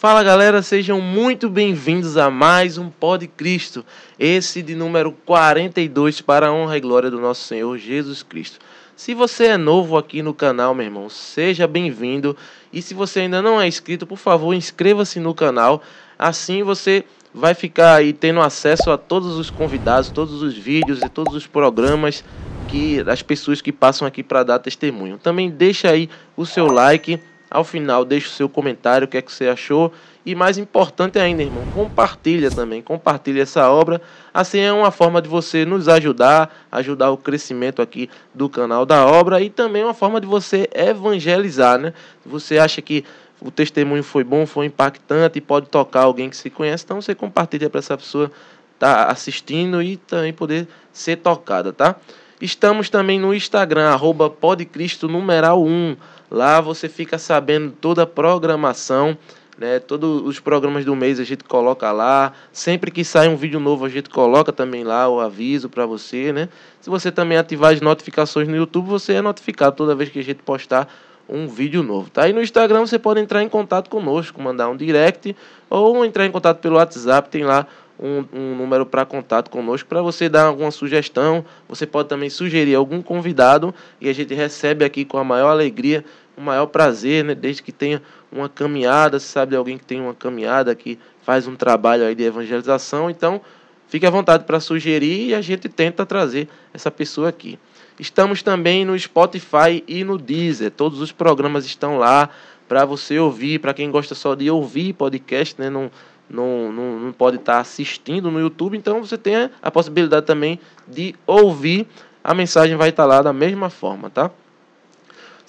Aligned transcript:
Fala 0.00 0.22
galera, 0.22 0.62
sejam 0.62 0.98
muito 0.98 1.46
bem-vindos 1.50 2.16
a 2.16 2.30
mais 2.30 2.78
um 2.78 2.88
Pod 2.88 3.26
Cristo, 3.26 3.84
esse 4.18 4.62
de 4.62 4.74
número 4.74 5.12
42 5.12 6.22
para 6.22 6.46
a 6.46 6.52
honra 6.54 6.78
e 6.78 6.80
glória 6.80 7.10
do 7.10 7.20
nosso 7.20 7.46
Senhor 7.46 7.76
Jesus 7.76 8.22
Cristo. 8.22 8.58
Se 8.96 9.12
você 9.12 9.48
é 9.48 9.56
novo 9.58 9.98
aqui 9.98 10.22
no 10.22 10.32
canal, 10.32 10.74
meu 10.74 10.86
irmão, 10.86 11.10
seja 11.10 11.66
bem-vindo. 11.66 12.34
E 12.72 12.80
se 12.80 12.94
você 12.94 13.20
ainda 13.20 13.42
não 13.42 13.60
é 13.60 13.68
inscrito, 13.68 14.06
por 14.06 14.16
favor, 14.16 14.54
inscreva-se 14.54 15.20
no 15.20 15.34
canal. 15.34 15.82
Assim 16.18 16.62
você 16.62 17.04
vai 17.34 17.52
ficar 17.52 17.96
aí 17.96 18.14
tendo 18.14 18.40
acesso 18.40 18.90
a 18.90 18.96
todos 18.96 19.36
os 19.36 19.50
convidados, 19.50 20.08
todos 20.08 20.40
os 20.40 20.56
vídeos 20.56 21.02
e 21.02 21.10
todos 21.10 21.34
os 21.34 21.46
programas 21.46 22.24
que 22.68 23.00
as 23.06 23.20
pessoas 23.20 23.60
que 23.60 23.70
passam 23.70 24.08
aqui 24.08 24.22
para 24.22 24.44
dar 24.44 24.60
testemunho. 24.60 25.18
Também 25.18 25.50
deixa 25.50 25.90
aí 25.90 26.08
o 26.38 26.46
seu 26.46 26.68
like 26.68 27.20
ao 27.50 27.64
final, 27.64 28.04
deixe 28.04 28.28
o 28.28 28.30
seu 28.30 28.48
comentário, 28.48 29.06
o 29.06 29.08
que 29.08 29.16
é 29.16 29.22
que 29.22 29.32
você 29.32 29.48
achou. 29.48 29.92
E 30.24 30.34
mais 30.34 30.56
importante 30.58 31.18
ainda, 31.18 31.42
irmão, 31.42 31.64
compartilha 31.74 32.50
também, 32.50 32.80
compartilha 32.80 33.42
essa 33.42 33.68
obra. 33.70 34.00
Assim 34.32 34.60
é 34.60 34.72
uma 34.72 34.90
forma 34.90 35.20
de 35.20 35.28
você 35.28 35.64
nos 35.64 35.88
ajudar, 35.88 36.54
ajudar 36.70 37.10
o 37.10 37.16
crescimento 37.16 37.82
aqui 37.82 38.08
do 38.32 38.48
canal 38.48 38.86
da 38.86 39.04
obra 39.04 39.40
e 39.40 39.50
também 39.50 39.82
uma 39.82 39.94
forma 39.94 40.20
de 40.20 40.26
você 40.26 40.68
evangelizar, 40.72 41.78
né? 41.78 41.92
Você 42.24 42.58
acha 42.58 42.80
que 42.80 43.04
o 43.40 43.50
testemunho 43.50 44.04
foi 44.04 44.22
bom, 44.22 44.46
foi 44.46 44.66
impactante 44.66 45.38
e 45.38 45.40
pode 45.40 45.68
tocar 45.68 46.02
alguém 46.02 46.28
que 46.28 46.36
se 46.36 46.50
conhece, 46.50 46.84
então 46.84 47.00
você 47.00 47.14
compartilha 47.14 47.70
para 47.70 47.78
essa 47.78 47.96
pessoa 47.96 48.30
estar 48.74 49.06
tá 49.06 49.10
assistindo 49.10 49.82
e 49.82 49.96
também 49.96 50.32
poder 50.32 50.68
ser 50.92 51.16
tocada, 51.16 51.72
tá? 51.72 51.96
Estamos 52.40 52.88
também 52.88 53.18
no 53.18 53.34
Instagram, 53.34 53.88
arroba 53.88 54.30
podcristo 54.30 55.08
numeral 55.08 55.62
1. 55.62 55.96
Lá 56.30 56.60
você 56.60 56.88
fica 56.88 57.18
sabendo 57.18 57.72
toda 57.72 58.02
a 58.02 58.06
programação, 58.06 59.18
né? 59.58 59.78
Todos 59.78 60.22
os 60.22 60.38
programas 60.38 60.84
do 60.84 60.94
mês 60.94 61.18
a 61.18 61.24
gente 61.24 61.44
coloca 61.44 61.90
lá. 61.90 62.32
Sempre 62.52 62.90
que 62.90 63.04
sai 63.04 63.28
um 63.28 63.36
vídeo 63.36 63.58
novo 63.58 63.84
a 63.84 63.88
gente 63.88 64.08
coloca 64.08 64.52
também 64.52 64.84
lá 64.84 65.08
o 65.08 65.20
aviso 65.20 65.68
para 65.68 65.84
você, 65.84 66.32
né? 66.32 66.48
Se 66.80 66.88
você 66.88 67.10
também 67.10 67.36
ativar 67.36 67.72
as 67.72 67.80
notificações 67.80 68.48
no 68.48 68.56
YouTube, 68.56 68.88
você 68.88 69.14
é 69.14 69.22
notificado 69.22 69.76
toda 69.76 69.94
vez 69.94 70.08
que 70.08 70.18
a 70.18 70.24
gente 70.24 70.42
postar 70.42 70.88
um 71.28 71.46
vídeo 71.46 71.82
novo, 71.82 72.10
tá? 72.10 72.28
E 72.28 72.32
no 72.32 72.42
Instagram 72.42 72.80
você 72.80 72.98
pode 72.98 73.20
entrar 73.20 73.42
em 73.42 73.48
contato 73.48 73.88
conosco, 73.88 74.42
mandar 74.42 74.68
um 74.68 74.76
direct 74.76 75.36
ou 75.68 76.04
entrar 76.04 76.26
em 76.26 76.30
contato 76.30 76.58
pelo 76.58 76.76
WhatsApp, 76.76 77.28
tem 77.28 77.44
lá 77.44 77.66
um, 78.00 78.24
um 78.32 78.56
número 78.56 78.86
para 78.86 79.04
contato 79.04 79.50
conosco 79.50 79.88
para 79.88 80.00
você 80.00 80.28
dar 80.28 80.44
alguma 80.44 80.70
sugestão. 80.70 81.44
Você 81.68 81.86
pode 81.86 82.08
também 82.08 82.30
sugerir 82.30 82.74
algum 82.74 83.02
convidado 83.02 83.74
e 84.00 84.08
a 84.08 84.12
gente 84.12 84.34
recebe 84.34 84.84
aqui 84.84 85.04
com 85.04 85.18
a 85.18 85.24
maior 85.24 85.50
alegria, 85.50 86.04
o 86.40 86.44
maior 86.44 86.66
prazer, 86.66 87.24
né? 87.24 87.34
Desde 87.34 87.62
que 87.62 87.70
tenha 87.70 88.02
uma 88.32 88.48
caminhada, 88.48 89.20
se 89.20 89.26
sabe 89.26 89.50
de 89.50 89.56
alguém 89.56 89.76
que 89.76 89.84
tem 89.84 90.00
uma 90.00 90.14
caminhada 90.14 90.74
que 90.74 90.98
faz 91.22 91.46
um 91.46 91.54
trabalho 91.54 92.04
aí 92.04 92.14
de 92.14 92.24
evangelização, 92.24 93.10
então 93.10 93.40
fique 93.88 94.06
à 94.06 94.10
vontade 94.10 94.44
para 94.44 94.58
sugerir 94.58 95.28
e 95.28 95.34
a 95.34 95.40
gente 95.40 95.68
tenta 95.68 96.06
trazer 96.06 96.48
essa 96.72 96.90
pessoa 96.90 97.28
aqui. 97.28 97.58
Estamos 97.98 98.42
também 98.42 98.84
no 98.84 98.98
Spotify 98.98 99.84
e 99.86 100.02
no 100.02 100.16
Deezer. 100.16 100.70
Todos 100.70 101.02
os 101.02 101.12
programas 101.12 101.66
estão 101.66 101.98
lá 101.98 102.30
para 102.66 102.86
você 102.86 103.18
ouvir. 103.18 103.58
Para 103.58 103.74
quem 103.74 103.90
gosta 103.90 104.14
só 104.14 104.34
de 104.34 104.50
ouvir 104.50 104.94
podcast, 104.94 105.60
né? 105.60 105.68
Não, 105.68 105.90
não, 106.28 106.72
não, 106.72 106.98
não 106.98 107.12
pode 107.12 107.36
estar 107.36 107.58
assistindo 107.58 108.30
no 108.30 108.40
YouTube, 108.40 108.78
então 108.78 109.04
você 109.04 109.18
tem 109.18 109.50
a 109.60 109.70
possibilidade 109.70 110.24
também 110.24 110.58
de 110.88 111.14
ouvir. 111.26 111.86
A 112.24 112.32
mensagem 112.32 112.76
vai 112.76 112.88
estar 112.88 113.04
lá 113.04 113.20
da 113.20 113.34
mesma 113.34 113.68
forma, 113.68 114.08
tá? 114.08 114.30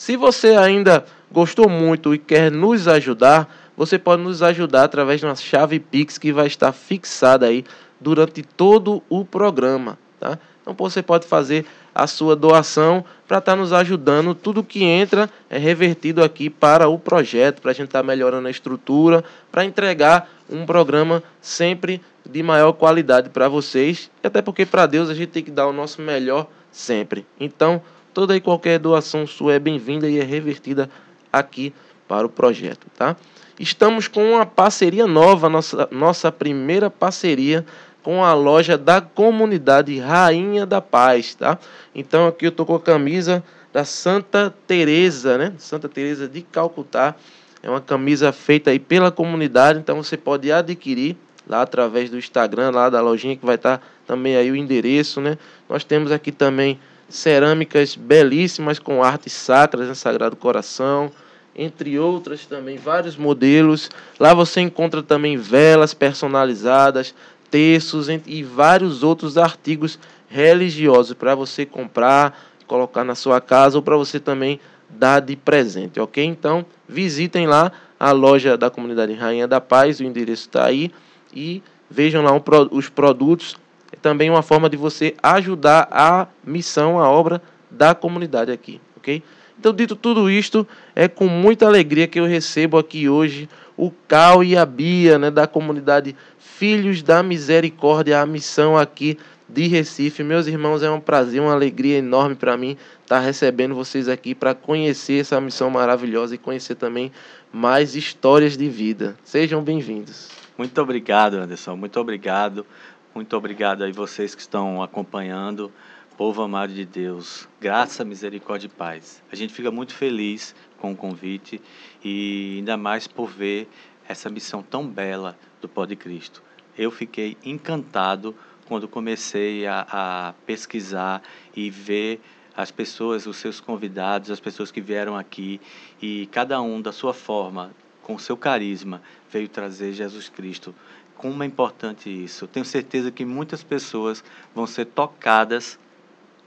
Se 0.02 0.18
você 0.18 0.56
ainda 0.56 1.06
gostou 1.32 1.70
muito 1.70 2.12
e 2.12 2.18
quer 2.18 2.52
nos 2.52 2.88
ajudar, 2.88 3.56
você 3.78 4.00
pode 4.00 4.24
nos 4.24 4.42
ajudar 4.42 4.86
através 4.86 5.20
de 5.20 5.28
uma 5.28 5.36
chave 5.36 5.80
Pix 5.80 6.18
que 6.18 6.34
vai 6.34 6.48
estar 6.48 6.72
fixada 6.72 7.46
aí 7.46 7.64
durante 8.00 8.42
todo 8.42 9.04
o 9.08 9.24
programa, 9.24 10.00
tá? 10.20 10.40
Então 10.60 10.74
você 10.74 11.04
pode 11.04 11.28
fazer 11.28 11.68
a 11.94 12.08
sua 12.08 12.36
doação 12.36 13.06
para 13.28 13.38
estar 13.38 13.52
tá 13.52 13.56
nos 13.56 13.72
ajudando. 13.72 14.34
Tudo 14.34 14.64
que 14.64 14.84
entra 14.84 15.30
é 15.48 15.60
revertido 15.60 16.24
aqui 16.24 16.50
para 16.50 16.88
o 16.88 16.98
projeto, 16.98 17.62
para 17.62 17.70
a 17.70 17.74
gente 17.76 17.90
estar 17.90 18.00
tá 18.00 18.04
melhorando 18.04 18.48
a 18.48 18.52
estrutura, 18.52 19.24
para 19.52 19.66
entregar 19.66 20.28
um 20.50 20.66
programa 20.66 21.22
sempre 21.40 22.02
de 22.28 22.42
maior 22.42 22.74
qualidade 22.74 23.30
para 23.30 23.48
vocês. 23.48 24.10
E 24.24 24.26
até 24.26 24.42
porque 24.42 24.66
para 24.66 24.88
Deus 24.88 25.12
a 25.12 25.14
gente 25.14 25.30
tem 25.30 25.44
que 25.44 25.52
dar 25.52 25.68
o 25.68 25.72
nosso 25.72 26.02
melhor 26.02 26.48
sempre. 26.72 27.24
Então, 27.40 27.84
toda 28.14 28.36
e 28.36 28.42
qualquer 28.42 28.80
doação 28.80 29.26
sua 29.26 29.54
é 29.54 29.60
bem-vinda 29.60 30.10
e 30.10 30.20
é 30.20 30.24
revertida 30.24 30.90
aqui 31.32 31.74
para 32.08 32.26
o 32.26 32.30
projeto, 32.30 32.88
tá? 32.98 33.16
Estamos 33.60 34.08
com 34.08 34.34
uma 34.34 34.46
parceria 34.46 35.06
nova, 35.06 35.48
nossa, 35.48 35.88
nossa 35.92 36.32
primeira 36.32 36.90
parceria 36.90 37.66
com 38.04 38.24
a 38.24 38.34
loja 38.34 38.78
da 38.78 39.00
comunidade 39.00 39.98
Rainha 40.00 40.66
da 40.66 40.82
Paz, 40.82 41.36
tá? 41.36 41.58
Então 41.94 42.28
aqui 42.28 42.48
eu 42.48 42.52
tô 42.52 42.66
com 42.66 42.76
a 42.76 42.80
camisa 42.80 43.44
da 43.72 43.86
Santa 43.86 44.54
Teresa, 44.68 45.38
né? 45.38 45.54
Santa 45.58 45.88
Teresa 45.88 46.28
de 46.28 46.42
Calcutá. 46.42 47.16
É 47.64 47.70
uma 47.70 47.80
camisa 47.80 48.32
feita 48.32 48.72
aí 48.72 48.80
pela 48.80 49.12
comunidade, 49.12 49.80
então 49.80 50.02
você 50.02 50.18
pode 50.18 50.52
adquirir 50.52 51.16
lá 51.48 51.62
através 51.62 52.10
do 52.10 52.18
Instagram, 52.18 52.72
lá 52.72 52.90
da 52.90 53.02
lojinha 53.02 53.36
que 53.36 53.46
vai 53.46 53.56
estar 53.56 53.78
tá 53.78 53.84
também 54.08 54.36
aí 54.36 54.50
o 54.50 54.56
endereço, 54.56 55.22
né? 55.22 55.38
Nós 55.70 55.84
temos 55.84 56.12
aqui 56.12 56.32
também 56.32 56.80
cerâmicas 57.12 57.96
belíssimas 57.96 58.80
com 58.80 59.04
artes 59.04 59.34
sacras, 59.34 59.88
né? 59.88 59.94
Sagrado 59.94 60.36
Coração, 60.36 61.12
entre 61.56 62.00
outras 62.00 62.46
também 62.46 62.78
vários 62.78 63.16
modelos. 63.16 63.90
Lá 64.20 64.34
você 64.34 64.62
encontra 64.62 65.04
também 65.04 65.38
velas 65.38 65.94
personalizadas, 65.94 67.14
terços 67.50 68.08
e 68.26 68.44
vários 68.44 69.04
outros 69.04 69.38
artigos 69.38 70.00
religiosos 70.30 71.14
para 71.14 71.36
você 71.36 71.66
comprar, 71.66 72.40
colocar 72.66 73.04
na 73.04 73.16
sua 73.16 73.42
casa 73.42 73.78
ou 73.78 73.84
para 73.84 73.98
você 73.98 74.20
também 74.20 74.60
dar 74.90 75.20
de 75.20 75.36
presente, 75.36 76.00
ok? 76.00 76.24
Então 76.24 76.66
visitem 76.88 77.48
lá 77.48 77.72
a 78.00 78.12
loja 78.12 78.58
da 78.58 78.70
comunidade 78.70 79.14
Rainha 79.14 79.48
da 79.48 79.62
Paz, 79.62 80.00
o 80.00 80.04
endereço 80.04 80.48
está 80.48 80.66
aí 80.66 80.92
e 81.34 81.62
vejam 81.90 82.24
lá 82.24 82.32
os 82.72 82.90
produtos. 82.90 83.58
É 83.92 83.98
também 84.02 84.30
uma 84.30 84.42
forma 84.42 84.70
de 84.70 84.78
você 84.78 85.16
ajudar 85.22 85.88
a 85.92 86.28
missão, 86.44 87.00
a 87.00 87.10
obra 87.10 87.42
da 87.70 87.94
comunidade 87.94 88.52
aqui, 88.52 88.80
ok? 88.98 89.24
Então, 89.60 89.74
dito 89.74 89.96
tudo 89.96 90.30
isto, 90.30 90.68
é 90.96 91.08
com 91.08 91.28
muita 91.28 91.68
alegria 91.68 92.08
que 92.08 92.20
eu 92.20 92.26
recebo 92.26 92.78
aqui 92.78 93.08
hoje 93.08 93.48
o 93.78 93.92
Cal 94.08 94.44
e 94.44 94.58
a 94.58 94.66
Bia, 94.66 95.20
né, 95.20 95.30
da 95.30 95.48
comunidade 95.48 96.16
Filhos 96.40 97.02
da 97.02 97.24
Misericórdia, 97.24 98.20
a 98.20 98.26
missão 98.26 98.78
aqui 98.78 99.18
de 99.48 99.68
Recife. 99.68 100.24
Meus 100.24 100.48
irmãos, 100.48 100.84
é 100.84 100.90
um 100.90 101.00
prazer, 101.00 101.42
uma 101.42 101.54
alegria 101.54 101.98
enorme 101.98 102.36
para 102.36 102.56
mim 102.56 102.78
estar 103.02 103.20
recebendo 103.20 103.76
vocês 103.76 104.08
aqui 104.08 104.34
para 104.34 104.54
conhecer 104.54 105.22
essa 105.22 105.40
missão 105.42 105.70
maravilhosa 105.70 106.36
e 106.36 106.38
conhecer 106.38 106.76
também 106.76 107.12
mais 107.52 107.96
histórias 107.96 108.56
de 108.56 108.70
vida. 108.70 109.16
Sejam 109.24 109.62
bem-vindos. 109.62 110.30
Muito 110.58 110.80
obrigado, 110.82 111.36
Anderson. 111.36 111.76
Muito 111.76 112.00
obrigado. 112.00 112.66
Muito 113.14 113.36
obrigado 113.36 113.84
aí 113.84 113.92
vocês 113.92 114.34
que 114.34 114.42
estão 114.42 114.82
acompanhando. 114.82 115.72
Povo 116.18 116.42
amado 116.42 116.74
de 116.74 116.86
Deus, 116.86 117.48
graça, 117.60 118.06
misericórdia 118.06 118.68
e 118.68 118.70
paz. 118.70 119.24
A 119.32 119.36
gente 119.36 119.54
fica 119.54 119.72
muito 119.72 119.94
feliz 119.94 120.56
com 120.78 120.92
o 120.92 120.96
convite 120.96 121.62
e 122.04 122.56
ainda 122.58 122.78
mais 122.78 123.08
por 123.08 123.28
ver 123.28 123.68
essa 124.08 124.30
missão 124.30 124.62
tão 124.62 124.88
bela 124.88 125.38
do 125.62 125.68
Pó 125.68 125.86
de 125.86 125.96
Cristo 125.96 126.44
eu 126.78 126.92
fiquei 126.92 127.38
encantado 127.44 128.36
quando 128.68 128.88
comecei 128.88 129.68
a, 129.68 129.86
a, 129.90 130.34
pesquisar 130.46 131.22
e 131.56 131.70
ver 131.70 132.22
as 132.56 132.72
pessoas, 132.72 133.26
os 133.28 133.38
seus 133.38 133.60
convidados, 133.60 134.32
as 134.32 134.40
pessoas 134.40 134.72
que 134.72 134.82
vieram 134.82 135.16
aqui 135.16 135.60
e 136.02 136.28
cada 136.32 136.62
um 136.62 136.82
da 136.82 136.92
sua 136.92 137.14
forma, 137.14 137.72
com 138.02 138.18
seu 138.18 138.36
carisma, 138.36 139.02
veio 139.30 139.48
trazer 139.48 139.94
Jesus 139.94 140.30
Cristo. 140.30 140.74
Como 141.22 141.44
é 141.44 141.46
importante 141.46 142.10
isso. 142.10 142.46
Eu 142.46 142.48
tenho 142.48 142.66
certeza 142.66 143.12
que 143.12 143.24
muitas 143.24 143.64
pessoas 143.64 144.24
vão 144.56 144.66
ser 144.66 144.86
tocadas 144.86 145.78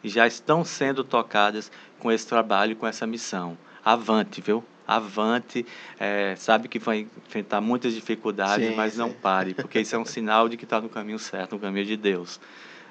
e 0.03 0.09
já 0.09 0.27
estão 0.27 0.65
sendo 0.65 1.05
tocadas 1.05 1.71
com 2.01 2.11
esse 2.11 2.27
trabalho, 2.27 2.75
com 2.75 2.85
essa 2.85 3.07
missão. 3.07 3.57
Avante, 3.85 4.41
viu? 4.41 4.65
avante, 4.87 5.65
é, 5.99 6.35
sabe 6.37 6.69
que 6.69 6.79
vai 6.79 7.07
enfrentar 7.27 7.61
muitas 7.61 7.95
dificuldades, 7.95 8.69
sim, 8.69 8.75
mas 8.75 8.93
sim. 8.93 8.99
não 8.99 9.11
pare, 9.11 9.55
porque 9.55 9.81
isso 9.81 9.97
é 9.97 9.99
um 9.99 10.05
sinal 10.05 10.47
de 10.47 10.59
que 10.59 10.65
está 10.65 10.79
no 10.79 10.91
caminho 10.91 11.19
certo, 11.19 11.53
no 11.53 11.59
caminho 11.59 11.87
de 11.87 11.97
Deus. 11.97 12.39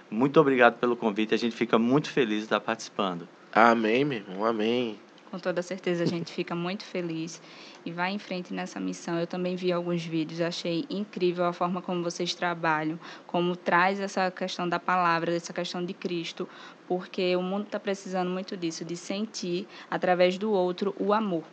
Muito 0.09 0.39
obrigado 0.39 0.79
pelo 0.79 0.95
convite, 0.95 1.35
a 1.35 1.37
gente 1.37 1.55
fica 1.55 1.77
muito 1.77 2.09
feliz 2.09 2.39
de 2.39 2.43
estar 2.45 2.59
participando. 2.59 3.27
Amém, 3.51 4.03
meu 4.03 4.19
irmão, 4.19 4.43
amém. 4.43 4.99
Com 5.33 5.39
toda 5.39 5.63
certeza 5.63 6.03
a 6.03 6.05
gente 6.05 6.29
fica 6.31 6.53
muito 6.53 6.85
feliz 6.85 7.41
e 7.83 7.91
vai 7.91 8.11
em 8.11 8.19
frente 8.19 8.53
nessa 8.53 8.79
missão. 8.79 9.19
Eu 9.19 9.25
também 9.25 9.55
vi 9.55 9.71
alguns 9.71 10.05
vídeos, 10.05 10.39
achei 10.39 10.85
incrível 10.91 11.45
a 11.45 11.51
forma 11.51 11.81
como 11.81 12.03
vocês 12.03 12.35
trabalham, 12.35 12.99
como 13.25 13.55
traz 13.55 13.99
essa 13.99 14.29
questão 14.29 14.69
da 14.69 14.79
palavra, 14.79 15.35
essa 15.35 15.51
questão 15.51 15.83
de 15.83 15.91
Cristo, 15.91 16.47
porque 16.87 17.35
o 17.35 17.41
mundo 17.41 17.63
está 17.63 17.79
precisando 17.79 18.29
muito 18.29 18.55
disso, 18.55 18.85
de 18.85 18.95
sentir 18.95 19.67
através 19.89 20.37
do 20.37 20.51
outro 20.51 20.95
o 20.99 21.11
amor 21.11 21.43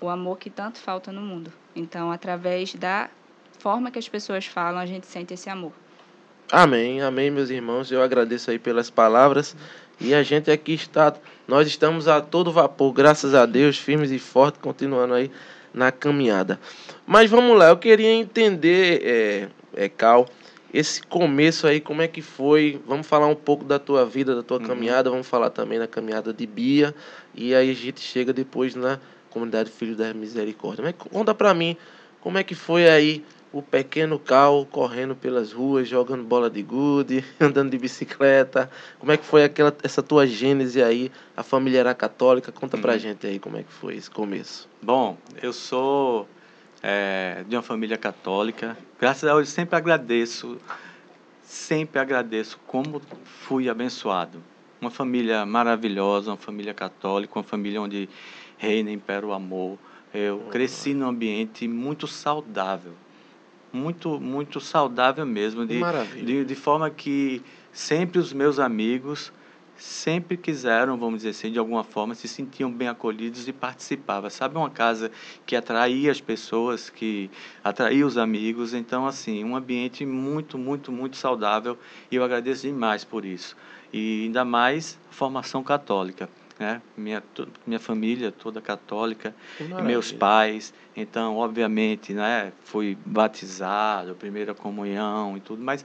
o 0.00 0.08
amor 0.08 0.38
que 0.38 0.48
tanto 0.48 0.78
falta 0.78 1.10
no 1.10 1.20
mundo. 1.20 1.52
Então, 1.74 2.12
através 2.12 2.74
da 2.74 3.10
forma 3.58 3.90
que 3.90 3.98
as 3.98 4.08
pessoas 4.08 4.46
falam, 4.46 4.80
a 4.80 4.86
gente 4.86 5.06
sente 5.06 5.34
esse 5.34 5.50
amor. 5.50 5.72
Amém, 6.50 7.02
amém, 7.02 7.30
meus 7.30 7.50
irmãos. 7.50 7.92
Eu 7.92 8.02
agradeço 8.02 8.50
aí 8.50 8.58
pelas 8.58 8.88
palavras. 8.88 9.54
E 10.00 10.14
a 10.14 10.22
gente 10.22 10.50
aqui 10.50 10.72
está, 10.72 11.14
nós 11.46 11.68
estamos 11.68 12.08
a 12.08 12.20
todo 12.20 12.50
vapor, 12.50 12.92
graças 12.92 13.34
a 13.34 13.44
Deus, 13.44 13.76
firmes 13.76 14.10
e 14.10 14.18
fortes, 14.18 14.60
continuando 14.60 15.12
aí 15.12 15.30
na 15.74 15.92
caminhada. 15.92 16.58
Mas 17.06 17.30
vamos 17.30 17.56
lá, 17.58 17.68
eu 17.68 17.76
queria 17.76 18.10
entender, 18.10 19.02
é, 19.04 19.84
é 19.84 19.88
Cal, 19.88 20.26
esse 20.72 21.02
começo 21.02 21.66
aí, 21.66 21.80
como 21.80 22.00
é 22.00 22.08
que 22.08 22.22
foi? 22.22 22.80
Vamos 22.86 23.06
falar 23.06 23.26
um 23.26 23.34
pouco 23.34 23.64
da 23.64 23.78
tua 23.78 24.06
vida, 24.06 24.34
da 24.34 24.42
tua 24.42 24.58
uhum. 24.58 24.66
caminhada, 24.66 25.10
vamos 25.10 25.26
falar 25.26 25.50
também 25.50 25.78
da 25.78 25.86
caminhada 25.86 26.32
de 26.32 26.46
Bia, 26.46 26.94
e 27.34 27.54
aí 27.54 27.70
a 27.70 27.74
gente 27.74 28.00
chega 28.00 28.32
depois 28.32 28.74
na 28.74 28.98
comunidade 29.28 29.70
Filho 29.70 29.96
da 29.96 30.14
Misericórdia. 30.14 30.82
Mas 30.82 30.94
conta 30.96 31.34
pra 31.34 31.52
mim, 31.52 31.76
como 32.20 32.38
é 32.38 32.44
que 32.44 32.54
foi 32.54 32.88
aí 32.88 33.24
o 33.52 33.60
pequeno 33.60 34.18
Cal 34.18 34.64
correndo 34.70 35.14
pelas 35.16 35.52
ruas, 35.52 35.88
jogando 35.88 36.22
bola 36.22 36.48
de 36.48 36.62
gude, 36.62 37.24
andando 37.40 37.70
de 37.70 37.78
bicicleta. 37.78 38.70
Como 38.98 39.10
é 39.10 39.16
que 39.16 39.24
foi 39.24 39.44
aquela 39.44 39.76
essa 39.82 40.02
tua 40.02 40.26
gênese 40.26 40.82
aí? 40.82 41.10
A 41.36 41.42
família 41.42 41.80
era 41.80 41.94
católica? 41.94 42.52
Conta 42.52 42.78
pra 42.78 42.92
uhum. 42.92 42.98
gente 42.98 43.26
aí 43.26 43.38
como 43.38 43.56
é 43.56 43.62
que 43.62 43.72
foi 43.72 43.96
esse 43.96 44.10
começo. 44.10 44.68
Bom, 44.80 45.16
eu 45.42 45.52
sou 45.52 46.28
é, 46.82 47.44
de 47.48 47.56
uma 47.56 47.62
família 47.62 47.96
católica. 47.96 48.76
Graças 49.00 49.28
a 49.28 49.34
Deus, 49.34 49.48
sempre 49.48 49.76
agradeço, 49.76 50.58
sempre 51.42 51.98
agradeço 51.98 52.58
como 52.66 53.02
fui 53.24 53.68
abençoado. 53.68 54.42
Uma 54.80 54.90
família 54.90 55.44
maravilhosa, 55.44 56.30
uma 56.30 56.36
família 56.36 56.72
católica, 56.72 57.38
uma 57.38 57.44
família 57.44 57.82
onde 57.82 58.08
reina, 58.56 58.90
impera 58.90 59.26
o 59.26 59.32
amor. 59.32 59.76
Eu 60.14 60.40
cresci 60.50 60.94
num 60.94 61.06
ambiente 61.06 61.68
muito 61.68 62.06
saudável 62.06 62.92
muito 63.72 64.20
muito 64.20 64.60
saudável 64.60 65.24
mesmo 65.24 65.66
de, 65.66 65.80
de, 66.24 66.44
de 66.44 66.54
forma 66.54 66.90
que 66.90 67.42
sempre 67.72 68.18
os 68.18 68.32
meus 68.32 68.58
amigos 68.58 69.32
sempre 69.80 70.36
quiseram, 70.36 70.98
vamos 70.98 71.20
dizer 71.20 71.30
assim, 71.30 71.50
de 71.50 71.58
alguma 71.58 71.82
forma, 71.82 72.14
se 72.14 72.28
sentiam 72.28 72.70
bem 72.70 72.88
acolhidos 72.88 73.48
e 73.48 73.52
participavam. 73.52 74.28
Sabe, 74.28 74.56
uma 74.56 74.68
casa 74.68 75.10
que 75.46 75.56
atraía 75.56 76.10
as 76.10 76.20
pessoas, 76.20 76.90
que 76.90 77.30
atraía 77.64 78.06
os 78.06 78.18
amigos. 78.18 78.74
Então, 78.74 79.06
assim, 79.06 79.42
um 79.42 79.56
ambiente 79.56 80.04
muito, 80.04 80.58
muito, 80.58 80.92
muito 80.92 81.16
saudável 81.16 81.78
e 82.10 82.16
eu 82.16 82.22
agradeço 82.22 82.66
demais 82.66 83.04
por 83.04 83.24
isso. 83.24 83.56
E 83.92 84.24
ainda 84.24 84.44
mais 84.44 84.98
a 85.10 85.14
formação 85.14 85.62
católica 85.62 86.28
né? 86.60 86.82
Minha, 86.94 87.22
minha 87.66 87.80
família 87.80 88.30
toda 88.30 88.60
católica, 88.60 89.34
meus 89.82 90.12
pais, 90.12 90.74
então, 90.94 91.38
obviamente, 91.38 92.12
né, 92.12 92.52
fui 92.64 92.98
batizado, 93.04 94.14
primeira 94.14 94.54
comunhão 94.54 95.38
e 95.38 95.40
tudo, 95.40 95.62
mas 95.62 95.84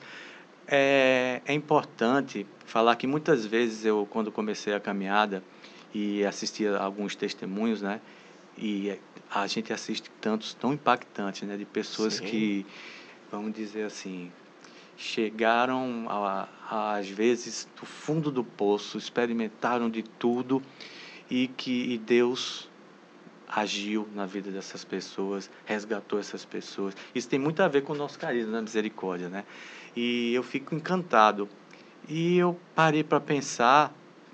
é, 0.68 1.42
é 1.46 1.54
importante 1.54 2.46
falar 2.66 2.98
que 2.98 3.08
muitas 3.08 3.46
vezes 3.46 3.86
eu, 3.86 4.06
quando 4.12 4.34
comecei 4.34 4.74
a 4.74 4.80
caminhada 4.80 5.42
e 5.94 6.26
assistia 6.26 6.76
alguns 6.78 7.16
testemunhos, 7.16 7.82
né, 7.82 8.02
e 8.58 9.00
a 9.32 9.48
gente 9.48 9.72
assiste 9.72 10.12
tantos 10.20 10.54
tão 10.54 10.74
impactantes, 10.74 11.48
né, 11.48 11.56
de 11.56 11.66
pessoas 11.66 12.16
Sim. 12.16 12.26
que, 12.26 12.66
vamos 13.32 13.54
dizer 13.54 13.86
assim, 13.86 14.30
chegaram 14.98 16.06
a, 16.08 16.48
a, 16.70 16.96
às 16.96 17.10
vezes 17.10 17.68
do 17.80 17.86
fundo 17.86 18.32
do 18.32 18.44
poço, 18.44 18.98
experimentaram 18.98 19.90
de 19.90 20.04
tudo 20.04 20.62
e 21.30 21.48
que 21.50 21.94
e 21.94 21.98
Deus 21.98 22.70
agiu 23.48 24.08
na 24.14 24.26
vida 24.26 24.52
dessas 24.52 24.84
pessoas, 24.84 25.50
resgatou 25.66 26.20
essas 26.20 26.44
pessoas. 26.44 26.96
Isso 27.14 27.30
tem 27.30 27.40
muito 27.40 27.62
a 27.62 27.68
ver 27.68 27.82
com 27.82 27.94
o 27.94 27.96
nosso 27.96 28.18
carisma 28.18 28.52
na 28.52 28.62
misericórdia, 28.62 29.30
né? 29.30 29.44
E 29.96 30.34
eu 30.34 30.44
fico 30.44 30.76
encantado. 30.76 31.48
E 32.08 32.38
eu 32.38 32.60
parei 32.74 33.04
para 33.04 33.20
pensar 33.20 33.94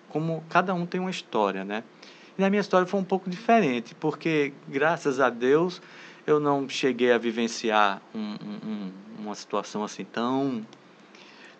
como 0.09 0.43
cada 0.49 0.73
um 0.73 0.85
tem 0.85 0.99
uma 0.99 1.11
história, 1.11 1.63
né? 1.63 1.83
E 2.37 2.41
na 2.41 2.49
minha 2.49 2.61
história 2.61 2.87
foi 2.87 2.99
um 2.99 3.03
pouco 3.03 3.29
diferente, 3.29 3.95
porque 3.95 4.53
graças 4.67 5.19
a 5.19 5.29
Deus 5.29 5.81
eu 6.25 6.39
não 6.39 6.67
cheguei 6.67 7.11
a 7.11 7.17
vivenciar 7.17 8.01
um, 8.13 8.19
um, 8.19 8.91
uma 9.21 9.35
situação 9.35 9.83
assim 9.83 10.03
tão 10.03 10.65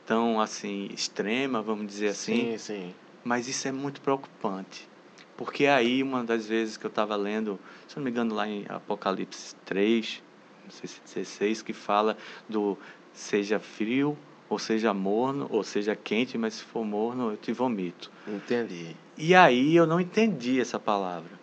tão 0.05 0.41
assim 0.41 0.89
extrema, 0.93 1.61
vamos 1.61 1.87
dizer 1.87 2.09
assim. 2.09 2.51
Sim, 2.51 2.57
sim. 2.57 2.95
Mas 3.23 3.47
isso 3.47 3.67
é 3.67 3.71
muito 3.71 4.01
preocupante. 4.01 4.89
Porque 5.37 5.65
aí, 5.65 6.03
uma 6.03 6.23
das 6.23 6.45
vezes 6.45 6.77
que 6.77 6.85
eu 6.85 6.89
estava 6.89 7.15
lendo, 7.15 7.59
se 7.87 7.95
não 7.95 8.03
me 8.03 8.11
engano, 8.11 8.35
lá 8.35 8.47
em 8.47 8.65
Apocalipse 8.67 9.55
3, 9.65 10.21
não 10.63 10.71
sei 10.71 10.87
se 10.87 11.01
16, 11.01 11.61
que 11.61 11.73
fala 11.73 12.17
do 12.47 12.77
seja 13.13 13.59
frio, 13.59 14.17
ou 14.49 14.59
seja 14.59 14.93
morno, 14.93 15.47
ou 15.49 15.63
seja 15.63 15.95
quente, 15.95 16.37
mas 16.37 16.55
se 16.55 16.63
for 16.63 16.85
morno, 16.85 17.31
eu 17.31 17.37
te 17.37 17.53
vomito. 17.53 18.11
Entendi. 18.27 18.95
E 19.17 19.33
aí 19.33 19.75
eu 19.75 19.87
não 19.87 19.99
entendi 19.99 20.59
essa 20.59 20.79
palavra. 20.79 21.39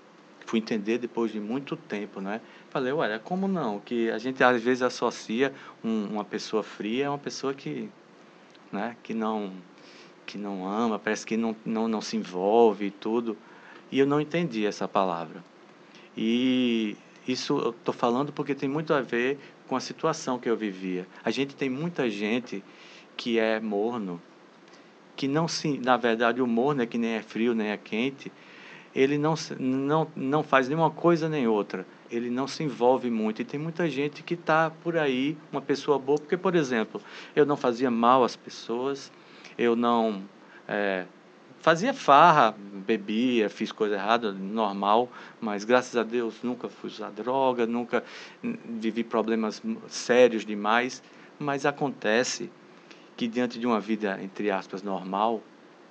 Fui 0.47 0.59
entender 0.59 0.99
depois 0.99 1.32
de 1.32 1.41
muito 1.41 1.76
tempo, 1.76 2.20
né? 2.20 2.41
Falei, 2.70 2.93
olha, 2.93 3.19
como 3.19 3.49
não? 3.49 3.81
Que 3.81 4.11
a 4.11 4.19
gente 4.19 4.44
às 4.44 4.62
vezes 4.62 4.82
associa 4.82 5.55
um, 5.82 6.06
uma 6.06 6.25
pessoa 6.25 6.62
fria 6.62 7.09
a 7.09 7.11
uma 7.11 7.19
pessoa 7.19 7.55
que, 7.55 7.88
né, 8.70 8.97
que 9.03 9.15
não 9.15 9.53
que 10.26 10.37
não 10.37 10.69
ama, 10.69 10.99
parece 10.99 11.25
que 11.25 11.38
não, 11.38 11.56
não, 11.65 11.88
não 11.88 12.03
se 12.03 12.15
envolve 12.15 12.87
e 12.87 12.91
tudo. 12.91 13.35
E 13.91 13.99
eu 13.99 14.06
não 14.06 14.20
entendi 14.20 14.67
essa 14.67 14.87
palavra. 14.87 15.43
E 16.15 16.94
isso 17.26 17.59
eu 17.59 17.70
estou 17.70 17.94
falando 17.94 18.31
porque 18.31 18.55
tem 18.55 18.69
muito 18.69 18.93
a 18.93 19.00
ver 19.00 19.38
com 19.67 19.75
a 19.75 19.81
situação 19.81 20.38
que 20.38 20.47
eu 20.47 20.55
vivia. 20.55 21.06
A 21.25 21.31
gente 21.31 21.56
tem 21.56 21.70
muita 21.70 22.11
gente 22.11 22.62
que 23.17 23.38
é 23.38 23.59
morno, 23.59 24.20
que 25.17 25.26
não 25.26 25.49
se, 25.49 25.79
na 25.79 25.97
verdade, 25.97 26.43
o 26.43 26.47
morno 26.47 26.82
é 26.82 26.87
que 26.87 26.99
nem 26.99 27.12
é 27.12 27.23
frio 27.23 27.55
nem 27.55 27.69
é 27.69 27.79
quente, 27.79 28.31
ele 28.94 29.17
não, 29.17 29.32
não, 29.59 30.06
não 30.15 30.43
faz 30.43 30.69
nenhuma 30.69 30.91
coisa 30.91 31.26
nem 31.26 31.49
outra 31.49 31.87
ele 32.10 32.31
não 32.31 32.46
se 32.46 32.62
envolve 32.62 33.10
muito. 33.10 33.43
E 33.43 33.44
tem 33.44 33.58
muita 33.58 33.88
gente 33.88 34.22
que 34.22 34.34
está 34.34 34.70
por 34.70 34.96
aí, 34.96 35.37
uma 35.52 35.60
pessoa 35.60 35.99
boa, 35.99 36.19
porque, 36.19 36.37
por 36.37 36.55
exemplo, 36.55 37.00
eu 37.34 37.44
não 37.44 37.56
fazia 37.56 37.90
mal 37.90 38.25
às 38.25 38.37
pessoas, 38.37 39.12
eu 39.56 39.76
não 39.76 40.22
é, 40.66 41.05
fazia 41.60 41.93
farra, 41.93 42.55
bebia, 42.86 43.48
fiz 43.48 43.72
coisa 43.72 43.94
errada, 43.94 44.32
normal, 44.32 45.08
mas 45.41 45.65
graças 45.65 45.96
a 45.96 46.03
Deus 46.03 46.36
nunca 46.43 46.69
fui 46.69 46.88
usar 46.88 47.10
droga, 47.10 47.67
nunca 47.67 48.05
vivi 48.43 49.05
problemas 49.05 49.62
sérios 49.88 50.44
demais. 50.44 51.03
Mas 51.38 51.65
acontece 51.65 52.50
que 53.17 53.29
diante 53.29 53.58
de 53.58 53.67
uma 53.67 53.81
vida, 53.81 54.19
entre 54.22 54.50
aspas, 54.50 54.82
normal, 54.82 55.43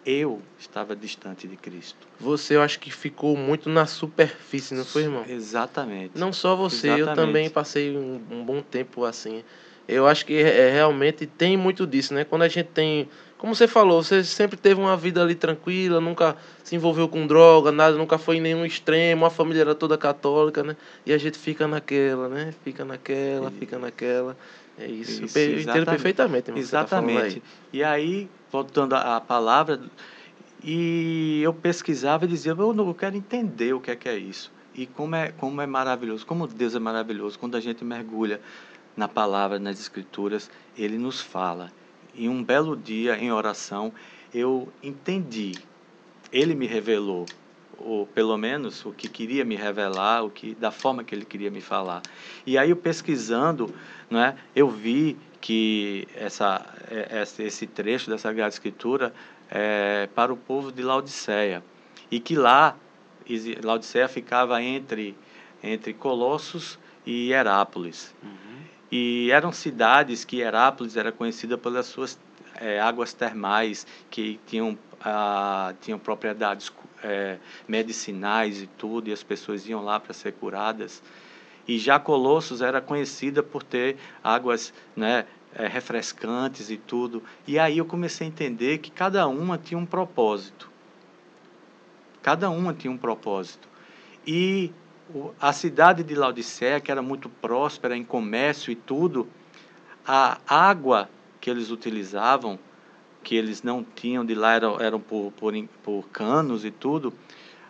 eu 0.07 0.41
estava 0.57 0.95
distante 0.95 1.49
de 1.49 1.57
Cristo. 1.57 2.07
Você, 2.17 2.55
eu 2.55 2.61
acho 2.61 2.79
que 2.79 2.89
ficou 2.89 3.35
muito 3.35 3.69
na 3.69 3.85
superfície, 3.85 4.73
não 4.73 4.85
foi, 4.85 5.03
irmão? 5.03 5.25
Exatamente. 5.27 6.17
Não 6.17 6.31
só 6.31 6.55
você, 6.55 6.87
Exatamente. 6.87 7.09
eu 7.09 7.13
também 7.13 7.49
passei 7.49 7.95
um, 7.97 8.21
um, 8.31 8.45
bom 8.45 8.61
tempo 8.61 9.03
assim. 9.03 9.43
Eu 9.85 10.07
acho 10.07 10.25
que 10.25 10.33
é, 10.33 10.71
realmente 10.71 11.27
tem 11.27 11.57
muito 11.57 11.85
disso, 11.85 12.13
né? 12.13 12.23
Quando 12.23 12.43
a 12.43 12.47
gente 12.47 12.69
tem, 12.69 13.09
como 13.37 13.53
você 13.53 13.67
falou, 13.67 14.01
você 14.01 14.23
sempre 14.23 14.55
teve 14.55 14.79
uma 14.79 14.95
vida 14.95 15.21
ali 15.21 15.35
tranquila, 15.35 15.99
nunca 15.99 16.37
se 16.63 16.73
envolveu 16.73 17.09
com 17.09 17.27
droga, 17.27 17.69
nada, 17.69 17.97
nunca 17.97 18.17
foi 18.17 18.37
em 18.37 18.41
nenhum 18.41 18.65
extremo, 18.65 19.25
a 19.25 19.29
família 19.29 19.61
era 19.61 19.75
toda 19.75 19.97
católica, 19.97 20.63
né? 20.63 20.77
E 21.05 21.11
a 21.11 21.17
gente 21.17 21.37
fica 21.37 21.67
naquela, 21.67 22.29
né? 22.29 22.53
Fica 22.63 22.85
naquela, 22.85 23.51
fica 23.51 23.77
naquela. 23.77 24.37
É 24.79 24.87
isso. 24.87 25.25
isso 25.25 25.37
eu 25.37 25.59
entendo 25.59 25.85
perfeitamente. 25.85 26.51
Tá 26.51 26.57
exatamente. 26.57 27.41
Tá 27.41 27.45
aí. 27.45 27.69
E 27.73 27.83
aí, 27.83 28.29
voltando 28.51 28.93
à 28.93 29.19
palavra, 29.19 29.81
e 30.63 31.41
eu 31.43 31.53
pesquisava 31.53 32.25
e 32.25 32.27
dizia, 32.27 32.51
eu, 32.51 32.73
não, 32.73 32.87
eu 32.87 32.93
quero 32.93 33.15
entender 33.15 33.73
o 33.73 33.79
que 33.79 33.91
é 33.91 33.95
que 33.95 34.09
é 34.09 34.17
isso. 34.17 34.51
E 34.73 34.85
como 34.85 35.15
é, 35.15 35.31
como 35.31 35.61
é 35.61 35.65
maravilhoso, 35.65 36.25
como 36.25 36.47
Deus 36.47 36.75
é 36.75 36.79
maravilhoso, 36.79 37.37
quando 37.39 37.55
a 37.55 37.59
gente 37.59 37.83
mergulha 37.83 38.41
na 38.95 39.07
palavra, 39.07 39.59
nas 39.59 39.79
escrituras, 39.79 40.49
ele 40.77 40.97
nos 40.97 41.21
fala. 41.21 41.71
E 42.13 42.27
um 42.27 42.43
belo 42.43 42.75
dia, 42.75 43.17
em 43.17 43.31
oração, 43.31 43.93
eu 44.33 44.67
entendi. 44.83 45.53
Ele 46.31 46.53
me 46.55 46.65
revelou 46.65 47.25
ou 47.77 48.05
pelo 48.07 48.37
menos 48.37 48.85
o 48.85 48.91
que 48.91 49.07
queria 49.07 49.45
me 49.45 49.55
revelar, 49.55 50.23
o 50.23 50.29
que 50.29 50.55
da 50.55 50.71
forma 50.71 51.03
que 51.03 51.13
ele 51.13 51.25
queria 51.25 51.51
me 51.51 51.61
falar. 51.61 52.01
E 52.45 52.57
aí 52.57 52.69
eu 52.69 52.75
pesquisando, 52.75 53.73
não 54.09 54.19
é, 54.19 54.35
eu 54.55 54.69
vi 54.69 55.17
que 55.39 56.07
essa, 56.15 56.65
é, 56.89 57.23
esse 57.43 57.67
trecho 57.67 58.09
da 58.09 58.17
Sagrada 58.17 58.49
Escritura 58.49 59.13
é 59.49 60.09
para 60.13 60.33
o 60.33 60.37
povo 60.37 60.71
de 60.71 60.81
Laodiceia 60.81 61.63
e 62.11 62.19
que 62.19 62.35
lá 62.35 62.75
Laodiceia 63.63 64.07
ficava 64.07 64.61
entre 64.61 65.15
entre 65.63 65.93
Colossos 65.93 66.77
e 67.05 67.31
Herápolis. 67.31 68.13
Uhum. 68.21 68.57
E 68.91 69.31
eram 69.31 69.51
cidades 69.51 70.23
que 70.23 70.39
Herápolis 70.39 70.95
era 70.95 71.11
conhecida 71.11 71.57
pelas 71.57 71.87
suas 71.87 72.19
é, 72.55 72.79
águas 72.79 73.13
termais 73.13 73.85
que 74.09 74.39
tinham, 74.47 74.77
ah, 75.01 75.73
tinham 75.81 75.99
propriedades 75.99 76.71
é, 77.03 77.37
medicinais 77.67 78.61
e 78.61 78.67
tudo, 78.67 79.09
e 79.09 79.13
as 79.13 79.23
pessoas 79.23 79.67
iam 79.67 79.83
lá 79.83 79.99
para 79.99 80.13
ser 80.13 80.33
curadas. 80.33 81.01
E 81.67 81.77
já 81.77 81.99
Colossos 81.99 82.61
era 82.61 82.79
conhecida 82.79 83.43
por 83.43 83.61
ter 83.61 83.97
águas 84.23 84.73
né, 84.95 85.25
é, 85.53 85.67
refrescantes 85.67 86.69
e 86.69 86.77
tudo. 86.77 87.21
E 87.45 87.59
aí 87.59 87.77
eu 87.77 87.85
comecei 87.85 88.25
a 88.25 88.29
entender 88.29 88.77
que 88.77 88.89
cada 88.89 89.27
uma 89.27 89.57
tinha 89.57 89.77
um 89.77 89.85
propósito. 89.85 90.69
Cada 92.21 92.49
uma 92.49 92.73
tinha 92.73 92.91
um 92.91 92.97
propósito. 92.97 93.67
E 94.25 94.71
a 95.39 95.53
cidade 95.53 96.03
de 96.03 96.15
Laodicea, 96.15 96.79
que 96.79 96.91
era 96.91 97.01
muito 97.01 97.29
próspera 97.29 97.95
em 97.95 98.03
comércio 98.03 98.71
e 98.71 98.75
tudo, 98.75 99.27
a 100.05 100.39
água 100.47 101.09
que 101.39 101.49
eles 101.49 101.71
utilizavam, 101.71 102.59
que 103.23 103.35
eles 103.35 103.63
não 103.63 103.83
tinham 103.83 104.25
de 104.25 104.35
lá, 104.35 104.53
eram, 104.53 104.79
eram 104.79 104.99
por, 104.99 105.31
por, 105.33 105.53
por 105.83 106.07
canos 106.09 106.65
e 106.65 106.71
tudo, 106.71 107.13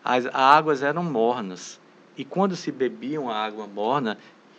as 0.04 0.26
águas 0.28 0.82
eram 0.82 1.04
mornas. 1.04 1.80
E 2.18 2.26
quando 2.26 2.56
se 2.56 2.72
bebiam 2.72 3.30
a 3.30 3.36
água 3.36 3.68
morna, 3.68 4.18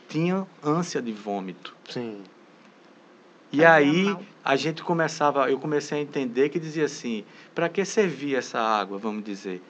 tinha 0.09 0.47
ânsia 0.63 1.03
de 1.03 1.13
vômito. 1.13 1.75
Sim. 1.89 2.23
E 3.51 3.65
aí 3.65 4.17
a 4.45 4.57
gente 4.57 4.83
começava, 4.83 5.51
eu 5.51 5.59
comecei 5.59 5.99
a 5.99 6.03
entender 6.03 6.51
que 6.51 6.61
dizia 6.61 6.85
assim, 6.85 7.25
para 7.55 7.69
que 7.69 7.85
servia 7.85 8.39
essa 8.39 8.61
água, 8.61 8.99
vamos 8.99 9.25
dizer? 9.25 9.63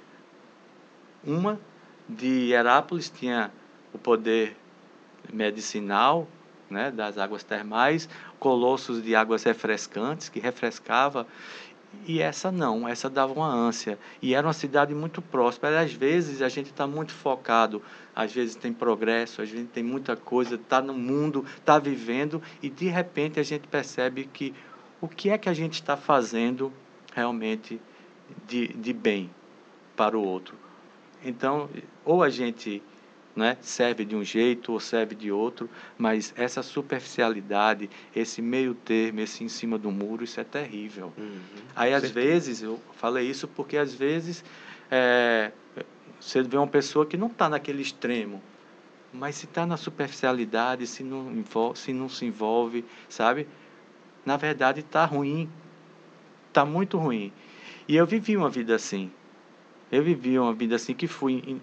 Uma 1.24 1.60
de 2.08 2.52
Herápolis 2.52 3.08
tinha 3.08 3.52
o 3.92 3.98
poder 3.98 4.56
medicinal, 5.32 6.26
né, 6.68 6.90
das 6.90 7.18
águas 7.18 7.42
termais, 7.42 8.08
colossos 8.38 9.02
de 9.02 9.14
águas 9.14 9.42
refrescantes, 9.44 10.28
que 10.28 10.40
refrescava, 10.40 11.26
e 12.06 12.20
essa 12.20 12.50
não, 12.50 12.88
essa 12.88 13.08
dava 13.08 13.32
uma 13.32 13.48
ânsia. 13.48 13.98
E 14.22 14.34
era 14.34 14.46
uma 14.46 14.52
cidade 14.52 14.94
muito 14.94 15.20
próspera. 15.20 15.80
Às 15.80 15.92
vezes 15.92 16.40
a 16.40 16.48
gente 16.48 16.70
está 16.70 16.86
muito 16.86 17.12
focado, 17.12 17.82
às 18.14 18.32
vezes 18.32 18.54
tem 18.54 18.72
progresso, 18.72 19.42
às 19.42 19.50
vezes 19.50 19.68
tem 19.72 19.82
muita 19.82 20.16
coisa, 20.16 20.54
está 20.54 20.80
no 20.80 20.94
mundo, 20.94 21.44
está 21.58 21.78
vivendo, 21.78 22.42
e 22.62 22.70
de 22.70 22.88
repente 22.88 23.38
a 23.38 23.42
gente 23.42 23.66
percebe 23.68 24.28
que 24.32 24.54
o 25.00 25.08
que 25.08 25.30
é 25.30 25.38
que 25.38 25.48
a 25.48 25.54
gente 25.54 25.74
está 25.74 25.96
fazendo 25.96 26.72
realmente 27.14 27.80
de, 28.46 28.68
de 28.68 28.92
bem 28.92 29.30
para 29.96 30.16
o 30.16 30.24
outro. 30.24 30.54
Então, 31.24 31.68
ou 32.04 32.22
a 32.22 32.30
gente 32.30 32.82
né, 33.38 33.56
serve 33.60 34.04
de 34.04 34.16
um 34.16 34.24
jeito 34.24 34.72
ou 34.72 34.80
serve 34.80 35.14
de 35.14 35.30
outro, 35.30 35.70
mas 35.96 36.34
essa 36.36 36.60
superficialidade, 36.60 37.88
esse 38.14 38.42
meio 38.42 38.74
termo, 38.74 39.20
esse 39.20 39.44
em 39.44 39.48
cima 39.48 39.78
do 39.78 39.92
muro, 39.92 40.24
isso 40.24 40.40
é 40.40 40.44
terrível. 40.44 41.12
Uhum, 41.16 41.38
Aí, 41.74 41.94
às 41.94 42.02
certeza. 42.02 42.28
vezes, 42.28 42.62
eu 42.62 42.80
falei 42.96 43.30
isso 43.30 43.46
porque, 43.46 43.76
às 43.76 43.94
vezes, 43.94 44.44
é, 44.90 45.52
você 46.20 46.42
vê 46.42 46.56
uma 46.56 46.66
pessoa 46.66 47.06
que 47.06 47.16
não 47.16 47.28
está 47.28 47.48
naquele 47.48 47.80
extremo, 47.80 48.42
mas 49.12 49.36
se 49.36 49.46
está 49.46 49.64
na 49.64 49.76
superficialidade, 49.76 50.84
se 50.88 51.04
não, 51.04 51.30
envolve, 51.30 51.78
se 51.78 51.92
não 51.92 52.08
se 52.08 52.26
envolve, 52.26 52.84
sabe? 53.08 53.46
Na 54.26 54.36
verdade, 54.36 54.80
está 54.80 55.04
ruim. 55.04 55.48
Está 56.48 56.64
muito 56.64 56.98
ruim. 56.98 57.32
E 57.86 57.94
eu 57.94 58.04
vivi 58.04 58.36
uma 58.36 58.50
vida 58.50 58.74
assim. 58.74 59.10
Eu 59.90 60.02
vivi 60.02 60.38
uma 60.38 60.52
vida 60.52 60.74
assim 60.76 60.92
que 60.92 61.06
fui 61.06 61.58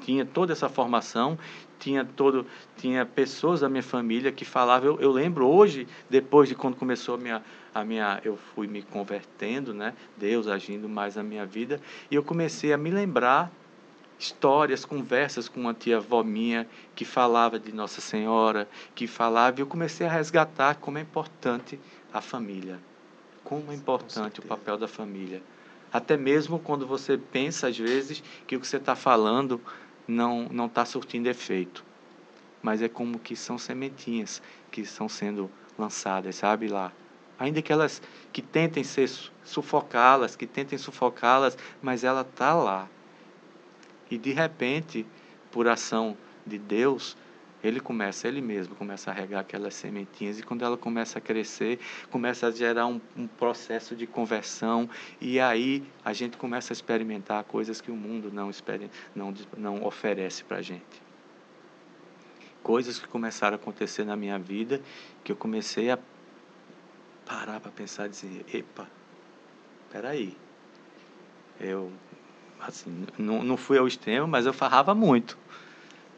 tinha 0.00 0.24
toda 0.24 0.52
essa 0.52 0.68
formação, 0.68 1.38
tinha 1.78 2.04
todo 2.04 2.46
tinha 2.76 3.06
pessoas 3.06 3.60
da 3.60 3.68
minha 3.68 3.82
família 3.82 4.32
que 4.32 4.44
falavam. 4.44 4.90
Eu, 4.90 5.00
eu 5.00 5.12
lembro 5.12 5.46
hoje, 5.46 5.86
depois 6.08 6.48
de 6.48 6.54
quando 6.54 6.76
começou 6.76 7.14
a 7.14 7.18
minha 7.18 7.42
a 7.74 7.84
minha 7.84 8.20
eu 8.24 8.36
fui 8.36 8.66
me 8.66 8.82
convertendo, 8.82 9.72
né? 9.72 9.94
Deus 10.16 10.48
agindo 10.48 10.88
mais 10.88 11.16
na 11.16 11.22
minha 11.22 11.46
vida 11.46 11.80
e 12.10 12.14
eu 12.14 12.22
comecei 12.22 12.72
a 12.72 12.78
me 12.78 12.90
lembrar 12.90 13.52
histórias, 14.18 14.84
conversas 14.84 15.48
com 15.48 15.60
uma 15.60 15.72
tia 15.72 15.98
avó 15.98 16.22
minha 16.24 16.66
que 16.94 17.04
falava 17.04 17.58
de 17.58 17.72
Nossa 17.72 18.00
Senhora, 18.00 18.68
que 18.94 19.06
falava, 19.06 19.60
e 19.60 19.62
eu 19.62 19.66
comecei 19.66 20.06
a 20.06 20.10
resgatar 20.10 20.74
como 20.76 20.98
é 20.98 21.00
importante 21.00 21.78
a 22.12 22.20
família. 22.20 22.80
Como 23.44 23.70
é 23.70 23.74
importante 23.74 24.40
o 24.40 24.42
papel 24.42 24.76
da 24.76 24.88
família. 24.88 25.40
Até 25.92 26.16
mesmo 26.16 26.58
quando 26.58 26.86
você 26.86 27.16
pensa, 27.16 27.68
às 27.68 27.78
vezes, 27.78 28.22
que 28.46 28.56
o 28.56 28.60
que 28.60 28.66
você 28.66 28.76
está 28.76 28.94
falando 28.94 29.60
não 30.08 30.48
não 30.50 30.66
está 30.66 30.84
surtindo 30.84 31.28
efeito. 31.28 31.84
Mas 32.62 32.82
é 32.82 32.88
como 32.88 33.18
que 33.18 33.36
são 33.36 33.56
sementinhas 33.58 34.42
que 34.70 34.80
estão 34.80 35.08
sendo 35.08 35.50
lançadas, 35.78 36.34
sabe 36.34 36.66
lá. 36.66 36.92
Ainda 37.38 37.62
que 37.62 37.72
elas 37.72 38.02
que 38.32 38.42
tentem 38.42 38.82
ser 38.82 39.08
sufocá-las, 39.44 40.34
que 40.34 40.46
tentem 40.46 40.76
sufocá-las, 40.76 41.56
mas 41.80 42.02
ela 42.02 42.22
está 42.22 42.54
lá. 42.54 42.88
E 44.10 44.18
de 44.18 44.32
repente, 44.32 45.06
por 45.52 45.68
ação 45.68 46.16
de 46.44 46.58
Deus, 46.58 47.16
ele 47.62 47.80
começa, 47.80 48.28
ele 48.28 48.40
mesmo 48.40 48.74
começa 48.74 49.10
a 49.10 49.14
regar 49.14 49.40
aquelas 49.40 49.74
sementinhas 49.74 50.38
e 50.38 50.42
quando 50.42 50.64
ela 50.64 50.76
começa 50.76 51.18
a 51.18 51.20
crescer, 51.20 51.80
começa 52.10 52.46
a 52.46 52.50
gerar 52.50 52.86
um, 52.86 53.00
um, 53.16 53.26
processo 53.26 53.96
de 53.96 54.06
conversão 54.06 54.88
e 55.20 55.40
aí 55.40 55.84
a 56.04 56.12
gente 56.12 56.36
começa 56.36 56.72
a 56.72 56.74
experimentar 56.74 57.42
coisas 57.44 57.80
que 57.80 57.90
o 57.90 57.96
mundo 57.96 58.30
não, 58.32 58.50
não, 59.14 59.34
não 59.56 59.84
oferece 59.84 60.44
para 60.44 60.58
a 60.58 60.62
gente. 60.62 61.02
Coisas 62.62 62.98
que 62.98 63.08
começaram 63.08 63.56
a 63.56 63.60
acontecer 63.60 64.04
na 64.04 64.16
minha 64.16 64.38
vida 64.38 64.80
que 65.24 65.32
eu 65.32 65.36
comecei 65.36 65.90
a 65.90 65.98
parar 67.26 67.60
para 67.60 67.70
pensar 67.70 68.06
e 68.06 68.10
dizer, 68.10 68.46
epa, 68.52 68.88
peraí, 69.90 70.36
eu 71.60 71.92
assim, 72.60 73.06
não, 73.16 73.42
não 73.42 73.56
fui 73.56 73.78
ao 73.78 73.86
extremo, 73.86 74.26
mas 74.26 74.46
eu 74.46 74.52
farrava 74.52 74.94
muito 74.94 75.38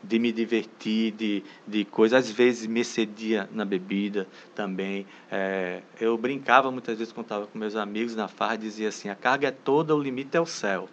de 0.02 0.18
me 0.18 0.32
divertir, 0.32 1.12
de, 1.12 1.42
de 1.66 1.84
coisas. 1.84 2.26
Às 2.26 2.30
vezes 2.30 2.66
me 2.66 2.80
excedia 2.80 3.48
na 3.52 3.64
bebida 3.64 4.26
também. 4.54 5.06
É, 5.30 5.80
eu 6.00 6.16
brincava 6.16 6.70
muitas 6.70 6.98
vezes 6.98 7.12
quando 7.12 7.26
estava 7.26 7.46
com 7.46 7.58
meus 7.58 7.76
amigos 7.76 8.14
na 8.14 8.28
farra, 8.28 8.56
dizia 8.56 8.88
assim: 8.88 9.08
a 9.08 9.14
carga 9.14 9.48
é 9.48 9.50
toda, 9.50 9.94
o 9.94 10.00
limite 10.00 10.36
é 10.36 10.40
o 10.40 10.46
céu. 10.46 10.88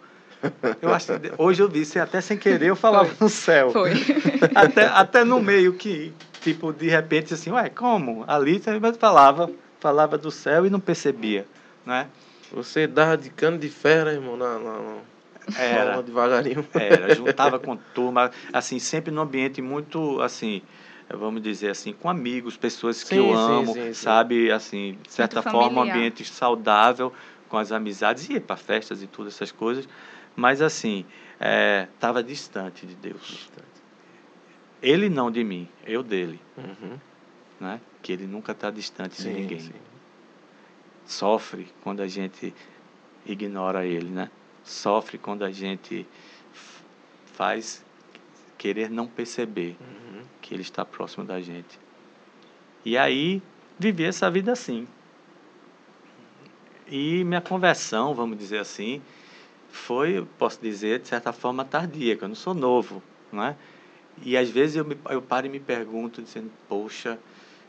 Eu 0.80 0.94
acho 0.94 1.18
que 1.18 1.32
hoje 1.36 1.62
eu 1.62 1.68
vi, 1.68 1.84
até 1.98 2.20
sem 2.20 2.36
querer 2.36 2.68
eu 2.68 2.76
falava 2.76 3.06
Foi. 3.06 3.16
no 3.20 3.28
céu. 3.28 3.70
Foi. 3.70 3.92
Até, 4.54 4.86
até 4.86 5.24
no 5.24 5.40
meio 5.40 5.72
que, 5.72 6.12
tipo, 6.40 6.72
de 6.72 6.88
repente 6.88 7.34
assim, 7.34 7.50
ué, 7.50 7.68
como? 7.68 8.24
Ali 8.28 8.60
você 8.60 8.92
falava, 8.92 9.50
falava 9.80 10.16
do 10.16 10.30
céu 10.30 10.64
e 10.64 10.70
não 10.70 10.78
percebia, 10.78 11.44
né? 11.84 12.06
Você 12.52 12.86
dava 12.86 13.16
de 13.16 13.30
cano 13.30 13.58
de 13.58 13.68
ferro, 13.68 14.10
irmão, 14.10 14.36
na, 14.36 14.58
na, 14.58 14.96
era. 15.56 16.02
devagarinho. 16.02 16.66
Era, 16.74 17.14
juntava 17.16 17.58
com 17.58 17.76
turma, 17.76 18.30
assim, 18.52 18.78
sempre 18.78 19.12
num 19.12 19.22
ambiente 19.22 19.62
muito, 19.62 20.20
assim, 20.20 20.62
vamos 21.08 21.42
dizer 21.42 21.70
assim, 21.70 21.92
com 21.92 22.08
amigos, 22.08 22.56
pessoas 22.56 23.02
que 23.02 23.10
sim, 23.10 23.16
eu 23.16 23.34
amo, 23.34 23.72
sim, 23.72 23.86
sim, 23.86 23.94
sabe, 23.94 24.50
assim, 24.50 24.98
de 25.02 25.12
certa 25.12 25.36
muito 25.36 25.50
forma, 25.50 25.68
familiar. 25.68 25.86
um 25.86 25.98
ambiente 25.98 26.24
saudável 26.24 27.12
com 27.48 27.56
as 27.56 27.72
amizades, 27.72 28.28
ia 28.28 28.40
para 28.40 28.56
festas 28.56 29.02
e 29.02 29.06
tudo 29.06 29.28
essas 29.28 29.50
coisas, 29.50 29.88
mas 30.36 30.60
assim, 30.60 31.04
estava 31.94 32.20
é, 32.20 32.22
distante 32.22 32.86
de 32.86 32.94
Deus. 32.94 33.22
Distante. 33.22 33.66
Ele 34.80 35.08
não 35.08 35.30
de 35.30 35.42
mim, 35.42 35.68
eu 35.86 36.02
dele. 36.02 36.40
Uhum. 36.56 36.98
Né? 37.58 37.80
Que 38.02 38.12
ele 38.12 38.26
nunca 38.26 38.52
está 38.52 38.70
distante 38.70 39.20
de 39.20 39.28
ninguém. 39.28 39.72
Sofre 41.04 41.68
quando 41.82 42.00
a 42.00 42.06
gente 42.06 42.54
ignora 43.26 43.84
ele, 43.84 44.08
né? 44.08 44.30
Sofre 44.70 45.18
quando 45.18 45.44
a 45.44 45.50
gente 45.50 46.06
faz 47.34 47.84
querer 48.56 48.90
não 48.90 49.06
perceber 49.06 49.76
uhum. 49.80 50.22
que 50.40 50.52
ele 50.54 50.62
está 50.62 50.84
próximo 50.84 51.24
da 51.24 51.40
gente. 51.40 51.78
E 52.84 52.96
aí, 52.96 53.40
viver 53.78 54.04
essa 54.04 54.30
vida 54.30 54.52
assim. 54.52 54.86
E 56.90 57.22
minha 57.24 57.40
conversão, 57.40 58.14
vamos 58.14 58.38
dizer 58.38 58.58
assim, 58.58 59.00
foi, 59.70 60.26
posso 60.38 60.60
dizer, 60.60 61.00
de 61.00 61.08
certa 61.08 61.32
forma 61.32 61.64
tardia, 61.64 62.16
que 62.16 62.24
eu 62.24 62.28
não 62.28 62.34
sou 62.34 62.54
novo, 62.54 63.02
não 63.30 63.44
é? 63.44 63.56
E 64.22 64.36
às 64.36 64.48
vezes 64.48 64.76
eu, 64.76 64.84
me, 64.84 64.96
eu 65.10 65.22
paro 65.22 65.46
e 65.46 65.50
me 65.50 65.60
pergunto, 65.60 66.22
dizendo, 66.22 66.50
poxa, 66.68 67.18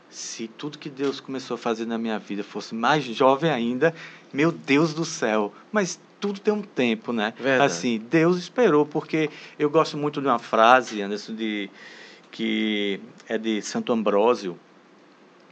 se 0.08 0.48
tudo 0.48 0.78
que 0.78 0.90
Deus 0.90 1.20
começou 1.20 1.54
a 1.54 1.58
fazer 1.58 1.86
na 1.86 1.96
minha 1.96 2.18
vida 2.18 2.42
fosse 2.42 2.74
mais 2.74 3.04
jovem 3.04 3.50
ainda, 3.50 3.94
meu 4.32 4.50
Deus 4.50 4.92
do 4.92 5.04
céu, 5.04 5.54
mas 5.70 6.00
tudo 6.20 6.38
tem 6.38 6.52
um 6.52 6.62
tempo, 6.62 7.12
né? 7.12 7.32
Verdade. 7.38 7.72
Assim, 7.72 7.98
Deus 7.98 8.36
esperou, 8.36 8.84
porque 8.84 9.30
eu 9.58 9.70
gosto 9.70 9.96
muito 9.96 10.20
de 10.20 10.28
uma 10.28 10.38
frase, 10.38 11.00
Anderson, 11.00 11.34
de, 11.34 11.70
que 12.30 13.00
é 13.28 13.38
de 13.38 13.62
Santo 13.62 13.92
Ambrósio, 13.92 14.58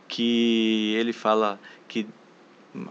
que 0.07 0.95
ele 0.97 1.13
fala 1.13 1.59
que, 1.89 2.07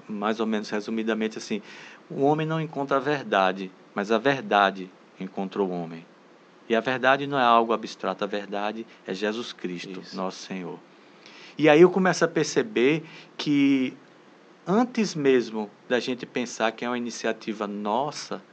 mais 0.08 0.40
ou 0.40 0.48
menos 0.48 0.70
resumidamente 0.70 1.38
assim, 1.38 1.62
o 2.10 2.24
homem 2.24 2.46
não 2.46 2.60
encontra 2.60 2.98
a 2.98 3.00
verdade, 3.00 3.72
mas 3.94 4.12
a 4.12 4.18
verdade 4.18 4.90
encontrou 5.20 5.70
o 5.70 5.72
homem. 5.72 6.06
E 6.70 6.76
a 6.76 6.82
verdade 6.82 7.28
não 7.28 7.40
é 7.40 7.44
algo 7.44 7.72
abstrato, 7.72 8.24
a 8.24 8.28
verdade 8.28 8.86
é 9.06 9.14
Jesus 9.14 9.54
Cristo, 9.54 10.02
Isso. 10.02 10.16
nosso 10.16 10.40
Senhor. 10.40 10.80
E 11.58 11.70
aí 11.70 11.82
eu 11.82 11.90
começo 11.90 12.24
a 12.24 12.28
perceber 12.28 13.04
que 13.36 13.96
antes 14.68 15.16
mesmo 15.16 15.70
da 15.88 16.00
gente 16.00 16.26
pensar 16.26 16.74
que 16.74 16.84
é 16.84 16.90
uma 16.90 16.98
iniciativa 16.98 17.66
nossa, 17.66 18.44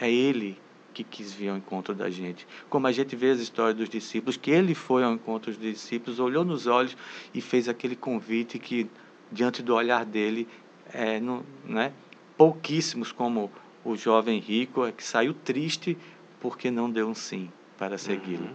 é 0.00 0.10
Ele 0.10 0.56
que 0.94 1.02
quis 1.02 1.32
vir 1.32 1.48
ao 1.48 1.56
encontro 1.56 1.94
da 1.94 2.08
gente. 2.08 2.46
Como 2.68 2.86
a 2.86 2.92
gente 2.92 3.16
vê 3.16 3.30
as 3.30 3.40
histórias 3.40 3.76
dos 3.76 3.88
discípulos, 3.88 4.36
que 4.36 4.50
Ele 4.50 4.74
foi 4.74 5.02
ao 5.02 5.12
encontro 5.12 5.50
dos 5.50 5.60
discípulos, 5.60 6.20
olhou 6.20 6.44
nos 6.44 6.66
olhos 6.66 6.96
e 7.34 7.40
fez 7.40 7.68
aquele 7.68 7.96
convite 7.96 8.58
que, 8.58 8.88
diante 9.30 9.62
do 9.62 9.74
olhar 9.74 10.04
dele, 10.04 10.46
é, 10.92 11.18
não, 11.18 11.44
né, 11.64 11.92
pouquíssimos, 12.36 13.10
como 13.10 13.50
o 13.84 13.96
jovem 13.96 14.38
rico, 14.38 14.86
é 14.86 14.92
que 14.92 15.02
saiu 15.02 15.34
triste 15.34 15.98
porque 16.40 16.70
não 16.70 16.90
deu 16.90 17.08
um 17.08 17.14
sim 17.14 17.50
para 17.76 17.98
segui-lo. 17.98 18.44
Uhum. 18.44 18.54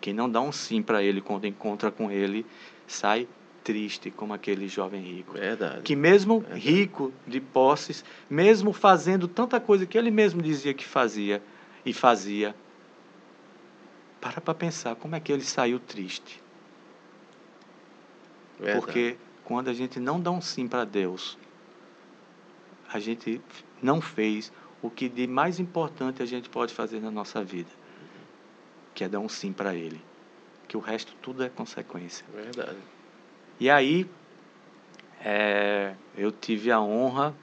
Quem 0.00 0.14
não 0.14 0.30
dá 0.30 0.40
um 0.40 0.52
sim 0.52 0.82
para 0.82 1.02
ele 1.02 1.20
quando 1.20 1.46
encontra 1.46 1.90
com 1.90 2.10
ele, 2.10 2.46
sai 2.86 3.26
triste 3.68 4.10
como 4.10 4.32
aquele 4.32 4.66
jovem 4.66 5.02
rico. 5.02 5.34
Verdade. 5.34 5.82
Que 5.82 5.94
mesmo 5.94 6.40
Verdade. 6.40 6.60
rico 6.60 7.12
de 7.26 7.38
posses, 7.38 8.02
mesmo 8.30 8.72
fazendo 8.72 9.28
tanta 9.28 9.60
coisa 9.60 9.84
que 9.84 9.98
ele 9.98 10.10
mesmo 10.10 10.40
dizia 10.40 10.72
que 10.72 10.86
fazia 10.86 11.42
e 11.84 11.92
fazia, 11.92 12.54
para 14.22 14.40
para 14.40 14.54
pensar 14.54 14.96
como 14.96 15.14
é 15.14 15.20
que 15.20 15.30
ele 15.30 15.44
saiu 15.44 15.78
triste. 15.78 16.42
Verdade. 18.58 18.80
Porque 18.80 19.16
quando 19.44 19.68
a 19.68 19.74
gente 19.74 20.00
não 20.00 20.18
dá 20.18 20.30
um 20.30 20.40
sim 20.40 20.66
para 20.66 20.86
Deus, 20.86 21.36
a 22.90 22.98
gente 22.98 23.38
não 23.82 24.00
fez 24.00 24.50
o 24.80 24.88
que 24.88 25.10
de 25.10 25.26
mais 25.26 25.60
importante 25.60 26.22
a 26.22 26.26
gente 26.26 26.48
pode 26.48 26.72
fazer 26.72 27.00
na 27.00 27.10
nossa 27.10 27.44
vida, 27.44 27.70
que 28.94 29.04
é 29.04 29.08
dar 29.10 29.20
um 29.20 29.28
sim 29.28 29.52
para 29.52 29.74
Ele. 29.74 30.00
Que 30.66 30.74
o 30.74 30.80
resto 30.80 31.14
tudo 31.20 31.42
é 31.42 31.50
consequência. 31.50 32.24
Verdade. 32.34 32.78
E 33.60 33.68
aí, 33.68 34.08
é, 35.24 35.94
eu 36.16 36.30
tive 36.30 36.70
a 36.70 36.80
honra, 36.80 37.34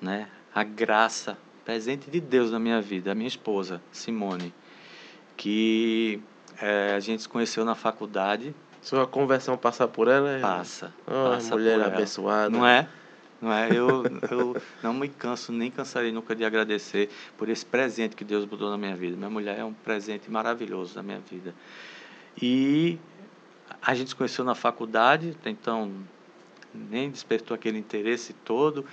né, 0.00 0.28
a 0.54 0.64
graça, 0.64 1.36
presente 1.64 2.10
de 2.10 2.20
Deus 2.20 2.50
na 2.50 2.58
minha 2.58 2.80
vida, 2.80 3.12
a 3.12 3.14
minha 3.14 3.28
esposa, 3.28 3.80
Simone, 3.92 4.54
que 5.36 6.20
é, 6.60 6.94
a 6.94 7.00
gente 7.00 7.22
se 7.22 7.28
conheceu 7.28 7.64
na 7.64 7.74
faculdade. 7.74 8.54
Sua 8.80 9.06
conversão 9.06 9.56
passar 9.56 9.88
por 9.88 10.08
ela 10.08 10.30
é. 10.30 10.40
Passa. 10.40 10.92
Oh, 11.06 11.30
passa 11.30 11.54
mulher 11.56 11.80
abençoada. 11.80 12.50
Não 12.50 12.66
é? 12.66 12.86
Não 13.40 13.52
é? 13.52 13.68
Eu, 13.70 14.04
eu 14.30 14.56
não 14.82 14.94
me 14.94 15.08
canso, 15.08 15.52
nem 15.52 15.70
cansarei 15.70 16.12
nunca 16.12 16.34
de 16.34 16.44
agradecer 16.44 17.10
por 17.36 17.48
esse 17.48 17.64
presente 17.64 18.14
que 18.14 18.24
Deus 18.24 18.44
botou 18.44 18.70
na 18.70 18.78
minha 18.78 18.94
vida. 18.94 19.16
Minha 19.16 19.30
mulher 19.30 19.58
é 19.58 19.64
um 19.64 19.72
presente 19.72 20.30
maravilhoso 20.30 20.96
na 20.96 21.02
minha 21.02 21.20
vida. 21.30 21.54
E 22.40 22.98
a 23.84 23.94
gente 23.94 24.10
se 24.10 24.16
conheceu 24.16 24.44
na 24.44 24.54
faculdade, 24.54 25.36
então 25.44 25.92
nem 26.72 27.10
despertou 27.10 27.54
aquele 27.54 27.78
interesse 27.78 28.32
todo. 28.32 28.84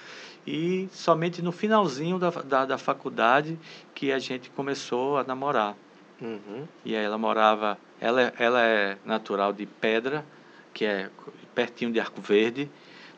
E 0.45 0.89
somente 0.91 1.41
no 1.41 1.51
finalzinho 1.51 2.19
da, 2.19 2.29
da, 2.29 2.65
da 2.65 2.77
faculdade 2.77 3.57
que 3.95 4.11
a 4.11 4.19
gente 4.19 4.49
começou 4.49 5.17
a 5.17 5.23
namorar. 5.23 5.75
Uhum. 6.21 6.67
E 6.83 6.95
aí 6.95 7.03
ela 7.03 7.17
morava, 7.17 7.77
ela, 7.99 8.33
ela 8.37 8.61
é 8.61 8.97
natural 9.05 9.53
de 9.53 9.65
Pedra, 9.65 10.25
que 10.73 10.85
é 10.85 11.09
pertinho 11.55 11.91
de 11.91 11.99
Arco 11.99 12.21
Verde, 12.21 12.69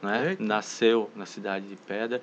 né? 0.01 0.31
Eita. 0.31 0.43
nasceu 0.43 1.09
na 1.15 1.25
cidade 1.25 1.67
de 1.67 1.75
Pedra 1.75 2.21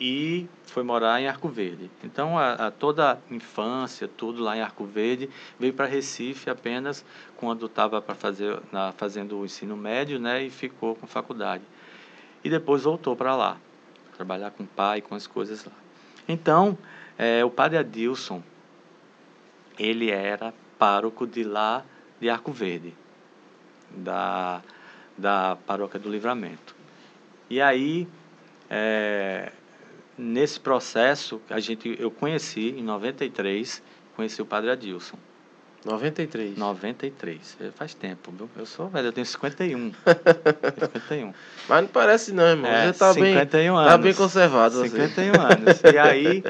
e 0.00 0.48
foi 0.66 0.82
morar 0.82 1.20
em 1.20 1.28
Arco 1.28 1.48
Verde. 1.48 1.90
Então, 2.02 2.36
a, 2.38 2.66
a 2.66 2.70
toda 2.70 3.12
a 3.12 3.34
infância, 3.34 4.08
tudo 4.08 4.42
lá 4.42 4.56
em 4.56 4.60
Arco 4.60 4.84
Verde, 4.84 5.30
veio 5.58 5.72
para 5.72 5.86
Recife 5.86 6.50
apenas 6.50 7.04
quando 7.36 7.66
estava 7.66 8.02
para 8.02 8.14
fazer 8.14 8.60
na, 8.72 8.92
fazendo 8.92 9.38
o 9.38 9.44
ensino 9.44 9.76
médio, 9.76 10.18
né? 10.18 10.42
E 10.44 10.50
ficou 10.50 10.96
com 10.96 11.06
faculdade. 11.06 11.62
E 12.42 12.50
depois 12.50 12.82
voltou 12.82 13.14
para 13.16 13.34
lá, 13.36 13.56
trabalhar 14.16 14.50
com 14.50 14.64
o 14.64 14.66
pai, 14.66 15.00
com 15.00 15.14
as 15.14 15.26
coisas 15.26 15.64
lá. 15.64 15.72
Então, 16.28 16.76
é, 17.16 17.44
o 17.44 17.50
padre 17.50 17.78
Adilson, 17.78 18.42
ele 19.78 20.10
era 20.10 20.52
pároco 20.78 21.26
de 21.26 21.44
lá 21.44 21.84
de 22.20 22.28
Arco 22.28 22.52
Verde, 22.52 22.94
da, 23.90 24.60
da 25.16 25.56
paróquia 25.66 26.00
do 26.00 26.10
Livramento. 26.10 26.74
E 27.48 27.60
aí, 27.60 28.08
é, 28.76 29.52
nesse 30.18 30.58
processo, 30.58 31.40
a 31.48 31.60
gente, 31.60 31.96
eu 31.96 32.10
conheci, 32.10 32.70
em 32.70 32.82
93, 32.82 33.80
conheci 34.16 34.42
o 34.42 34.44
padre 34.44 34.70
Adilson. 34.70 35.16
93. 35.84 36.56
93, 36.56 37.56
é, 37.60 37.70
faz 37.70 37.94
tempo, 37.94 38.32
viu? 38.32 38.50
Eu 38.56 38.66
sou 38.66 38.88
velho, 38.88 39.08
eu 39.08 39.12
tenho 39.12 39.26
51. 39.26 39.92
51. 39.92 41.34
Mas 41.68 41.82
não 41.82 41.88
parece 41.88 42.32
não, 42.32 42.42
irmão. 42.42 42.68
É, 42.68 42.92
Você 42.92 42.98
tá 42.98 43.14
bem, 43.14 43.34
51 43.34 43.74
tá 43.76 43.98
bem 43.98 44.06
anos. 44.06 44.16
conservado. 44.16 44.74
Você. 44.76 44.88
51 44.88 45.40
anos. 45.40 45.80
E 45.92 45.98
aí, 45.98 46.44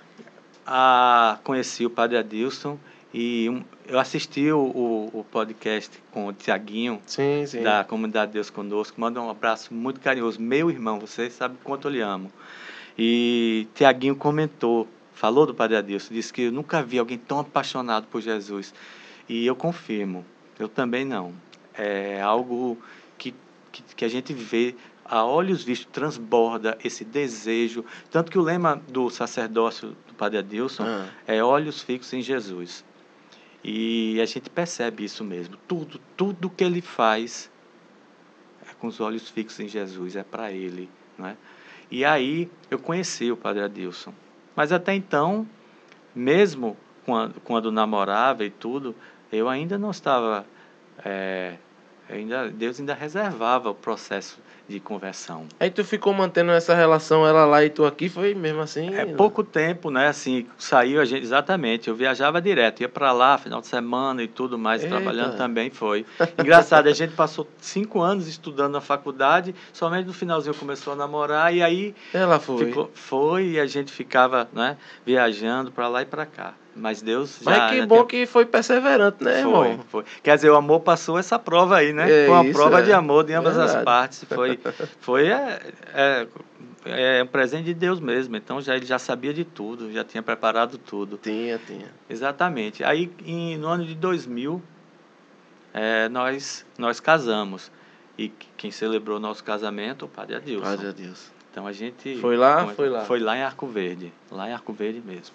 a, 0.66 1.38
conheci 1.44 1.84
o 1.84 1.90
Padre 1.90 2.16
Adilson 2.16 2.78
e 3.12 3.62
eu 3.88 3.98
assisti 3.98 4.52
o, 4.52 4.58
o, 4.60 5.20
o 5.20 5.24
podcast 5.24 6.00
com 6.12 6.28
o 6.28 6.32
Tiaguinho, 6.32 7.02
Sim, 7.06 7.44
sim. 7.46 7.62
da 7.62 7.82
Comunidade 7.82 8.32
Deus 8.32 8.50
Conosco. 8.50 9.00
Manda 9.00 9.20
um 9.20 9.28
abraço 9.28 9.74
muito 9.74 10.00
carinhoso. 10.00 10.40
Meu 10.40 10.70
irmão, 10.70 10.98
vocês 11.00 11.32
sabem 11.32 11.58
quanto 11.64 11.88
eu 11.88 11.92
lhe 11.92 12.00
amo. 12.00 12.30
E 12.96 13.66
Tiaguinho 13.74 14.14
comentou, 14.14 14.86
falou 15.12 15.44
do 15.46 15.54
Padre 15.54 15.76
Adilson, 15.76 16.14
disse 16.14 16.32
que 16.32 16.42
eu 16.42 16.52
nunca 16.52 16.82
vi 16.82 16.98
alguém 16.98 17.18
tão 17.18 17.40
apaixonado 17.40 18.06
por 18.06 18.20
Jesus. 18.20 18.72
E 19.28 19.44
eu 19.44 19.56
confirmo, 19.56 20.24
eu 20.58 20.68
também 20.68 21.04
não. 21.04 21.32
É 21.74 22.20
algo 22.20 22.78
que, 23.18 23.34
que, 23.72 23.82
que 23.96 24.04
a 24.04 24.08
gente 24.08 24.32
vê 24.32 24.74
a 25.04 25.24
olhos 25.24 25.64
vistos, 25.64 25.88
transborda 25.90 26.78
esse 26.84 27.04
desejo. 27.04 27.84
Tanto 28.10 28.30
que 28.30 28.38
o 28.38 28.42
lema 28.42 28.80
do 28.88 29.10
sacerdócio 29.10 29.96
do 30.06 30.14
Padre 30.14 30.38
Adilson 30.38 30.84
Ah, 30.84 31.08
é 31.26 31.42
olhos 31.42 31.82
fixos 31.82 32.12
em 32.12 32.22
Jesus. 32.22 32.84
E 33.62 34.20
a 34.20 34.26
gente 34.26 34.48
percebe 34.48 35.04
isso 35.04 35.22
mesmo. 35.22 35.56
Tudo, 35.68 36.00
tudo 36.16 36.48
que 36.48 36.64
ele 36.64 36.80
faz 36.80 37.50
é 38.68 38.74
com 38.74 38.86
os 38.86 39.00
olhos 39.00 39.28
fixos 39.28 39.60
em 39.60 39.68
Jesus, 39.68 40.16
é 40.16 40.22
para 40.22 40.50
ele, 40.50 40.88
não 41.18 41.26
é? 41.26 41.36
E 41.90 42.04
aí 42.04 42.50
eu 42.70 42.78
conheci 42.78 43.30
o 43.30 43.36
Padre 43.36 43.62
Adilson. 43.62 44.14
Mas 44.54 44.72
até 44.72 44.94
então, 44.94 45.46
mesmo 46.14 46.76
quando, 47.04 47.40
quando 47.40 47.72
namorava 47.72 48.44
e 48.44 48.50
tudo, 48.50 48.94
eu 49.32 49.48
ainda 49.48 49.76
não 49.76 49.90
estava. 49.90 50.46
é, 51.04 51.56
ainda, 52.08 52.48
Deus 52.48 52.78
ainda 52.78 52.94
reservava 52.94 53.70
o 53.70 53.74
processo 53.74 54.38
de 54.70 54.80
conversão. 54.80 55.46
Aí 55.58 55.70
tu 55.70 55.84
ficou 55.84 56.12
mantendo 56.14 56.52
essa 56.52 56.74
relação, 56.74 57.26
ela 57.26 57.44
lá 57.44 57.64
e 57.64 57.70
tu 57.70 57.84
aqui, 57.84 58.08
foi 58.08 58.34
mesmo 58.34 58.60
assim? 58.60 58.94
É 58.94 59.04
pouco 59.04 59.42
tempo, 59.42 59.90
né? 59.90 60.06
Assim, 60.08 60.46
saiu 60.56 61.00
a 61.00 61.04
gente, 61.04 61.22
exatamente. 61.22 61.88
Eu 61.88 61.94
viajava 61.94 62.40
direto, 62.40 62.80
ia 62.80 62.88
para 62.88 63.12
lá, 63.12 63.36
final 63.36 63.60
de 63.60 63.66
semana 63.66 64.22
e 64.22 64.28
tudo 64.28 64.58
mais, 64.58 64.82
Eita. 64.82 64.94
trabalhando 64.96 65.36
também 65.36 65.70
foi. 65.70 66.06
Engraçado, 66.38 66.88
a 66.88 66.92
gente 66.92 67.14
passou 67.14 67.46
cinco 67.58 68.00
anos 68.00 68.26
estudando 68.28 68.72
na 68.72 68.80
faculdade, 68.80 69.54
somente 69.72 70.06
no 70.06 70.12
finalzinho 70.12 70.54
começou 70.54 70.92
a 70.92 70.96
namorar 70.96 71.54
e 71.54 71.62
aí 71.62 71.94
Ela 72.14 72.38
foi. 72.38 72.66
ficou, 72.66 72.90
foi 72.94 73.46
e 73.50 73.60
a 73.60 73.66
gente 73.66 73.90
ficava, 73.92 74.48
né? 74.52 74.76
Viajando 75.04 75.72
para 75.72 75.88
lá 75.88 76.02
e 76.02 76.06
para 76.06 76.24
cá. 76.24 76.54
Mas 76.74 77.02
Deus 77.02 77.38
já. 77.42 77.50
Mas 77.50 77.70
que 77.80 77.86
bom 77.86 77.96
tinha- 77.96 78.06
que 78.06 78.26
foi 78.26 78.46
perseverante, 78.46 79.22
né, 79.24 79.42
foi, 79.42 79.68
irmão? 79.68 79.84
foi. 79.88 80.04
Quer 80.22 80.36
dizer, 80.36 80.50
o 80.50 80.56
amor 80.56 80.80
passou 80.80 81.18
essa 81.18 81.38
prova 81.38 81.76
aí, 81.76 81.92
né? 81.92 82.04
É 82.10 82.26
foi 82.26 82.34
uma 82.34 82.44
isso, 82.44 82.58
prova 82.58 82.78
é. 82.78 82.82
de 82.82 82.92
amor 82.92 83.24
de 83.24 83.32
ambas 83.32 83.58
as 83.58 83.64
Verdade. 83.66 83.84
partes. 83.84 84.24
Foi, 84.24 84.58
foi 85.00 85.26
é, 85.28 85.60
é, 85.92 86.26
é 87.18 87.22
um 87.22 87.26
presente 87.26 87.64
de 87.64 87.74
Deus 87.74 87.98
mesmo. 88.00 88.36
Então 88.36 88.60
já 88.60 88.76
ele 88.76 88.86
já 88.86 88.98
sabia 88.98 89.34
de 89.34 89.44
tudo, 89.44 89.90
já 89.92 90.04
tinha 90.04 90.22
preparado 90.22 90.78
tudo. 90.78 91.18
Tinha, 91.18 91.58
tinha. 91.58 91.88
Exatamente. 92.08 92.84
Aí 92.84 93.10
em, 93.26 93.58
no 93.58 93.66
ano 93.68 93.84
de 93.84 93.94
2000 93.96 94.62
é, 95.74 96.08
nós 96.08 96.64
nós 96.78 97.00
casamos 97.00 97.70
e 98.18 98.28
quem 98.56 98.70
celebrou 98.70 99.18
nosso 99.20 99.42
casamento 99.42 100.04
o 100.04 100.08
Padre 100.08 100.36
Adilson. 100.36 100.64
Padre 100.64 100.88
a 100.88 100.92
Deus. 100.92 101.30
Então 101.50 101.66
a 101.66 101.72
gente 101.72 102.16
Foi 102.18 102.36
lá? 102.36 102.62
é- 102.70 102.74
Foi 102.74 102.88
lá. 102.88 103.00
Foi 103.04 103.18
lá 103.18 103.36
em 103.36 103.42
Arco 103.42 103.66
Verde, 103.66 104.12
lá 104.30 104.48
em 104.48 104.52
Arco 104.52 104.72
Verde 104.72 105.02
mesmo. 105.04 105.34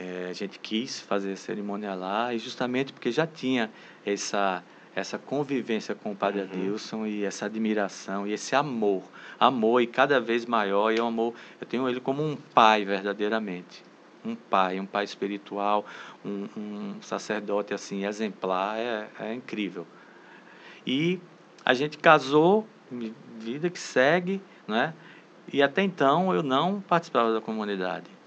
É, 0.00 0.28
a 0.30 0.32
gente 0.32 0.60
quis 0.60 1.00
fazer 1.00 1.32
a 1.32 1.36
cerimônia 1.36 1.92
lá 1.92 2.32
e 2.32 2.38
justamente 2.38 2.92
porque 2.92 3.10
já 3.10 3.26
tinha 3.26 3.68
essa 4.06 4.62
essa 4.94 5.18
convivência 5.18 5.94
com 5.94 6.12
o 6.12 6.16
Padre 6.16 6.40
Uhum. 6.40 6.46
Adilson 6.46 7.06
e 7.06 7.24
essa 7.24 7.46
admiração 7.46 8.26
e 8.26 8.32
esse 8.32 8.54
amor, 8.56 9.02
amor 9.38 9.80
e 9.80 9.86
cada 9.86 10.20
vez 10.20 10.44
maior 10.44 10.92
e 10.92 10.98
é 10.98 11.02
um 11.02 11.06
amor. 11.06 11.34
Eu 11.60 11.66
tenho 11.66 11.88
ele 11.88 12.00
como 12.00 12.22
um 12.22 12.36
pai 12.36 12.84
verdadeiramente, 12.84 13.84
um 14.24 14.34
pai, 14.34 14.80
um 14.80 14.86
pai 14.86 15.04
espiritual, 15.04 15.86
um, 16.24 16.48
um 16.56 17.02
sacerdote 17.02 17.72
assim 17.72 18.04
exemplar, 18.04 18.76
é, 18.76 19.08
é 19.20 19.34
incrível. 19.34 19.86
E 20.86 21.20
a 21.64 21.74
gente 21.74 21.98
casou, 21.98 22.66
vida 23.38 23.70
que 23.70 23.78
segue, 23.78 24.40
né? 24.66 24.94
E 25.52 25.62
até 25.62 25.82
então 25.82 26.34
eu 26.34 26.42
não 26.42 26.80
participava 26.80 27.32
da 27.32 27.40
comunidade. 27.40 28.17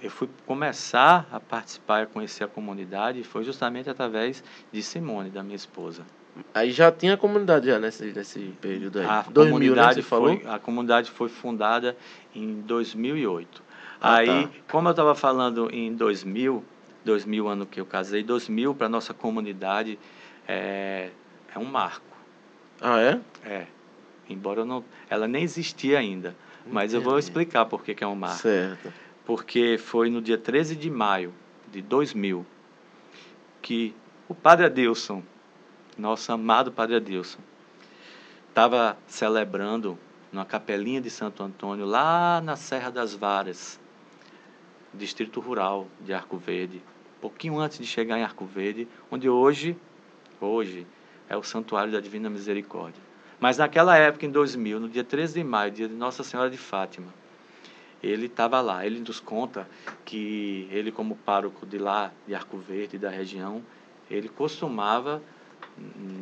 Eu 0.00 0.10
fui 0.10 0.28
começar 0.44 1.26
a 1.32 1.40
participar 1.40 2.02
e 2.02 2.06
conhecer 2.06 2.44
a 2.44 2.48
comunidade 2.48 3.22
foi 3.24 3.44
justamente 3.44 3.88
através 3.88 4.42
de 4.70 4.82
Simone, 4.82 5.30
da 5.30 5.42
minha 5.42 5.56
esposa. 5.56 6.04
Aí 6.52 6.70
já 6.70 6.92
tinha 6.92 7.16
comunidade 7.16 7.66
já 7.66 7.78
nesse, 7.78 8.12
nesse 8.12 8.40
período 8.60 8.98
aí. 8.98 9.06
A 9.06 9.22
2000, 9.22 9.44
né, 9.44 9.50
comunidade 9.50 9.94
você 9.94 10.02
falou? 10.02 10.38
foi, 10.38 10.50
a 10.50 10.58
comunidade 10.58 11.10
foi 11.10 11.28
fundada 11.28 11.96
em 12.34 12.60
2008. 12.60 13.62
Ah, 14.00 14.16
Aí, 14.16 14.26
tá. 14.26 14.50
como 14.70 14.88
eu 14.88 14.90
estava 14.90 15.14
falando 15.14 15.70
em 15.72 15.94
2000, 15.94 16.62
2000 17.04 17.48
ano 17.48 17.64
que 17.64 17.80
eu 17.80 17.86
casei, 17.86 18.22
2000 18.22 18.74
para 18.74 18.88
nossa 18.88 19.14
comunidade 19.14 19.98
é, 20.46 21.08
é 21.54 21.58
um 21.58 21.64
marco. 21.64 22.04
Ah, 22.82 23.00
é? 23.00 23.20
É. 23.42 23.66
Embora 24.28 24.64
não, 24.64 24.84
ela 25.08 25.26
nem 25.26 25.42
existia 25.42 25.98
ainda, 25.98 26.36
mas 26.66 26.92
eu 26.92 27.00
vou 27.00 27.14
Entendi. 27.14 27.28
explicar 27.28 27.64
por 27.64 27.82
que 27.82 27.94
que 27.94 28.04
é 28.04 28.06
um 28.06 28.14
marco. 28.14 28.42
Certo. 28.42 28.92
Porque 29.26 29.76
foi 29.76 30.08
no 30.08 30.22
dia 30.22 30.38
13 30.38 30.74
de 30.74 30.88
maio 30.88 31.34
de 31.70 31.82
2000 31.82 32.46
que 33.60 33.94
o 34.28 34.34
Padre 34.34 34.66
Adilson, 34.66 35.22
nosso 35.98 36.32
amado 36.32 36.72
Padre 36.72 36.96
Adilson, 36.96 37.40
estava 38.48 38.96
celebrando 39.06 39.98
numa 40.32 40.44
capelinha 40.44 41.00
de 41.00 41.10
Santo 41.10 41.42
Antônio, 41.42 41.84
lá 41.84 42.40
na 42.40 42.56
Serra 42.56 42.90
das 42.90 43.14
Varas, 43.14 43.78
distrito 44.94 45.40
rural 45.40 45.86
de 46.00 46.14
Arco 46.14 46.36
Verde, 46.36 46.82
pouquinho 47.20 47.58
antes 47.58 47.78
de 47.78 47.86
chegar 47.86 48.18
em 48.18 48.22
Arco 48.22 48.44
Verde, 48.44 48.86
onde 49.10 49.28
hoje, 49.28 49.76
hoje 50.40 50.86
é 51.28 51.36
o 51.36 51.42
Santuário 51.42 51.92
da 51.92 52.00
Divina 52.00 52.30
Misericórdia. 52.30 53.02
Mas 53.38 53.58
naquela 53.58 53.96
época, 53.96 54.24
em 54.24 54.30
2000, 54.30 54.80
no 54.80 54.88
dia 54.88 55.04
13 55.04 55.34
de 55.34 55.44
maio, 55.44 55.72
dia 55.72 55.88
de 55.88 55.94
Nossa 55.94 56.22
Senhora 56.22 56.48
de 56.48 56.56
Fátima, 56.56 57.12
ele 58.06 58.26
estava 58.26 58.60
lá. 58.60 58.86
Ele 58.86 59.00
nos 59.00 59.20
conta 59.20 59.68
que 60.04 60.68
ele, 60.70 60.92
como 60.92 61.16
pároco 61.16 61.66
de 61.66 61.78
lá, 61.78 62.12
de 62.26 62.34
Arco 62.34 62.56
Verde, 62.58 62.98
da 62.98 63.10
região, 63.10 63.62
ele 64.10 64.28
costumava, 64.28 65.22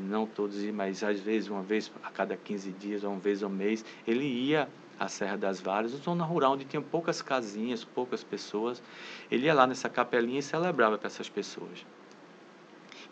não 0.09 0.27
todos 0.27 0.63
mas 0.67 1.03
às 1.03 1.21
vezes, 1.21 1.49
uma 1.49 1.63
vez 1.63 1.91
a 2.03 2.11
cada 2.11 2.37
15 2.37 2.73
dias, 2.73 3.05
ou 3.05 3.11
uma 3.11 3.21
vez 3.21 3.43
ao 3.43 3.51
mês, 3.51 3.85
ele 4.07 4.25
ia 4.25 4.69
à 4.99 5.09
Serra 5.09 5.37
das 5.37 5.61
Varas, 5.61 5.91
zona 5.93 6.25
rural, 6.25 6.53
onde 6.53 6.65
tinha 6.65 6.81
poucas 6.81 7.21
casinhas, 7.21 7.85
poucas 7.85 8.23
pessoas. 8.23 8.83
Ele 9.31 9.47
ia 9.47 9.55
lá 9.55 9.67
nessa 9.67 9.89
capelinha 9.89 10.39
e 10.39 10.43
celebrava 10.43 10.97
para 10.97 11.09
essas 11.09 11.29
pessoas. 11.29 11.85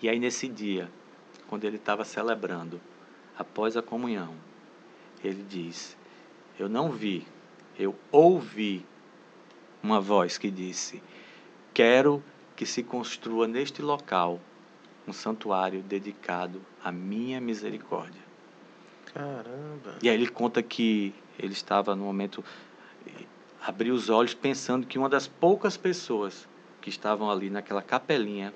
E 0.00 0.08
aí, 0.08 0.18
nesse 0.18 0.48
dia, 0.48 0.90
quando 1.48 1.64
ele 1.64 1.76
estava 1.76 2.04
celebrando, 2.04 2.80
após 3.38 3.76
a 3.76 3.82
comunhão, 3.82 4.34
ele 5.22 5.44
diz: 5.48 5.96
Eu 6.58 6.68
não 6.68 6.90
vi, 6.90 7.26
eu 7.82 7.94
ouvi 8.10 8.84
uma 9.82 10.00
voz 10.00 10.38
que 10.38 10.50
disse: 10.50 11.02
Quero 11.74 12.22
que 12.54 12.64
se 12.64 12.82
construa 12.82 13.48
neste 13.48 13.82
local 13.82 14.40
um 15.06 15.12
santuário 15.12 15.82
dedicado 15.82 16.62
à 16.82 16.92
minha 16.92 17.40
misericórdia. 17.40 18.22
Caramba. 19.12 19.98
E 20.02 20.08
aí 20.08 20.14
ele 20.14 20.28
conta 20.28 20.62
que 20.62 21.12
ele 21.38 21.52
estava 21.52 21.96
no 21.96 22.04
momento 22.04 22.44
eh, 23.06 23.24
abriu 23.60 23.94
os 23.94 24.08
olhos 24.08 24.32
pensando 24.32 24.86
que 24.86 24.98
uma 24.98 25.08
das 25.08 25.26
poucas 25.26 25.76
pessoas 25.76 26.48
que 26.80 26.88
estavam 26.88 27.30
ali 27.30 27.50
naquela 27.50 27.82
capelinha 27.82 28.52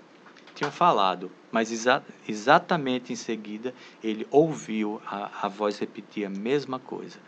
tinham 0.55 0.71
falado, 0.71 1.31
mas 1.53 1.71
exa 1.71 2.03
exatamente 2.27 3.13
em 3.13 3.17
seguida 3.17 3.75
ele 4.03 4.27
ouviu 4.31 5.03
a, 5.05 5.47
a 5.47 5.49
voz 5.49 5.79
repetir 5.79 6.25
a 6.25 6.31
mesma 6.31 6.79
coisa. 6.79 7.19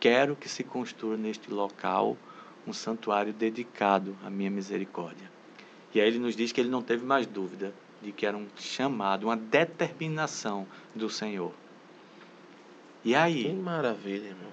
Quero 0.00 0.36
que 0.36 0.48
se 0.48 0.62
construa 0.62 1.16
neste 1.16 1.50
local 1.50 2.16
um 2.66 2.72
santuário 2.72 3.32
dedicado 3.32 4.16
à 4.24 4.30
minha 4.30 4.50
misericórdia. 4.50 5.30
E 5.94 6.00
aí 6.00 6.06
ele 6.06 6.18
nos 6.18 6.36
diz 6.36 6.52
que 6.52 6.60
ele 6.60 6.68
não 6.68 6.82
teve 6.82 7.04
mais 7.04 7.26
dúvida 7.26 7.72
de 8.02 8.12
que 8.12 8.26
era 8.26 8.36
um 8.36 8.46
chamado, 8.56 9.24
uma 9.24 9.36
determinação 9.36 10.66
do 10.94 11.08
Senhor. 11.08 11.52
E 13.04 13.14
aí? 13.14 13.44
Que 13.44 13.52
maravilha, 13.52 14.28
irmão. 14.28 14.50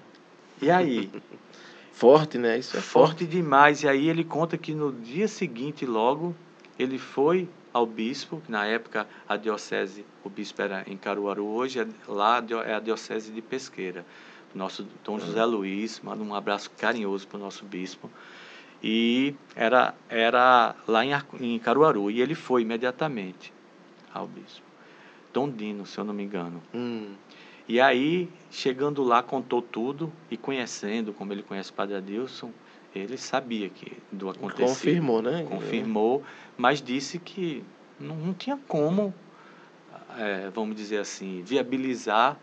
E 0.60 0.70
aí? 0.70 1.10
Forte, 1.92 2.36
né? 2.36 2.58
Isso 2.58 2.76
é 2.76 2.80
forte. 2.80 3.08
Forte 3.08 3.26
demais. 3.26 3.82
E 3.82 3.88
aí 3.88 4.08
ele 4.08 4.22
conta 4.22 4.58
que 4.58 4.74
no 4.74 4.92
dia 4.92 5.26
seguinte, 5.26 5.86
logo, 5.86 6.36
ele 6.78 6.98
foi 6.98 7.48
ao 7.72 7.86
bispo, 7.86 8.40
que 8.44 8.52
na 8.52 8.66
época 8.66 9.06
a 9.26 9.36
diocese, 9.36 10.04
o 10.22 10.28
bispo 10.28 10.60
era 10.60 10.84
em 10.86 10.96
Caruaru, 10.96 11.46
hoje 11.46 11.80
é, 11.80 11.86
lá 12.06 12.44
é 12.66 12.74
a 12.74 12.80
diocese 12.80 13.32
de 13.32 13.40
Pesqueira. 13.40 14.04
Nosso 14.54 14.86
Dom 15.04 15.18
José 15.18 15.44
Luiz, 15.44 16.00
manda 16.00 16.22
um 16.22 16.34
abraço 16.34 16.70
carinhoso 16.78 17.26
para 17.28 17.36
o 17.36 17.40
nosso 17.40 17.64
bispo. 17.64 18.10
E 18.82 19.34
era, 19.54 19.94
era 20.08 20.74
lá 20.86 21.04
em, 21.04 21.10
em 21.40 21.58
Caruaru. 21.58 22.10
E 22.10 22.20
ele 22.20 22.34
foi 22.34 22.62
imediatamente 22.62 23.52
ao 24.12 24.26
bispo. 24.26 24.64
Dom 25.32 25.50
Dino, 25.50 25.84
se 25.84 25.98
eu 25.98 26.04
não 26.04 26.14
me 26.14 26.22
engano. 26.22 26.62
Hum, 26.74 27.14
E 27.68 27.80
aí, 27.80 28.30
chegando 28.50 29.02
lá, 29.02 29.22
contou 29.22 29.60
tudo 29.60 30.12
e 30.30 30.36
conhecendo, 30.36 31.12
como 31.12 31.32
ele 31.32 31.42
conhece 31.42 31.70
o 31.70 31.74
Padre 31.74 31.96
Adilson, 31.96 32.50
ele 32.94 33.18
sabia 33.18 33.68
que 33.68 33.92
do 34.10 34.30
acontecido. 34.30 34.68
confirmou, 34.68 35.20
né? 35.20 35.44
Confirmou, 35.48 36.22
mas 36.56 36.80
disse 36.80 37.18
que 37.18 37.62
não, 38.00 38.16
não 38.16 38.32
tinha 38.32 38.58
como, 38.68 39.12
eh, 40.16 40.50
vamos 40.54 40.76
dizer 40.76 40.98
assim, 40.98 41.42
viabilizar 41.42 42.38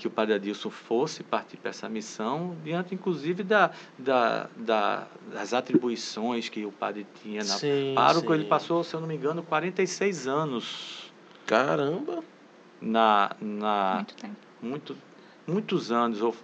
que 0.00 0.06
o 0.06 0.10
Padre 0.10 0.34
Adilson 0.36 0.70
fosse 0.70 1.22
partir 1.22 1.58
para 1.58 1.68
essa 1.68 1.86
missão, 1.86 2.56
diante 2.64 2.94
inclusive 2.94 3.42
da, 3.42 3.70
da, 3.98 4.48
da- 4.56 5.06
das 5.30 5.52
atribuições 5.52 6.48
que 6.48 6.64
o 6.64 6.72
padre 6.72 7.06
tinha 7.22 7.44
na 7.44 7.58
Sim, 7.58 7.92
pároco. 7.94 8.32
Ele 8.32 8.44
sim. 8.44 8.48
passou, 8.48 8.82
se 8.82 8.94
eu 8.96 9.00
não 9.00 9.06
me 9.06 9.14
engano, 9.14 9.42
46 9.42 10.26
anos 10.26 11.12
Caramba. 11.46 12.24
na, 12.80 13.30
na, 13.38 13.94
Muito 13.96 14.14
tempo. 14.14 14.36
muito, 14.62 14.96
muitos 15.46 15.92
anos, 15.92 16.22
ou, 16.22 16.34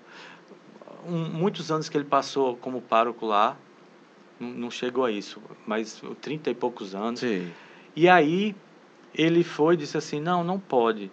um, 1.07 1.31
muitos 1.31 1.71
anos 1.73 1.89
que 1.89 1.97
ele 1.97 2.05
passou 2.05 2.59
como 2.59 2.83
pároco 2.83 3.25
lá, 3.25 3.57
não, 4.39 4.49
não 4.51 4.71
chegou 4.71 5.07
a 5.07 5.11
isso, 5.11 5.41
mas 5.67 6.03
30 6.21 6.51
e 6.51 6.55
poucos 6.55 6.95
anos. 6.95 7.21
Sim. 7.21 7.51
E 7.95 8.07
aí 8.07 8.55
ele 9.15 9.43
foi 9.43 9.73
e 9.73 9.77
disse 9.79 9.97
assim, 9.97 10.21
não, 10.21 10.45
não 10.45 10.61
pode. 10.61 11.11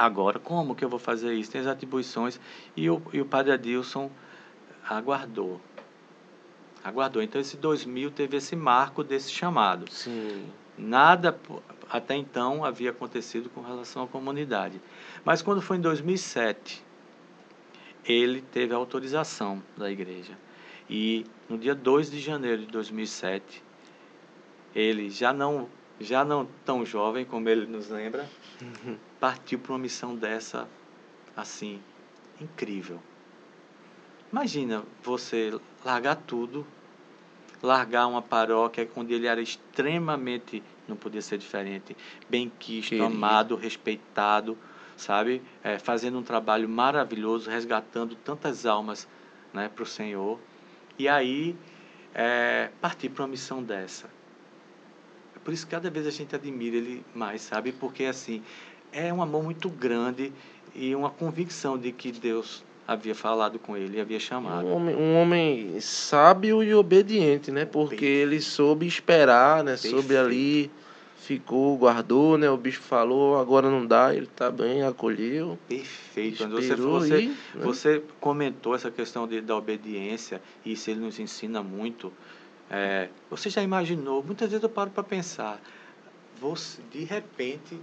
Agora, 0.00 0.38
como 0.38 0.74
que 0.74 0.82
eu 0.82 0.88
vou 0.88 0.98
fazer 0.98 1.34
isso? 1.34 1.50
Tem 1.50 1.60
as 1.60 1.66
atribuições. 1.66 2.40
E 2.74 2.88
o, 2.88 3.02
e 3.12 3.20
o 3.20 3.26
padre 3.26 3.52
Adilson 3.52 4.10
aguardou. 4.88 5.60
Aguardou. 6.82 7.22
Então, 7.22 7.38
esse 7.38 7.58
2000 7.58 8.10
teve 8.10 8.38
esse 8.38 8.56
marco 8.56 9.04
desse 9.04 9.30
chamado. 9.30 9.92
Sim. 9.92 10.46
Nada 10.78 11.38
até 11.90 12.16
então 12.16 12.64
havia 12.64 12.92
acontecido 12.92 13.50
com 13.50 13.60
relação 13.60 14.02
à 14.02 14.06
comunidade. 14.06 14.80
Mas 15.22 15.42
quando 15.42 15.60
foi 15.60 15.76
em 15.76 15.82
2007, 15.82 16.82
ele 18.02 18.40
teve 18.40 18.72
a 18.72 18.78
autorização 18.78 19.62
da 19.76 19.90
igreja. 19.90 20.32
E 20.88 21.26
no 21.46 21.58
dia 21.58 21.74
2 21.74 22.10
de 22.10 22.20
janeiro 22.20 22.62
de 22.62 22.68
2007, 22.68 23.62
ele 24.74 25.10
já 25.10 25.30
não 25.30 25.68
já 26.00 26.24
não 26.24 26.48
tão 26.64 26.86
jovem 26.86 27.26
como 27.26 27.46
ele 27.50 27.66
nos 27.66 27.90
lembra, 27.90 28.26
partiu 29.20 29.58
para 29.58 29.72
uma 29.72 29.78
missão 29.78 30.16
dessa 30.16 30.66
assim 31.36 31.80
incrível. 32.40 33.00
Imagina 34.32 34.82
você 35.02 35.60
largar 35.84 36.16
tudo, 36.16 36.66
largar 37.62 38.06
uma 38.06 38.22
paróquia 38.22 38.88
onde 38.96 39.12
ele 39.12 39.26
era 39.26 39.40
extremamente, 39.40 40.62
não 40.88 40.96
podia 40.96 41.20
ser 41.20 41.36
diferente, 41.36 41.96
bem 42.28 42.50
quisto, 42.58 43.02
amado, 43.02 43.56
respeitado, 43.56 44.56
sabe? 44.96 45.42
É, 45.62 45.78
fazendo 45.78 46.18
um 46.18 46.22
trabalho 46.22 46.68
maravilhoso, 46.68 47.50
resgatando 47.50 48.14
tantas 48.14 48.64
almas 48.66 49.06
né, 49.52 49.68
para 49.68 49.82
o 49.82 49.86
Senhor. 49.86 50.38
E 50.98 51.08
aí, 51.08 51.56
é, 52.14 52.70
partir 52.80 53.08
para 53.08 53.22
uma 53.22 53.28
missão 53.28 53.62
dessa. 53.62 54.08
É 55.34 55.38
por 55.42 55.52
isso 55.52 55.64
que 55.64 55.70
cada 55.70 55.90
vez 55.90 56.06
a 56.06 56.10
gente 56.10 56.34
admira 56.34 56.76
ele 56.76 57.04
mais, 57.14 57.42
sabe? 57.42 57.72
Porque, 57.72 58.04
assim, 58.04 58.42
é 58.92 59.12
um 59.12 59.22
amor 59.22 59.42
muito 59.42 59.68
grande 59.68 60.32
e 60.74 60.94
uma 60.94 61.10
convicção 61.10 61.78
de 61.78 61.92
que 61.92 62.12
Deus 62.12 62.64
havia 62.86 63.14
falado 63.14 63.58
com 63.58 63.76
ele 63.76 63.98
e 63.98 64.00
havia 64.00 64.18
chamado. 64.18 64.66
Um 64.66 64.74
homem, 64.74 64.96
um 64.96 65.16
homem 65.16 65.80
sábio 65.80 66.62
e 66.62 66.74
obediente, 66.74 67.52
né? 67.52 67.64
Porque 67.64 67.96
Perfeito. 67.96 68.22
ele 68.22 68.40
soube 68.40 68.86
esperar, 68.86 69.62
né? 69.62 69.76
Soube 69.76 70.08
Perfeito. 70.08 70.26
ali, 70.26 70.70
ficou, 71.18 71.76
guardou, 71.76 72.36
né? 72.36 72.50
O 72.50 72.56
bicho 72.56 72.80
falou, 72.80 73.38
agora 73.38 73.70
não 73.70 73.86
dá, 73.86 74.12
ele 74.12 74.26
tá 74.26 74.50
bem, 74.50 74.82
acolheu. 74.82 75.56
Perfeito. 75.68 76.38
Quando 76.38 76.56
você, 76.56 76.74
você, 76.74 77.20
e, 77.20 77.28
né? 77.28 77.36
Você 77.60 78.02
comentou 78.18 78.74
essa 78.74 78.90
questão 78.90 79.28
de, 79.28 79.40
da 79.40 79.56
obediência, 79.56 80.42
e 80.64 80.72
isso 80.72 80.90
ele 80.90 80.98
nos 80.98 81.20
ensina 81.20 81.62
muito. 81.62 82.12
É, 82.68 83.08
você 83.30 83.50
já 83.50 83.62
imaginou? 83.62 84.22
Muitas 84.22 84.50
vezes 84.50 84.62
eu 84.62 84.68
paro 84.68 84.90
para 84.90 85.04
pensar. 85.04 85.60
Você, 86.40 86.80
de 86.90 87.04
repente, 87.04 87.78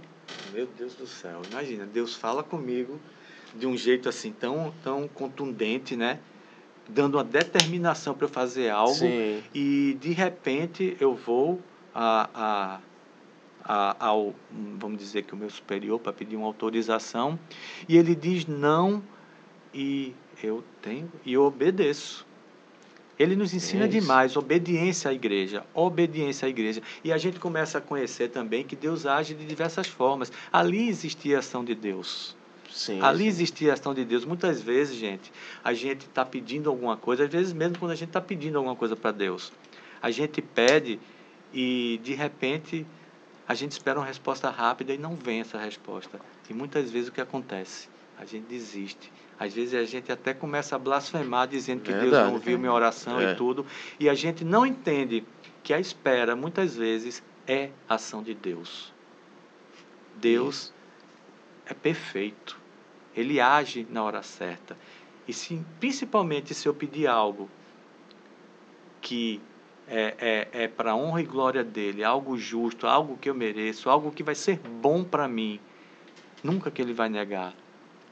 meu 0.52 0.66
Deus 0.78 0.94
do 0.94 1.06
céu, 1.06 1.42
imagina, 1.50 1.86
Deus 1.86 2.14
fala 2.14 2.42
comigo 2.42 2.98
de 3.54 3.66
um 3.66 3.76
jeito 3.76 4.08
assim 4.08 4.32
tão, 4.32 4.72
tão 4.82 5.08
contundente, 5.08 5.96
né? 5.96 6.20
Dando 6.88 7.16
uma 7.16 7.24
determinação 7.24 8.14
para 8.14 8.24
eu 8.24 8.30
fazer 8.30 8.70
algo 8.70 8.94
Sim. 8.94 9.42
e 9.54 9.96
de 10.00 10.12
repente 10.12 10.96
eu 11.00 11.14
vou 11.14 11.60
a, 11.94 12.30
a, 12.34 12.80
a, 13.64 14.06
ao, 14.06 14.34
vamos 14.78 14.98
dizer 14.98 15.22
que 15.22 15.34
o 15.34 15.36
meu 15.36 15.50
superior, 15.50 15.98
para 15.98 16.12
pedir 16.12 16.36
uma 16.36 16.46
autorização, 16.46 17.38
e 17.88 17.96
ele 17.96 18.14
diz 18.14 18.46
não, 18.46 19.02
e 19.74 20.14
eu 20.42 20.64
tenho, 20.80 21.10
e 21.24 21.32
eu 21.32 21.42
obedeço. 21.42 22.27
Ele 23.18 23.34
nos 23.34 23.52
ensina 23.52 23.86
é 23.86 23.88
demais 23.88 24.36
obediência 24.36 25.10
à 25.10 25.14
igreja, 25.14 25.64
obediência 25.74 26.46
à 26.46 26.48
igreja. 26.48 26.80
E 27.02 27.12
a 27.12 27.18
gente 27.18 27.40
começa 27.40 27.78
a 27.78 27.80
conhecer 27.80 28.28
também 28.28 28.64
que 28.64 28.76
Deus 28.76 29.06
age 29.06 29.34
de 29.34 29.44
diversas 29.44 29.88
formas. 29.88 30.30
Ali 30.52 30.88
existia 30.88 31.36
a 31.36 31.38
ação 31.40 31.64
de 31.64 31.74
Deus. 31.74 32.36
Sim, 32.70 33.00
Ali 33.00 33.24
sim. 33.24 33.28
existia 33.28 33.72
a 33.72 33.74
ação 33.74 33.92
de 33.92 34.04
Deus. 34.04 34.24
Muitas 34.24 34.62
vezes, 34.62 34.96
gente, 34.96 35.32
a 35.64 35.72
gente 35.72 36.02
está 36.02 36.24
pedindo 36.24 36.70
alguma 36.70 36.96
coisa, 36.96 37.24
às 37.24 37.30
vezes 37.30 37.52
mesmo 37.52 37.78
quando 37.78 37.90
a 37.92 37.96
gente 37.96 38.10
está 38.10 38.20
pedindo 38.20 38.56
alguma 38.56 38.76
coisa 38.76 38.94
para 38.94 39.10
Deus, 39.10 39.52
a 40.00 40.10
gente 40.10 40.40
pede 40.40 41.00
e 41.52 41.98
de 42.04 42.14
repente 42.14 42.86
a 43.48 43.54
gente 43.54 43.72
espera 43.72 43.98
uma 43.98 44.06
resposta 44.06 44.50
rápida 44.50 44.92
e 44.92 44.98
não 44.98 45.16
vem 45.16 45.40
essa 45.40 45.58
resposta. 45.58 46.20
E 46.48 46.54
muitas 46.54 46.90
vezes 46.90 47.08
o 47.08 47.12
que 47.12 47.20
acontece? 47.20 47.88
A 48.18 48.24
gente 48.24 48.44
desiste. 48.44 49.10
Às 49.38 49.54
vezes 49.54 49.74
a 49.74 49.84
gente 49.84 50.10
até 50.10 50.34
começa 50.34 50.74
a 50.74 50.78
blasfemar 50.78 51.46
dizendo 51.46 51.82
que 51.82 51.92
Verdade. 51.92 52.10
Deus 52.10 52.24
não 52.24 52.32
ouviu 52.34 52.58
minha 52.58 52.72
oração 52.72 53.20
é. 53.20 53.32
e 53.32 53.36
tudo. 53.36 53.64
E 54.00 54.08
a 54.08 54.14
gente 54.14 54.44
não 54.44 54.66
entende 54.66 55.24
que 55.62 55.72
a 55.72 55.78
espera, 55.78 56.34
muitas 56.34 56.74
vezes, 56.74 57.22
é 57.46 57.70
ação 57.88 58.22
de 58.22 58.34
Deus. 58.34 58.92
Deus 60.16 60.74
é 61.66 61.72
perfeito. 61.72 62.58
Ele 63.14 63.40
age 63.40 63.86
na 63.88 64.02
hora 64.02 64.22
certa. 64.22 64.76
E 65.26 65.32
se, 65.32 65.64
principalmente 65.78 66.52
se 66.52 66.68
eu 66.68 66.74
pedir 66.74 67.06
algo 67.06 67.48
que 69.00 69.40
é, 69.86 70.48
é, 70.52 70.64
é 70.64 70.68
para 70.68 70.96
honra 70.96 71.20
e 71.20 71.24
glória 71.24 71.62
dele, 71.62 72.02
algo 72.02 72.36
justo, 72.36 72.88
algo 72.88 73.16
que 73.16 73.30
eu 73.30 73.34
mereço, 73.34 73.88
algo 73.88 74.10
que 74.10 74.22
vai 74.22 74.34
ser 74.34 74.58
bom 74.58 75.04
para 75.04 75.28
mim, 75.28 75.60
nunca 76.42 76.70
que 76.72 76.82
ele 76.82 76.92
vai 76.92 77.08
negar. 77.08 77.54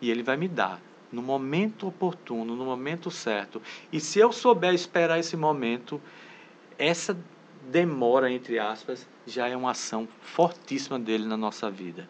E 0.01 0.11
ele 0.11 0.23
vai 0.23 0.37
me 0.37 0.47
dar 0.47 0.81
no 1.13 1.23
momento 1.23 1.87
oportuno, 1.89 2.57
no 2.57 2.65
momento 2.65 3.11
certo. 3.11 3.63
E 3.93 4.01
se 4.01 4.19
eu 4.19 4.33
souber 4.33 4.75
esperar 4.75 5.19
esse 5.19 5.37
momento, 5.37 6.01
essa 6.79 7.17
demora, 7.71 8.31
entre 8.31 8.59
aspas, 8.59 9.07
já 9.27 9.49
é 9.49 9.57
uma 9.57 9.73
ação 9.73 10.07
fortíssima 10.21 10.99
dele 10.99 11.27
na 11.27 11.37
nossa 11.37 11.71
vida. 11.71 12.09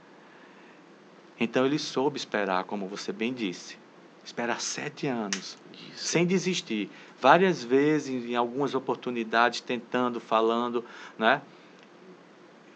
Então 1.39 1.67
ele 1.67 1.79
soube 1.79 2.19
esperar, 2.19 2.65
como 2.65 2.87
você 2.87 3.13
bem 3.13 3.33
disse. 3.33 3.77
Esperar 4.25 4.61
sete 4.61 5.07
anos, 5.07 5.57
Isso. 5.73 6.09
sem 6.09 6.27
desistir. 6.27 6.91
Várias 7.21 7.63
vezes, 7.63 8.25
em 8.25 8.35
algumas 8.35 8.75
oportunidades, 8.75 9.61
tentando, 9.61 10.19
falando, 10.19 10.85
né? 11.17 11.41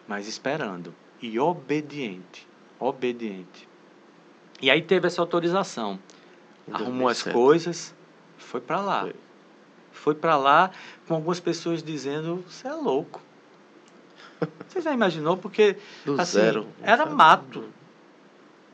Mas 0.06 0.28
esperando. 0.28 0.94
E 1.20 1.38
obediente. 1.38 2.46
Obediente. 2.78 3.69
E 4.61 4.70
aí 4.70 4.83
teve 4.83 5.07
essa 5.07 5.20
autorização 5.20 5.99
arrumou 6.73 7.09
as 7.09 7.23
coisas, 7.23 7.94
foi 8.38 8.61
para 8.61 8.81
lá. 8.81 9.01
Foi, 9.03 9.14
foi 9.92 10.14
para 10.14 10.37
lá 10.37 10.70
com 11.07 11.14
algumas 11.14 11.40
pessoas 11.40 11.83
dizendo: 11.83 12.44
você 12.49 12.68
é 12.68 12.73
louco. 12.73 13.20
Você 14.66 14.81
já 14.81 14.94
imaginou? 14.94 15.37
Porque 15.37 15.77
Do 16.03 16.18
assim, 16.18 16.38
zero. 16.38 16.66
era 16.81 17.05
mato. 17.05 17.68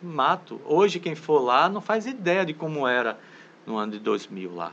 Mato. 0.00 0.60
Hoje, 0.64 1.00
quem 1.00 1.16
for 1.16 1.40
lá 1.40 1.68
não 1.68 1.80
faz 1.80 2.06
ideia 2.06 2.46
de 2.46 2.54
como 2.54 2.86
era 2.86 3.18
no 3.66 3.76
ano 3.76 3.92
de 3.92 3.98
2000 3.98 4.54
lá. 4.54 4.72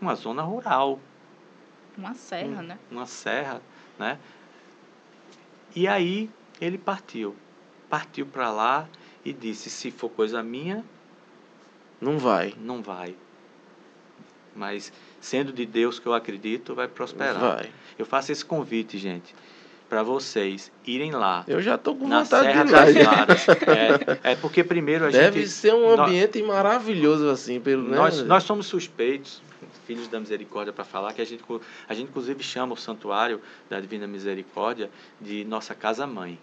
Uma 0.00 0.14
zona 0.14 0.40
rural. 0.40 0.98
Uma 1.98 2.14
serra, 2.14 2.62
um, 2.62 2.66
né? 2.66 2.78
Uma 2.90 3.04
serra, 3.04 3.60
né? 3.98 4.18
E 5.74 5.86
aí 5.86 6.30
ele 6.58 6.78
partiu. 6.78 7.36
Partiu 7.90 8.24
para 8.24 8.50
lá 8.50 8.88
e 9.26 9.32
disse: 9.32 9.68
se 9.68 9.90
for 9.90 10.08
coisa 10.08 10.42
minha, 10.42 10.84
não 12.00 12.16
vai. 12.16 12.54
Não 12.62 12.80
vai. 12.80 13.14
Mas 14.54 14.92
sendo 15.20 15.52
de 15.52 15.66
Deus 15.66 15.98
que 15.98 16.06
eu 16.06 16.14
acredito, 16.14 16.74
vai 16.74 16.86
prosperar. 16.86 17.38
Vai. 17.38 17.70
Eu 17.98 18.06
faço 18.06 18.30
esse 18.30 18.44
convite, 18.44 18.96
gente, 18.96 19.34
para 19.88 20.02
vocês 20.02 20.70
irem 20.86 21.10
lá. 21.10 21.44
Eu 21.48 21.60
já 21.60 21.74
estou 21.74 21.96
com 21.96 22.08
vontade 22.08 22.46
Serra 22.46 22.64
de 22.64 22.70
ir 22.70 22.72
lá. 22.72 22.84
Das 22.84 23.46
Laras. 23.46 23.48
é, 24.22 24.32
é, 24.32 24.36
porque 24.36 24.62
primeiro 24.62 25.06
a 25.06 25.10
Deve 25.10 25.24
gente... 25.24 25.34
Deve 25.34 25.46
ser 25.48 25.74
um 25.74 25.90
ambiente 25.90 26.38
nós, 26.38 26.48
maravilhoso 26.48 27.28
assim. 27.28 27.60
Pelo, 27.60 27.82
né? 27.82 27.96
nós, 27.96 28.22
nós 28.22 28.44
somos 28.44 28.66
suspeitos, 28.66 29.42
filhos 29.86 30.08
da 30.08 30.20
misericórdia, 30.20 30.72
para 30.72 30.84
falar 30.84 31.12
que 31.12 31.20
a 31.20 31.26
gente, 31.26 31.42
a 31.88 31.94
gente 31.94 32.08
inclusive 32.08 32.42
chama 32.42 32.72
o 32.72 32.76
santuário 32.76 33.40
da 33.68 33.80
Divina 33.80 34.06
Misericórdia 34.06 34.88
de 35.20 35.44
nossa 35.44 35.74
casa-mãe. 35.74 36.38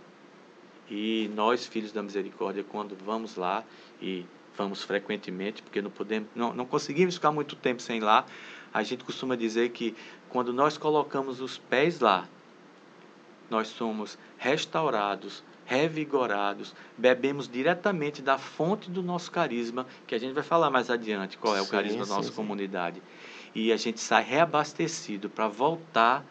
E 0.89 1.29
nós, 1.33 1.65
filhos 1.65 1.91
da 1.91 2.03
misericórdia, 2.03 2.63
quando 2.63 2.95
vamos 2.95 3.35
lá 3.35 3.63
e 4.01 4.25
vamos 4.57 4.83
frequentemente, 4.83 5.61
porque 5.61 5.81
não 5.81 5.89
podemos, 5.89 6.29
não, 6.35 6.53
não 6.53 6.65
conseguimos 6.65 7.15
ficar 7.15 7.31
muito 7.31 7.55
tempo 7.55 7.81
sem 7.81 7.99
lá. 7.99 8.25
A 8.73 8.83
gente 8.83 9.03
costuma 9.03 9.35
dizer 9.35 9.69
que 9.69 9.95
quando 10.29 10.51
nós 10.51 10.77
colocamos 10.77 11.41
os 11.41 11.57
pés 11.57 11.99
lá, 11.99 12.27
nós 13.49 13.67
somos 13.67 14.17
restaurados, 14.37 15.43
revigorados, 15.65 16.75
bebemos 16.97 17.47
diretamente 17.47 18.21
da 18.21 18.37
fonte 18.37 18.89
do 18.89 19.01
nosso 19.01 19.31
carisma, 19.31 19.85
que 20.07 20.15
a 20.15 20.17
gente 20.17 20.33
vai 20.33 20.43
falar 20.43 20.69
mais 20.69 20.89
adiante 20.89 21.37
qual 21.37 21.55
é 21.55 21.61
o 21.61 21.65
sim, 21.65 21.71
carisma 21.71 22.05
da 22.05 22.15
nossa 22.15 22.29
sim, 22.29 22.35
comunidade. 22.35 23.01
E 23.55 23.71
a 23.71 23.77
gente 23.77 23.99
sai 23.99 24.23
reabastecido 24.23 25.29
para 25.29 25.47
voltar 25.47 26.25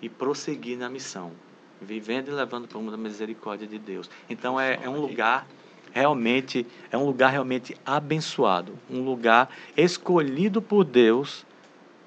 e 0.00 0.08
prosseguir 0.08 0.76
na 0.76 0.88
missão, 0.88 1.32
vivendo 1.80 2.28
e 2.28 2.30
levando 2.32 2.66
para 2.68 2.78
o 2.78 2.82
mundo 2.82 2.94
a 2.94 2.98
misericórdia 2.98 3.66
de 3.66 3.78
Deus. 3.78 4.10
Então 4.28 4.58
é, 4.58 4.80
é 4.82 4.88
um 4.88 5.00
lugar 5.00 5.46
realmente 5.92 6.66
é 6.92 6.98
um 6.98 7.06
lugar 7.06 7.30
realmente 7.30 7.74
abençoado, 7.84 8.78
um 8.90 9.02
lugar 9.02 9.48
escolhido 9.74 10.60
por 10.60 10.84
Deus 10.84 11.46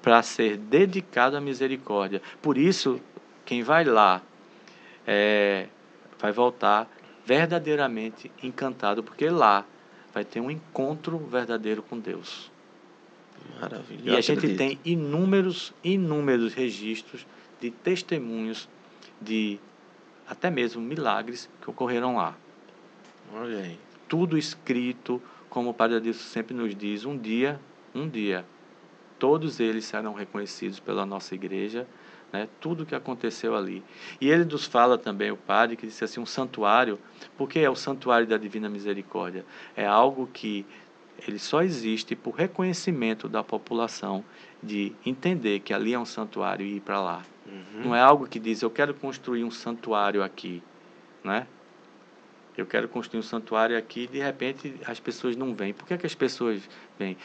para 0.00 0.22
ser 0.22 0.56
dedicado 0.56 1.36
à 1.36 1.40
misericórdia. 1.40 2.22
Por 2.40 2.56
isso, 2.56 3.00
quem 3.44 3.62
vai 3.64 3.84
lá 3.84 4.22
é, 5.06 5.66
vai 6.20 6.30
voltar 6.30 6.88
verdadeiramente 7.26 8.30
encantado, 8.42 9.02
porque 9.02 9.28
lá 9.28 9.66
vai 10.14 10.24
ter 10.24 10.40
um 10.40 10.50
encontro 10.50 11.18
verdadeiro 11.18 11.82
com 11.82 11.98
Deus. 11.98 12.50
Maravilha. 13.60 14.12
E 14.12 14.16
a 14.16 14.20
gente 14.20 14.54
tem 14.54 14.78
inúmeros, 14.84 15.72
inúmeros 15.82 16.54
registros 16.54 17.26
de 17.60 17.70
testemunhos 17.70 18.68
de 19.20 19.58
até 20.28 20.50
mesmo 20.50 20.80
milagres 20.80 21.50
que 21.60 21.68
ocorreram 21.68 22.16
lá. 22.16 22.36
Olha 23.34 23.58
aí. 23.58 23.78
Tudo 24.08 24.38
escrito, 24.38 25.20
como 25.48 25.70
o 25.70 25.74
Padre 25.74 25.96
Adilson 25.96 26.28
sempre 26.28 26.54
nos 26.54 26.74
diz, 26.74 27.04
um 27.04 27.16
dia, 27.16 27.60
um 27.94 28.08
dia, 28.08 28.44
todos 29.18 29.60
eles 29.60 29.84
serão 29.84 30.14
reconhecidos 30.14 30.80
pela 30.80 31.04
nossa 31.04 31.34
igreja, 31.34 31.86
né? 32.32 32.48
tudo 32.60 32.86
que 32.86 32.94
aconteceu 32.94 33.56
ali. 33.56 33.82
E 34.20 34.30
ele 34.30 34.44
nos 34.44 34.64
fala 34.64 34.96
também, 34.96 35.30
o 35.30 35.36
Padre, 35.36 35.76
que 35.76 35.86
disse 35.86 36.02
assim, 36.04 36.20
um 36.20 36.26
santuário, 36.26 36.98
porque 37.36 37.58
é 37.58 37.68
o 37.70 37.76
santuário 37.76 38.26
da 38.26 38.36
Divina 38.36 38.68
Misericórdia? 38.68 39.44
É 39.76 39.86
algo 39.86 40.28
que 40.32 40.64
ele 41.26 41.38
só 41.38 41.62
existe 41.62 42.16
por 42.16 42.34
reconhecimento 42.34 43.28
da 43.28 43.42
população 43.42 44.24
de 44.62 44.92
entender 45.04 45.60
que 45.60 45.72
ali 45.72 45.92
é 45.92 45.98
um 45.98 46.04
santuário 46.04 46.64
e 46.64 46.76
ir 46.76 46.80
para 46.80 47.00
lá. 47.00 47.22
Uhum. 47.46 47.84
Não 47.84 47.94
é 47.94 48.00
algo 48.00 48.26
que 48.26 48.38
diz, 48.38 48.62
eu 48.62 48.70
quero 48.70 48.94
construir 48.94 49.44
um 49.44 49.50
santuário 49.50 50.22
aqui, 50.22 50.62
né? 51.22 51.46
eu 52.60 52.66
quero 52.66 52.88
construir 52.88 53.20
um 53.20 53.22
santuário 53.22 53.76
aqui, 53.76 54.06
de 54.06 54.18
repente 54.18 54.74
as 54.86 55.00
pessoas 55.00 55.36
não 55.36 55.54
vêm. 55.54 55.72
Por 55.72 55.86
que, 55.86 55.94
é 55.94 55.98
que 55.98 56.06
as 56.06 56.14
pessoas 56.14 56.68
vêm? 56.98 57.16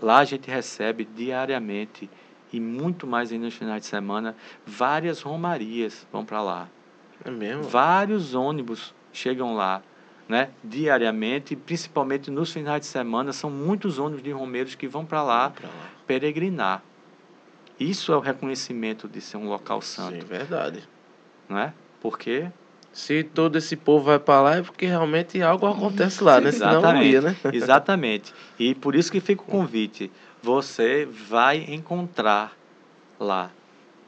Lá 0.00 0.18
a 0.18 0.24
gente 0.24 0.50
recebe 0.50 1.04
diariamente 1.04 2.10
e 2.52 2.60
muito 2.60 3.06
mais 3.06 3.32
ainda 3.32 3.46
nos 3.46 3.54
finais 3.54 3.82
de 3.82 3.88
semana, 3.88 4.36
várias 4.64 5.20
romarias 5.20 6.06
vão 6.12 6.24
para 6.24 6.42
lá. 6.42 6.68
É 7.24 7.30
mesmo? 7.30 7.64
Vários 7.64 8.34
ônibus 8.34 8.94
chegam 9.12 9.54
lá, 9.54 9.82
né? 10.28 10.50
Diariamente, 10.62 11.54
principalmente 11.54 12.30
nos 12.30 12.52
finais 12.52 12.80
de 12.80 12.86
semana, 12.86 13.32
são 13.32 13.50
muitos 13.50 13.98
ônibus 13.98 14.22
de 14.22 14.30
romeiros 14.30 14.74
que 14.74 14.88
vão 14.88 15.04
para 15.04 15.22
lá, 15.22 15.52
lá, 15.62 15.70
peregrinar. 16.06 16.82
Isso 17.78 18.12
é 18.12 18.16
o 18.16 18.20
reconhecimento 18.20 19.08
de 19.08 19.20
ser 19.20 19.36
um 19.36 19.48
local 19.48 19.82
santo. 19.82 20.14
Sim, 20.14 20.20
verdade. 20.20 20.88
Não 21.48 21.58
é? 21.58 21.72
Porque 22.00 22.48
se 22.92 23.24
todo 23.24 23.58
esse 23.58 23.76
povo 23.76 24.04
vai 24.04 24.18
para 24.18 24.40
lá 24.40 24.56
é 24.56 24.62
porque 24.62 24.86
realmente 24.86 25.42
algo 25.42 25.66
acontece 25.66 26.22
lá, 26.22 26.40
né? 26.40 26.52
Senão 26.52 26.80
não 26.80 27.02
ia, 27.02 27.20
né? 27.20 27.36
Exatamente. 27.52 28.32
E 28.58 28.74
por 28.74 28.94
isso 28.94 29.10
que 29.10 29.20
fica 29.20 29.42
o 29.42 29.46
convite. 29.46 30.10
Você 30.40 31.06
vai 31.06 31.64
encontrar 31.68 32.56
lá, 33.18 33.50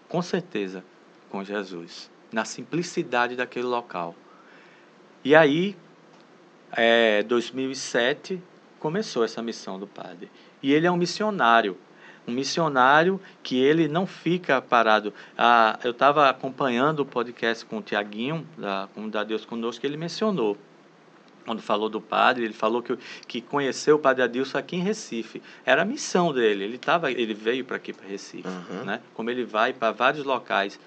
com 0.08 0.22
certeza, 0.22 0.84
com 1.30 1.42
Jesus, 1.42 2.10
na 2.30 2.44
simplicidade 2.44 3.34
daquele 3.34 3.66
local. 3.66 4.14
E 5.24 5.34
aí, 5.34 5.76
é, 6.76 7.22
2007, 7.22 8.40
começou 8.78 9.24
essa 9.24 9.42
missão 9.42 9.78
do 9.78 9.86
padre. 9.86 10.30
E 10.62 10.72
ele 10.72 10.86
é 10.86 10.90
um 10.90 10.96
missionário. 10.96 11.76
Um 12.28 12.32
missionário 12.32 13.20
que 13.42 13.58
ele 13.58 13.88
não 13.88 14.06
fica 14.06 14.60
parado. 14.60 15.14
Ah, 15.38 15.78
eu 15.82 15.92
estava 15.92 16.28
acompanhando 16.28 17.00
o 17.00 17.06
podcast 17.06 17.64
com 17.64 17.78
o 17.78 17.82
Tiaguinho, 17.82 18.46
da 18.58 18.88
Comunidade 18.92 19.28
Deus 19.28 19.44
Conosco, 19.44 19.80
que 19.80 19.86
ele 19.86 19.96
mencionou 19.96 20.56
quando 21.46 21.62
falou 21.62 21.88
do 21.88 22.00
padre, 22.00 22.44
ele 22.44 22.52
falou 22.52 22.82
que, 22.82 22.98
que 23.28 23.40
conheceu 23.40 23.94
o 23.94 23.98
padre 24.00 24.24
Adilson 24.24 24.58
aqui 24.58 24.74
em 24.74 24.82
Recife. 24.82 25.40
Era 25.64 25.82
a 25.82 25.84
missão 25.84 26.32
dele. 26.32 26.64
Ele, 26.64 26.76
tava, 26.76 27.10
ele 27.10 27.32
veio 27.32 27.64
para 27.64 27.76
aqui, 27.76 27.92
para 27.92 28.06
Recife. 28.06 28.48
Uhum. 28.48 28.84
Né? 28.84 29.00
Como 29.14 29.30
ele 29.30 29.44
vai 29.44 29.72
para 29.72 29.92
vários 29.92 30.24
locais. 30.24 30.78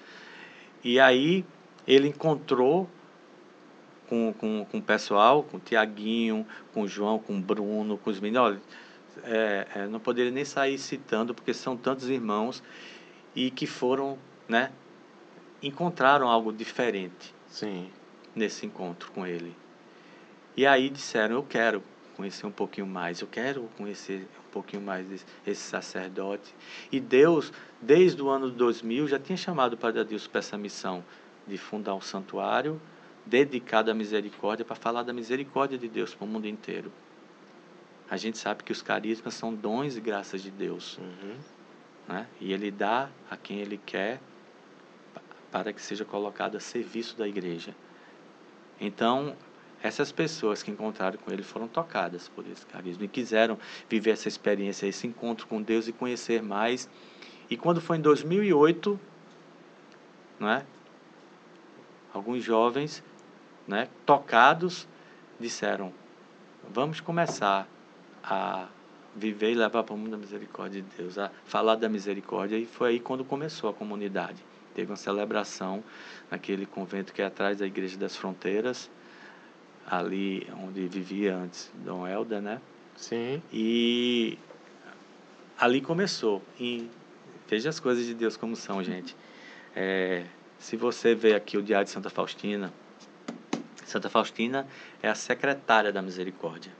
E 0.84 1.00
aí 1.00 1.46
ele 1.88 2.08
encontrou 2.08 2.88
com, 4.10 4.34
com, 4.36 4.66
com 4.68 4.78
o 4.78 4.82
pessoal, 4.82 5.44
com 5.44 5.56
o 5.56 5.60
Tiaguinho, 5.60 6.44
com 6.74 6.82
o 6.82 6.88
João, 6.88 7.20
com 7.20 7.38
o 7.38 7.40
Bruno, 7.40 7.96
com 7.96 8.10
os 8.10 8.18
meninos. 8.18 8.42
Olha, 8.48 8.60
é, 9.22 9.66
é, 9.76 9.86
não 9.86 10.00
poderia 10.00 10.32
nem 10.32 10.44
sair 10.44 10.76
citando, 10.76 11.32
porque 11.32 11.54
são 11.54 11.76
tantos 11.76 12.10
irmãos 12.10 12.60
e 13.36 13.52
que 13.52 13.68
foram, 13.68 14.18
né, 14.48 14.72
encontraram 15.62 16.28
algo 16.28 16.52
diferente 16.52 17.32
Sim. 17.46 17.88
nesse 18.34 18.66
encontro 18.66 19.12
com 19.12 19.24
ele. 19.24 19.56
E 20.56 20.66
aí 20.66 20.90
disseram: 20.90 21.36
Eu 21.36 21.44
quero 21.44 21.80
conhecer 22.16 22.44
um 22.46 22.50
pouquinho 22.50 22.88
mais, 22.88 23.20
eu 23.20 23.28
quero 23.28 23.70
conhecer 23.78 24.26
um 24.48 24.50
pouquinho 24.50 24.82
mais 24.82 25.06
desse, 25.06 25.24
esse 25.46 25.62
sacerdote. 25.62 26.52
E 26.90 26.98
Deus, 26.98 27.52
desde 27.80 28.20
o 28.20 28.28
ano 28.28 28.50
2000, 28.50 29.06
já 29.06 29.20
tinha 29.20 29.36
chamado 29.36 29.74
o 29.74 29.76
Padre 29.76 30.00
Adilson 30.00 30.28
para 30.28 30.40
essa 30.40 30.58
missão 30.58 31.04
de 31.46 31.56
fundar 31.56 31.94
um 31.94 32.00
santuário 32.00 32.80
dedicado 33.30 33.90
à 33.90 33.94
misericórdia, 33.94 34.64
para 34.64 34.74
falar 34.74 35.04
da 35.04 35.12
misericórdia 35.12 35.78
de 35.78 35.88
Deus 35.88 36.12
para 36.12 36.24
o 36.24 36.28
mundo 36.28 36.48
inteiro. 36.48 36.92
A 38.10 38.16
gente 38.16 38.36
sabe 38.36 38.64
que 38.64 38.72
os 38.72 38.82
carismas 38.82 39.34
são 39.34 39.54
dons 39.54 39.96
e 39.96 40.00
graças 40.00 40.42
de 40.42 40.50
Deus. 40.50 40.98
Uhum. 40.98 41.36
Né? 42.08 42.26
E 42.40 42.52
Ele 42.52 42.72
dá 42.72 43.08
a 43.30 43.36
quem 43.36 43.60
Ele 43.60 43.78
quer 43.78 44.20
para 45.52 45.72
que 45.72 45.80
seja 45.80 46.04
colocado 46.04 46.56
a 46.56 46.60
serviço 46.60 47.16
da 47.16 47.26
igreja. 47.26 47.74
Então, 48.80 49.36
essas 49.82 50.10
pessoas 50.12 50.62
que 50.62 50.70
encontraram 50.70 51.18
com 51.18 51.32
ele 51.32 51.42
foram 51.42 51.66
tocadas 51.66 52.28
por 52.28 52.46
esse 52.46 52.64
carisma 52.66 53.04
e 53.04 53.08
quiseram 53.08 53.58
viver 53.88 54.10
essa 54.10 54.28
experiência, 54.28 54.86
esse 54.86 55.06
encontro 55.06 55.46
com 55.46 55.60
Deus 55.62 55.88
e 55.88 55.92
conhecer 55.92 56.42
mais. 56.42 56.88
E 57.48 57.56
quando 57.56 57.80
foi 57.80 57.96
em 57.96 58.00
2008, 58.00 58.98
né, 60.38 60.64
alguns 62.12 62.44
jovens 62.44 63.02
né, 63.70 63.88
tocados 64.04 64.86
disseram: 65.38 65.92
vamos 66.68 67.00
começar 67.00 67.66
a 68.22 68.68
viver 69.14 69.52
e 69.52 69.54
levar 69.54 69.82
para 69.84 69.94
o 69.94 69.98
mundo 69.98 70.14
a 70.14 70.18
misericórdia 70.18 70.82
de 70.82 70.88
Deus, 70.96 71.16
a 71.16 71.30
falar 71.44 71.76
da 71.76 71.88
misericórdia. 71.88 72.56
E 72.56 72.66
foi 72.66 72.90
aí 72.90 73.00
quando 73.00 73.24
começou 73.24 73.70
a 73.70 73.72
comunidade. 73.72 74.44
Teve 74.74 74.90
uma 74.90 74.96
celebração 74.96 75.82
naquele 76.30 76.66
convento 76.66 77.12
que 77.12 77.22
é 77.22 77.26
atrás 77.26 77.58
da 77.58 77.66
Igreja 77.66 77.96
das 77.96 78.16
Fronteiras 78.16 78.90
ali 79.86 80.46
onde 80.62 80.86
vivia 80.86 81.34
antes 81.34 81.70
Dom 81.74 82.06
Helder, 82.06 82.40
né? 82.40 82.60
Sim. 82.96 83.42
E 83.52 84.38
ali 85.58 85.80
começou. 85.80 86.42
E 86.58 86.88
veja 87.48 87.68
as 87.68 87.80
coisas 87.80 88.06
de 88.06 88.14
Deus 88.14 88.36
como 88.36 88.54
são, 88.54 88.82
gente. 88.82 89.16
É, 89.74 90.24
se 90.58 90.76
você 90.76 91.14
vê 91.14 91.34
aqui 91.34 91.56
o 91.56 91.62
Diário 91.62 91.86
de 91.86 91.90
Santa 91.90 92.10
Faustina, 92.10 92.72
Santa 93.90 94.08
Faustina 94.08 94.66
é 95.02 95.08
a 95.08 95.14
secretária 95.14 95.92
da 95.92 96.00
misericórdia. 96.00 96.72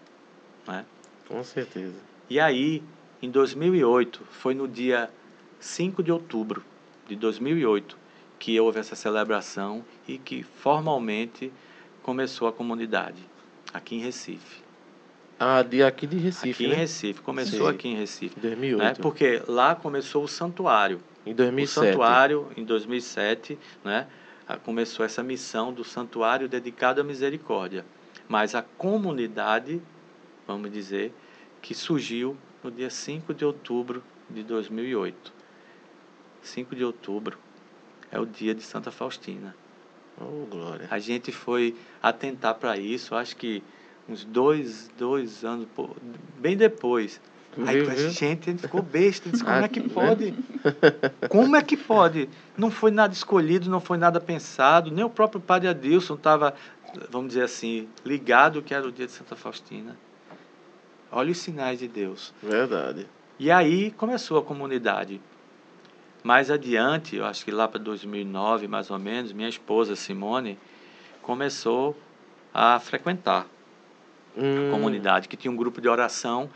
Né? 0.67 0.85
Com 1.27 1.43
certeza. 1.43 1.97
E 2.29 2.39
aí, 2.39 2.83
em 3.21 3.31
2008, 3.31 4.21
foi 4.31 4.55
no 4.55 4.69
dia 4.69 5.11
5 5.59 6.03
de 6.03 6.13
outubro 6.13 6.63
de 7.09 7.17
2008 7.17 7.99
que 8.39 8.59
houve 8.59 8.79
essa 8.79 8.95
celebração 8.97 9.85
e 10.09 10.17
que 10.17 10.43
formalmente 10.43 11.53
começou 12.03 12.49
a 12.49 12.53
comunidade, 12.53 13.23
aqui 13.75 13.97
em 13.97 14.01
Recife. 14.01 14.63
Ah, 15.39 15.63
de 15.63 15.83
aqui 15.83 16.07
de 16.07 16.17
Recife, 16.17 16.51
Aqui 16.51 16.69
né? 16.69 16.75
em 16.75 16.79
Recife, 16.79 17.21
começou 17.21 17.67
Sim. 17.67 17.75
aqui 17.75 17.89
em 17.89 17.97
Recife. 17.97 18.39
2008. 18.41 18.83
Né? 18.83 18.95
Porque 19.03 19.43
lá 19.49 19.75
começou 19.75 20.25
o 20.25 20.29
santuário. 20.29 21.01
Em 21.27 21.35
2007. 21.35 21.79
O 21.79 21.91
santuário, 21.91 22.49
em 22.57 22.65
2007, 22.65 23.59
né? 23.85 24.07
Começou 24.57 25.05
essa 25.05 25.23
missão 25.23 25.73
do 25.73 25.85
santuário 25.85 26.49
dedicado 26.49 27.01
à 27.01 27.05
misericórdia. 27.05 27.85
Mas 28.29 28.55
a 28.55 28.63
comunidade, 28.63 29.81
vamos 30.47 30.73
dizer, 30.73 31.13
que 31.61 31.75
surgiu 31.75 32.37
no 32.63 32.71
dia 32.71 32.91
5 32.91 33.35
de 33.35 33.45
outubro 33.45 34.03
de 34.29 34.43
2008. 34.43 35.33
5 36.43 36.75
de 36.75 36.85
outubro 36.85 37.39
é 38.11 38.19
o 38.19 38.27
dia 38.27 38.55
de 38.55 38.63
Santa 38.63 38.91
Faustina. 38.91 39.55
Oh, 40.21 40.47
glória. 40.47 40.87
A 40.91 40.99
gente 40.99 41.33
foi 41.33 41.77
atentar 42.03 42.55
para 42.55 42.77
isso, 42.77 43.15
acho 43.15 43.37
que 43.37 43.63
uns 44.09 44.25
dois, 44.25 44.91
dois 44.99 45.45
anos, 45.45 45.67
bem 46.39 46.57
depois. 46.57 47.21
Aí 47.67 47.85
gente, 48.11 48.49
a 48.49 48.53
gente 48.53 48.63
ficou 48.63 48.81
besta, 48.81 49.29
disse, 49.29 49.43
como 49.43 49.57
é 49.57 49.69
que 49.69 49.81
pode? 49.81 50.35
Como 51.29 51.57
é 51.57 51.63
que 51.63 51.77
pode? 51.77 52.29
Não 52.57 52.71
foi 52.71 52.91
nada 52.91 53.13
escolhido, 53.13 53.69
não 53.69 53.81
foi 53.81 53.99
nada 53.99 54.21
pensado, 54.21 54.91
nem 54.91 55.05
o 55.05 55.11
próprio 55.11 55.41
padre 55.41 55.69
Adilson 55.69 56.15
estava, 56.15 56.55
vamos 57.11 57.29
dizer 57.29 57.43
assim, 57.43 57.89
ligado 58.05 58.63
que 58.63 58.73
era 58.73 58.87
o 58.87 58.93
dia 58.93 59.07
de 59.07 59.13
Santa 59.13 59.35
Faustina. 59.35 59.97
Olha 61.11 61.33
os 61.33 61.39
sinais 61.39 61.81
de 61.81 61.89
Deus. 61.89 62.33
Verdade. 62.41 63.07
E 63.39 63.51
aí 63.51 63.91
começou 63.93 64.39
a 64.39 64.43
comunidade. 64.43 65.21
Mais 66.23 66.51
adiante, 66.51 67.17
eu 67.17 67.25
acho 67.25 67.45
que 67.45 67.51
lá 67.51 67.67
para 67.67 67.81
2009, 67.81 68.69
mais 68.69 68.91
ou 68.91 68.99
menos, 68.99 69.33
minha 69.33 69.49
esposa 69.49 69.97
Simone 69.97 70.59
começou 71.23 71.97
a 72.53 72.79
frequentar 72.79 73.47
hum. 74.37 74.69
a 74.69 74.71
comunidade, 74.73 75.29
que 75.29 75.37
tinha 75.37 75.51
um 75.51 75.57
grupo 75.57 75.81
de 75.81 75.89
oração 75.89 76.49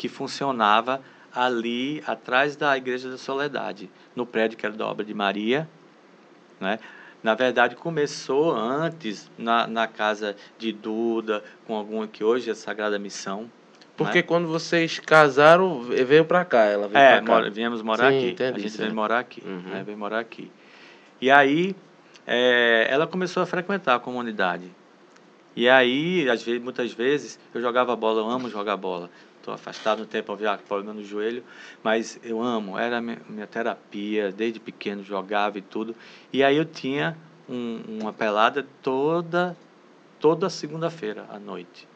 que 0.00 0.08
funcionava 0.08 1.02
ali 1.30 2.02
atrás 2.06 2.56
da 2.56 2.74
Igreja 2.74 3.10
da 3.10 3.18
Soledade, 3.18 3.90
no 4.16 4.24
prédio 4.24 4.56
que 4.56 4.64
era 4.64 4.74
da 4.74 4.86
obra 4.86 5.04
de 5.04 5.12
Maria. 5.12 5.68
Né? 6.58 6.78
Na 7.22 7.34
verdade, 7.34 7.76
começou 7.76 8.50
antes 8.50 9.30
na, 9.36 9.66
na 9.66 9.86
casa 9.86 10.34
de 10.58 10.72
Duda, 10.72 11.44
com 11.66 11.74
alguma 11.74 12.08
que 12.08 12.24
hoje 12.24 12.50
é 12.50 12.54
Sagrada 12.54 12.98
Missão. 12.98 13.50
Porque 13.94 14.20
né? 14.20 14.22
quando 14.22 14.48
vocês 14.48 14.98
casaram, 14.98 15.82
veio 15.82 16.24
para 16.24 16.46
cá, 16.46 16.64
ela 16.64 16.88
veio 16.88 16.98
é, 16.98 17.20
cá. 17.20 17.46
É, 17.46 17.50
viemos 17.50 17.82
morar 17.82 18.10
Sim, 18.10 18.16
aqui. 18.16 18.30
Entendi, 18.30 18.58
a 18.58 18.62
gente 18.62 18.78
veio 18.78 18.94
morar 18.94 19.18
aqui, 19.18 19.42
uhum. 19.44 19.60
né? 19.66 19.82
veio 19.84 19.98
morar 19.98 20.20
aqui. 20.20 20.50
E 21.20 21.30
aí, 21.30 21.76
é, 22.26 22.86
ela 22.88 23.06
começou 23.06 23.42
a 23.42 23.46
frequentar 23.46 23.96
a 23.96 24.00
comunidade. 24.00 24.64
E 25.54 25.68
aí, 25.68 26.26
às 26.30 26.42
vezes, 26.42 26.62
muitas 26.62 26.90
vezes, 26.90 27.38
eu 27.52 27.60
jogava 27.60 27.94
bola, 27.94 28.22
eu 28.22 28.30
amo 28.30 28.48
jogar 28.48 28.78
bola. 28.78 29.10
Estou 29.40 29.54
afastado 29.54 30.00
no 30.00 30.06
tempo, 30.06 30.30
havia 30.32 30.56
problema 30.58 30.92
no 30.92 31.02
joelho, 31.02 31.42
mas 31.82 32.20
eu 32.22 32.42
amo, 32.42 32.78
era 32.78 33.00
minha, 33.00 33.18
minha 33.26 33.46
terapia, 33.46 34.30
desde 34.30 34.60
pequeno 34.60 35.02
jogava 35.02 35.56
e 35.56 35.62
tudo. 35.62 35.96
E 36.30 36.44
aí 36.44 36.58
eu 36.58 36.64
tinha 36.66 37.16
um, 37.48 37.80
uma 38.00 38.12
pelada 38.12 38.66
toda, 38.82 39.56
toda 40.20 40.50
segunda-feira 40.50 41.24
à 41.30 41.38
noite. 41.38 41.88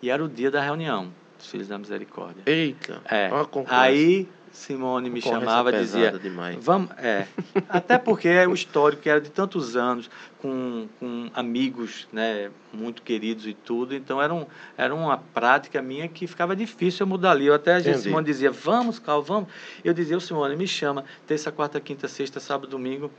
E 0.00 0.08
era 0.08 0.24
o 0.24 0.28
dia 0.28 0.52
da 0.52 0.62
reunião 0.62 1.12
dos 1.36 1.48
Filhos 1.48 1.66
da 1.66 1.76
Misericórdia. 1.76 2.44
Eita! 2.46 3.02
É. 3.10 3.28
Aí 3.66 4.28
Simone 4.52 5.08
me 5.08 5.22
chamava 5.22 5.72
e 5.72 5.78
dizia. 5.80 6.12
Demais. 6.12 6.56
Vamos, 6.60 6.90
é. 6.98 7.26
Até 7.68 7.96
porque 7.98 8.28
é 8.28 8.46
o 8.46 8.52
histórico 8.52 9.02
que 9.02 9.08
era 9.08 9.20
de 9.20 9.30
tantos 9.30 9.76
anos, 9.76 10.10
com, 10.40 10.86
com 11.00 11.30
amigos 11.32 12.06
né, 12.12 12.50
muito 12.72 13.00
queridos 13.02 13.46
e 13.46 13.54
tudo. 13.54 13.94
Então 13.94 14.20
era, 14.20 14.32
um, 14.32 14.46
era 14.76 14.94
uma 14.94 15.16
prática 15.16 15.80
minha 15.80 16.06
que 16.06 16.26
ficava 16.26 16.54
difícil 16.54 17.04
eu 17.04 17.08
mudar 17.08 17.30
ali. 17.30 17.46
Eu 17.46 17.54
até 17.54 17.74
a 17.74 17.80
gente, 17.80 18.00
Simone 18.00 18.26
dizia, 18.26 18.50
vamos, 18.50 18.98
Cal, 18.98 19.22
vamos. 19.22 19.48
Eu 19.82 19.94
dizia, 19.94 20.16
o 20.16 20.20
Simone, 20.20 20.54
me 20.54 20.68
chama, 20.68 21.04
terça, 21.26 21.50
quarta, 21.50 21.80
quinta, 21.80 22.06
sexta, 22.06 22.38
sábado, 22.38 22.68
domingo. 22.68 23.10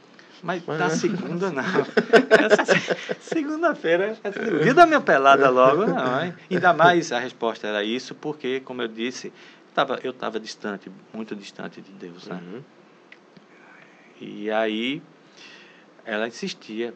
Mas 0.43 0.61
na 0.67 0.89
segunda 0.89 1.49
não. 1.49 1.63
Segunda-feira, 3.21 4.17
dia 4.61 4.73
da 4.73 4.85
minha 4.85 4.99
pelada 4.99 5.49
logo, 5.49 5.85
não. 5.85 6.21
Hein? 6.21 6.33
Ainda 6.51 6.73
mais 6.73 7.13
a 7.13 7.19
resposta 7.19 7.65
era 7.65 7.81
isso, 7.81 8.13
porque, 8.13 8.59
como 8.59 8.81
eu 8.81 8.89
disse, 8.89 9.31
tava, 9.73 9.99
eu 10.03 10.11
estava 10.11 10.39
distante, 10.39 10.91
muito 11.13 11.35
distante 11.35 11.81
de 11.81 11.91
Deus. 11.91 12.27
Né? 12.27 12.35
Uhum. 12.41 12.63
E 14.21 14.51
aí 14.51 15.01
ela 16.05 16.27
insistia. 16.27 16.93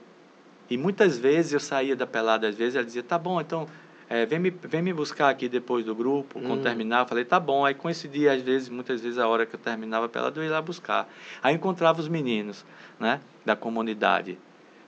E 0.70 0.78
muitas 0.78 1.18
vezes 1.18 1.54
eu 1.54 1.60
saía 1.60 1.96
da 1.96 2.06
pelada, 2.06 2.48
às 2.48 2.56
vezes 2.56 2.76
ela 2.76 2.86
dizia, 2.86 3.04
tá 3.04 3.18
bom, 3.18 3.40
então 3.40 3.68
é, 4.10 4.26
vem, 4.26 4.40
me, 4.40 4.50
vem 4.50 4.82
me 4.82 4.94
buscar 4.94 5.30
aqui 5.30 5.50
depois 5.50 5.84
do 5.84 5.94
grupo, 5.94 6.40
quando 6.40 6.60
hum. 6.60 6.64
terminar. 6.64 7.02
Eu 7.02 7.08
falei, 7.08 7.26
tá 7.26 7.40
bom. 7.40 7.66
Aí 7.66 7.74
coincidia, 7.74 8.34
às 8.34 8.42
vezes, 8.42 8.70
muitas 8.70 9.02
vezes, 9.02 9.18
a 9.18 9.28
hora 9.28 9.46
que 9.46 9.56
eu 9.56 9.60
terminava 9.60 10.08
pela 10.08 10.32
eu 10.34 10.44
ia 10.44 10.52
lá 10.52 10.62
buscar. 10.62 11.10
Aí 11.44 11.56
encontrava 11.56 12.00
os 12.00 12.08
meninos, 12.08 12.66
né, 13.00 13.20
da 13.46 13.56
comunidade. 13.56 14.38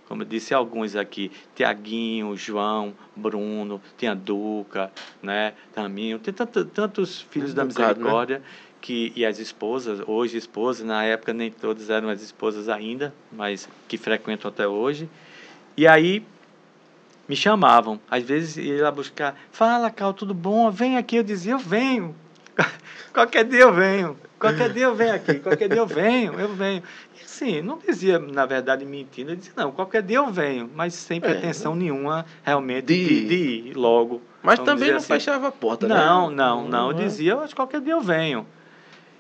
Como 0.10 0.24
eu 0.24 0.26
disse 0.26 0.56
alguns 0.56 0.96
aqui, 0.96 1.32
Tiaguinho, 1.56 2.36
João, 2.36 2.96
Bruno, 3.16 3.80
tinha 3.96 4.16
Duca, 4.16 4.92
né, 5.22 5.54
Taminho, 5.72 6.18
tem 6.18 6.34
tanto, 6.34 6.66
tantos 6.66 7.22
filhos 7.22 7.54
da 7.54 7.62
né? 7.62 7.68
misericórdia 7.68 8.40
né? 8.40 8.46
que 8.82 9.14
e 9.16 9.24
as 9.24 9.38
esposas, 9.38 10.02
hoje 10.08 10.36
esposas, 10.36 10.84
na 10.84 11.04
época 11.04 11.32
nem 11.32 11.52
todas 11.52 11.92
eram 11.92 12.10
as 12.10 12.24
esposas 12.24 12.68
ainda, 12.68 13.14
mas 13.32 13.70
que 13.88 14.00
frequentam 14.00 14.50
até 14.50 14.68
hoje. 14.68 15.08
E 15.78 15.88
aí 15.88 16.26
me 17.28 17.36
chamavam, 17.36 18.00
às 18.10 18.24
vezes 18.24 18.58
ia 18.58 18.82
lá 18.82 18.92
buscar, 18.92 19.36
fala, 19.52 19.92
Cal, 19.92 20.12
tudo 20.12 20.34
bom? 20.34 20.72
Vem 20.72 20.98
aqui, 20.98 21.18
eu 21.18 21.24
dizia, 21.24 21.52
eu 21.52 21.60
venho. 21.60 22.16
Qualquer 23.14 23.46
dia 23.46 23.62
eu 23.62 23.74
venho. 23.74 24.18
Qualquer 24.40 24.72
dia 24.72 24.86
eu 24.86 24.96
venho 24.96 25.14
aqui, 25.14 25.40
qualquer 25.40 25.68
dia 25.68 25.80
eu 25.80 25.86
venho, 25.86 26.40
eu 26.40 26.54
venho. 26.56 26.82
E 27.20 27.26
assim, 27.26 27.62
não 27.62 27.78
dizia, 27.78 28.18
na 28.18 28.46
verdade, 28.46 28.86
mentindo, 28.86 29.32
eu 29.32 29.36
dizia, 29.36 29.52
não, 29.56 29.72
qualquer 29.72 30.02
dia 30.02 30.18
eu 30.18 30.32
venho, 30.32 30.70
mas 30.74 30.94
sem 30.94 31.18
é. 31.18 31.20
pretensão 31.20 31.74
é, 31.74 31.76
nenhuma 31.76 32.26
realmente 32.44 32.86
de, 32.86 33.06
de, 33.06 33.28
de 33.28 33.70
ir 33.70 33.74
logo. 33.76 34.22
Mas 34.42 34.60
também 34.60 34.92
não 34.92 34.98
assim. 34.98 35.08
fechava 35.08 35.50
a 35.50 35.52
porta, 35.52 35.88
não, 35.88 35.96
né? 35.96 36.06
Não, 36.06 36.32
não, 36.32 36.68
não. 36.68 36.92
Eu 36.92 36.94
dizia, 36.94 37.34
eu, 37.34 37.50
qualquer 37.54 37.82
dia 37.82 37.94
eu 37.94 38.02
venho. 38.02 38.48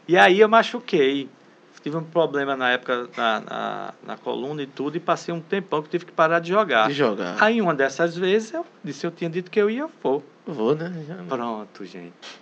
E 0.07 0.17
aí 0.17 0.39
eu 0.39 0.47
machuquei. 0.47 1.29
Tive 1.81 1.95
um 1.95 2.03
problema 2.03 2.57
na 2.57 2.71
época 2.71 3.07
na, 3.15 3.39
na, 3.39 3.93
na, 4.05 4.17
coluna 4.17 4.61
e 4.61 4.67
tudo, 4.67 4.97
e 4.97 4.99
passei 4.99 5.33
um 5.33 5.39
tempão 5.39 5.81
que 5.81 5.87
tive 5.87 6.05
que 6.05 6.11
parar 6.11 6.39
de 6.39 6.49
jogar. 6.49 6.87
De 6.87 6.93
jogar. 6.93 7.41
Aí 7.41 7.61
uma 7.61 7.73
dessas 7.73 8.17
vezes 8.17 8.53
eu 8.53 8.65
disse, 8.83 9.07
eu 9.07 9.11
tinha 9.11 9.29
dito 9.29 9.49
que 9.49 9.59
eu 9.61 9.69
ia, 9.69 9.81
eu 9.81 9.91
vou. 10.03 10.23
Vou, 10.45 10.75
né? 10.75 10.91
Pronto, 11.27 11.85
gente. 11.85 12.41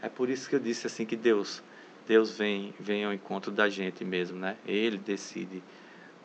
É 0.00 0.08
por 0.08 0.28
isso 0.28 0.48
que 0.48 0.56
eu 0.56 0.60
disse 0.60 0.88
assim 0.88 1.06
que 1.06 1.14
Deus, 1.14 1.62
Deus 2.06 2.36
vem, 2.36 2.74
vem 2.78 3.04
ao 3.04 3.12
encontro 3.12 3.50
da 3.50 3.68
gente 3.68 4.04
mesmo, 4.04 4.38
né? 4.38 4.56
Ele 4.66 4.98
decide 4.98 5.62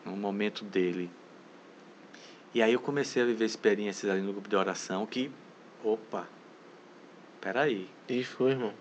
no 0.05 0.15
momento 0.15 0.63
dele. 0.63 1.09
E 2.53 2.61
aí 2.61 2.73
eu 2.73 2.79
comecei 2.79 3.21
a 3.21 3.25
viver 3.25 3.45
experiências 3.45 4.11
ali 4.11 4.21
no 4.21 4.31
grupo 4.31 4.49
de 4.49 4.55
oração 4.55 5.05
que, 5.05 5.29
opa, 5.83 6.27
peraí. 7.39 7.87
E 8.09 8.23
foi, 8.23 8.51
irmão. 8.51 8.73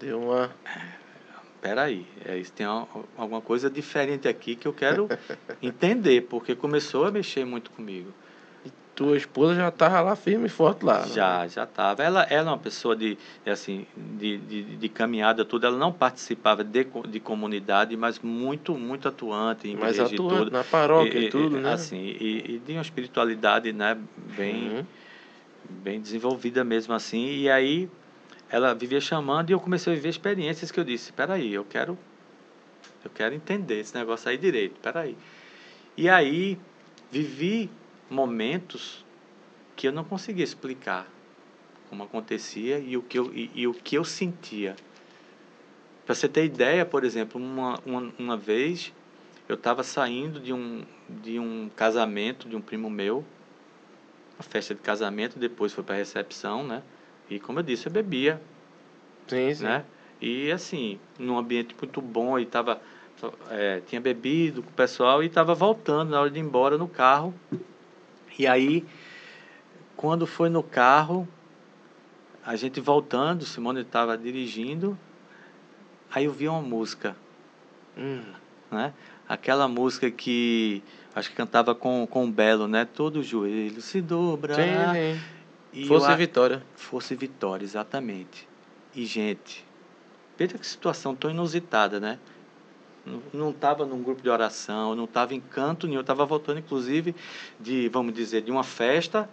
Deu 0.00 0.20
uma. 0.20 0.50
Peraí, 1.60 2.06
é, 2.24 2.36
isso 2.36 2.52
tem 2.52 2.66
alguma 2.66 3.40
coisa 3.40 3.70
diferente 3.70 4.28
aqui 4.28 4.54
que 4.54 4.68
eu 4.68 4.72
quero 4.72 5.08
entender, 5.62 6.22
porque 6.22 6.54
começou 6.54 7.06
a 7.06 7.10
mexer 7.10 7.44
muito 7.44 7.70
comigo 7.70 8.12
tua 8.94 9.16
esposa 9.16 9.56
já 9.56 9.68
estava 9.68 10.00
lá 10.00 10.16
firme 10.16 10.46
e 10.46 10.48
forte 10.48 10.84
lá. 10.84 11.00
Né? 11.00 11.12
Já, 11.12 11.46
já 11.48 11.64
estava. 11.64 12.02
Ela, 12.02 12.22
é 12.24 12.40
uma 12.40 12.56
pessoa 12.56 12.94
de, 12.94 13.18
assim, 13.44 13.86
de, 13.96 14.38
de, 14.38 14.62
de, 14.76 14.88
caminhada, 14.88 15.44
tudo. 15.44 15.66
Ela 15.66 15.76
não 15.76 15.92
participava 15.92 16.62
de, 16.62 16.86
de 17.08 17.20
comunidade, 17.20 17.96
mas 17.96 18.20
muito, 18.20 18.74
muito 18.74 19.08
atuante 19.08 19.68
em 19.68 19.76
mais 19.76 19.98
atuante, 19.98 20.16
tudo. 20.16 20.50
na 20.50 20.62
paróquia 20.62 21.18
e, 21.18 21.26
e 21.26 21.30
tudo, 21.30 21.58
e, 21.58 21.60
né? 21.60 21.72
Assim, 21.72 21.98
e, 21.98 22.54
e 22.54 22.62
de 22.64 22.72
uma 22.72 22.82
espiritualidade, 22.82 23.72
né, 23.72 23.98
bem, 24.36 24.70
uhum. 24.70 24.84
bem 25.68 26.00
desenvolvida 26.00 26.62
mesmo 26.62 26.94
assim. 26.94 27.26
E 27.26 27.50
aí 27.50 27.90
ela 28.48 28.74
vivia 28.74 29.00
chamando 29.00 29.50
e 29.50 29.52
eu 29.52 29.60
comecei 29.60 29.92
a 29.92 29.96
viver 29.96 30.10
experiências 30.10 30.70
que 30.70 30.78
eu 30.78 30.84
disse, 30.84 31.12
peraí, 31.12 31.52
eu 31.52 31.64
quero, 31.64 31.98
eu 33.04 33.10
quero 33.12 33.34
entender 33.34 33.80
esse 33.80 33.94
negócio 33.96 34.30
aí 34.30 34.38
direito, 34.38 34.78
peraí. 34.80 35.16
E 35.96 36.08
aí 36.08 36.58
vivi 37.10 37.70
momentos 38.14 39.04
que 39.76 39.88
eu 39.88 39.92
não 39.92 40.04
conseguia 40.04 40.44
explicar 40.44 41.06
como 41.88 42.04
acontecia 42.04 42.78
e 42.78 42.96
o 42.96 43.02
que 43.02 43.18
eu, 43.18 43.32
e, 43.34 43.50
e 43.54 43.66
o 43.66 43.74
que 43.74 43.96
eu 43.96 44.04
sentia. 44.04 44.76
Para 46.06 46.14
você 46.14 46.28
ter 46.28 46.44
ideia, 46.44 46.84
por 46.84 47.04
exemplo, 47.04 47.40
uma, 47.40 47.78
uma, 47.84 48.12
uma 48.18 48.36
vez 48.36 48.92
eu 49.48 49.54
estava 49.54 49.82
saindo 49.82 50.40
de 50.40 50.52
um, 50.52 50.84
de 51.08 51.38
um 51.38 51.70
casamento 51.76 52.48
de 52.48 52.56
um 52.56 52.60
primo 52.60 52.88
meu, 52.88 53.24
uma 54.38 54.42
festa 54.42 54.74
de 54.74 54.80
casamento, 54.80 55.38
depois 55.38 55.72
foi 55.72 55.84
para 55.84 55.94
a 55.94 55.98
recepção, 55.98 56.64
né? 56.66 56.82
E 57.28 57.38
como 57.38 57.58
eu 57.58 57.62
disse, 57.62 57.86
eu 57.86 57.92
bebia. 57.92 58.40
Sim, 59.26 59.54
sim. 59.54 59.64
Né? 59.64 59.84
E 60.20 60.50
assim, 60.50 60.98
num 61.18 61.38
ambiente 61.38 61.74
muito 61.80 62.00
bom, 62.00 62.38
e 62.38 62.46
tava, 62.46 62.80
é, 63.50 63.80
tinha 63.86 64.00
bebido 64.00 64.62
com 64.62 64.70
o 64.70 64.74
pessoal 64.74 65.22
e 65.22 65.26
estava 65.26 65.54
voltando 65.54 66.10
na 66.10 66.20
hora 66.20 66.30
de 66.30 66.38
ir 66.38 66.42
embora 66.42 66.76
no 66.78 66.88
carro. 66.88 67.34
E 68.38 68.46
aí, 68.46 68.84
quando 69.96 70.26
foi 70.26 70.48
no 70.48 70.62
carro, 70.62 71.28
a 72.44 72.56
gente 72.56 72.80
voltando, 72.80 73.44
Simone 73.44 73.80
estava 73.80 74.18
dirigindo, 74.18 74.98
aí 76.12 76.24
eu 76.24 76.32
vi 76.32 76.48
uma 76.48 76.60
música. 76.60 77.16
Hum. 77.96 78.22
Né? 78.70 78.92
Aquela 79.28 79.68
música 79.68 80.10
que 80.10 80.82
acho 81.14 81.30
que 81.30 81.36
cantava 81.36 81.74
com, 81.74 82.06
com 82.06 82.24
o 82.24 82.30
Belo, 82.30 82.66
né? 82.66 82.84
Todo 82.84 83.22
joelho 83.22 83.80
se 83.80 84.00
dobra. 84.00 84.54
Sim, 84.54 84.62
sim. 84.92 85.20
E 85.72 85.86
Força 85.86 86.12
e 86.12 86.16
Vitória. 86.16 86.62
Força 86.76 87.14
e 87.14 87.16
Vitória, 87.16 87.64
exatamente. 87.64 88.48
E, 88.94 89.06
gente, 89.06 89.64
veja 90.36 90.58
que 90.58 90.66
situação 90.66 91.14
tão 91.14 91.30
inusitada, 91.30 91.98
né? 91.98 92.18
Não 93.32 93.50
estava 93.50 93.84
num 93.84 94.02
grupo 94.02 94.22
de 94.22 94.28
oração, 94.28 94.94
não 94.94 95.04
estava 95.04 95.34
em 95.34 95.40
canto 95.40 95.86
nenhum, 95.86 96.00
estava 96.00 96.24
voltando 96.24 96.58
inclusive 96.58 97.14
de, 97.60 97.88
vamos 97.88 98.14
dizer, 98.14 98.42
de 98.42 98.50
uma 98.50 98.64
festa, 98.64 99.28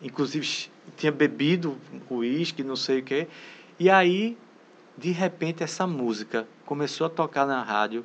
inclusive 0.00 0.68
tinha 0.96 1.10
bebido 1.10 1.76
uísque, 2.10 2.62
não 2.62 2.76
sei 2.76 3.00
o 3.00 3.02
quê, 3.02 3.28
e 3.78 3.90
aí, 3.90 4.36
de 4.96 5.10
repente, 5.10 5.62
essa 5.62 5.86
música 5.86 6.46
começou 6.64 7.06
a 7.06 7.10
tocar 7.10 7.46
na 7.46 7.62
rádio 7.62 8.04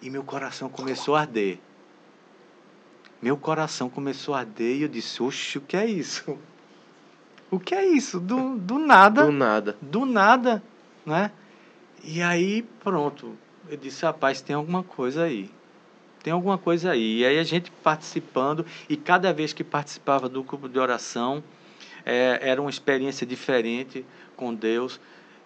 e 0.00 0.08
meu 0.08 0.24
coração 0.24 0.68
começou 0.68 1.14
a 1.14 1.20
arder. 1.20 1.58
Meu 3.20 3.36
coração 3.36 3.88
começou 3.88 4.34
a 4.34 4.40
arder 4.40 4.76
e 4.76 4.82
eu 4.82 4.88
disse, 4.88 5.22
oxe, 5.22 5.58
o 5.58 5.60
que 5.60 5.76
é 5.76 5.86
isso? 5.86 6.38
O 7.50 7.60
que 7.60 7.74
é 7.74 7.84
isso? 7.84 8.18
Do, 8.18 8.56
do 8.56 8.78
nada. 8.78 9.26
Do 9.26 9.30
nada. 9.30 9.76
Do 9.82 10.06
nada, 10.06 10.62
né? 11.04 11.30
E 12.02 12.22
aí, 12.22 12.62
pronto, 12.82 13.36
eu 13.68 13.76
disse, 13.76 14.04
rapaz, 14.04 14.40
tem 14.40 14.54
alguma 14.54 14.82
coisa 14.82 15.24
aí. 15.24 15.50
Tem 16.22 16.32
alguma 16.32 16.56
coisa 16.56 16.92
aí. 16.92 17.18
E 17.18 17.24
aí 17.24 17.38
a 17.38 17.44
gente 17.44 17.70
participando, 17.82 18.64
e 18.88 18.96
cada 18.96 19.32
vez 19.32 19.52
que 19.52 19.64
participava 19.64 20.28
do 20.28 20.42
grupo 20.42 20.68
de 20.68 20.78
oração, 20.78 21.42
é, 22.04 22.38
era 22.42 22.60
uma 22.60 22.70
experiência 22.70 23.26
diferente 23.26 24.04
com 24.36 24.54
Deus. 24.54 25.00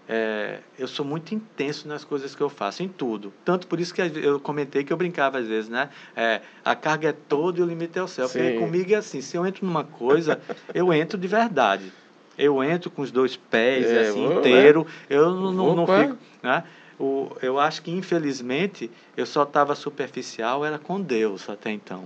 É, 0.08 0.60
eu 0.78 0.86
sou 0.86 1.04
muito 1.04 1.34
intenso 1.34 1.88
nas 1.88 2.04
coisas 2.04 2.34
que 2.34 2.40
eu 2.40 2.48
faço, 2.48 2.82
em 2.82 2.88
tudo. 2.88 3.32
Tanto 3.44 3.66
por 3.66 3.80
isso 3.80 3.92
que 3.92 4.00
eu 4.00 4.38
comentei 4.38 4.84
que 4.84 4.92
eu 4.92 4.96
brincava 4.96 5.38
às 5.38 5.46
vezes, 5.46 5.68
né? 5.68 5.88
É, 6.14 6.40
a 6.64 6.76
carga 6.76 7.08
é 7.08 7.12
toda 7.12 7.58
e 7.58 7.62
o 7.62 7.66
limite 7.66 7.98
é 7.98 8.02
o 8.02 8.06
céu. 8.06 8.28
Sim. 8.28 8.38
Porque 8.38 8.58
comigo 8.58 8.92
é 8.92 8.96
assim, 8.96 9.20
se 9.20 9.36
eu 9.36 9.44
entro 9.44 9.66
numa 9.66 9.82
coisa, 9.82 10.40
eu 10.72 10.92
entro 10.92 11.18
de 11.18 11.26
verdade. 11.26 11.92
Eu 12.38 12.62
entro 12.62 12.90
com 12.90 13.02
os 13.02 13.10
dois 13.10 13.34
pés, 13.34 13.86
é, 13.86 14.00
assim, 14.08 14.28
vou, 14.28 14.38
inteiro. 14.38 14.86
É. 15.08 15.16
Eu 15.16 15.30
não, 15.30 15.52
não, 15.52 15.74
não 15.74 15.86
fico... 15.86 16.18
Né? 16.42 16.62
O, 16.98 17.30
eu 17.42 17.58
acho 17.58 17.82
que 17.82 17.90
infelizmente 17.90 18.90
eu 19.16 19.26
só 19.26 19.42
estava 19.42 19.74
superficial 19.74 20.64
era 20.64 20.78
com 20.78 21.00
Deus 21.00 21.48
até 21.48 21.70
então. 21.70 22.04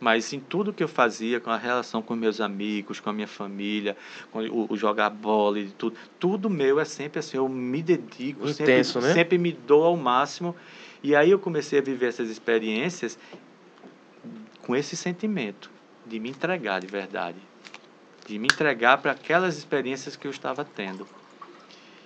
Mas 0.00 0.32
em 0.32 0.40
tudo 0.40 0.72
que 0.72 0.82
eu 0.82 0.88
fazia 0.88 1.38
com 1.38 1.50
a 1.50 1.56
relação 1.56 2.02
com 2.02 2.16
meus 2.16 2.40
amigos 2.40 2.98
com 2.98 3.10
a 3.10 3.12
minha 3.12 3.28
família 3.28 3.96
com 4.30 4.40
o, 4.40 4.72
o 4.72 4.76
jogar 4.76 5.10
bola 5.10 5.60
e 5.60 5.66
tudo 5.66 5.96
tudo 6.18 6.50
meu 6.50 6.80
é 6.80 6.84
sempre 6.84 7.20
assim 7.20 7.36
eu 7.36 7.48
me 7.48 7.82
dedico 7.82 8.48
Intenso, 8.48 8.94
sempre, 8.94 9.08
né? 9.08 9.14
sempre 9.14 9.38
me 9.38 9.52
dou 9.52 9.84
ao 9.84 9.96
máximo. 9.96 10.54
E 11.02 11.16
aí 11.16 11.30
eu 11.30 11.38
comecei 11.38 11.78
a 11.78 11.82
viver 11.82 12.06
essas 12.06 12.28
experiências 12.28 13.18
com 14.60 14.76
esse 14.76 14.96
sentimento 14.96 15.70
de 16.06 16.20
me 16.20 16.30
entregar 16.30 16.80
de 16.80 16.86
verdade 16.86 17.38
de 18.26 18.38
me 18.38 18.46
entregar 18.46 18.98
para 18.98 19.12
aquelas 19.12 19.56
experiências 19.56 20.16
que 20.16 20.26
eu 20.26 20.30
estava 20.30 20.64
tendo. 20.64 21.06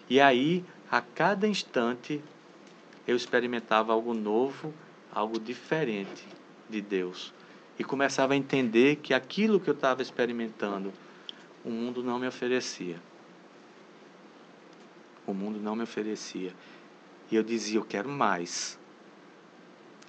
E 0.08 0.20
aí 0.20 0.64
a 0.90 1.00
cada 1.00 1.46
instante 1.48 2.22
eu 3.06 3.16
experimentava 3.16 3.92
algo 3.92 4.14
novo, 4.14 4.72
algo 5.12 5.38
diferente 5.38 6.26
de 6.68 6.80
Deus. 6.80 7.32
E 7.78 7.84
começava 7.84 8.34
a 8.34 8.36
entender 8.36 8.96
que 8.96 9.12
aquilo 9.12 9.60
que 9.60 9.68
eu 9.68 9.74
estava 9.74 10.02
experimentando, 10.02 10.92
o 11.64 11.70
mundo 11.70 12.02
não 12.02 12.18
me 12.18 12.26
oferecia. 12.26 13.00
O 15.26 15.34
mundo 15.34 15.58
não 15.60 15.76
me 15.76 15.82
oferecia. 15.82 16.54
E 17.30 17.36
eu 17.36 17.42
dizia: 17.42 17.78
eu 17.78 17.84
quero 17.84 18.08
mais. 18.08 18.78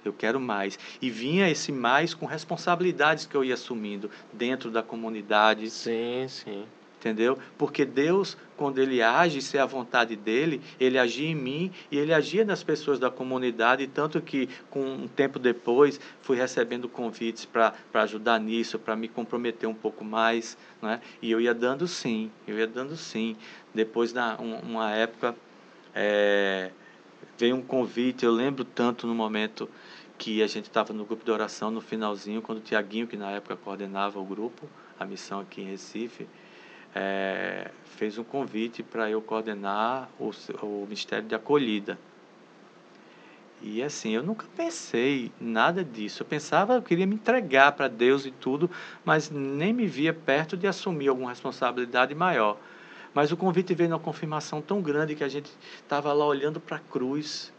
Eu 0.04 0.12
quero 0.12 0.40
mais. 0.40 0.78
E 1.02 1.10
vinha 1.10 1.50
esse 1.50 1.72
mais 1.72 2.14
com 2.14 2.24
responsabilidades 2.24 3.26
que 3.26 3.36
eu 3.36 3.44
ia 3.44 3.54
assumindo 3.54 4.10
dentro 4.32 4.70
da 4.70 4.82
comunidade. 4.82 5.68
Sim, 5.68 6.26
sim 6.28 6.64
entendeu? 6.98 7.38
Porque 7.56 7.84
Deus, 7.84 8.36
quando 8.56 8.78
Ele 8.78 9.00
age, 9.00 9.40
se 9.40 9.56
é 9.56 9.60
a 9.60 9.66
vontade 9.66 10.16
dele, 10.16 10.60
Ele 10.78 10.98
agia 10.98 11.28
em 11.28 11.34
mim 11.34 11.72
e 11.90 11.96
Ele 11.96 12.12
agia 12.12 12.44
nas 12.44 12.62
pessoas 12.62 12.98
da 12.98 13.10
comunidade, 13.10 13.86
tanto 13.86 14.20
que, 14.20 14.48
com 14.68 14.80
um 14.80 15.08
tempo 15.08 15.38
depois, 15.38 16.00
fui 16.20 16.36
recebendo 16.36 16.88
convites 16.88 17.44
para 17.44 17.72
ajudar 17.94 18.40
nisso, 18.40 18.78
para 18.78 18.96
me 18.96 19.08
comprometer 19.08 19.68
um 19.68 19.74
pouco 19.74 20.04
mais, 20.04 20.58
né? 20.82 21.00
E 21.22 21.30
eu 21.30 21.40
ia 21.40 21.54
dando 21.54 21.86
sim, 21.86 22.30
eu 22.46 22.58
ia 22.58 22.66
dando 22.66 22.96
sim. 22.96 23.36
Depois, 23.72 24.12
na 24.12 24.36
um, 24.40 24.58
uma 24.58 24.90
época, 24.90 25.36
é, 25.94 26.70
veio 27.38 27.54
um 27.54 27.62
convite, 27.62 28.24
eu 28.24 28.32
lembro 28.32 28.64
tanto 28.64 29.06
no 29.06 29.14
momento 29.14 29.68
que 30.18 30.42
a 30.42 30.48
gente 30.48 30.64
estava 30.64 30.92
no 30.92 31.04
grupo 31.04 31.24
de 31.24 31.30
oração, 31.30 31.70
no 31.70 31.80
finalzinho, 31.80 32.42
quando 32.42 32.58
o 32.58 32.60
Tiaguinho, 32.60 33.06
que 33.06 33.16
na 33.16 33.30
época 33.30 33.54
coordenava 33.54 34.18
o 34.18 34.24
grupo, 34.24 34.68
a 34.98 35.04
missão 35.04 35.38
aqui 35.38 35.62
em 35.62 35.66
Recife, 35.66 36.26
é, 36.94 37.70
fez 37.96 38.18
um 38.18 38.24
convite 38.24 38.82
para 38.82 39.10
eu 39.10 39.20
coordenar 39.20 40.08
o, 40.18 40.30
o 40.62 40.84
Ministério 40.84 41.26
de 41.26 41.34
Acolhida. 41.34 41.98
E 43.60 43.82
assim, 43.82 44.12
eu 44.12 44.22
nunca 44.22 44.46
pensei 44.56 45.32
nada 45.40 45.84
disso. 45.84 46.22
Eu 46.22 46.26
pensava, 46.26 46.74
eu 46.74 46.82
queria 46.82 47.06
me 47.06 47.16
entregar 47.16 47.72
para 47.72 47.88
Deus 47.88 48.24
e 48.24 48.30
tudo, 48.30 48.70
mas 49.04 49.30
nem 49.30 49.72
me 49.72 49.86
via 49.86 50.14
perto 50.14 50.56
de 50.56 50.66
assumir 50.66 51.08
alguma 51.08 51.30
responsabilidade 51.30 52.14
maior. 52.14 52.56
Mas 53.12 53.32
o 53.32 53.36
convite 53.36 53.74
veio 53.74 53.90
numa 53.90 53.98
confirmação 53.98 54.62
tão 54.62 54.80
grande 54.80 55.14
que 55.14 55.24
a 55.24 55.28
gente 55.28 55.50
estava 55.74 56.12
lá 56.12 56.24
olhando 56.24 56.60
para 56.60 56.76
a 56.76 56.80
cruz. 56.80 57.52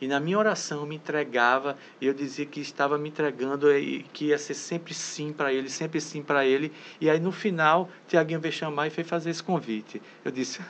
E 0.00 0.06
na 0.06 0.20
minha 0.20 0.38
oração 0.38 0.80
eu 0.80 0.86
me 0.86 0.94
entregava, 0.96 1.76
e 2.00 2.06
eu 2.06 2.14
dizia 2.14 2.46
que 2.46 2.60
estava 2.60 2.96
me 2.96 3.08
entregando 3.08 3.72
e 3.76 4.04
que 4.12 4.26
ia 4.26 4.38
ser 4.38 4.54
sempre 4.54 4.94
sim 4.94 5.32
para 5.32 5.52
ele, 5.52 5.68
sempre 5.68 6.00
sim 6.00 6.22
para 6.22 6.46
ele. 6.46 6.72
E 7.00 7.10
aí 7.10 7.18
no 7.18 7.32
final, 7.32 7.90
Tiaguinho 8.06 8.40
veio 8.40 8.52
chamar 8.54 8.86
e 8.86 8.90
fez 8.90 9.08
fazer 9.08 9.30
esse 9.30 9.42
convite. 9.42 10.00
Eu 10.24 10.30
disse, 10.30 10.60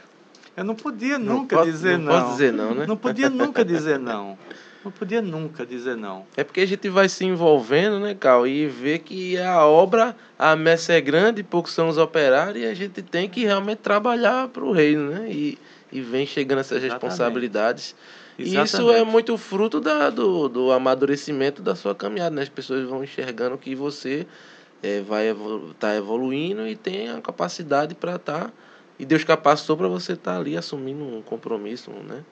eu 0.57 0.65
não 0.65 0.75
podia 0.75 1.19
Não 1.19 1.37
nunca 1.37 1.57
pode- 1.57 1.71
dizer 1.71 1.99
não 1.99 2.05
não. 2.07 2.13
pode 2.21 2.31
dizer 2.31 2.53
não, 2.53 2.75
né? 2.75 2.87
Não 2.87 2.97
podia 2.97 3.29
nunca 3.29 3.65
dizer 3.65 3.99
não. 3.99 4.39
Não 4.85 4.93
podia 4.93 5.21
nunca 5.21 5.67
dizer 5.67 5.97
não. 5.97 6.25
É 6.37 6.45
porque 6.45 6.61
a 6.61 6.67
gente 6.67 6.89
vai 6.89 7.09
se 7.09 7.25
envolvendo, 7.25 7.99
né, 7.99 8.15
Cal? 8.15 8.47
E 8.47 8.67
vê 8.69 8.97
que 8.99 9.37
a 9.37 9.67
obra, 9.67 10.17
a 10.39 10.55
messa 10.55 10.93
é 10.93 11.01
grande, 11.01 11.43
poucos 11.43 11.73
são 11.73 11.89
os 11.89 11.99
operários, 11.99 12.63
e 12.63 12.67
a 12.67 12.73
gente 12.73 13.03
tem 13.03 13.29
que 13.29 13.45
realmente 13.45 13.79
trabalhar 13.79 14.49
para 14.49 14.65
o 14.65 14.71
reino, 14.73 15.11
né? 15.11 15.29
E, 15.31 15.59
e 15.93 16.01
vem 16.01 16.25
chegando 16.25 16.61
essas 16.61 16.79
Exatamente. 16.83 17.03
responsabilidades. 17.03 17.97
E 18.39 18.43
isso 18.43 18.57
Exatamente. 18.57 19.01
é 19.01 19.05
muito 19.05 19.37
fruto 19.37 19.81
da, 19.81 20.11
do, 20.11 20.49
do 20.49 20.71
amadurecimento 20.71 21.61
da 21.61 21.75
sua 21.75 21.95
caminhada, 21.95 22.37
né? 22.37 22.43
As 22.43 22.49
pessoas 22.49 22.89
vão 22.89 23.03
enxergando 23.03 23.59
que 23.59 23.75
você 23.75 24.27
eh, 24.81 25.01
vai 25.03 25.29
estar 25.71 25.97
evoluindo 25.97 26.67
e 26.69 26.77
tem 26.77 27.11
a 27.11 27.21
capacidade 27.21 27.97
para 27.97 28.15
estar. 28.15 28.53
e 28.99 29.05
Deus 29.05 29.25
capacitou 29.25 29.77
para 29.77 29.89
você 29.89 30.13
estar 30.13 30.37
ali 30.39 30.57
assumindo 30.57 31.03
um 31.03 31.21
compromisso, 31.21 31.91
né? 31.91 32.25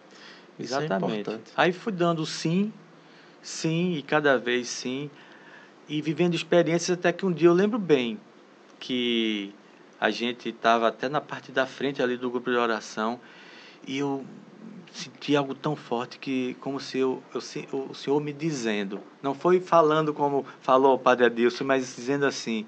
Isso 0.58 0.74
é 0.74 0.84
Exatamente. 0.84 1.20
importante. 1.20 1.52
Aí 1.56 1.72
fui 1.72 1.92
dando 1.92 2.24
sim, 2.24 2.72
sim 3.42 3.94
e 3.94 4.02
cada 4.02 4.38
vez 4.38 4.68
sim. 4.68 5.10
E 5.88 6.00
vivendo 6.00 6.34
experiências 6.34 6.96
até 6.96 7.12
que 7.12 7.26
um 7.26 7.32
dia 7.32 7.48
eu 7.48 7.52
lembro 7.52 7.78
bem 7.78 8.18
que 8.78 9.52
a 10.00 10.10
gente 10.10 10.50
estava 10.50 10.88
até 10.88 11.08
na 11.08 11.20
parte 11.20 11.50
da 11.50 11.66
frente 11.66 12.02
ali 12.02 12.16
do 12.16 12.30
grupo 12.30 12.50
de 12.50 12.56
oração 12.56 13.20
e 13.86 13.98
eu 13.98 14.24
senti 14.92 15.36
algo 15.36 15.54
tão 15.54 15.76
forte 15.76 16.18
que 16.18 16.54
como 16.60 16.80
se 16.80 16.98
eu, 16.98 17.22
eu 17.34 17.90
o 17.90 17.94
Senhor 17.94 18.20
me 18.20 18.32
dizendo, 18.32 19.00
não 19.22 19.34
foi 19.34 19.60
falando 19.60 20.14
como 20.14 20.46
falou 20.60 20.94
o 20.94 20.98
Padre 20.98 21.26
Adilson, 21.26 21.64
mas 21.64 21.96
dizendo 21.96 22.26
assim, 22.26 22.66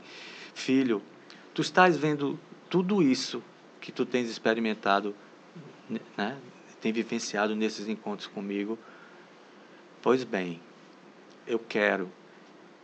filho, 0.54 1.02
tu 1.54 1.62
estás 1.62 1.96
vendo 1.96 2.38
tudo 2.68 3.02
isso 3.02 3.42
que 3.80 3.90
tu 3.90 4.04
tens 4.04 4.28
experimentado, 4.28 5.14
né? 6.16 6.36
tem 6.80 6.92
vivenciado 6.92 7.54
nesses 7.54 7.88
encontros 7.88 8.28
comigo. 8.28 8.78
Pois 10.00 10.24
bem, 10.24 10.60
eu 11.46 11.58
quero 11.58 12.10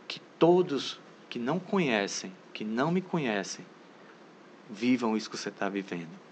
que 0.07 0.19
todos 0.37 0.99
que 1.29 1.39
não 1.39 1.59
conhecem, 1.59 2.31
que 2.53 2.63
não 2.63 2.91
me 2.91 3.01
conhecem, 3.01 3.65
vivam 4.69 5.15
isso 5.15 5.29
que 5.29 5.37
você 5.37 5.49
está 5.49 5.69
vivendo. 5.69 6.24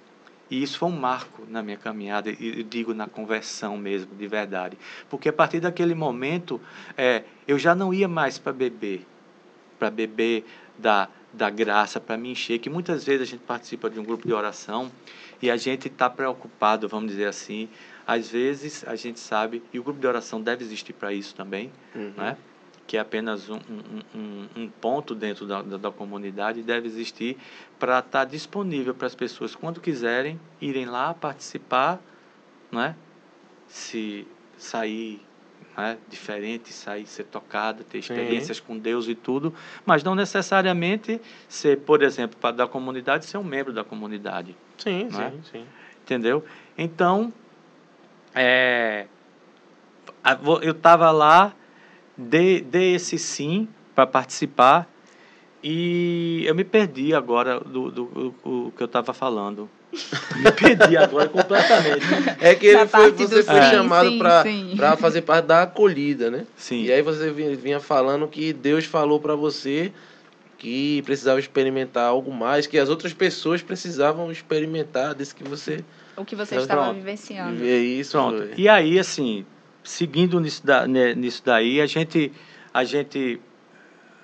E 0.54 0.62
isso 0.62 0.78
foi 0.78 0.88
um 0.88 0.96
marco 0.96 1.48
na 1.50 1.64
minha 1.64 1.78
caminhada, 1.78 2.30
e 2.30 2.62
digo 2.62 2.94
na 2.94 3.08
conversão 3.08 3.76
mesmo, 3.76 4.14
de 4.16 4.28
verdade. 4.28 4.78
Porque 5.10 5.30
a 5.30 5.34
partir 5.34 5.60
daquele 5.60 5.96
momento, 5.96 6.62
é, 6.96 7.24
eu 7.48 7.58
já 7.58 7.74
não 7.74 7.92
ia 7.92 8.08
mais 8.08 8.38
para 8.38 8.54
beber, 8.54 9.04
para 9.80 9.90
beber 9.90 10.46
da, 10.78 11.10
da 11.34 11.50
graça, 11.50 12.00
para 12.00 12.16
me 12.18 12.30
encher, 12.30 12.60
que 12.60 12.70
muitas 12.70 13.04
vezes 13.04 13.28
a 13.28 13.32
gente 13.32 13.42
participa 13.42 13.90
de 13.90 14.00
um 14.00 14.04
grupo 14.04 14.28
de 14.28 14.34
oração 14.34 14.92
e 15.42 15.50
a 15.50 15.58
gente 15.58 15.88
está 15.88 16.08
preocupado, 16.08 16.88
vamos 16.88 17.10
dizer 17.10 17.26
assim. 17.26 17.68
Às 18.06 18.30
vezes 18.30 18.86
a 18.88 18.96
gente 18.96 19.20
sabe, 19.20 19.64
e 19.74 19.80
o 19.80 19.84
grupo 19.84 20.00
de 20.00 20.06
oração 20.06 20.40
deve 20.40 20.64
existir 20.64 20.94
para 20.94 21.12
isso 21.12 21.34
também, 21.34 21.72
Uhum. 21.96 22.14
né? 22.16 22.38
Que 22.86 22.98
é 22.98 23.00
apenas 23.00 23.50
um, 23.50 23.60
um, 24.14 24.48
um, 24.56 24.70
ponto 24.70 25.16
dentro 25.16 25.46
da, 25.46 25.62
da, 25.62 25.78
da 25.78 25.92
comunidade, 25.92 26.62
deve 26.62 26.88
existir 26.88 27.38
para 27.80 28.00
estar 28.00 28.26
disponível 28.26 28.94
para 28.94 29.08
as 29.08 29.16
pessoas, 29.16 29.56
quando 29.56 29.80
quiserem, 29.80 30.40
irem 30.60 30.86
lá 30.86 31.14
participar, 31.14 32.02
né? 32.72 32.96
se 33.68 34.28
sair 34.58 35.22
né? 35.78 35.98
diferente, 36.10 36.72
sair, 36.72 37.06
ser 37.06 37.24
tocado, 37.26 37.84
ter 37.84 38.02
Sim. 38.02 38.14
experiências 38.14 38.60
com 38.60 38.78
Deus 38.78 39.08
e 39.08 39.16
tudo, 39.16 39.54
mas 39.86 40.04
não 40.04 40.14
necessariamente 40.16 41.20
ser, 41.48 41.80
por 41.80 42.04
exemplo, 42.04 42.38
para 42.40 42.56
da 42.56 42.68
comunidade, 42.68 43.26
ser 43.26 43.38
um 43.38 43.44
membro 43.44 43.74
da 43.74 43.84
comunidade. 43.84 44.56
Sim, 44.78 45.08
Não 45.12 45.22
é? 45.22 45.32
sim, 45.32 45.42
sim. 45.52 45.66
Entendeu? 46.04 46.44
Então, 46.78 47.32
é, 48.36 49.08
eu 50.62 50.72
estava 50.72 51.12
lá, 51.12 51.54
dei, 52.18 52.62
dei 52.62 52.96
esse 52.96 53.18
sim 53.18 53.68
para 53.96 54.06
participar 54.08 54.90
e 55.64 56.44
eu 56.46 56.54
me 56.54 56.64
perdi 56.64 57.14
agora 57.14 57.60
do, 57.60 57.90
do, 57.90 58.06
do- 58.06 58.36
o 58.44 58.72
que 58.76 58.84
eu 58.84 58.86
estava 58.86 59.14
falando. 59.14 59.70
Me 60.36 60.52
perdi 60.52 60.98
agora 60.98 61.30
completamente. 61.30 62.04
É 62.42 62.56
que 62.56 62.66
ele 62.66 62.88
foi, 62.88 63.12
você 63.12 63.42
do 63.42 63.44
foi 63.44 63.62
sim, 63.62 63.70
chamado 63.70 64.12
para 64.76 64.98
fazer 64.98 65.22
parte 65.22 65.46
da 65.46 65.62
acolhida, 65.62 66.32
né? 66.32 66.48
Sim, 66.58 66.82
E 66.86 66.92
aí 66.92 67.04
você 67.04 67.30
vinha, 67.32 67.80
falando 67.80 68.28
que 68.28 68.52
Deus 68.52 68.86
falou 68.86 69.20
para 69.20 69.36
você 69.36 69.94
que 70.58 71.04
precisava 71.04 71.40
experimentar 71.40 72.06
algo 72.08 72.34
mais, 72.34 72.66
que 72.66 72.80
as 72.80 72.90
outras 72.90 73.14
pessoas 73.14 73.62
precisavam 73.62 74.32
experimentar, 74.32 75.14
desse 75.14 75.36
que 75.36 75.44
você 75.44 75.84
O 76.18 76.26
que 76.26 76.36
você 76.36 76.56
Pronto. 76.56 76.64
estava 76.64 76.94
vivenciando. 76.94 77.56
vê 77.58 77.80
isso. 77.80 78.14
Pronto. 78.14 78.48
E 78.58 78.68
aí, 78.68 78.98
assim, 78.98 79.46
seguindo 79.84 80.40
nisso, 80.40 80.66
da, 80.66 80.88
né, 80.88 81.14
nisso 81.14 81.42
daí, 81.46 81.82
a 81.82 81.86
gente, 81.86 82.32
a 82.74 82.84
gente, 82.84 83.40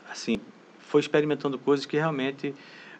assim, 0.10 0.38
foi 0.80 1.02
experimentando 1.02 1.58
coisas 1.60 1.86
que 1.86 1.98
realmente, 1.98 2.54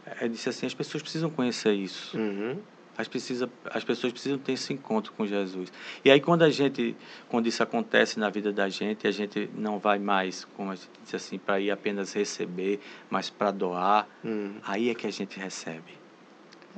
eh, 0.06 0.28
disse 0.28 0.50
assim, 0.50 0.66
as 0.66 0.74
pessoas 0.74 1.02
precisam 1.02 1.30
conhecer 1.30 1.74
isso. 1.74 2.18
Uhum. 2.18 2.58
As, 2.98 3.08
precisa, 3.08 3.50
as 3.72 3.84
pessoas 3.86 4.12
precisam 4.12 4.38
ter 4.38 4.52
esse 4.52 4.74
encontro 4.74 5.14
com 5.14 5.26
Jesus. 5.26 5.72
E 6.04 6.12
aí, 6.12 6.20
quando 6.20 6.44
a 6.44 6.50
gente, 6.50 6.98
quando 7.30 7.48
isso 7.48 7.64
acontece 7.64 8.20
na 8.20 8.30
vida 8.30 8.52
da 8.52 8.68
gente, 8.68 9.08
a 9.08 9.12
gente 9.12 9.50
não 9.56 9.80
vai 9.80 9.98
mais, 9.98 10.46
como 10.58 10.72
a 10.72 10.76
gente 10.76 10.90
diz 11.06 11.16
assim, 11.16 11.38
para 11.38 11.62
ir 11.62 11.72
apenas 11.72 12.12
receber, 12.12 12.82
mas 13.10 13.30
para 13.30 13.52
doar, 13.52 14.06
Uhum. 14.22 14.56
aí 14.64 14.90
é 14.90 14.96
que 14.96 15.08
a 15.08 15.12
gente 15.12 15.40
recebe. 15.40 15.98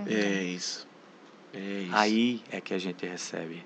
É 0.05 0.43
isso. 0.43 0.87
É 1.53 1.59
isso. 1.59 1.95
Aí 1.95 2.41
é 2.51 2.61
que 2.61 2.73
a 2.73 2.77
gente 2.77 3.05
recebe. 3.05 3.65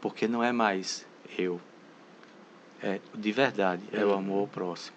Porque 0.00 0.26
não 0.26 0.42
é 0.42 0.52
mais 0.52 1.06
eu. 1.38 1.60
É 2.82 2.98
de 3.14 3.32
verdade, 3.32 3.82
é 3.92 4.04
o 4.04 4.12
amor 4.12 4.40
ao 4.40 4.46
próximo. 4.48 4.96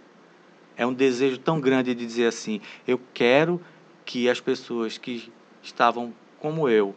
É 0.77 0.85
um 0.85 0.93
desejo 0.93 1.37
tão 1.37 1.59
grande 1.59 1.93
de 1.93 2.05
dizer 2.05 2.27
assim: 2.27 2.61
eu 2.87 2.99
quero 3.13 3.61
que 4.05 4.29
as 4.29 4.39
pessoas 4.39 4.97
que 4.97 5.31
estavam 5.61 6.13
como 6.39 6.67
eu, 6.67 6.95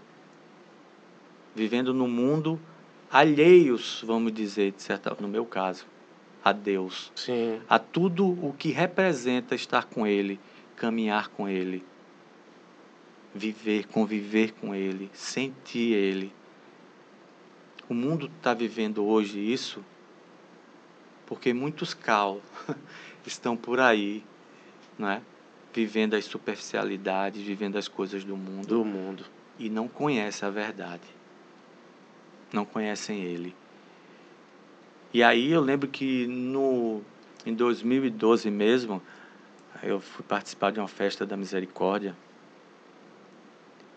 vivendo 1.55 1.93
no 1.95 2.07
mundo 2.07 2.61
alheios, 3.11 4.03
vamos 4.05 4.33
dizer, 4.33 4.73
de 4.73 4.83
certa, 4.83 5.17
no 5.21 5.29
meu 5.29 5.45
caso, 5.45 5.87
a 6.45 6.53
Deus, 6.53 7.13
Sim. 7.15 7.61
a 7.69 7.79
tudo 7.79 8.27
o 8.27 8.53
que 8.53 8.71
representa 8.71 9.55
estar 9.55 9.85
com 9.85 10.07
Ele, 10.07 10.39
caminhar 10.77 11.29
com 11.29 11.49
Ele, 11.49 11.85
viver, 13.35 13.87
conviver 13.87 14.53
com 14.53 14.75
Ele, 14.75 15.11
sentir 15.13 15.93
Ele. 15.93 16.33
O 17.89 17.95
mundo 17.95 18.31
está 18.39 18.53
vivendo 18.53 19.05
hoje 19.05 19.39
isso 19.39 19.85
porque 21.27 21.53
muitos 21.53 21.93
cal 21.93 22.41
estão 23.27 23.57
por 23.57 23.81
aí, 23.81 24.25
não 24.99 25.11
é? 25.11 25.21
vivendo 25.75 26.15
as 26.15 26.25
superficialidades, 26.25 27.43
vivendo 27.43 27.77
as 27.77 27.87
coisas 27.87 28.25
do 28.25 28.35
mundo 28.35 28.67
Do 28.67 28.83
mundo. 28.83 29.27
e 29.59 29.69
não 29.69 29.87
conhecem 29.87 30.49
a 30.49 30.51
verdade. 30.51 31.03
Não 32.51 32.65
conhecem 32.65 33.23
ele. 33.23 33.55
E 35.13 35.23
aí 35.23 35.53
eu 35.53 35.61
lembro 35.61 35.87
que 35.87 36.27
no 36.27 37.03
em 37.45 37.55
2012 37.55 38.51
mesmo, 38.51 39.03
eu 39.83 40.01
fui 40.01 40.25
participar 40.25 40.73
de 40.73 40.81
uma 40.81 40.89
festa 40.89 41.27
da 41.27 41.37
misericórdia. 41.37 42.17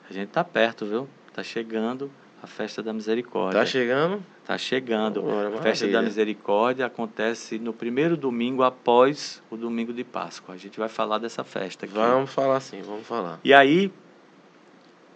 A 0.09 0.13
gente 0.13 0.29
tá 0.29 0.43
perto, 0.43 0.85
viu? 0.85 1.07
Tá 1.33 1.41
chegando 1.41 2.11
a 2.41 2.47
festa 2.47 2.81
da 2.81 2.93
misericórdia. 2.93 3.59
Tá 3.59 3.65
chegando? 3.65 4.23
Tá 4.45 4.57
chegando. 4.57 5.25
Ora, 5.25 5.57
A 5.57 5.61
festa 5.61 5.87
da 5.87 6.01
misericórdia 6.01 6.85
acontece 6.85 7.59
no 7.59 7.73
primeiro 7.73 8.15
domingo 8.15 8.63
após 8.63 9.43
o 9.49 9.57
domingo 9.57 9.93
de 9.93 10.03
Páscoa. 10.03 10.55
A 10.55 10.57
gente 10.57 10.79
vai 10.79 10.89
falar 10.89 11.17
dessa 11.17 11.43
festa 11.43 11.85
aqui. 11.85 11.93
Vamos 11.93 12.31
falar 12.31 12.57
assim, 12.57 12.81
vamos 12.81 13.05
falar. 13.05 13.39
E 13.43 13.53
aí, 13.53 13.91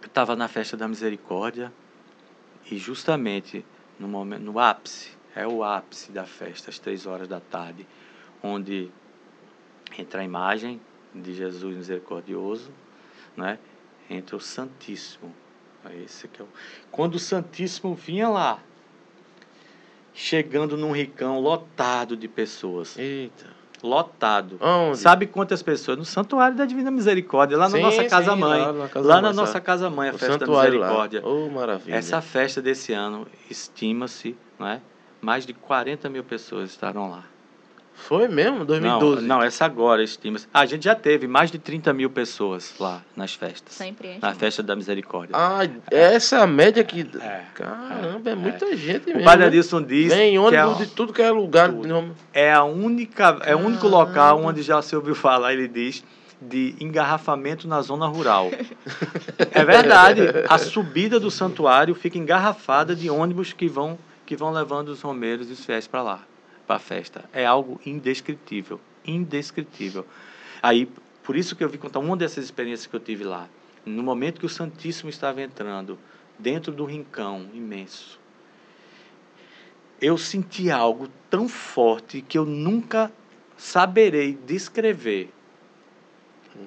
eu 0.02 0.06
estava 0.06 0.36
na 0.36 0.48
festa 0.48 0.76
da 0.76 0.86
misericórdia 0.86 1.72
e 2.70 2.76
justamente 2.76 3.64
no 3.98 4.08
momento, 4.08 4.42
no 4.42 4.58
ápice, 4.58 5.10
é 5.34 5.46
o 5.46 5.64
ápice 5.64 6.12
da 6.12 6.24
festa, 6.24 6.70
às 6.70 6.78
três 6.78 7.06
horas 7.06 7.26
da 7.26 7.40
tarde, 7.40 7.86
onde 8.42 8.90
entra 9.98 10.20
a 10.20 10.24
imagem 10.24 10.80
de 11.14 11.32
Jesus 11.32 11.76
misericordioso, 11.76 12.70
né? 13.36 13.58
entre 14.08 14.36
o 14.36 14.40
Santíssimo. 14.40 15.34
Esse 16.04 16.28
que 16.28 16.40
é 16.40 16.44
o... 16.44 16.48
Quando 16.90 17.16
o 17.16 17.18
Santíssimo 17.18 17.94
vinha 17.94 18.28
lá, 18.28 18.58
chegando 20.12 20.76
num 20.76 20.92
ricão 20.92 21.40
lotado 21.40 22.16
de 22.16 22.28
pessoas. 22.28 22.96
Eita. 22.98 23.46
Lotado. 23.82 24.56
Onde? 24.62 24.96
Sabe 24.98 25.26
quantas 25.26 25.62
pessoas? 25.62 25.98
No 25.98 26.04
Santuário 26.06 26.56
da 26.56 26.64
Divina 26.64 26.90
Misericórdia, 26.90 27.58
lá 27.58 27.68
na 27.68 27.76
Sim, 27.76 27.82
nossa 27.82 28.02
sim, 28.02 28.08
casa 28.08 28.34
mãe. 28.34 28.60
lá 28.60 28.66
Lá, 28.68 28.72
na 28.72 28.88
casa 28.88 29.08
na 29.08 29.20
mãe, 29.22 29.32
nossa 29.34 29.60
casa 29.60 29.90
mãe, 29.90 30.08
a 30.08 30.14
O 30.14 30.18
festa 30.18 30.38
da 30.46 30.52
lá. 30.52 30.64
misericórdia. 30.64 31.22
Oh, 31.26 31.50
maravilha. 31.50 31.94
Essa 31.94 32.22
festa 32.22 32.62
desse 32.62 32.94
ano 32.94 33.26
estima-se, 33.50 34.34
não 34.58 34.68
é? 34.68 34.80
Mais 35.20 35.44
de 35.44 35.52
40 35.52 36.08
mil 36.08 36.24
pessoas 36.24 36.70
estarão 36.70 37.10
lá. 37.10 37.24
Foi 37.94 38.28
mesmo? 38.28 38.64
2012? 38.64 39.22
Não, 39.22 39.38
não, 39.38 39.42
essa 39.42 39.64
agora 39.64 40.02
estima-se. 40.02 40.46
Ah, 40.52 40.60
a 40.60 40.66
gente 40.66 40.84
já 40.84 40.94
teve 40.94 41.26
mais 41.26 41.50
de 41.50 41.58
30 41.58 41.92
mil 41.92 42.10
pessoas 42.10 42.74
lá 42.78 43.02
nas 43.16 43.34
festas. 43.34 43.72
Sempre 43.72 44.08
enche. 44.08 44.18
Na 44.20 44.34
festa 44.34 44.62
da 44.62 44.76
misericórdia. 44.76 45.34
Ah, 45.34 45.60
essa 45.90 46.36
é 46.36 46.40
a 46.40 46.46
média 46.46 46.84
que. 46.84 47.00
É, 47.20 47.44
Caramba, 47.54 48.30
é, 48.30 48.34
muita 48.34 48.76
gente 48.76 49.04
o 49.04 49.08
mesmo. 49.08 49.24
padre 49.24 49.40
né? 49.40 49.46
Adilson 49.46 49.82
diz 49.82 50.12
Vem 50.12 50.32
que 50.32 50.36
é, 50.36 50.64
ônibus 50.66 50.78
de 50.78 50.94
tudo 50.94 51.12
que 51.12 51.22
é 51.22 51.30
lugar. 51.30 51.70
Tudo. 51.70 52.14
É 52.32 52.52
a 52.52 52.64
única, 52.64 53.38
é 53.42 53.54
o 53.54 53.60
único 53.60 53.88
local 53.88 54.42
onde 54.44 54.62
já 54.62 54.82
se 54.82 54.94
ouviu 54.94 55.14
falar, 55.14 55.52
ele 55.54 55.68
diz, 55.68 56.04
de 56.40 56.74
engarrafamento 56.80 57.66
na 57.66 57.80
zona 57.80 58.06
rural. 58.06 58.50
é 59.50 59.64
verdade. 59.64 60.20
A 60.48 60.58
subida 60.58 61.18
do 61.18 61.30
santuário 61.30 61.94
fica 61.94 62.18
engarrafada 62.18 62.94
de 62.94 63.08
ônibus 63.08 63.52
que 63.52 63.68
vão 63.68 63.98
que 64.26 64.36
vão 64.36 64.50
levando 64.50 64.88
os 64.88 65.02
romeiros 65.02 65.50
e 65.50 65.52
os 65.52 65.64
fiéis 65.64 65.86
para 65.86 66.02
lá, 66.02 66.20
para 66.66 66.76
a 66.76 66.78
festa. 66.78 67.24
É 67.32 67.44
algo 67.44 67.80
indescritível, 67.84 68.80
indescritível. 69.06 70.06
Aí, 70.62 70.88
por 71.22 71.36
isso 71.36 71.54
que 71.54 71.64
eu 71.64 71.68
vim 71.68 71.78
contar 71.78 71.98
uma 71.98 72.16
dessas 72.16 72.44
experiências 72.44 72.86
que 72.86 72.94
eu 72.94 73.00
tive 73.00 73.24
lá. 73.24 73.48
No 73.84 74.02
momento 74.02 74.40
que 74.40 74.46
o 74.46 74.48
Santíssimo 74.48 75.10
estava 75.10 75.42
entrando 75.42 75.98
dentro 76.38 76.72
do 76.72 76.84
rincão 76.84 77.48
imenso, 77.52 78.18
eu 80.00 80.18
senti 80.18 80.70
algo 80.70 81.08
tão 81.30 81.48
forte 81.48 82.20
que 82.20 82.36
eu 82.36 82.44
nunca 82.44 83.12
saberei 83.56 84.38
descrever. 84.46 85.30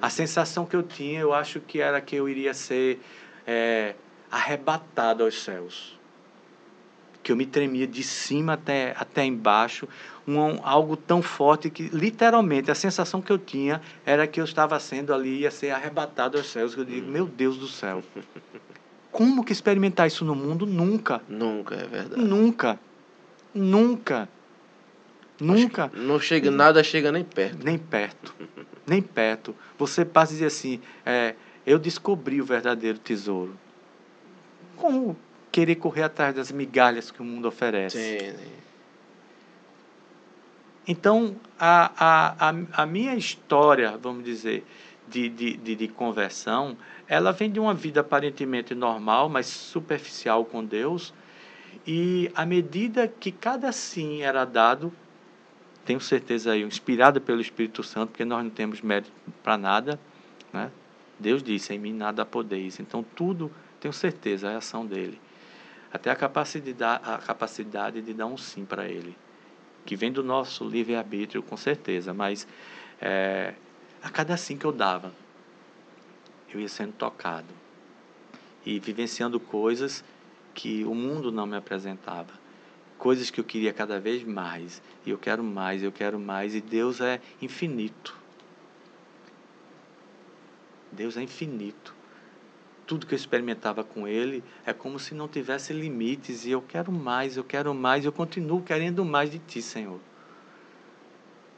A 0.02 0.10
sensação 0.10 0.66
que 0.66 0.76
eu 0.76 0.84
tinha, 0.84 1.20
eu 1.20 1.34
acho 1.34 1.60
que 1.60 1.80
era 1.80 2.02
que 2.02 2.16
eu 2.16 2.28
iria 2.28 2.54
ser 2.54 3.00
é, 3.46 3.96
arrebatado 4.30 5.24
aos 5.24 5.42
céus. 5.42 5.97
Que 7.28 7.34
eu 7.34 7.36
me 7.36 7.46
tremia 7.46 7.86
de 7.86 8.04
cima 8.04 8.54
até, 8.54 8.96
até 8.98 9.26
embaixo, 9.26 9.86
um, 10.26 10.62
algo 10.64 10.96
tão 10.96 11.22
forte 11.22 11.70
que, 11.70 11.90
literalmente, 11.90 12.72
a 12.72 12.74
sensação 12.74 13.22
que 13.22 13.30
eu 13.30 13.38
tinha 13.38 13.82
era 14.06 14.26
que 14.26 14.40
eu 14.40 14.46
estava 14.46 14.80
sendo 14.80 15.14
ali, 15.14 15.40
ia 15.40 15.52
ser 15.52 15.72
arrebatado 15.72 16.38
aos 16.38 16.50
céus. 16.50 16.74
Eu 16.78 16.86
digo, 16.86 17.06
meu 17.12 17.26
Deus 17.26 17.58
do 17.58 17.68
céu. 17.68 18.02
Como 19.12 19.44
que 19.44 19.52
experimentar 19.52 20.08
isso 20.08 20.24
no 20.24 20.34
mundo? 20.34 20.66
Nunca. 20.66 21.22
Nunca, 21.28 21.76
é 21.76 21.86
verdade. 21.86 22.24
Nunca. 22.24 22.80
Nunca. 23.54 24.30
Nunca. 25.38 25.92
Não 25.94 26.22
chega, 26.22 26.50
nada 26.50 26.82
chega 26.82 27.12
nem 27.12 27.26
perto. 27.26 27.62
Nem 27.62 27.78
perto. 27.78 28.34
Nem 28.88 29.02
perto. 29.02 29.54
Você 29.78 30.06
passa 30.06 30.32
e 30.32 30.38
diz 30.38 30.48
assim: 30.48 30.80
é, 31.06 31.36
eu 31.66 31.78
descobri 31.78 32.40
o 32.42 32.46
verdadeiro 32.46 32.98
tesouro. 32.98 33.54
Como 34.78 35.18
querer 35.58 35.78
correr 35.78 36.04
atrás 36.04 36.36
das 36.36 36.52
migalhas 36.52 37.10
que 37.10 37.20
o 37.20 37.26
mundo 37.26 37.48
oferece? 37.48 37.98
Sim, 37.98 38.38
sim. 38.38 38.52
Então, 40.88 41.36
a, 41.60 41.92
a, 41.98 42.50
a, 42.50 42.84
a 42.84 42.86
minha 42.86 43.16
história, 43.16 43.98
vamos 43.98 44.24
dizer, 44.24 44.64
de, 45.08 45.28
de, 45.28 45.58
de, 45.58 45.76
de 45.76 45.88
conversão, 45.88 46.78
ela 47.08 47.32
vem 47.32 47.50
de 47.50 47.60
uma 47.60 47.74
vida 47.74 48.02
aparentemente 48.02 48.76
normal, 48.76 49.30
mas 49.30 49.48
superficial 49.48 50.46
com 50.46 50.64
Deus. 50.64 51.12
E 51.88 52.32
à 52.36 52.46
medida 52.46 53.08
que 53.08 53.32
cada 53.32 53.72
sim 53.72 54.22
era 54.22 54.46
dado, 54.46 54.94
tenho 55.84 56.00
certeza 56.00 56.52
aí, 56.52 56.62
inspirada 56.62 57.20
pelo 57.20 57.42
Espírito 57.42 57.82
Santo, 57.82 58.12
porque 58.12 58.24
nós 58.24 58.44
não 58.44 58.52
temos 58.52 58.80
mérito 58.80 59.12
para 59.42 59.58
nada, 59.58 60.00
né? 60.54 60.70
Deus 61.20 61.42
disse, 61.42 61.74
em 61.74 61.80
mim 61.80 61.94
nada 61.94 62.24
podeis. 62.24 62.80
Então 62.80 63.04
tudo, 63.16 63.52
tenho 63.80 63.92
certeza, 63.92 64.52
é 64.52 64.54
a 64.54 64.58
ação 64.60 64.86
dele. 64.86 65.20
Até 65.98 66.12
a 66.12 66.16
capacidade, 66.16 67.02
a 67.10 67.18
capacidade 67.18 68.04
de 68.04 68.14
dar 68.14 68.28
um 68.28 68.38
sim 68.38 68.64
para 68.64 68.88
ele, 68.88 69.18
que 69.84 69.96
vem 69.96 70.12
do 70.12 70.22
nosso 70.22 70.64
livre-arbítrio, 70.64 71.42
com 71.42 71.58
certeza, 71.58 72.14
mas 72.14 72.48
é, 73.02 73.56
a 74.04 74.08
cada 74.08 74.38
sim 74.38 74.56
que 74.56 74.66
eu 74.66 74.72
dava, 74.72 75.12
eu 76.54 76.60
ia 76.60 76.70
sendo 76.70 76.94
tocado 76.94 77.52
e 78.64 78.78
vivenciando 78.78 79.40
coisas 79.40 80.04
que 80.54 80.86
o 80.86 80.94
mundo 80.94 81.32
não 81.32 81.48
me 81.48 81.58
apresentava. 81.58 82.32
Coisas 83.00 83.32
que 83.32 83.40
eu 83.40 83.44
queria 83.44 83.74
cada 83.74 84.00
vez 84.00 84.24
mais. 84.24 84.84
E 85.04 85.10
eu 85.10 85.18
quero 85.18 85.44
mais, 85.44 85.82
eu 85.82 85.92
quero 85.92 86.20
mais. 86.20 86.54
E 86.54 86.62
Deus 86.62 87.02
é 87.02 87.20
infinito. 87.42 88.16
Deus 90.92 91.18
é 91.18 91.24
infinito. 91.24 91.97
Tudo 92.88 93.06
que 93.06 93.14
eu 93.14 93.18
experimentava 93.18 93.84
com 93.84 94.08
Ele 94.08 94.44
é 94.66 94.72
como 94.74 94.98
se 94.98 95.14
não 95.14 95.28
tivesse 95.28 95.74
limites. 95.74 96.46
E 96.46 96.52
eu 96.52 96.62
quero 96.62 96.92
mais, 96.92 97.36
eu 97.36 97.44
quero 97.44 97.74
mais. 97.76 98.06
Eu 98.06 98.14
continuo 98.14 98.64
querendo 98.64 99.04
mais 99.04 99.30
de 99.30 99.40
Ti, 99.40 99.62
Senhor. 99.62 100.00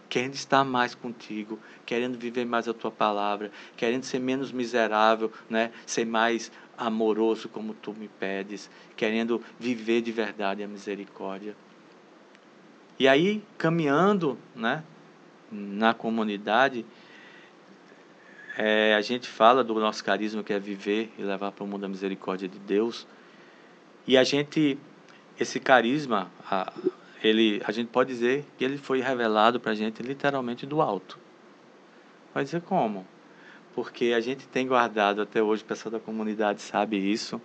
Querendo 0.10 0.34
estar 0.34 0.64
mais 0.64 0.96
contigo, 0.96 1.60
querendo 1.86 2.18
viver 2.18 2.44
mais 2.44 2.68
a 2.68 2.74
tua 2.74 2.90
palavra, 2.90 3.52
querendo 3.78 4.04
ser 4.04 4.18
menos 4.18 4.52
miserável, 4.52 5.32
né? 5.48 5.72
ser 5.86 6.04
mais 6.04 6.52
amoroso 6.76 7.48
como 7.48 7.76
tu 7.76 7.94
me 7.94 8.08
pedes, 8.08 8.68
querendo 8.98 9.40
viver 9.60 10.02
de 10.02 10.12
verdade 10.12 10.64
a 10.64 10.68
misericórdia. 10.68 11.56
E 12.98 13.08
aí, 13.08 13.44
caminhando 13.58 14.38
né, 14.56 14.84
na 15.52 15.94
comunidade, 15.94 16.86
é, 18.62 18.94
a 18.94 19.00
gente 19.00 19.26
fala 19.26 19.64
do 19.64 19.74
nosso 19.76 20.04
carisma 20.04 20.44
que 20.44 20.52
é 20.52 20.60
viver 20.60 21.10
e 21.18 21.22
levar 21.22 21.50
para 21.54 21.64
o 21.64 21.68
mundo 21.68 21.86
a 21.86 21.88
misericórdia 21.88 22.46
de 22.46 22.60
Deus. 22.60 23.08
E 24.06 24.18
a 24.18 24.24
gente, 24.26 24.78
esse 25.40 25.62
carisma, 25.62 26.30
a, 26.44 26.74
ele, 27.24 27.62
a 27.64 27.72
gente 27.72 27.88
pode 27.88 28.10
dizer 28.10 28.46
que 28.58 28.66
ele 28.66 28.78
foi 28.78 29.00
revelado 29.00 29.62
para 29.62 29.72
a 29.72 29.76
gente 29.76 30.04
literalmente 30.04 30.66
do 30.66 30.82
alto. 30.82 31.18
Vai 32.34 32.44
dizer 32.44 32.62
como? 32.64 33.08
Porque 33.74 34.12
a 34.14 34.20
gente 34.20 34.46
tem 34.46 34.68
guardado 34.68 35.22
até 35.22 35.42
hoje, 35.42 35.64
o 35.64 35.66
pessoal 35.66 35.94
da 35.94 36.00
comunidade 36.02 36.62
sabe 36.62 36.98
isso, 36.98 37.42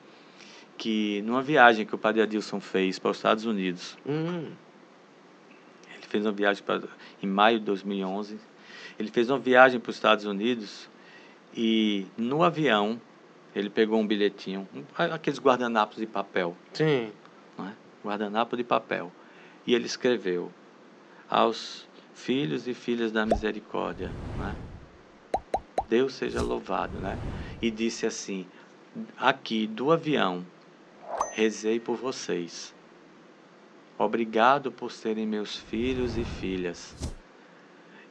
que 0.76 1.22
numa 1.22 1.42
viagem 1.42 1.86
que 1.86 1.94
o 1.94 1.98
padre 1.98 2.22
Adilson 2.22 2.58
fez 2.58 2.98
para 2.98 3.12
os 3.12 3.18
Estados 3.18 3.44
Unidos, 3.44 3.96
Hum, 4.04 4.50
ele 5.94 6.06
fez 6.08 6.26
uma 6.26 6.32
viagem 6.32 6.64
para, 6.64 6.82
em 7.22 7.26
maio 7.28 7.60
de 7.60 7.66
2011, 7.66 8.36
ele 8.98 9.12
fez 9.12 9.30
uma 9.30 9.38
viagem 9.38 9.78
para 9.78 9.90
os 9.90 9.96
Estados 9.96 10.24
Unidos 10.24 10.92
e 11.56 12.06
no 12.16 12.42
avião 12.42 13.00
ele 13.54 13.70
pegou 13.70 14.00
um 14.00 14.06
bilhetinho, 14.06 14.68
aqueles 14.96 15.38
guardanapos 15.38 15.96
de 15.96 16.06
papel, 16.06 16.56
sim. 16.72 17.12
não 17.56 17.68
é? 17.68 17.72
guardanapo 18.04 18.56
de 18.56 18.64
papel, 18.64 19.12
e 19.66 19.74
ele 19.74 19.86
escreveu 19.86 20.50
aos 21.30 21.86
filhos 22.14 22.66
e 22.66 22.74
filhas 22.74 23.12
da 23.12 23.24
misericórdia, 23.24 24.10
não 24.36 24.48
é? 24.48 24.54
Deus 25.88 26.14
seja 26.14 26.42
louvado, 26.42 26.98
né? 26.98 27.18
E 27.62 27.70
disse 27.70 28.06
assim: 28.06 28.46
aqui 29.16 29.66
do 29.66 29.92
avião, 29.92 30.44
rezei 31.32 31.78
por 31.78 31.96
vocês. 31.96 32.74
Obrigado 33.96 34.72
por 34.72 34.90
serem 34.90 35.26
meus 35.26 35.56
filhos 35.56 36.16
e 36.16 36.24
filhas. 36.24 36.94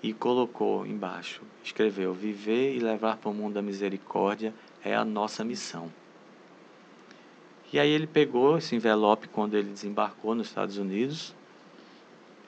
E 0.04 0.12
colocou 0.12 0.86
embaixo, 0.86 1.42
escreveu: 1.64 2.14
Viver 2.14 2.76
e 2.76 2.80
levar 2.80 3.16
para 3.16 3.30
o 3.30 3.34
mundo 3.34 3.58
a 3.58 3.62
misericórdia 3.62 4.54
é 4.84 4.94
a 4.94 5.06
nossa 5.06 5.46
missão. 5.46 5.90
E 7.72 7.80
aí 7.80 7.90
ele 7.90 8.06
pegou 8.06 8.58
esse 8.58 8.76
envelope 8.76 9.30
quando 9.30 9.56
ele 9.56 9.72
desembarcou 9.72 10.36
nos 10.36 10.48
Estados 10.48 10.78
Unidos. 10.78 11.34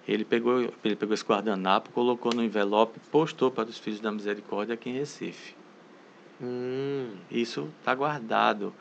Ele 0.08 0.24
pegou, 0.24 0.72
ele 0.84 0.96
pegou 0.96 1.16
esse 1.16 1.26
guardanapo, 1.26 1.90
colocou 1.92 2.32
no 2.32 2.44
envelope, 2.44 3.00
postou 3.10 3.50
para 3.50 3.70
os 3.70 3.80
Filhos 3.80 4.00
da 4.00 4.12
Misericórdia 4.12 4.76
aqui 4.76 4.90
em 4.90 4.94
Recife. 5.00 5.56
Hum, 6.40 7.16
Isso 7.32 7.70
está 7.80 7.96
guardado. 7.96 8.72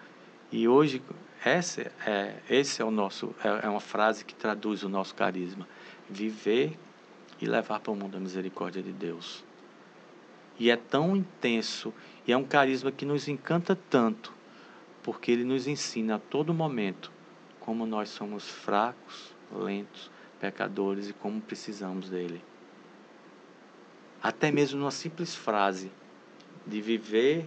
E 0.52 0.68
hoje, 0.68 1.00
esse 1.46 1.90
é, 2.06 2.34
esse 2.50 2.82
é 2.82 2.84
o 2.84 2.90
nosso, 2.90 3.34
é, 3.42 3.66
é 3.66 3.68
uma 3.68 3.80
frase 3.80 4.24
que 4.24 4.34
traduz 4.34 4.82
o 4.82 4.88
nosso 4.88 5.14
carisma. 5.14 5.66
Viver 6.10 6.76
e 7.44 7.46
levar 7.46 7.78
para 7.78 7.92
o 7.92 7.94
mundo 7.94 8.16
a 8.16 8.20
misericórdia 8.20 8.82
de 8.82 8.90
Deus. 8.90 9.44
E 10.58 10.70
é 10.70 10.76
tão 10.76 11.14
intenso, 11.14 11.92
e 12.26 12.32
é 12.32 12.36
um 12.36 12.42
carisma 12.44 12.90
que 12.90 13.04
nos 13.04 13.28
encanta 13.28 13.76
tanto, 13.90 14.32
porque 15.02 15.30
ele 15.30 15.44
nos 15.44 15.66
ensina 15.66 16.14
a 16.14 16.18
todo 16.18 16.54
momento 16.54 17.12
como 17.60 17.84
nós 17.84 18.08
somos 18.08 18.48
fracos, 18.48 19.34
lentos, 19.52 20.10
pecadores 20.40 21.10
e 21.10 21.12
como 21.12 21.38
precisamos 21.38 22.08
dele. 22.08 22.42
até 24.24 24.50
mesmo 24.50 24.78
numa 24.78 24.90
simples 24.90 25.34
frase 25.34 25.92
de 26.66 26.80
viver 26.80 27.46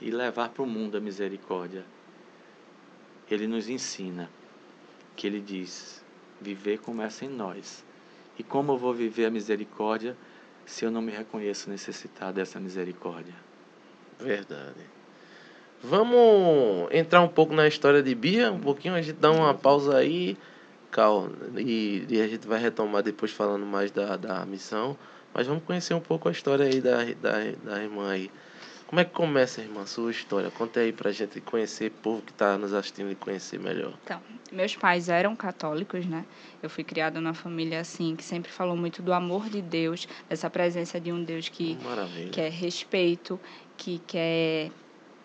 e 0.00 0.10
levar 0.10 0.48
para 0.48 0.64
o 0.64 0.66
mundo 0.66 0.96
a 0.96 1.00
misericórdia. 1.00 1.86
Ele 3.30 3.46
nos 3.46 3.68
ensina 3.68 4.28
que 5.14 5.24
ele 5.24 5.40
diz: 5.40 6.04
viver 6.40 6.80
começa 6.80 7.24
em 7.24 7.28
nós. 7.28 7.85
E 8.38 8.42
como 8.42 8.72
eu 8.72 8.78
vou 8.78 8.92
viver 8.92 9.26
a 9.26 9.30
misericórdia 9.30 10.16
se 10.64 10.84
eu 10.84 10.90
não 10.90 11.00
me 11.00 11.12
reconheço 11.12 11.70
necessitado 11.70 12.34
dessa 12.34 12.58
misericórdia? 12.58 13.34
Verdade. 14.18 14.96
Vamos 15.82 16.88
entrar 16.90 17.20
um 17.20 17.28
pouco 17.28 17.54
na 17.54 17.68
história 17.68 18.02
de 18.02 18.14
Bia, 18.14 18.50
um 18.50 18.60
pouquinho, 18.60 18.94
a 18.94 19.02
gente 19.02 19.16
dá 19.18 19.30
uma 19.30 19.54
pausa 19.54 19.96
aí, 19.96 20.36
calma, 20.90 21.30
e, 21.56 22.04
e 22.08 22.20
a 22.20 22.26
gente 22.26 22.46
vai 22.46 22.60
retomar 22.60 23.02
depois 23.02 23.30
falando 23.30 23.64
mais 23.64 23.90
da, 23.90 24.16
da 24.16 24.44
missão. 24.46 24.96
Mas 25.32 25.46
vamos 25.46 25.64
conhecer 25.64 25.92
um 25.92 26.00
pouco 26.00 26.28
a 26.28 26.32
história 26.32 26.64
aí 26.64 26.80
da, 26.80 27.04
da, 27.04 27.32
da 27.62 27.82
irmã 27.82 28.10
aí. 28.10 28.30
Como 28.86 29.00
é 29.00 29.04
que 29.04 29.10
começa, 29.10 29.60
irmã, 29.60 29.84
sua 29.84 30.12
história? 30.12 30.48
Conta 30.50 30.78
aí 30.78 30.92
pra 30.92 31.10
gente 31.10 31.40
conhecer, 31.40 31.88
o 31.88 32.02
povo 32.02 32.22
que 32.22 32.30
está 32.30 32.56
nos 32.56 32.72
assistindo 32.72 33.10
e 33.10 33.16
conhecer 33.16 33.58
melhor. 33.58 33.92
Então, 34.04 34.20
meus 34.52 34.76
pais 34.76 35.08
eram 35.08 35.34
católicos, 35.34 36.06
né? 36.06 36.24
Eu 36.62 36.70
fui 36.70 36.84
criada 36.84 37.20
numa 37.20 37.34
família 37.34 37.80
assim, 37.80 38.14
que 38.14 38.22
sempre 38.22 38.50
falou 38.50 38.76
muito 38.76 39.02
do 39.02 39.12
amor 39.12 39.48
de 39.48 39.60
Deus, 39.60 40.06
dessa 40.28 40.48
presença 40.48 41.00
de 41.00 41.10
um 41.10 41.22
Deus 41.22 41.48
que 41.48 41.76
Maravilha. 41.82 42.30
quer 42.30 42.50
respeito, 42.52 43.40
que 43.76 43.98
quer 44.06 44.70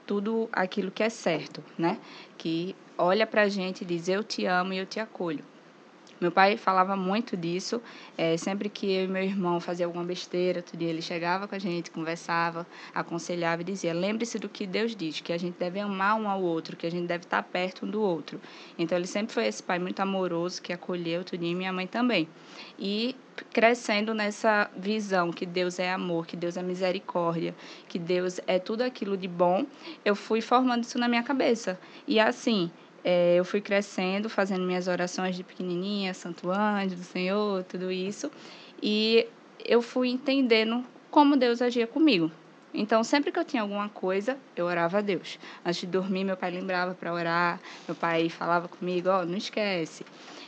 tudo 0.07 0.49
aquilo 0.51 0.89
que 0.89 1.03
é 1.03 1.09
certo, 1.09 1.63
né? 1.77 1.99
Que 2.39 2.75
olha 2.97 3.27
pra 3.27 3.47
gente 3.47 3.83
e 3.83 3.85
diz: 3.85 4.07
Eu 4.07 4.23
te 4.23 4.43
amo 4.45 4.73
e 4.73 4.79
eu 4.79 4.87
te 4.87 4.99
acolho. 4.99 5.50
Meu 6.21 6.31
pai 6.31 6.55
falava 6.55 6.95
muito 6.95 7.35
disso. 7.35 7.81
É, 8.15 8.37
sempre 8.37 8.69
que 8.69 8.85
eu 8.85 9.05
e 9.05 9.07
meu 9.07 9.23
irmão 9.23 9.59
fazia 9.59 9.87
alguma 9.87 10.03
besteira, 10.03 10.59
outro 10.59 10.77
dia 10.77 10.87
ele 10.87 11.01
chegava 11.01 11.47
com 11.47 11.55
a 11.55 11.59
gente, 11.59 11.89
conversava, 11.89 12.67
aconselhava 12.93 13.63
e 13.63 13.65
dizia: 13.65 13.91
lembre-se 13.91 14.37
do 14.37 14.47
que 14.47 14.67
Deus 14.67 14.95
diz, 14.95 15.19
que 15.19 15.33
a 15.33 15.37
gente 15.37 15.57
deve 15.57 15.79
amar 15.79 16.15
um 16.15 16.29
ao 16.29 16.39
outro, 16.39 16.77
que 16.77 16.85
a 16.85 16.91
gente 16.91 17.07
deve 17.07 17.23
estar 17.23 17.41
perto 17.41 17.87
um 17.87 17.89
do 17.89 17.99
outro. 17.99 18.39
Então 18.77 18.95
ele 18.95 19.07
sempre 19.07 19.33
foi 19.33 19.47
esse 19.47 19.63
pai 19.63 19.79
muito 19.79 19.99
amoroso 19.99 20.61
que 20.61 20.71
acolheu 20.71 21.23
tudo 21.23 21.43
e 21.43 21.55
minha 21.55 21.73
mãe 21.73 21.87
também. 21.87 22.29
E 22.77 23.15
crescendo 23.51 24.13
nessa 24.13 24.69
visão 24.77 25.31
que 25.31 25.45
Deus 25.47 25.79
é 25.79 25.91
amor, 25.91 26.27
que 26.27 26.37
Deus 26.37 26.55
é 26.55 26.61
misericórdia, 26.61 27.55
que 27.87 27.97
Deus 27.97 28.39
é 28.45 28.59
tudo 28.59 28.83
aquilo 28.83 29.17
de 29.17 29.27
bom, 29.27 29.65
eu 30.05 30.15
fui 30.15 30.41
formando 30.41 30.83
isso 30.83 30.99
na 30.99 31.07
minha 31.07 31.23
cabeça. 31.23 31.79
E 32.07 32.19
assim, 32.19 32.69
é, 33.03 33.35
eu 33.37 33.45
fui 33.45 33.61
crescendo, 33.61 34.29
fazendo 34.29 34.63
minhas 34.63 34.87
orações 34.87 35.35
de 35.35 35.43
pequenininha, 35.43 36.13
Santo 36.13 36.51
Anjo 36.51 36.95
do 36.95 37.03
Senhor, 37.03 37.63
tudo 37.63 37.91
isso. 37.91 38.31
E 38.81 39.27
eu 39.65 39.81
fui 39.81 40.09
entendendo 40.09 40.83
como 41.09 41.35
Deus 41.35 41.61
agia 41.61 41.87
comigo. 41.87 42.31
Então, 42.73 43.03
sempre 43.03 43.31
que 43.31 43.39
eu 43.39 43.43
tinha 43.43 43.61
alguma 43.61 43.89
coisa, 43.89 44.37
eu 44.55 44.65
orava 44.65 44.99
a 44.99 45.01
Deus. 45.01 45.37
Antes 45.65 45.81
de 45.81 45.87
dormir, 45.87 46.23
meu 46.23 46.37
pai 46.37 46.51
lembrava 46.51 46.93
para 46.93 47.13
orar, 47.13 47.59
meu 47.85 47.95
pai 47.95 48.29
falava 48.29 48.69
comigo, 48.69 49.09
ó, 49.09 49.21
oh, 49.21 49.25
não 49.25 49.37
esquece. 49.37 50.05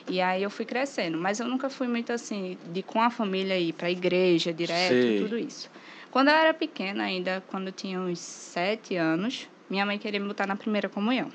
E 0.08 0.22
aí 0.22 0.42
eu 0.42 0.50
fui 0.50 0.66
crescendo, 0.66 1.18
mas 1.18 1.40
eu 1.40 1.48
nunca 1.48 1.70
fui 1.70 1.88
muito 1.88 2.14
assim, 2.14 2.58
de 2.72 2.82
com 2.82 3.02
a 3.02 3.10
família 3.10 3.58
ir 3.60 3.74
para 3.74 3.88
a 3.88 3.92
igreja 3.92 4.54
direto, 4.54 4.94
Sim. 4.94 5.18
tudo 5.20 5.38
isso. 5.38 5.70
Quando 6.12 6.30
eu 6.30 6.36
era 6.36 6.54
pequena 6.54 7.04
ainda, 7.04 7.44
quando 7.48 7.68
eu 7.68 7.74
tinha 7.74 8.00
uns 8.00 8.20
sete 8.20 8.96
anos, 8.96 9.50
minha 9.70 9.86
mãe 9.86 9.98
queria 9.98 10.20
me 10.20 10.28
botar 10.28 10.48
na 10.48 10.56
primeira 10.56 10.88
comunhão. 10.88 11.30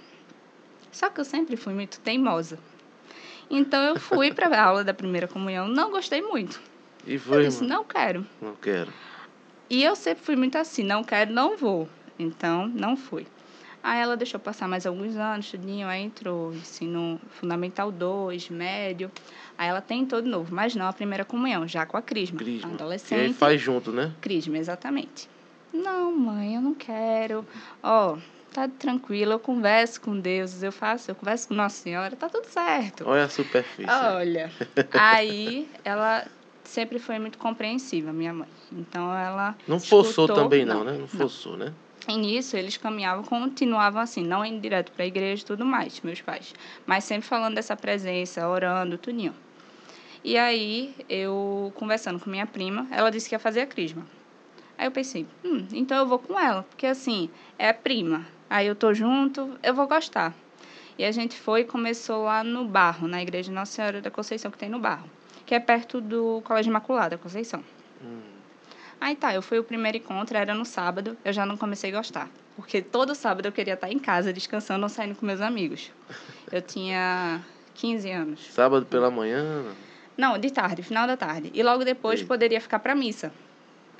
Só 0.93 1.09
que 1.11 1.21
eu 1.21 1.25
sempre 1.25 1.57
fui 1.57 1.75
muito 1.75 2.01
teimosa. 2.01 2.59
Então 3.51 3.83
eu 3.83 3.99
fui 3.99 4.33
para 4.33 4.49
a 4.49 4.63
aula 4.65 4.85
da 4.85 4.93
primeira 4.93 5.27
comunhão, 5.27 5.69
não 5.69 5.91
gostei 5.91 6.23
muito. 6.23 6.61
E 7.07 7.19
foi? 7.19 7.39
Eu 7.39 7.49
disse, 7.49 7.65
não 7.65 7.85
quero. 7.85 8.27
Não 8.41 8.55
quero. 8.55 8.93
E 9.71 9.83
eu 9.83 9.95
sempre 9.95 10.25
fui 10.25 10.37
muito 10.37 10.57
assim, 10.57 10.83
não 10.83 11.05
quero, 11.05 11.33
não 11.33 11.57
vou. 11.57 11.89
Então, 12.19 12.67
não 12.69 12.97
fui. 12.97 13.27
Aí 13.83 14.01
ela 14.01 14.17
deixou 14.17 14.41
passar 14.41 14.67
mais 14.67 14.87
alguns 14.87 15.17
anos, 15.17 15.51
tudinho, 15.51 15.87
aí 15.87 16.03
entrou 16.03 16.53
ensino 16.53 17.21
fundamental 17.31 17.93
2, 17.93 18.51
médio. 18.51 19.11
Aí 19.57 19.69
ela 19.69 19.81
tentou 19.81 20.21
de 20.21 20.29
novo, 20.29 20.55
mas 20.55 20.75
não 20.75 20.87
a 20.87 20.93
primeira 20.93 21.25
comunhão, 21.25 21.67
já 21.67 21.87
com 21.87 21.97
a 21.97 22.03
Crisma. 22.03 22.39
Crisma. 22.39 22.73
Adolescente. 22.73 23.19
E 23.19 23.25
aí 23.27 23.33
faz 23.33 23.61
junto, 23.61 23.93
né? 23.93 24.13
Crisma, 24.21 24.59
exatamente. 24.59 25.29
Não, 25.73 26.15
mãe, 26.17 26.57
eu 26.57 26.61
não 26.61 26.75
quero. 26.75 27.47
Ó, 27.83 28.15
oh, 28.15 28.19
tá 28.53 28.69
tranquilo, 28.69 29.33
eu 29.33 29.39
converso 29.39 30.01
com 30.01 30.19
Deus, 30.19 30.63
eu 30.63 30.73
faço, 30.73 31.11
eu 31.11 31.15
converso 31.15 31.49
com 31.49 31.55
Nossa 31.55 31.83
Senhora, 31.83 32.15
tá 32.17 32.29
tudo 32.29 32.47
certo. 32.47 33.05
Olha 33.07 33.25
a 33.25 33.29
superfície. 33.29 33.91
Olha. 33.91 34.51
aí 34.93 35.69
ela 35.85 36.27
sempre 36.65 36.99
foi 36.99 37.19
muito 37.19 37.39
compreensiva, 37.39 38.13
minha 38.13 38.33
mãe. 38.33 38.49
Então 38.73 39.13
ela. 39.17 39.57
Não 39.67 39.81
forçou 39.81 40.25
escutou, 40.25 40.45
também, 40.45 40.65
não, 40.65 40.85
não, 40.85 40.93
né? 40.93 40.99
Não 40.99 41.09
forçou, 41.09 41.57
não. 41.57 41.67
né? 41.67 41.75
E 42.07 42.17
nisso 42.17 42.57
eles 42.57 42.77
caminhavam, 42.77 43.23
continuavam 43.23 44.01
assim, 44.01 44.25
não 44.25 44.45
indo 44.45 44.61
direto 44.61 44.93
para 44.93 45.05
a 45.05 45.07
igreja 45.07 45.43
e 45.43 45.47
tudo 45.47 45.65
mais, 45.65 46.01
meus 46.01 46.21
pais. 46.21 46.55
Mas 46.87 47.05
sempre 47.05 47.29
falando 47.29 47.55
dessa 47.55 47.77
presença, 47.77 48.49
orando, 48.49 48.97
tudinho. 48.97 49.35
E 50.25 50.37
aí, 50.37 50.95
eu 51.09 51.73
conversando 51.77 52.19
com 52.19 52.31
minha 52.31 52.47
prima, 52.47 52.87
ela 52.91 53.11
disse 53.11 53.29
que 53.29 53.35
ia 53.35 53.39
fazer 53.39 53.61
a 53.61 53.67
crisma. 53.67 54.07
Aí 54.77 54.87
eu 54.87 54.91
pensei, 54.91 55.27
hum, 55.45 55.67
então 55.73 55.99
eu 55.99 56.07
vou 56.07 56.19
com 56.19 56.39
ela, 56.39 56.63
porque 56.63 56.87
assim, 56.87 57.29
é 57.59 57.73
prima, 57.73 58.27
Aí 58.51 58.67
eu 58.67 58.75
tô 58.75 58.95
junto, 58.95 59.59
eu 59.63 59.75
vou 59.75 59.87
gostar. 59.87 60.35
E 60.99 61.05
a 61.05 61.13
gente 61.13 61.39
foi 61.39 61.61
e 61.61 61.65
começou 61.65 62.25
lá 62.25 62.43
no 62.43 62.65
Barro, 62.65 63.07
na 63.07 63.23
igreja 63.23 63.53
Nossa 63.53 63.73
Senhora 63.73 64.01
da 64.01 64.11
Conceição, 64.11 64.51
que 64.51 64.59
tem 64.59 64.69
no 64.69 64.79
Barro, 64.79 65.09
que 65.47 65.55
é 65.55 65.61
perto 65.61 66.01
do 66.01 66.43
Colégio 66.45 66.71
Imaculada 66.71 67.17
Conceição. 67.17 67.63
Hum. 68.03 68.21
Aí 69.01 69.15
tá, 69.15 69.33
eu 69.33 69.41
fui 69.41 69.59
o 69.59 69.65
primeiro 69.65 69.99
encontro, 69.99 70.37
era 70.37 70.55
no 70.55 70.65
sábado, 70.65 71.17
eu 71.25 71.33
já 71.33 71.47
não 71.47 71.57
comecei 71.57 71.93
a 71.93 71.97
gostar. 71.97 72.29
Porque 72.57 72.83
todo 72.83 73.15
sábado 73.15 73.47
eu 73.47 73.53
queria 73.53 73.75
estar 73.75 73.93
em 73.93 73.99
casa, 73.99 74.33
descansando 74.33 74.83
ou 74.83 74.89
saindo 74.89 75.15
com 75.15 75.25
meus 75.25 75.41
amigos. 75.41 75.93
Eu 76.51 76.63
tinha 76.63 77.41
15 77.75 78.11
anos. 78.11 78.41
Sábado 78.53 78.87
pela 78.87 79.11
manhã? 79.11 79.67
Não, 80.17 80.37
de 80.39 80.51
tarde, 80.51 80.83
final 80.83 81.07
da 81.07 81.17
tarde. 81.17 81.51
E 81.55 81.63
logo 81.63 81.85
depois 81.85 82.21
Ei. 82.21 82.27
poderia 82.27 82.61
ficar 82.61 82.81
para 82.81 82.95
missa. 82.95 83.31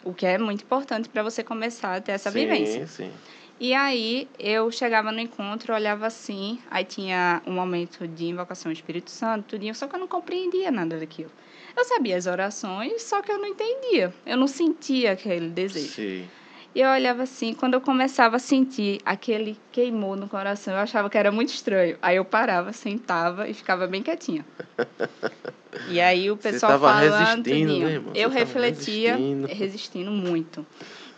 O 0.03 0.13
que 0.13 0.27
é 0.27 0.39
muito 0.39 0.65
importante 0.65 1.09
para 1.09 1.23
você 1.23 1.45
começar 1.45 1.95
a 1.97 2.01
ter 2.01 2.13
essa 2.13 2.31
sim, 2.31 2.41
vivência. 2.41 2.87
Sim, 2.87 3.05
sim. 3.05 3.13
E 3.61 3.75
aí 3.75 4.29
eu 4.39 4.71
chegava 4.71 5.11
no 5.11 5.19
encontro, 5.19 5.75
olhava 5.75 6.07
assim, 6.07 6.61
aí 6.71 6.85
tinha 6.85 7.43
um 7.47 7.53
momento 7.53 8.07
de 8.07 8.27
invocação 8.27 8.71
do 8.71 8.75
Espírito 8.75 9.11
Santo, 9.11 9.47
tudinho, 9.49 9.75
só 9.75 9.89
que 9.89 9.97
eu 9.97 10.01
não 10.01 10.07
compreendia 10.07 10.71
nada 10.71 10.99
daquilo. 10.99 11.31
Eu 11.77 11.85
sabia 11.85 12.17
as 12.17 12.27
orações, 12.27 13.03
só 13.03 13.21
que 13.21 13.31
eu 13.31 13.39
não 13.39 13.47
entendia. 13.47 14.13
Eu 14.25 14.37
não 14.37 14.47
sentia 14.47 15.13
aquele 15.13 15.49
desejo. 15.49 15.93
Sim. 15.93 16.29
E 16.75 16.81
eu 16.81 16.89
olhava 16.91 17.23
assim, 17.25 17.55
quando 17.55 17.75
eu 17.75 17.81
começava 17.81 18.37
a 18.37 18.39
sentir 18.39 19.01
aquele 19.05 19.59
queimou 19.73 20.15
no 20.15 20.29
coração, 20.29 20.75
eu 20.75 20.81
achava 20.81 21.11
que 21.11 21.19
era 21.19 21.33
muito 21.33 21.49
estranho. 21.49 21.97
Aí 22.01 22.17
eu 22.17 22.25
parava, 22.25 22.73
sentava 22.73 23.49
e 23.49 23.55
ficava 23.55 23.87
bem 23.87 24.03
quietinha. 24.03 24.45
E 25.89 26.01
aí 26.01 26.31
o 26.31 26.37
pessoal 26.37 26.79
falando, 26.81 27.45
tudinho, 27.45 27.89
né, 27.89 28.03
eu 28.15 28.31
refletia, 28.31 29.17
resistindo. 29.17 29.47
resistindo 29.47 30.11
muito. 30.11 30.67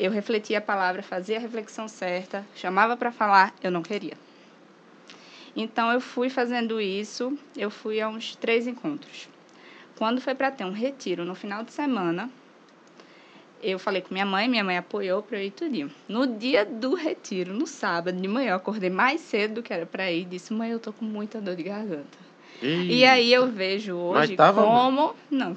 Eu 0.03 0.11
refletia 0.11 0.57
a 0.57 0.63
palavra, 0.63 1.03
fazia 1.03 1.37
a 1.37 1.41
reflexão 1.41 1.87
certa, 1.87 2.43
chamava 2.57 2.97
para 2.97 3.13
falar, 3.13 3.55
eu 3.63 3.71
não 3.71 3.83
queria. 3.83 4.15
Então 5.55 5.93
eu 5.93 6.01
fui 6.01 6.31
fazendo 6.31 6.81
isso, 6.81 7.39
eu 7.55 7.71
fui 7.71 8.01
a 8.01 8.09
uns 8.09 8.35
três 8.35 8.67
encontros. 8.67 9.29
Quando 9.99 10.19
foi 10.19 10.35
para 10.35 10.51
ter 10.51 10.65
um 10.65 10.73
retiro 10.73 11.23
no 11.23 11.35
final 11.35 11.63
de 11.63 11.71
semana, 11.75 12.31
eu 13.63 13.79
falei 13.79 14.01
com 14.01 14.15
minha 14.15 14.25
mãe, 14.25 14.49
minha 14.49 14.65
mãe 14.65 14.79
apoiou 14.79 15.23
para 15.23 15.37
eu 15.37 15.45
ir 15.45 15.51
tudinho. 15.51 15.93
No 16.09 16.27
dia 16.27 16.65
do 16.65 16.95
retiro, 16.95 17.53
no 17.53 17.67
sábado 17.67 18.19
de 18.19 18.27
manhã, 18.27 18.53
eu 18.53 18.57
acordei 18.57 18.89
mais 18.89 19.21
cedo 19.21 19.57
do 19.57 19.63
que 19.63 19.71
era 19.71 19.85
para 19.85 20.11
ir 20.11 20.25
disse: 20.25 20.55
"Mãe, 20.55 20.71
eu 20.71 20.81
tô 20.81 20.95
com 20.95 21.05
muita 21.05 21.43
dor 21.43 21.57
de 21.57 21.65
garganta". 21.65 22.30
E 22.63 23.05
aí 23.05 23.33
eu 23.33 23.47
vejo 23.47 23.97
hoje 23.97 24.37
tava, 24.37 24.63
como. 24.63 25.15
Não. 25.31 25.57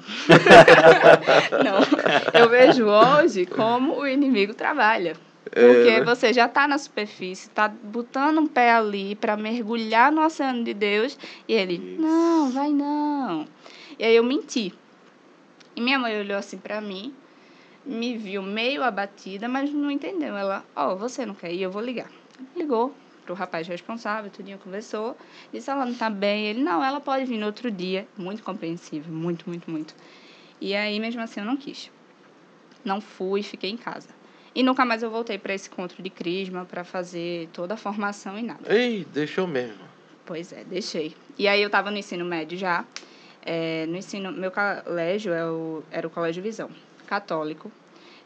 não. 1.62 2.40
Eu 2.40 2.48
vejo 2.48 2.86
hoje 2.86 3.44
como 3.44 3.98
o 4.00 4.06
inimigo 4.06 4.54
trabalha. 4.54 5.14
Porque 5.44 5.90
é. 5.90 6.04
você 6.04 6.32
já 6.32 6.46
está 6.46 6.66
na 6.66 6.78
superfície, 6.78 7.48
está 7.48 7.68
botando 7.68 8.38
um 8.38 8.46
pé 8.46 8.72
ali 8.72 9.14
para 9.14 9.36
mergulhar 9.36 10.10
no 10.10 10.24
oceano 10.24 10.64
de 10.64 10.74
Deus, 10.74 11.18
e 11.46 11.52
ele, 11.52 11.74
Isso. 11.74 12.02
não, 12.02 12.50
vai 12.50 12.70
não. 12.70 13.46
E 13.98 14.04
aí 14.04 14.16
eu 14.16 14.24
menti. 14.24 14.72
E 15.76 15.80
minha 15.80 15.98
mãe 15.98 16.18
olhou 16.18 16.38
assim 16.38 16.58
para 16.58 16.80
mim, 16.80 17.14
me 17.84 18.16
viu 18.16 18.42
meio 18.42 18.82
abatida, 18.82 19.46
mas 19.48 19.70
não 19.70 19.90
entendeu. 19.90 20.36
Ela, 20.36 20.64
ó, 20.74 20.92
oh, 20.92 20.96
você 20.96 21.26
não 21.26 21.34
quer 21.34 21.52
ir, 21.52 21.62
eu 21.62 21.70
vou 21.70 21.82
ligar. 21.82 22.10
Ligou, 22.56 22.94
pro 23.24 23.34
rapaz 23.34 23.66
responsável, 23.66 24.30
tudinho 24.30 24.58
conversou, 24.58 25.16
disse, 25.52 25.70
ela 25.70 25.84
não 25.84 25.94
tá 25.94 26.08
bem, 26.10 26.46
ele, 26.46 26.62
não, 26.62 26.82
ela 26.82 27.00
pode 27.00 27.24
vir 27.24 27.38
no 27.38 27.46
outro 27.46 27.70
dia, 27.70 28.06
muito 28.16 28.42
compreensível, 28.42 29.12
muito, 29.12 29.48
muito, 29.48 29.70
muito. 29.70 29.94
E 30.60 30.74
aí, 30.74 31.00
mesmo 31.00 31.20
assim, 31.20 31.40
eu 31.40 31.46
não 31.46 31.56
quis. 31.56 31.90
Não 32.84 33.00
fui, 33.00 33.42
fiquei 33.42 33.70
em 33.70 33.76
casa. 33.76 34.08
E 34.54 34.62
nunca 34.62 34.84
mais 34.84 35.02
eu 35.02 35.10
voltei 35.10 35.36
para 35.36 35.52
esse 35.52 35.68
encontro 35.68 36.02
de 36.02 36.10
Crisma 36.10 36.64
para 36.64 36.84
fazer 36.84 37.48
toda 37.52 37.74
a 37.74 37.76
formação 37.76 38.38
e 38.38 38.42
nada. 38.42 38.72
Ei, 38.72 39.04
deixou 39.12 39.46
mesmo. 39.46 39.82
Pois 40.24 40.52
é, 40.52 40.62
deixei. 40.64 41.14
E 41.36 41.48
aí 41.48 41.60
eu 41.60 41.66
estava 41.66 41.90
no 41.90 41.98
ensino 41.98 42.24
médio 42.24 42.56
já. 42.56 42.84
É, 43.44 43.84
no 43.86 43.96
ensino, 43.96 44.32
meu 44.32 44.50
colégio 44.50 45.32
é 45.32 45.44
o, 45.44 45.82
era 45.90 46.06
o 46.06 46.10
Colégio 46.10 46.42
Visão, 46.42 46.70
católico. 47.06 47.70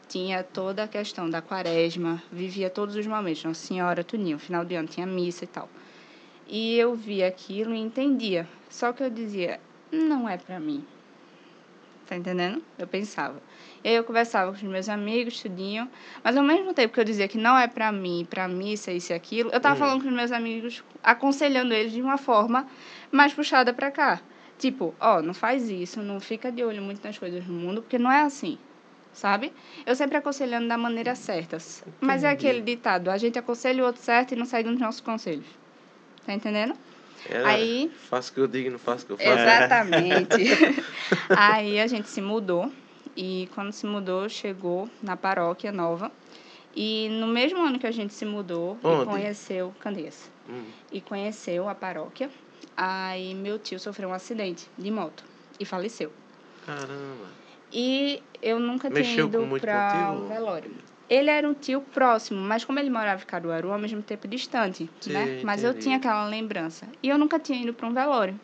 Tinha 0.09 0.43
toda 0.43 0.83
a 0.83 0.87
questão 0.87 1.29
da 1.29 1.39
quaresma, 1.39 2.21
vivia 2.31 2.67
todos 2.67 2.95
os 2.95 3.05
momentos, 3.05 3.43
Nossa 3.43 3.65
Senhora, 3.65 4.03
tudinho, 4.03 4.39
final 4.39 4.65
de 4.65 4.73
ano 4.73 4.87
tinha 4.87 5.05
missa 5.05 5.43
e 5.43 5.47
tal. 5.47 5.69
E 6.47 6.75
eu 6.75 6.95
via 6.95 7.27
aquilo 7.27 7.75
e 7.75 7.79
entendia. 7.79 8.47
Só 8.69 8.91
que 8.91 9.03
eu 9.03 9.09
dizia, 9.09 9.59
não 9.91 10.27
é 10.27 10.35
para 10.35 10.59
mim. 10.59 10.83
Tá 12.07 12.15
entendendo? 12.15 12.63
Eu 12.75 12.87
pensava. 12.87 13.39
E 13.83 13.89
aí 13.89 13.93
eu 13.93 14.03
conversava 14.03 14.49
com 14.49 14.57
os 14.57 14.63
meus 14.63 14.89
amigos, 14.89 15.39
tudinho. 15.39 15.87
Mas 16.23 16.35
ao 16.35 16.43
mesmo 16.43 16.73
tempo 16.73 16.91
que 16.91 16.99
eu 16.99 17.03
dizia 17.03 17.27
que 17.27 17.37
não 17.37 17.55
é 17.55 17.67
para 17.67 17.91
mim, 17.91 18.25
para 18.27 18.47
missa, 18.47 18.91
isso 18.91 19.13
e 19.13 19.15
aquilo, 19.15 19.51
eu 19.51 19.59
tava 19.59 19.75
hum. 19.75 19.77
falando 19.77 20.01
com 20.01 20.09
os 20.09 20.15
meus 20.15 20.31
amigos, 20.31 20.83
aconselhando 21.03 21.71
eles 21.71 21.91
de 21.91 22.01
uma 22.01 22.17
forma 22.17 22.67
mais 23.11 23.31
puxada 23.31 23.71
para 23.71 23.91
cá. 23.91 24.19
Tipo, 24.57 24.95
ó, 24.99 25.21
não 25.21 25.35
faz 25.35 25.69
isso, 25.69 26.01
não 26.01 26.19
fica 26.19 26.51
de 26.51 26.63
olho 26.63 26.81
muito 26.81 27.03
nas 27.03 27.17
coisas 27.17 27.45
do 27.45 27.53
mundo, 27.53 27.83
porque 27.83 27.99
não 27.99 28.11
é 28.11 28.23
assim 28.23 28.57
sabe? 29.19 29.51
Eu 29.85 29.95
sempre 29.95 30.17
aconselhando 30.17 30.67
da 30.67 30.77
maneira 30.77 31.13
certa. 31.13 31.57
Mas 31.99 32.23
é 32.23 32.29
aquele 32.29 32.61
ditado, 32.61 33.11
a 33.11 33.17
gente 33.17 33.37
aconselha 33.37 33.83
o 33.83 33.85
outro 33.85 34.01
certo 34.01 34.31
e 34.31 34.35
não 34.35 34.45
segue 34.45 34.69
os 34.69 34.79
nossos 34.79 35.01
conselhos. 35.01 35.45
Tá 36.25 36.33
entendendo? 36.33 36.73
É, 37.29 37.43
Aí, 37.43 37.91
faço 38.09 38.31
o 38.31 38.33
que 38.33 38.39
eu 38.39 38.47
digo, 38.47 38.71
não 38.71 38.79
faço 38.79 39.03
o 39.03 39.07
que 39.07 39.13
eu 39.13 39.17
faço. 39.17 39.39
Exatamente. 39.39 40.37
Aí 41.29 41.79
a 41.79 41.87
gente 41.87 42.07
se 42.07 42.21
mudou 42.21 42.71
e 43.15 43.49
quando 43.53 43.73
se 43.73 43.85
mudou, 43.85 44.29
chegou 44.29 44.89
na 45.03 45.17
paróquia 45.17 45.71
nova. 45.71 46.11
E 46.73 47.09
no 47.09 47.27
mesmo 47.27 47.61
ano 47.61 47.77
que 47.77 47.87
a 47.87 47.91
gente 47.91 48.13
se 48.13 48.25
mudou 48.25 48.77
Onde? 48.81 49.03
e 49.03 49.05
conheceu 49.05 49.73
Candeias. 49.79 50.31
Hum. 50.47 50.63
E 50.91 51.01
conheceu 51.01 51.67
a 51.67 51.75
paróquia, 51.75 52.29
aí 52.77 53.35
meu 53.35 53.59
tio 53.59 53.79
sofreu 53.79 54.09
um 54.09 54.13
acidente 54.13 54.67
de 54.77 54.89
moto 54.89 55.23
e 55.59 55.65
faleceu. 55.65 56.11
Caramba. 56.65 57.48
E 57.71 58.21
eu 58.41 58.59
nunca 58.59 58.89
Mexeu 58.89 59.29
tinha 59.29 59.45
ido 59.45 59.59
para 59.59 60.13
o 60.13 60.27
velório. 60.27 60.71
Ele 61.09 61.29
era 61.29 61.47
um 61.47 61.53
tio 61.53 61.81
próximo, 61.81 62.39
mas 62.39 62.63
como 62.63 62.77
ele 62.77 62.89
morava 62.89 63.23
em 63.23 63.25
Caruaru, 63.25 63.71
ao 63.71 63.79
mesmo 63.79 64.01
tempo 64.01 64.27
distante, 64.27 64.89
Sim, 65.01 65.11
né? 65.11 65.41
Mas 65.43 65.63
entendi. 65.63 65.77
eu 65.77 65.81
tinha 65.81 65.97
aquela 65.97 66.27
lembrança. 66.27 66.87
E 67.01 67.09
eu 67.09 67.17
nunca 67.17 67.39
tinha 67.39 67.61
ido 67.61 67.73
para 67.73 67.87
um 67.87 67.93
velório. 67.93 68.39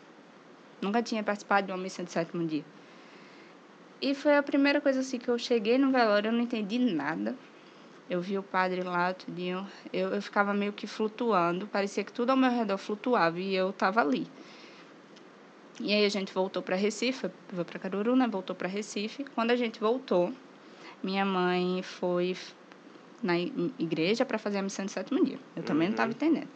Nunca 0.82 1.02
tinha 1.02 1.22
participado 1.22 1.68
de 1.68 1.72
uma 1.72 1.78
missa 1.78 2.02
de 2.02 2.10
sétimo 2.10 2.44
dia. 2.44 2.64
E 4.02 4.14
foi 4.14 4.36
a 4.36 4.42
primeira 4.42 4.80
coisa 4.80 5.00
assim 5.00 5.18
que 5.18 5.28
eu 5.28 5.38
cheguei 5.38 5.78
no 5.78 5.90
velório, 5.90 6.28
eu 6.28 6.32
não 6.32 6.40
entendi 6.40 6.78
nada. 6.78 7.34
Eu 8.10 8.20
vi 8.20 8.36
o 8.38 8.42
padre 8.42 8.82
lá, 8.82 9.12
tudinho. 9.12 9.66
Eu, 9.92 10.10
eu 10.10 10.22
ficava 10.22 10.52
meio 10.52 10.72
que 10.72 10.86
flutuando. 10.86 11.66
Parecia 11.66 12.04
que 12.04 12.12
tudo 12.12 12.30
ao 12.30 12.36
meu 12.36 12.50
redor 12.50 12.78
flutuava 12.78 13.38
e 13.40 13.54
eu 13.54 13.70
estava 13.70 14.00
ali. 14.00 14.26
E 15.80 15.92
aí 15.92 16.04
a 16.04 16.08
gente 16.08 16.32
voltou 16.32 16.62
para 16.62 16.74
Recife, 16.76 17.30
foi 17.48 17.64
para 17.64 17.78
Caruru, 17.78 18.16
né? 18.16 18.26
Voltou 18.26 18.56
para 18.56 18.68
Recife. 18.68 19.24
Quando 19.34 19.50
a 19.50 19.56
gente 19.56 19.78
voltou, 19.78 20.32
minha 21.02 21.24
mãe 21.24 21.82
foi 21.82 22.36
na 23.22 23.38
igreja 23.38 24.24
para 24.24 24.38
fazer 24.38 24.58
a 24.58 24.62
missão 24.62 24.84
de 24.84 24.92
sétimo 24.92 25.24
dia. 25.24 25.38
Eu 25.54 25.62
também 25.62 25.88
uhum. 25.88 25.90
não 25.90 25.94
estava 25.94 26.12
entendendo. 26.12 26.48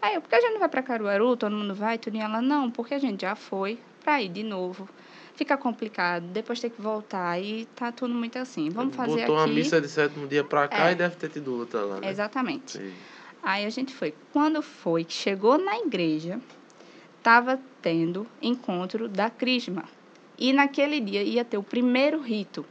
Aí 0.00 0.14
eu, 0.14 0.22
por 0.22 0.28
que 0.28 0.36
a 0.36 0.40
gente 0.40 0.52
não 0.52 0.60
vai 0.60 0.68
para 0.68 0.82
Caruaru? 0.82 1.36
Todo 1.36 1.54
mundo 1.54 1.74
vai, 1.74 1.98
tudo. 1.98 2.16
E 2.16 2.20
ela, 2.20 2.40
não, 2.40 2.70
porque 2.70 2.94
a 2.94 2.98
gente 2.98 3.22
já 3.22 3.34
foi 3.34 3.78
para 4.02 4.22
ir 4.22 4.28
de 4.28 4.42
novo. 4.42 4.88
Fica 5.34 5.56
complicado, 5.56 6.24
depois 6.24 6.60
tem 6.60 6.70
que 6.70 6.80
voltar 6.80 7.40
e 7.40 7.64
tá 7.74 7.90
tudo 7.90 8.12
muito 8.12 8.38
assim. 8.38 8.68
Vamos 8.68 8.94
fazer 8.94 9.20
Botou 9.20 9.38
aqui. 9.38 9.44
uma 9.44 9.46
missa 9.46 9.80
de 9.80 9.88
sétimo 9.88 10.26
dia 10.26 10.44
para 10.44 10.68
cá 10.68 10.88
é. 10.88 10.92
e 10.92 10.94
deve 10.94 11.16
ter 11.16 11.30
tido 11.30 11.56
outra 11.56 11.80
lá, 11.80 12.00
né? 12.00 12.10
Exatamente. 12.10 12.72
Sim. 12.72 12.92
Aí 13.42 13.64
a 13.64 13.70
gente 13.70 13.94
foi. 13.94 14.14
Quando 14.32 14.60
foi, 14.60 15.04
que 15.04 15.14
chegou 15.14 15.56
na 15.56 15.78
igreja, 15.78 16.38
estava 17.20 17.60
tendo 17.82 18.26
encontro 18.40 19.06
da 19.06 19.28
Crisma. 19.28 19.84
E 20.38 20.54
naquele 20.54 21.00
dia 21.00 21.22
ia 21.22 21.44
ter 21.44 21.58
o 21.58 21.62
primeiro 21.62 22.18
rito. 22.18 22.64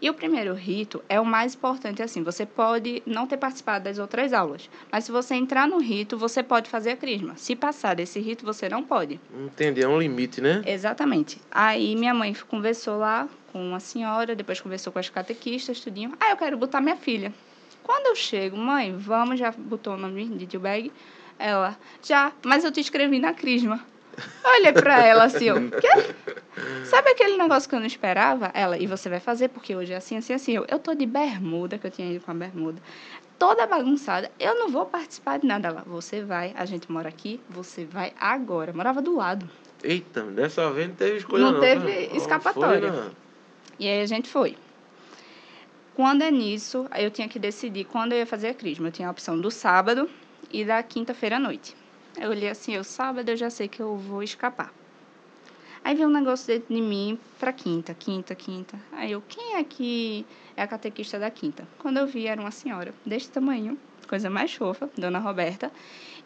E 0.00 0.10
o 0.10 0.14
primeiro 0.14 0.52
rito 0.52 1.02
é 1.08 1.18
o 1.18 1.24
mais 1.24 1.54
importante, 1.54 2.02
assim, 2.02 2.22
você 2.22 2.44
pode 2.44 3.02
não 3.06 3.26
ter 3.26 3.38
participado 3.38 3.84
das 3.84 3.98
outras 3.98 4.34
aulas, 4.34 4.68
mas 4.92 5.04
se 5.04 5.12
você 5.12 5.34
entrar 5.34 5.66
no 5.66 5.78
rito, 5.78 6.18
você 6.18 6.42
pode 6.42 6.68
fazer 6.68 6.90
a 6.90 6.96
crisma. 6.96 7.34
Se 7.36 7.56
passar 7.56 7.94
desse 7.94 8.20
rito, 8.20 8.44
você 8.44 8.68
não 8.68 8.82
pode. 8.82 9.18
Entendi, 9.34 9.82
é 9.82 9.88
um 9.88 9.98
limite, 9.98 10.42
né? 10.42 10.62
Exatamente. 10.66 11.40
Aí 11.50 11.96
minha 11.96 12.12
mãe 12.12 12.34
conversou 12.48 12.98
lá 12.98 13.26
com 13.50 13.66
uma 13.66 13.80
senhora, 13.80 14.36
depois 14.36 14.60
conversou 14.60 14.92
com 14.92 14.98
as 14.98 15.08
catequistas, 15.08 15.80
tudinho. 15.80 16.12
Ah, 16.20 16.32
eu 16.32 16.36
quero 16.36 16.58
botar 16.58 16.82
minha 16.82 16.96
filha. 16.96 17.32
Quando 17.82 18.08
eu 18.08 18.16
chego, 18.16 18.58
mãe, 18.58 18.94
vamos, 18.94 19.38
já 19.38 19.52
botou 19.52 19.94
o 19.94 19.96
nome 19.96 20.26
de 20.26 20.46
tio 20.46 20.60
Bag? 20.60 20.92
Ela, 21.38 21.78
já, 22.02 22.32
mas 22.44 22.64
eu 22.64 22.70
te 22.70 22.80
escrevi 22.80 23.18
na 23.18 23.32
crisma. 23.32 23.93
Olhei 24.44 24.72
pra 24.72 25.04
ela 25.04 25.24
assim, 25.24 25.50
ó. 25.50 25.54
Quê? 25.54 26.14
Sabe 26.84 27.10
aquele 27.10 27.36
negócio 27.36 27.68
que 27.68 27.74
eu 27.74 27.80
não 27.80 27.86
esperava? 27.86 28.50
Ela, 28.54 28.78
e 28.78 28.86
você 28.86 29.08
vai 29.08 29.20
fazer, 29.20 29.48
porque 29.48 29.74
hoje 29.74 29.92
é 29.92 29.96
assim, 29.96 30.16
assim, 30.16 30.32
assim. 30.32 30.52
Eu, 30.52 30.64
eu 30.68 30.78
tô 30.78 30.94
de 30.94 31.06
bermuda, 31.06 31.78
que 31.78 31.86
eu 31.86 31.90
tinha 31.90 32.12
ido 32.12 32.24
com 32.24 32.30
a 32.30 32.34
bermuda, 32.34 32.80
toda 33.38 33.66
bagunçada. 33.66 34.30
Eu 34.38 34.58
não 34.58 34.68
vou 34.68 34.86
participar 34.86 35.38
de 35.38 35.46
nada 35.46 35.70
lá. 35.70 35.82
Você 35.86 36.22
vai, 36.22 36.54
a 36.56 36.64
gente 36.64 36.90
mora 36.90 37.08
aqui, 37.08 37.40
você 37.48 37.84
vai 37.84 38.12
agora. 38.20 38.72
Morava 38.72 39.02
do 39.02 39.16
lado. 39.16 39.48
Eita, 39.82 40.22
dessa 40.22 40.70
vez 40.70 40.88
não 40.88 40.94
teve 40.94 41.16
escolha, 41.18 41.44
não. 41.44 41.52
Não 41.52 41.60
teve 41.60 42.10
escapatória. 42.16 42.92
Foi, 42.92 43.10
e 43.78 43.88
aí 43.88 44.00
a 44.00 44.06
gente 44.06 44.28
foi. 44.28 44.56
Quando 45.94 46.22
é 46.22 46.30
nisso, 46.30 46.86
eu 46.96 47.10
tinha 47.10 47.28
que 47.28 47.38
decidir 47.38 47.84
quando 47.84 48.12
eu 48.12 48.18
ia 48.18 48.26
fazer 48.26 48.48
a 48.48 48.54
crisma. 48.54 48.88
Eu 48.88 48.92
tinha 48.92 49.08
a 49.08 49.10
opção 49.10 49.38
do 49.38 49.50
sábado 49.50 50.08
e 50.50 50.64
da 50.64 50.82
quinta-feira 50.82 51.36
à 51.36 51.38
noite. 51.38 51.76
Eu 52.16 52.30
olhei 52.30 52.48
assim, 52.48 52.74
eu 52.74 52.84
sábado 52.84 53.28
eu 53.28 53.36
já 53.36 53.50
sei 53.50 53.68
que 53.68 53.80
eu 53.80 53.96
vou 53.96 54.22
escapar. 54.22 54.72
Aí 55.84 55.94
veio 55.94 56.08
um 56.08 56.12
negócio 56.12 56.46
dentro 56.46 56.74
de 56.74 56.80
mim 56.80 57.18
para 57.38 57.52
quinta, 57.52 57.92
quinta, 57.92 58.34
quinta. 58.34 58.78
Aí 58.92 59.12
eu, 59.12 59.22
quem 59.28 59.56
é 59.56 59.64
que 59.64 60.24
é 60.56 60.62
a 60.62 60.66
catequista 60.66 61.18
da 61.18 61.30
quinta? 61.30 61.68
Quando 61.78 61.98
eu 61.98 62.06
vi, 62.06 62.26
era 62.26 62.40
uma 62.40 62.50
senhora 62.50 62.94
deste 63.04 63.30
tamanho, 63.30 63.78
coisa 64.08 64.30
mais 64.30 64.54
fofa, 64.54 64.88
dona 64.96 65.18
Roberta. 65.18 65.70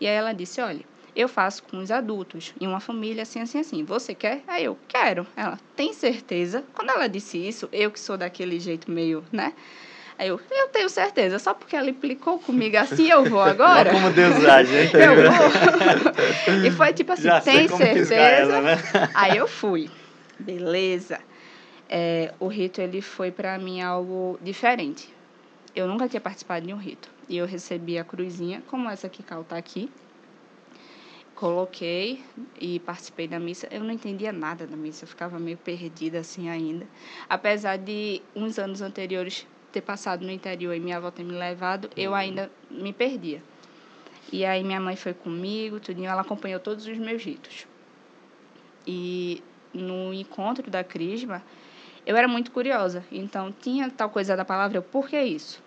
E 0.00 0.06
aí 0.06 0.14
ela 0.14 0.32
disse: 0.32 0.60
olha, 0.60 0.84
eu 1.16 1.28
faço 1.28 1.64
com 1.64 1.78
os 1.78 1.90
adultos, 1.90 2.54
em 2.60 2.68
uma 2.68 2.78
família 2.78 3.24
assim, 3.24 3.40
assim, 3.40 3.58
assim. 3.58 3.84
Você 3.84 4.14
quer? 4.14 4.44
Aí 4.46 4.64
eu, 4.64 4.78
quero. 4.86 5.26
Ela, 5.34 5.58
tem 5.74 5.92
certeza? 5.92 6.64
Quando 6.72 6.90
ela 6.90 7.08
disse 7.08 7.36
isso, 7.36 7.68
eu 7.72 7.90
que 7.90 7.98
sou 7.98 8.16
daquele 8.16 8.60
jeito 8.60 8.88
meio, 8.88 9.24
né? 9.32 9.52
Aí 10.18 10.28
eu, 10.28 10.40
eu 10.50 10.68
tenho 10.68 10.88
certeza, 10.88 11.38
só 11.38 11.54
porque 11.54 11.76
ela 11.76 11.88
implicou 11.88 12.40
comigo 12.40 12.76
assim, 12.76 13.08
eu 13.08 13.24
vou 13.24 13.40
agora. 13.40 13.92
como 13.92 14.10
Deus 14.10 14.44
age, 14.44 14.76
hein? 14.76 14.90
eu 14.94 15.14
vou. 15.14 16.66
e 16.66 16.70
foi 16.72 16.92
tipo 16.92 17.12
assim, 17.12 17.22
Já 17.22 17.40
tem 17.40 17.68
certeza? 17.68 18.14
Ela, 18.16 18.60
né? 18.60 18.76
Aí 19.14 19.36
eu 19.36 19.46
fui. 19.46 19.88
Beleza. 20.36 21.20
É, 21.88 22.34
o 22.40 22.48
rito 22.48 22.80
ele 22.80 23.00
foi 23.00 23.30
para 23.30 23.56
mim 23.58 23.80
algo 23.80 24.38
diferente. 24.42 25.14
Eu 25.74 25.86
nunca 25.86 26.08
tinha 26.08 26.20
participado 26.20 26.66
de 26.66 26.74
um 26.74 26.76
rito. 26.76 27.08
E 27.28 27.36
eu 27.36 27.46
recebi 27.46 27.96
a 27.96 28.02
cruzinha, 28.02 28.62
como 28.66 28.90
essa 28.90 29.08
que 29.08 29.22
Cal 29.22 29.44
tá 29.44 29.56
aqui. 29.56 29.88
Coloquei 31.36 32.20
e 32.60 32.80
participei 32.80 33.28
da 33.28 33.38
missa. 33.38 33.68
Eu 33.70 33.84
não 33.84 33.92
entendia 33.92 34.32
nada 34.32 34.66
da 34.66 34.76
missa, 34.76 35.04
eu 35.04 35.08
ficava 35.08 35.38
meio 35.38 35.56
perdida 35.56 36.18
assim 36.18 36.48
ainda. 36.48 36.84
Apesar 37.28 37.78
de 37.78 38.20
uns 38.34 38.58
anos 38.58 38.82
anteriores 38.82 39.46
ter 39.72 39.80
passado 39.80 40.24
no 40.24 40.30
interior 40.30 40.74
e 40.74 40.80
minha 40.80 40.96
avó 40.96 41.10
ter 41.10 41.24
me 41.24 41.32
levado, 41.32 41.86
uhum. 41.86 41.90
eu 41.96 42.14
ainda 42.14 42.50
me 42.70 42.92
perdia. 42.92 43.42
E 44.32 44.44
aí 44.44 44.62
minha 44.62 44.80
mãe 44.80 44.96
foi 44.96 45.14
comigo, 45.14 45.80
tudinho, 45.80 46.08
ela 46.08 46.22
acompanhou 46.22 46.60
todos 46.60 46.86
os 46.86 46.98
meus 46.98 47.22
ritos. 47.22 47.66
E 48.86 49.42
no 49.72 50.12
encontro 50.12 50.70
da 50.70 50.84
Crisma, 50.84 51.42
eu 52.06 52.16
era 52.16 52.28
muito 52.28 52.50
curiosa. 52.50 53.04
Então, 53.12 53.52
tinha 53.52 53.90
tal 53.90 54.10
coisa 54.10 54.36
da 54.36 54.44
palavra, 54.44 54.78
eu, 54.78 54.82
por 54.82 55.08
que 55.08 55.20
isso? 55.20 55.62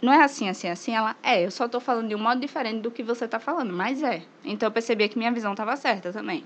Não 0.00 0.12
é 0.12 0.22
assim, 0.22 0.48
assim, 0.48 0.68
assim. 0.68 0.94
Ela, 0.94 1.16
é, 1.22 1.44
eu 1.44 1.50
só 1.50 1.66
estou 1.66 1.80
falando 1.80 2.08
de 2.08 2.14
um 2.14 2.18
modo 2.18 2.40
diferente 2.40 2.80
do 2.80 2.90
que 2.90 3.02
você 3.02 3.24
está 3.24 3.38
falando, 3.38 3.72
mas 3.72 4.02
é. 4.02 4.22
Então, 4.44 4.68
eu 4.68 4.72
percebia 4.72 5.08
que 5.08 5.18
minha 5.18 5.32
visão 5.32 5.52
estava 5.52 5.76
certa 5.76 6.12
também. 6.12 6.44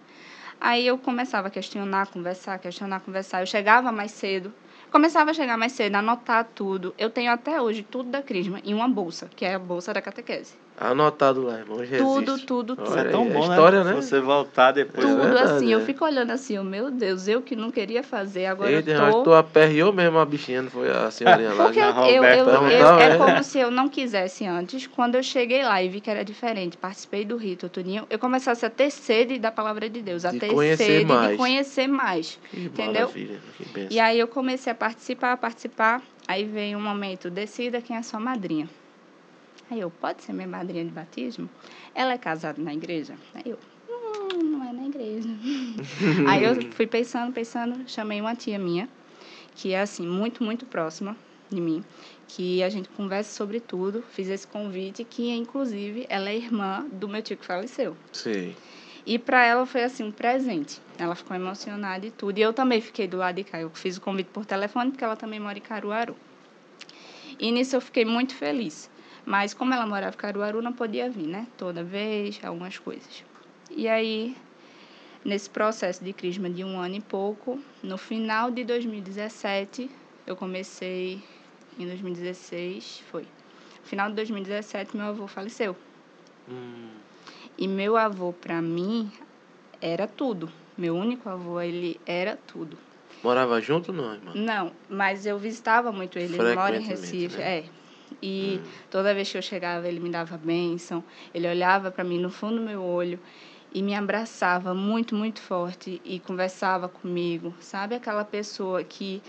Aí 0.60 0.86
eu 0.86 0.96
começava 0.96 1.48
a 1.48 1.50
questionar, 1.50 2.06
conversar, 2.08 2.58
questionar, 2.58 3.00
conversar. 3.00 3.42
Eu 3.42 3.46
chegava 3.46 3.92
mais 3.92 4.12
cedo, 4.12 4.52
Começava 4.94 5.32
a 5.32 5.34
chegar 5.34 5.56
mais 5.56 5.72
cedo, 5.72 5.96
anotar 5.96 6.44
tudo. 6.54 6.94
Eu 6.96 7.10
tenho 7.10 7.32
até 7.32 7.60
hoje 7.60 7.82
tudo 7.82 8.10
da 8.10 8.22
Crisma 8.22 8.60
em 8.64 8.72
uma 8.72 8.88
bolsa, 8.88 9.28
que 9.34 9.44
é 9.44 9.54
a 9.54 9.58
bolsa 9.58 9.92
da 9.92 10.00
catequese. 10.00 10.54
Anotado 10.76 11.40
lá, 11.40 11.58
irmão. 11.60 11.78
Tudo, 11.96 12.36
tudo, 12.38 12.74
tudo. 12.74 12.82
Isso 12.82 12.98
é 12.98 13.04
tão 13.04 13.28
bom, 13.28 13.38
é 13.38 13.48
história, 13.48 13.84
né? 13.84 13.94
né? 13.94 14.00
Você 14.00 14.20
voltar 14.20 14.72
depois. 14.72 15.06
Tudo 15.06 15.38
é 15.38 15.42
assim, 15.42 15.72
eu 15.72 15.80
fico 15.82 16.04
olhando 16.04 16.32
assim, 16.32 16.58
oh, 16.58 16.64
meu 16.64 16.90
Deus, 16.90 17.28
eu 17.28 17.40
que 17.40 17.54
não 17.54 17.70
queria 17.70 18.02
fazer, 18.02 18.46
agora 18.46 18.72
Eita, 18.72 18.90
eu 18.90 19.12
tô... 19.12 19.22
tu 19.22 19.32
aperreou 19.32 19.92
mesmo 19.92 20.18
a 20.18 20.24
bichinha, 20.24 20.62
não 20.62 20.70
foi 20.70 20.90
a 20.90 21.12
senhorinha 21.12 21.52
lá? 21.52 21.64
Porque 21.64 21.78
eu, 21.78 21.86
eu, 21.86 22.24
eu, 22.24 22.68
eu, 22.70 22.98
é 22.98 23.16
como 23.16 23.44
se 23.44 23.58
eu 23.60 23.70
não 23.70 23.88
quisesse 23.88 24.44
antes. 24.44 24.88
Quando 24.88 25.14
eu 25.14 25.22
cheguei 25.22 25.62
lá 25.62 25.80
e 25.80 25.88
vi 25.88 26.00
que 26.00 26.10
era 26.10 26.24
diferente, 26.24 26.76
participei 26.76 27.24
do 27.24 27.36
rito, 27.36 27.68
tudinho, 27.68 28.04
eu 28.10 28.18
começasse 28.18 28.66
a 28.66 28.70
ter 28.70 28.90
sede 28.90 29.38
da 29.38 29.52
palavra 29.52 29.88
de 29.88 30.02
Deus, 30.02 30.24
a 30.24 30.32
de 30.32 30.40
ter 30.40 30.76
sede 30.76 31.04
mais. 31.04 31.30
de 31.30 31.36
conhecer 31.36 31.86
mais, 31.86 32.38
que 32.50 32.64
entendeu? 32.64 33.08
Que 33.08 33.38
e 33.90 34.00
aí 34.00 34.18
eu 34.18 34.26
comecei 34.26 34.72
a 34.72 34.74
participar, 34.74 35.32
a 35.32 35.36
participar, 35.36 36.02
aí 36.26 36.44
veio 36.44 36.78
um 36.78 36.82
momento, 36.82 37.30
decida 37.30 37.80
quem 37.80 37.96
é 37.96 38.02
sua 38.02 38.18
madrinha. 38.18 38.68
Aí 39.70 39.80
eu, 39.80 39.90
pode 39.90 40.22
ser 40.22 40.32
minha 40.32 40.46
madrinha 40.46 40.84
de 40.84 40.90
batismo? 40.90 41.48
Ela 41.94 42.12
é 42.12 42.18
casada 42.18 42.60
na 42.62 42.74
igreja? 42.74 43.14
Aí 43.34 43.42
eu, 43.46 43.58
hum, 43.88 44.42
não 44.42 44.64
é 44.64 44.72
na 44.72 44.86
igreja. 44.86 45.28
Aí 46.28 46.44
eu 46.44 46.72
fui 46.72 46.86
pensando, 46.86 47.32
pensando, 47.32 47.88
chamei 47.88 48.20
uma 48.20 48.34
tia 48.34 48.58
minha, 48.58 48.88
que 49.54 49.72
é 49.72 49.80
assim, 49.80 50.06
muito, 50.06 50.44
muito 50.44 50.66
próxima 50.66 51.16
de 51.50 51.60
mim, 51.60 51.82
que 52.28 52.62
a 52.62 52.68
gente 52.68 52.88
converse 52.90 53.34
sobre 53.34 53.60
tudo. 53.60 54.04
Fiz 54.10 54.28
esse 54.28 54.46
convite, 54.46 55.04
que 55.04 55.30
inclusive 55.30 56.06
ela 56.08 56.28
é 56.28 56.36
irmã 56.36 56.86
do 56.92 57.08
meu 57.08 57.22
tio 57.22 57.36
que 57.36 57.44
faleceu. 57.44 57.96
Sim. 58.12 58.54
E 59.06 59.18
para 59.18 59.44
ela 59.44 59.66
foi 59.66 59.84
assim 59.84 60.02
um 60.02 60.10
presente. 60.10 60.80
Ela 60.98 61.14
ficou 61.14 61.36
emocionada 61.36 62.06
e 62.06 62.10
tudo. 62.10 62.38
E 62.38 62.42
eu 62.42 62.52
também 62.52 62.80
fiquei 62.80 63.06
do 63.06 63.18
lado 63.18 63.36
de 63.36 63.44
cá. 63.44 63.60
Eu 63.60 63.70
fiz 63.70 63.96
o 63.96 64.00
convite 64.00 64.30
por 64.32 64.46
telefone, 64.46 64.90
porque 64.90 65.04
ela 65.04 65.16
também 65.16 65.38
mora 65.38 65.58
em 65.58 65.60
Caruaru. 65.60 66.16
E 67.38 67.50
nisso 67.52 67.76
eu 67.76 67.80
fiquei 67.80 68.04
muito 68.04 68.34
feliz. 68.34 68.88
Mas 69.26 69.54
como 69.54 69.72
ela 69.72 69.86
morava 69.86 70.14
em 70.14 70.18
Caruaru, 70.18 70.60
não 70.60 70.72
podia 70.72 71.08
vir, 71.08 71.26
né? 71.26 71.46
Toda 71.56 71.82
vez, 71.82 72.38
algumas 72.44 72.78
coisas. 72.78 73.24
E 73.70 73.88
aí, 73.88 74.36
nesse 75.24 75.48
processo 75.48 76.04
de 76.04 76.12
crisma 76.12 76.50
de 76.50 76.62
um 76.62 76.78
ano 76.78 76.96
e 76.96 77.00
pouco, 77.00 77.58
no 77.82 77.96
final 77.96 78.50
de 78.50 78.64
2017, 78.64 79.90
eu 80.26 80.36
comecei 80.36 81.22
em 81.78 81.86
2016, 81.86 83.02
foi. 83.10 83.22
No 83.22 83.88
final 83.88 84.08
de 84.10 84.16
2017, 84.16 84.96
meu 84.96 85.06
avô 85.06 85.26
faleceu. 85.26 85.76
Hum, 86.48 86.90
E 87.56 87.66
meu 87.66 87.96
avô, 87.96 88.32
para 88.32 88.60
mim, 88.60 89.10
era 89.80 90.06
tudo. 90.06 90.50
Meu 90.76 90.94
único 90.94 91.28
avô, 91.28 91.60
ele 91.60 92.00
era 92.04 92.36
tudo. 92.36 92.76
morava 93.22 93.60
junto 93.60 93.92
não, 93.92 94.12
irmã? 94.12 94.32
Não, 94.34 94.72
mas 94.88 95.24
eu 95.24 95.38
visitava 95.38 95.92
muito 95.92 96.18
ele. 96.18 96.36
Ele 96.36 96.54
mora 96.54 96.76
em 96.76 96.82
Recife, 96.82 97.38
né? 97.38 97.58
é. 97.58 97.64
E 98.22 98.60
toda 98.90 99.14
vez 99.14 99.30
que 99.30 99.38
eu 99.38 99.42
chegava, 99.42 99.88
ele 99.88 100.00
me 100.00 100.10
dava 100.10 100.36
bênção. 100.36 101.02
Ele 101.32 101.48
olhava 101.48 101.90
para 101.90 102.04
mim 102.04 102.18
no 102.18 102.30
fundo 102.30 102.56
do 102.56 102.62
meu 102.62 102.82
olho 102.82 103.18
e 103.72 103.82
me 103.82 103.94
abraçava 103.94 104.72
muito, 104.74 105.14
muito 105.14 105.40
forte 105.40 106.00
e 106.04 106.20
conversava 106.20 106.88
comigo. 106.88 107.52
Sabe 107.60 107.96
aquela 107.96 108.24
pessoa 108.24 108.84
que 108.84 109.20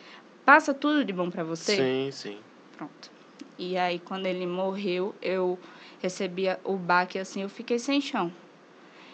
passa 0.45 0.73
tudo 0.73 1.03
de 1.03 1.11
bom 1.11 1.29
para 1.31 1.43
você? 1.43 1.75
Sim, 1.75 2.11
sim. 2.11 2.37
Pronto. 2.77 3.09
E 3.57 3.77
aí, 3.77 3.99
quando 3.99 4.25
ele 4.27 4.45
morreu, 4.45 5.15
eu 5.21 5.57
recebia 5.99 6.59
o 6.63 6.75
baque 6.75 7.17
assim, 7.17 7.41
eu 7.41 7.49
fiquei 7.49 7.79
sem 7.79 7.99
chão. 7.99 8.31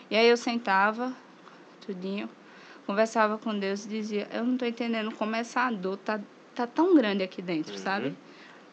E 0.09 0.15
aí 0.15 0.28
eu 0.28 0.36
sentava, 0.36 1.15
tudinho, 1.86 2.28
conversava 2.86 3.38
com 3.38 3.57
Deus 3.57 3.86
e 3.86 3.89
dizia: 3.89 4.28
Eu 4.34 4.43
não 4.43 4.53
estou 4.53 4.67
entendendo 4.67 5.11
como 5.13 5.36
essa 5.36 5.72
dor 5.72 5.95
tá, 5.97 6.19
tá 6.53 6.67
tão 6.67 6.93
grande 6.95 7.24
aqui 7.24 7.41
dentro, 7.41 7.78
sabe? 7.78 8.13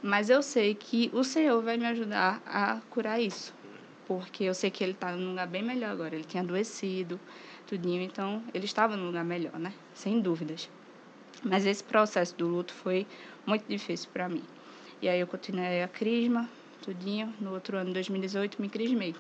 Mas 0.02 0.30
eu 0.30 0.42
sei 0.42 0.74
que 0.74 1.10
o 1.12 1.24
Senhor 1.24 1.60
vai 1.62 1.76
me 1.76 1.86
ajudar 1.86 2.40
a 2.46 2.80
curar 2.90 3.20
isso. 3.20 3.52
Porque 4.06 4.44
eu 4.44 4.54
sei 4.54 4.70
que 4.70 4.82
ele 4.82 4.92
está 4.92 5.12
num 5.12 5.30
lugar 5.30 5.46
bem 5.46 5.62
melhor 5.62 5.90
agora. 5.90 6.14
Ele 6.14 6.24
tinha 6.24 6.42
adoecido, 6.42 7.20
tudinho, 7.66 8.02
então 8.02 8.42
ele 8.54 8.64
estava 8.64 8.96
num 8.96 9.06
lugar 9.06 9.24
melhor, 9.24 9.58
né? 9.58 9.72
Sem 9.94 10.20
dúvidas. 10.20 10.70
Mas 11.42 11.66
esse 11.66 11.84
processo 11.84 12.34
do 12.36 12.46
luto 12.48 12.72
foi 12.72 13.06
muito 13.46 13.64
difícil 13.68 14.08
para 14.12 14.28
mim. 14.28 14.42
E 15.00 15.08
aí 15.08 15.20
eu 15.20 15.26
continuei 15.26 15.82
a 15.82 15.88
crisma, 15.88 16.48
tudinho. 16.82 17.34
No 17.40 17.52
outro 17.52 17.76
ano, 17.76 17.92
2018, 17.92 18.60
me 18.60 18.68
crismei. 18.68 19.14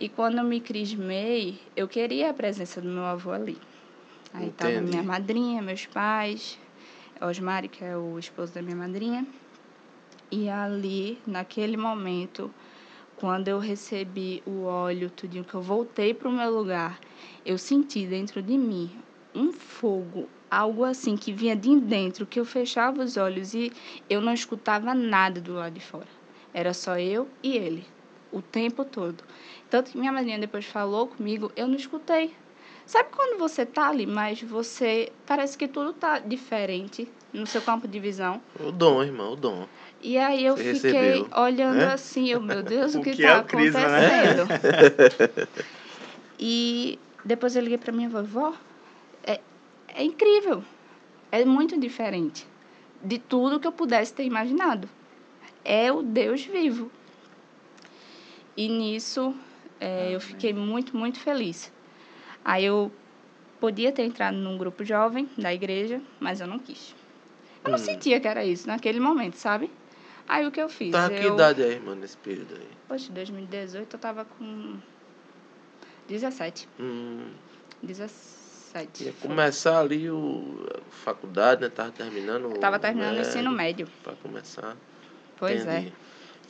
E 0.00 0.08
quando 0.08 0.38
eu 0.38 0.44
me 0.44 0.60
crismei, 0.60 1.60
eu 1.74 1.88
queria 1.88 2.30
a 2.30 2.34
presença 2.34 2.80
do 2.80 2.88
meu 2.88 3.04
avô 3.04 3.32
ali. 3.32 3.58
Aí 4.32 4.48
estava 4.48 4.80
minha 4.80 5.02
madrinha, 5.02 5.60
meus 5.62 5.86
pais, 5.86 6.58
Osmari, 7.20 7.68
que 7.68 7.84
é 7.84 7.96
o 7.96 8.18
esposo 8.18 8.54
da 8.54 8.62
minha 8.62 8.76
madrinha. 8.76 9.26
E 10.30 10.48
ali, 10.48 11.18
naquele 11.26 11.76
momento, 11.76 12.52
quando 13.16 13.48
eu 13.48 13.58
recebi 13.58 14.42
o 14.46 14.64
óleo, 14.64 15.10
tudinho, 15.10 15.44
que 15.44 15.54
eu 15.54 15.62
voltei 15.62 16.14
para 16.14 16.28
o 16.28 16.32
meu 16.32 16.50
lugar, 16.50 17.00
eu 17.44 17.58
senti 17.58 18.06
dentro 18.06 18.42
de 18.42 18.56
mim 18.56 18.90
um 19.34 19.52
fogo, 19.52 20.28
algo 20.50 20.84
assim 20.84 21.16
que 21.16 21.32
vinha 21.32 21.56
de 21.56 21.80
dentro, 21.80 22.26
que 22.26 22.38
eu 22.38 22.44
fechava 22.44 23.02
os 23.02 23.16
olhos 23.16 23.54
e 23.54 23.72
eu 24.08 24.20
não 24.20 24.32
escutava 24.32 24.94
nada 24.94 25.40
do 25.40 25.54
lado 25.54 25.74
de 25.74 25.80
fora. 25.80 26.06
Era 26.52 26.72
só 26.72 26.98
eu 26.98 27.28
e 27.42 27.56
ele, 27.56 27.84
o 28.32 28.40
tempo 28.40 28.84
todo. 28.84 29.24
Tanto 29.70 29.90
que 29.90 29.98
minha 29.98 30.12
madrinha 30.12 30.38
depois 30.38 30.64
falou 30.64 31.06
comigo, 31.06 31.50
eu 31.56 31.66
não 31.66 31.76
escutei. 31.76 32.34
Sabe 32.88 33.10
quando 33.14 33.38
você 33.38 33.66
tá 33.66 33.90
ali, 33.90 34.06
mas 34.06 34.40
você 34.40 35.12
parece 35.26 35.58
que 35.58 35.68
tudo 35.68 35.92
tá 35.92 36.20
diferente 36.20 37.06
no 37.34 37.46
seu 37.46 37.60
campo 37.60 37.86
de 37.86 38.00
visão? 38.00 38.40
O 38.58 38.72
dom, 38.72 39.04
irmão, 39.04 39.34
o 39.34 39.36
dom. 39.36 39.66
E 40.00 40.16
aí 40.16 40.46
eu 40.46 40.56
Você 40.56 40.72
fiquei 40.72 40.92
recebeu, 40.92 41.28
olhando 41.36 41.80
né? 41.80 41.92
assim, 41.92 42.30
eu, 42.30 42.40
meu 42.40 42.62
Deus, 42.62 42.94
o 42.96 43.02
que 43.02 43.10
que 43.10 43.22
está 43.22 43.34
é 43.34 43.40
o 43.40 43.44
crisma, 43.44 43.80
né? 43.80 44.40
acontecendo? 44.40 45.48
e 46.40 46.98
depois 47.22 47.54
eu 47.56 47.62
liguei 47.62 47.76
para 47.76 47.92
minha 47.92 48.08
vovó. 48.08 48.54
É, 49.22 49.38
é 49.88 50.02
incrível. 50.02 50.64
É 51.30 51.44
muito 51.44 51.78
diferente 51.78 52.46
de 53.04 53.18
tudo 53.18 53.60
que 53.60 53.66
eu 53.68 53.72
pudesse 53.72 54.14
ter 54.14 54.24
imaginado. 54.24 54.88
É 55.62 55.92
o 55.92 56.00
Deus 56.00 56.42
vivo. 56.42 56.90
E 58.56 58.66
nisso 58.66 59.36
é, 59.78 60.14
eu 60.14 60.20
fiquei 60.22 60.54
muito, 60.54 60.96
muito 60.96 61.20
feliz. 61.20 61.70
Aí 62.48 62.64
eu 62.64 62.90
podia 63.60 63.92
ter 63.92 64.04
entrado 64.04 64.34
num 64.38 64.56
grupo 64.56 64.82
jovem 64.82 65.28
da 65.36 65.52
igreja, 65.52 66.00
mas 66.18 66.40
eu 66.40 66.46
não 66.46 66.58
quis. 66.58 66.94
Eu 67.62 67.70
não 67.70 67.76
Hum. 67.78 67.82
sentia 67.82 68.18
que 68.18 68.26
era 68.26 68.42
isso 68.42 68.66
naquele 68.66 68.98
momento, 68.98 69.34
sabe? 69.34 69.70
Aí 70.26 70.46
o 70.46 70.50
que 70.50 70.58
eu 70.58 70.70
fiz? 70.70 70.90
Tá, 70.92 71.10
que 71.10 71.26
eu... 71.26 71.34
idade 71.34 71.62
é, 71.62 71.72
irmã, 71.72 71.94
nesse 71.94 72.16
período 72.16 72.54
aí? 72.54 72.66
Poxa, 72.88 73.12
2018 73.12 73.94
eu 73.94 74.00
tava 74.00 74.24
com 74.24 74.78
17. 76.08 76.66
Hum, 76.80 77.32
17. 77.82 79.04
ia 79.04 79.12
foi. 79.12 79.28
começar 79.28 79.80
ali 79.80 80.10
o 80.10 80.66
a 80.74 80.90
faculdade, 80.90 81.60
né? 81.60 81.68
Tava 81.68 81.90
terminando. 81.90 82.44
Eu 82.44 82.58
tava 82.60 82.78
terminando 82.78 83.18
o 83.18 83.20
ensino 83.20 83.50
médio. 83.50 83.86
Pra 84.02 84.14
começar. 84.14 84.74
Pois 85.36 85.66
é. 85.66 85.80
Entendi. 85.80 85.92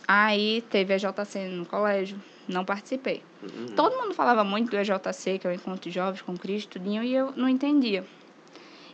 Aí 0.07 0.63
teve 0.71 0.95
a 0.95 0.97
JC 0.97 1.49
no 1.49 1.67
colégio, 1.67 2.17
não 2.49 2.65
participei. 2.65 3.23
Hum, 3.43 3.67
Todo 3.77 3.97
mundo 3.97 4.15
falava 4.15 4.43
muito 4.43 4.71
do 4.71 4.77
EJC, 4.77 5.39
que 5.39 5.47
é 5.47 5.51
o 5.51 5.53
Encontro 5.53 5.81
de 5.81 5.91
Jovens 5.91 6.23
com 6.23 6.37
Cristo, 6.37 6.79
tudinho, 6.79 7.03
e 7.03 7.15
eu 7.15 7.33
não 7.37 7.49
entendia. 7.49 8.05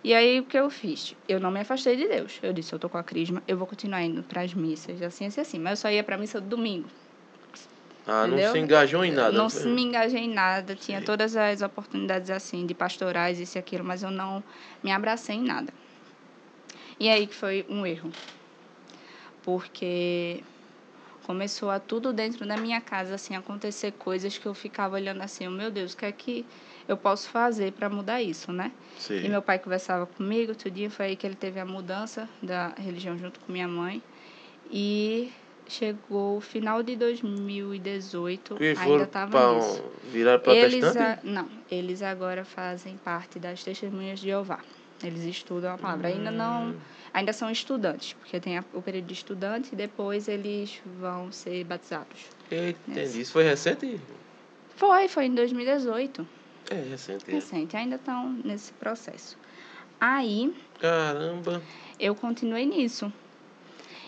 E 0.02 0.12
aí, 0.12 0.40
o 0.40 0.44
que 0.44 0.58
eu 0.58 0.68
fiz? 0.68 1.14
Eu 1.26 1.40
não 1.40 1.50
me 1.50 1.60
afastei 1.60 1.96
de 1.96 2.06
Deus. 2.06 2.38
Eu 2.42 2.52
disse, 2.52 2.72
eu 2.74 2.78
tô 2.78 2.90
com 2.90 2.98
a 2.98 3.02
crisma, 3.02 3.42
eu 3.48 3.56
vou 3.56 3.66
continuar 3.66 4.02
indo 4.02 4.22
para 4.22 4.42
as 4.42 4.52
missas, 4.52 5.00
assim, 5.00 5.24
assim, 5.24 5.40
assim. 5.40 5.58
Mas 5.58 5.78
eu 5.78 5.82
só 5.82 5.90
ia 5.90 6.04
para 6.04 6.16
a 6.16 6.18
missa 6.18 6.40
do 6.40 6.48
domingo. 6.48 6.90
Ah, 8.06 8.26
não 8.26 8.34
entendeu? 8.34 8.52
se 8.52 8.58
engajou 8.58 9.02
em 9.02 9.10
nada. 9.10 9.32
Não 9.32 9.48
foi? 9.48 9.62
se 9.62 9.68
me 9.68 9.82
engajei 9.82 10.20
em 10.20 10.28
nada. 10.28 10.74
Tinha 10.74 10.98
Sim. 10.98 11.06
todas 11.06 11.34
as 11.36 11.62
oportunidades, 11.62 12.28
assim, 12.28 12.66
de 12.66 12.74
pastorais, 12.74 13.40
isso 13.40 13.56
e 13.56 13.58
aquilo, 13.58 13.82
mas 13.82 14.02
eu 14.02 14.10
não 14.10 14.44
me 14.82 14.92
abracei 14.92 15.36
em 15.36 15.42
nada. 15.42 15.72
E 17.00 17.08
aí 17.08 17.26
que 17.26 17.34
foi 17.34 17.64
um 17.70 17.86
erro. 17.86 18.12
Porque 19.42 20.44
começou 21.24 21.70
a 21.70 21.78
tudo 21.80 22.12
dentro 22.12 22.46
da 22.46 22.56
minha 22.56 22.80
casa, 22.80 23.14
assim, 23.14 23.34
acontecer 23.34 23.92
coisas 23.92 24.36
que 24.38 24.46
eu 24.46 24.54
ficava 24.54 24.94
olhando 24.96 25.22
assim, 25.22 25.48
meu 25.48 25.70
Deus, 25.70 25.92
o 25.92 25.96
que 25.96 26.06
é 26.06 26.12
que 26.12 26.46
eu 26.86 26.96
posso 26.96 27.28
fazer 27.28 27.72
para 27.72 27.88
mudar 27.88 28.22
isso, 28.22 28.52
né? 28.52 28.70
Sim. 28.98 29.24
E 29.24 29.28
meu 29.28 29.42
pai 29.42 29.58
conversava 29.58 30.06
comigo, 30.06 30.52
outro 30.52 30.70
dia 30.70 30.90
foi 30.90 31.06
aí 31.06 31.16
que 31.16 31.26
ele 31.26 31.34
teve 31.34 31.58
a 31.58 31.64
mudança 31.64 32.28
da 32.42 32.68
religião 32.78 33.16
junto 33.18 33.40
com 33.40 33.52
minha 33.52 33.66
mãe. 33.68 34.02
E 34.70 35.32
chegou 35.66 36.36
o 36.36 36.40
final 36.40 36.82
de 36.82 36.94
2018, 36.96 38.56
Que 38.56 38.74
ainda 38.78 39.04
estava 39.04 39.54
nisso. 39.54 39.82
um, 40.06 40.10
virar 40.10 40.34
Eles, 40.34 40.40
protestante? 40.80 40.98
a- 40.98 41.18
não, 41.22 41.48
eles 41.70 42.02
agora 42.02 42.44
fazem 42.44 42.96
parte 42.98 43.38
das 43.38 43.62
testemunhas 43.62 44.20
de 44.20 44.26
Jeová. 44.26 44.58
Eles 45.02 45.22
estudam 45.24 45.72
a 45.74 45.78
palavra. 45.78 46.08
Ainda 46.08 46.30
Hum. 46.30 46.36
não, 46.36 46.74
ainda 47.14 47.32
são 47.32 47.50
estudantes, 47.50 48.12
porque 48.14 48.38
tem 48.40 48.58
a- 48.58 48.64
o 48.74 48.82
período 48.82 49.06
de 49.06 49.14
estudante 49.14 49.70
e 49.72 49.76
depois 49.76 50.28
eles 50.28 50.80
vão 51.00 51.30
ser 51.32 51.64
batizados. 51.64 52.26
Eita, 52.50 52.78
Entendi. 52.88 53.20
Isso 53.20 53.32
foi 53.32 53.44
recente? 53.44 53.98
Foi, 54.76 55.08
foi 55.08 55.26
em 55.26 55.34
2018. 55.34 56.26
É, 56.70 56.74
recente. 56.74 57.24
é. 57.28 57.34
Recente, 57.34 57.76
ainda 57.76 57.94
estão 57.96 58.32
nesse 58.44 58.72
processo. 58.72 59.38
Aí, 60.00 60.52
Caramba. 60.80 61.62
eu 61.98 62.14
continuei 62.14 62.66
nisso. 62.66 63.10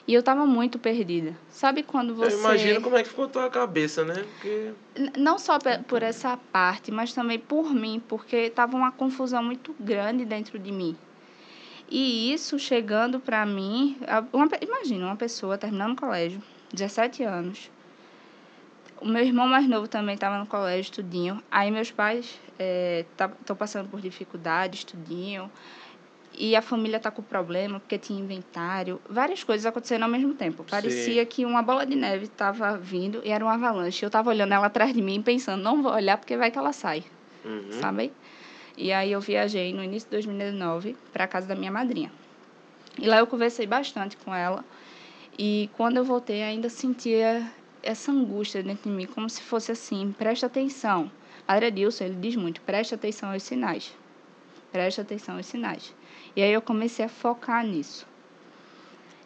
E 0.08 0.14
eu 0.14 0.20
estava 0.20 0.46
muito 0.46 0.78
perdida. 0.78 1.36
Sabe 1.50 1.82
quando 1.82 2.14
você. 2.14 2.34
Eu 2.36 2.38
imagino 2.38 2.80
como 2.80 2.96
é 2.96 3.02
que 3.02 3.08
ficou 3.08 3.24
a 3.24 3.28
tua 3.28 3.50
cabeça, 3.50 4.04
né? 4.04 4.24
Porque. 4.34 4.72
Não 5.18 5.36
só 5.36 5.58
por 5.88 6.00
essa 6.02 6.36
parte, 6.36 6.92
mas 6.92 7.12
também 7.12 7.38
por 7.40 7.74
mim, 7.74 8.00
porque 8.06 8.36
estava 8.36 8.76
uma 8.76 8.92
confusão 8.92 9.42
muito 9.42 9.74
grande 9.80 10.24
dentro 10.24 10.58
de 10.60 10.70
mim. 10.70 10.96
E 11.88 12.32
isso 12.32 12.58
chegando 12.58 13.20
para 13.20 13.44
mim. 13.46 13.96
Uma, 14.32 14.48
imagina, 14.60 15.06
uma 15.06 15.16
pessoa 15.16 15.56
terminando 15.56 15.92
o 15.92 15.96
colégio, 15.96 16.42
17 16.72 17.22
anos. 17.22 17.70
O 19.00 19.06
meu 19.06 19.22
irmão 19.22 19.46
mais 19.46 19.68
novo 19.68 19.86
também 19.86 20.14
estava 20.14 20.38
no 20.38 20.46
colégio, 20.46 20.90
tudinho. 20.92 21.42
Aí 21.50 21.70
meus 21.70 21.90
pais 21.90 22.40
estão 23.40 23.54
passando 23.54 23.88
por 23.88 24.00
dificuldades, 24.00 24.84
tudinho. 24.84 25.50
E 26.38 26.54
a 26.56 26.60
família 26.60 26.98
tá 26.98 27.10
com 27.10 27.22
problema 27.22 27.78
porque 27.80 27.96
tinha 27.98 28.20
inventário. 28.20 29.00
Várias 29.08 29.42
coisas 29.44 29.64
acontecendo 29.64 30.02
ao 30.02 30.08
mesmo 30.08 30.34
tempo. 30.34 30.64
Parecia 30.64 31.24
que 31.24 31.44
uma 31.46 31.62
bola 31.62 31.86
de 31.86 31.94
neve 31.94 32.24
estava 32.24 32.76
vindo 32.76 33.22
e 33.24 33.30
era 33.30 33.44
uma 33.44 33.54
avalanche. 33.54 34.02
Eu 34.02 34.08
estava 34.08 34.28
olhando 34.30 34.52
ela 34.52 34.66
atrás 34.66 34.92
de 34.92 35.00
mim 35.00 35.22
pensando, 35.22 35.62
não 35.62 35.82
vou 35.82 35.92
olhar 35.92 36.18
porque 36.18 36.36
vai 36.36 36.50
que 36.50 36.58
ela 36.58 36.72
sai, 36.72 37.04
Uhum. 37.44 37.68
sabe? 37.80 38.12
E 38.76 38.92
aí 38.92 39.12
eu 39.12 39.20
viajei 39.20 39.72
no 39.72 39.82
início 39.82 40.08
de 40.08 40.16
2019 40.16 40.96
para 41.12 41.26
casa 41.26 41.46
da 41.46 41.54
minha 41.54 41.72
madrinha. 41.72 42.12
E 42.98 43.06
lá 43.06 43.18
eu 43.18 43.26
conversei 43.26 43.66
bastante 43.66 44.16
com 44.16 44.34
ela. 44.34 44.64
E 45.38 45.70
quando 45.76 45.96
eu 45.96 46.04
voltei, 46.04 46.42
ainda 46.42 46.68
sentia 46.68 47.50
essa 47.82 48.10
angústia 48.10 48.62
dentro 48.62 48.90
de 48.90 48.96
mim, 48.96 49.06
como 49.06 49.28
se 49.30 49.42
fosse 49.42 49.72
assim: 49.72 50.14
presta 50.16 50.46
atenção. 50.46 51.10
Padre 51.46 51.66
Adilson, 51.66 52.04
ele 52.04 52.16
diz 52.16 52.36
muito: 52.36 52.60
preste 52.62 52.94
atenção 52.94 53.32
aos 53.32 53.42
sinais. 53.42 53.94
Preste 54.72 55.00
atenção 55.00 55.36
aos 55.36 55.46
sinais. 55.46 55.94
E 56.34 56.42
aí 56.42 56.52
eu 56.52 56.60
comecei 56.60 57.04
a 57.04 57.08
focar 57.08 57.64
nisso. 57.64 58.06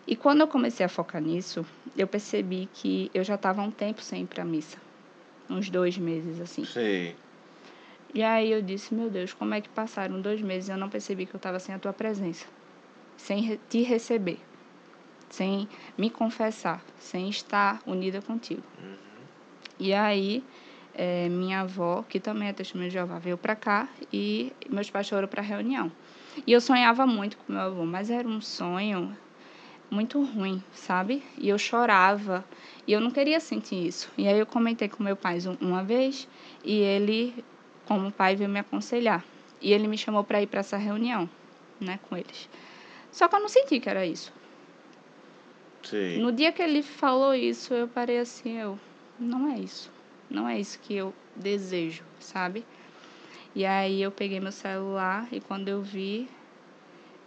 E 0.07 0.17
quando 0.17 0.41
eu 0.41 0.49
comecei 0.49 0.85
a 0.85 0.89
focar 0.89 1.23
nisso, 1.23 1.65
eu 1.97 2.07
percebi 2.07 2.69
que 2.75 3.11
eu 3.15 3.23
já 3.23 3.37
estava 3.37 3.63
um 3.63 3.71
tempo 3.71 4.03
sem 4.03 4.23
ir 4.23 4.27
para 4.27 4.43
a 4.43 4.47
missa. 4.47 4.79
Uns 5.49 5.71
dois 5.71 5.97
meses, 5.99 6.41
assim. 6.41 6.65
Sim. 6.65 7.15
E 8.13 8.23
aí 8.23 8.51
eu 8.51 8.61
disse, 8.61 8.93
meu 8.95 9.09
Deus, 9.09 9.33
como 9.33 9.55
é 9.55 9.61
que 9.61 9.69
passaram 9.69 10.21
dois 10.21 10.41
meses 10.41 10.69
e 10.69 10.73
eu 10.73 10.77
não 10.77 10.89
percebi 10.89 11.27
que 11.27 11.35
eu 11.35 11.39
estava 11.39 11.59
sem 11.59 11.75
a 11.75 11.79
tua 11.79 11.93
presença? 11.93 12.47
Sem 13.17 13.59
te 13.69 13.83
receber. 13.83 14.41
Sem 15.29 15.69
me 15.97 16.11
confessar. 16.11 16.83
Sem 16.99 17.29
estar 17.29 17.81
unida 17.87 18.21
contigo. 18.21 18.63
Uhum. 18.83 18.97
E 19.79 19.95
aí, 19.95 20.43
é, 20.95 21.29
minha 21.29 21.61
avó, 21.61 22.05
que 22.09 22.19
também 22.19 22.49
é 22.49 22.53
testemunha 22.53 22.89
de 22.89 22.95
Jeová, 22.95 23.19
veio 23.19 23.39
para 23.39 23.55
cá 23.55 23.89
e 24.13 24.53
meus 24.69 24.91
pais 24.91 25.09
foram 25.09 25.29
para 25.29 25.41
a 25.41 25.45
reunião. 25.45 25.91
E 26.47 26.53
eu 26.53 26.61
sonhava 26.61 27.07
muito 27.07 27.37
com 27.39 27.53
meu 27.53 27.63
avô, 27.63 27.85
mas 27.85 28.11
era 28.11 28.27
um 28.27 28.41
sonho 28.41 29.17
muito 29.91 30.23
ruim, 30.23 30.63
sabe? 30.73 31.23
E 31.37 31.49
eu 31.49 31.59
chorava 31.59 32.45
e 32.87 32.93
eu 32.93 33.01
não 33.01 33.11
queria 33.11 33.41
sentir 33.41 33.87
isso. 33.87 34.11
E 34.17 34.29
aí 34.29 34.39
eu 34.39 34.47
comentei 34.47 34.89
com 34.89 35.03
meu 35.03 35.17
pai 35.17 35.39
uma 35.61 35.83
vez 35.83 36.29
e 36.65 36.77
ele, 36.77 37.45
como 37.91 38.13
pai, 38.13 38.37
veio 38.37 38.49
me 38.49 38.61
aconselhar. 38.61 39.25
E 39.61 39.73
ele 39.73 39.89
me 39.89 39.99
chamou 39.99 40.23
para 40.23 40.41
ir 40.41 40.47
para 40.47 40.61
essa 40.61 40.77
reunião, 40.77 41.29
né, 41.81 41.99
com 42.09 42.17
eles. 42.17 42.49
Só 43.11 43.27
que 43.27 43.35
eu 43.35 43.41
não 43.41 43.49
senti 43.49 43.81
que 43.81 43.91
era 43.91 44.07
isso. 44.07 44.33
Sim. 45.83 46.19
No 46.19 46.31
dia 46.31 46.53
que 46.53 46.63
ele 46.63 46.85
falou 46.85 47.35
isso, 47.35 47.75
eu 47.75 47.89
parei 47.89 48.21
assim, 48.21 48.59
eu, 48.61 48.79
não 49.19 49.53
é 49.53 49.59
isso. 49.59 49.91
Não 50.31 50.49
é 50.49 50.61
isso 50.61 50.79
que 50.79 50.95
eu 50.95 51.13
desejo, 51.35 52.05
sabe? 52.21 52.65
E 53.57 53.67
aí 53.67 54.01
eu 54.01 54.13
peguei 54.13 54.39
meu 54.39 54.53
celular 54.53 55.27
e 55.33 55.41
quando 55.41 55.67
eu 55.67 55.83
vi, 55.83 56.29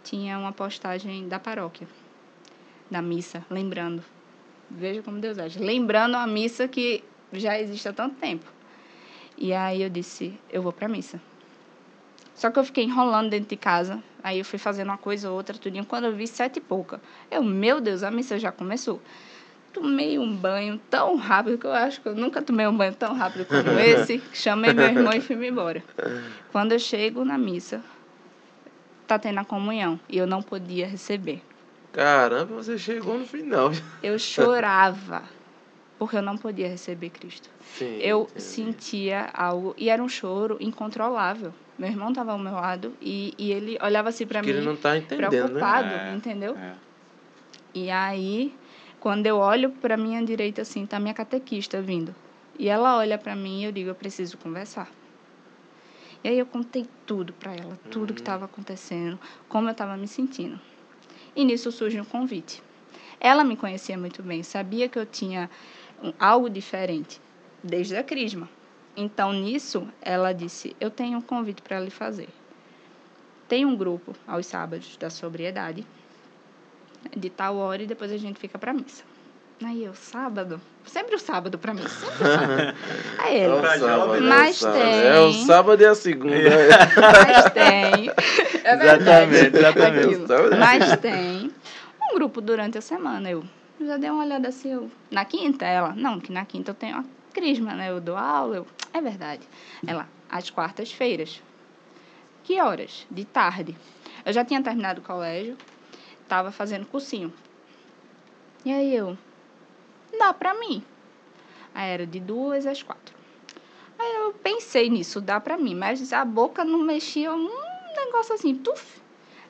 tinha 0.02 0.38
uma 0.38 0.50
postagem 0.50 1.28
da 1.28 1.38
paróquia 1.38 1.86
da 2.90 3.02
missa, 3.02 3.44
lembrando. 3.50 4.02
Veja 4.70 5.02
como 5.02 5.20
Deus 5.20 5.38
age. 5.38 5.58
Lembrando 5.58 6.14
a 6.16 6.26
missa 6.26 6.66
que 6.66 7.04
já 7.34 7.60
existe 7.60 7.86
há 7.86 7.92
tanto 7.92 8.16
tempo. 8.16 8.53
E 9.36 9.52
aí 9.52 9.82
eu 9.82 9.90
disse, 9.90 10.38
eu 10.50 10.62
vou 10.62 10.72
para 10.72 10.86
a 10.86 10.88
missa. 10.88 11.20
Só 12.34 12.50
que 12.50 12.58
eu 12.58 12.64
fiquei 12.64 12.84
enrolando 12.84 13.30
dentro 13.30 13.48
de 13.48 13.56
casa. 13.56 14.02
Aí 14.22 14.38
eu 14.38 14.44
fui 14.44 14.58
fazendo 14.58 14.88
uma 14.88 14.98
coisa 14.98 15.30
ou 15.30 15.36
outra, 15.36 15.56
tudinho. 15.56 15.84
Quando 15.84 16.04
eu 16.04 16.12
vi 16.12 16.26
sete 16.26 16.56
e 16.56 16.60
pouca, 16.60 17.00
eu, 17.30 17.42
meu 17.42 17.80
Deus, 17.80 18.02
a 18.02 18.10
missa 18.10 18.38
já 18.38 18.50
começou. 18.50 19.00
Tomei 19.72 20.18
um 20.18 20.34
banho 20.34 20.80
tão 20.88 21.16
rápido 21.16 21.58
que 21.58 21.66
eu 21.66 21.72
acho 21.72 22.00
que 22.00 22.08
eu 22.08 22.14
nunca 22.14 22.40
tomei 22.40 22.66
um 22.66 22.76
banho 22.76 22.94
tão 22.94 23.12
rápido 23.12 23.44
como 23.44 23.70
esse. 23.78 24.22
Chamei 24.32 24.72
meu 24.72 24.86
irmão 24.86 25.12
e 25.12 25.20
fui 25.20 25.34
embora. 25.46 25.82
Quando 26.52 26.72
eu 26.72 26.78
chego 26.78 27.24
na 27.24 27.36
missa, 27.36 27.82
tá 29.06 29.18
tendo 29.18 29.38
a 29.38 29.44
comunhão 29.44 29.98
e 30.08 30.16
eu 30.16 30.26
não 30.26 30.42
podia 30.42 30.86
receber. 30.86 31.42
Caramba, 31.92 32.54
você 32.54 32.76
chegou 32.78 33.18
no 33.18 33.26
final. 33.26 33.70
Eu 34.02 34.18
chorava 34.18 35.22
porque 36.04 36.18
eu 36.18 36.22
não 36.22 36.36
podia 36.36 36.68
receber 36.68 37.08
Cristo. 37.08 37.48
Sim, 37.62 37.96
eu 37.98 38.24
entendi. 38.24 38.42
sentia 38.42 39.30
algo 39.32 39.74
e 39.78 39.88
era 39.88 40.02
um 40.02 40.08
choro 40.08 40.58
incontrolável. 40.60 41.54
Meu 41.78 41.88
irmão 41.88 42.10
estava 42.10 42.32
ao 42.32 42.38
meu 42.38 42.52
lado 42.52 42.92
e, 43.00 43.32
e 43.38 43.50
ele 43.50 43.78
olhava 43.82 44.10
assim 44.10 44.26
para 44.26 44.42
mim, 44.42 44.50
ele 44.50 44.60
não 44.60 44.76
tá 44.76 44.98
entendendo, 44.98 45.30
né? 45.30 45.30
preocupado, 45.30 45.94
É, 45.94 46.14
entendeu? 46.14 46.56
É. 46.56 46.74
E 47.72 47.90
aí, 47.90 48.54
quando 49.00 49.26
eu 49.26 49.38
olho 49.38 49.70
para 49.70 49.96
minha 49.96 50.22
direita 50.22 50.60
assim, 50.60 50.84
tá 50.84 51.00
minha 51.00 51.14
catequista 51.14 51.80
vindo. 51.80 52.14
E 52.58 52.68
ela 52.68 52.98
olha 52.98 53.16
para 53.16 53.34
mim 53.34 53.62
e 53.62 53.64
eu 53.64 53.72
digo, 53.72 53.88
eu 53.88 53.94
preciso 53.94 54.36
conversar. 54.36 54.90
E 56.22 56.28
aí 56.28 56.38
eu 56.38 56.46
contei 56.46 56.86
tudo 57.06 57.32
para 57.32 57.54
ela, 57.54 57.78
tudo 57.90 58.12
que 58.12 58.20
estava 58.20 58.44
acontecendo, 58.44 59.18
como 59.48 59.68
eu 59.68 59.72
estava 59.72 59.96
me 59.96 60.06
sentindo. 60.06 60.60
E 61.34 61.46
nisso 61.46 61.72
surge 61.72 61.98
um 61.98 62.04
convite. 62.04 62.62
Ela 63.18 63.42
me 63.42 63.56
conhecia 63.56 63.96
muito 63.96 64.22
bem, 64.22 64.42
sabia 64.42 64.86
que 64.86 64.98
eu 64.98 65.06
tinha 65.06 65.48
algo 66.18 66.48
diferente 66.48 67.20
desde 67.62 67.96
a 67.96 68.02
crisma. 68.02 68.48
Então, 68.96 69.32
nisso, 69.32 69.88
ela 70.00 70.32
disse: 70.32 70.76
Eu 70.80 70.90
tenho 70.90 71.18
um 71.18 71.22
convite 71.22 71.62
para 71.62 71.80
lhe 71.80 71.90
fazer. 71.90 72.28
Tem 73.48 73.64
um 73.64 73.76
grupo 73.76 74.14
aos 74.26 74.46
sábados 74.46 74.96
da 74.96 75.10
sobriedade, 75.10 75.86
de 77.16 77.30
tal 77.30 77.56
hora, 77.56 77.82
e 77.82 77.86
depois 77.86 78.10
a 78.12 78.16
gente 78.16 78.38
fica 78.38 78.58
para 78.58 78.72
missa. 78.72 79.04
Aí 79.62 79.84
eu, 79.84 79.94
sábado? 79.94 80.60
Sempre 80.84 81.14
o 81.14 81.18
sábado 81.18 81.58
para 81.58 81.72
mim, 81.72 81.86
sempre 81.86 82.24
o 82.24 82.32
sábado. 82.32 82.74
Aí 83.18 83.36
É 83.36 83.44
ele, 83.44 83.52
o 83.52 83.62
sábado, 83.62 84.22
Mas 84.22 84.62
é 84.62 84.72
tem. 84.72 85.06
É 85.06 85.20
o 85.20 85.32
sábado 85.32 85.82
e 85.82 85.86
a 85.86 85.94
segunda. 85.94 86.34
mas 87.00 87.52
tem. 87.52 88.10
É 88.64 88.76
verdade. 88.76 89.34
Exatamente, 89.34 89.56
exatamente. 89.56 90.58
Mas 90.58 90.96
tem 91.00 91.52
um 92.02 92.14
grupo 92.14 92.40
durante 92.40 92.78
a 92.78 92.80
semana. 92.80 93.30
Eu 93.30 93.44
já 93.80 93.96
dei 93.96 94.10
uma 94.10 94.24
olhada 94.24 94.48
assim, 94.48 94.72
eu, 94.72 94.90
na 95.10 95.24
quinta, 95.24 95.64
ela, 95.64 95.94
não, 95.94 96.20
que 96.20 96.32
na 96.32 96.44
quinta 96.44 96.70
eu 96.70 96.74
tenho 96.74 96.96
a 96.96 97.04
crisma, 97.32 97.74
né? 97.74 97.90
Eu 97.90 98.00
dou 98.00 98.16
aula, 98.16 98.56
eu, 98.56 98.66
é 98.92 99.00
verdade. 99.00 99.48
Ela, 99.86 100.08
às 100.28 100.50
quartas-feiras. 100.50 101.42
Que 102.42 102.60
horas? 102.60 103.06
De 103.10 103.24
tarde. 103.24 103.76
Eu 104.24 104.32
já 104.32 104.44
tinha 104.44 104.62
terminado 104.62 105.00
o 105.00 105.04
colégio, 105.04 105.56
estava 106.22 106.52
fazendo 106.52 106.86
cursinho. 106.86 107.32
E 108.64 108.72
aí 108.72 108.94
eu, 108.94 109.18
dá 110.18 110.32
pra 110.32 110.54
mim. 110.54 110.84
Aí 111.74 111.90
era 111.90 112.06
de 112.06 112.20
duas 112.20 112.66
às 112.66 112.82
quatro. 112.82 113.14
Aí 113.98 114.14
eu 114.16 114.32
pensei 114.34 114.88
nisso, 114.88 115.20
dá 115.20 115.40
pra 115.40 115.58
mim, 115.58 115.74
mas 115.74 116.12
a 116.12 116.24
boca 116.24 116.64
não 116.64 116.82
mexia, 116.82 117.32
um 117.32 117.48
negócio 117.96 118.34
assim, 118.34 118.54
tuf. 118.54 119.02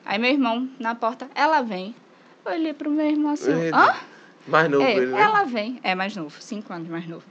Aí 0.03 0.17
meu 0.17 0.31
irmão 0.31 0.69
na 0.79 0.95
porta, 0.95 1.29
ela 1.35 1.61
vem. 1.61 1.95
Eu 2.43 2.51
olhei 2.51 2.73
pro 2.73 2.89
meu 2.89 3.07
irmão 3.07 3.31
assim, 3.31 3.51
Eita. 3.51 3.77
hã? 3.77 4.14
Mais 4.47 4.69
novo 4.69 4.83
É, 4.83 4.95
ele, 4.95 5.05
né? 5.07 5.21
ela 5.21 5.43
vem, 5.43 5.79
é 5.83 5.95
mais 5.95 6.15
novo, 6.15 6.35
cinco 6.41 6.71
anos 6.73 6.87
mais 6.87 7.07
novo. 7.07 7.25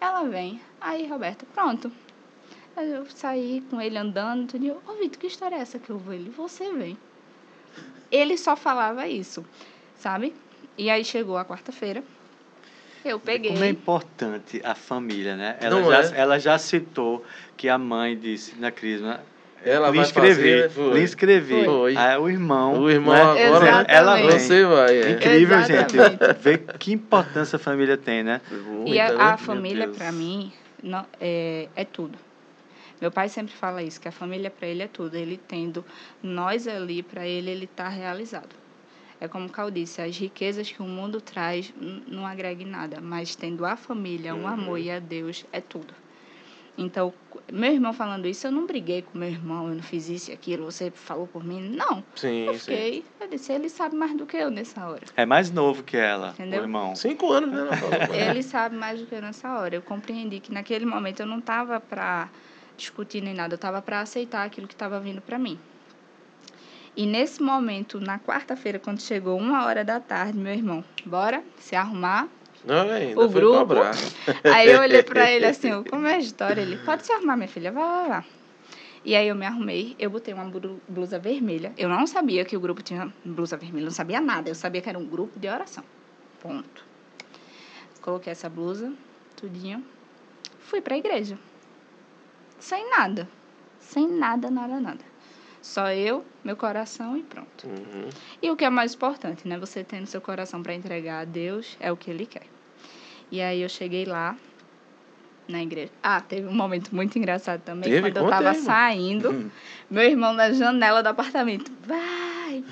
Ela 0.00 0.22
vem, 0.24 0.60
aí 0.80 1.06
Roberta, 1.06 1.44
pronto. 1.54 1.90
Aí 2.76 2.90
eu 2.90 3.04
saí 3.06 3.62
com 3.68 3.80
ele 3.80 3.98
andando, 3.98 4.46
tudo, 4.52 4.64
e 4.64 4.68
eu, 4.68 4.80
ô 4.86 4.94
Vitor, 4.94 5.18
que 5.18 5.26
história 5.26 5.56
é 5.56 5.60
essa 5.60 5.78
que 5.78 5.90
eu 5.90 5.98
vou? 5.98 6.14
Ele, 6.14 6.30
você 6.30 6.72
vem. 6.72 6.96
Ele 8.10 8.36
só 8.36 8.56
falava 8.56 9.06
isso, 9.06 9.44
sabe? 9.96 10.34
E 10.78 10.88
aí 10.88 11.04
chegou 11.04 11.36
a 11.36 11.44
quarta-feira, 11.44 12.02
eu 13.04 13.18
peguei. 13.18 13.52
Como 13.52 13.64
é 13.64 13.68
importante 13.68 14.60
a 14.64 14.74
família, 14.74 15.36
né? 15.36 15.56
Ela, 15.60 15.80
Não 15.80 15.90
já, 15.90 16.16
é? 16.16 16.20
ela 16.20 16.38
já 16.38 16.58
citou 16.58 17.24
que 17.56 17.68
a 17.68 17.76
mãe 17.78 18.16
disse 18.16 18.56
na 18.56 18.70
crisma 18.70 19.20
Ela 19.64 19.90
lhe 19.90 19.96
vai 19.96 20.06
inscrever, 20.06 20.70
fazer, 20.70 20.94
lhe 20.94 21.02
inscrever. 21.02 21.64
Foi. 21.64 21.96
Aí 21.96 22.16
o 22.16 22.28
irmão, 22.28 22.80
O 22.80 22.90
irmão 22.90 23.14
né? 23.14 23.44
agora, 23.46 23.66
Exatamente. 23.66 23.90
ela 23.90 24.16
vem. 24.16 24.30
Você 24.30 24.64
vai, 24.64 24.96
É 24.96 25.02
é. 25.02 25.10
incrível, 25.10 25.58
Exatamente. 25.58 25.92
gente. 25.92 26.32
Ver 26.40 26.58
que 26.78 26.92
importância 26.92 27.56
a 27.56 27.58
família 27.58 27.96
tem, 27.96 28.22
né? 28.22 28.40
E 28.86 28.98
a, 28.98 29.12
né? 29.12 29.16
a 29.18 29.36
família, 29.36 29.88
para 29.88 30.10
mim, 30.10 30.52
não, 30.82 31.04
é, 31.20 31.68
é 31.76 31.84
tudo. 31.84 32.18
Meu 33.00 33.10
pai 33.10 33.28
sempre 33.28 33.54
fala 33.54 33.82
isso, 33.82 34.00
que 34.00 34.08
a 34.08 34.12
família 34.12 34.50
para 34.50 34.68
ele 34.68 34.82
é 34.82 34.88
tudo. 34.88 35.14
Ele 35.16 35.38
tendo 35.48 35.84
nós 36.22 36.66
ali, 36.68 37.02
para 37.02 37.26
ele, 37.26 37.50
ele 37.50 37.64
está 37.64 37.88
realizado. 37.88 38.60
É 39.20 39.28
como 39.28 39.46
o 39.46 39.50
Cal 39.50 39.70
disse, 39.70 40.00
as 40.00 40.16
riquezas 40.16 40.70
que 40.70 40.80
o 40.80 40.86
mundo 40.86 41.20
traz 41.20 41.72
não 42.06 42.26
agrega 42.26 42.64
nada, 42.64 43.00
mas 43.02 43.36
tendo 43.36 43.66
a 43.66 43.76
família, 43.76 44.34
o 44.34 44.46
amor 44.46 44.78
e 44.78 44.90
a 44.90 44.98
Deus, 44.98 45.44
é 45.52 45.60
tudo. 45.60 45.92
Então, 46.78 47.12
meu 47.52 47.72
irmão 47.72 47.92
falando 47.92 48.26
isso, 48.26 48.46
eu 48.46 48.50
não 48.50 48.66
briguei 48.66 49.02
com 49.02 49.18
meu 49.18 49.28
irmão, 49.28 49.68
eu 49.68 49.74
não 49.74 49.82
fiz 49.82 50.08
isso 50.08 50.30
e 50.30 50.34
aquilo, 50.34 50.64
você 50.64 50.90
falou 50.90 51.26
por 51.26 51.44
mim. 51.44 51.60
Não, 51.76 52.02
Sim, 52.16 52.46
eu 52.46 52.54
sim. 52.54 52.60
fiquei, 52.60 53.04
eu 53.20 53.28
disse, 53.28 53.52
ele 53.52 53.68
sabe 53.68 53.96
mais 53.96 54.16
do 54.16 54.24
que 54.24 54.36
eu 54.36 54.50
nessa 54.50 54.86
hora. 54.88 55.02
É 55.16 55.26
mais 55.26 55.50
novo 55.50 55.82
que 55.82 55.96
ela, 55.96 56.30
Entendeu? 56.30 56.60
o 56.60 56.64
irmão. 56.64 56.94
Cinco 56.96 57.30
anos, 57.32 57.50
né? 57.50 57.68
Ele 58.30 58.42
sabe 58.42 58.76
mais 58.76 58.98
do 59.00 59.06
que 59.06 59.14
eu 59.14 59.20
nessa 59.20 59.58
hora. 59.58 59.74
Eu 59.74 59.82
compreendi 59.82 60.40
que 60.40 60.52
naquele 60.52 60.86
momento 60.86 61.20
eu 61.20 61.26
não 61.26 61.38
estava 61.40 61.78
para 61.80 62.30
discutir 62.76 63.20
nem 63.20 63.34
nada, 63.34 63.54
eu 63.54 63.56
estava 63.56 63.82
para 63.82 64.00
aceitar 64.00 64.44
aquilo 64.44 64.66
que 64.66 64.74
estava 64.74 64.98
vindo 65.00 65.20
para 65.20 65.38
mim. 65.38 65.58
E 66.96 67.06
nesse 67.06 67.42
momento, 67.42 68.00
na 68.00 68.18
quarta-feira, 68.18 68.78
quando 68.78 69.00
chegou 69.00 69.38
uma 69.38 69.64
hora 69.64 69.84
da 69.84 70.00
tarde, 70.00 70.36
meu 70.36 70.52
irmão, 70.52 70.84
bora 71.04 71.42
se 71.58 71.76
arrumar. 71.76 72.26
Não, 72.64 72.90
ainda 72.90 73.20
O 73.20 73.28
grupo. 73.28 73.58
cobrar. 73.58 73.94
Aí 74.44 74.70
eu 74.70 74.80
olhei 74.80 75.02
para 75.02 75.30
ele 75.30 75.46
assim, 75.46 75.82
como 75.84 76.06
é 76.06 76.14
a 76.14 76.18
história? 76.18 76.60
Ele, 76.60 76.76
pode 76.78 77.06
se 77.06 77.12
arrumar, 77.12 77.36
minha 77.36 77.48
filha, 77.48 77.72
vai, 77.72 77.82
vai, 77.84 78.08
vai. 78.08 78.24
E 79.02 79.16
aí 79.16 79.28
eu 79.28 79.34
me 79.34 79.46
arrumei, 79.46 79.96
eu 79.98 80.10
botei 80.10 80.34
uma 80.34 80.44
blu- 80.44 80.78
blusa 80.86 81.18
vermelha. 81.18 81.72
Eu 81.78 81.88
não 81.88 82.06
sabia 82.06 82.44
que 82.44 82.54
o 82.54 82.60
grupo 82.60 82.82
tinha 82.82 83.10
blusa 83.24 83.56
vermelha, 83.56 83.86
não 83.86 83.90
sabia 83.90 84.20
nada. 84.20 84.50
Eu 84.50 84.54
sabia 84.54 84.82
que 84.82 84.90
era 84.90 84.98
um 84.98 85.06
grupo 85.06 85.38
de 85.38 85.48
oração. 85.48 85.82
Ponto. 86.42 86.84
Coloquei 88.02 88.30
essa 88.30 88.48
blusa, 88.50 88.92
tudinho. 89.36 89.82
Fui 90.58 90.82
para 90.82 90.94
a 90.94 90.98
igreja. 90.98 91.38
Sem 92.58 92.90
nada. 92.90 93.26
Sem 93.78 94.06
nada, 94.06 94.50
nada, 94.50 94.78
nada. 94.78 95.09
Só 95.62 95.90
eu, 95.90 96.24
meu 96.42 96.56
coração 96.56 97.16
e 97.16 97.22
pronto. 97.22 97.66
Uhum. 97.66 98.08
E 98.42 98.50
o 98.50 98.56
que 98.56 98.64
é 98.64 98.70
mais 98.70 98.94
importante, 98.94 99.46
né? 99.46 99.58
Você 99.58 99.84
tendo 99.84 100.06
seu 100.06 100.20
coração 100.20 100.62
para 100.62 100.74
entregar 100.74 101.20
a 101.20 101.24
Deus 101.24 101.76
é 101.78 101.92
o 101.92 101.96
que 101.96 102.10
Ele 102.10 102.24
quer. 102.26 102.46
E 103.30 103.40
aí 103.40 103.60
eu 103.60 103.68
cheguei 103.68 104.04
lá 104.04 104.36
na 105.46 105.62
igreja. 105.62 105.92
Ah, 106.02 106.20
teve 106.20 106.46
um 106.46 106.54
momento 106.54 106.94
muito 106.94 107.18
engraçado 107.18 107.60
também. 107.62 107.90
Teve? 107.90 108.00
Quando 108.00 108.16
eu 108.16 108.24
Conta 108.24 108.36
tava 108.36 108.50
aí, 108.50 108.56
saindo, 108.56 109.52
meu 109.90 110.04
irmão 110.04 110.32
na 110.32 110.52
janela 110.52 111.02
do 111.02 111.08
apartamento. 111.08 111.70
Vai, 111.84 111.98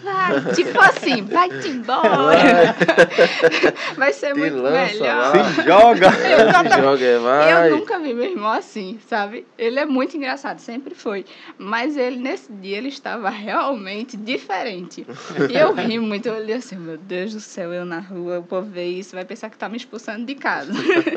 vai. 0.02 0.54
Tipo 0.54 0.80
assim, 0.80 1.22
vai-te 1.24 1.68
embora. 1.68 2.74
Vai 3.96 4.12
ser 4.12 4.32
Te 4.32 4.38
muito 4.38 4.56
lança 4.56 4.92
melhor. 4.92 5.34
lá. 5.36 5.44
Se 5.52 5.62
joga! 5.62 6.06
Eu 6.06 6.46
nunca- 6.46 6.70
Se 6.76 6.80
joga, 6.82 7.04
é, 7.04 7.18
vai. 7.18 7.70
Eu 7.72 7.76
nunca 7.78 7.98
vi 7.98 8.14
meu 8.14 8.24
irmão 8.24 8.50
assim, 8.50 8.98
sabe? 9.08 9.46
Ele 9.56 9.78
é 9.80 9.84
muito 9.86 10.16
engraçado, 10.16 10.58
sempre 10.60 10.94
foi. 10.94 11.24
Mas 11.56 11.96
ele, 11.96 12.16
nesse 12.16 12.52
dia, 12.52 12.76
ele 12.78 12.88
estava 12.88 13.28
realmente 13.30 14.16
diferente. 14.16 15.06
E 15.50 15.56
eu 15.56 15.72
ri 15.74 15.98
muito, 15.98 16.26
eu 16.26 16.34
olhei 16.34 16.56
assim, 16.56 16.76
meu 16.76 16.96
Deus 16.98 17.32
do 17.34 17.40
céu, 17.40 17.72
eu 17.72 17.84
na 17.84 17.98
rua, 18.00 18.38
o 18.40 18.42
povo 18.42 18.68
vê 18.70 18.86
isso, 18.86 19.14
vai 19.14 19.24
pensar 19.24 19.50
que 19.50 19.56
tá 19.58 19.68
me 19.68 19.76
expulsando 19.76 20.24
de 20.24 20.34
casa. 20.34 20.72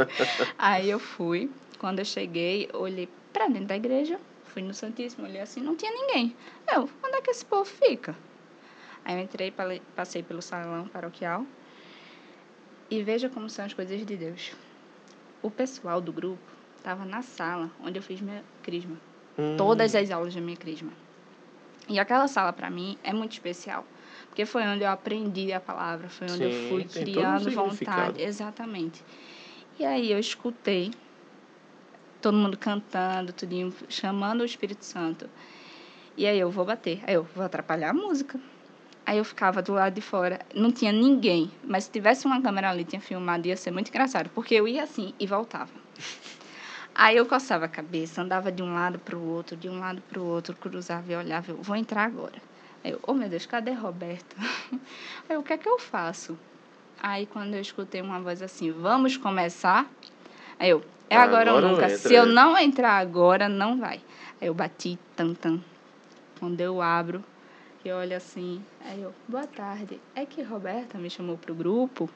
Aí 0.57 0.89
eu 0.89 0.99
fui, 0.99 1.49
quando 1.79 1.99
eu 1.99 2.05
cheguei, 2.05 2.69
olhei 2.73 3.07
pra 3.33 3.47
dentro 3.47 3.65
da 3.67 3.75
igreja, 3.75 4.19
fui 4.45 4.61
no 4.61 4.73
Santíssimo, 4.73 5.25
olhei 5.25 5.41
assim, 5.41 5.61
não 5.61 5.75
tinha 5.75 5.91
ninguém. 5.91 6.35
Eu, 6.73 6.89
onde 7.03 7.17
é 7.17 7.21
que 7.21 7.31
esse 7.31 7.45
povo 7.45 7.65
fica? 7.65 8.15
Aí 9.03 9.15
eu 9.15 9.23
entrei, 9.23 9.53
passei 9.95 10.21
pelo 10.21 10.41
salão 10.41 10.87
paroquial 10.87 11.45
e 12.89 13.01
veja 13.01 13.29
como 13.29 13.49
são 13.49 13.65
as 13.65 13.73
coisas 13.73 14.05
de 14.05 14.17
Deus. 14.17 14.51
O 15.41 15.49
pessoal 15.49 15.99
do 16.01 16.11
grupo 16.11 16.41
estava 16.77 17.05
na 17.05 17.21
sala 17.21 17.71
onde 17.83 17.97
eu 17.97 18.03
fiz 18.03 18.21
minha 18.21 18.43
crisma. 18.61 18.97
Hum. 19.37 19.55
Todas 19.57 19.95
as 19.95 20.11
aulas 20.11 20.35
da 20.35 20.41
minha 20.41 20.57
crisma. 20.57 20.91
E 21.87 21.99
aquela 21.99 22.27
sala, 22.27 22.53
para 22.53 22.69
mim, 22.69 22.97
é 23.03 23.11
muito 23.13 23.33
especial. 23.33 23.85
Porque 24.27 24.45
foi 24.45 24.63
onde 24.63 24.83
eu 24.83 24.89
aprendi 24.89 25.51
a 25.51 25.59
palavra, 25.59 26.07
foi 26.09 26.27
onde 26.27 26.37
Sim, 26.37 26.43
eu 26.43 26.69
fui 26.69 26.83
criando 26.85 27.51
vontade. 27.51 28.21
Exatamente. 28.21 29.03
E 29.79 29.85
aí 29.85 30.11
eu 30.11 30.19
escutei 30.19 30.91
todo 32.21 32.37
mundo 32.37 32.57
cantando, 32.57 33.33
tudinho, 33.33 33.73
chamando 33.89 34.41
o 34.41 34.45
Espírito 34.45 34.85
Santo. 34.85 35.29
E 36.15 36.27
aí 36.27 36.39
eu 36.39 36.51
vou 36.51 36.63
bater. 36.63 37.01
Aí 37.05 37.15
eu 37.15 37.23
vou 37.23 37.43
atrapalhar 37.43 37.89
a 37.89 37.93
música. 37.93 38.39
Aí 39.05 39.17
eu 39.17 39.25
ficava 39.25 39.61
do 39.61 39.73
lado 39.73 39.93
de 39.93 40.01
fora, 40.01 40.39
não 40.53 40.71
tinha 40.71 40.91
ninguém, 40.91 41.51
mas 41.63 41.85
se 41.85 41.91
tivesse 41.91 42.25
uma 42.25 42.41
câmera 42.41 42.69
ali, 42.69 42.85
tinha 42.85 43.01
filmado, 43.01 43.47
ia 43.47 43.57
ser 43.57 43.71
muito 43.71 43.89
engraçado, 43.89 44.29
porque 44.33 44.53
eu 44.53 44.67
ia 44.67 44.83
assim 44.83 45.13
e 45.19 45.25
voltava. 45.25 45.71
Aí 46.93 47.17
eu 47.17 47.25
coçava 47.25 47.65
a 47.65 47.69
cabeça, 47.69 48.21
andava 48.21 48.51
de 48.51 48.61
um 48.61 48.73
lado 48.73 48.99
para 48.99 49.17
o 49.17 49.27
outro, 49.27 49.55
de 49.55 49.67
um 49.69 49.79
lado 49.79 50.01
para 50.01 50.19
o 50.19 50.25
outro, 50.25 50.55
cruzava 50.55 51.11
e 51.11 51.15
olhava, 51.15 51.51
eu 51.51 51.57
vou 51.57 51.75
entrar 51.75 52.03
agora. 52.03 52.41
Aí 52.83 52.91
eu, 52.91 52.99
oh 53.07 53.13
meu 53.13 53.29
Deus, 53.29 53.45
cadê 53.45 53.71
Roberto? 53.71 54.35
Aí 55.27 55.35
eu, 55.35 55.39
o 55.39 55.43
que 55.43 55.53
é 55.53 55.57
que 55.57 55.67
eu 55.67 55.79
faço? 55.79 56.37
Aí 57.01 57.25
quando 57.25 57.53
eu 57.55 57.61
escutei 57.61 58.01
uma 58.01 58.19
voz 58.19 58.41
assim, 58.41 58.71
vamos 58.71 59.17
começar? 59.17 59.89
Aí 60.59 60.69
eu, 60.69 60.83
é 61.09 61.15
agora, 61.15 61.49
Agora 61.49 61.65
ou 61.65 61.71
nunca. 61.71 61.85
entra, 61.85 61.97
Se 61.97 62.13
eu 62.13 62.25
não 62.25 62.57
entrar 62.57 62.97
agora, 62.97 63.49
não 63.49 63.79
vai. 63.79 64.01
Aí 64.39 64.47
eu 64.47 64.53
bati, 64.53 64.99
tam, 65.15 65.33
tam. 65.33 65.63
Quando 66.39 66.59
eu 66.59 66.81
abro, 66.81 67.23
eu 67.89 67.97
olho 67.97 68.15
assim, 68.15 68.63
aí 68.81 69.01
eu, 69.01 69.13
boa 69.27 69.47
tarde. 69.47 69.99
É 70.15 70.25
que 70.25 70.41
Roberta 70.41 70.97
me 70.97 71.09
chamou 71.09 71.37
pro 71.37 71.53
grupo. 71.55 72.09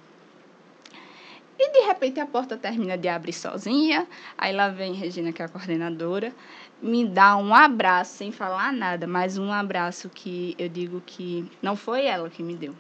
E 1.58 1.72
de 1.72 1.88
repente 1.88 2.20
a 2.20 2.26
porta 2.26 2.58
termina 2.58 2.98
de 2.98 3.08
abrir 3.08 3.34
sozinha. 3.34 4.08
Aí 4.38 4.54
lá 4.54 4.70
vem 4.70 4.94
Regina, 4.94 5.32
que 5.32 5.42
é 5.42 5.46
a 5.46 5.50
coordenadora, 5.50 6.34
me 6.82 7.06
dá 7.06 7.38
um 7.38 7.56
abraço 7.56 8.18
sem 8.18 8.32
falar 8.32 8.74
nada, 8.74 9.08
mas 9.08 9.38
um 9.38 9.52
abraço 9.52 10.10
que 10.10 10.56
eu 10.58 10.68
digo 10.68 11.02
que 11.06 11.50
não 11.62 11.76
foi 11.76 12.06
ela 12.06 12.30
que 12.30 12.44
me 12.44 12.56
deu, 12.56 12.76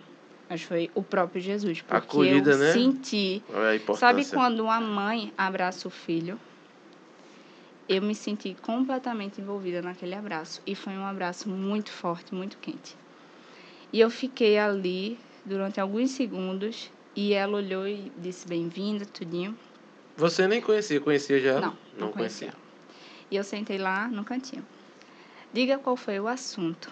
mas 0.49 0.61
foi 0.61 0.91
o 0.93 1.01
próprio 1.01 1.41
Jesus, 1.41 1.81
porque 1.81 1.97
Acolhida, 1.97 2.51
eu 2.51 2.57
né? 2.57 2.71
senti 2.73 3.41
Olha. 3.53 3.95
Sabe 3.95 4.25
quando 4.25 4.59
uma 4.61 4.81
mãe 4.81 5.33
abraça 5.37 5.87
o 5.87 5.91
filho? 5.91 6.39
Eu 7.87 8.01
me 8.01 8.15
senti 8.15 8.55
completamente 8.61 9.39
envolvida 9.39 9.81
naquele 9.81 10.15
abraço. 10.15 10.61
E 10.65 10.73
foi 10.73 10.93
um 10.93 11.05
abraço 11.05 11.47
muito 11.47 11.91
forte, 11.91 12.33
muito 12.33 12.57
quente. 12.57 12.95
E 13.93 13.99
eu 13.99 14.09
fiquei 14.09 14.57
ali 14.57 15.19
durante 15.45 15.79
alguns 15.79 16.11
segundos. 16.11 16.91
E 17.15 17.33
ela 17.33 17.57
olhou 17.57 17.87
e 17.87 18.11
disse 18.17 18.47
bem-vinda, 18.47 19.05
tudinho. 19.05 19.57
Você 20.17 20.47
nem 20.47 20.61
conhecia, 20.61 20.99
conhecia 20.99 21.39
já? 21.39 21.61
Não, 21.61 21.77
não 21.97 22.11
conhecia. 22.11 22.53
E 23.29 23.35
eu 23.35 23.43
sentei 23.43 23.77
lá 23.77 24.07
no 24.07 24.23
cantinho. 24.23 24.65
Diga 25.53 25.77
qual 25.77 25.95
foi 25.95 26.19
o 26.19 26.27
assunto 26.27 26.91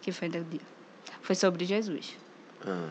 que 0.00 0.10
foi 0.12 0.28
do 0.28 0.42
dia. 0.44 0.60
Foi 1.20 1.34
sobre 1.34 1.64
Jesus. 1.64 2.16
Ah, 2.64 2.90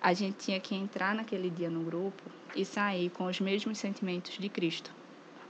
a 0.00 0.14
gente 0.14 0.36
tinha 0.38 0.58
que 0.58 0.74
entrar 0.74 1.14
naquele 1.14 1.50
dia 1.50 1.68
no 1.68 1.80
grupo 1.80 2.22
e 2.56 2.64
sair 2.64 3.10
com 3.10 3.26
os 3.26 3.38
mesmos 3.38 3.78
sentimentos 3.78 4.38
de 4.38 4.48
Cristo. 4.48 4.90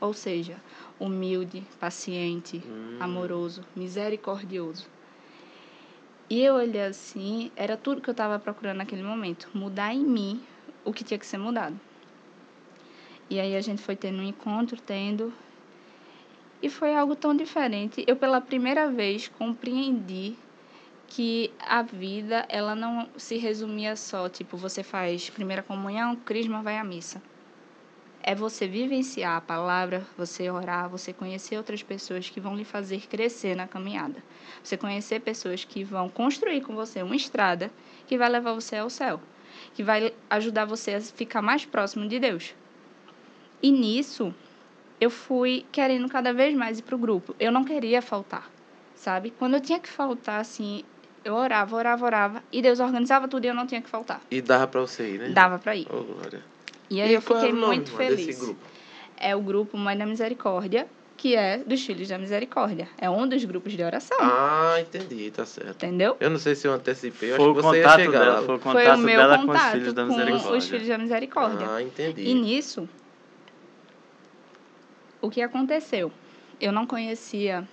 Ou 0.00 0.14
seja, 0.14 0.56
humilde, 0.98 1.62
paciente, 1.78 2.62
Hum. 2.66 2.96
amoroso, 2.98 3.62
misericordioso. 3.76 4.86
E 6.28 6.40
eu 6.42 6.54
olhei 6.54 6.82
assim, 6.82 7.50
era 7.56 7.76
tudo 7.76 8.00
que 8.00 8.08
eu 8.08 8.12
estava 8.12 8.38
procurando 8.38 8.78
naquele 8.78 9.02
momento, 9.02 9.48
mudar 9.52 9.92
em 9.92 10.04
mim 10.04 10.40
o 10.84 10.92
que 10.92 11.02
tinha 11.04 11.18
que 11.18 11.26
ser 11.26 11.38
mudado. 11.38 11.78
E 13.28 13.38
aí 13.38 13.56
a 13.56 13.60
gente 13.60 13.82
foi 13.82 13.96
tendo 13.96 14.18
um 14.18 14.24
encontro, 14.24 14.80
tendo, 14.80 15.32
e 16.62 16.68
foi 16.68 16.94
algo 16.94 17.16
tão 17.16 17.34
diferente. 17.36 18.04
Eu 18.06 18.16
pela 18.16 18.40
primeira 18.40 18.90
vez 18.90 19.28
compreendi 19.28 20.36
que 21.08 21.50
a 21.58 21.82
vida 21.82 22.46
ela 22.48 22.74
não 22.74 23.08
se 23.16 23.36
resumia 23.36 23.96
só 23.96 24.28
tipo 24.28 24.56
você 24.56 24.82
faz 24.82 25.28
primeira 25.30 25.62
comunhão, 25.62 26.16
crisma, 26.16 26.62
vai 26.62 26.78
à 26.78 26.84
missa. 26.84 27.20
É 28.22 28.34
você 28.34 28.68
vivenciar 28.68 29.36
a 29.36 29.40
palavra, 29.40 30.06
você 30.16 30.50
orar, 30.50 30.88
você 30.90 31.12
conhecer 31.12 31.56
outras 31.56 31.82
pessoas 31.82 32.28
que 32.28 32.38
vão 32.38 32.54
lhe 32.54 32.64
fazer 32.64 33.06
crescer 33.08 33.56
na 33.56 33.66
caminhada. 33.66 34.22
Você 34.62 34.76
conhecer 34.76 35.20
pessoas 35.20 35.64
que 35.64 35.82
vão 35.82 36.08
construir 36.08 36.60
com 36.60 36.74
você 36.74 37.02
uma 37.02 37.16
estrada 37.16 37.70
que 38.06 38.18
vai 38.18 38.28
levar 38.28 38.52
você 38.52 38.76
ao 38.76 38.90
céu, 38.90 39.20
que 39.72 39.82
vai 39.82 40.12
ajudar 40.28 40.66
você 40.66 40.94
a 40.94 41.00
ficar 41.00 41.40
mais 41.40 41.64
próximo 41.64 42.06
de 42.06 42.18
Deus. 42.18 42.54
E 43.62 43.70
nisso, 43.70 44.34
eu 45.00 45.10
fui 45.10 45.64
querendo 45.72 46.08
cada 46.08 46.32
vez 46.32 46.54
mais 46.54 46.78
ir 46.78 46.82
para 46.82 46.94
o 46.94 46.98
grupo. 46.98 47.34
Eu 47.40 47.50
não 47.50 47.64
queria 47.64 48.02
faltar, 48.02 48.50
sabe? 48.94 49.30
Quando 49.30 49.54
eu 49.54 49.60
tinha 49.60 49.80
que 49.80 49.88
faltar, 49.88 50.40
assim, 50.40 50.84
eu 51.24 51.34
orava, 51.34 51.74
orava, 51.74 52.04
orava, 52.04 52.42
e 52.52 52.60
Deus 52.60 52.80
organizava 52.80 53.26
tudo 53.26 53.46
e 53.46 53.48
eu 53.48 53.54
não 53.54 53.66
tinha 53.66 53.80
que 53.80 53.88
faltar. 53.88 54.20
E 54.30 54.42
dava 54.42 54.66
pra 54.66 54.80
você 54.82 55.14
ir, 55.14 55.18
né? 55.18 55.28
Dava 55.30 55.58
para 55.58 55.74
ir. 55.74 55.86
Oh, 55.90 56.02
glória. 56.02 56.42
E 56.90 57.00
aí 57.00 57.14
eu 57.14 57.22
qual 57.22 57.40
fiquei 57.40 57.54
muito 57.54 57.92
feliz. 57.92 58.26
Desse 58.26 58.40
grupo? 58.44 58.60
É 59.16 59.36
o 59.36 59.40
grupo 59.40 59.76
Mãe 59.78 59.96
da 59.96 60.04
Misericórdia, 60.04 60.88
que 61.16 61.36
é 61.36 61.58
dos 61.58 61.84
Filhos 61.84 62.08
da 62.08 62.18
Misericórdia. 62.18 62.88
É 62.98 63.08
um 63.08 63.28
dos 63.28 63.44
grupos 63.44 63.74
de 63.74 63.82
oração. 63.82 64.18
Ah, 64.20 64.76
entendi, 64.80 65.30
tá 65.30 65.44
certo. 65.46 65.84
Entendeu? 65.84 66.16
Eu 66.18 66.30
não 66.30 66.38
sei 66.38 66.54
se 66.54 66.66
eu 66.66 66.72
antecipei, 66.72 67.30
eu 67.32 67.36
Foi 67.36 67.44
acho 67.44 67.52
o 67.52 67.54
que 67.56 67.62
você 67.62 67.76
ia 67.78 67.82
contato 67.84 68.00
chegar 68.00 68.18
dela, 68.20 68.40
lá. 68.40 68.42
foi 68.46 68.54
o 68.56 68.58
Foi 68.58 68.72
contato 68.72 68.98
o 68.98 69.02
meu 69.02 69.16
dela 69.16 69.36
com 69.36 69.40
os 69.42 69.46
contato 69.46 69.72
filhos 69.72 69.92
da 69.92 70.02
com 70.06 70.08
misericórdia. 70.16 70.56
os 70.58 70.68
Filhos 70.68 70.88
da 70.88 70.98
Misericórdia. 70.98 71.66
Ah, 71.70 71.82
entendi. 71.82 72.22
E 72.22 72.34
nisso, 72.34 72.88
o 75.20 75.30
que 75.30 75.42
aconteceu? 75.42 76.10
Eu 76.60 76.72
não 76.72 76.86
conhecia 76.86 77.66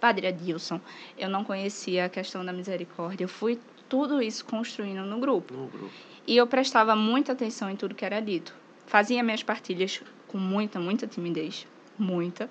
Padre 0.00 0.26
Adilson, 0.28 0.80
eu 1.18 1.28
não 1.28 1.44
conhecia 1.44 2.04
a 2.04 2.08
questão 2.08 2.44
da 2.44 2.52
misericórdia. 2.52 3.24
Eu 3.24 3.28
fui 3.28 3.58
tudo 3.88 4.22
isso 4.22 4.44
construindo 4.44 5.02
no 5.04 5.18
grupo. 5.18 5.52
No 5.52 5.66
grupo. 5.66 5.92
E 6.26 6.36
eu 6.36 6.46
prestava 6.46 6.96
muita 6.96 7.32
atenção 7.32 7.68
em 7.68 7.76
tudo 7.76 7.94
que 7.94 8.04
era 8.04 8.20
dito. 8.20 8.54
Fazia 8.86 9.22
minhas 9.22 9.42
partilhas 9.42 10.02
com 10.26 10.38
muita, 10.38 10.80
muita 10.80 11.06
timidez. 11.06 11.66
Muita. 11.98 12.48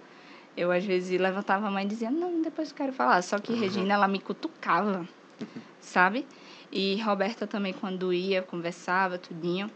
Eu, 0.55 0.71
às 0.71 0.85
vezes, 0.85 1.19
levantava 1.19 1.67
a 1.67 1.71
mãe 1.71 1.83
e 1.83 1.87
dizia, 1.87 2.11
não, 2.11 2.41
depois 2.41 2.69
eu 2.69 2.75
quero 2.75 2.93
falar. 2.93 3.21
Só 3.23 3.39
que 3.39 3.53
Regina, 3.53 3.93
ela 3.95 4.07
me 4.07 4.19
cutucava, 4.19 5.07
sabe? 5.81 6.25
E 6.71 7.01
Roberta 7.01 7.47
também, 7.47 7.73
quando 7.73 8.13
ia, 8.13 8.43
conversava, 8.43 9.17
tudinho. 9.17 9.71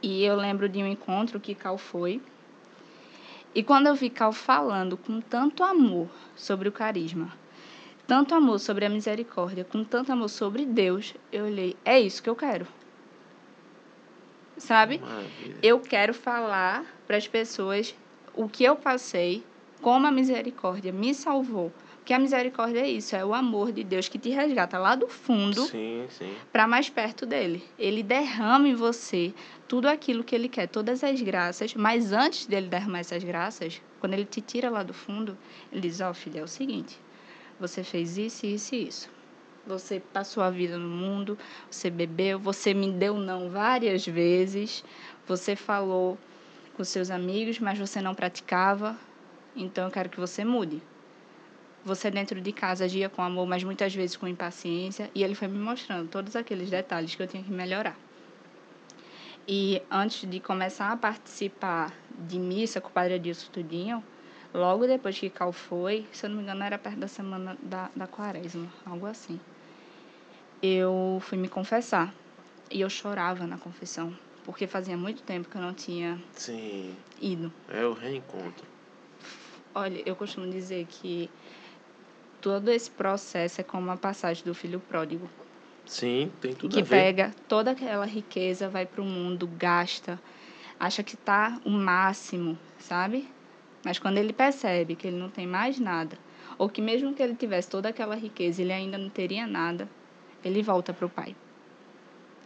E 0.00 0.24
eu 0.24 0.36
lembro 0.36 0.68
de 0.68 0.78
um 0.78 0.86
encontro 0.86 1.40
que 1.40 1.54
Cal 1.54 1.76
foi. 1.76 2.22
E 3.52 3.64
quando 3.64 3.88
eu 3.88 3.94
vi 3.96 4.08
Cal 4.08 4.32
falando 4.32 4.96
com 4.96 5.20
tanto 5.20 5.64
amor 5.64 6.08
sobre 6.36 6.68
o 6.68 6.72
carisma, 6.72 7.32
tanto 8.06 8.34
amor 8.34 8.60
sobre 8.60 8.84
a 8.84 8.88
misericórdia, 8.88 9.64
com 9.64 9.82
tanto 9.82 10.12
amor 10.12 10.28
sobre 10.28 10.64
Deus, 10.64 11.14
eu 11.32 11.46
olhei, 11.46 11.76
é 11.84 12.00
isso 12.00 12.22
que 12.22 12.30
eu 12.30 12.36
quero. 12.36 12.66
Sabe? 14.60 14.98
Maravilha. 14.98 15.56
Eu 15.62 15.80
quero 15.80 16.14
falar 16.14 16.84
para 17.06 17.16
as 17.16 17.26
pessoas 17.26 17.94
o 18.34 18.48
que 18.48 18.62
eu 18.62 18.76
passei, 18.76 19.42
como 19.80 20.06
a 20.06 20.10
misericórdia 20.10 20.92
me 20.92 21.14
salvou. 21.14 21.72
Porque 21.96 22.14
a 22.14 22.18
misericórdia 22.18 22.80
é 22.80 22.88
isso, 22.88 23.14
é 23.14 23.24
o 23.24 23.34
amor 23.34 23.72
de 23.72 23.84
Deus 23.84 24.08
que 24.08 24.18
te 24.18 24.30
resgata 24.30 24.78
lá 24.78 24.94
do 24.94 25.06
fundo 25.06 25.66
para 26.50 26.66
mais 26.66 26.88
perto 26.88 27.24
dele. 27.26 27.62
Ele 27.78 28.02
derrama 28.02 28.68
em 28.68 28.74
você 28.74 29.34
tudo 29.68 29.86
aquilo 29.86 30.24
que 30.24 30.34
ele 30.34 30.48
quer, 30.48 30.66
todas 30.66 31.04
as 31.04 31.20
graças, 31.20 31.74
mas 31.74 32.12
antes 32.12 32.46
dele 32.46 32.68
derramar 32.68 33.00
essas 33.00 33.22
graças, 33.22 33.80
quando 34.00 34.14
ele 34.14 34.24
te 34.24 34.40
tira 34.40 34.68
lá 34.70 34.82
do 34.82 34.94
fundo, 34.94 35.36
ele 35.70 35.82
diz: 35.82 36.00
Ó, 36.00 36.12
filha, 36.12 36.40
é 36.40 36.42
o 36.42 36.48
seguinte, 36.48 36.98
você 37.60 37.84
fez 37.84 38.18
isso, 38.18 38.46
isso 38.46 38.74
e 38.74 38.88
isso. 38.88 39.19
Você 39.66 40.00
passou 40.00 40.42
a 40.42 40.50
vida 40.50 40.78
no 40.78 40.88
mundo, 40.88 41.38
você 41.70 41.90
bebeu, 41.90 42.38
você 42.38 42.72
me 42.72 42.90
deu 42.90 43.14
não 43.16 43.50
várias 43.50 44.06
vezes, 44.06 44.82
você 45.26 45.54
falou 45.54 46.18
com 46.76 46.82
seus 46.82 47.10
amigos, 47.10 47.58
mas 47.58 47.78
você 47.78 48.00
não 48.00 48.14
praticava. 48.14 48.96
Então 49.54 49.84
eu 49.84 49.90
quero 49.90 50.08
que 50.08 50.18
você 50.18 50.44
mude. 50.44 50.82
Você 51.84 52.10
dentro 52.10 52.40
de 52.40 52.52
casa 52.52 52.84
agia 52.84 53.08
com 53.08 53.22
amor, 53.22 53.46
mas 53.46 53.64
muitas 53.64 53.94
vezes 53.94 54.16
com 54.16 54.26
impaciência, 54.26 55.10
e 55.14 55.22
ele 55.22 55.34
foi 55.34 55.48
me 55.48 55.58
mostrando 55.58 56.08
todos 56.08 56.36
aqueles 56.36 56.70
detalhes 56.70 57.14
que 57.14 57.22
eu 57.22 57.26
tinha 57.26 57.42
que 57.42 57.50
melhorar. 57.50 57.96
E 59.48 59.82
antes 59.90 60.28
de 60.28 60.40
começar 60.40 60.92
a 60.92 60.96
participar 60.96 61.92
de 62.18 62.38
missa 62.38 62.80
com 62.80 62.88
o 62.88 62.92
Padre 62.92 63.14
Adilson 63.14 63.50
Tudinho, 63.50 64.04
logo 64.52 64.86
depois 64.86 65.18
que 65.18 65.30
Cal 65.30 65.52
foi, 65.52 66.06
se 66.12 66.26
eu 66.26 66.30
não 66.30 66.36
me 66.36 66.42
engano, 66.42 66.62
era 66.62 66.78
perto 66.78 66.98
da 66.98 67.08
semana 67.08 67.56
da, 67.62 67.90
da 67.94 68.06
quaresma, 68.06 68.66
algo 68.84 69.06
assim. 69.06 69.40
Eu 70.62 71.18
fui 71.22 71.38
me 71.38 71.48
confessar. 71.48 72.12
E 72.70 72.80
eu 72.80 72.88
chorava 72.88 73.46
na 73.48 73.58
confissão, 73.58 74.16
porque 74.44 74.66
fazia 74.66 74.96
muito 74.96 75.22
tempo 75.22 75.48
que 75.48 75.56
eu 75.56 75.60
não 75.60 75.74
tinha 75.74 76.20
Sim, 76.36 76.94
ido. 77.20 77.52
é 77.68 77.84
o 77.84 77.92
reencontro. 77.92 78.64
Olha, 79.74 80.00
eu 80.06 80.14
costumo 80.14 80.48
dizer 80.48 80.86
que 80.86 81.28
todo 82.40 82.70
esse 82.70 82.88
processo 82.90 83.60
é 83.60 83.64
como 83.64 83.90
a 83.90 83.96
passagem 83.96 84.44
do 84.44 84.54
filho 84.54 84.78
pródigo, 84.78 85.28
Sim, 85.84 86.30
tem 86.40 86.54
tudo 86.54 86.72
que 86.72 86.80
a 86.80 86.84
ver. 86.84 86.88
pega 86.88 87.34
toda 87.48 87.72
aquela 87.72 88.06
riqueza, 88.06 88.68
vai 88.68 88.86
para 88.86 89.02
o 89.02 89.04
mundo, 89.04 89.48
gasta, 89.48 90.20
acha 90.78 91.02
que 91.02 91.16
tá 91.16 91.60
o 91.64 91.70
máximo, 91.70 92.56
sabe? 92.78 93.28
Mas 93.84 93.98
quando 93.98 94.18
ele 94.18 94.32
percebe 94.32 94.94
que 94.94 95.06
ele 95.06 95.16
não 95.16 95.30
tem 95.30 95.46
mais 95.46 95.78
nada, 95.78 96.18
ou 96.58 96.68
que 96.68 96.82
mesmo 96.82 97.14
que 97.14 97.22
ele 97.22 97.34
tivesse 97.34 97.70
toda 97.70 97.88
aquela 97.88 98.14
riqueza, 98.14 98.60
ele 98.60 98.72
ainda 98.72 98.98
não 98.98 99.08
teria 99.08 99.46
nada, 99.46 99.88
ele 100.44 100.62
volta 100.62 100.92
para 100.92 101.06
o 101.06 101.10
pai. 101.10 101.34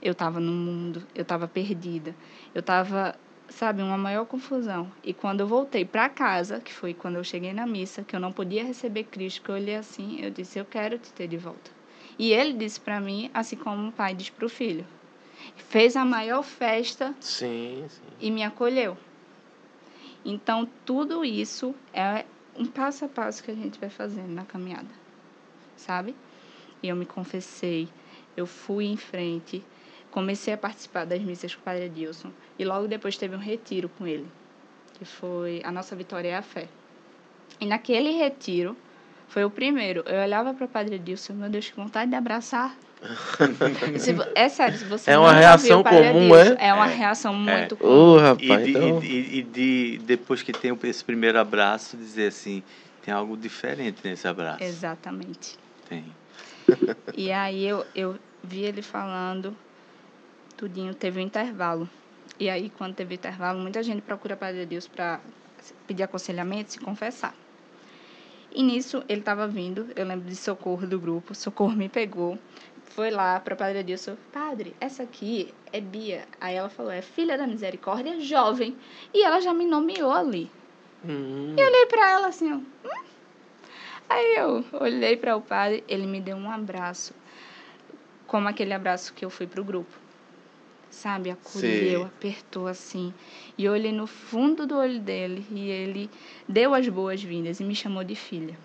Eu 0.01 0.12
estava 0.12 0.39
no 0.39 0.52
mundo, 0.52 1.06
eu 1.15 1.23
estava 1.23 1.48
perdida, 1.48 2.15
eu 2.55 2.61
estava, 2.61 3.16
sabe, 3.48 3.82
uma 3.82 3.98
maior 3.98 4.27
confusão. 4.27 4.90
E 5.02 5.12
quando 5.12 5.40
eu 5.40 5.47
voltei 5.47 5.85
para 5.85 6.09
casa, 6.09 6.61
que 6.61 6.73
foi 6.73 6.94
quando 6.94 7.16
eu 7.16 7.24
cheguei 7.24 7.52
na 7.52 7.66
missa, 7.66 8.05
que 8.05 8.15
eu 8.15 8.20
não 8.20 8.31
podia 8.31 8.62
receber 8.62 9.05
Cristo, 9.05 9.43
que 9.43 9.48
eu 9.48 9.55
olhei 9.55 9.77
assim, 9.77 10.20
eu 10.20 10.31
disse: 10.31 10.59
Eu 10.59 10.65
quero 10.65 10.98
te 10.98 11.12
ter 11.12 11.27
de 11.27 11.36
volta. 11.36 11.70
E 12.19 12.32
ele 12.32 12.52
disse 12.52 12.78
para 12.78 13.01
mim, 13.01 13.31
assim 13.35 13.56
como 13.56 13.89
o 13.89 13.93
pai 13.93 14.15
diz 14.15 14.31
para 14.31 14.47
o 14.47 14.48
filho. 14.48 14.86
Fez 15.56 15.97
a 15.97 16.05
maior 16.05 16.43
festa 16.43 17.15
Sim, 17.20 17.85
sim. 17.89 18.02
e 18.20 18.31
me 18.31 18.43
acolheu. 18.44 18.97
Então, 20.25 20.69
tudo 20.87 21.25
isso 21.25 21.75
é 21.93 22.25
um 22.57 22.67
passo 22.67 23.05
a 23.05 23.09
passo 23.09 23.43
que 23.43 23.51
a 23.51 23.55
gente 23.55 23.79
vai 23.79 23.91
fazendo 23.91 24.31
na 24.31 24.45
caminhada, 24.45 24.89
sabe? 25.77 26.15
E 26.83 26.89
eu 26.89 26.97
me 26.97 27.05
confessei, 27.05 27.89
eu 28.37 28.47
fui 28.47 28.87
em 28.87 28.97
frente, 28.97 29.63
comecei 30.11 30.55
a 30.55 30.57
participar 30.57 31.05
das 31.05 31.21
missas 31.21 31.55
com 31.55 31.61
o 31.61 31.65
Padre 31.65 31.87
Adilson 31.87 32.31
e 32.59 32.65
logo 32.65 32.87
depois 32.87 33.17
teve 33.17 33.35
um 33.35 33.41
retiro 33.41 33.89
com 33.89 34.07
ele, 34.07 34.27
que 34.95 35.05
foi 35.05 35.61
A 35.65 35.73
Nossa 35.73 35.95
Vitória 35.95 36.29
é 36.29 36.37
a 36.37 36.43
Fé. 36.43 36.69
E 37.61 37.67
naquele 37.67 38.13
retiro, 38.13 38.77
foi 39.29 39.45
o 39.45 39.51
primeiro, 39.51 40.05
eu 40.07 40.23
olhava 40.23 40.55
para 40.55 40.65
o 40.65 40.69
Padre 40.69 40.95
Adilson, 40.97 41.35
meu 41.35 41.51
Deus, 41.51 41.69
que 41.69 41.77
vontade 41.77 42.11
de 42.11 42.17
abraçar. 42.17 42.77
Se 43.99 44.15
é 44.35 44.49
sério, 44.49 44.79
se 44.79 44.85
você 44.85 45.11
É 45.11 45.19
uma 45.19 45.33
reação 45.33 45.83
comum, 45.83 46.35
é? 46.37 46.57
É 46.69 46.75
uma 46.75 46.87
reação 46.87 47.35
muito 47.35 47.77
comum. 47.77 48.15
Ô, 48.15 48.19
E, 48.19 48.23
rapaz, 48.23 48.65
de, 48.65 48.71
então... 48.71 48.89
e, 48.89 49.01
de- 49.01 49.39
e 49.39 49.43
de- 49.43 49.99
depois 50.05 50.43
que 50.43 50.53
tem 50.53 50.77
esse 50.85 51.05
primeiro 51.05 51.39
abraço, 51.39 51.97
dizer 51.97 52.29
assim, 52.29 52.63
tem 53.03 53.13
algo 53.13 53.37
diferente 53.37 53.99
nesse 54.05 54.27
abraço. 54.27 54.63
Exatamente. 54.63 55.57
Tem. 55.89 56.05
E 57.17 57.31
aí 57.31 57.65
eu, 57.65 57.87
eu 57.95 58.17
vi 58.43 58.63
ele 58.63 58.83
falando, 58.83 59.57
tudinho, 60.57 60.95
teve 60.95 61.21
um 61.21 61.23
intervalo. 61.23 61.89
E 62.41 62.49
aí, 62.51 62.71
quando 62.71 62.95
teve 62.95 63.15
intervalo, 63.15 63.61
muita 63.61 63.83
gente 63.83 64.03
procura 64.03 64.37
Padre 64.37 64.67
Deus 64.67 64.89
para 64.89 65.21
pedir 65.87 66.03
aconselhamento, 66.03 66.73
se 66.73 66.79
confessar. 66.81 67.35
E 68.53 68.63
nisso, 68.63 69.03
ele 69.09 69.21
estava 69.21 69.47
vindo, 69.47 69.89
eu 69.95 70.05
lembro 70.07 70.29
de 70.29 70.35
Socorro 70.37 70.87
do 70.87 70.99
grupo, 70.99 71.35
Socorro 71.35 71.75
me 71.77 71.89
pegou, 71.89 72.39
foi 72.86 73.11
lá 73.11 73.40
para 73.40 73.56
Padre 73.56 73.78
Adilson, 73.81 74.16
Padre, 74.32 74.74
essa 74.81 75.02
aqui 75.02 75.52
é 75.73 75.81
Bia. 75.81 76.27
Aí 76.40 76.55
ela 76.55 76.69
falou, 76.69 76.93
é 76.93 77.02
filha 77.02 77.36
da 77.36 77.47
misericórdia, 77.47 78.20
jovem. 78.20 78.77
E 79.12 79.23
ela 79.23 79.40
já 79.40 79.52
me 79.52 79.65
nomeou 79.66 80.12
ali. 80.12 80.51
Hum, 81.05 81.55
Eu 81.59 81.66
olhei 81.66 81.86
para 81.86 82.11
ela 82.11 82.28
assim. 82.28 82.52
"Hum?" 82.52 82.65
Aí 84.09 84.36
eu 84.36 84.65
olhei 84.81 85.16
para 85.16 85.35
o 85.36 85.40
padre, 85.40 85.82
ele 85.89 86.06
me 86.06 86.20
deu 86.20 86.36
um 86.36 86.51
abraço, 86.51 87.15
como 88.27 88.47
aquele 88.48 88.73
abraço 88.73 89.12
que 89.15 89.24
eu 89.24 89.31
fui 89.31 89.47
pro 89.47 89.65
grupo. 89.65 89.98
Sabe, 90.90 91.31
acolheu, 91.31 92.01
Sei. 92.01 92.02
apertou 92.05 92.69
assim. 92.69 93.12
E 93.59 93.65
eu 93.65 93.73
olhei 93.73 93.90
no 93.90 94.06
fundo 94.06 94.66
do 94.66 94.77
olho 94.77 95.01
dele 95.01 95.44
e 95.51 95.69
ele 95.69 96.09
deu 96.48 96.73
as 96.74 96.89
boas-vindas 96.89 97.59
e 97.59 97.65
me 97.65 97.74
chamou 97.74 98.05
de 98.05 98.15
filha. 98.15 98.56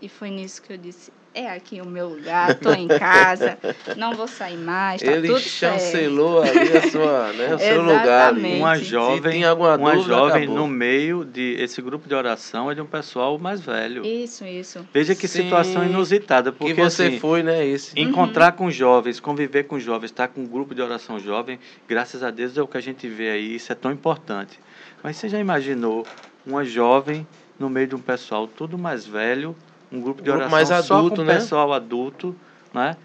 E 0.00 0.08
foi 0.08 0.30
nisso 0.30 0.60
que 0.60 0.72
eu 0.72 0.76
disse: 0.76 1.12
é 1.34 1.50
aqui 1.50 1.80
o 1.80 1.86
meu 1.86 2.08
lugar, 2.08 2.54
tô 2.56 2.72
em 2.72 2.86
casa, 2.86 3.58
não 3.96 4.14
vou 4.14 4.28
sair 4.28 4.56
mais, 4.56 5.00
tá 5.00 5.10
ele 5.10 5.28
tudo 5.28 5.40
certo. 5.40 5.80
chancelou 5.80 6.42
ali 6.42 6.76
a 6.76 6.90
sua, 6.90 7.32
né, 7.32 7.54
o 7.54 7.58
seu 7.58 7.82
lugar. 7.82 8.34
Uma 8.34 8.78
jovem, 8.78 9.44
alguma 9.44 9.76
uma 9.76 9.94
dúvida, 9.94 10.14
jovem 10.14 10.42
acabou. 10.44 10.56
no 10.56 10.68
meio 10.68 11.24
de 11.24 11.56
esse 11.58 11.80
grupo 11.80 12.08
de 12.08 12.14
oração 12.14 12.70
é 12.70 12.74
de 12.74 12.80
um 12.80 12.86
pessoal 12.86 13.38
mais 13.38 13.60
velho. 13.60 14.04
Isso, 14.04 14.44
isso. 14.44 14.86
Veja 14.92 15.14
que 15.14 15.26
Sim. 15.26 15.42
situação 15.42 15.84
inusitada, 15.84 16.52
porque 16.52 16.74
que 16.74 16.80
você 16.80 17.04
assim, 17.04 17.18
foi, 17.18 17.42
né, 17.42 17.64
esse. 17.66 17.98
encontrar 17.98 18.52
com 18.52 18.70
jovens, 18.70 19.18
conviver 19.18 19.64
com 19.64 19.78
jovens, 19.78 20.10
estar 20.10 20.28
com 20.28 20.42
um 20.42 20.46
grupo 20.46 20.74
de 20.74 20.82
oração 20.82 21.18
jovem, 21.18 21.58
graças 21.88 22.22
a 22.22 22.30
Deus 22.30 22.56
é 22.56 22.62
o 22.62 22.66
que 22.66 22.76
a 22.76 22.82
gente 22.82 23.08
vê 23.08 23.30
aí, 23.30 23.56
isso 23.56 23.72
é 23.72 23.74
tão 23.74 23.90
importante. 23.90 24.58
Mas 25.02 25.16
você 25.16 25.28
já 25.28 25.38
imaginou 25.38 26.06
uma 26.46 26.64
jovem 26.64 27.26
no 27.58 27.70
meio 27.70 27.86
de 27.86 27.94
um 27.94 28.00
pessoal 28.00 28.46
tudo 28.46 28.76
mais 28.76 29.06
velho, 29.06 29.56
um 29.92 30.00
grupo 30.00 30.22
de 30.22 30.30
Um 30.30 30.34
grupo 30.34 30.48
oração 30.48 30.50
mais 30.50 30.86
só 30.86 30.94
adulto, 30.96 31.16
com 31.16 31.22
né? 31.22 31.34
pessoal 31.34 31.72
adulto, 31.72 32.36
né? 32.72 32.96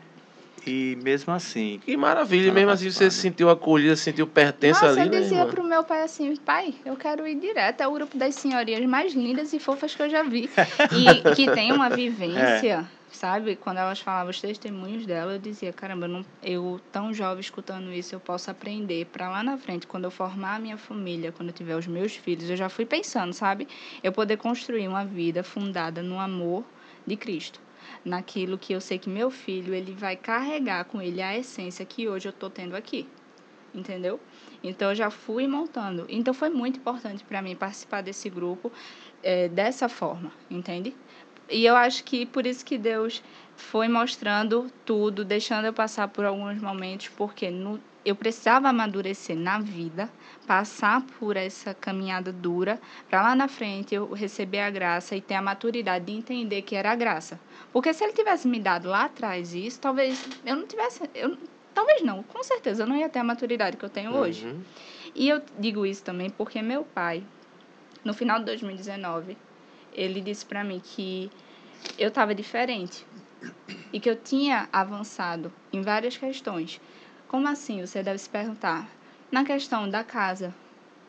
E 0.65 0.97
mesmo 1.01 1.33
assim, 1.33 1.79
Que 1.85 1.95
maravilha, 1.95 2.47
Ela 2.47 2.53
mesmo 2.55 2.71
assim 2.71 2.91
você 2.91 3.09
se 3.09 3.21
sentiu 3.21 3.49
acolhida, 3.49 3.95
se 3.95 4.03
sentiu 4.03 4.27
pertença 4.27 4.85
Nossa, 4.85 4.99
ali, 4.99 5.07
eu 5.07 5.13
né, 5.13 5.21
dizia 5.21 5.37
irmã? 5.39 5.49
pro 5.49 5.63
meu 5.63 5.81
pai 5.81 6.01
assim, 6.03 6.35
pai, 6.35 6.73
eu 6.85 6.97
quero 6.97 7.25
ir 7.25 7.35
direto, 7.35 7.79
é 7.79 7.87
o 7.87 7.93
grupo 7.93 8.17
das 8.17 8.35
senhorias 8.35 8.85
mais 8.85 9.13
lindas 9.13 9.53
e 9.53 9.59
fofas 9.59 9.95
que 9.95 10.01
eu 10.01 10.09
já 10.09 10.23
vi. 10.23 10.49
E 10.91 11.21
que 11.35 11.49
tem 11.51 11.71
uma 11.71 11.89
vivência, 11.89 12.85
sabe? 13.09 13.55
Quando 13.55 13.77
elas 13.77 14.01
falavam 14.01 14.29
os 14.29 14.41
testemunhos 14.41 15.05
dela, 15.05 15.33
eu 15.33 15.39
dizia, 15.39 15.71
caramba, 15.71 16.05
eu, 16.05 16.09
não, 16.09 16.25
eu 16.43 16.81
tão 16.91 17.13
jovem 17.13 17.39
escutando 17.39 17.89
isso, 17.93 18.13
eu 18.13 18.19
posso 18.19 18.51
aprender 18.51 19.05
para 19.05 19.29
lá 19.29 19.41
na 19.41 19.57
frente, 19.57 19.87
quando 19.87 20.03
eu 20.03 20.11
formar 20.11 20.55
a 20.55 20.59
minha 20.59 20.77
família, 20.77 21.31
quando 21.31 21.47
eu 21.47 21.55
tiver 21.55 21.77
os 21.77 21.87
meus 21.87 22.13
filhos, 22.13 22.49
eu 22.49 22.57
já 22.57 22.67
fui 22.67 22.85
pensando, 22.85 23.31
sabe? 23.31 23.69
Eu 24.03 24.11
poder 24.11 24.35
construir 24.35 24.85
uma 24.89 25.05
vida 25.05 25.43
fundada 25.43 26.03
no 26.03 26.19
amor 26.19 26.65
de 27.07 27.15
Cristo. 27.15 27.59
Naquilo 28.03 28.57
que 28.57 28.73
eu 28.73 28.81
sei 28.81 28.99
que 28.99 29.09
meu 29.09 29.31
filho, 29.31 29.73
ele 29.73 29.93
vai 29.93 30.15
carregar 30.15 30.85
com 30.85 31.01
ele 31.01 31.21
a 31.21 31.37
essência 31.37 31.85
que 31.85 32.07
hoje 32.07 32.27
eu 32.27 32.33
tô 32.33 32.49
tendo 32.49 32.75
aqui 32.75 33.07
entendeu? 33.73 34.19
Então 34.63 34.89
eu 34.89 34.95
já 34.95 35.09
fui 35.09 35.47
montando. 35.47 36.05
Então 36.09 36.33
foi 36.33 36.49
muito 36.49 36.79
importante 36.79 37.23
para 37.23 37.41
mim 37.41 37.55
participar 37.55 38.01
desse 38.01 38.29
grupo 38.29 38.71
eh, 39.23 39.47
dessa 39.49 39.87
forma, 39.87 40.31
entende? 40.49 40.95
E 41.49 41.65
eu 41.65 41.75
acho 41.75 42.03
que 42.03 42.25
por 42.25 42.45
isso 42.45 42.65
que 42.65 42.77
Deus 42.77 43.23
foi 43.55 43.87
mostrando 43.87 44.69
tudo, 44.85 45.23
deixando 45.23 45.65
eu 45.65 45.73
passar 45.73 46.07
por 46.09 46.25
alguns 46.25 46.61
momentos, 46.61 47.07
porque 47.09 47.49
no, 47.49 47.79
eu 48.03 48.15
precisava 48.15 48.69
amadurecer 48.69 49.37
na 49.37 49.59
vida, 49.59 50.11
passar 50.47 51.01
por 51.19 51.35
essa 51.35 51.73
caminhada 51.73 52.31
dura, 52.31 52.79
para 53.09 53.21
lá 53.21 53.35
na 53.35 53.49
frente 53.49 53.93
eu 53.93 54.13
receber 54.13 54.61
a 54.61 54.69
graça 54.69 55.13
e 55.13 55.21
ter 55.21 55.33
a 55.33 55.41
maturidade 55.41 56.05
de 56.05 56.13
entender 56.13 56.61
que 56.61 56.73
era 56.73 56.91
a 56.91 56.95
graça. 56.95 57.37
Porque 57.73 57.93
se 57.93 58.01
ele 58.03 58.13
tivesse 58.13 58.47
me 58.47 58.57
dado 58.57 58.87
lá 58.87 59.03
atrás 59.03 59.53
isso, 59.53 59.79
talvez 59.79 60.25
eu 60.45 60.55
não 60.55 60.65
tivesse. 60.65 61.01
Eu, 61.13 61.37
talvez 61.73 62.01
não, 62.01 62.23
com 62.23 62.41
certeza 62.43 62.83
eu 62.83 62.87
não 62.87 62.95
ia 62.95 63.09
ter 63.09 63.19
a 63.19 63.23
maturidade 63.25 63.75
que 63.75 63.83
eu 63.83 63.89
tenho 63.89 64.15
hoje. 64.15 64.47
Uhum. 64.47 64.61
E 65.13 65.27
eu 65.27 65.41
digo 65.59 65.85
isso 65.85 66.01
também 66.03 66.29
porque 66.29 66.61
meu 66.61 66.85
pai, 66.85 67.21
no 68.03 68.13
final 68.13 68.39
de 68.39 68.45
2019, 68.45 69.37
ele 69.93 70.21
disse 70.21 70.45
para 70.45 70.63
mim 70.63 70.81
que 70.81 71.29
eu 71.99 72.07
estava 72.07 72.33
diferente 72.33 73.05
e 73.91 73.99
que 73.99 74.09
eu 74.09 74.15
tinha 74.15 74.69
avançado 74.71 75.51
em 75.73 75.81
várias 75.81 76.15
questões. 76.15 76.79
Como 77.27 77.47
assim? 77.49 77.85
Você 77.85 78.01
deve 78.01 78.17
se 78.17 78.29
perguntar. 78.29 78.89
Na 79.31 79.43
questão 79.43 79.89
da 79.89 80.03
casa, 80.03 80.53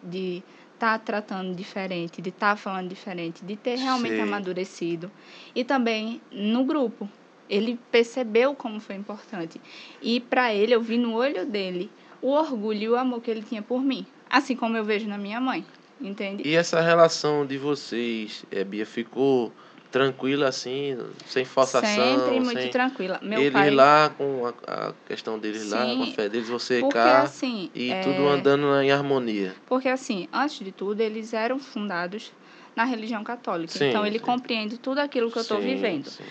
de 0.03 0.43
estar 0.75 0.99
tratando 1.01 1.55
diferente, 1.55 2.23
de 2.23 2.31
estar 2.31 2.57
falando 2.57 2.89
diferente, 2.89 3.45
de 3.45 3.57
ter 3.57 3.77
realmente 3.77 4.15
Sei. 4.15 4.21
amadurecido. 4.21 5.11
E 5.55 5.65
também 5.65 6.21
no 6.31 6.65
grupo. 6.65 7.09
Ele 7.49 7.79
percebeu 7.91 8.55
como 8.55 8.79
foi 8.79 8.95
importante. 8.95 9.61
E 10.03 10.21
para 10.21 10.53
ele, 10.53 10.75
eu 10.75 10.81
vi 10.81 10.99
no 10.99 11.15
olho 11.15 11.47
dele 11.47 11.91
o 12.21 12.29
orgulho 12.31 12.83
e 12.83 12.89
o 12.91 12.97
amor 12.97 13.23
que 13.23 13.31
ele 13.31 13.43
tinha 13.43 13.63
por 13.63 13.83
mim. 13.83 14.07
Assim 14.29 14.55
como 14.55 14.77
eu 14.77 14.85
vejo 14.85 15.09
na 15.09 15.17
minha 15.17 15.41
mãe. 15.41 15.65
Entende? 16.01 16.43
E 16.47 16.55
essa 16.55 16.81
relação 16.81 17.47
de 17.47 17.59
vocês, 17.59 18.45
é, 18.51 18.63
Bia, 18.63 18.87
ficou 18.87 19.53
tranquila 19.91 20.49
assim, 20.49 20.97
sem 21.27 21.45
forçação. 21.45 22.19
Sempre 22.19 22.41
muito 22.41 22.61
sem... 22.61 22.71
tranquila. 22.71 23.19
Meu 23.23 23.41
eles 23.41 23.53
pai... 23.53 23.71
lá 23.71 24.11
com 24.17 24.47
a, 24.47 24.89
a 24.89 24.93
questão 25.07 25.39
deles 25.39 25.71
lá, 25.71 25.85
com 25.85 26.03
a 26.03 26.07
Sim, 26.07 26.13
fé 26.13 26.29
deles, 26.29 26.49
você 26.49 26.81
porque 26.81 26.95
cá 26.95 27.23
assim, 27.23 27.71
e 27.75 27.91
é, 27.91 28.01
tudo 28.03 28.29
andando 28.29 28.81
em 28.81 28.91
harmonia. 28.91 29.55
Porque 29.67 29.89
assim, 29.89 30.29
antes 30.33 30.59
de 30.59 30.73
tudo, 30.73 31.01
eles 31.01 31.33
eram 31.33 31.59
fundados 31.59 32.33
na 32.77 32.85
religião 32.85 33.25
católica. 33.25 33.73
Sim, 33.73 33.89
então 33.89 34.07
ele 34.07 34.19
sim. 34.19 34.25
compreende 34.25 34.79
tudo 34.79 34.99
aquilo 34.99 35.31
que 35.31 35.39
eu 35.39 35.43
estou 35.43 35.61
Sim, 35.61 35.67
vivendo. 35.67 36.09
sim. 36.09 36.25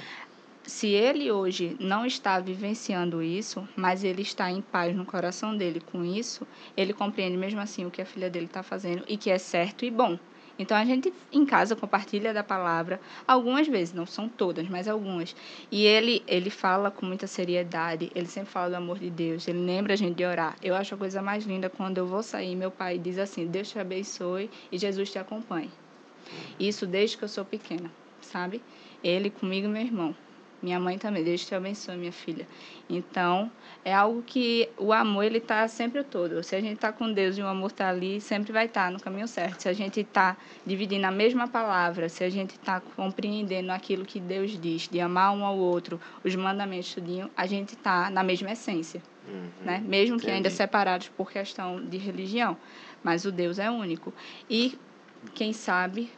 Se 0.64 0.88
ele 0.88 1.32
hoje 1.32 1.78
não 1.80 2.06
está 2.06 2.42
vivenciando 2.42 3.24
isso, 3.24 3.66
mas 3.74 4.04
ele 4.04 4.22
está 4.22 4.52
em 4.52 4.62
paz 4.62 4.94
no 4.94 5.06
coração 5.06 5.56
dele 5.56 5.80
com 5.80 6.04
isso, 6.04 6.46
ele 6.76 6.92
compreende 6.92 7.38
mesmo 7.38 7.62
assim 7.62 7.86
o 7.86 7.92
que 7.92 8.02
a 8.02 8.06
filha 8.06 8.30
dele 8.30 8.48
está 8.48 8.62
fazendo 8.62 9.04
e 9.08 9.16
que 9.16 9.30
é 9.30 9.38
certo 9.38 9.86
e 9.86 9.90
bom. 9.90 10.20
Então 10.60 10.76
a 10.76 10.84
gente 10.84 11.14
em 11.32 11.46
casa 11.46 11.76
compartilha 11.76 12.34
da 12.34 12.44
palavra 12.44 13.00
algumas 13.28 13.68
vezes, 13.68 13.94
não 13.94 14.06
são 14.06 14.28
todas, 14.28 14.68
mas 14.68 14.88
algumas. 14.88 15.36
E 15.72 15.86
ele 15.86 16.24
ele 16.28 16.50
fala 16.50 16.90
com 16.90 17.06
muita 17.06 17.28
seriedade, 17.28 18.12
ele 18.16 18.28
sempre 18.28 18.52
fala 18.52 18.70
do 18.70 18.76
amor 18.76 19.00
de 19.00 19.10
Deus, 19.10 19.48
ele 19.48 19.60
lembra 19.60 19.94
a 19.94 19.96
gente 19.98 20.16
de 20.16 20.26
orar. 20.26 20.56
Eu 20.62 20.76
acho 20.76 20.96
a 20.96 20.98
coisa 20.98 21.22
mais 21.22 21.46
linda 21.46 21.70
quando 21.70 21.98
eu 21.98 22.08
vou 22.08 22.24
sair, 22.24 22.56
meu 22.56 22.72
pai 22.72 22.98
diz 22.98 23.18
assim: 23.18 23.46
"Deus 23.46 23.70
te 23.70 23.80
abençoe 23.80 24.50
e 24.72 24.78
Jesus 24.78 25.12
te 25.12 25.20
acompanhe". 25.20 25.72
Isso 26.60 26.86
desde 26.86 27.18
que 27.18 27.24
eu 27.24 27.30
sou 27.30 27.46
pequena, 27.46 27.92
sabe? 28.22 28.62
Ele 29.04 29.30
comigo 29.30 29.68
meu 29.68 29.82
irmão. 29.82 30.16
Minha 30.62 30.80
mãe 30.80 30.98
também, 30.98 31.24
Deus 31.24 31.46
te 31.46 31.54
abençoe, 31.54 31.96
minha 31.98 32.12
filha. 32.12 32.48
Então, 32.90 33.52
é 33.86 33.94
algo 33.94 34.24
que 34.24 34.68
o 34.78 34.92
amor, 34.92 35.24
ele 35.24 35.38
está 35.38 35.68
sempre 35.68 36.04
todo. 36.04 36.42
Se 36.44 36.56
a 36.56 36.62
gente 36.62 36.76
está 36.76 36.92
com 36.92 37.12
Deus 37.14 37.38
e 37.38 37.42
o 37.42 37.48
amor 37.48 37.68
está 37.70 37.90
ali, 37.90 38.20
sempre 38.20 38.52
vai 38.52 38.66
estar 38.66 38.92
no 38.92 39.00
caminho 39.00 39.28
certo. 39.28 39.62
Se 39.62 39.70
a 39.70 39.74
gente 39.74 40.00
está 40.00 40.36
dividindo 40.66 41.06
a 41.06 41.12
mesma 41.12 41.48
palavra, 41.48 42.10
se 42.10 42.24
a 42.24 42.30
gente 42.30 42.52
está 42.56 42.82
compreendendo 42.96 43.72
aquilo 43.72 44.04
que 44.04 44.20
Deus 44.20 44.60
diz, 44.60 44.88
de 44.88 45.00
amar 45.00 45.32
um 45.32 45.46
ao 45.46 45.56
outro, 45.58 46.02
os 46.24 46.36
mandamentos, 46.36 46.92
tudinho, 46.94 47.30
a 47.38 47.46
gente 47.46 47.74
está 47.76 48.10
na 48.10 48.24
mesma 48.24 48.52
essência, 48.52 49.02
Uhum. 49.28 49.50
né? 49.62 49.84
Mesmo 49.86 50.18
que 50.18 50.28
ainda 50.28 50.48
Entendi. 50.48 50.56
separados 50.56 51.10
por 51.10 51.30
questão 51.32 51.84
de 51.86 51.98
religião. 51.98 52.58
Mas 53.04 53.26
o 53.26 53.32
Deus 53.32 53.60
é 53.60 53.70
único. 53.70 54.14
E, 54.50 54.78
quem 55.36 55.52
sabe, 55.54 56.10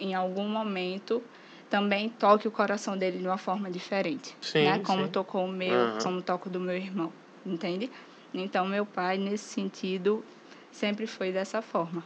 em 0.00 0.14
algum 0.14 0.48
momento 0.48 1.22
também 1.70 2.08
toque 2.08 2.48
o 2.48 2.50
coração 2.50 2.96
dele 2.98 3.18
de 3.18 3.26
uma 3.26 3.38
forma 3.38 3.70
diferente, 3.70 4.34
Sim, 4.40 4.64
né? 4.64 4.80
Como 4.84 5.04
sim. 5.06 5.12
tocou 5.12 5.44
o 5.46 5.48
meu, 5.48 5.72
Aham. 5.72 5.98
como 6.02 6.22
toca 6.22 6.48
o 6.48 6.52
do 6.52 6.58
meu 6.60 6.76
irmão, 6.76 7.12
entende? 7.46 7.90
Então 8.34 8.66
meu 8.66 8.84
pai 8.84 9.16
nesse 9.16 9.44
sentido 9.44 10.22
sempre 10.72 11.06
foi 11.06 11.32
dessa 11.32 11.62
forma. 11.62 12.02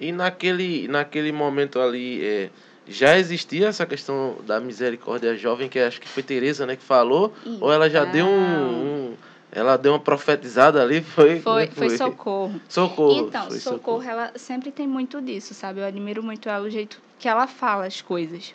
E 0.00 0.12
naquele, 0.12 0.86
naquele 0.86 1.32
momento 1.32 1.80
ali, 1.80 2.24
é, 2.24 2.50
já 2.86 3.18
existia 3.18 3.66
essa 3.68 3.84
questão 3.84 4.36
da 4.46 4.60
misericórdia 4.60 5.36
jovem, 5.36 5.68
que 5.68 5.78
acho 5.78 6.00
que 6.00 6.08
foi 6.08 6.22
Tereza, 6.22 6.64
né, 6.66 6.76
que 6.76 6.84
falou? 6.84 7.34
Ou 7.60 7.72
ela 7.72 7.90
já 7.90 8.04
deu 8.04 8.26
um, 8.26 9.10
um- 9.10 9.16
Ela 9.50 9.76
deu 9.78 9.92
uma 9.92 9.98
profetizada 9.98 10.82
ali? 10.82 11.00
Foi, 11.00 11.40
Foi, 11.40 11.66
como 11.66 11.74
foi 11.88 11.96
socorro. 11.96 12.60
Socorro. 12.68 13.26
Então, 13.28 13.46
foi 13.46 13.58
socorro, 13.58 14.02
ela 14.02 14.30
sempre 14.36 14.70
tem 14.70 14.86
muito 14.86 15.20
disso, 15.22 15.54
sabe? 15.54 15.80
Eu 15.80 15.86
admiro 15.86 16.22
muito 16.22 16.48
ela, 16.50 16.66
o 16.66 16.70
jeito 16.70 17.00
que 17.18 17.26
ela 17.26 17.46
fala 17.46 17.86
as 17.86 18.02
coisas. 18.02 18.54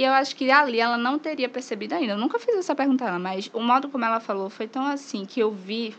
E 0.00 0.02
eu 0.02 0.14
acho 0.14 0.34
que 0.34 0.50
ali 0.50 0.80
ela 0.80 0.96
não 0.96 1.18
teria 1.18 1.46
percebido 1.46 1.92
ainda. 1.94 2.14
Eu 2.14 2.16
nunca 2.16 2.38
fiz 2.38 2.56
essa 2.56 2.74
pergunta 2.74 3.04
a 3.04 3.08
ela, 3.08 3.18
mas 3.18 3.50
o 3.52 3.60
modo 3.60 3.86
como 3.90 4.02
ela 4.02 4.18
falou 4.18 4.48
foi 4.48 4.66
tão 4.66 4.86
assim 4.86 5.26
que 5.26 5.38
eu 5.38 5.52
vi, 5.52 5.94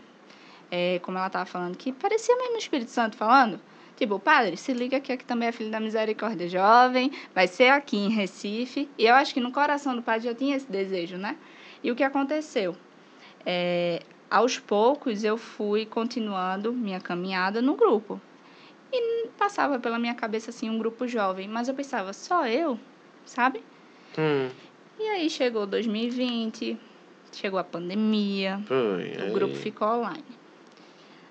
é, 0.72 0.98
como 1.04 1.18
ela 1.18 1.28
estava 1.28 1.46
falando, 1.46 1.76
que 1.76 1.92
parecia 1.92 2.34
mesmo 2.34 2.56
o 2.56 2.58
Espírito 2.58 2.90
Santo 2.90 3.16
falando. 3.16 3.60
Tipo, 3.94 4.18
padre, 4.18 4.56
se 4.56 4.72
liga 4.72 4.98
que 4.98 5.12
aqui 5.12 5.24
também 5.24 5.50
é 5.50 5.52
filho 5.52 5.70
da 5.70 5.78
misericórdia 5.78 6.48
jovem, 6.48 7.12
vai 7.32 7.46
ser 7.46 7.68
aqui 7.68 7.96
em 7.96 8.08
Recife. 8.08 8.90
E 8.98 9.06
eu 9.06 9.14
acho 9.14 9.32
que 9.32 9.38
no 9.38 9.52
coração 9.52 9.94
do 9.94 10.02
padre 10.02 10.24
já 10.24 10.34
tinha 10.34 10.56
esse 10.56 10.68
desejo, 10.68 11.16
né? 11.16 11.36
E 11.80 11.88
o 11.88 11.94
que 11.94 12.02
aconteceu? 12.02 12.74
É, 13.46 14.02
aos 14.28 14.58
poucos 14.58 15.22
eu 15.22 15.38
fui 15.38 15.86
continuando 15.86 16.72
minha 16.72 17.00
caminhada 17.00 17.62
no 17.62 17.76
grupo. 17.76 18.20
E 18.92 19.28
passava 19.38 19.78
pela 19.78 19.96
minha 19.96 20.14
cabeça 20.16 20.50
assim 20.50 20.68
um 20.68 20.76
grupo 20.76 21.06
jovem, 21.06 21.46
mas 21.46 21.68
eu 21.68 21.74
pensava, 21.74 22.12
só 22.12 22.48
eu, 22.48 22.76
sabe? 23.24 23.62
Hum, 24.18 24.50
E 24.98 25.08
aí 25.08 25.30
chegou 25.30 25.66
2020, 25.66 26.78
chegou 27.32 27.58
a 27.58 27.64
pandemia, 27.64 28.60
foi. 28.66 29.12
o 29.18 29.22
aí- 29.22 29.32
grupo 29.32 29.54
ficou 29.54 29.88
online. 29.88 30.24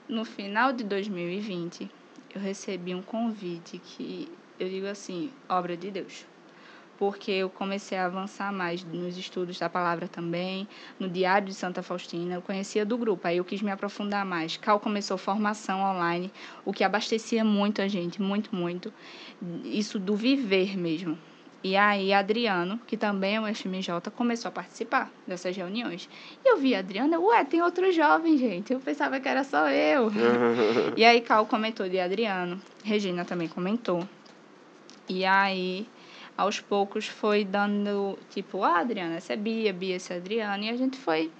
No 0.10 0.26
final 0.26 0.74
de 0.74 0.84
2020, 0.84 1.90
eu 2.36 2.42
recebi 2.42 2.94
um 2.94 3.02
convite 3.02 3.78
que 3.78 4.28
eu 4.60 4.68
digo 4.68 4.88
assim, 4.88 5.32
obra 5.48 5.78
de 5.78 5.90
Deus. 5.90 6.26
Porque 6.98 7.32
eu 7.32 7.50
comecei 7.50 7.98
a 7.98 8.06
avançar 8.06 8.54
mais 8.54 8.84
nos 8.84 9.18
estudos 9.18 9.58
da 9.58 9.68
palavra 9.68 10.08
também, 10.08 10.68
no 11.00 11.10
Diário 11.10 11.48
de 11.48 11.54
Santa 11.56 11.82
Faustina, 11.82 12.36
eu 12.36 12.42
conhecia 12.44 12.86
do 12.86 12.96
grupo, 12.96 13.28
aí 13.28 13.38
eu 13.38 13.46
quis 13.46 13.62
me 13.62 13.72
aprofundar 13.72 14.24
mais. 14.24 14.56
Cal 14.58 14.80
começou 14.80 15.18
formação 15.18 15.82
online, 15.82 16.32
o 16.64 16.72
que 16.72 16.84
abastecia 16.84 17.44
muito 17.44 17.82
a 17.82 17.88
gente, 17.88 18.22
muito, 18.22 18.56
muito. 18.56 18.94
Isso 19.64 19.98
do 19.98 20.16
viver 20.16 20.78
mesmo. 20.78 21.18
E 21.64 21.78
aí, 21.78 22.12
Adriano, 22.12 22.80
que 22.88 22.98
também 22.98 23.36
é 23.36 23.42
um 23.42 23.54
FMJ, 23.54 24.10
começou 24.16 24.50
a 24.50 24.52
participar 24.52 25.12
dessas 25.28 25.56
reuniões. 25.56 26.10
E 26.44 26.50
eu 26.50 26.58
vi 26.58 26.74
a 26.74 26.80
Adriana, 26.80 27.20
ué, 27.20 27.44
tem 27.44 27.62
outro 27.62 27.92
jovem, 27.92 28.36
gente. 28.36 28.74
Eu 28.74 28.80
pensava 28.80 29.20
que 29.20 29.30
era 29.30 29.44
só 29.44 29.70
eu. 29.70 30.12
e 30.98 31.06
aí, 31.06 31.22
Cal 31.22 31.46
comentou 31.46 31.88
de 31.88 32.00
Adriano, 32.00 32.60
Regina 32.84 33.24
também 33.24 33.48
comentou. 33.48 34.08
E 35.08 35.24
aí, 35.24 35.88
aos 36.36 36.60
poucos, 36.60 37.08
foi 37.08 37.46
dando, 37.46 38.18
tipo, 38.32 38.64
ah, 38.64 38.80
Adriana, 38.80 39.18
essa 39.18 39.34
é 39.34 39.36
Bia, 39.36 39.72
Bia, 39.72 39.98
essa 39.98 40.16
é 40.16 40.18
Adriana. 40.18 40.66
E 40.66 40.70
a 40.70 40.76
gente 40.76 40.98
foi, 40.98 41.32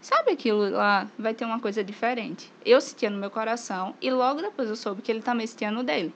sabe 0.00 0.32
aquilo 0.32 0.70
lá, 0.70 1.06
vai 1.16 1.34
ter 1.34 1.44
uma 1.44 1.60
coisa 1.60 1.84
diferente. 1.84 2.52
Eu 2.64 2.80
sentia 2.80 3.10
no 3.10 3.18
meu 3.18 3.30
coração 3.30 3.94
e 4.02 4.10
logo 4.10 4.42
depois 4.42 4.68
eu 4.68 4.74
soube 4.74 5.02
que 5.02 5.12
ele 5.12 5.22
também 5.22 5.46
sentia 5.46 5.70
no 5.70 5.84
dele. 5.84 6.12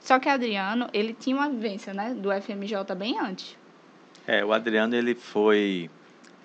Só 0.00 0.18
que 0.18 0.28
Adriano, 0.28 0.88
ele 0.92 1.12
tinha 1.12 1.36
uma 1.36 1.48
vivência, 1.48 1.92
né, 1.92 2.14
do 2.14 2.30
FMJ 2.32 2.94
bem 2.96 3.18
antes. 3.18 3.56
É, 4.26 4.44
o 4.44 4.52
Adriano 4.52 4.94
ele 4.94 5.14
foi 5.14 5.90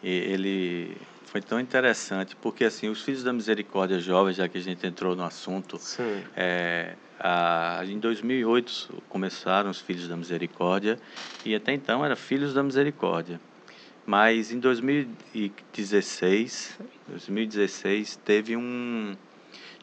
ele 0.01 0.97
foi 1.25 1.41
tão 1.41 1.59
interessante 1.59 2.35
porque 2.35 2.65
assim 2.65 2.89
os 2.89 3.01
filhos 3.01 3.23
da 3.23 3.33
misericórdia 3.33 3.99
jovens, 3.99 4.35
já 4.35 4.47
que 4.47 4.57
a 4.57 4.61
gente 4.61 4.85
entrou 4.85 5.15
no 5.15 5.23
assunto, 5.23 5.77
Sim. 5.79 6.23
é, 6.35 6.95
a, 7.19 7.81
em 7.85 7.99
2008 7.99 9.03
começaram 9.09 9.69
os 9.69 9.79
filhos 9.79 10.07
da 10.07 10.15
misericórdia 10.15 10.97
e 11.45 11.55
até 11.55 11.73
então 11.73 12.05
era 12.05 12.15
filhos 12.15 12.53
da 12.53 12.61
misericórdia. 12.61 13.39
Mas 14.05 14.51
em 14.51 14.59
2016, 14.59 16.77
2016 17.07 18.17
teve 18.17 18.55
um 18.55 19.15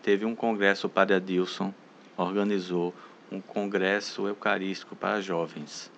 teve 0.03 0.25
um 0.25 0.35
congresso 0.35 0.87
o 0.87 0.91
Padre 0.91 1.17
Adilson 1.17 1.75
organizou 2.17 2.95
um 3.31 3.41
congresso 3.41 4.27
eucarístico 4.27 4.97
para 4.97 5.21
jovens 5.21 5.91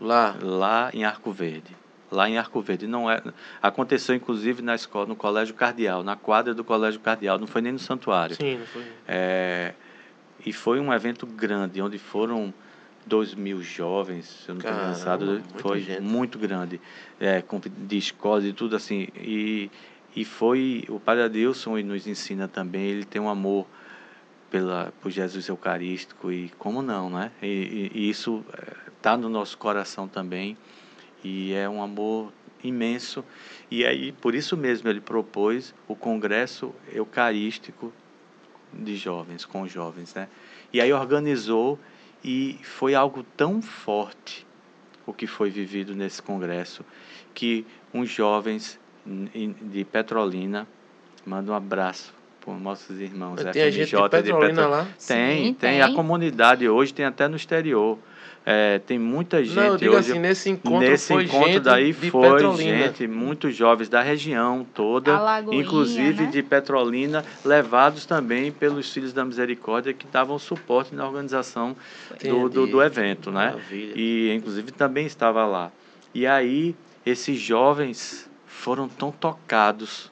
Lá. 0.00 0.36
lá 0.40 0.90
em 0.92 1.04
Arco 1.04 1.30
Verde. 1.32 1.76
Lá 2.10 2.28
em 2.28 2.36
Arco 2.36 2.60
Verde. 2.60 2.86
Não 2.86 3.10
é, 3.10 3.22
aconteceu 3.60 4.14
inclusive 4.14 4.60
na 4.60 4.74
escola, 4.74 5.06
no 5.06 5.16
Colégio 5.16 5.54
Cardeal, 5.54 6.02
na 6.02 6.16
quadra 6.16 6.52
do 6.52 6.64
Colégio 6.64 7.00
Cardeal, 7.00 7.38
não 7.38 7.46
foi 7.46 7.62
nem 7.62 7.72
no 7.72 7.78
santuário. 7.78 8.36
Sim, 8.36 8.58
não 8.58 8.66
foi. 8.66 8.84
É, 9.06 9.74
e 10.44 10.52
foi 10.52 10.80
um 10.80 10.92
evento 10.92 11.26
grande, 11.26 11.80
onde 11.80 11.98
foram 11.98 12.52
dois 13.06 13.34
mil 13.34 13.62
jovens, 13.62 14.26
se 14.26 14.48
eu 14.48 14.54
não 14.54 14.60
estou 14.60 15.18
muita 15.18 15.58
foi 15.58 15.80
gente. 15.80 16.00
muito 16.02 16.38
grande, 16.38 16.80
é, 17.20 17.42
de 17.78 17.96
escolas 17.96 18.44
e 18.44 18.52
tudo 18.52 18.76
assim. 18.76 19.08
E, 19.16 19.70
e 20.14 20.24
foi, 20.24 20.84
o 20.88 21.00
Padre 21.00 21.24
Adilson 21.24 21.78
nos 21.78 22.06
ensina 22.06 22.46
também, 22.46 22.82
ele 22.82 23.04
tem 23.04 23.20
um 23.20 23.28
amor 23.28 23.66
pela, 24.52 24.92
por 25.00 25.10
Jesus 25.10 25.48
Eucarístico 25.48 26.30
e 26.30 26.50
como 26.58 26.82
não, 26.82 27.08
né? 27.08 27.32
E, 27.40 27.46
e- 27.46 27.90
e 27.94 28.10
isso 28.10 28.44
está 28.94 29.16
no 29.16 29.30
nosso 29.30 29.56
coração 29.56 30.06
também 30.06 30.58
e 31.24 31.54
é 31.54 31.66
um 31.66 31.82
amor 31.82 32.30
imenso. 32.62 33.24
E 33.70 33.82
aí, 33.86 34.12
por 34.12 34.34
isso 34.34 34.54
mesmo, 34.54 34.90
ele 34.90 35.00
propôs 35.00 35.74
o 35.88 35.96
Congresso 35.96 36.74
Eucarístico 36.92 37.90
de 38.70 38.94
Jovens, 38.94 39.46
com 39.46 39.66
jovens, 39.66 40.14
né? 40.14 40.28
E 40.70 40.82
aí 40.82 40.92
organizou 40.92 41.78
e 42.22 42.58
foi 42.62 42.94
algo 42.94 43.22
tão 43.22 43.62
forte 43.62 44.46
o 45.06 45.14
que 45.14 45.26
foi 45.26 45.48
vivido 45.48 45.94
nesse 45.94 46.22
congresso 46.22 46.84
que 47.34 47.66
uns 47.92 48.10
jovens 48.10 48.78
de 49.04 49.84
Petrolina 49.84 50.68
mandam 51.26 51.54
um 51.54 51.56
abraço 51.56 52.21
por 52.42 52.60
nossos 52.60 53.00
irmãos. 53.00 53.36
Tem 53.52 53.70
gente 53.70 53.96
de 53.96 54.08
Petrolina 54.08 54.66
lá? 54.66 54.82
Tem, 54.84 54.88
Sim, 54.98 55.54
tem, 55.54 55.54
tem. 55.54 55.82
A 55.82 55.92
comunidade 55.94 56.68
hoje 56.68 56.92
tem 56.92 57.06
até 57.06 57.26
no 57.26 57.36
exterior. 57.36 57.98
É, 58.44 58.80
tem 58.80 58.98
muita 58.98 59.44
gente 59.44 59.54
Não, 59.54 59.62
eu 59.62 59.76
digo 59.76 59.94
hoje. 59.94 60.10
Assim, 60.10 60.18
nesse 60.18 60.50
encontro 60.50 60.80
nesse 60.80 61.12
foi 61.12 61.24
encontro 61.24 61.46
gente 61.52 61.60
daí 61.60 61.92
de 61.92 62.10
foi 62.10 62.30
Petrolina. 62.32 62.78
gente, 62.86 63.06
muitos 63.06 63.54
jovens 63.54 63.88
da 63.88 64.02
região 64.02 64.66
toda, 64.74 65.12
inclusive 65.52 66.24
né? 66.24 66.30
de 66.30 66.42
Petrolina, 66.42 67.24
levados 67.44 68.04
também 68.04 68.50
pelos 68.50 68.92
Filhos 68.92 69.12
da 69.12 69.24
Misericórdia 69.24 69.92
que 69.92 70.08
davam 70.08 70.40
suporte 70.40 70.92
na 70.92 71.06
organização 71.06 71.76
do, 72.20 72.48
do, 72.48 72.66
do 72.66 72.82
evento, 72.82 73.30
né? 73.30 73.50
Maravilha. 73.50 73.92
E 73.94 74.34
inclusive 74.34 74.72
também 74.72 75.06
estava 75.06 75.46
lá. 75.46 75.70
E 76.12 76.26
aí 76.26 76.74
esses 77.06 77.38
jovens 77.38 78.28
foram 78.44 78.88
tão 78.88 79.12
tocados, 79.12 80.10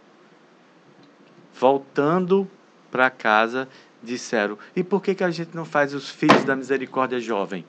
voltando 1.60 2.48
para 2.90 3.10
casa, 3.10 3.68
disseram: 4.02 4.58
e 4.74 4.82
por 4.82 5.02
que, 5.02 5.14
que 5.14 5.22
a 5.22 5.30
gente 5.30 5.54
não 5.54 5.66
faz 5.66 5.92
os 5.94 6.08
filhos 6.08 6.42
da 6.42 6.56
misericórdia 6.56 7.20
jovem? 7.20 7.64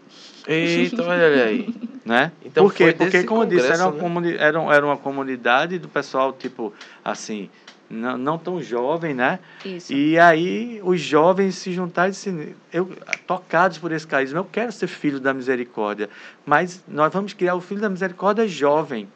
Eita, 0.47 1.03
olha 1.03 1.45
aí. 1.45 1.67
Né? 2.03 2.31
Então 2.43 2.65
Por 2.65 2.73
quê? 2.73 2.85
foi 2.85 2.93
Porque, 2.93 3.23
como 3.23 3.43
eu 3.43 3.45
disse, 3.45 3.71
era 3.71 3.83
uma, 3.85 3.91
né? 3.91 3.99
comuni 3.99 4.35
era, 4.35 4.59
era 4.73 4.83
uma 4.83 4.97
comunidade 4.97 5.77
do 5.77 5.87
pessoal, 5.87 6.33
tipo, 6.33 6.73
assim, 7.05 7.47
não, 7.87 8.17
não 8.17 8.39
tão 8.39 8.59
jovem, 8.59 9.13
né? 9.13 9.37
Isso. 9.63 9.93
E 9.93 10.17
aí 10.17 10.81
os 10.83 10.99
jovens 10.99 11.55
se 11.55 11.71
juntaram 11.71 12.07
e 12.09 12.11
disseram, 12.11 12.47
eu, 12.73 12.89
tocados 13.27 13.77
por 13.77 13.91
esse 13.91 14.07
carisma, 14.07 14.39
eu 14.39 14.45
quero 14.45 14.71
ser 14.71 14.87
filho 14.87 15.19
da 15.19 15.31
misericórdia, 15.31 16.09
mas 16.43 16.83
nós 16.87 17.13
vamos 17.13 17.33
criar 17.33 17.53
o 17.53 17.61
filho 17.61 17.79
da 17.79 17.89
misericórdia 17.89 18.47
jovem. 18.47 19.07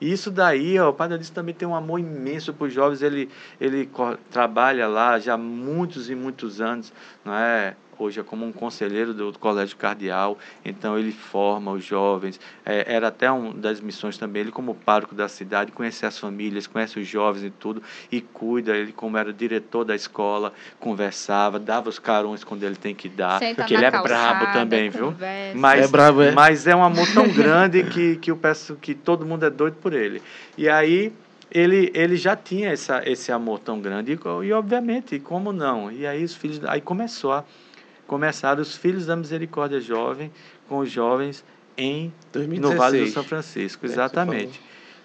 E 0.00 0.12
isso 0.12 0.30
daí, 0.30 0.78
ó, 0.78 0.90
o 0.90 0.92
Padre 0.92 1.14
Adilson 1.14 1.34
também 1.34 1.54
tem 1.54 1.66
um 1.66 1.74
amor 1.74 2.00
imenso 2.00 2.52
para 2.52 2.66
os 2.66 2.72
jovens, 2.72 3.02
ele, 3.02 3.28
ele 3.60 3.88
trabalha 4.30 4.86
lá 4.86 5.18
já 5.18 5.34
há 5.34 5.38
muitos 5.38 6.10
e 6.10 6.14
muitos 6.14 6.60
anos, 6.60 6.92
não 7.24 7.34
é? 7.34 7.76
Hoje 7.98 8.20
é 8.20 8.22
como 8.22 8.44
um 8.44 8.52
conselheiro 8.52 9.14
do 9.14 9.32
Colégio 9.38 9.76
Cardeal, 9.76 10.38
então 10.64 10.98
ele 10.98 11.12
forma 11.12 11.72
os 11.72 11.84
jovens. 11.84 12.40
É, 12.64 12.94
era 12.94 13.08
até 13.08 13.30
uma 13.30 13.52
das 13.54 13.80
missões 13.80 14.18
também, 14.18 14.42
ele 14.42 14.50
como 14.50 14.74
pároco 14.74 15.14
da 15.14 15.28
cidade, 15.28 15.72
conhece 15.72 16.04
as 16.04 16.18
famílias, 16.18 16.66
conhece 16.66 16.98
os 16.98 17.06
jovens 17.06 17.44
e 17.44 17.50
tudo, 17.50 17.82
e 18.10 18.20
cuida, 18.20 18.76
ele 18.76 18.92
como 18.92 19.16
era 19.16 19.32
diretor 19.32 19.84
da 19.84 19.94
escola, 19.94 20.52
conversava, 20.80 21.58
dava 21.58 21.88
os 21.88 21.98
carões 21.98 22.42
quando 22.44 22.62
ele 22.62 22.76
tem 22.76 22.94
que 22.94 23.08
dar, 23.08 23.38
Senta 23.38 23.56
porque 23.56 23.74
ele 23.74 23.84
é 23.84 23.90
calçada, 23.90 24.38
brabo 24.38 24.52
também, 24.52 24.90
viu? 24.90 25.14
Mas 25.54 25.84
É 25.84 25.88
brabo, 25.88 26.22
é? 26.22 26.32
mas 26.32 26.66
é 26.66 26.74
um 26.74 26.82
amor 26.82 27.06
tão 27.12 27.28
grande 27.28 27.84
que, 27.84 28.16
que 28.16 28.30
eu 28.30 28.36
peço 28.36 28.76
que 28.76 28.94
todo 28.94 29.24
mundo 29.24 29.44
é 29.44 29.50
doido 29.50 29.76
por 29.80 29.92
ele. 29.92 30.22
E 30.56 30.68
aí 30.68 31.12
ele, 31.50 31.92
ele 31.94 32.16
já 32.16 32.34
tinha 32.34 32.70
essa, 32.70 33.08
esse 33.08 33.30
amor 33.30 33.60
tão 33.60 33.80
grande 33.80 34.12
e, 34.12 34.46
e 34.46 34.52
obviamente, 34.52 35.18
como 35.20 35.52
não? 35.52 35.90
E 35.90 36.06
aí 36.06 36.24
os 36.24 36.34
filhos, 36.34 36.60
aí 36.64 36.80
começou 36.80 37.32
a 37.32 37.44
começaram 38.06 38.62
os 38.62 38.76
filhos 38.76 39.06
da 39.06 39.16
misericórdia 39.16 39.80
jovem 39.80 40.30
com 40.68 40.78
os 40.78 40.90
jovens 40.90 41.44
em 41.76 42.12
2016. 42.32 42.60
no 42.72 42.78
Vale 42.78 43.04
do 43.04 43.10
São 43.10 43.24
Francisco, 43.24 43.86
É, 43.86 43.88
exatamente. 43.88 44.60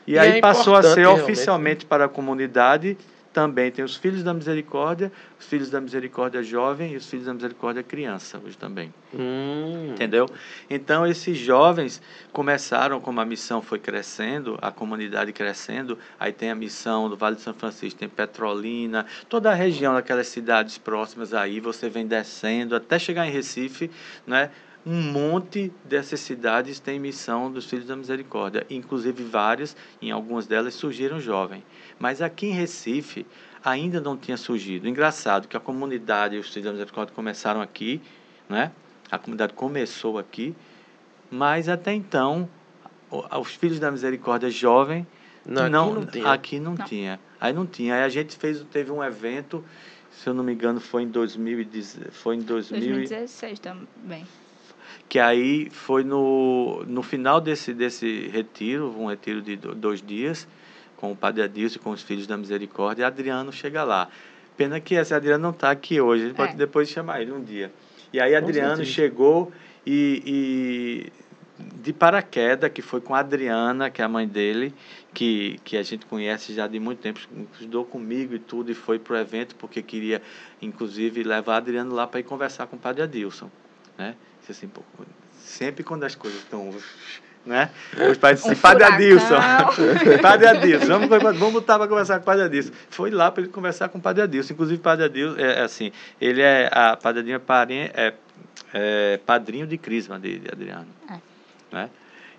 E, 0.05 0.13
E 0.13 0.19
aí 0.19 0.37
é 0.37 0.41
passou 0.41 0.75
a 0.75 0.83
ser 0.83 1.01
realmente, 1.01 1.23
oficialmente 1.23 1.85
para 1.85 2.05
a 2.05 2.09
comunidade. 2.09 2.97
Também 3.31 3.71
tem 3.71 3.85
os 3.85 3.95
filhos 3.95 4.23
da 4.23 4.33
misericórdia, 4.33 5.11
os 5.39 5.45
filhos 5.45 5.69
da 5.69 5.79
misericórdia 5.79 6.41
jovem 6.41 6.93
e 6.93 6.95
os 6.95 7.07
filhos 7.07 7.27
da 7.27 7.33
misericórdia 7.33 7.83
criança 7.83 8.41
hoje 8.43 8.57
também. 8.57 8.91
Hum, 9.13 9.91
Entendeu? 9.91 10.27
Então, 10.69 11.05
esses 11.05 11.37
jovens 11.37 12.01
começaram, 12.31 12.99
como 12.99 13.21
a 13.21 13.25
missão 13.25 13.61
foi 13.61 13.77
crescendo, 13.77 14.57
a 14.61 14.71
comunidade 14.71 15.31
crescendo, 15.31 15.97
aí 16.19 16.31
tem 16.31 16.49
a 16.49 16.55
missão 16.55 17.07
do 17.07 17.15
Vale 17.15 17.35
de 17.35 17.41
São 17.41 17.53
Francisco, 17.53 17.99
tem 17.99 18.09
Petrolina, 18.09 19.05
toda 19.27 19.51
a 19.51 19.53
região 19.53 19.93
daquelas 19.93 20.27
cidades 20.27 20.77
próximas 20.77 21.33
aí, 21.33 21.59
você 21.59 21.87
vem 21.87 22.07
descendo 22.07 22.75
até 22.75 22.97
chegar 22.97 23.27
em 23.27 23.31
Recife, 23.31 23.91
né? 24.25 24.49
Um 24.85 25.11
monte 25.11 25.71
dessas 25.83 26.21
cidades 26.21 26.79
tem 26.79 26.97
missão 26.97 27.51
dos 27.51 27.65
Filhos 27.65 27.85
da 27.85 27.97
Misericórdia, 27.97 28.65
inclusive 28.69 29.23
várias, 29.23 29.75
em 30.01 30.09
algumas 30.09 30.47
delas 30.47 30.73
surgiram 30.73 31.19
jovens. 31.19 31.63
Mas 31.99 32.21
aqui 32.21 32.47
em 32.47 32.51
Recife 32.53 33.25
ainda 33.63 33.99
não 33.99 34.15
tinha 34.15 34.37
surgido. 34.37 34.87
Engraçado 34.87 35.47
que 35.47 35.57
a 35.57 35.59
comunidade 35.59 36.35
e 36.35 36.39
os 36.39 36.47
Filhos 36.47 36.65
da 36.65 36.71
Misericórdia 36.71 37.13
começaram 37.13 37.61
aqui, 37.61 38.01
né? 38.47 38.71
A 39.11 39.17
comunidade 39.17 39.53
começou 39.53 40.17
aqui, 40.17 40.55
mas 41.29 41.67
até 41.67 41.93
então 41.93 42.47
os 43.11 43.55
filhos 43.55 43.79
da 43.79 43.89
misericórdia 43.91 44.49
jovem 44.51 45.05
não, 45.45 45.63
aqui 45.63 45.71
não, 45.71 45.93
não 45.95 46.05
tinha. 46.05 46.31
aqui 46.31 46.59
não 46.59 46.75
Não. 46.75 46.85
tinha. 46.85 47.19
Aí 47.41 47.51
não 47.53 47.65
tinha. 47.65 47.95
Aí 47.95 48.03
a 48.03 48.09
gente 48.09 48.37
fez 48.37 48.63
teve 48.71 48.91
um 48.91 49.03
evento, 49.03 49.65
se 50.11 50.29
eu 50.29 50.33
não 50.33 50.43
me 50.43 50.53
engano, 50.53 50.79
foi 50.79 51.03
em 51.03 51.07
2010, 51.07 51.99
foi 52.11 52.35
em 52.35 52.41
2000 52.41 52.79
e- 52.79 52.83
2016 53.07 53.59
também. 53.59 54.25
que 55.07 55.17
aí 55.17 55.69
foi 55.71 56.03
no, 56.03 56.83
no 56.87 57.01
final 57.01 57.41
desse, 57.41 57.73
desse 57.73 58.27
retiro, 58.27 58.93
um 58.95 59.07
retiro 59.07 59.41
de 59.41 59.55
do- 59.55 59.73
dois 59.73 60.01
dias, 60.03 60.47
com 60.99 61.13
o 61.13 61.15
Padre 61.15 61.43
Adilson 61.43 61.77
e 61.77 61.79
com 61.79 61.91
os 61.91 62.01
Filhos 62.01 62.27
da 62.27 62.35
Misericórdia, 62.35 63.03
e 63.03 63.05
Adriano 63.05 63.53
chega 63.53 63.85
lá. 63.85 64.09
Pena 64.57 64.81
que 64.81 64.95
esse 64.95 65.13
Adriano 65.13 65.41
não 65.41 65.51
está 65.51 65.71
aqui 65.71 66.01
hoje, 66.01 66.23
a 66.23 66.27
gente 66.27 66.35
pode 66.35 66.51
É. 66.51 66.55
depois 66.57 66.89
chamar 66.89 67.21
ele 67.21 67.31
um 67.31 67.41
dia. 67.41 67.71
E 68.11 68.19
aí 68.19 68.35
Adriano 68.35 68.83
chegou 68.83 69.49
e, 69.85 70.21
e 71.57 71.73
de 71.81 71.93
paraquedas, 71.93 72.69
que 72.69 72.81
foi 72.81 72.99
com 72.99 73.15
a 73.15 73.19
Adriana, 73.19 73.89
que 73.89 74.01
é 74.01 74.05
a 74.05 74.09
mãe 74.09 74.27
dele, 74.27 74.73
que, 75.13 75.57
que 75.63 75.77
a 75.77 75.83
gente 75.83 76.05
conhece 76.05 76.53
já 76.53 76.67
de 76.67 76.81
muito 76.81 76.99
tempo, 76.99 77.21
estudou 77.53 77.85
comigo 77.85 78.35
e 78.35 78.39
tudo, 78.39 78.69
e 78.69 78.73
foi 78.73 78.99
para 78.99 79.13
o 79.13 79.17
evento 79.17 79.55
porque 79.55 79.81
queria, 79.81 80.21
inclusive, 80.61 81.23
levar 81.23 81.57
Adriano 81.57 81.95
lá 81.95 82.05
para 82.05 82.19
ir 82.19 82.23
conversar 82.23 82.67
com 82.67 82.75
o 82.75 82.79
Padre 82.79 83.03
Adilson. 83.03 83.49
Né? 83.97 84.15
Assim, 84.49 84.67
pô, 84.67 84.81
sempre 85.37 85.83
quando 85.83 86.03
as 86.03 86.15
coisas 86.15 86.39
estão. 86.41 86.73
Né? 87.49 87.71
Os 88.11 88.17
pais 88.19 88.37
disseram, 88.37 88.55
Um 88.55 88.61
Padre. 88.61 88.83
Adilson, 88.83 89.35
Padre 90.21 90.47
Adilson, 90.47 90.85
vamos, 90.85 91.09
vamos 91.09 91.51
botar 91.53 91.79
para 91.79 91.87
conversar 91.87 92.17
com 92.17 92.21
o 92.21 92.25
Padre 92.25 92.43
Adilson. 92.43 92.71
Foi 92.91 93.09
lá 93.09 93.31
para 93.31 93.41
ele 93.41 93.51
conversar 93.51 93.89
com 93.89 93.97
o 93.97 94.01
Padre 94.01 94.21
Adilson. 94.21 94.53
Inclusive, 94.53 94.79
o 94.79 94.83
Padre 94.83 95.05
Adilson, 95.05 95.39
é, 95.39 95.53
é 95.53 95.61
assim, 95.61 95.91
ele 96.21 96.43
é, 96.43 96.69
a 96.71 96.95
Padre 96.95 97.21
Adilson 97.21 97.41
é, 97.71 97.91
é, 97.95 98.13
é 98.71 99.19
padrinho 99.25 99.65
de 99.65 99.79
Crisma 99.79 100.19
de, 100.19 100.37
de 100.37 100.47
Adriano. 100.47 100.85
É. 101.09 101.17
Né? 101.71 101.89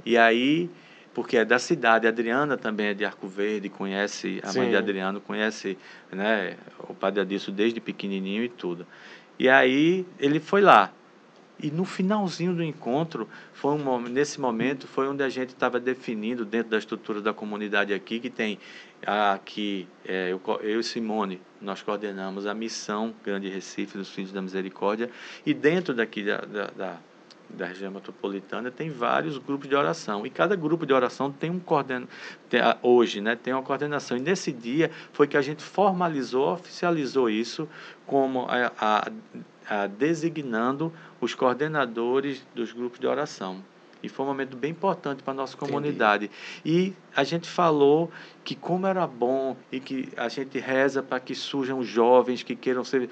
E 0.07 0.16
aí, 0.16 0.70
porque 1.12 1.39
é 1.39 1.45
da 1.45 1.59
cidade, 1.59 2.07
a 2.07 2.11
Adriana 2.11 2.57
também 2.57 2.87
é 2.87 2.95
de 2.95 3.05
Arco 3.05 3.27
Verde, 3.27 3.69
conhece, 3.69 4.41
a 4.45 4.53
mãe 4.53 4.66
Sim. 4.66 4.70
de 4.70 4.77
Adriano 4.77 5.20
conhece 5.20 5.77
né, 6.12 6.55
o 6.89 6.95
Padre 6.95 7.23
Adilson 7.23 7.51
desde 7.51 7.81
pequenininho 7.81 8.45
e 8.45 8.49
tudo. 8.49 8.87
E 9.41 9.49
aí, 9.49 10.07
ele 10.20 10.39
foi 10.39 10.61
lá. 10.61 10.93
E 11.62 11.70
no 11.70 11.85
finalzinho 11.85 12.55
do 12.55 12.62
encontro, 12.62 13.28
foi 13.53 13.74
um, 13.74 14.01
nesse 14.03 14.41
momento, 14.41 14.87
foi 14.87 15.07
onde 15.07 15.23
a 15.23 15.28
gente 15.28 15.51
estava 15.51 15.78
definindo 15.78 16.45
dentro 16.45 16.70
da 16.70 16.78
estrutura 16.78 17.20
da 17.20 17.35
comunidade 17.35 17.93
aqui, 17.93 18.19
que 18.19 18.31
tem 18.31 18.59
aqui, 19.07 19.87
é, 20.07 20.32
eu, 20.32 20.41
eu 20.62 20.81
e 20.81 20.85
Simone, 20.85 21.41
nós 21.61 21.82
coordenamos 21.82 22.47
a 22.47 22.55
missão 22.55 23.15
Grande 23.23 23.49
Recife 23.49 23.99
dos 23.99 24.09
Filhos 24.11 24.32
da 24.32 24.41
Misericórdia, 24.41 25.11
e 25.45 25.53
dentro 25.53 25.93
daqui 25.93 26.23
da, 26.24 26.39
da, 26.39 26.66
da, 26.69 26.97
da 27.51 27.66
região 27.66 27.91
metropolitana 27.91 28.70
tem 28.70 28.91
vários 28.91 29.37
grupos 29.37 29.69
de 29.69 29.74
oração, 29.74 30.24
e 30.24 30.31
cada 30.31 30.57
grupo 30.57 30.87
de 30.87 30.93
oração 30.95 31.31
tem 31.31 31.51
um 31.51 31.59
coorden 31.59 32.07
tem 32.49 32.61
a- 32.61 32.78
hoje, 32.82 33.20
né, 33.20 33.37
tem 33.37 33.53
uma 33.53 33.62
coordenação, 33.62 34.16
e 34.16 34.20
nesse 34.20 34.51
dia 34.53 34.91
foi 35.12 35.27
que 35.27 35.37
a 35.37 35.43
gente 35.43 35.62
formalizou, 35.62 36.53
oficializou 36.55 37.28
isso 37.28 37.69
como 38.07 38.47
a, 38.49 38.73
a, 38.78 39.12
a 39.69 39.87
designando 39.87 40.93
os 41.20 41.35
coordenadores 41.35 42.45
dos 42.55 42.73
grupos 42.73 42.99
de 42.99 43.07
oração. 43.07 43.62
E 44.03 44.09
foi 44.09 44.24
um 44.24 44.28
momento 44.28 44.57
bem 44.57 44.70
importante 44.70 45.23
para 45.23 45.32
a 45.32 45.37
nossa 45.37 45.55
Entendi. 45.57 45.73
comunidade. 45.73 46.31
E 46.65 46.95
a 47.15 47.23
gente 47.23 47.49
falou 47.49 48.11
que 48.43 48.55
como 48.55 48.87
era 48.87 49.07
bom 49.07 49.57
e 49.70 49.78
que 49.78 50.09
a 50.16 50.28
gente 50.28 50.59
reza 50.59 51.03
para 51.03 51.20
que 51.20 51.35
surjam 51.35 51.82
jovens 51.82 52.43
que 52.43 52.57
queiram 52.57 52.82
ser. 52.82 53.11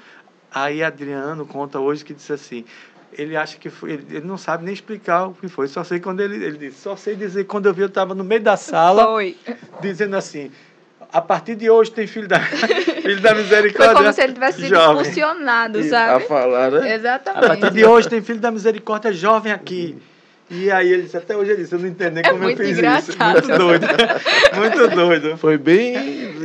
Aí 0.50 0.82
Adriano 0.82 1.44
conta 1.46 1.78
hoje 1.78 2.04
que 2.04 2.14
disse 2.14 2.32
assim. 2.32 2.64
Ele 3.12 3.36
acha 3.36 3.56
que 3.58 3.70
foi, 3.70 3.92
ele 3.92 4.06
ele 4.16 4.26
não 4.26 4.36
sabe 4.36 4.64
nem 4.64 4.72
explicar 4.74 5.26
o 5.28 5.34
que 5.34 5.48
foi. 5.48 5.66
Só 5.66 5.82
sei 5.82 5.98
quando 5.98 6.20
ele, 6.20 6.44
ele 6.44 6.58
disse, 6.58 6.80
só 6.80 6.94
sei 6.94 7.16
dizer 7.16 7.44
quando 7.44 7.66
eu 7.66 7.72
vi 7.72 7.80
eu 7.80 7.86
estava 7.86 8.14
no 8.14 8.22
meio 8.22 8.42
da 8.42 8.54
sala 8.56 9.04
Foi. 9.04 9.34
dizendo 9.80 10.14
assim: 10.14 10.50
a 11.12 11.20
partir 11.20 11.54
de 11.56 11.70
hoje 11.70 11.90
tem 11.90 12.06
filho 12.06 12.28
da 12.28 12.38
filho 13.02 13.20
da 13.20 13.30
Foi 13.34 13.42
misericórdia. 13.42 13.94
como 13.94 14.12
se 14.12 14.22
ele 14.22 14.32
tivesse 14.34 14.60
sido 14.60 14.68
jovem. 14.74 15.00
impulsionado, 15.02 15.80
Isso, 15.80 15.94
A 15.94 15.98
sabe? 16.06 16.24
falar, 16.26 16.70
né? 16.70 16.78
A 16.78 16.80
partir 16.82 16.92
Exatamente. 16.94 17.70
de 17.70 17.84
hoje 17.84 18.08
tem 18.08 18.22
filho 18.22 18.40
da 18.40 18.50
misericórdia 18.50 19.12
jovem 19.12 19.52
aqui. 19.52 19.96
E 20.50 20.70
aí 20.70 20.90
ele 20.90 21.02
disse, 21.02 21.16
até 21.16 21.36
hoje 21.36 21.50
ele 21.50 21.62
disse, 21.62 21.74
eu 21.74 21.78
não 21.78 21.88
entendo 21.88 22.14
nem 22.14 22.24
É 22.24 22.30
como 22.30 22.42
eu 22.44 22.56
fiz 22.56 22.70
engraçado. 22.78 23.38
isso. 23.38 23.48
Muito 23.48 23.58
doido. 23.58 23.86
Muito 24.56 24.88
doido. 24.94 25.36
Foi 25.36 25.58
bem 25.58 25.94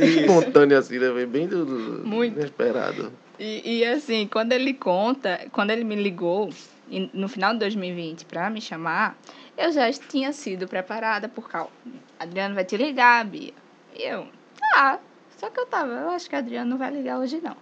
espontâneo 0.02 0.78
assim, 0.78 0.98
né? 0.98 1.08
Foi 1.10 1.24
bem 1.26 1.46
do, 1.48 1.64
do- 1.64 2.06
Muito. 2.06 2.38
inesperado. 2.38 3.12
E, 3.38 3.78
e, 3.80 3.84
assim, 3.86 4.28
quando 4.30 4.52
ele 4.52 4.74
conta, 4.74 5.40
quando 5.52 5.70
ele 5.70 5.84
me 5.84 5.96
ligou 5.96 6.50
no 7.14 7.28
final 7.28 7.52
de 7.54 7.60
2020 7.60 8.26
para 8.26 8.48
me 8.50 8.60
chamar, 8.60 9.16
eu 9.56 9.72
já 9.72 9.90
tinha 9.92 10.32
sido 10.32 10.68
preparada 10.68 11.26
por 11.28 11.48
causa. 11.48 11.70
Adriano 12.20 12.54
vai 12.54 12.64
te 12.64 12.76
ligar, 12.76 13.24
Bia. 13.24 13.52
E 13.96 14.02
eu, 14.02 14.26
tá. 14.58 15.00
Só 15.36 15.50
que 15.50 15.60
eu 15.60 15.66
tava, 15.66 15.92
eu 15.92 16.10
acho 16.10 16.28
que 16.28 16.36
Adriano 16.36 16.70
não 16.70 16.78
vai 16.78 16.90
ligar 16.90 17.18
hoje 17.18 17.40
não. 17.42 17.56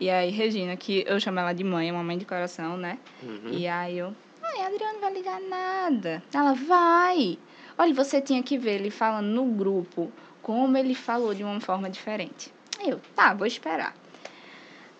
E 0.00 0.08
aí, 0.08 0.30
Regina, 0.30 0.76
que 0.76 1.04
eu 1.06 1.18
chamo 1.18 1.40
ela 1.40 1.52
de 1.52 1.64
mãe, 1.64 1.90
uma 1.90 2.04
mãe 2.04 2.16
de 2.16 2.24
coração, 2.24 2.76
né? 2.76 2.98
Uhum. 3.22 3.50
E 3.50 3.66
aí 3.66 3.98
eu, 3.98 4.14
ai, 4.42 4.62
Adriana 4.62 4.92
não 4.92 5.00
vai 5.00 5.12
ligar 5.12 5.40
nada. 5.40 6.22
Ela, 6.32 6.54
vai. 6.54 7.38
Olha, 7.76 7.92
você 7.94 8.20
tinha 8.20 8.42
que 8.42 8.56
ver 8.56 8.76
ele 8.76 8.90
falando 8.90 9.26
no 9.26 9.44
grupo 9.44 10.12
como 10.40 10.76
ele 10.76 10.94
falou 10.94 11.34
de 11.34 11.42
uma 11.42 11.60
forma 11.60 11.90
diferente. 11.90 12.52
Eu, 12.80 13.00
tá, 13.14 13.34
vou 13.34 13.46
esperar. 13.46 13.94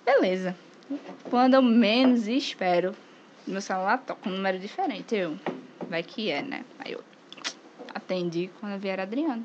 Beleza. 0.05 0.57
Quando 1.31 1.55
eu 1.55 1.63
menos 1.63 2.27
espero, 2.27 2.95
meu 3.47 3.61
celular 3.61 3.99
toca 3.99 4.29
um 4.29 4.33
número 4.33 4.59
diferente. 4.59 5.15
Eu, 5.15 5.39
vai 5.89 6.03
que 6.03 6.31
é, 6.31 6.43
né? 6.43 6.65
Aí 6.79 6.93
eu 6.93 7.03
atendi 7.95 8.51
quando 8.59 8.73
eu 8.73 8.79
vi 8.79 8.89
era 8.89 9.05
Adriano. 9.05 9.45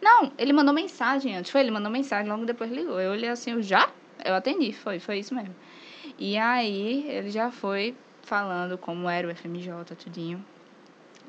Não, 0.00 0.32
ele 0.38 0.52
mandou 0.52 0.74
mensagem 0.74 1.36
antes. 1.36 1.50
Foi, 1.50 1.60
ele 1.60 1.70
mandou 1.70 1.90
mensagem, 1.90 2.30
logo 2.30 2.44
depois 2.44 2.70
ligou. 2.70 3.00
Eu 3.00 3.12
olhei 3.12 3.28
assim, 3.28 3.52
eu 3.52 3.62
já? 3.62 3.88
Eu 4.24 4.34
atendi, 4.34 4.72
foi, 4.72 4.98
foi 4.98 5.18
isso 5.18 5.34
mesmo. 5.34 5.54
E 6.18 6.36
aí 6.36 7.06
ele 7.08 7.30
já 7.30 7.50
foi 7.50 7.94
falando 8.22 8.76
como 8.76 9.08
era 9.08 9.28
o 9.28 9.34
FMJ, 9.34 9.94
tudinho. 9.96 10.44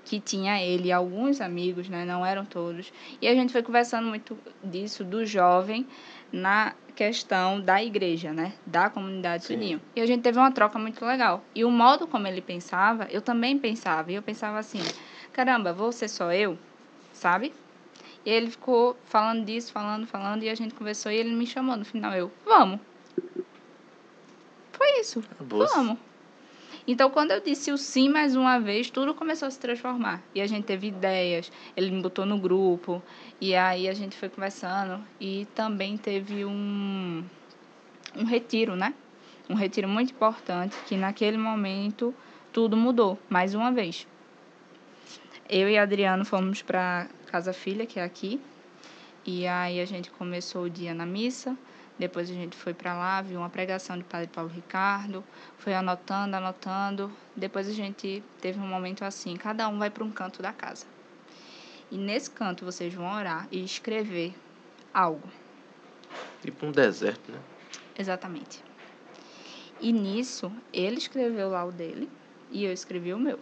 Que 0.06 0.20
tinha 0.22 0.62
ele 0.64 0.88
e 0.88 0.92
alguns 0.92 1.42
amigos, 1.42 1.90
né? 1.90 2.06
Não 2.06 2.26
eram 2.26 2.46
todos. 2.46 2.94
E 3.22 3.28
a 3.28 3.36
gente 3.36 3.52
foi 3.52 3.62
conversando 3.62 4.08
muito 4.08 4.38
disso, 4.64 5.04
do 5.04 5.26
jovem, 5.26 5.86
na 6.32 6.74
questão 6.96 7.60
da 7.60 7.84
igreja, 7.84 8.34
né? 8.34 8.54
Da 8.66 8.90
comunidade 8.90 9.46
Sim. 9.46 9.56
tudinho. 9.56 9.82
E 9.96 10.02
a 10.02 10.06
gente 10.06 10.22
teve 10.22 10.40
uma 10.40 10.52
troca 10.52 10.80
muito 10.80 11.06
legal. 11.06 11.44
E 11.54 11.66
o 11.66 11.70
modo 11.70 12.08
como 12.08 12.26
ele 12.26 12.42
pensava, 12.42 13.06
eu 13.12 13.22
também 13.22 13.60
pensava. 13.60 14.12
E 14.12 14.16
eu 14.16 14.24
pensava 14.24 14.58
assim, 14.58 14.82
caramba, 15.34 15.74
vou 15.74 15.92
ser 15.92 16.08
só 16.08 16.32
eu? 16.32 16.58
Sabe? 17.12 17.54
E 18.28 18.30
ele 18.30 18.52
ficou 18.52 18.98
falando 19.06 19.46
disso, 19.46 19.72
falando, 19.72 20.06
falando, 20.06 20.44
e 20.44 20.50
a 20.50 20.54
gente 20.54 20.74
conversou 20.74 21.10
e 21.10 21.16
ele 21.16 21.34
me 21.34 21.48
chamou 21.48 21.78
no 21.78 21.86
final. 21.86 22.12
Eu, 22.12 22.30
vamos. 22.44 22.78
Foi 24.74 25.00
isso. 25.00 25.24
Acabou-se. 25.32 25.74
Vamos. 25.74 25.98
Então, 26.86 27.10
quando 27.10 27.32
eu 27.32 27.40
disse 27.40 27.72
o 27.72 27.78
sim 27.78 28.10
mais 28.10 28.36
uma 28.36 28.60
vez, 28.60 28.90
tudo 28.90 29.14
começou 29.14 29.48
a 29.48 29.50
se 29.50 29.58
transformar. 29.58 30.22
E 30.36 30.42
a 30.42 30.46
gente 30.46 30.66
teve 30.66 30.88
ideias, 30.88 31.50
ele 31.74 31.90
me 31.90 32.02
botou 32.02 32.26
no 32.26 32.38
grupo, 32.38 33.02
e 33.40 33.56
aí 33.56 33.88
a 33.88 33.94
gente 33.94 34.18
foi 34.18 34.28
conversando. 34.28 35.02
E 35.22 35.48
também 35.56 35.96
teve 35.96 36.44
um, 36.44 37.24
um 38.14 38.26
retiro, 38.26 38.76
né? 38.76 38.94
Um 39.50 39.56
retiro 39.56 39.88
muito 39.88 40.12
importante, 40.12 40.76
que 40.86 40.98
naquele 40.98 41.38
momento 41.38 42.14
tudo 42.52 42.76
mudou, 42.76 43.18
mais 43.30 43.56
uma 43.56 43.72
vez. 43.72 44.06
Eu 45.50 45.70
e 45.70 45.78
Adriano 45.78 46.26
fomos 46.26 46.62
para 46.62 47.08
Casa 47.28 47.54
Filha, 47.54 47.86
que 47.86 48.00
é 48.00 48.04
aqui, 48.04 48.42
e 49.26 49.46
aí 49.46 49.80
a 49.80 49.86
gente 49.86 50.10
começou 50.10 50.64
o 50.64 50.70
dia 50.70 50.94
na 50.94 51.06
missa, 51.06 51.58
depois 52.00 52.30
a 52.30 52.34
gente 52.34 52.56
foi 52.56 52.74
para 52.74 52.94
lá, 52.94 53.22
viu 53.22 53.40
uma 53.40 53.50
pregação 53.50 53.98
de 53.98 54.04
Padre 54.04 54.28
Paulo 54.28 54.50
Ricardo, 54.50 55.24
foi 55.58 55.74
anotando, 55.74 56.36
anotando. 56.36 57.12
Depois 57.36 57.68
a 57.68 57.74
gente 57.74 58.24
teve 58.40 58.60
um 58.60 58.68
momento 58.68 59.04
assim, 59.04 59.36
cada 59.36 59.68
um 59.68 59.80
vai 59.80 59.90
para 59.90 60.04
um 60.04 60.12
canto 60.12 60.42
da 60.42 60.54
casa. 60.54 60.86
E 61.90 61.98
nesse 61.98 62.30
canto 62.30 62.64
vocês 62.64 62.94
vão 62.94 63.12
orar 63.12 63.48
e 63.52 63.64
escrever 63.64 64.36
algo. 64.94 65.28
Tipo 66.42 66.68
um 66.68 66.72
deserto, 66.72 67.32
né? 67.32 67.40
Exatamente. 67.98 68.64
E 69.82 69.92
nisso, 69.92 70.52
ele 70.72 70.98
escreveu 70.98 71.50
lá 71.50 71.66
o 71.66 71.72
dele 71.72 72.10
e 72.52 72.64
eu 72.64 72.72
escrevi 72.72 73.12
o 73.14 73.20
meu. 73.20 73.40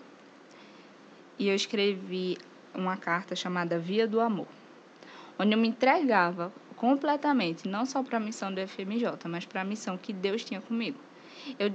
E 1.38 1.50
eu 1.50 1.56
escrevi 1.56 2.38
uma 2.76 2.98
carta 2.98 3.36
chamada 3.36 3.80
Via 3.80 4.08
do 4.08 4.20
Amor, 4.20 4.48
onde 5.40 5.54
eu 5.54 5.58
me 5.58 5.68
entregava 5.68 6.52
completamente, 6.76 7.68
não 7.68 7.86
só 7.86 8.04
para 8.04 8.18
a 8.18 8.20
missão 8.20 8.54
do 8.54 8.62
FMJ, 8.68 9.28
mas 9.28 9.46
para 9.46 9.62
a 9.62 9.66
missão 9.66 9.98
que 9.98 10.14
Deus 10.14 10.44
tinha 10.44 10.62
comigo. 10.62 11.00
Eu, 11.58 11.74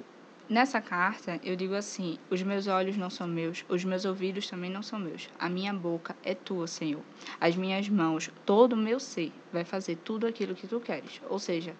nessa 0.49 0.81
carta, 0.81 1.41
eu 1.43 1.57
digo 1.57 1.75
assim: 1.75 2.19
os 2.31 2.43
meus 2.43 2.67
olhos 2.67 2.97
não 2.97 3.09
são 3.09 3.27
meus, 3.27 3.65
os 3.69 3.85
meus 3.85 4.05
ouvidos 4.05 4.49
também 4.49 4.71
não 4.71 4.83
são 4.83 4.99
meus. 4.99 5.29
A 5.39 5.49
minha 5.49 5.73
boca 5.73 6.15
é 6.23 6.35
tua, 6.35 6.67
Senhor. 6.67 7.03
As 7.41 7.57
minhas 7.57 7.89
mãos, 7.89 8.31
todo 8.45 8.75
o 8.75 8.77
meu 8.77 9.01
ser, 9.01 9.33
vai 9.53 9.65
fazer 9.65 9.97
tudo 9.97 10.27
aquilo 10.27 10.55
que 10.55 10.67
tu 10.67 10.81
queres. 10.81 11.21
Ou 11.29 11.39
seja, 11.39 11.75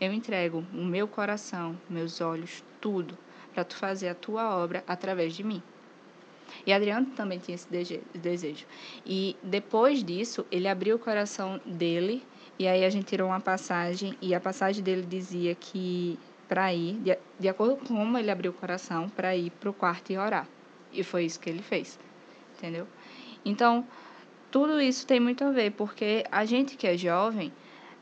eu 0.00 0.12
entrego 0.12 0.64
o 0.72 0.84
meu 0.84 1.06
coração, 1.06 1.78
meus 1.88 2.20
olhos, 2.20 2.64
tudo, 2.80 3.16
para 3.52 3.64
tu 3.64 3.76
fazer 3.76 4.08
a 4.08 4.14
tua 4.14 4.56
obra 4.56 4.82
através 4.86 5.34
de 5.34 5.44
mim. 5.44 5.62
E 6.66 6.72
Adriano 6.72 7.06
também 7.16 7.38
tinha 7.38 7.54
esse 7.54 7.68
desejo. 8.14 8.66
E 9.04 9.36
depois 9.42 10.02
disso, 10.02 10.46
ele 10.50 10.68
abriu 10.68 10.96
o 10.96 10.98
coração 10.98 11.60
dele, 11.64 12.22
e 12.58 12.66
aí 12.68 12.84
a 12.84 12.90
gente 12.90 13.06
tirou 13.06 13.28
uma 13.28 13.40
passagem, 13.40 14.16
e 14.20 14.34
a 14.34 14.40
passagem 14.40 14.82
dele 14.82 15.02
dizia 15.02 15.54
que 15.54 16.18
para 16.48 16.72
ir, 16.72 16.94
de, 16.94 17.18
de 17.38 17.48
acordo 17.48 17.76
com 17.76 17.86
como 17.96 18.18
ele 18.18 18.30
abriu 18.30 18.50
o 18.50 18.54
coração, 18.54 19.08
para 19.08 19.34
ir 19.36 19.50
para 19.50 19.70
o 19.70 19.72
quarto 19.72 20.12
e 20.12 20.18
orar. 20.18 20.46
E 20.92 21.02
foi 21.02 21.24
isso 21.24 21.40
que 21.40 21.50
ele 21.50 21.62
fez. 21.62 21.98
Entendeu? 22.56 22.86
Então, 23.44 23.86
tudo 24.50 24.80
isso 24.80 25.06
tem 25.06 25.18
muito 25.18 25.42
a 25.44 25.50
ver, 25.50 25.72
porque 25.72 26.24
a 26.30 26.44
gente 26.44 26.76
que 26.76 26.86
é 26.86 26.96
jovem, 26.96 27.52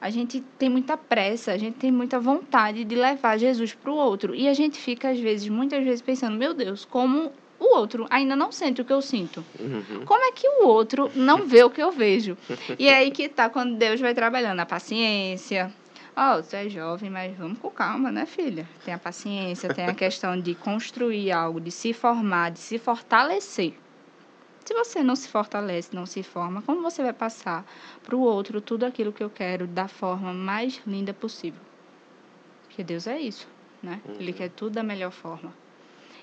a 0.01 0.11
gente 0.11 0.41
tem 0.59 0.69
muita 0.69 0.97
pressa, 0.97 1.53
a 1.53 1.57
gente 1.57 1.79
tem 1.79 1.91
muita 1.91 2.19
vontade 2.19 2.85
de 2.85 2.95
levar 2.95 3.39
Jesus 3.39 3.73
para 3.73 3.91
o 3.91 3.95
outro. 3.95 4.35
E 4.35 4.49
a 4.49 4.53
gente 4.53 4.79
fica, 4.79 5.11
às 5.11 5.19
vezes, 5.19 5.49
muitas 5.49 5.83
vezes, 5.85 6.03
pensando: 6.03 6.37
meu 6.37 6.53
Deus, 6.53 6.85
como 6.85 7.33
o 7.63 7.77
outro 7.77 8.07
ainda 8.11 8.35
não 8.35 8.51
sente 8.51 8.81
o 8.81 8.85
que 8.85 8.93
eu 8.93 9.01
sinto? 9.01 9.45
Uhum. 9.59 10.05
Como 10.05 10.25
é 10.25 10.33
que 10.33 10.49
o 10.49 10.67
outro 10.67 11.11
não 11.15 11.47
vê 11.47 11.63
o 11.63 11.71
que 11.71 11.81
eu 11.81 11.93
vejo? 11.93 12.37
E 12.79 12.89
é 12.89 12.97
aí 12.97 13.11
que 13.11 13.29
tá 13.29 13.49
quando 13.49 13.77
Deus 13.77 14.01
vai 14.01 14.13
trabalhando 14.15 14.59
a 14.61 14.67
paciência. 14.67 15.73
Ó, 16.15 16.39
oh, 16.39 16.43
você 16.43 16.57
é 16.57 16.69
jovem, 16.69 17.09
mas 17.09 17.35
vamos 17.37 17.59
com 17.59 17.71
calma, 17.71 18.11
né, 18.13 18.27
filha? 18.27 18.69
Tem 18.85 18.93
a 18.93 18.99
paciência, 18.99 19.73
tem 19.73 19.87
a 19.87 19.95
questão 19.95 20.39
de 20.39 20.55
construir 20.55 21.33
algo, 21.33 21.61
de 21.61 21.71
se 21.71 21.93
formar, 21.93 22.51
de 22.51 22.59
se 22.59 22.79
fortalecer. 22.79 23.75
Se 24.65 24.75
você 24.75 25.03
não 25.03 25.17
se 25.17 25.29
fortalece, 25.29 25.95
não 25.95 26.05
se 26.05 26.23
forma, 26.23 26.63
como 26.63 26.83
você 26.83 27.03
vai 27.03 27.13
passar 27.13 27.65
para 28.03 28.15
o 28.15 28.21
outro 28.21 28.61
tudo 28.61 28.85
aquilo 28.85 29.13
que 29.13 29.23
eu 29.23 29.31
quero 29.31 29.67
da 29.67 29.89
forma 29.89 30.33
mais 30.35 30.81
linda 30.87 31.15
possível? 31.15 31.61
Porque 32.67 32.85
Deus 32.85 33.07
é 33.07 33.19
isso, 33.19 33.49
né? 33.83 34.01
Ele 34.19 34.33
quer 34.33 34.51
tudo 34.51 34.75
da 34.75 34.83
melhor 34.83 35.11
forma. 35.11 35.53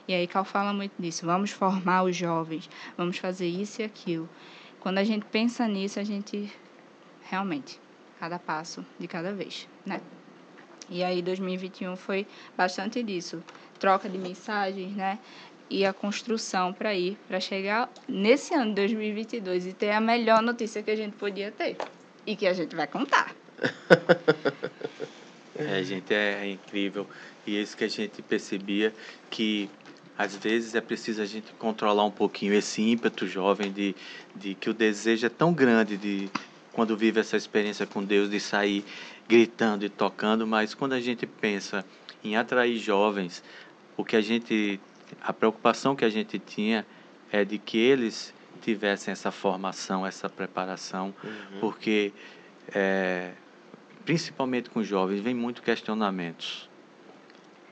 E 0.10 0.14
aí 0.16 0.26
Cal 0.26 0.44
fala 0.44 0.74
muito 0.74 1.00
disso. 1.00 1.24
Vamos 1.24 1.52
formar 1.52 2.02
os 2.02 2.16
jovens, 2.16 2.68
vamos 2.98 3.20
fazer 3.20 3.46
isso 3.46 3.80
e 3.80 3.86
aquilo. 3.86 4.28
Quando 4.80 4.98
a 4.98 5.04
gente 5.04 5.24
pensa 5.24 5.68
nisso, 5.68 6.00
a 6.00 6.04
gente 6.04 6.52
realmente 7.30 7.80
cada 8.20 8.40
passo 8.40 8.84
de 8.98 9.08
cada 9.08 9.32
vez, 9.32 9.68
né? 9.86 10.02
E 10.90 11.04
aí 11.04 11.22
2021 11.22 11.96
foi 11.96 12.26
bastante 12.58 13.04
disso, 13.04 13.44
troca 13.78 14.10
de 14.10 14.18
mensagens, 14.18 14.96
né? 14.96 15.20
E 15.70 15.86
a 15.86 15.94
construção 15.94 16.74
para 16.74 16.96
ir, 16.96 17.16
para 17.28 17.40
chegar 17.40 17.88
nesse 18.08 18.56
ano 18.56 18.70
de 18.70 18.78
2022 18.78 19.68
e 19.68 19.74
ter 19.74 19.92
a 19.92 20.02
melhor 20.02 20.42
notícia 20.42 20.82
que 20.82 20.90
a 20.90 20.96
gente 20.96 21.18
podia 21.18 21.52
ter 21.52 21.78
e 22.26 22.36
que 22.36 22.48
a 22.48 22.54
gente 22.54 22.76
vai 22.76 22.88
contar. 22.88 23.36
É, 25.60 25.84
gente, 25.84 26.14
é, 26.14 26.48
incrível. 26.48 27.06
E 27.46 27.58
é 27.58 27.62
isso 27.62 27.76
que 27.76 27.84
a 27.84 27.90
gente 27.90 28.22
percebia 28.22 28.94
que 29.30 29.70
às 30.20 30.36
vezes 30.36 30.76
é 30.76 30.82
preciso 30.82 31.22
a 31.22 31.26
gente 31.26 31.54
controlar 31.54 32.04
um 32.04 32.12
pouquinho 32.12 32.54
esse 32.54 32.82
ímpeto 32.82 33.26
jovem 33.26 33.72
de, 33.72 33.96
de 34.36 34.54
que 34.54 34.70
o 34.70 34.74
desejo 34.74 35.26
é 35.26 35.30
tão 35.30 35.54
grande 35.54 35.96
de 35.96 36.30
quando 36.74 36.98
vive 36.98 37.22
essa 37.22 37.38
experiência 37.38 37.88
com 37.88 38.04
Deus 38.04 38.30
de 38.30 38.38
sair 38.38 38.84
gritando 39.30 39.86
e 39.86 39.90
tocando, 39.90 40.46
mas 40.46 40.74
quando 40.74 40.92
a 40.92 41.00
gente 41.00 41.26
pensa 41.26 41.86
em 42.22 42.36
atrair 42.36 42.78
jovens, 42.78 43.42
o 43.96 44.04
que 44.04 44.18
a 44.18 44.22
gente 44.22 44.78
a 45.22 45.32
preocupação 45.32 45.96
que 45.96 46.04
a 46.04 46.10
gente 46.10 46.38
tinha 46.38 46.86
é 47.32 47.46
de 47.46 47.58
que 47.58 47.78
eles 47.78 48.34
tivessem 48.62 49.14
essa 49.14 49.32
formação, 49.32 50.06
essa 50.06 50.30
preparação, 50.30 51.14
Uhum. 51.24 51.60
porque 51.62 52.12
é, 52.76 53.32
principalmente 54.04 54.70
com 54.70 54.84
jovens 54.84 55.22
vem 55.22 55.34
muito 55.34 55.62
questionamentos 55.62 56.69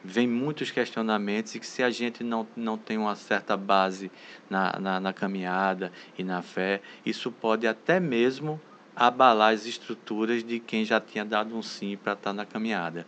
vem 0.04 0.28
muitos 0.28 0.72
questionamentos 0.72 1.56
e 1.56 1.60
que 1.60 1.68
se 1.68 1.84
a 1.84 1.90
gente 1.90 2.24
não, 2.24 2.48
não 2.56 2.78
tem 2.78 2.98
uma 2.98 3.16
certa 3.16 3.58
base 3.58 4.12
na, 4.50 4.80
na, 4.80 5.00
na 5.00 5.14
caminhada 5.14 5.92
e 6.18 6.24
na 6.24 6.42
fé, 6.42 6.82
isso 7.06 7.32
pode 7.32 7.68
até 7.68 8.00
mesmo 8.00 8.60
abalar 8.96 9.54
as 9.54 9.66
estruturas 9.66 10.44
de 10.44 10.60
quem 10.60 10.84
já 10.84 11.00
tinha 11.00 11.24
dado 11.24 11.56
um 11.56 11.62
sim 11.62 11.98
para 11.98 12.14
estar 12.14 12.34
na 12.34 12.46
caminhada. 12.46 13.06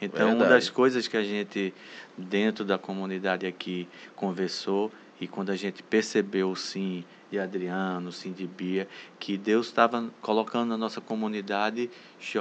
Então, 0.00 0.28
uma 0.28 0.38
Verdade. 0.38 0.54
das 0.54 0.70
coisas 0.70 1.06
que 1.06 1.16
a 1.16 1.22
gente, 1.22 1.74
dentro 2.16 2.64
da 2.64 2.78
comunidade 2.78 3.46
aqui, 3.46 3.86
conversou 4.16 4.90
e 5.20 5.28
quando 5.28 5.50
a 5.50 5.56
gente 5.56 5.82
percebeu 5.82 6.50
o 6.50 6.56
sim 6.56 7.04
de 7.30 7.38
Adriano, 7.38 8.08
o 8.08 8.12
sim 8.12 8.32
de 8.32 8.46
Bia, 8.46 8.88
que 9.18 9.36
Deus 9.36 9.66
estava 9.66 10.10
colocando 10.22 10.70
na 10.70 10.78
nossa 10.78 11.00
comunidade 11.00 11.90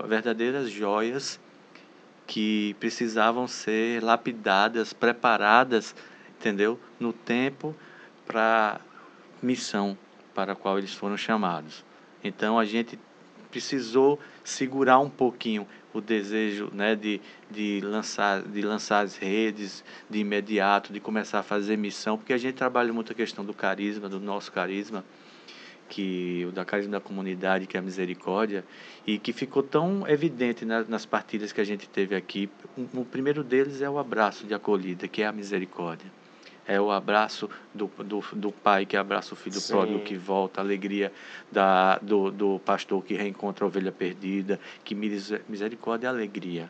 verdadeiras 0.07 0.69
joias 0.69 1.39
que 2.29 2.75
precisavam 2.79 3.47
ser 3.47 4.03
lapidadas, 4.03 4.93
preparadas, 4.93 5.95
entendeu? 6.37 6.79
No 6.99 7.11
tempo 7.11 7.75
para 8.23 8.79
missão 9.41 9.97
para 10.35 10.53
a 10.53 10.55
qual 10.55 10.77
eles 10.77 10.93
foram 10.93 11.17
chamados. 11.17 11.83
Então 12.23 12.59
a 12.59 12.65
gente 12.65 12.99
precisou 13.49 14.19
segurar 14.43 14.99
um 14.99 15.09
pouquinho 15.09 15.67
o 15.91 15.99
desejo 15.99 16.69
né, 16.71 16.95
de, 16.95 17.19
de, 17.49 17.81
lançar, 17.81 18.43
de 18.43 18.61
lançar 18.61 19.03
as 19.03 19.17
redes 19.17 19.83
de 20.07 20.19
imediato, 20.19 20.93
de 20.93 20.99
começar 20.99 21.39
a 21.39 21.43
fazer 21.43 21.77
missão, 21.77 22.15
porque 22.15 22.31
a 22.31 22.37
gente 22.37 22.53
trabalha 22.53 22.93
muito 22.93 23.11
a 23.11 23.15
questão 23.15 23.43
do 23.43 23.55
carisma, 23.55 24.07
do 24.07 24.19
nosso 24.19 24.51
carisma, 24.51 25.03
que 25.89 26.45
o 26.47 26.51
da 26.51 26.63
carisma 26.63 26.93
da 26.93 26.99
comunidade, 27.01 27.65
que 27.65 27.75
é 27.75 27.79
a 27.79 27.83
misericórdia, 27.83 28.63
e 29.05 29.17
que 29.17 29.33
ficou 29.33 29.63
tão 29.63 30.07
evidente 30.07 30.63
na, 30.63 30.83
nas 30.83 31.05
partilhas 31.05 31.51
que 31.51 31.59
a 31.59 31.63
gente 31.63 31.89
teve 31.89 32.15
aqui. 32.15 32.49
O, 32.77 33.01
o 33.01 33.05
primeiro 33.05 33.43
deles 33.43 33.81
é 33.81 33.89
o 33.89 33.97
abraço 33.97 34.45
de 34.45 34.53
acolhida, 34.53 35.07
que 35.07 35.23
é 35.23 35.27
a 35.27 35.31
misericórdia 35.31 36.09
é 36.67 36.79
o 36.79 36.91
abraço 36.91 37.49
do, 37.73 37.87
do, 37.97 38.23
do 38.31 38.51
pai 38.51 38.85
que 38.85 38.95
abraça 38.95 39.33
o 39.33 39.35
filho 39.35 39.59
Sim. 39.59 39.73
pródigo 39.73 39.99
que 40.01 40.15
volta, 40.15 40.61
a 40.61 40.63
alegria 40.63 41.11
da, 41.51 41.97
do, 41.97 42.29
do 42.29 42.59
pastor 42.59 43.03
que 43.03 43.15
reencontra 43.15 43.65
a 43.65 43.67
ovelha 43.67 43.91
perdida, 43.91 44.59
que 44.83 44.93
misericórdia 44.93 46.05
é 46.05 46.09
alegria 46.11 46.69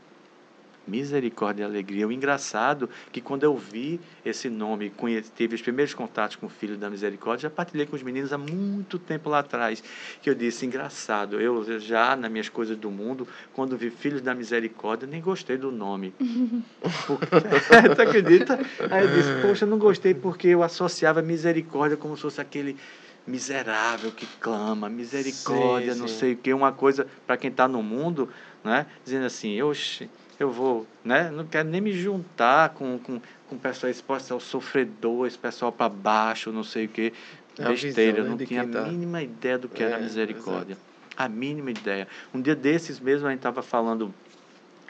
misericórdia 0.89 1.63
e 1.63 1.65
alegria. 1.65 2.07
O 2.07 2.11
engraçado 2.11 2.89
é 3.07 3.11
que 3.11 3.21
quando 3.21 3.43
eu 3.43 3.55
vi 3.55 3.99
esse 4.25 4.49
nome, 4.49 4.91
tive 5.35 5.55
os 5.55 5.61
primeiros 5.61 5.93
contatos 5.93 6.35
com 6.35 6.47
o 6.47 6.49
Filho 6.49 6.77
da 6.77 6.89
Misericórdia, 6.89 7.43
já 7.43 7.49
partilhei 7.49 7.85
com 7.85 7.95
os 7.95 8.03
meninos 8.03 8.33
há 8.33 8.37
muito 8.37 8.97
tempo 8.97 9.29
lá 9.29 9.39
atrás, 9.39 9.83
que 10.21 10.29
eu 10.29 10.35
disse, 10.35 10.65
engraçado, 10.65 11.39
eu 11.39 11.79
já 11.79 12.15
nas 12.15 12.31
minhas 12.31 12.49
coisas 12.49 12.77
do 12.77 12.89
mundo, 12.89 13.27
quando 13.53 13.77
vi 13.77 13.89
Filho 13.89 14.21
da 14.21 14.33
Misericórdia, 14.33 15.07
nem 15.07 15.21
gostei 15.21 15.57
do 15.57 15.71
nome. 15.71 16.13
Porque, 17.05 17.25
tu 17.95 18.01
acredita? 18.01 18.59
Aí 18.89 19.03
eu 19.03 19.15
disse, 19.15 19.29
poxa, 19.41 19.65
não 19.65 19.77
gostei 19.77 20.13
porque 20.13 20.47
eu 20.47 20.63
associava 20.63 21.21
misericórdia 21.21 21.97
como 21.97 22.15
se 22.15 22.21
fosse 22.21 22.41
aquele 22.41 22.77
miserável 23.25 24.11
que 24.11 24.25
clama, 24.39 24.89
misericórdia, 24.89 25.93
sim, 25.93 25.99
não 25.99 26.07
sim. 26.07 26.17
sei 26.17 26.33
o 26.33 26.37
que, 26.37 26.53
uma 26.53 26.71
coisa 26.71 27.05
para 27.27 27.37
quem 27.37 27.51
está 27.51 27.67
no 27.67 27.83
mundo, 27.83 28.29
né? 28.63 28.85
dizendo 29.03 29.25
assim, 29.25 29.61
oxe, 29.61 30.09
eu 30.39 30.49
vou, 30.49 30.87
né? 31.03 31.29
Não 31.29 31.45
quero 31.45 31.67
nem 31.67 31.81
me 31.81 31.91
juntar 31.91 32.69
com, 32.69 32.97
com, 32.97 33.21
com 33.49 33.57
pessoal 33.57 33.91
exposto 33.91 34.33
ao 34.33 34.39
sofredor, 34.39 35.27
esse 35.27 35.37
pessoal 35.37 35.71
para 35.71 35.89
baixo, 35.89 36.51
não 36.51 36.63
sei 36.63 36.85
o 36.85 36.89
quê. 36.89 37.13
É 37.57 37.67
Besteira, 37.67 37.93
visão, 37.93 38.13
né? 38.13 38.19
eu 38.19 38.37
não 38.37 38.37
tinha 38.37 38.61
a 38.63 38.67
tá... 38.67 38.81
mínima 38.83 39.21
ideia 39.21 39.57
do 39.57 39.67
que 39.67 39.83
é, 39.83 39.87
era 39.87 39.97
a 39.97 39.99
misericórdia. 39.99 40.73
Exato. 40.73 40.89
A 41.17 41.27
mínima 41.27 41.71
ideia. 41.71 42.07
Um 42.33 42.41
dia 42.41 42.55
desses 42.55 43.01
mesmo 43.01 43.27
a 43.27 43.31
gente 43.31 43.39
estava 43.39 43.61
falando, 43.61 44.13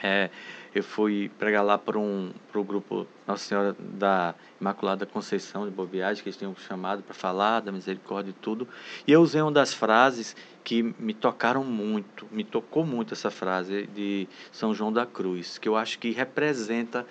é, 0.03 0.29
eu 0.73 0.83
fui 0.83 1.31
pregar 1.39 1.63
lá 1.63 1.77
para 1.77 1.97
um 1.97 2.31
pro 2.51 2.63
grupo 2.63 3.07
Nossa 3.25 3.43
Senhora 3.43 3.75
da 3.79 4.35
Imaculada 4.61 5.05
Conceição 5.05 5.65
de 5.65 5.71
Boa 5.71 5.87
que 5.87 5.95
eles 5.97 6.37
tinham 6.37 6.55
chamado 6.55 7.01
para 7.01 7.13
falar 7.13 7.61
da 7.61 7.71
misericórdia 7.71 8.29
e 8.31 8.33
tudo. 8.33 8.67
E 9.07 9.11
eu 9.11 9.21
usei 9.21 9.41
uma 9.41 9.51
das 9.51 9.73
frases 9.73 10.35
que 10.63 10.83
me 10.99 11.13
tocaram 11.13 11.63
muito, 11.63 12.27
me 12.31 12.43
tocou 12.43 12.85
muito 12.85 13.13
essa 13.13 13.31
frase 13.31 13.87
de 13.87 14.27
São 14.51 14.73
João 14.73 14.93
da 14.93 15.05
Cruz, 15.05 15.57
que 15.57 15.67
eu 15.67 15.75
acho 15.75 15.97
que 15.97 16.11
representa 16.11 17.05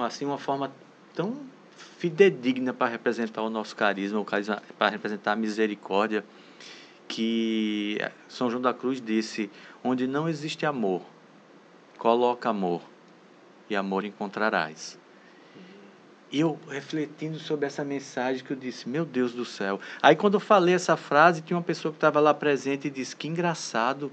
assim 0.00 0.24
uma 0.24 0.38
forma 0.38 0.72
tão 1.14 1.36
fidedigna 1.98 2.72
para 2.72 2.90
representar 2.90 3.42
o 3.42 3.50
nosso 3.50 3.76
carisma, 3.76 4.18
o 4.18 4.24
carisma 4.24 4.60
para 4.76 4.88
representar 4.88 5.32
a 5.32 5.36
misericórdia, 5.36 6.24
que 7.06 7.98
São 8.28 8.50
João 8.50 8.60
da 8.60 8.74
Cruz 8.74 9.00
disse: 9.00 9.48
onde 9.84 10.06
não 10.06 10.28
existe 10.28 10.66
amor, 10.66 11.02
coloca 11.98 12.48
amor, 12.48 12.80
e 13.68 13.76
amor 13.76 14.04
encontrarás. 14.04 14.98
E 16.30 16.40
eu 16.40 16.58
refletindo 16.68 17.38
sobre 17.38 17.66
essa 17.66 17.84
mensagem 17.84 18.44
que 18.44 18.52
eu 18.52 18.56
disse, 18.56 18.88
meu 18.88 19.04
Deus 19.04 19.32
do 19.32 19.44
céu. 19.44 19.80
Aí 20.02 20.14
quando 20.14 20.34
eu 20.34 20.40
falei 20.40 20.74
essa 20.74 20.96
frase, 20.96 21.42
tinha 21.42 21.56
uma 21.56 21.62
pessoa 21.62 21.90
que 21.90 21.96
estava 21.96 22.20
lá 22.20 22.34
presente 22.34 22.86
e 22.86 22.90
disse, 22.90 23.16
que 23.16 23.26
engraçado. 23.26 24.12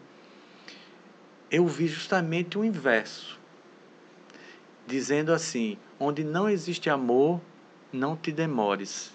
Eu 1.51 1.67
vi 1.67 1.87
justamente 1.87 2.57
o 2.57 2.63
inverso. 2.63 3.39
Dizendo 4.87 5.33
assim, 5.33 5.77
onde 5.99 6.23
não 6.23 6.49
existe 6.49 6.89
amor, 6.89 7.41
não 7.91 8.15
te 8.15 8.31
demores. 8.31 9.14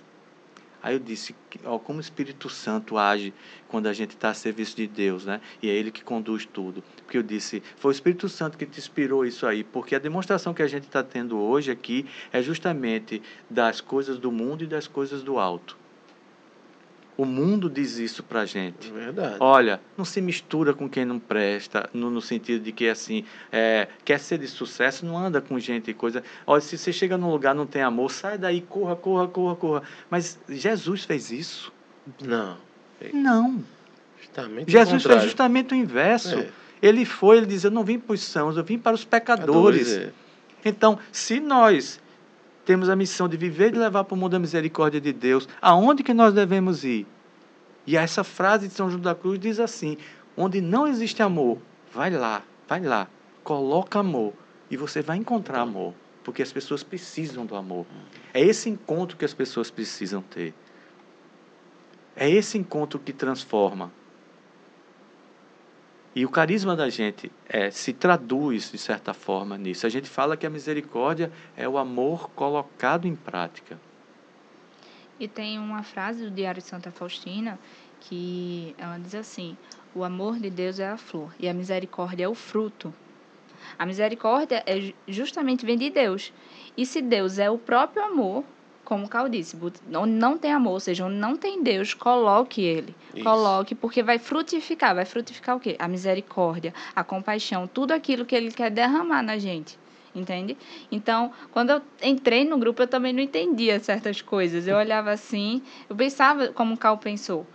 Aí 0.82 0.94
eu 0.94 0.98
disse, 0.98 1.34
ó, 1.64 1.78
como 1.78 1.98
o 1.98 2.00
Espírito 2.00 2.48
Santo 2.48 2.96
age 2.96 3.34
quando 3.68 3.86
a 3.86 3.92
gente 3.92 4.10
está 4.10 4.30
a 4.30 4.34
serviço 4.34 4.76
de 4.76 4.86
Deus, 4.86 5.26
né? 5.26 5.40
E 5.62 5.68
é 5.68 5.72
Ele 5.72 5.90
que 5.90 6.02
conduz 6.02 6.46
tudo. 6.46 6.82
Porque 7.04 7.18
eu 7.18 7.22
disse, 7.22 7.62
foi 7.76 7.90
o 7.90 7.92
Espírito 7.92 8.28
Santo 8.28 8.56
que 8.56 8.64
te 8.64 8.78
inspirou 8.78 9.26
isso 9.26 9.46
aí, 9.46 9.62
porque 9.62 9.94
a 9.94 9.98
demonstração 9.98 10.54
que 10.54 10.62
a 10.62 10.68
gente 10.68 10.84
está 10.84 11.02
tendo 11.02 11.38
hoje 11.38 11.70
aqui 11.70 12.06
é 12.32 12.42
justamente 12.42 13.20
das 13.48 13.80
coisas 13.80 14.18
do 14.18 14.32
mundo 14.32 14.64
e 14.64 14.66
das 14.66 14.86
coisas 14.86 15.22
do 15.22 15.38
alto. 15.38 15.76
O 17.20 17.26
mundo 17.26 17.68
diz 17.68 17.98
isso 17.98 18.22
pra 18.22 18.46
gente. 18.46 18.90
Verdade. 18.90 19.36
Olha, 19.40 19.78
não 19.94 20.06
se 20.06 20.22
mistura 20.22 20.72
com 20.72 20.88
quem 20.88 21.04
não 21.04 21.18
presta, 21.18 21.86
no, 21.92 22.08
no 22.08 22.22
sentido 22.22 22.64
de 22.64 22.72
que, 22.72 22.88
assim, 22.88 23.26
é, 23.52 23.88
quer 24.06 24.18
ser 24.18 24.38
de 24.38 24.48
sucesso, 24.48 25.04
não 25.04 25.18
anda 25.18 25.38
com 25.38 25.58
gente 25.58 25.90
e 25.90 25.92
coisa. 25.92 26.24
Olha, 26.46 26.62
se 26.62 26.78
você 26.78 26.90
chega 26.94 27.18
num 27.18 27.30
lugar 27.30 27.54
não 27.54 27.66
tem 27.66 27.82
amor, 27.82 28.10
sai 28.10 28.38
daí, 28.38 28.62
corra, 28.62 28.96
corra, 28.96 29.28
corra, 29.28 29.54
corra. 29.54 29.82
Mas 30.08 30.38
Jesus 30.48 31.04
fez 31.04 31.30
isso? 31.30 31.70
Não. 32.24 32.56
Não. 33.12 33.62
Justamente 34.18 34.72
Jesus 34.72 35.02
fez 35.02 35.22
justamente 35.22 35.74
o 35.74 35.76
inverso. 35.76 36.38
É. 36.38 36.48
Ele 36.80 37.04
foi, 37.04 37.36
ele 37.36 37.46
diz, 37.46 37.64
eu 37.64 37.70
não 37.70 37.84
vim 37.84 37.98
para 37.98 38.14
os 38.14 38.22
sãos, 38.22 38.56
eu 38.56 38.64
vim 38.64 38.78
para 38.78 38.94
os 38.94 39.04
pecadores. 39.04 39.92
É. 39.92 40.10
Então, 40.64 40.98
se 41.12 41.38
nós 41.38 42.00
temos 42.64 42.88
a 42.88 42.96
missão 42.96 43.28
de 43.28 43.36
viver 43.36 43.74
e 43.74 43.78
levar 43.78 44.04
para 44.04 44.14
o 44.14 44.18
mundo 44.18 44.34
a 44.34 44.38
misericórdia 44.38 45.00
de 45.00 45.12
Deus. 45.12 45.48
Aonde 45.60 46.02
que 46.02 46.14
nós 46.14 46.34
devemos 46.34 46.84
ir? 46.84 47.06
E 47.86 47.96
essa 47.96 48.22
frase 48.22 48.68
de 48.68 48.74
São 48.74 48.90
João 48.90 49.00
da 49.00 49.14
Cruz 49.14 49.38
diz 49.38 49.58
assim: 49.58 49.96
onde 50.36 50.60
não 50.60 50.86
existe 50.86 51.22
amor, 51.22 51.58
vai 51.92 52.10
lá, 52.10 52.42
vai 52.68 52.80
lá, 52.80 53.08
coloca 53.42 53.98
amor 53.98 54.32
e 54.70 54.76
você 54.76 55.02
vai 55.02 55.16
encontrar 55.16 55.60
amor, 55.60 55.94
porque 56.22 56.42
as 56.42 56.52
pessoas 56.52 56.82
precisam 56.82 57.44
do 57.44 57.56
amor. 57.56 57.86
É 58.32 58.40
esse 58.40 58.68
encontro 58.68 59.16
que 59.16 59.24
as 59.24 59.34
pessoas 59.34 59.70
precisam 59.70 60.22
ter. 60.22 60.54
É 62.14 62.28
esse 62.28 62.58
encontro 62.58 62.98
que 62.98 63.12
transforma. 63.12 63.90
E 66.14 66.24
o 66.24 66.28
carisma 66.28 66.74
da 66.74 66.88
gente 66.88 67.30
é, 67.48 67.70
se 67.70 67.92
traduz, 67.92 68.72
de 68.72 68.78
certa 68.78 69.14
forma, 69.14 69.56
nisso. 69.56 69.86
A 69.86 69.88
gente 69.88 70.08
fala 70.08 70.36
que 70.36 70.44
a 70.44 70.50
misericórdia 70.50 71.30
é 71.56 71.68
o 71.68 71.78
amor 71.78 72.30
colocado 72.30 73.06
em 73.06 73.14
prática. 73.14 73.78
E 75.20 75.28
tem 75.28 75.58
uma 75.58 75.82
frase 75.82 76.24
do 76.24 76.30
Diário 76.30 76.60
de 76.60 76.66
Santa 76.66 76.90
Faustina 76.90 77.58
que 78.00 78.74
ela 78.76 78.98
diz 78.98 79.14
assim: 79.14 79.56
O 79.94 80.02
amor 80.02 80.38
de 80.40 80.50
Deus 80.50 80.80
é 80.80 80.88
a 80.88 80.96
flor 80.96 81.32
e 81.38 81.48
a 81.48 81.54
misericórdia 81.54 82.24
é 82.24 82.28
o 82.28 82.34
fruto. 82.34 82.92
A 83.78 83.86
misericórdia 83.86 84.64
é 84.66 84.92
justamente 85.06 85.64
vem 85.64 85.78
de 85.78 85.90
Deus. 85.90 86.32
E 86.76 86.84
se 86.84 87.00
Deus 87.00 87.38
é 87.38 87.50
o 87.50 87.58
próprio 87.58 88.02
amor, 88.02 88.44
como 88.90 89.06
o 89.06 89.08
Cal 89.08 89.28
disse, 89.28 89.56
onde 89.94 90.12
não 90.12 90.36
tem 90.36 90.52
amor, 90.52 90.72
ou 90.72 90.80
seja, 90.80 91.06
onde 91.06 91.14
não 91.14 91.36
tem 91.36 91.62
Deus, 91.62 91.94
coloque 91.94 92.60
ele. 92.60 92.92
Isso. 93.14 93.22
Coloque, 93.22 93.72
porque 93.72 94.02
vai 94.02 94.18
frutificar. 94.18 94.96
Vai 94.96 95.04
frutificar 95.04 95.54
o 95.54 95.60
quê? 95.60 95.76
A 95.78 95.86
misericórdia, 95.86 96.74
a 96.92 97.04
compaixão, 97.04 97.68
tudo 97.68 97.92
aquilo 97.92 98.26
que 98.26 98.34
ele 98.34 98.50
quer 98.50 98.68
derramar 98.68 99.22
na 99.22 99.38
gente. 99.38 99.78
Entende? 100.12 100.58
Então, 100.90 101.30
quando 101.52 101.70
eu 101.70 101.80
entrei 102.02 102.44
no 102.44 102.58
grupo, 102.58 102.82
eu 102.82 102.88
também 102.88 103.12
não 103.12 103.20
entendia 103.20 103.78
certas 103.78 104.20
coisas. 104.20 104.66
Eu 104.66 104.76
olhava 104.76 105.12
assim, 105.12 105.62
eu 105.88 105.94
pensava 105.94 106.48
como 106.48 106.74
o 106.74 106.76
Cal 106.76 106.98
pensou. 106.98 107.46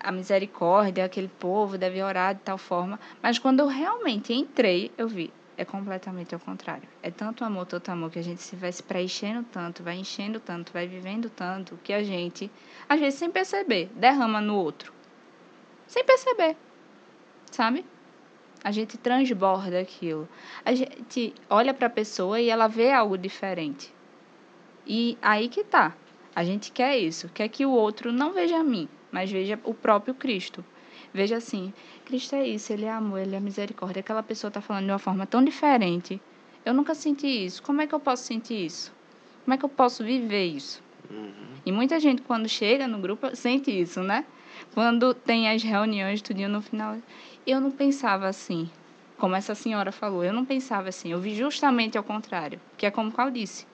A 0.00 0.10
misericórdia, 0.10 1.04
aquele 1.04 1.28
povo 1.28 1.76
deve 1.76 2.02
orar 2.02 2.34
de 2.34 2.40
tal 2.40 2.56
forma. 2.56 2.98
Mas 3.22 3.38
quando 3.38 3.60
eu 3.60 3.66
realmente 3.66 4.32
entrei, 4.32 4.90
eu 4.96 5.06
vi, 5.06 5.30
é 5.56 5.64
completamente 5.64 6.34
ao 6.34 6.40
contrário. 6.40 6.88
É 7.02 7.10
tanto 7.10 7.44
amor, 7.44 7.66
tanto 7.66 7.90
amor, 7.90 8.10
que 8.10 8.18
a 8.18 8.22
gente 8.22 8.42
se 8.42 8.56
vai 8.56 8.72
se 8.72 8.82
preenchendo 8.82 9.44
tanto, 9.50 9.82
vai 9.82 9.96
enchendo 9.96 10.40
tanto, 10.40 10.72
vai 10.72 10.86
vivendo 10.86 11.28
tanto, 11.28 11.78
que 11.82 11.92
a 11.92 12.02
gente, 12.02 12.50
às 12.88 12.98
vezes 12.98 13.18
sem 13.18 13.30
perceber, 13.30 13.90
derrama 13.94 14.40
no 14.40 14.56
outro. 14.56 14.92
Sem 15.86 16.04
perceber. 16.04 16.56
Sabe? 17.50 17.84
A 18.64 18.70
gente 18.70 18.96
transborda 18.96 19.80
aquilo. 19.80 20.28
A 20.64 20.74
gente 20.74 21.34
olha 21.50 21.74
para 21.74 21.88
a 21.88 21.90
pessoa 21.90 22.40
e 22.40 22.48
ela 22.48 22.68
vê 22.68 22.92
algo 22.92 23.18
diferente. 23.18 23.92
E 24.86 25.18
aí 25.20 25.48
que 25.48 25.64
tá. 25.64 25.94
A 26.34 26.44
gente 26.44 26.72
quer 26.72 26.96
isso, 26.96 27.28
quer 27.28 27.48
que 27.48 27.66
o 27.66 27.70
outro 27.70 28.10
não 28.10 28.32
veja 28.32 28.58
a 28.58 28.64
mim, 28.64 28.88
mas 29.10 29.30
veja 29.30 29.60
o 29.64 29.74
próprio 29.74 30.14
Cristo. 30.14 30.64
Veja 31.14 31.36
assim, 31.36 31.72
Cristo 32.04 32.34
é 32.34 32.46
isso, 32.46 32.72
ele 32.72 32.86
é 32.86 32.90
amor, 32.90 33.18
ele 33.18 33.36
é 33.36 33.40
misericórdia. 33.40 34.00
Aquela 34.00 34.22
pessoa 34.22 34.48
está 34.48 34.60
falando 34.60 34.86
de 34.86 34.92
uma 34.92 34.98
forma 34.98 35.26
tão 35.26 35.44
diferente. 35.44 36.20
Eu 36.64 36.72
nunca 36.72 36.94
senti 36.94 37.26
isso. 37.26 37.62
Como 37.62 37.82
é 37.82 37.86
que 37.86 37.94
eu 37.94 38.00
posso 38.00 38.24
sentir 38.24 38.64
isso? 38.64 38.92
Como 39.44 39.54
é 39.54 39.58
que 39.58 39.64
eu 39.64 39.68
posso 39.68 40.02
viver 40.04 40.46
isso? 40.46 40.82
Uhum. 41.10 41.32
E 41.66 41.72
muita 41.72 42.00
gente, 42.00 42.22
quando 42.22 42.48
chega 42.48 42.86
no 42.86 42.98
grupo, 42.98 43.28
sente 43.36 43.70
isso, 43.70 44.00
né? 44.02 44.24
Quando 44.72 45.12
tem 45.12 45.50
as 45.50 45.62
reuniões, 45.62 46.22
tudinho 46.22 46.48
no 46.48 46.62
final. 46.62 46.96
Eu 47.46 47.60
não 47.60 47.70
pensava 47.70 48.26
assim, 48.28 48.70
como 49.18 49.34
essa 49.34 49.54
senhora 49.54 49.92
falou. 49.92 50.24
Eu 50.24 50.32
não 50.32 50.44
pensava 50.44 50.88
assim. 50.88 51.12
Eu 51.12 51.20
vi 51.20 51.34
justamente 51.34 51.98
ao 51.98 52.04
contrário. 52.04 52.60
Que 52.76 52.86
é 52.86 52.90
como 52.90 53.10
o 53.10 53.12
qual 53.12 53.30
disse. 53.30 53.66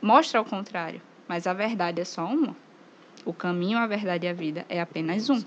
Mostra 0.00 0.38
ao 0.38 0.44
contrário. 0.44 1.02
Mas 1.28 1.46
a 1.46 1.52
verdade 1.52 2.00
é 2.00 2.04
só 2.04 2.24
uma. 2.24 2.56
O 3.24 3.32
caminho, 3.32 3.78
a 3.78 3.86
verdade 3.86 4.26
e 4.26 4.28
a 4.28 4.32
vida 4.32 4.64
é 4.68 4.80
apenas 4.80 5.28
um. 5.30 5.42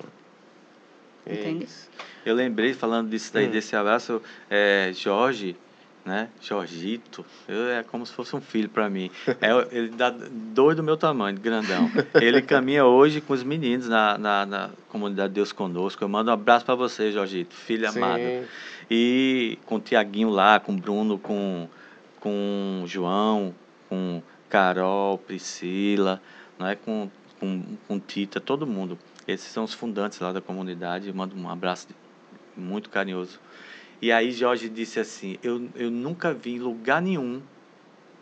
Entende? 1.26 1.68
Eu 2.26 2.36
lembrei, 2.36 2.74
falando 2.74 3.10
disso 3.10 3.34
daí, 3.34 3.48
Hum. 3.48 3.52
desse 3.52 3.76
abraço, 3.76 4.22
é, 4.50 4.92
Jorge, 4.94 5.56
né? 6.06 6.30
Jorgito, 6.40 7.26
eu, 7.48 7.70
é 7.70 7.84
como 7.84 8.06
se 8.06 8.14
fosse 8.14 8.36
um 8.36 8.42
filho 8.42 8.70
para 8.70 8.90
mim. 8.90 9.10
É, 9.42 9.50
ele 9.76 9.90
dá 9.90 10.10
dois 10.10 10.78
do 10.78 10.84
meu 10.84 10.96
tamanho, 10.96 11.38
grandão. 11.40 11.90
Ele 12.22 12.42
caminha 12.44 12.86
hoje 12.86 13.22
com 13.22 13.34
os 13.34 13.44
meninos 13.44 13.88
na, 13.90 14.18
na, 14.18 14.46
na 14.46 14.70
comunidade 14.90 15.34
Deus 15.34 15.52
Conosco. 15.52 16.04
Eu 16.04 16.08
mando 16.08 16.30
um 16.30 16.34
abraço 16.34 16.64
para 16.64 16.76
você, 16.76 17.12
Jorgito, 17.12 17.56
filho 17.56 17.90
amado. 17.90 18.20
Sim. 18.20 18.46
E 18.90 19.58
com 19.66 19.78
o 19.78 19.80
Tiaguinho 19.80 20.30
lá, 20.30 20.60
com 20.60 20.74
o 20.74 20.78
Bruno, 20.78 21.18
com, 21.18 21.68
com 22.20 22.82
o 22.84 22.88
João, 22.88 23.54
com 23.90 24.22
Carol, 24.48 25.18
Priscila, 25.18 26.22
não 26.60 26.68
é? 26.68 26.76
com, 26.76 27.10
com, 27.40 27.64
com 27.88 28.00
Tita, 28.00 28.40
todo 28.40 28.68
mundo. 28.68 28.98
Esses 29.28 29.52
são 29.52 29.64
os 29.64 29.74
fundantes 29.74 30.20
lá 30.20 30.32
da 30.32 30.42
comunidade. 30.42 31.08
Eu 31.08 31.16
mando 31.16 31.36
um 31.36 31.50
abraço 31.50 31.88
muito 32.56 32.90
carinhoso. 32.90 33.40
E 34.02 34.12
aí 34.12 34.32
Jorge 34.32 34.70
disse 34.70 35.00
assim, 35.00 35.38
eu, 35.42 35.70
eu 35.76 35.90
nunca 35.90 36.34
vi 36.34 36.56
em 36.56 36.60
lugar 36.60 37.02
nenhum 37.02 37.42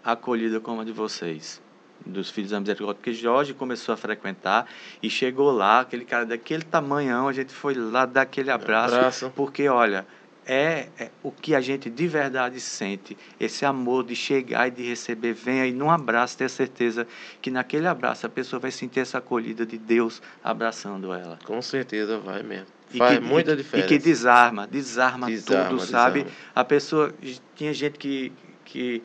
acolhida 0.03 0.59
como 0.59 0.81
a 0.81 0.84
de 0.84 0.91
vocês, 0.91 1.61
dos 2.05 2.30
Filhos 2.30 2.51
da 2.51 2.59
Misericórdia, 2.59 2.95
porque 2.95 3.13
Jorge 3.13 3.53
começou 3.53 3.93
a 3.93 3.97
frequentar 3.97 4.67
e 5.01 5.09
chegou 5.09 5.51
lá, 5.51 5.80
aquele 5.81 6.05
cara 6.05 6.25
daquele 6.25 6.63
tamanhão, 6.63 7.27
a 7.27 7.34
gente 7.34 7.53
foi 7.53 7.73
lá 7.73 8.05
dar 8.05 8.21
aquele 8.23 8.51
abraço, 8.51 8.95
Abraço. 8.95 9.31
porque 9.35 9.67
olha, 9.67 10.05
é, 10.45 10.87
é 10.99 11.09
o 11.23 11.31
que 11.31 11.55
a 11.55 11.61
gente 11.61 11.89
de 11.89 12.07
verdade 12.07 12.59
sente, 12.59 13.17
esse 13.39 13.65
amor 13.65 14.03
de 14.03 14.15
chegar 14.15 14.67
e 14.67 14.71
de 14.71 14.83
receber, 14.83 15.33
venha 15.33 15.65
e 15.65 15.71
num 15.71 15.89
abraço 15.89 16.37
ter 16.37 16.49
certeza 16.49 17.07
que 17.41 17.49
naquele 17.49 17.87
abraço 17.87 18.25
a 18.25 18.29
pessoa 18.29 18.59
vai 18.59 18.71
sentir 18.71 18.99
essa 18.99 19.17
acolhida 19.19 19.65
de 19.65 19.77
Deus 19.77 20.21
abraçando 20.43 21.13
ela. 21.13 21.39
Com 21.45 21.61
certeza 21.61 22.17
vai 22.19 22.43
mesmo. 22.43 22.67
E 22.93 22.97
Faz 22.97 23.17
que- 23.17 23.23
muita 23.25 23.55
diferença. 23.55 23.87
E 23.87 23.97
que 23.97 24.03
desarma, 24.03 24.67
desarma, 24.67 25.27
Desarma, 25.27 25.69
tudo, 25.69 25.85
sabe? 25.85 26.19
desarma. 26.23 26.37
A 26.53 26.63
pessoa. 26.63 27.13
Tinha 27.55 27.73
gente 27.73 27.97
que, 27.97 28.31
que 28.65 29.01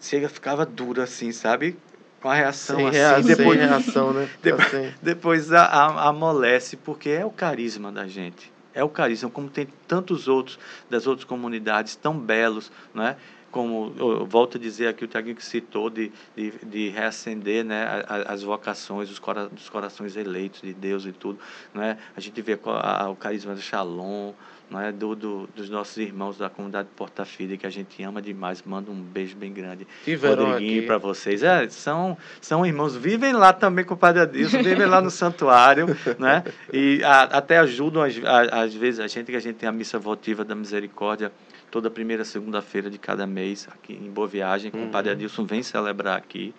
chega, 0.00 0.28
ficava 0.28 0.64
dura 0.64 1.02
assim, 1.04 1.32
sabe? 1.32 1.76
Com 2.20 2.28
a 2.30 2.34
reação 2.34 2.76
sem, 2.76 2.86
assim, 2.88 2.96
rea- 2.98 3.20
depois, 3.36 3.58
sem 3.58 3.68
reação, 3.68 4.12
né? 4.12 4.28
Depois- 4.42 4.70
sem- 4.70 4.94
depois 5.02 5.52
a, 5.52 5.64
a, 5.64 6.08
amolece, 6.08 6.76
porque 6.76 7.08
é 7.10 7.24
o 7.24 7.30
carisma 7.30 7.90
da 7.90 8.06
gente. 8.06 8.52
É 8.76 8.84
o 8.84 8.90
carisma, 8.90 9.30
como 9.30 9.48
tem 9.48 9.66
tantos 9.88 10.28
outros 10.28 10.58
das 10.90 11.06
outras 11.06 11.24
comunidades 11.24 11.96
tão 11.96 12.16
belos, 12.18 12.70
né? 12.94 13.16
Como 13.50 13.94
eu 13.96 14.26
volto 14.26 14.58
a 14.58 14.60
dizer 14.60 14.88
aqui, 14.88 15.02
o 15.04 15.08
Tiaguinho 15.08 15.34
que 15.34 15.42
citou, 15.42 15.88
de, 15.88 16.12
de, 16.36 16.50
de 16.62 16.88
reacender 16.90 17.64
né, 17.64 17.84
a- 17.84 18.04
a- 18.06 18.32
as 18.34 18.42
vocações 18.42 19.08
dos, 19.08 19.18
cora, 19.18 19.48
dos 19.48 19.70
corações 19.70 20.14
eleitos 20.14 20.60
de 20.60 20.74
Deus 20.74 21.06
e 21.06 21.12
tudo. 21.12 21.38
Né? 21.72 21.96
A 22.14 22.20
gente 22.20 22.42
vê 22.42 22.54
co- 22.58 22.70
a- 22.70 23.08
o 23.08 23.16
carisma 23.16 23.54
do 23.54 23.60
Shalom, 23.62 24.34
né, 24.70 24.90
do, 24.92 25.14
do, 25.14 25.48
dos 25.54 25.70
nossos 25.70 25.96
irmãos 25.96 26.36
da 26.38 26.50
comunidade 26.50 26.88
Porta 26.96 27.24
Filha, 27.24 27.56
que 27.56 27.66
a 27.66 27.70
gente 27.70 28.02
ama 28.02 28.20
demais. 28.20 28.62
Manda 28.66 28.90
um 28.90 28.94
beijo 29.00 29.36
bem 29.36 29.52
grande 29.52 29.86
Tiveram 30.04 30.46
Rodriguinho 30.46 30.86
para 30.86 30.98
vocês. 30.98 31.42
É, 31.42 31.68
são, 31.68 32.16
são 32.40 32.66
irmãos, 32.66 32.96
vivem 32.96 33.32
lá 33.32 33.52
também 33.52 33.84
com 33.84 33.94
o 33.94 33.96
Padre 33.96 34.22
Adilson, 34.22 34.62
vivem 34.62 34.86
lá 34.86 35.00
no 35.00 35.10
santuário, 35.10 35.86
né? 36.18 36.42
E 36.72 37.02
a- 37.04 37.22
até 37.24 37.58
ajudam, 37.58 38.02
às, 38.02 38.14
às 38.52 38.74
vezes, 38.74 39.00
a 39.00 39.06
gente, 39.06 39.26
que 39.30 39.36
a 39.36 39.40
gente 39.40 39.56
tem 39.56 39.68
a 39.68 39.72
missa 39.72 39.98
votiva 39.98 40.44
da 40.44 40.54
misericórdia 40.54 41.30
toda 41.70 41.90
primeira 41.90 42.24
segunda-feira 42.24 42.88
de 42.88 42.96
cada 42.96 43.26
mês, 43.26 43.68
aqui 43.70 43.92
em 43.92 44.10
Boa 44.10 44.26
Viagem, 44.26 44.70
com 44.70 44.84
o 44.84 44.88
Padre 44.88 45.10
Uhum. 45.10 45.16
Adilson 45.16 45.44
vem 45.44 45.62
celebrar 45.62 46.16
aqui. 46.16 46.54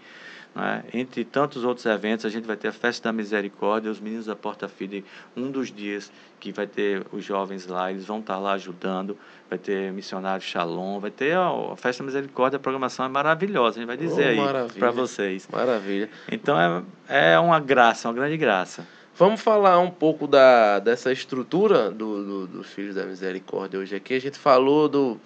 Né? 0.58 0.84
Entre 0.92 1.24
tantos 1.24 1.64
outros 1.64 1.86
eventos, 1.86 2.26
a 2.26 2.30
gente 2.30 2.46
vai 2.46 2.58
ter 2.58 2.70
a 2.70 2.72
Festa 2.72 3.10
da 3.10 3.14
Misericórdia, 3.14 3.92
os 3.92 4.00
meninos 4.00 4.26
da 4.26 4.36
Porta 4.36 4.68
Fide, 4.68 5.06
um 5.36 5.52
dos 5.52 5.72
dias 5.72 6.12
que 6.40 6.52
vai 6.52 6.66
ter 6.66 7.06
os 7.12 7.24
jovens 7.24 7.68
lá, 7.68 7.92
eles 7.92 8.06
vão 8.06 8.20
estar 8.20 8.40
lá 8.40 8.54
ajudando, 8.54 9.16
vai 9.48 9.60
ter 9.60 9.92
missionário 9.92 10.42
Shalom, 10.44 11.00
vai 11.00 11.12
ter 11.12 11.38
a, 11.38 11.76
Festa 11.76 12.02
da 12.02 12.08
Misericórdia, 12.08 12.58
a 12.58 12.60
programação 12.60 13.06
é 13.06 13.10
maravilhosa, 13.10 13.78
a 13.78 13.80
gente 13.82 13.88
vai 13.88 13.98
dizer 13.98 14.40
Oh, 14.40 14.42
aí 14.42 14.70
para 14.80 14.90
vocês. 14.90 15.48
Maravilha. 15.52 16.10
Então 16.32 16.60
é, 17.08 17.34
é 17.34 17.40
uma 17.40 17.60
graça, 17.60 18.08
uma 18.08 18.16
grande 18.16 18.36
graça. 18.36 18.84
Vamos 19.16 19.42
falar 19.42 19.80
um 19.80 19.92
pouco 19.92 20.28
da, 20.28 20.80
dessa 20.80 21.12
estrutura 21.12 21.92
do, 21.92 22.24
do, 22.24 22.48
dos 22.48 22.68
Filhos 22.68 22.96
da 22.96 23.06
Misericórdia 23.06 23.80
hoje 23.80 23.96
aqui. 23.96 24.16
A 24.16 24.22
gente 24.22 24.40
falou 24.40 24.90
do. 24.90 25.20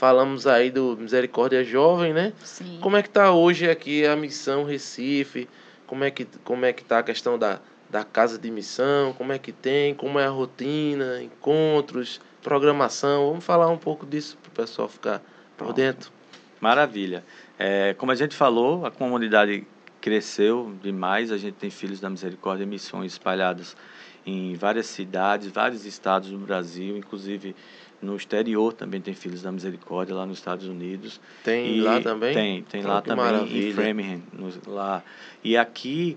Falamos 0.00 0.46
aí 0.46 0.70
do 0.70 0.96
Misericórdia 0.96 1.62
Jovem, 1.62 2.14
né? 2.14 2.32
Sim. 2.42 2.78
Como 2.80 2.96
é 2.96 3.02
que 3.02 3.10
tá 3.10 3.32
hoje 3.32 3.68
aqui 3.68 4.06
a 4.06 4.16
missão 4.16 4.64
Recife? 4.64 5.46
Como 5.86 6.02
é 6.02 6.10
que, 6.10 6.26
como 6.42 6.64
é 6.64 6.72
que 6.72 6.82
tá 6.82 7.00
a 7.00 7.02
questão 7.02 7.38
da, 7.38 7.60
da 7.90 8.02
casa 8.02 8.38
de 8.38 8.50
missão? 8.50 9.12
Como 9.12 9.30
é 9.30 9.38
que 9.38 9.52
tem? 9.52 9.94
Como 9.94 10.18
é 10.18 10.24
a 10.24 10.30
rotina? 10.30 11.22
Encontros? 11.22 12.18
Programação? 12.40 13.28
Vamos 13.28 13.44
falar 13.44 13.68
um 13.68 13.76
pouco 13.76 14.06
disso 14.06 14.38
para 14.42 14.48
o 14.48 14.66
pessoal 14.66 14.88
ficar 14.88 15.18
por 15.18 15.64
Pronto. 15.66 15.76
dentro. 15.76 16.10
Maravilha. 16.58 17.22
É, 17.58 17.92
como 17.92 18.10
a 18.10 18.14
gente 18.14 18.34
falou, 18.34 18.86
a 18.86 18.90
comunidade 18.90 19.66
cresceu 20.00 20.72
demais. 20.82 21.30
A 21.30 21.36
gente 21.36 21.56
tem 21.56 21.68
Filhos 21.68 22.00
da 22.00 22.08
Misericórdia, 22.08 22.64
missões 22.64 23.12
espalhadas 23.12 23.76
em 24.24 24.54
várias 24.54 24.86
cidades, 24.86 25.48
vários 25.48 25.84
estados 25.84 26.30
do 26.30 26.38
Brasil, 26.38 26.96
inclusive 26.96 27.54
no 28.02 28.16
exterior 28.16 28.72
também 28.72 29.00
tem 29.00 29.14
Filhos 29.14 29.42
da 29.42 29.52
Misericórdia, 29.52 30.14
lá 30.14 30.24
nos 30.26 30.38
Estados 30.38 30.66
Unidos. 30.66 31.20
Tem 31.44 31.76
E 31.76 31.80
lá 31.80 32.00
também? 32.00 32.32
Tem, 32.34 32.62
tem 32.62 32.84
Oh, 32.84 32.88
lá 32.88 33.02
também 33.02 33.24
maravilha. 33.24 33.68
em 33.68 33.72
Framingham, 33.72 34.22
nos- 34.32 34.60
lá. 34.66 35.02
E 35.44 35.56
aqui, 35.56 36.16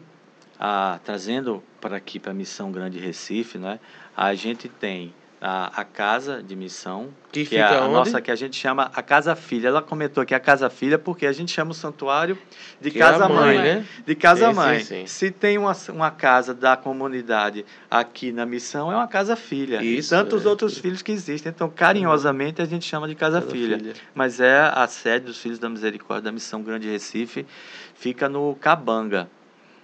ah, 0.59 0.99
trazendo 1.03 1.61
para 1.81 1.97
aqui 1.97 2.19
para 2.19 2.31
a 2.31 2.33
Missão 2.33 2.71
Grande 2.71 2.99
Recife, 2.99 3.57
né? 3.57 3.79
A 4.15 4.33
gente 4.33 4.69
tem 4.69 5.13
a, 5.45 5.81
a 5.81 5.83
casa 5.83 6.41
de 6.41 6.55
missão, 6.55 7.09
Que 7.29 7.45
que 7.45 7.57
é 7.57 7.67
fica 7.67 7.81
a, 7.81 7.83
a 7.83 7.87
nossa 7.89 8.21
que 8.21 8.31
a 8.31 8.35
gente 8.35 8.55
chama 8.55 8.89
a 8.95 9.01
casa 9.03 9.35
filha. 9.35 9.67
Ela 9.67 9.81
comentou 9.81 10.25
que 10.25 10.33
é 10.33 10.37
a 10.37 10.39
casa 10.39 10.69
filha 10.69 10.97
porque 10.97 11.25
a 11.25 11.33
gente 11.33 11.51
chama 11.51 11.71
o 11.71 11.73
santuário 11.73 12.37
de 12.79 12.89
Que 12.89 12.97
é 12.97 13.01
casa 13.01 13.27
mãe, 13.27 13.57
né? 13.57 13.85
de 14.05 14.15
casa 14.15 14.45
Sim, 14.47 14.51
sim, 14.53 14.55
mãe. 14.57 14.79
sim. 14.79 15.05
Se 15.05 15.31
tem 15.31 15.57
uma, 15.57 15.75
uma 15.89 16.09
casa 16.11 16.53
da 16.53 16.77
comunidade 16.77 17.65
aqui 17.91 18.31
na 18.31 18.45
missão, 18.45 18.89
é 18.89 18.95
uma 18.95 19.07
casa 19.07 19.35
filha. 19.35 19.83
Isso, 19.83 20.11
Tantos 20.11 20.45
é. 20.45 20.49
outros 20.49 20.77
filhos 20.77 21.01
que 21.01 21.11
existem. 21.11 21.49
Então, 21.53 21.69
carinhosamente, 21.69 22.61
a 22.61 22.65
gente 22.65 22.85
chama 22.85 23.05
de 23.05 23.13
casa, 23.15 23.41
Casa 23.41 23.51
filha. 23.51 23.77
filha. 23.77 23.93
Mas 24.15 24.39
é 24.39 24.71
a 24.73 24.87
sede 24.87 25.25
dos 25.25 25.37
Filhos 25.39 25.59
da 25.59 25.67
Misericórdia 25.69 26.23
da 26.23 26.31
Missão 26.31 26.61
Grande 26.63 26.89
Recife. 26.89 27.45
Fica 27.95 28.29
no 28.29 28.55
Cabanga. 28.55 29.27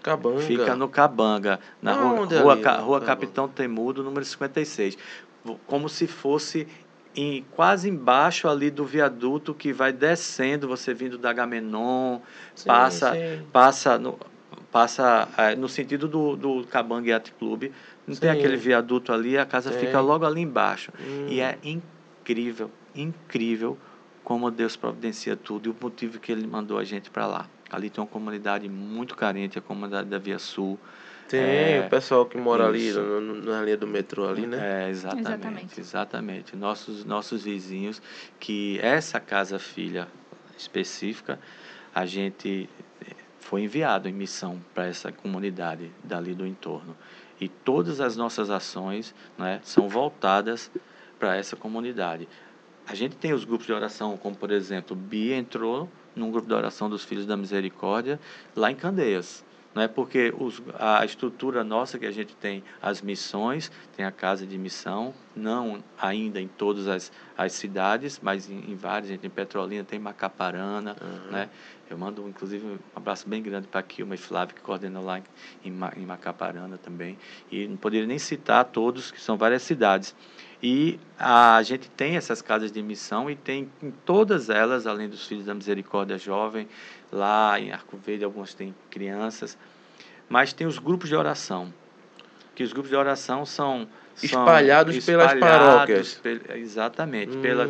Cabanga. 0.02 0.40
Fica 0.40 0.76
no 0.78 0.88
Cabanga, 0.88 1.60
na 1.82 1.92
rua, 1.92 2.20
Aonde 2.20 2.36
rua, 2.38 2.54
rua 2.54 2.62
Cabanga? 2.62 3.06
Capitão 3.06 3.50
Temudo, 3.50 4.02
número 4.02 4.24
56. 4.24 4.98
Como 5.66 5.88
se 5.88 6.06
fosse 6.08 6.68
em, 7.16 7.46
quase 7.52 7.90
embaixo 7.90 8.48
ali 8.48 8.70
do 8.70 8.86
viaduto 8.86 9.54
que 9.54 9.74
vai 9.74 9.92
descendo, 9.92 10.68
você 10.68 10.94
vindo 10.94 11.18
da 11.18 11.34
Gamenon, 11.34 12.20
Sim, 12.56 12.68
passa, 12.68 13.14
sim. 13.14 13.46
passa 13.52 13.98
no, 13.98 14.18
passa 14.72 15.28
eh, 15.38 15.56
no 15.56 15.68
sentido 15.68 16.08
do, 16.08 16.36
do 16.36 16.68
Cabanga 16.68 17.10
Yacht 17.10 17.34
Club. 17.34 17.72
Não 18.08 18.16
tem 18.16 18.32
Sim. 18.32 18.38
aquele 18.38 18.58
viaduto 18.58 19.14
ali, 19.14 19.38
a 19.38 19.46
casa 19.46 19.70
Tem. 19.72 19.80
fica 19.80 20.00
logo 20.00 20.26
ali 20.26 20.42
embaixo. 20.42 20.92
Hum. 21.00 21.28
E 21.30 21.42
é 21.42 21.58
incrível, 21.64 22.72
incrível 22.96 23.78
como 24.24 24.50
Deus 24.52 24.76
providencia 24.76 25.36
tudo 25.36 25.68
e 25.68 25.72
o 25.72 25.76
motivo 25.80 26.20
que 26.20 26.32
Ele 26.32 26.46
mandou 26.46 26.78
a 26.78 26.84
gente 26.84 27.10
para 27.10 27.26
lá. 27.26 27.48
Ali 27.72 27.90
tem 27.90 28.02
uma 28.02 28.10
comunidade 28.10 28.68
muito 28.68 29.16
carente, 29.16 29.58
a 29.60 29.62
comunidade 29.62 30.10
da 30.10 30.18
Via 30.18 30.40
Sul. 30.40 30.80
Tem 31.30 31.42
É, 31.42 31.84
o 31.86 31.90
pessoal 31.90 32.26
que 32.26 32.38
mora 32.38 32.66
ali 32.68 32.88
isso. 32.88 33.00
no- 33.00 33.22
no- 33.22 33.36
na 33.52 33.62
linha 33.62 33.78
do 33.78 33.86
metrô 33.88 34.28
ali, 34.28 34.48
né? 34.48 34.86
É, 34.88 34.90
exatamente, 34.90 35.22
Exatamente. 35.30 35.80
exatamente. 35.80 36.56
Nossos, 36.56 37.06
nossos 37.06 37.44
vizinhos, 37.44 38.02
que 38.40 38.80
essa 38.82 39.20
casa 39.20 39.60
filha 39.60 40.08
específica, 40.58 41.40
a 41.94 42.06
gente 42.06 42.70
foi 43.40 43.62
enviado 43.64 44.10
em 44.10 44.14
missão 44.14 44.60
para 44.74 44.88
essa 44.88 45.12
comunidade 45.12 45.92
dali 46.04 46.34
do 46.34 46.46
entorno. 46.46 46.96
E 47.40 47.48
todas 47.48 48.02
as 48.02 48.18
nossas 48.18 48.50
ações 48.50 49.16
né, 49.38 49.60
são 49.64 49.88
voltadas 49.88 50.70
para 51.18 51.36
essa 51.38 51.56
comunidade. 51.56 52.28
A 52.88 52.96
gente 52.96 53.16
tem 53.16 53.34
os 53.34 53.46
grupos 53.46 53.66
de 53.68 53.72
oração, 53.74 54.18
como 54.18 54.36
por 54.36 54.52
exemplo, 54.52 54.96
Bia 54.96 55.36
entrou 55.38 55.90
num 56.16 56.32
grupo 56.32 56.48
de 56.48 56.54
oração 56.54 56.90
dos 56.90 57.04
Filhos 57.06 57.26
da 57.26 57.38
Misericórdia 57.38 58.20
lá 58.56 58.72
em 58.72 58.76
Candeias. 58.76 59.46
Não 59.74 59.84
é 59.84 59.88
porque 59.88 60.34
os, 60.38 60.62
a 60.80 61.06
estrutura 61.06 61.64
nossa 61.64 62.00
que 62.00 62.06
a 62.06 62.12
gente 62.12 62.36
tem, 62.36 62.64
as 62.82 63.02
missões, 63.02 63.72
tem 63.96 64.06
a 64.06 64.12
casa 64.12 64.46
de 64.46 64.58
missão, 64.58 65.14
não 65.36 65.84
ainda 65.98 66.42
em 66.42 66.48
todas 66.48 66.88
as, 66.88 67.12
as 67.38 67.54
cidades, 67.54 68.20
mas 68.22 68.50
em, 68.50 68.72
em 68.72 68.76
várias, 68.76 69.10
a 69.10 69.14
gente 69.14 69.22
tem 69.22 69.30
Petrolina, 69.30 69.84
tem 69.84 70.00
Macaparana, 70.00 70.96
Aham. 71.02 71.32
né? 71.32 71.50
Eu 71.90 71.98
mando, 71.98 72.28
inclusive, 72.28 72.64
um 72.66 72.78
abraço 72.96 73.28
bem 73.28 73.42
grande 73.42 73.68
para 73.68 73.80
a 73.80 73.84
Kilma 73.84 74.14
e 74.14 74.18
Flávio, 74.18 74.54
que 74.54 74.62
coordenam 74.62 75.04
lá 75.04 75.18
em, 75.18 75.24
em, 75.66 75.80
em 75.98 76.06
Macaparana 76.06 76.78
também. 76.78 77.18
E 77.52 77.68
não 77.68 77.78
poderia 77.78 78.06
nem 78.06 78.20
citar 78.20 78.64
todos, 78.66 79.10
que 79.10 79.20
são 79.20 79.38
várias 79.38 79.64
cidades. 79.64 80.16
E 80.62 81.00
a 81.18 81.62
gente 81.64 81.90
tem 81.90 82.16
essas 82.16 82.42
casas 82.42 82.72
de 82.72 82.82
missão 82.84 83.30
e 83.30 83.36
tem 83.36 83.70
em 83.82 83.92
todas 83.92 84.50
elas, 84.50 84.86
além 84.86 85.10
dos 85.10 85.26
Filhos 85.26 85.46
da 85.46 85.54
Misericórdia 85.56 86.18
Jovem, 86.18 86.68
lá 87.12 87.60
em 87.60 87.72
Arco 87.72 87.98
Verde, 87.98 88.24
algumas 88.24 88.54
têm 88.54 88.74
crianças, 88.90 89.58
mas 90.28 90.54
tem 90.54 90.68
os 90.68 90.78
grupos 90.80 91.10
de 91.10 91.16
oração. 91.16 91.74
que 92.56 92.64
os 92.64 92.74
grupos 92.74 92.90
de 92.90 92.96
oração 92.98 93.46
são 93.46 93.88
espalhados, 94.22 95.06
pelas 95.06 95.34
paróquias. 95.34 96.22
exatamente. 96.56 97.38
Hum. 97.38 97.42
Pela, 97.42 97.70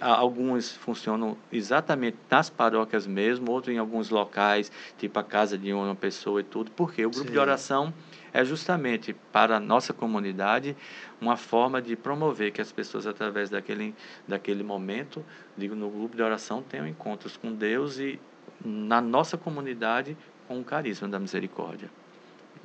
alguns 0.00 0.72
funcionam 0.72 1.36
exatamente 1.52 2.16
nas 2.30 2.48
paróquias 2.48 3.06
mesmo, 3.06 3.50
outros 3.50 3.74
em 3.74 3.78
alguns 3.78 4.08
locais, 4.08 4.70
tipo 4.98 5.18
a 5.18 5.24
casa 5.24 5.58
de 5.58 5.72
uma 5.72 5.96
pessoa 5.96 6.40
e 6.40 6.44
tudo. 6.44 6.70
Porque 6.70 7.04
o 7.04 7.10
grupo 7.10 7.26
Sim. 7.26 7.32
de 7.32 7.38
oração 7.38 7.92
é 8.32 8.44
justamente 8.44 9.12
para 9.32 9.56
a 9.56 9.60
nossa 9.60 9.92
comunidade 9.92 10.76
uma 11.20 11.36
forma 11.36 11.82
de 11.82 11.96
promover 11.96 12.52
que 12.52 12.60
as 12.60 12.70
pessoas, 12.70 13.06
através 13.06 13.50
daquele, 13.50 13.94
daquele 14.26 14.62
momento, 14.62 15.24
digo, 15.56 15.74
no 15.74 15.90
grupo 15.90 16.16
de 16.16 16.22
oração, 16.22 16.62
tenham 16.62 16.86
encontros 16.86 17.36
com 17.36 17.52
Deus 17.52 17.98
e 17.98 18.20
na 18.64 19.00
nossa 19.00 19.36
comunidade 19.36 20.16
com 20.46 20.60
o 20.60 20.64
carisma 20.64 21.08
da 21.08 21.18
misericórdia 21.18 21.90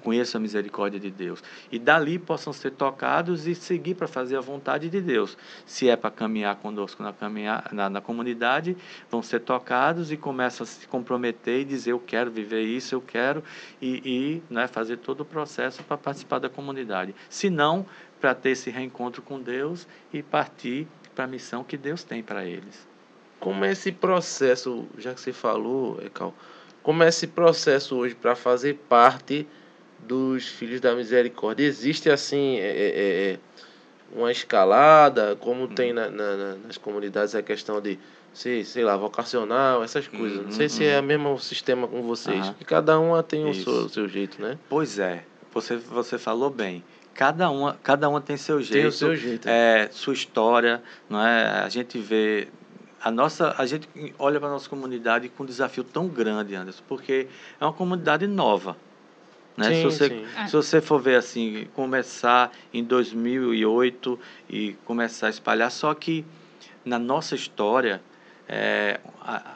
conheçam 0.06 0.38
a 0.38 0.42
misericórdia 0.42 1.00
de 1.00 1.10
Deus. 1.10 1.44
E 1.72 1.80
dali 1.80 2.20
possam 2.20 2.54
ser 2.54 2.72
tocados 2.72 3.48
e 3.48 3.56
seguir 3.56 3.96
para 3.96 4.08
fazer 4.08 4.38
a 4.38 4.40
vontade 4.40 4.88
de 4.88 5.02
Deus. 5.02 5.36
Se 5.66 5.90
é 5.90 5.96
para 5.96 6.12
caminhar 6.12 6.56
conosco 6.58 7.02
na, 7.02 7.12
caminhar, 7.12 7.70
na, 7.74 7.90
na 7.90 8.00
comunidade, 8.00 8.78
vão 9.10 9.24
ser 9.24 9.40
tocados 9.40 10.12
e 10.12 10.18
começam 10.18 10.64
a 10.64 10.68
se 10.68 10.88
comprometer 10.88 11.62
e 11.62 11.66
dizer: 11.66 11.92
Eu 11.92 12.00
quero 12.00 12.30
viver 12.30 12.62
isso, 12.62 12.94
eu 12.94 13.02
quero, 13.02 13.44
e, 13.82 14.42
e 14.50 14.54
né, 14.54 14.68
fazer 14.68 14.98
todo 14.98 15.22
o 15.22 15.26
processo 15.26 15.84
para 15.84 15.98
participar 15.98 16.38
da 16.38 16.50
comunidade. 16.50 17.16
Se 17.28 17.50
não, 17.50 17.84
para 18.22 18.36
ter 18.36 18.52
esse 18.52 18.70
reencontro 18.70 19.24
com 19.24 19.42
Deus 19.42 19.88
e 20.14 20.22
partir 20.22 20.88
para 21.16 21.26
a 21.26 21.28
missão 21.28 21.64
que 21.64 21.78
Deus 21.78 22.04
tem 22.04 22.22
para 22.22 22.46
eles. 22.46 22.95
Como 23.46 23.64
é 23.64 23.74
esse 23.74 23.92
processo, 23.92 24.88
já 24.98 25.14
que 25.14 25.22
você 25.22 25.32
falou, 25.32 26.02
Ecal, 26.04 26.34
como 26.82 27.04
é 27.04 27.10
esse 27.10 27.28
processo 27.28 27.96
hoje 27.96 28.16
para 28.16 28.36
fazer 28.36 28.74
parte 28.90 29.48
dos 30.00 30.48
Filhos 30.48 30.82
da 30.82 30.96
Misericórdia. 30.96 31.64
Existe 31.64 32.10
assim 32.10 32.58
é, 32.58 32.66
é, 32.66 32.88
é, 32.88 33.34
é 33.34 33.40
uma 34.12 34.32
escalada, 34.32 35.36
como 35.36 35.68
tem 35.68 35.94
na, 35.94 36.10
na, 36.10 36.56
nas 36.56 36.80
comunidades 36.80 37.36
a 37.36 37.44
questão 37.44 37.80
de 37.80 38.00
sei, 38.34 38.64
sei 38.64 38.84
lá, 38.84 38.98
vocacional, 38.98 39.84
essas 39.84 40.08
coisas. 40.08 40.44
Não 40.44 40.52
sei 40.52 40.68
se 40.68 40.84
é 40.84 41.00
o 41.00 41.04
mesmo 41.04 41.38
sistema 41.38 41.88
com 41.88 42.02
vocês. 42.02 42.52
Cada 42.66 43.00
uma 43.00 43.22
tem 43.22 43.48
o 43.48 43.54
seu, 43.54 43.72
o 43.74 43.90
seu, 43.90 44.08
jeito, 44.08 44.42
né? 44.42 44.58
Pois 44.68 44.98
é. 44.98 45.24
Você, 45.54 45.78
você 45.78 46.18
falou 46.18 46.50
bem. 46.50 46.84
Cada 47.14 47.52
uma, 47.52 47.78
cada 47.84 48.10
uma 48.10 48.20
tem 48.20 48.38
seu 48.38 48.60
jeito. 48.60 48.74
Tem 48.74 48.86
o 48.88 48.92
seu 48.92 49.16
jeito. 49.16 49.48
É, 49.48 49.88
sua 49.92 50.16
história, 50.16 50.82
não 51.08 51.24
é? 51.24 51.62
A 51.64 51.70
gente 51.70 52.00
vê 52.00 52.48
a 53.06 53.12
nossa 53.12 53.54
a 53.56 53.68
gente 53.68 53.88
olha 54.18 54.40
para 54.40 54.50
a 54.50 54.54
nossa 54.54 54.68
comunidade 54.68 55.30
com 55.30 55.44
um 55.44 55.46
desafio 55.46 55.84
tão 55.84 56.08
grande, 56.08 56.56
Anderson, 56.56 56.82
porque 56.88 57.28
é 57.62 57.64
uma 57.64 57.72
comunidade 57.72 58.26
nova. 58.26 58.76
Né? 59.56 59.70
Sim, 59.70 59.76
se, 59.76 59.84
você, 59.84 60.10
sim. 60.10 60.48
se 60.48 60.54
você 60.54 60.82
for 60.82 61.00
ver 61.00 61.18
assim, 61.18 61.68
começar 61.76 62.52
em 62.74 62.84
2008 62.84 64.20
e 64.50 64.74
começar 64.86 65.28
a 65.28 65.30
espalhar, 65.30 65.70
só 65.70 65.94
que 65.94 66.26
na 66.84 66.98
nossa 66.98 67.36
história, 67.36 68.02
é, 68.50 69.00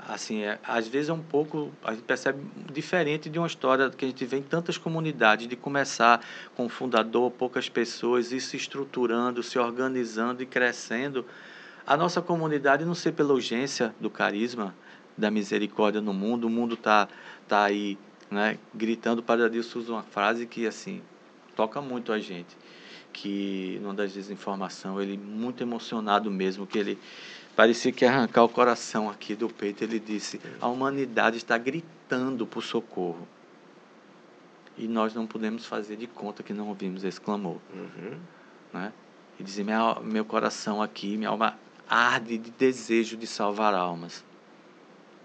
assim, 0.07 0.43
é, 0.43 0.59
às 0.63 0.87
vezes 0.87 1.09
é 1.09 1.13
um 1.13 1.23
pouco, 1.23 1.71
a 1.83 1.93
gente 1.93 2.03
percebe 2.03 2.43
diferente 2.71 3.31
de 3.31 3.39
uma 3.39 3.47
história 3.47 3.89
que 3.89 4.05
a 4.05 4.07
gente 4.07 4.25
vê 4.25 4.37
em 4.37 4.43
tantas 4.43 4.77
comunidades, 4.77 5.47
de 5.47 5.55
começar 5.55 6.23
com 6.55 6.67
o 6.67 6.69
fundador, 6.69 7.31
poucas 7.31 7.67
pessoas, 7.67 8.31
e 8.31 8.39
se 8.39 8.55
estruturando, 8.55 9.41
se 9.41 9.57
organizando 9.57 10.43
e 10.43 10.45
crescendo. 10.45 11.25
A 11.89 11.97
nossa 11.97 12.21
comunidade, 12.21 12.85
não 12.85 12.93
sei 12.93 13.11
pela 13.11 13.33
urgência 13.33 13.95
do 13.99 14.11
carisma, 14.11 14.75
da 15.17 15.31
misericórdia 15.31 15.99
no 15.99 16.13
mundo, 16.13 16.45
o 16.45 16.49
mundo 16.49 16.75
está 16.75 17.07
tá 17.47 17.63
aí 17.63 17.97
né, 18.29 18.59
gritando 18.75 19.23
para 19.23 19.49
Deus 19.49 19.75
usa 19.75 19.93
uma 19.93 20.03
frase 20.03 20.45
que 20.45 20.67
assim 20.67 21.01
toca 21.55 21.81
muito 21.81 22.13
a 22.13 22.19
gente, 22.19 22.55
que 23.11 23.79
numa 23.81 23.95
das 23.95 24.13
desinformação 24.13 25.01
ele 25.01 25.17
muito 25.17 25.63
emocionado 25.63 26.29
mesmo, 26.29 26.67
que 26.67 26.77
ele 26.77 26.99
parecia 27.55 27.91
que 27.91 28.05
ia 28.05 28.11
arrancar 28.11 28.43
o 28.43 28.49
coração 28.49 29.09
aqui 29.09 29.33
do 29.33 29.49
peito, 29.49 29.83
ele 29.83 29.99
disse: 29.99 30.39
"A 30.61 30.67
humanidade 30.67 31.37
está 31.37 31.57
gritando 31.57 32.45
por 32.45 32.61
socorro". 32.61 33.27
E 34.77 34.87
nós 34.87 35.15
não 35.15 35.25
podemos 35.25 35.65
fazer 35.65 35.95
de 35.95 36.05
conta 36.05 36.43
que 36.43 36.53
não 36.53 36.67
ouvimos 36.67 37.03
esse 37.03 37.19
clamor. 37.19 37.57
Uhum. 37.73 38.19
Né? 38.71 38.93
E 39.39 39.43
dizer: 39.43 39.63
meu, 39.63 39.99
meu 40.03 40.23
coração 40.23 40.83
aqui, 40.83 41.17
minha 41.17 41.31
alma 41.31 41.57
arde 41.89 42.37
de 42.37 42.51
desejo 42.51 43.17
de 43.17 43.25
salvar 43.25 43.73
almas 43.73 44.23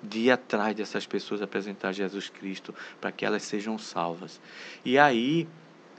de 0.09 0.21
ir 0.21 0.31
atrás 0.31 0.75
dessas 0.75 1.07
pessoas 1.07 1.41
apresentar 1.41 1.93
Jesus 1.93 2.29
Cristo 2.29 2.75
para 3.01 3.11
que 3.11 3.25
elas 3.25 3.43
sejam 3.43 3.79
salvas. 3.79 4.41
E 4.85 4.99
aí, 4.99 5.49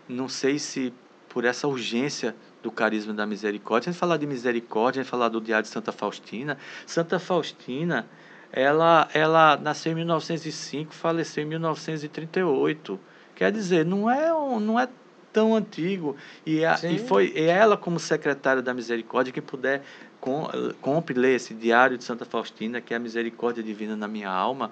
não 0.08 0.30
sei 0.30 0.60
se 0.60 0.94
por 1.28 1.44
essa 1.44 1.68
urgência 1.68 2.36
do 2.62 2.72
carisma 2.72 3.14
da 3.14 3.26
misericórdia, 3.26 3.90
a 3.90 3.92
gente 3.92 4.00
falar 4.00 4.18
de 4.18 4.26
misericórdia, 4.26 5.02
a 5.02 5.04
gente 5.04 5.12
falar 5.12 5.30
do 5.30 5.42
Diário 5.42 5.64
de 5.64 5.70
Santa 5.70 5.92
Faustina. 5.92 6.58
Santa 6.86 7.20
Faustina, 7.20 8.08
ela, 8.52 9.10
ela 9.14 9.58
nasceu 9.58 9.92
em 9.92 9.96
1905, 9.96 10.94
faleceu 10.94 11.44
em 11.44 11.48
1938. 11.48 13.00
Quer 13.36 13.52
dizer, 13.52 13.86
não 13.86 14.10
é, 14.10 14.30
não 14.60 14.80
é 14.80 14.88
tão 15.36 15.54
antigo. 15.54 16.16
E, 16.46 16.64
a, 16.64 16.80
e 16.90 16.98
foi 16.98 17.38
ela, 17.38 17.76
como 17.76 18.00
secretária 18.00 18.62
da 18.62 18.74
misericórdia, 18.74 19.34
que 19.34 19.42
puder 19.42 19.84
com, 20.22 20.48
compre, 20.80 21.14
lê 21.14 21.36
esse 21.36 21.54
Diário 21.54 21.98
de 21.98 22.06
Santa 22.06 22.24
Faustina, 22.24 22.80
que 22.80 22.94
é 22.94 22.98
a 22.98 23.00
misericórdia 23.02 23.62
divina 23.62 23.98
na 23.98 24.08
minha 24.08 24.30
alma, 24.30 24.72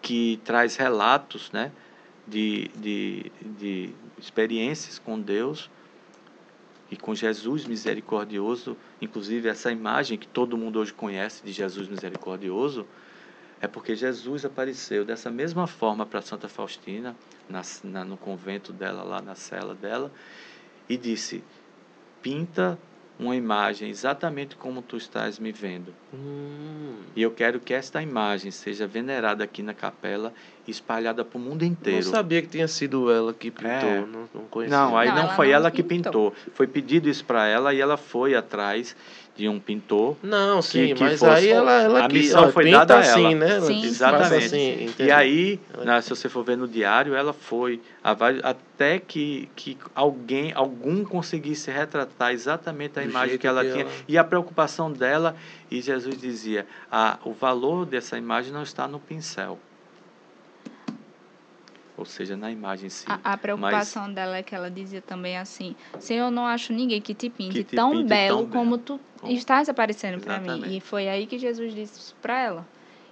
que 0.00 0.40
traz 0.46 0.76
relatos 0.76 1.52
né, 1.52 1.70
de, 2.26 2.70
de, 2.74 3.30
de 3.58 3.90
experiências 4.18 4.98
com 4.98 5.20
Deus 5.20 5.70
e 6.90 6.96
com 6.96 7.14
Jesus 7.14 7.66
misericordioso, 7.66 8.78
inclusive 8.98 9.46
essa 9.46 9.70
imagem 9.70 10.16
que 10.16 10.26
todo 10.26 10.56
mundo 10.56 10.78
hoje 10.78 10.94
conhece 10.94 11.44
de 11.44 11.52
Jesus 11.52 11.86
misericordioso, 11.86 12.86
é 13.60 13.66
porque 13.66 13.94
Jesus 13.94 14.44
apareceu 14.44 15.04
dessa 15.04 15.30
mesma 15.30 15.66
forma 15.66 16.04
para 16.04 16.20
Santa 16.20 16.48
Faustina, 16.48 17.16
na, 17.48 17.62
na, 17.84 18.04
no 18.04 18.16
convento 18.16 18.72
dela, 18.72 19.02
lá 19.02 19.22
na 19.22 19.34
cela 19.34 19.74
dela, 19.74 20.12
e 20.88 20.96
disse: 20.96 21.42
pinta 22.22 22.78
uma 23.18 23.34
imagem 23.34 23.88
exatamente 23.88 24.56
como 24.56 24.82
tu 24.82 24.96
estás 24.96 25.38
me 25.38 25.50
vendo. 25.50 25.94
Hum. 26.12 26.96
E 27.14 27.22
eu 27.22 27.30
quero 27.30 27.58
que 27.58 27.72
esta 27.72 28.02
imagem 28.02 28.50
seja 28.50 28.86
venerada 28.86 29.42
aqui 29.42 29.62
na 29.62 29.72
capela 29.72 30.34
e 30.66 30.70
espalhada 30.70 31.24
para 31.24 31.38
o 31.38 31.40
mundo 31.40 31.64
inteiro. 31.64 32.00
Eu 32.00 32.04
não 32.04 32.10
sabia 32.10 32.42
que 32.42 32.48
tinha 32.48 32.68
sido 32.68 33.10
ela 33.10 33.32
que 33.32 33.50
pintou, 33.50 33.88
é. 33.88 34.00
não, 34.00 34.28
não 34.34 34.44
conhecia. 34.50 34.76
Não, 34.76 34.96
aí 34.96 35.08
não, 35.08 35.16
não 35.16 35.28
foi 35.30 35.46
ela, 35.46 35.68
ela 35.68 35.70
que 35.70 35.82
pintou. 35.82 36.34
Foi 36.52 36.66
pedido 36.66 37.08
isso 37.08 37.24
para 37.24 37.46
ela 37.46 37.72
e 37.72 37.80
ela 37.80 37.96
foi 37.96 38.34
atrás 38.34 38.94
de 39.36 39.48
um 39.48 39.60
pintor. 39.60 40.16
Não, 40.22 40.62
sim, 40.62 40.88
que, 40.88 40.94
que 40.94 41.04
mas 41.04 41.20
fosse, 41.20 41.32
aí 41.32 41.48
ela, 41.48 41.82
ela 41.82 42.04
a 42.04 42.08
missão 42.08 42.50
foi 42.50 42.70
dada 42.70 42.98
a 42.98 43.04
ela. 43.04 43.28
Assim, 43.28 43.34
né? 43.34 43.60
Sim. 43.60 43.84
Exatamente. 43.84 44.44
Assim, 44.46 44.94
e 44.98 45.10
aí, 45.10 45.60
né, 45.84 46.00
se 46.00 46.10
você 46.10 46.28
for 46.28 46.42
ver 46.42 46.56
no 46.56 46.66
diário, 46.66 47.14
ela 47.14 47.32
foi 47.32 47.80
até 48.02 48.98
que, 48.98 49.48
que 49.54 49.76
alguém, 49.94 50.52
algum 50.54 51.04
conseguisse 51.04 51.70
retratar 51.70 52.32
exatamente 52.32 52.98
a 52.98 53.02
Do 53.02 53.10
imagem 53.10 53.36
que 53.36 53.46
ela 53.46 53.62
que 53.62 53.72
tinha 53.72 53.84
ela... 53.84 53.92
e 54.08 54.16
a 54.16 54.24
preocupação 54.24 54.90
dela. 54.90 55.36
E 55.70 55.82
Jesus 55.82 56.18
dizia: 56.18 56.66
ah, 56.90 57.18
o 57.24 57.32
valor 57.32 57.84
dessa 57.84 58.16
imagem 58.16 58.52
não 58.52 58.62
está 58.62 58.88
no 58.88 58.98
pincel 58.98 59.58
ou 61.96 62.04
seja, 62.04 62.36
na 62.36 62.50
imagem 62.50 62.86
em 62.86 62.90
si. 62.90 63.04
A, 63.08 63.32
a 63.32 63.36
preocupação 63.36 64.04
Mas, 64.04 64.14
dela 64.14 64.36
é 64.36 64.42
que 64.42 64.54
ela 64.54 64.70
dizia 64.70 65.00
também 65.00 65.38
assim: 65.38 65.74
Senhor, 65.98 66.30
não 66.30 66.46
acho 66.46 66.72
ninguém 66.72 67.00
que 67.00 67.14
te 67.14 67.30
pinte, 67.30 67.52
que 67.52 67.64
te 67.64 67.76
tão, 67.76 67.92
pinte 67.92 68.08
belo 68.08 68.42
tão 68.42 68.50
como 68.50 68.78
tu 68.78 69.00
estás 69.24 69.68
aparecendo 69.68 70.20
para 70.20 70.38
mim. 70.38 70.76
E 70.76 70.80
foi 70.80 71.08
aí 71.08 71.26
que 71.26 71.38
Jesus 71.38 71.74
disse 71.74 72.14
para 72.20 72.40
ela. 72.40 72.68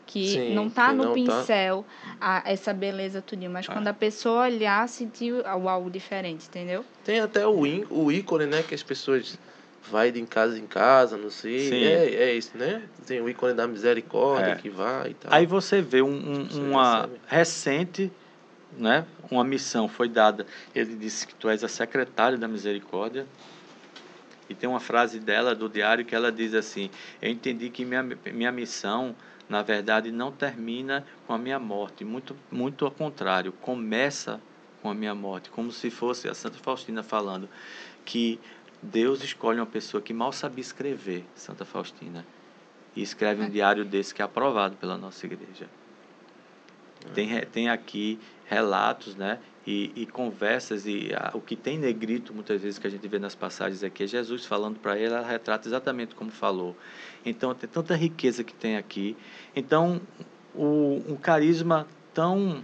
Que 0.07 0.29
Sim, 0.29 0.55
não 0.55 0.67
está 0.67 0.93
no 0.93 1.07
tá 1.07 1.13
pincel 1.13 1.87
tá... 2.21 2.43
a, 2.45 2.53
essa 2.53 2.75
beleza 2.75 3.23
tudinho, 3.23 3.51
mas 3.51 3.67
ah. 3.67 3.73
quando 3.73 3.89
a 3.89 3.95
pessoa 3.95 4.43
olhar, 4.43 4.87
sentir 4.87 5.33
algo 5.47 5.91
diferente, 5.91 6.47
entendeu? 6.47 6.85
Tem 7.03 7.21
até 7.21 7.47
o, 7.47 7.65
in, 7.65 7.87
o 7.89 8.13
ícone, 8.13 8.45
né, 8.45 8.63
que 8.63 8.75
as 8.75 8.83
pessoas 8.83 9.39
vai 9.91 10.11
de 10.11 10.23
casa 10.27 10.59
em 10.59 10.67
casa, 10.67 11.17
não 11.17 11.31
sei. 11.31 11.71
Sim. 11.71 11.85
É, 11.85 12.15
é 12.15 12.35
isso, 12.35 12.53
né? 12.55 12.83
Tem 13.07 13.21
o 13.23 13.29
ícone 13.31 13.55
da 13.55 13.67
misericórdia 13.67 14.53
é. 14.53 14.57
que 14.57 14.69
vai 14.69 15.11
e 15.11 15.15
tal. 15.15 15.33
Aí 15.33 15.47
você 15.47 15.81
vê 15.81 16.03
um, 16.03 16.09
um, 16.09 16.69
uma 16.69 17.09
recente 17.27 18.13
né, 18.77 19.07
uma 19.31 19.45
missão 19.45 19.89
foi 19.89 20.09
dada. 20.09 20.47
Ele 20.75 20.95
disse 20.95 21.27
que 21.27 21.35
tu 21.35 21.49
és 21.49 21.63
a 21.65 21.69
secretária 21.69 22.39
da 22.39 22.49
misericórdia. 22.49 23.27
E 24.49 24.55
tem 24.55 24.69
uma 24.69 24.81
frase 24.81 25.19
dela 25.19 25.55
do 25.55 25.69
diário 25.69 26.05
que 26.05 26.15
ela 26.15 26.31
diz 26.31 26.55
assim: 26.55 26.91
Eu 27.21 27.31
entendi 27.31 27.71
que 27.71 27.85
minha, 27.85 28.03
minha 28.03 28.53
missão, 28.53 29.17
na 29.49 29.63
verdade, 29.63 30.11
não 30.11 30.31
termina 30.31 31.05
com 31.27 31.33
a 31.33 31.39
minha 31.39 31.59
morte. 31.59 32.05
Muito, 32.05 32.37
muito 32.51 32.85
ao 32.85 32.91
contrário, 32.91 33.53
começa 33.53 34.41
com 34.83 34.91
a 34.91 34.95
minha 34.95 35.15
morte. 35.15 35.49
Como 35.49 35.73
se 35.73 35.91
fosse 35.91 36.29
a 36.29 36.35
Santa 36.35 36.59
Faustina 36.59 37.03
falando 37.03 37.49
que 38.05 38.39
Deus 38.83 39.25
escolhe 39.25 39.59
uma 39.59 39.67
pessoa 39.67 40.03
que 40.03 40.13
mal 40.13 40.31
sabia 40.31 40.61
escrever, 40.61 41.25
Santa 41.35 41.65
Faustina, 41.65 42.25
e 42.95 43.01
escreve 43.01 43.43
um 43.43 43.47
é. 43.47 43.49
diário 43.49 43.83
desse 43.83 44.15
que 44.15 44.21
é 44.21 44.25
aprovado 44.27 44.77
pela 44.77 44.99
nossa 44.99 45.25
igreja. 45.25 45.69
Tem, 47.13 47.41
tem 47.47 47.69
aqui 47.69 48.19
relatos, 48.45 49.15
né? 49.17 49.39
E, 49.67 49.93
e, 49.97 50.07
conversas 50.07 50.85
e 50.87 51.11
a, 51.15 51.31
o 51.33 51.41
que 51.41 51.57
tem 51.57 51.79
negrito 51.79 52.35
muitas 52.35 52.61
vezes 52.61 52.79
que 52.79 52.87
a 52.87 52.91
gente 52.91 53.09
vê 53.09 53.19
nas 53.19 53.35
passagens 53.35 53.83
aqui 53.83 54.05
é 54.05 54.07
Jesus 54.07 54.45
falando 54.45 54.79
para 54.79 54.99
ele, 54.99 55.15
ela 55.15 55.27
retrata 55.27 55.67
exatamente 55.67 56.15
como 56.15 56.31
falou. 56.31 56.77
Então 57.25 57.55
tem 57.55 57.69
tanta 57.69 57.97
riqueza 57.97 58.45
que 58.45 58.53
tem 58.53 58.77
aqui. 58.77 59.17
Então 59.57 60.03
o, 60.55 61.03
um 61.09 61.17
carisma 61.17 61.87
tão 62.13 62.63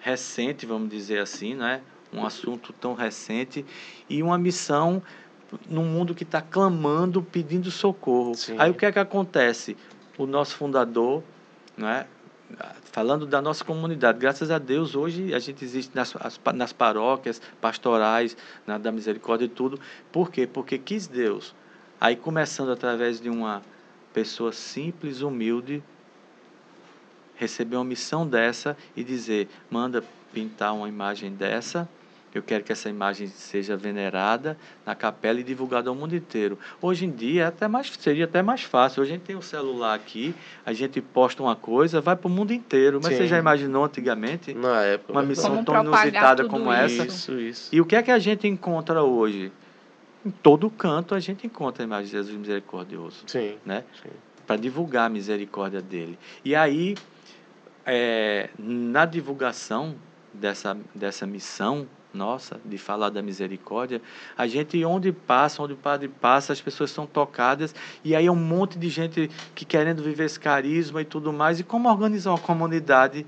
recente, 0.00 0.66
vamos 0.66 0.90
dizer 0.90 1.20
assim, 1.20 1.54
né? 1.54 1.80
Um 2.12 2.24
assunto 2.24 2.72
tão 2.72 2.94
recente 2.94 3.64
e 4.08 4.22
uma 4.22 4.38
missão 4.38 5.02
num 5.68 5.84
mundo 5.84 6.14
que 6.14 6.24
está 6.24 6.40
clamando, 6.40 7.22
pedindo 7.22 7.70
socorro. 7.70 8.34
Sim. 8.34 8.56
Aí 8.58 8.70
o 8.70 8.74
que 8.74 8.84
é 8.84 8.90
que 8.90 8.98
acontece? 8.98 9.76
O 10.18 10.26
nosso 10.26 10.56
fundador, 10.56 11.22
né? 11.76 12.06
Falando 12.92 13.26
da 13.26 13.42
nossa 13.42 13.64
comunidade, 13.64 14.18
graças 14.18 14.50
a 14.50 14.58
Deus 14.58 14.94
hoje 14.94 15.34
a 15.34 15.38
gente 15.38 15.64
existe 15.64 15.94
nas, 15.94 16.14
nas 16.54 16.72
paróquias 16.72 17.40
pastorais, 17.60 18.36
na, 18.66 18.78
da 18.78 18.90
misericórdia 18.92 19.46
e 19.46 19.48
tudo. 19.48 19.80
Por 20.12 20.30
quê? 20.30 20.46
Porque 20.46 20.78
quis 20.78 21.06
Deus. 21.06 21.54
Aí 22.00 22.16
começando 22.16 22.70
através 22.70 23.20
de 23.20 23.28
uma 23.28 23.62
pessoa 24.12 24.52
simples, 24.52 25.20
humilde, 25.20 25.82
receber 27.34 27.76
uma 27.76 27.84
missão 27.84 28.26
dessa 28.26 28.76
e 28.96 29.04
dizer, 29.04 29.48
manda 29.70 30.02
pintar 30.32 30.74
uma 30.74 30.88
imagem 30.88 31.32
dessa 31.32 31.88
eu 32.36 32.42
quero 32.42 32.62
que 32.62 32.70
essa 32.70 32.88
imagem 32.90 33.26
seja 33.28 33.76
venerada 33.76 34.58
na 34.84 34.94
capela 34.94 35.40
e 35.40 35.42
divulgada 35.42 35.88
ao 35.88 35.94
mundo 35.94 36.14
inteiro. 36.14 36.58
Hoje 36.82 37.06
em 37.06 37.10
dia 37.10 37.44
é 37.44 37.46
até 37.46 37.66
mais, 37.66 37.90
seria 37.98 38.24
até 38.24 38.42
mais 38.42 38.62
fácil. 38.62 39.02
Hoje 39.02 39.12
a 39.12 39.14
gente 39.14 39.24
tem 39.24 39.36
um 39.36 39.42
celular 39.42 39.94
aqui, 39.94 40.34
a 40.64 40.72
gente 40.72 41.00
posta 41.00 41.42
uma 41.42 41.56
coisa, 41.56 42.00
vai 42.00 42.14
para 42.14 42.28
o 42.28 42.30
mundo 42.30 42.52
inteiro. 42.52 43.00
Mas 43.02 43.12
Sim. 43.12 43.18
você 43.18 43.26
já 43.26 43.38
imaginou 43.38 43.84
antigamente? 43.84 44.52
Na 44.52 44.82
época. 44.82 45.12
Uma 45.12 45.22
missão 45.22 45.50
como 45.50 45.64
tão 45.64 45.82
inusitada 45.82 46.44
como 46.44 46.72
isso. 46.72 47.02
essa. 47.02 47.06
Isso, 47.06 47.32
isso. 47.40 47.74
E 47.74 47.80
o 47.80 47.86
que 47.86 47.96
é 47.96 48.02
que 48.02 48.10
a 48.10 48.18
gente 48.18 48.46
encontra 48.46 49.02
hoje? 49.02 49.50
Em 50.24 50.30
todo 50.30 50.68
canto 50.68 51.14
a 51.14 51.20
gente 51.20 51.46
encontra 51.46 51.82
a 51.82 51.86
imagem 51.86 52.06
de 52.06 52.12
Jesus 52.12 52.36
misericordioso. 52.36 53.22
Sim. 53.26 53.56
Né? 53.64 53.82
Sim. 54.02 54.10
Para 54.46 54.56
divulgar 54.56 55.06
a 55.06 55.08
misericórdia 55.08 55.80
dele. 55.80 56.18
E 56.44 56.54
aí, 56.54 56.96
é, 57.86 58.50
na 58.58 59.06
divulgação 59.06 59.94
dessa, 60.34 60.76
dessa 60.94 61.26
missão, 61.26 61.86
nossa, 62.16 62.60
de 62.64 62.78
falar 62.78 63.10
da 63.10 63.22
misericórdia, 63.22 64.02
a 64.36 64.46
gente, 64.46 64.82
onde 64.84 65.12
passa, 65.12 65.62
onde 65.62 65.74
o 65.74 65.76
padre 65.76 66.08
passa, 66.08 66.52
as 66.52 66.60
pessoas 66.60 66.90
são 66.90 67.06
tocadas, 67.06 67.74
e 68.02 68.16
aí 68.16 68.26
é 68.26 68.32
um 68.32 68.34
monte 68.34 68.78
de 68.78 68.88
gente 68.88 69.30
que 69.54 69.64
querendo 69.64 70.02
viver 70.02 70.24
esse 70.24 70.40
carisma 70.40 71.02
e 71.02 71.04
tudo 71.04 71.32
mais. 71.32 71.60
E 71.60 71.64
como 71.64 71.88
organizar 71.88 72.30
uma 72.30 72.38
comunidade, 72.38 73.24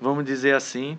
vamos 0.00 0.24
dizer 0.24 0.54
assim, 0.54 0.98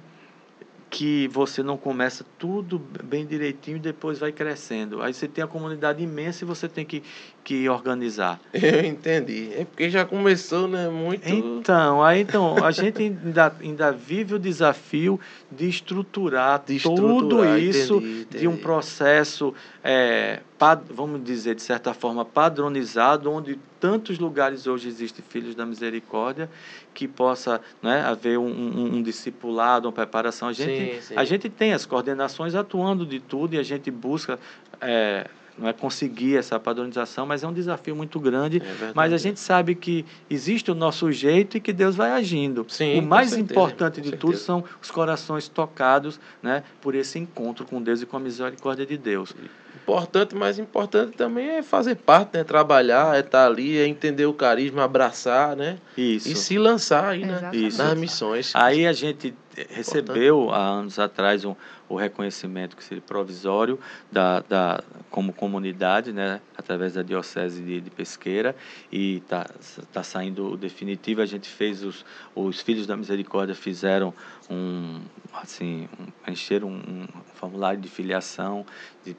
que 0.91 1.29
você 1.29 1.63
não 1.63 1.77
começa 1.77 2.25
tudo 2.37 2.77
bem 2.77 3.25
direitinho 3.25 3.77
e 3.77 3.79
depois 3.79 4.19
vai 4.19 4.33
crescendo. 4.33 5.01
Aí 5.01 5.13
você 5.13 5.25
tem 5.25 5.41
a 5.41 5.47
comunidade 5.47 6.03
imensa 6.03 6.43
e 6.43 6.47
você 6.47 6.67
tem 6.67 6.85
que, 6.85 7.01
que 7.45 7.69
organizar. 7.69 8.41
Eu 8.53 8.83
entendi. 8.83 9.51
É 9.53 9.63
porque 9.63 9.89
já 9.89 10.03
começou, 10.03 10.67
né? 10.67 10.89
Muito. 10.89 11.29
Então, 11.29 12.03
aí 12.03 12.19
então, 12.19 12.61
a 12.61 12.71
gente 12.71 13.01
ainda, 13.01 13.55
ainda 13.61 13.91
vive 13.93 14.35
o 14.35 14.39
desafio 14.39 15.17
de 15.49 15.69
estruturar, 15.69 16.61
de 16.67 16.75
estruturar 16.75 17.19
tudo 17.19 17.57
isso 17.57 17.95
entendi, 17.95 18.21
entendi. 18.23 18.39
de 18.39 18.47
um 18.49 18.57
processo, 18.57 19.55
é, 19.81 20.41
pad, 20.59 20.81
vamos 20.93 21.23
dizer, 21.23 21.55
de 21.55 21.61
certa 21.61 21.93
forma, 21.93 22.25
padronizado, 22.25 23.31
onde 23.31 23.57
tantos 23.81 24.19
lugares 24.19 24.67
hoje 24.67 24.87
existem 24.87 25.25
filhos 25.27 25.55
da 25.55 25.65
misericórdia 25.65 26.47
que 26.93 27.07
possa 27.07 27.59
né, 27.81 28.01
haver 28.01 28.37
um, 28.37 28.47
um, 28.47 28.95
um 28.97 29.01
discipulado, 29.01 29.87
uma 29.87 29.91
preparação. 29.91 30.47
A 30.47 30.53
gente, 30.53 30.95
sim, 30.95 31.01
sim. 31.01 31.13
a 31.17 31.25
gente 31.25 31.49
tem 31.49 31.73
as 31.73 31.83
coordenações 31.83 32.53
atuando 32.53 33.05
de 33.07 33.19
tudo 33.19 33.55
e 33.55 33.57
a 33.57 33.63
gente 33.63 33.89
busca 33.89 34.39
é, 34.79 35.27
não 35.61 35.69
é 35.69 35.73
conseguir 35.73 36.35
essa 36.35 36.59
padronização, 36.59 37.25
mas 37.25 37.43
é 37.43 37.47
um 37.47 37.53
desafio 37.53 37.95
muito 37.95 38.19
grande. 38.19 38.57
É 38.57 38.91
mas 38.95 39.13
a 39.13 39.17
gente 39.17 39.39
sabe 39.39 39.75
que 39.75 40.03
existe 40.29 40.71
o 40.71 40.75
nosso 40.75 41.11
jeito 41.11 41.55
e 41.57 41.61
que 41.61 41.71
Deus 41.71 41.95
vai 41.95 42.11
agindo. 42.11 42.65
Sim, 42.67 42.99
o 42.99 43.03
mais 43.03 43.29
certeza, 43.29 43.51
importante 43.51 44.01
de 44.01 44.09
certeza. 44.09 44.17
tudo 44.19 44.37
são 44.37 44.63
os 44.81 44.89
corações 44.89 45.47
tocados 45.47 46.19
né, 46.41 46.63
por 46.81 46.95
esse 46.95 47.19
encontro 47.19 47.63
com 47.65 47.81
Deus 47.81 48.01
e 48.01 48.05
com 48.07 48.17
a 48.17 48.19
misericórdia 48.19 48.85
de 48.85 48.97
Deus. 48.97 49.35
Importante, 49.75 50.35
mas 50.35 50.59
importante 50.59 51.15
também 51.17 51.47
é 51.47 51.63
fazer 51.63 51.95
parte, 51.95 52.37
né? 52.37 52.43
Trabalhar, 52.43 53.15
é 53.15 53.19
estar 53.19 53.45
ali, 53.45 53.77
é 53.77 53.87
entender 53.87 54.25
o 54.25 54.33
carisma, 54.33 54.83
abraçar, 54.83 55.55
né? 55.55 55.77
Isso. 55.97 56.29
E 56.29 56.35
se 56.35 56.57
lançar 56.57 57.05
aí, 57.05 57.25
né? 57.25 57.49
Isso. 57.53 57.77
nas 57.77 57.97
missões. 57.97 58.51
Aí 58.53 58.85
a 58.85 58.93
gente 58.93 59.33
recebeu 59.69 60.49
há 60.51 60.59
anos 60.59 60.99
atrás 60.99 61.43
um, 61.45 61.55
o 61.91 61.95
reconhecimento 61.95 62.77
que 62.77 62.83
seria 62.83 63.01
provisório 63.01 63.77
da, 64.11 64.39
da, 64.39 64.83
como 65.09 65.33
comunidade, 65.33 66.13
né, 66.13 66.39
através 66.57 66.93
da 66.93 67.01
Diocese 67.01 67.61
de, 67.61 67.81
de 67.81 67.89
Pesqueira, 67.89 68.55
e 68.91 69.17
está 69.17 69.45
tá 69.91 70.01
saindo 70.01 70.53
o 70.53 70.57
definitivo. 70.57 71.21
A 71.21 71.25
gente 71.25 71.49
fez, 71.49 71.83
os, 71.83 72.05
os 72.33 72.61
Filhos 72.61 72.87
da 72.87 72.95
Misericórdia 72.95 73.53
fizeram 73.53 74.13
um, 74.49 75.01
assim, 75.33 75.89
um, 75.99 76.31
encheram 76.31 76.69
um, 76.69 76.77
um, 76.77 77.07
formulário 77.35 77.81
de 77.81 77.89
filiação, 77.89 78.65
de 79.03 79.15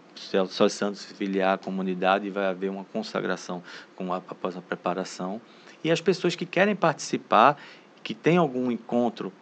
só 0.49 0.69
Santos 0.69 1.05
filiar 1.05 1.55
a 1.55 1.59
comunidade, 1.59 2.27
e 2.27 2.31
vai 2.31 2.47
haver 2.47 2.71
uma 2.71 2.85
consagração 2.85 3.63
com 3.95 4.15
a, 4.15 4.17
após 4.17 4.57
a 4.57 4.63
preparação. 4.63 5.41
E 5.85 5.91
as 5.91 6.01
pessoas 6.01 6.35
que 6.35 6.47
querem 6.47 6.75
participar, 6.75 7.59
que 8.03 8.15
têm 8.15 8.39
algum 8.39 8.71
encontro 8.71 9.33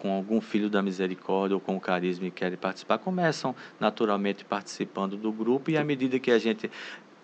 com 0.00 0.12
algum 0.12 0.40
filho 0.40 0.70
da 0.70 0.82
misericórdia 0.82 1.54
ou 1.54 1.60
com 1.60 1.76
o 1.76 1.80
carisma 1.80 2.26
e 2.26 2.30
querem 2.30 2.56
participar, 2.56 2.98
começam 2.98 3.54
naturalmente 3.78 4.44
participando 4.44 5.16
do 5.16 5.30
grupo 5.30 5.70
e 5.70 5.76
à 5.76 5.84
medida 5.84 6.18
que 6.18 6.30
a 6.30 6.38
gente 6.38 6.70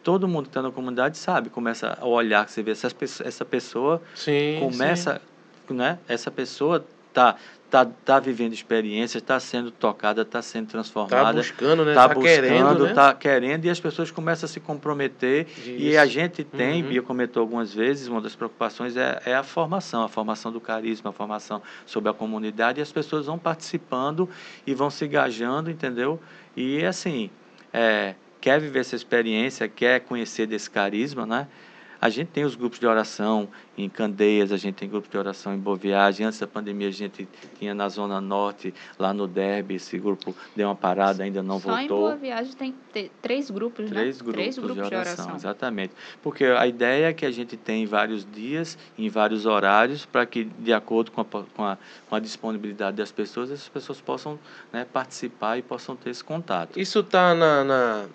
todo 0.02 0.28
mundo 0.28 0.44
que 0.44 0.50
está 0.50 0.62
na 0.62 0.70
comunidade 0.70 1.18
sabe, 1.18 1.50
começa 1.50 1.98
a 2.00 2.06
olhar, 2.06 2.48
você 2.48 2.62
vê 2.62 2.70
essa, 2.70 2.88
essa 3.24 3.44
pessoa 3.44 4.00
sim, 4.14 4.58
começa, 4.60 5.20
sim. 5.66 5.74
né? 5.74 5.98
Essa 6.06 6.30
pessoa 6.30 6.86
tá 7.12 7.34
tá, 7.70 7.84
tá 7.84 8.20
vivendo 8.20 8.52
experiências, 8.52 9.22
está 9.22 9.38
sendo 9.40 9.70
tocada, 9.70 10.22
está 10.22 10.40
sendo 10.40 10.68
transformada. 10.68 11.16
Está 11.16 11.32
buscando, 11.32 11.84
né? 11.84 11.90
Está 11.92 12.08
tá 12.08 12.14
buscando, 12.14 12.32
querendo, 12.32 12.84
né? 12.84 12.94
Tá 12.94 13.14
querendo 13.14 13.64
e 13.64 13.70
as 13.70 13.80
pessoas 13.80 14.10
começam 14.10 14.46
a 14.46 14.48
se 14.48 14.60
comprometer. 14.60 15.46
Isso. 15.58 15.70
E 15.70 15.98
a 15.98 16.06
gente 16.06 16.44
tem, 16.44 16.82
uhum. 16.82 16.88
Bia 16.88 17.02
comentou 17.02 17.40
algumas 17.40 17.74
vezes, 17.74 18.08
uma 18.08 18.20
das 18.20 18.34
preocupações 18.34 18.96
é, 18.96 19.20
é 19.26 19.34
a 19.34 19.42
formação, 19.42 20.02
a 20.02 20.08
formação 20.08 20.52
do 20.52 20.60
carisma, 20.60 21.10
a 21.10 21.12
formação 21.12 21.60
sobre 21.84 22.10
a 22.10 22.14
comunidade, 22.14 22.80
e 22.80 22.82
as 22.82 22.92
pessoas 22.92 23.26
vão 23.26 23.38
participando 23.38 24.28
e 24.66 24.74
vão 24.74 24.90
se 24.90 25.04
engajando, 25.04 25.70
entendeu? 25.70 26.20
E 26.56 26.84
assim, 26.84 27.30
é, 27.72 28.14
quer 28.40 28.60
viver 28.60 28.80
essa 28.80 28.96
experiência, 28.96 29.68
quer 29.68 30.00
conhecer 30.00 30.46
desse 30.46 30.70
carisma, 30.70 31.26
né? 31.26 31.48
A 32.06 32.08
gente 32.08 32.28
tem 32.28 32.44
os 32.44 32.54
grupos 32.54 32.78
de 32.78 32.86
oração 32.86 33.48
em 33.76 33.88
Candeias, 33.88 34.52
a 34.52 34.56
gente 34.56 34.76
tem 34.76 34.88
grupos 34.88 35.10
de 35.10 35.18
oração 35.18 35.52
em 35.52 35.58
Boa 35.58 35.76
Viagem. 35.76 36.24
Antes 36.24 36.38
da 36.38 36.46
pandemia, 36.46 36.86
a 36.86 36.92
gente 36.92 37.28
tinha 37.58 37.74
na 37.74 37.88
Zona 37.88 38.20
Norte, 38.20 38.72
lá 38.96 39.12
no 39.12 39.26
Derby, 39.26 39.74
esse 39.74 39.98
grupo 39.98 40.32
deu 40.54 40.68
uma 40.68 40.76
parada, 40.76 41.24
ainda 41.24 41.42
não 41.42 41.58
Só 41.58 41.70
voltou. 41.70 41.80
Só 41.80 41.82
em 41.82 41.88
Boa 41.88 42.14
Viagem 42.14 42.52
tem 42.52 43.10
três 43.20 43.50
grupos, 43.50 43.90
três 43.90 44.18
né? 44.18 44.22
Grupos 44.22 44.34
três 44.34 44.56
grupos 44.56 44.76
de 44.76 44.82
oração, 44.82 45.14
de 45.14 45.20
oração, 45.22 45.36
exatamente. 45.36 45.94
Porque 46.22 46.44
a 46.44 46.64
ideia 46.64 47.06
é 47.06 47.12
que 47.12 47.26
a 47.26 47.30
gente 47.32 47.56
tem 47.56 47.84
vários 47.86 48.24
dias, 48.24 48.78
em 48.96 49.08
vários 49.08 49.44
horários, 49.44 50.06
para 50.06 50.24
que, 50.24 50.44
de 50.44 50.72
acordo 50.72 51.10
com 51.10 51.22
a, 51.22 51.24
com, 51.24 51.64
a, 51.64 51.76
com 52.08 52.14
a 52.14 52.20
disponibilidade 52.20 52.96
das 52.98 53.10
pessoas, 53.10 53.50
essas 53.50 53.68
pessoas 53.68 54.00
possam 54.00 54.38
né, 54.72 54.86
participar 54.92 55.58
e 55.58 55.62
possam 55.62 55.96
ter 55.96 56.10
esse 56.10 56.22
contato. 56.22 56.78
Isso 56.78 57.00
está 57.00 57.34
na, 57.34 57.64
na 57.64 58.06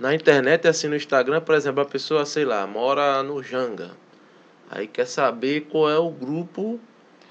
na 0.00 0.14
internet, 0.14 0.66
assim, 0.68 0.88
no 0.88 0.96
Instagram, 0.96 1.40
por 1.40 1.54
exemplo, 1.54 1.82
a 1.82 1.84
pessoa, 1.84 2.24
sei 2.24 2.44
lá, 2.44 2.66
mora 2.66 3.22
no 3.22 3.42
Janga. 3.42 3.90
Aí 4.70 4.86
quer 4.86 5.06
saber 5.06 5.62
qual 5.62 5.88
é 5.88 5.98
o 5.98 6.10
grupo 6.10 6.78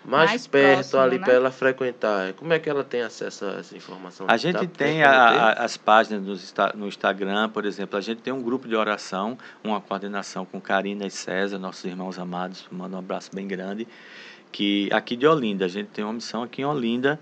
mais, 0.07 0.29
mais 0.29 0.47
perto 0.47 0.75
próximo, 0.75 1.01
ali 1.01 1.19
né? 1.19 1.25
para 1.25 1.33
ela 1.33 1.51
frequentar. 1.51 2.33
Como 2.33 2.53
é 2.53 2.59
que 2.59 2.69
ela 2.69 2.83
tem 2.83 3.01
acesso 3.01 3.45
a 3.45 3.59
essa 3.59 3.75
informação? 3.75 4.25
A 4.29 4.37
gente 4.37 4.65
tem 4.67 5.03
a, 5.03 5.11
a, 5.11 5.51
as 5.65 5.75
páginas 5.75 6.21
no, 6.23 6.79
no 6.79 6.87
Instagram, 6.87 7.49
por 7.49 7.65
exemplo, 7.65 7.97
a 7.97 8.01
gente 8.01 8.21
tem 8.21 8.33
um 8.33 8.41
grupo 8.41 8.67
de 8.67 8.75
oração, 8.75 9.37
uma 9.63 9.81
coordenação 9.81 10.45
com 10.45 10.61
Karina 10.61 11.05
e 11.05 11.11
César, 11.11 11.59
nossos 11.59 11.83
irmãos 11.83 12.17
amados, 12.17 12.65
manda 12.71 12.95
um 12.95 12.99
abraço 12.99 13.29
bem 13.33 13.47
grande, 13.47 13.87
que 14.51 14.89
aqui 14.93 15.15
de 15.15 15.27
Olinda, 15.27 15.65
a 15.65 15.67
gente 15.67 15.89
tem 15.89 16.05
uma 16.05 16.13
missão 16.13 16.41
aqui 16.41 16.61
em 16.61 16.65
Olinda, 16.65 17.19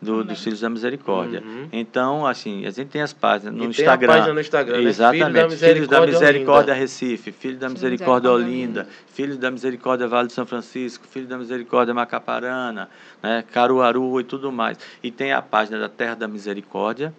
do, 0.00 0.22
dos 0.22 0.42
Filhos 0.42 0.60
da 0.60 0.70
Misericórdia. 0.70 1.42
Uhum. 1.44 1.68
Então, 1.72 2.26
assim, 2.26 2.64
a 2.64 2.70
gente 2.70 2.88
tem 2.88 3.02
as 3.02 3.12
páginas 3.12 3.54
no 3.54 3.64
Instagram. 3.64 3.98
Tem 3.98 4.06
a 4.06 4.12
página 4.12 4.34
no 4.34 4.40
Instagram, 4.40 4.80
né? 4.82 4.88
Exatamente. 4.88 5.56
Filhos 5.56 5.88
da 5.88 6.06
Misericórdia, 6.06 6.74
Recife, 6.74 7.32
Filhos 7.32 7.58
da 7.58 7.68
Misericórdia 7.68 8.30
Olinda, 8.30 8.88
Filhos 9.08 9.36
da 9.36 9.50
Misericórdia 9.50 10.06
Vale 10.06 10.28
de 10.28 10.34
São 10.34 10.46
Francisco, 10.46 11.06
Filhos 11.06 11.28
da 11.28 11.36
Misericórdia 11.36 11.92
Macaparana, 11.92 12.88
né? 13.22 13.44
Caruaru 13.52 14.20
e 14.20 14.24
tudo 14.24 14.52
mais. 14.52 14.78
E 15.02 15.10
tem 15.10 15.32
a 15.32 15.42
página 15.42 15.78
da 15.78 15.88
Terra 15.88 16.14
da 16.14 16.28
Misericórdia 16.28 17.12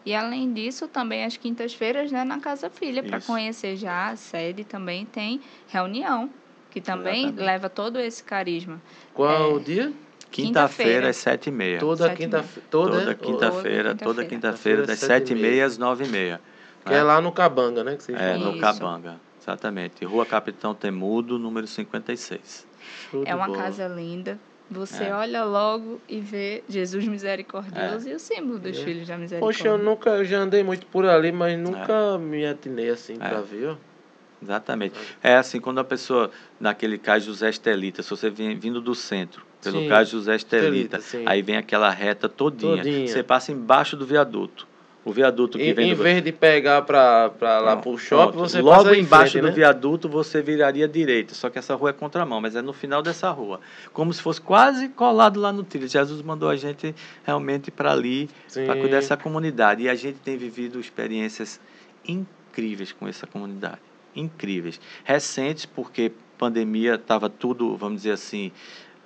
E 0.05 0.15
além 0.15 0.53
disso, 0.53 0.89
também 0.89 1.25
as 1.25 1.37
quintas-feiras, 1.37 2.11
né, 2.11 2.25
na 2.25 2.41
Casa 2.41 2.69
Filha, 2.69 3.03
para 3.03 3.21
conhecer 3.21 3.77
já 3.77 4.09
a 4.11 4.17
sede, 4.17 4.65
também 4.65 5.07
tem 5.07 5.41
reunião, 5.69 6.29
que 6.71 6.81
também 6.81 7.25
Exatamente. 7.25 7.45
leva 7.45 7.71
todo 7.71 8.01
esse 8.01 8.23
carisma. 8.23 8.81
Qual 9.15 9.31
é, 9.31 9.55
o 9.55 9.61
dia? 9.61 9.93
Quinta-feira 10.31 11.11
às 11.11 11.17
sete 11.17 11.51
e 11.51 11.53
meia. 11.53 11.79
Toda 11.79 12.15
quinta-feira. 12.15 12.69
Toda 12.71 13.15
quinta-feira, 13.15 13.95
toda 13.95 14.25
quinta-feira, 14.25 14.87
das 14.87 14.99
sete 14.99 15.35
e 15.35 15.37
meia 15.37 15.67
às 15.67 15.77
nove 15.77 16.05
e 16.05 16.09
meia. 16.09 16.41
Que 16.85 16.91
né? 16.91 16.99
é 16.99 17.03
lá 17.03 17.21
no 17.21 17.31
Cabanga, 17.31 17.85
né? 17.85 17.97
Que 17.97 18.13
é, 18.13 18.37
no 18.37 18.59
Cabanga, 18.59 19.21
exatamente. 19.41 20.05
Rua 20.05 20.27
Capitão 20.27 20.75
Temudo, 20.75 21.39
número 21.39 21.67
56. 21.67 22.67
Show 23.11 23.23
é 23.25 23.35
uma 23.35 23.47
bola. 23.47 23.59
casa 23.59 23.87
linda, 23.87 24.39
você 24.73 25.05
é. 25.05 25.15
olha 25.15 25.45
logo 25.45 26.01
e 26.09 26.21
vê 26.21 26.65
Jesus 26.69 27.07
misericordioso 27.07 28.09
é. 28.09 28.13
e 28.13 28.15
o 28.15 28.19
símbolo 28.19 28.59
dos 28.59 28.79
é. 28.79 28.85
filhos 28.85 29.07
da 29.07 29.17
misericórdia. 29.17 29.59
Poxa, 29.59 29.69
eu 29.69 29.79
nunca 29.79 30.11
eu 30.11 30.25
já 30.25 30.39
andei 30.39 30.63
muito 30.63 30.87
por 30.87 31.05
ali, 31.05 31.31
mas 31.31 31.59
nunca 31.59 31.93
é. 32.15 32.19
me 32.19 32.47
atinei 32.47 32.91
assim 32.91 33.17
para 33.17 33.39
é. 33.39 33.43
ver. 33.43 33.77
Exatamente. 34.43 34.99
É 35.23 35.37
assim, 35.37 35.61
quando 35.61 35.79
a 35.79 35.85
pessoa, 35.85 36.31
naquele 36.59 36.99
caso 36.99 37.27
José 37.27 37.49
Estelita, 37.49 38.03
se 38.03 38.11
você 38.11 38.29
vem 38.29 38.57
vindo 38.57 38.81
do 38.81 38.95
centro, 38.95 39.45
pelo 39.63 39.81
sim. 39.81 39.89
caso 39.89 40.11
José 40.11 40.35
Estelita, 40.35 40.99
Estelita 40.99 41.31
aí 41.31 41.43
vem 41.43 41.57
aquela 41.57 41.89
reta 41.91 42.29
todinha, 42.29 42.79
todinha, 42.79 43.07
você 43.07 43.23
passa 43.23 43.53
embaixo 43.53 43.97
do 43.97 44.05
viaduto. 44.05 44.67
O 45.05 45.13
viaduto 45.13 45.59
que 45.59 45.65
e, 45.65 45.73
vem 45.73 45.91
Em 45.91 45.95
do... 45.97 46.03
vez 46.03 46.23
de 46.23 46.31
pegar 46.31 46.83
para 46.83 47.31
lá 47.41 47.77
para 47.77 47.91
o 47.91 47.99
shopping, 47.99 48.39
você 48.39 48.61
Logo 48.61 48.85
passa 48.85 48.97
embaixo 48.97 49.33
frente, 49.33 49.43
do 49.43 49.49
né? 49.49 49.53
viaduto 49.53 50.09
você 50.09 50.41
viraria 50.41 50.87
direita, 50.87 51.35
só 51.35 51.51
que 51.51 51.59
essa 51.59 51.75
rua 51.75 51.91
é 51.91 51.93
contramão, 51.93 52.41
mas 52.41 52.55
é 52.55 52.63
no 52.63 52.73
final 52.73 53.03
dessa 53.03 53.29
rua. 53.31 53.61
Como 53.93 54.13
se 54.13 54.23
fosse 54.23 54.41
quase 54.41 54.89
colado 54.91 55.41
lá 55.41 55.53
no 55.53 55.65
trilho. 55.65 55.89
Jesus 55.89 56.23
mandou 56.23 56.49
a 56.49 56.57
gente 56.57 56.95
realmente 57.25 57.71
para 57.71 57.91
ali, 57.91 58.31
para 58.55 58.77
cuidar 58.77 58.97
dessa 58.97 59.17
comunidade. 59.17 59.83
E 59.83 59.89
a 59.89 59.95
gente 59.95 60.19
tem 60.21 60.37
vivido 60.37 60.79
experiências 60.79 61.61
incríveis 62.07 62.93
com 62.93 63.09
essa 63.09 63.27
comunidade. 63.27 63.81
Incríveis. 64.15 64.81
Recentes, 65.05 65.67
porque 65.67 66.13
pandemia 66.39 66.95
estava 66.95 67.29
tudo, 67.29 67.77
vamos 67.77 68.03
dizer 68.03 68.13
assim, 68.13 68.53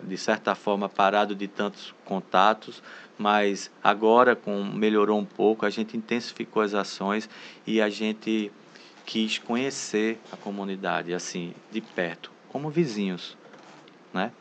de 0.02 0.16
certa 0.18 0.54
forma 0.54 0.88
parado 0.88 1.34
de 1.34 1.48
tantos 1.48 1.94
contatos, 2.04 2.82
mas 3.18 3.70
agora 3.82 4.36
com 4.36 4.64
melhorou 4.64 5.18
um 5.18 5.24
pouco, 5.24 5.64
a 5.64 5.70
gente 5.70 5.96
intensificou 5.96 6.62
as 6.62 6.74
ações 6.74 7.28
e 7.66 7.80
a 7.80 7.88
gente 7.88 8.52
quis 9.04 9.38
conhecer 9.38 10.18
a 10.32 10.36
comunidade 10.36 11.14
assim 11.14 11.54
de 11.70 11.80
perto, 11.80 12.30
como 12.48 12.68
vizinhos, 12.68 13.36
né? 14.12 14.32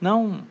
Não 0.00 0.46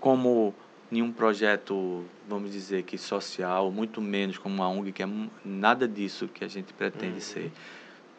como 0.00 0.54
nenhum 0.90 1.12
projeto, 1.12 2.04
vamos 2.28 2.52
dizer 2.52 2.82
que 2.82 2.98
social, 2.98 3.70
muito 3.70 4.00
menos 4.00 4.36
como 4.36 4.56
uma 4.56 4.68
ONG 4.68 4.92
que 4.92 5.02
é 5.02 5.08
nada 5.44 5.86
disso 5.86 6.28
que 6.28 6.44
a 6.44 6.48
gente 6.48 6.72
pretende 6.72 7.14
uhum. 7.14 7.20
ser, 7.20 7.52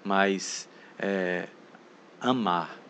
mas 0.03 0.68
é, 0.98 1.48
amar 2.19 2.82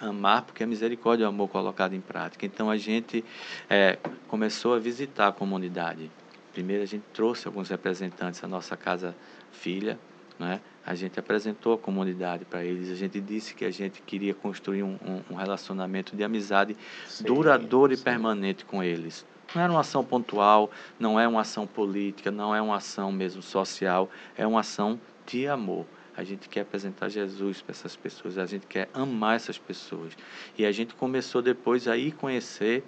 amar, 0.00 0.42
porque 0.42 0.62
a 0.62 0.66
misericórdia 0.66 1.24
é 1.24 1.26
o 1.26 1.28
amor 1.28 1.48
colocado 1.48 1.94
em 1.94 2.00
prática. 2.00 2.46
Então 2.46 2.70
a 2.70 2.76
gente 2.76 3.24
é, 3.68 3.98
começou 4.28 4.74
a 4.74 4.78
visitar 4.78 5.28
a 5.28 5.32
comunidade. 5.32 6.10
Primeiro 6.52 6.82
a 6.82 6.86
gente 6.86 7.04
trouxe 7.12 7.46
alguns 7.46 7.68
representantes 7.68 8.40
da 8.40 8.48
nossa 8.48 8.76
casa 8.76 9.14
filha, 9.52 9.98
né? 10.38 10.60
a 10.84 10.94
gente 10.94 11.20
apresentou 11.20 11.74
a 11.74 11.78
comunidade 11.78 12.44
para 12.44 12.64
eles, 12.64 12.90
a 12.90 12.94
gente 12.94 13.20
disse 13.20 13.54
que 13.54 13.64
a 13.64 13.70
gente 13.70 14.00
queria 14.02 14.34
construir 14.34 14.82
um, 14.82 14.98
um, 15.06 15.34
um 15.34 15.34
relacionamento 15.36 16.16
de 16.16 16.24
amizade 16.24 16.76
sim, 17.06 17.24
duradouro 17.24 17.94
sim. 17.94 18.00
e 18.00 18.04
permanente 18.04 18.64
com 18.64 18.82
eles. 18.82 19.24
Não 19.54 19.62
era 19.62 19.72
uma 19.72 19.80
ação 19.80 20.04
pontual, 20.04 20.70
não 20.98 21.18
é 21.18 21.26
uma 21.26 21.40
ação 21.42 21.66
política, 21.66 22.30
não 22.30 22.54
é 22.54 22.62
uma 22.62 22.76
ação 22.76 23.12
mesmo 23.12 23.42
social, 23.42 24.08
é 24.36 24.46
uma 24.46 24.60
ação 24.60 24.98
de 25.26 25.46
amor. 25.46 25.86
A 26.20 26.24
gente 26.24 26.50
quer 26.50 26.60
apresentar 26.60 27.08
Jesus 27.08 27.62
para 27.62 27.72
essas 27.72 27.96
pessoas, 27.96 28.36
a 28.36 28.44
gente 28.44 28.66
quer 28.66 28.90
amar 28.92 29.36
essas 29.36 29.56
pessoas. 29.56 30.12
E 30.58 30.66
a 30.66 30.70
gente 30.70 30.94
começou 30.94 31.40
depois 31.40 31.88
a 31.88 31.96
ir 31.96 32.12
conhecer 32.12 32.84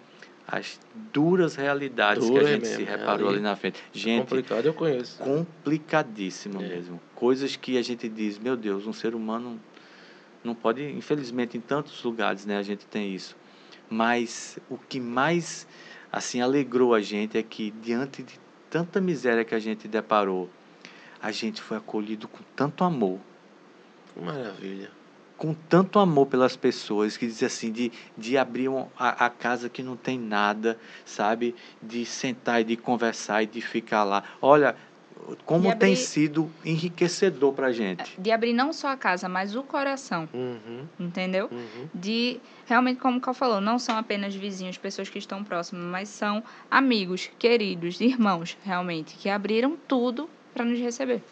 as 0.47 0.79
duras 1.11 1.57
realidades 1.57 2.29
Dura 2.29 2.41
que 2.41 2.47
a 2.47 2.53
gente 2.53 2.63
mesmo, 2.65 2.77
se 2.77 2.83
reparou 2.83 3.29
ali, 3.29 3.37
ali, 3.37 3.43
na 3.43 3.57
frente. 3.57 3.83
É 3.95 3.99
gente, 3.99 4.29
complicado 4.29 4.67
eu 4.67 4.75
conheço. 4.75 5.17
Complicadíssimo 5.23 6.61
é. 6.61 6.69
mesmo. 6.69 7.01
Coisas 7.15 7.57
que 7.57 7.79
a 7.79 7.83
gente 7.83 8.07
diz, 8.07 8.39
meu 8.39 8.55
Deus, 8.55 8.87
um 8.87 8.93
ser 8.93 9.15
humano 9.15 9.59
não 10.45 10.55
pode, 10.55 10.83
infelizmente, 10.91 11.57
em 11.57 11.61
tantos 11.63 12.03
lugares, 12.03 12.45
né, 12.45 12.59
a 12.59 12.63
gente 12.63 12.85
tem 12.85 13.15
isso. 13.15 13.35
Mas 13.89 14.59
o 14.69 14.77
que 14.77 15.01
mais 15.01 15.67
assim 16.13 16.43
alegrou 16.43 16.93
a 16.93 17.01
gente 17.01 17.39
é 17.39 17.43
que 17.43 17.71
diante 17.81 18.23
de 18.23 18.39
tanta 18.69 19.01
miséria 19.01 19.43
que 19.43 19.55
a 19.55 19.59
gente 19.59 19.89
deparou, 19.89 20.51
a 21.23 21.31
gente 21.31 21.63
foi 21.63 21.77
acolhido 21.77 22.27
com 22.27 22.43
tanto 22.57 22.83
amor. 22.83 23.21
Maravilha. 24.21 24.91
Com 25.39 25.55
tanto 25.55 26.01
amor 26.01 26.27
pelas 26.27 26.57
pessoas, 26.57 27.17
que 27.17 27.27
diz 27.27 27.43
assim, 27.43 27.71
de, 27.71 27.93
de 28.19 28.37
abrir 28.37 28.69
uma, 28.69 28.89
a, 28.99 29.27
a, 29.27 29.31
casa 29.31 29.69
que 29.69 29.83
não 29.83 29.97
tem 29.97 30.19
nada, 30.19 30.79
sabe? 31.05 31.55
De 31.81 32.05
sentar 32.05 32.61
e 32.61 32.65
de 32.65 32.77
conversar 32.77 33.43
e 33.45 33.47
de 33.47 33.61
ficar 33.61 34.05
lá. 34.05 34.25
Olha, 34.41 34.77
como 35.45 35.69
abrir, 35.69 35.79
tem 35.79 35.97
sido 35.97 36.51
enriquecedor 36.65 37.53
para 37.53 37.69
a 37.69 37.73
gente. 37.73 38.21
De 38.21 38.31
abrir 38.31 38.53
não 38.53 38.73
só 38.73 38.89
a 38.89 38.97
casa, 38.97 39.29
mas 39.29 39.55
o 39.55 39.63
coração. 39.63 40.29
Uhum. 40.35 40.87
Entendeu? 40.99 41.49
Uhum. 41.51 41.89
De 41.95 42.41
realmente, 42.67 43.01
como 43.01 43.19
o 43.19 43.21
Cal 43.21 43.35
falou, 43.35 43.61
não 43.61 43.79
são 43.79 43.97
apenas 43.97 44.35
vizinhos, 44.35 44.77
pessoas 44.77 45.09
que 45.09 45.19
estão 45.19 45.43
próximas, 45.43 45.85
mas 45.85 46.09
são 46.09 46.43
amigos, 46.71 47.31
queridos, 47.39 48.01
irmãos, 48.01 48.57
realmente, 48.65 49.17
que 49.17 49.29
abriram 49.29 49.77
tudo 49.89 50.29
para 50.53 50.65
nos 50.65 50.79
receber. 50.79 51.23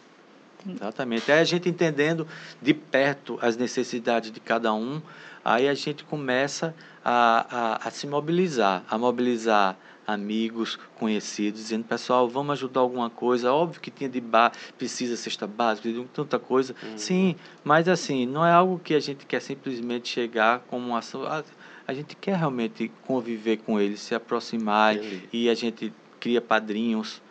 Exatamente. 0.68 1.30
Aí 1.32 1.40
a 1.40 1.44
gente 1.44 1.68
entendendo 1.68 2.26
de 2.60 2.74
perto 2.74 3.38
as 3.40 3.56
necessidades 3.56 4.30
de 4.30 4.40
cada 4.40 4.72
um, 4.74 5.00
aí 5.44 5.68
a 5.68 5.74
gente 5.74 6.04
começa 6.04 6.74
a, 7.04 7.78
a, 7.84 7.88
a 7.88 7.90
se 7.90 8.06
mobilizar, 8.06 8.84
a 8.88 8.98
mobilizar 8.98 9.76
amigos, 10.06 10.78
conhecidos, 10.96 11.60
dizendo, 11.60 11.84
pessoal, 11.84 12.28
vamos 12.28 12.52
ajudar 12.54 12.80
alguma 12.80 13.08
coisa. 13.08 13.52
Óbvio 13.52 13.80
que 13.80 13.90
tinha 13.90 14.08
de 14.08 14.20
bar, 14.20 14.52
precisa 14.76 15.16
cesta 15.16 15.46
básica, 15.46 15.90
de 15.90 16.04
tanta 16.06 16.38
coisa. 16.38 16.74
Uhum. 16.82 16.98
Sim, 16.98 17.36
mas 17.62 17.88
assim, 17.88 18.26
não 18.26 18.44
é 18.44 18.52
algo 18.52 18.78
que 18.78 18.94
a 18.94 19.00
gente 19.00 19.24
quer 19.24 19.40
simplesmente 19.40 20.08
chegar 20.08 20.60
como 20.68 20.88
uma 20.88 20.98
ação. 20.98 21.24
A, 21.24 21.44
a 21.86 21.94
gente 21.94 22.16
quer 22.16 22.36
realmente 22.36 22.90
conviver 23.06 23.58
com 23.58 23.80
eles, 23.80 24.00
se 24.00 24.14
aproximar 24.14 24.96
Entendi. 24.96 25.28
e 25.32 25.48
a 25.48 25.54
gente 25.54 25.92
cria 26.18 26.40
padrinhos 26.40 27.22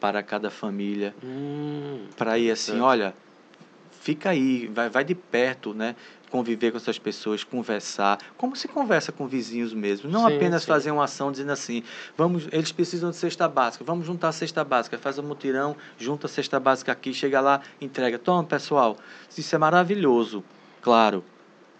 para 0.00 0.22
cada 0.22 0.50
família, 0.50 1.14
hum, 1.22 2.06
para 2.16 2.38
ir 2.38 2.50
assim, 2.50 2.80
olha, 2.80 3.14
fica 4.00 4.30
aí, 4.30 4.66
vai, 4.66 4.88
vai 4.88 5.04
de 5.04 5.14
perto, 5.14 5.74
né? 5.74 5.94
Conviver 6.30 6.70
com 6.70 6.76
essas 6.76 6.98
pessoas, 6.98 7.44
conversar, 7.44 8.18
como 8.36 8.56
se 8.56 8.66
conversa 8.66 9.12
com 9.12 9.26
vizinhos 9.26 9.74
mesmo, 9.74 10.08
não 10.08 10.26
sim, 10.26 10.36
apenas 10.36 10.62
sim. 10.62 10.68
fazer 10.68 10.90
uma 10.90 11.04
ação 11.04 11.30
dizendo 11.30 11.52
assim, 11.52 11.82
vamos, 12.16 12.48
eles 12.52 12.72
precisam 12.72 13.10
de 13.10 13.16
cesta 13.16 13.48
básica, 13.48 13.84
vamos 13.84 14.06
juntar 14.06 14.28
a 14.28 14.32
cesta 14.32 14.64
básica, 14.64 14.96
faz 14.96 15.18
um 15.18 15.22
mutirão, 15.22 15.76
junta 15.98 16.26
a 16.26 16.30
cesta 16.30 16.58
básica 16.58 16.92
aqui, 16.92 17.12
chega 17.12 17.40
lá, 17.40 17.60
entrega, 17.80 18.18
toma 18.18 18.44
pessoal, 18.44 18.96
isso 19.36 19.54
é 19.54 19.58
maravilhoso, 19.58 20.42
claro, 20.80 21.24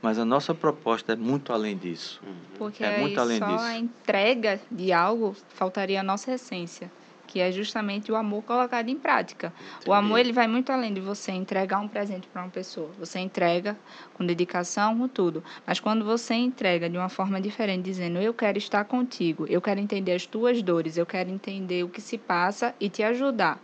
mas 0.03 0.19
a 0.19 0.25
nossa 0.25 0.53
proposta 0.53 1.13
é 1.13 1.17
muito 1.17 1.53
além 1.53 1.77
disso. 1.77 2.21
Uhum. 2.27 2.35
Porque 2.59 2.83
é 2.83 2.99
muito 2.99 3.21
além 3.21 3.39
só 3.39 3.47
disso. 3.47 3.65
a 3.65 3.79
entrega 3.79 4.61
de 4.71 4.93
algo 4.93 5.37
faltaria 5.55 6.01
a 6.01 6.03
nossa 6.03 6.33
essência 6.33 6.91
que 7.31 7.39
é 7.39 7.52
justamente 7.52 8.11
o 8.11 8.16
amor 8.16 8.43
colocado 8.43 8.89
em 8.89 8.98
prática. 8.98 9.52
Entendi. 9.77 9.89
O 9.89 9.93
amor 9.93 10.19
ele 10.19 10.32
vai 10.32 10.48
muito 10.48 10.73
além 10.73 10.93
de 10.93 11.01
você 11.01 11.31
entregar 11.31 11.78
um 11.78 11.86
presente 11.86 12.27
para 12.27 12.43
uma 12.43 12.51
pessoa. 12.51 12.90
Você 12.98 13.20
entrega 13.20 13.78
com 14.15 14.27
dedicação, 14.27 14.98
com 14.98 15.07
tudo. 15.07 15.44
Mas 15.65 15.78
quando 15.78 16.05
você 16.05 16.35
entrega 16.35 16.90
de 16.90 16.98
uma 16.98 17.09
forma 17.09 17.40
diferente, 17.40 17.85
dizendo 17.85 18.19
eu 18.19 18.35
quero 18.35 18.59
estar 18.59 18.85
contigo, 18.85 19.47
eu 19.48 19.61
quero 19.61 19.78
entender 19.78 20.12
as 20.12 20.27
tuas 20.27 20.61
dores, 20.61 20.97
eu 20.97 21.07
quero 21.07 21.31
entender 21.31 21.85
o 21.85 21.89
que 21.89 22.01
se 22.01 22.19
passa 22.19 22.74
e 22.81 22.89
te 22.89 23.05
ajudar, 23.05 23.61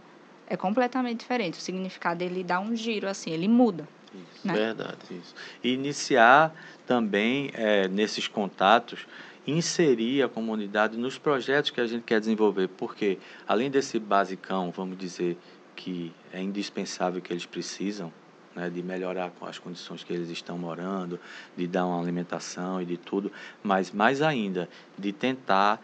é 0.47 0.57
completamente 0.57 1.19
diferente. 1.19 1.59
O 1.59 1.61
significado 1.61 2.23
ele 2.23 2.45
dá 2.45 2.61
um 2.61 2.77
giro 2.77 3.09
assim, 3.09 3.33
ele 3.33 3.49
muda. 3.49 3.89
Isso, 4.15 4.47
né? 4.47 4.55
Verdade. 4.55 4.99
Isso. 5.11 5.35
E 5.63 5.73
iniciar 5.73 6.55
também 6.87 7.51
é, 7.53 7.89
nesses 7.89 8.29
contatos 8.29 9.09
inserir 9.47 10.23
a 10.23 10.29
comunidade 10.29 10.97
nos 10.97 11.19
projetos 11.19 11.71
que 11.71 11.81
a 11.81 11.87
gente 11.87 12.03
quer 12.03 12.19
desenvolver, 12.19 12.69
porque 12.69 13.19
além 13.47 13.71
desse 13.71 13.99
basicão, 13.99 14.71
vamos 14.71 14.99
dizer, 14.99 15.39
que 15.77 16.13
é 16.33 16.43
indispensável 16.43 17.21
que 17.21 17.33
eles 17.33 17.47
precisam, 17.47 18.13
né, 18.55 18.71
de 18.71 18.83
melhorar 18.83 19.31
com 19.31 19.47
as 19.47 19.59
condições 19.59 20.03
que 20.03 20.13
eles 20.13 20.31
estão 20.31 20.59
morando, 20.59 21.21
de 21.57 21.67
dar 21.67 21.87
uma 21.87 22.01
alimentação 22.01 22.81
e 22.81 22.87
de 22.87 22.97
tudo, 22.97 23.31
mas 23.63 23.93
mais 23.93 24.23
ainda 24.23 24.69
de 24.99 25.13
tentar 25.13 25.81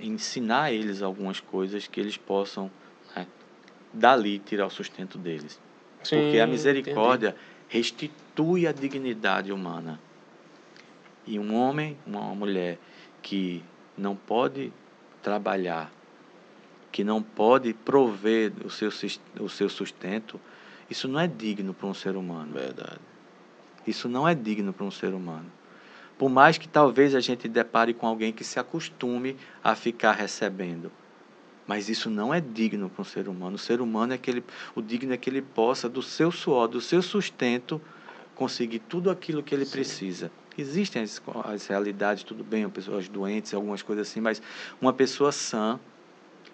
ensinar 0.00 0.64
a 0.64 0.72
eles 0.72 1.02
algumas 1.02 1.40
coisas 1.40 1.88
que 1.88 1.98
eles 1.98 2.16
possam 2.16 2.70
né, 3.16 3.26
dali 3.92 4.38
tirar 4.38 4.66
o 4.66 4.70
sustento 4.70 5.16
deles. 5.16 5.58
Sim, 6.04 6.20
Porque 6.20 6.38
a 6.38 6.46
misericórdia 6.46 7.28
entendi. 7.28 7.44
restitui 7.68 8.66
a 8.66 8.72
dignidade 8.72 9.50
humana. 9.50 9.98
E 11.26 11.38
um 11.38 11.54
homem, 11.54 11.96
uma 12.06 12.34
mulher 12.34 12.78
que 13.22 13.62
não 13.96 14.16
pode 14.16 14.72
trabalhar, 15.22 15.90
que 16.90 17.04
não 17.04 17.22
pode 17.22 17.72
prover 17.72 18.52
o 18.64 18.70
seu, 18.70 18.90
o 19.40 19.48
seu 19.48 19.68
sustento, 19.68 20.40
isso 20.90 21.08
não 21.08 21.20
é 21.20 21.26
digno 21.26 21.72
para 21.72 21.86
um 21.86 21.94
ser 21.94 22.16
humano. 22.16 22.52
Verdade. 22.52 23.00
Isso 23.86 24.08
não 24.08 24.28
é 24.28 24.34
digno 24.34 24.72
para 24.72 24.84
um 24.84 24.90
ser 24.90 25.14
humano. 25.14 25.50
Por 26.18 26.28
mais 26.28 26.58
que 26.58 26.68
talvez 26.68 27.14
a 27.14 27.20
gente 27.20 27.48
depare 27.48 27.94
com 27.94 28.06
alguém 28.06 28.32
que 28.32 28.44
se 28.44 28.58
acostume 28.58 29.36
a 29.64 29.74
ficar 29.74 30.12
recebendo. 30.12 30.92
Mas 31.66 31.88
isso 31.88 32.10
não 32.10 32.34
é 32.34 32.40
digno 32.40 32.90
para 32.90 33.02
um 33.02 33.04
ser 33.04 33.28
humano. 33.28 33.56
O 33.56 33.58
ser 33.58 33.80
humano 33.80 34.12
é 34.12 34.18
que 34.18 34.30
ele, 34.30 34.44
o 34.74 34.82
digno 34.82 35.12
é 35.12 35.16
que 35.16 35.30
ele 35.30 35.42
possa, 35.42 35.88
do 35.88 36.02
seu 36.02 36.30
suor, 36.30 36.68
do 36.68 36.80
seu 36.80 37.00
sustento, 37.00 37.80
conseguir 38.34 38.80
tudo 38.80 39.10
aquilo 39.10 39.42
que 39.42 39.54
ele 39.54 39.64
Sim. 39.64 39.72
precisa. 39.72 40.30
Existem 40.56 41.02
as, 41.02 41.20
as 41.44 41.66
realidades, 41.66 42.22
tudo 42.22 42.44
bem, 42.44 42.68
pessoas 42.68 43.08
doentes, 43.08 43.54
algumas 43.54 43.82
coisas 43.82 44.08
assim, 44.08 44.20
mas 44.20 44.42
uma 44.80 44.92
pessoa 44.92 45.32
sã. 45.32 45.78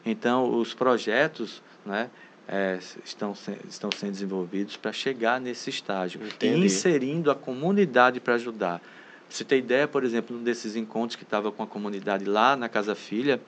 Então, 0.05 0.59
os 0.59 0.73
projetos, 0.73 1.63
né, 1.85 2.11
é, 2.47 2.79
estão, 3.05 3.35
estão 3.69 3.91
sendo 3.91 4.13
desenvolvidos 4.13 4.77
para 4.77 4.93
chegar 4.93 5.41
nesse 5.41 5.69
estágio 5.69 6.21
Entendi. 6.25 6.63
e 6.63 6.67
inserindo 6.67 7.31
a 7.31 7.35
comunidade 7.35 8.21
para 8.21 8.35
ajudar. 8.35 8.81
Você 9.29 9.45
tem 9.45 9.59
ideia, 9.59 9.87
por 9.87 10.05
exemplo, 10.05 10.35
um 10.35 10.43
desses 10.43 10.75
encontros 10.75 11.15
que 11.15 11.25
estava 11.25 11.53
com 11.53 11.63
a 11.63 11.67
comunidade 11.67 12.25
lá 12.25 12.57
na 12.57 12.69
Casa 12.69 12.95
Filha, 12.95 13.39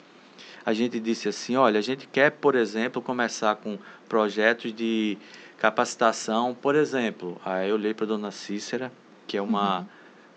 a 0.65 0.75
gente 0.75 1.01
disse 1.01 1.29
assim, 1.29 1.57
olha, 1.57 1.79
a 1.79 1.83
gente 1.83 2.07
quer, 2.07 2.31
por 2.33 2.55
exemplo, 2.55 3.01
começar 3.01 3.57
com 3.57 3.79
projetos 4.07 4.75
de 4.75 5.17
capacitação, 5.57 6.55
por 6.55 6.75
exemplo, 6.75 7.41
aí 7.45 7.71
eu 7.71 7.77
olhei 7.77 7.95
para 7.95 8.05
a 8.05 8.09
dona 8.09 8.31
Cícera, 8.31 8.93
que 9.27 9.37
é 9.37 9.43
uma, 9.43 9.81
uhum. 9.81 9.87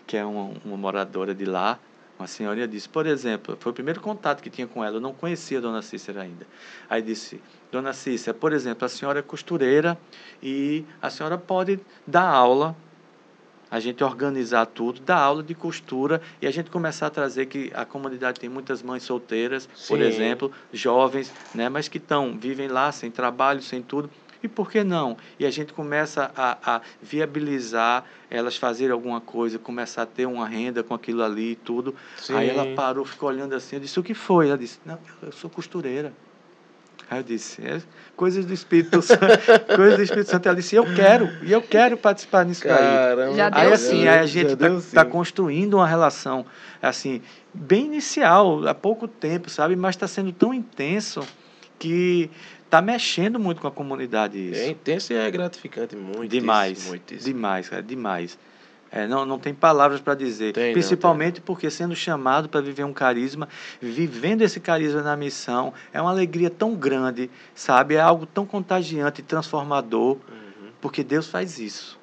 Que 0.06 0.16
é 0.16 0.24
uma, 0.24 0.52
uma 0.64 0.76
moradora 0.76 1.34
de 1.34 1.44
lá, 1.44 1.78
uma 2.18 2.28
senhorinha 2.28 2.68
disse, 2.68 2.88
por 2.88 3.06
exemplo, 3.06 3.56
foi 3.58 3.72
o 3.72 3.74
primeiro 3.74 4.00
contato 4.00 4.42
que 4.42 4.48
tinha 4.48 4.66
com 4.66 4.84
ela, 4.84 4.96
eu 4.96 5.00
não 5.00 5.12
conhecia 5.12 5.58
a 5.58 5.60
dona 5.60 5.82
Cícera 5.82 6.22
ainda. 6.22 6.46
Aí 6.88 7.02
disse, 7.02 7.40
dona 7.72 7.92
Cícera, 7.92 8.32
por 8.32 8.52
exemplo, 8.52 8.84
a 8.84 8.88
senhora 8.88 9.18
é 9.18 9.22
costureira 9.22 9.98
e 10.42 10.84
a 11.02 11.10
senhora 11.10 11.36
pode 11.36 11.80
dar 12.06 12.28
aula, 12.28 12.76
a 13.68 13.80
gente 13.80 14.04
organizar 14.04 14.66
tudo, 14.66 15.00
dar 15.00 15.18
aula 15.18 15.42
de 15.42 15.54
costura 15.54 16.22
e 16.40 16.46
a 16.46 16.50
gente 16.52 16.70
começar 16.70 17.08
a 17.08 17.10
trazer 17.10 17.46
que 17.46 17.72
a 17.74 17.84
comunidade 17.84 18.38
tem 18.38 18.48
muitas 18.48 18.80
mães 18.80 19.02
solteiras, 19.02 19.68
Sim. 19.74 19.88
por 19.88 20.00
exemplo, 20.00 20.52
jovens, 20.72 21.32
né, 21.52 21.68
mas 21.68 21.88
que 21.88 21.98
estão, 21.98 22.38
vivem 22.38 22.68
lá 22.68 22.92
sem 22.92 23.10
trabalho, 23.10 23.60
sem 23.60 23.82
tudo, 23.82 24.08
e 24.44 24.48
por 24.48 24.70
que 24.70 24.84
não? 24.84 25.16
E 25.38 25.46
a 25.46 25.50
gente 25.50 25.72
começa 25.72 26.30
a, 26.36 26.76
a 26.76 26.80
viabilizar 27.02 28.04
elas 28.30 28.56
fazerem 28.56 28.92
alguma 28.92 29.20
coisa, 29.20 29.58
começar 29.58 30.02
a 30.02 30.06
ter 30.06 30.26
uma 30.26 30.46
renda 30.46 30.82
com 30.82 30.92
aquilo 30.94 31.22
ali 31.22 31.52
e 31.52 31.56
tudo. 31.56 31.94
Sim. 32.16 32.34
Aí 32.34 32.48
ela 32.48 32.74
parou, 32.74 33.04
ficou 33.04 33.28
olhando 33.28 33.54
assim, 33.54 33.76
eu 33.76 33.80
disse, 33.80 33.98
o 33.98 34.02
que 34.02 34.14
foi? 34.14 34.48
Ela 34.48 34.58
disse, 34.58 34.78
não, 34.84 34.98
eu 35.22 35.32
sou 35.32 35.48
costureira. 35.48 36.12
Aí 37.10 37.18
eu 37.18 37.22
disse, 37.22 37.62
é 37.62 37.80
coisas 38.16 38.44
do 38.44 38.52
Espírito 38.52 39.00
Santo, 39.02 39.22
coisas 39.76 39.96
do 39.96 40.02
Espírito 40.02 40.30
Santo. 40.30 40.46
Ela 40.46 40.56
disse, 40.56 40.74
eu 40.74 40.84
quero, 40.94 41.28
e 41.42 41.52
eu 41.52 41.62
quero 41.62 41.96
participar 41.96 42.44
nisso 42.44 42.62
Caramba, 42.62 43.30
aí. 43.30 43.36
Já 43.36 43.50
aí 43.52 43.72
assim, 43.72 44.08
aí 44.08 44.18
a 44.18 44.26
gente 44.26 44.52
está 44.52 45.04
tá 45.04 45.04
construindo 45.04 45.74
uma 45.74 45.86
relação, 45.86 46.44
assim, 46.82 47.22
bem 47.52 47.86
inicial, 47.86 48.66
há 48.66 48.74
pouco 48.74 49.06
tempo, 49.06 49.48
sabe? 49.48 49.76
Mas 49.76 49.94
está 49.94 50.08
sendo 50.08 50.32
tão 50.32 50.52
intenso 50.52 51.22
que 51.78 52.30
está 52.74 52.82
mexendo 52.82 53.38
muito 53.38 53.60
com 53.60 53.68
a 53.68 53.70
comunidade 53.70 54.50
isso. 54.50 54.60
É 54.60 54.68
intenso 54.68 55.12
e 55.12 55.16
é 55.16 55.30
gratificante, 55.30 55.94
muito. 55.94 56.28
Demais, 56.28 56.88
muito 56.88 57.16
demais, 57.16 57.68
cara, 57.68 57.82
demais. 57.82 58.36
É, 58.90 59.06
não, 59.06 59.24
não 59.24 59.38
tem 59.38 59.54
palavras 59.54 60.00
para 60.00 60.14
dizer. 60.14 60.52
Tem, 60.52 60.72
Principalmente 60.72 61.36
não, 61.36 61.46
porque 61.46 61.70
sendo 61.70 61.94
chamado 61.94 62.48
para 62.48 62.60
viver 62.60 62.84
um 62.84 62.92
carisma, 62.92 63.48
vivendo 63.80 64.42
esse 64.42 64.60
carisma 64.60 65.02
na 65.02 65.16
missão, 65.16 65.72
é 65.92 66.00
uma 66.00 66.10
alegria 66.10 66.50
tão 66.50 66.74
grande, 66.74 67.30
sabe? 67.54 67.94
É 67.94 68.00
algo 68.00 68.26
tão 68.26 68.46
contagiante 68.46 69.20
e 69.20 69.24
transformador, 69.24 70.16
uhum. 70.28 70.70
porque 70.80 71.02
Deus 71.02 71.28
faz 71.28 71.58
isso. 71.58 71.98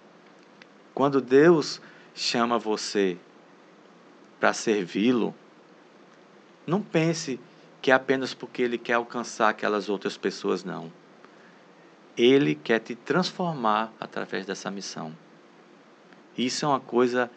Quando 0.94 1.22
Deus 1.22 1.82
chama 2.14 2.58
você 2.58 3.18
para 4.40 4.52
servi-lo, 4.52 5.34
não 6.68 6.82
pense 6.82 7.40
que 7.82 7.90
é 7.90 7.94
apenas 7.94 8.34
porque 8.34 8.62
ele 8.62 8.78
quer 8.78 8.94
alcançar 8.94 9.50
aquelas 9.50 9.90
outras 9.90 10.16
pessoas, 10.18 10.64
não. 10.64 10.92
Ele 12.16 12.54
quer 12.54 12.80
te 12.80 12.94
transformar 12.94 13.92
através 14.00 14.46
dessa 14.46 14.70
missão. 14.70 15.12
Isso 16.38 16.66
é 16.66 16.68
uma 16.68 16.80
coisa 16.80 17.30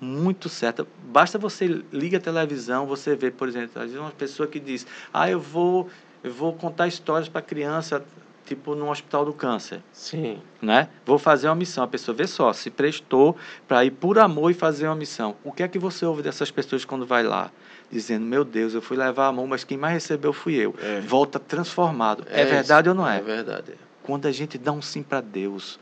muito 0.00 0.48
certa. 0.48 0.86
Basta 1.04 1.38
você 1.38 1.66
liga 1.92 2.18
a 2.18 2.20
televisão, 2.20 2.86
você 2.86 3.14
vê, 3.14 3.30
por 3.30 3.48
exemplo, 3.48 3.82
uma 4.00 4.10
pessoa 4.10 4.46
que 4.48 4.58
diz: 4.58 4.86
"Ah, 5.12 5.30
eu 5.30 5.40
vou 5.40 5.88
eu 6.24 6.32
vou 6.32 6.52
contar 6.54 6.88
histórias 6.88 7.28
para 7.28 7.40
criança 7.40 8.04
tipo 8.44 8.74
no 8.74 8.90
hospital 8.90 9.24
do 9.24 9.32
câncer". 9.32 9.82
Sim. 9.92 10.40
Né? 10.60 10.88
Vou 11.04 11.18
fazer 11.18 11.48
uma 11.48 11.54
missão. 11.54 11.84
A 11.84 11.88
pessoa 11.88 12.14
vê 12.14 12.26
só, 12.26 12.52
se 12.52 12.70
prestou 12.70 13.36
para 13.68 13.84
ir 13.84 13.92
por 13.92 14.18
amor 14.18 14.50
e 14.50 14.54
fazer 14.54 14.86
uma 14.86 14.96
missão. 14.96 15.36
O 15.44 15.52
que 15.52 15.62
é 15.62 15.68
que 15.68 15.78
você 15.78 16.04
ouve 16.04 16.22
dessas 16.22 16.50
pessoas 16.50 16.84
quando 16.84 17.06
vai 17.06 17.22
lá? 17.22 17.50
Dizendo: 17.90 18.24
Meu 18.24 18.44
Deus, 18.44 18.74
eu 18.74 18.82
fui 18.82 18.96
levar 18.96 19.28
a 19.28 19.32
mão, 19.32 19.46
mas 19.46 19.64
quem 19.64 19.76
mais 19.76 19.94
recebeu 19.94 20.32
fui 20.32 20.54
eu. 20.54 20.74
É. 20.80 21.00
Volta 21.00 21.38
transformado. 21.38 22.24
É, 22.28 22.42
é 22.42 22.44
verdade 22.44 22.88
isso. 22.88 22.98
ou 22.98 23.04
não 23.04 23.10
é? 23.10 23.18
É 23.18 23.22
verdade. 23.22 23.74
Quando 24.02 24.26
a 24.26 24.32
gente 24.32 24.58
dá 24.58 24.72
um 24.72 24.82
sim 24.82 25.02
para 25.02 25.20
Deus, 25.20 25.78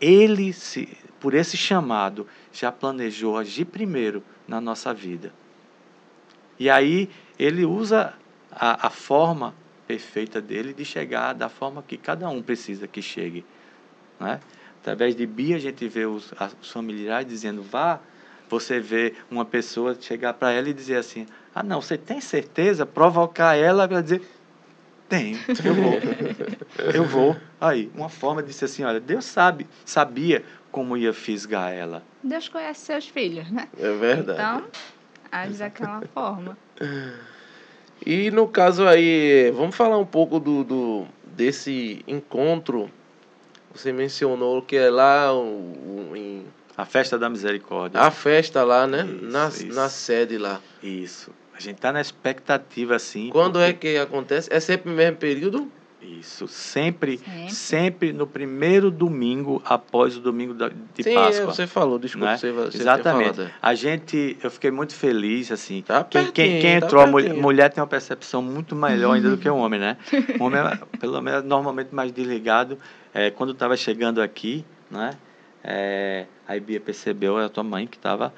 Ele, 0.00 0.52
se, 0.52 0.88
por 1.18 1.34
esse 1.34 1.56
chamado, 1.56 2.26
já 2.52 2.72
planejou 2.72 3.36
agir 3.36 3.64
primeiro 3.64 4.22
na 4.46 4.60
nossa 4.60 4.92
vida. 4.92 5.32
E 6.58 6.68
aí, 6.68 7.08
Ele 7.38 7.64
usa 7.64 8.14
a, 8.50 8.86
a 8.86 8.90
forma 8.90 9.54
perfeita 9.86 10.40
dele 10.40 10.72
de 10.72 10.84
chegar 10.84 11.32
da 11.32 11.48
forma 11.48 11.82
que 11.82 11.96
cada 11.96 12.28
um 12.28 12.42
precisa 12.42 12.86
que 12.86 13.02
chegue. 13.02 13.44
Né? 14.18 14.40
Através 14.80 15.14
de 15.16 15.26
Bia, 15.26 15.56
a 15.56 15.58
gente 15.58 15.86
vê 15.88 16.06
os, 16.06 16.32
os 16.60 16.70
familiares 16.70 17.28
dizendo: 17.28 17.62
vá 17.62 18.00
você 18.50 18.80
vê 18.80 19.14
uma 19.30 19.44
pessoa 19.44 19.96
chegar 19.98 20.34
para 20.34 20.50
ela 20.50 20.68
e 20.68 20.74
dizer 20.74 20.96
assim: 20.96 21.26
ah, 21.54 21.62
não, 21.62 21.80
você 21.80 21.98
tem 21.98 22.20
certeza? 22.20 22.86
Provocar 22.86 23.56
ela 23.56 23.88
para 23.88 24.00
dizer: 24.00 24.22
tenho, 25.08 25.38
eu 25.64 25.74
vou. 25.74 25.94
eu 26.94 27.04
vou. 27.04 27.36
Aí, 27.60 27.90
uma 27.94 28.08
forma 28.08 28.42
de 28.42 28.48
dizer 28.50 28.66
assim: 28.66 28.84
olha, 28.84 29.00
Deus 29.00 29.24
sabe, 29.24 29.66
sabia 29.84 30.44
como 30.70 30.96
ia 30.96 31.12
fisgar 31.12 31.72
ela. 31.72 32.02
Deus 32.22 32.48
conhece 32.48 32.86
seus 32.86 33.08
filhos, 33.08 33.50
né? 33.50 33.68
É 33.78 33.92
verdade. 33.92 34.40
Então, 34.40 34.64
age 35.32 35.54
daquela 35.54 36.00
forma. 36.14 36.56
E 38.06 38.30
no 38.30 38.46
caso 38.46 38.86
aí, 38.86 39.50
vamos 39.54 39.74
falar 39.74 39.98
um 39.98 40.06
pouco 40.06 40.38
do, 40.38 40.62
do 40.62 41.06
desse 41.24 42.04
encontro. 42.06 42.90
Você 43.74 43.92
mencionou 43.92 44.62
que 44.62 44.76
é 44.76 44.90
lá 44.90 45.30
em 46.14 46.44
a 46.80 46.84
festa 46.86 47.18
da 47.18 47.28
misericórdia. 47.28 48.00
A 48.00 48.10
festa 48.10 48.64
lá, 48.64 48.86
né? 48.86 49.04
Isso, 49.04 49.24
na, 49.24 49.48
isso. 49.48 49.66
na 49.68 49.88
sede 49.88 50.38
lá. 50.38 50.60
Isso. 50.82 51.30
A 51.54 51.60
gente 51.60 51.76
está 51.76 51.92
na 51.92 52.00
expectativa, 52.00 52.96
assim. 52.96 53.28
Quando 53.28 53.58
porque... 53.58 53.88
é 53.88 53.92
que 53.92 53.98
acontece? 53.98 54.48
É 54.50 54.58
sempre 54.58 54.90
no 54.90 54.96
mesmo 54.96 55.18
período? 55.18 55.70
Isso, 56.02 56.48
sempre, 56.48 57.18
sempre, 57.18 57.50
sempre, 57.50 58.12
no 58.14 58.26
primeiro 58.26 58.90
domingo 58.90 59.60
após 59.66 60.16
o 60.16 60.20
domingo 60.20 60.54
de 60.94 61.02
Sim, 61.02 61.12
Páscoa. 61.12 61.46
você 61.46 61.66
falou, 61.66 61.98
desculpa, 61.98 62.30
né? 62.30 62.38
você, 62.38 62.50
você 62.50 62.78
Exatamente. 62.78 63.42
É. 63.42 63.50
A 63.60 63.74
gente, 63.74 64.38
eu 64.42 64.50
fiquei 64.50 64.70
muito 64.70 64.94
feliz, 64.94 65.52
assim. 65.52 65.82
Tá 65.82 66.02
quem, 66.02 66.32
quem, 66.32 66.60
quem 66.62 66.80
tá 66.80 66.86
entrou, 66.86 67.02
a 67.02 67.06
mulher, 67.06 67.34
mulher, 67.34 67.70
tem 67.70 67.82
uma 67.82 67.86
percepção 67.86 68.40
muito 68.40 68.74
melhor 68.74 69.12
ainda 69.12 69.28
do 69.28 69.36
que 69.36 69.48
o 69.48 69.56
homem, 69.56 69.78
né? 69.78 69.98
O 70.38 70.44
homem 70.44 70.60
é, 70.60 70.78
pelo 70.98 71.20
menos, 71.20 71.44
normalmente 71.44 71.94
mais 71.94 72.10
desligado. 72.10 72.78
É, 73.12 73.30
quando 73.30 73.52
estava 73.52 73.76
chegando 73.76 74.22
aqui, 74.22 74.64
né? 74.90 75.10
É, 75.62 76.26
Aí 76.50 76.58
Bia 76.58 76.80
percebeu, 76.80 77.36
era 77.36 77.46
a 77.46 77.48
tua 77.48 77.62
mãe 77.62 77.86
que 77.86 77.96
estava 77.96 78.34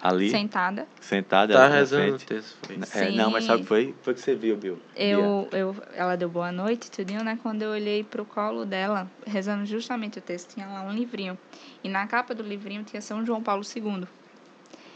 ali. 0.00 0.30
Sentada. 0.30 0.86
Sentada. 1.00 1.54
Tá 1.54 1.68
rezando 1.68 2.14
o 2.14 2.18
texto. 2.18 2.56
Foi. 2.62 2.78
É, 2.94 3.10
não, 3.10 3.30
mas 3.30 3.44
sabe 3.44 3.58
o 3.58 3.62
que 3.62 3.68
foi? 3.68 3.94
Foi 4.02 4.14
que 4.14 4.20
você 4.20 4.34
viu, 4.34 4.56
Bill. 4.56 4.78
Eu, 4.94 5.48
eu, 5.50 5.76
ela 5.94 6.16
deu 6.16 6.28
boa 6.28 6.52
noite, 6.52 6.90
tudinho, 6.90 7.24
né? 7.24 7.38
Quando 7.42 7.62
eu 7.62 7.70
olhei 7.70 8.04
pro 8.04 8.24
colo 8.24 8.64
dela, 8.64 9.10
rezando 9.26 9.66
justamente 9.66 10.18
o 10.18 10.22
texto, 10.22 10.54
tinha 10.54 10.66
lá 10.66 10.82
um 10.82 10.92
livrinho. 10.92 11.36
E 11.82 11.88
na 11.88 12.06
capa 12.06 12.34
do 12.34 12.42
livrinho 12.42 12.84
tinha 12.84 13.02
São 13.02 13.24
João 13.24 13.42
Paulo 13.42 13.62
II. 13.64 14.06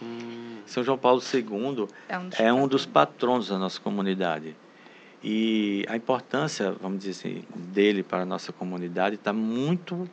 Hum. 0.02 0.58
São 0.66 0.84
João 0.84 0.98
Paulo 0.98 1.20
II 1.20 1.88
é 2.08 2.18
um, 2.18 2.28
dos, 2.28 2.40
é 2.40 2.52
um 2.52 2.68
dos 2.68 2.86
patronos 2.86 3.48
da 3.48 3.58
nossa 3.58 3.80
comunidade. 3.80 4.56
E 5.22 5.84
a 5.88 5.96
importância, 5.96 6.72
vamos 6.72 6.98
dizer 6.98 7.10
assim, 7.10 7.44
dele 7.54 8.02
para 8.02 8.22
a 8.22 8.26
nossa 8.26 8.52
comunidade 8.52 9.16
está 9.16 9.32
muito 9.32 10.08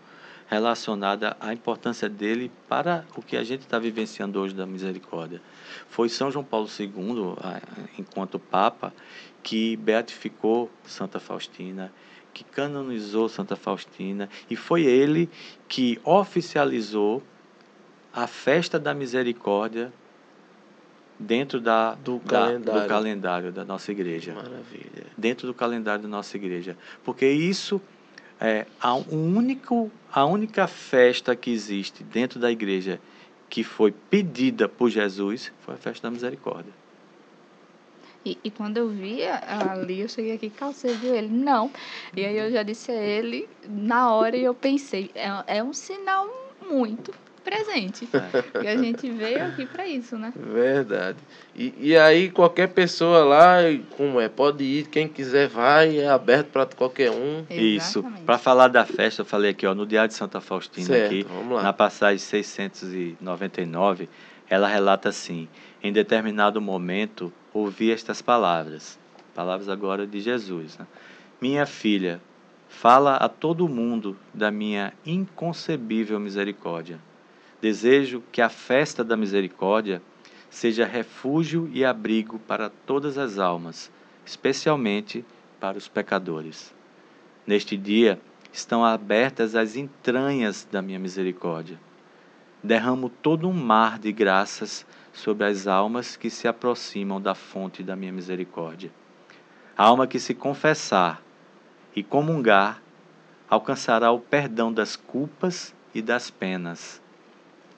relacionada 0.52 1.38
à 1.40 1.54
importância 1.54 2.10
dele 2.10 2.52
para 2.68 3.06
o 3.16 3.22
que 3.22 3.38
a 3.38 3.44
gente 3.44 3.62
está 3.62 3.80
vivenciando 3.80 4.38
hoje 4.38 4.54
da 4.54 4.66
misericórdia. 4.66 5.42
Foi 5.90 6.10
São 6.10 6.30
João 6.30 6.44
Paulo 6.44 6.68
II, 6.78 7.38
enquanto 7.98 8.38
Papa, 8.38 8.94
que 9.42 9.78
beatificou 9.78 10.70
Santa 10.84 11.22
Faustina, 11.22 11.90
que 12.34 12.44
canonizou 12.44 13.30
Santa 13.30 13.56
Faustina, 13.56 14.28
e 14.50 14.58
foi 14.58 14.84
ele 14.84 15.30
que 15.70 15.98
oficializou 16.04 17.24
a 18.14 18.28
festa 18.28 18.78
da 18.78 18.94
misericórdia 18.94 19.92
dentro 21.18 21.62
da, 21.62 21.94
Do 21.96 22.20
da- 22.20 22.30
calendário. 22.30 22.82
do 22.82 22.88
calendário 22.90 23.52
da 23.54 23.64
nossa 23.64 23.90
igreja. 23.90 24.34
Maravilha. 24.34 25.06
Dentro 25.18 25.48
do 25.48 25.54
calendário 25.54 26.04
da 26.04 26.10
nossa 26.10 26.36
igreja. 26.36 26.76
Porque 27.06 27.26
isso 27.30 27.82
é 28.42 28.66
a, 28.82 28.96
um 28.96 29.38
único, 29.38 29.92
a 30.12 30.26
única 30.26 30.68
festa 30.68 31.36
que 31.36 31.52
existe 31.52 32.04
dentro 32.04 32.40
da 32.40 32.52
igreja 32.52 33.00
que 33.50 33.64
foi 33.64 33.92
pedida 33.92 34.68
por 34.68 34.90
Jesus 34.90 35.52
foi 35.62 35.76
a 35.76 35.78
festa 35.78 36.08
da 36.08 36.12
misericórdia. 36.12 36.74
E, 38.26 38.38
e 38.44 38.52
quando 38.52 38.78
eu 38.78 38.90
vi 38.90 39.24
a- 39.24 39.72
ali, 39.72 40.02
eu 40.02 40.08
cheguei 40.10 40.34
aqui, 40.36 40.50
calcei, 40.50 40.94
viu 40.96 41.14
ele? 41.16 41.28
Não. 41.28 41.72
E 42.16 42.24
aí 42.24 42.38
eu 42.38 42.52
já 42.52 42.64
disse 42.64 42.92
a 42.92 42.96
ele, 42.96 43.48
na 43.68 44.14
hora 44.14 44.38
eu 44.38 44.54
pensei, 44.54 45.10
é, 45.16 45.58
é 45.58 45.64
um 45.64 45.74
sinal 45.74 46.28
muito 46.70 47.12
presente. 47.44 48.08
E 48.64 48.68
a 48.68 48.78
gente 48.78 49.10
veio 49.10 49.44
aqui 49.46 49.66
para 49.66 49.88
isso, 49.88 50.18
né? 50.18 50.34
Verdade. 50.36 51.18
E, 51.56 51.74
e 51.80 51.98
aí 51.98 52.30
qualquer 52.30 52.68
pessoa 52.68 53.24
lá, 53.24 53.58
como 53.98 54.20
é, 54.20 54.30
pode 54.30 54.64
ir, 54.64 54.88
quem 54.88 55.08
quiser 55.08 55.48
vai, 55.48 56.00
é 56.00 56.08
aberto 56.08 56.48
para 56.48 56.66
qualquer 56.66 57.12
um. 57.12 57.46
Isso. 57.50 58.00
Exatamente. 58.00 58.24
Para 58.24 58.38
falar 58.38 58.68
da 58.68 58.86
festa, 58.86 59.22
eu 59.22 59.26
falei 59.26 59.52
aqui, 59.52 59.66
ó, 59.66 59.76
no 59.76 59.86
Diário 59.86 60.10
de 60.10 60.16
Santa 60.16 60.40
Faustina 60.40 60.88
Certo, 60.88 61.06
aqui, 61.06 61.24
vamos 61.24 61.56
lá. 61.56 61.64
na 61.64 61.74
passagem 61.74 62.20
699, 62.20 64.08
ela 64.50 64.68
relata 64.68 65.10
assim: 65.10 65.48
em 65.84 65.92
determinado 65.92 66.62
momento 66.62 67.34
ouvi 67.54 67.92
estas 67.92 68.22
palavras, 68.22 68.98
palavras 69.36 69.68
agora 69.68 70.08
de 70.08 70.20
Jesus, 70.20 70.78
né? 70.78 70.88
Minha 71.42 71.66
filha, 71.66 72.22
fala 72.70 73.16
a 73.16 73.28
todo 73.28 73.68
mundo 73.68 74.18
da 74.34 74.50
minha 74.52 74.94
inconcebível 75.06 76.20
misericórdia. 76.20 77.00
Desejo 77.62 78.24
que 78.32 78.42
a 78.42 78.50
festa 78.50 79.04
da 79.04 79.16
misericórdia 79.16 80.02
seja 80.50 80.84
refúgio 80.86 81.70
e 81.72 81.86
abrigo 81.86 82.40
para 82.40 82.70
todas 82.70 83.20
as 83.20 83.38
almas, 83.38 83.92
especialmente 84.26 85.24
para 85.60 85.78
os 85.78 85.88
pecadores. 85.88 86.74
Neste 87.46 87.78
dia 87.78 88.20
estão 88.52 88.84
abertas 88.84 89.56
as 89.56 89.76
entranhas 89.76 90.68
da 90.72 90.82
minha 90.82 90.98
misericórdia. 90.98 91.80
Derramo 92.64 93.10
todo 93.10 93.48
um 93.48 93.54
mar 93.54 94.00
de 94.00 94.12
graças 94.12 94.86
sobre 95.14 95.46
as 95.46 95.68
almas 95.68 96.16
que 96.16 96.30
se 96.30 96.48
aproximam 96.48 97.22
da 97.22 97.36
fonte 97.36 97.84
da 97.84 97.96
minha 97.96 98.12
misericórdia. 98.12 98.92
A 99.78 99.84
alma 99.84 100.08
que 100.08 100.20
se 100.20 100.34
confessar 100.34 101.22
e 101.96 102.02
comungar 102.02 102.82
alcançará 103.48 104.12
o 104.12 104.20
perdão 104.20 104.74
das 104.74 104.96
culpas 104.96 105.76
e 105.94 106.02
das 106.02 106.32
penas. 106.32 107.02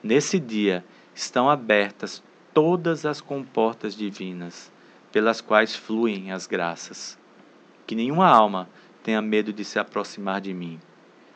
Nesse 0.04 0.38
dia 0.38 0.84
estão 1.14 1.48
abertas 1.48 2.22
todas 2.52 3.06
as 3.06 3.22
comportas 3.22 3.96
divinas, 3.96 4.70
pelas 5.10 5.40
quais 5.40 5.74
fluem 5.74 6.30
as 6.30 6.46
graças. 6.46 7.18
Que 7.86 7.94
nenhuma 7.94 8.28
alma 8.28 8.68
tenha 9.02 9.22
medo 9.22 9.50
de 9.50 9.64
se 9.64 9.78
aproximar 9.78 10.42
de 10.42 10.52
mim, 10.52 10.78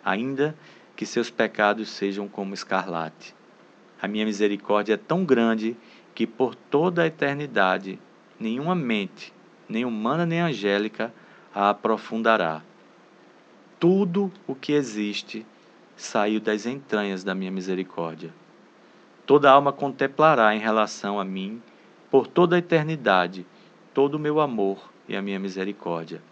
ainda 0.05 0.55
que 0.95 1.07
seus 1.07 1.31
pecados 1.31 1.89
sejam 1.89 2.29
como 2.29 2.53
escarlate. 2.53 3.35
A 4.03 4.07
minha 4.07 4.27
misericórdia 4.27 4.93
é 4.93 4.99
tão 4.99 5.25
grande 5.25 5.75
que 6.15 6.27
por 6.27 6.55
toda 6.55 7.05
a 7.05 7.07
eternidade 7.07 7.99
nenhuma 8.39 8.75
mente, 8.75 9.33
nem 9.67 9.87
humana 9.87 10.27
nem 10.27 10.43
angélica, 10.43 11.11
a 11.55 11.71
aprofundará. 11.71 12.63
Tudo 13.81 14.31
o 14.47 14.55
que 14.55 14.75
existe 14.75 15.47
saiu 15.97 16.39
das 16.39 16.67
entranhas 16.67 17.25
da 17.25 17.35
minha 17.35 17.51
misericórdia. 17.51 18.31
Toda 19.29 19.51
alma 19.51 19.75
contemplará 19.75 20.57
em 20.57 20.59
relação 20.59 21.21
a 21.21 21.25
mim, 21.25 21.63
por 22.11 22.27
toda 22.27 22.57
a 22.57 22.61
eternidade, 22.61 23.45
todo 23.93 24.15
o 24.15 24.19
meu 24.19 24.41
amor 24.41 24.91
e 25.07 25.15
a 25.15 25.21
minha 25.21 25.39
misericórdia. 25.39 26.23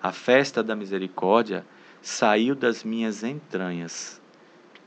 A 0.00 0.12
festa 0.12 0.62
da 0.62 0.76
misericórdia 0.76 1.66
saiu 2.00 2.54
das 2.54 2.84
minhas 2.84 3.24
entranhas. 3.24 4.22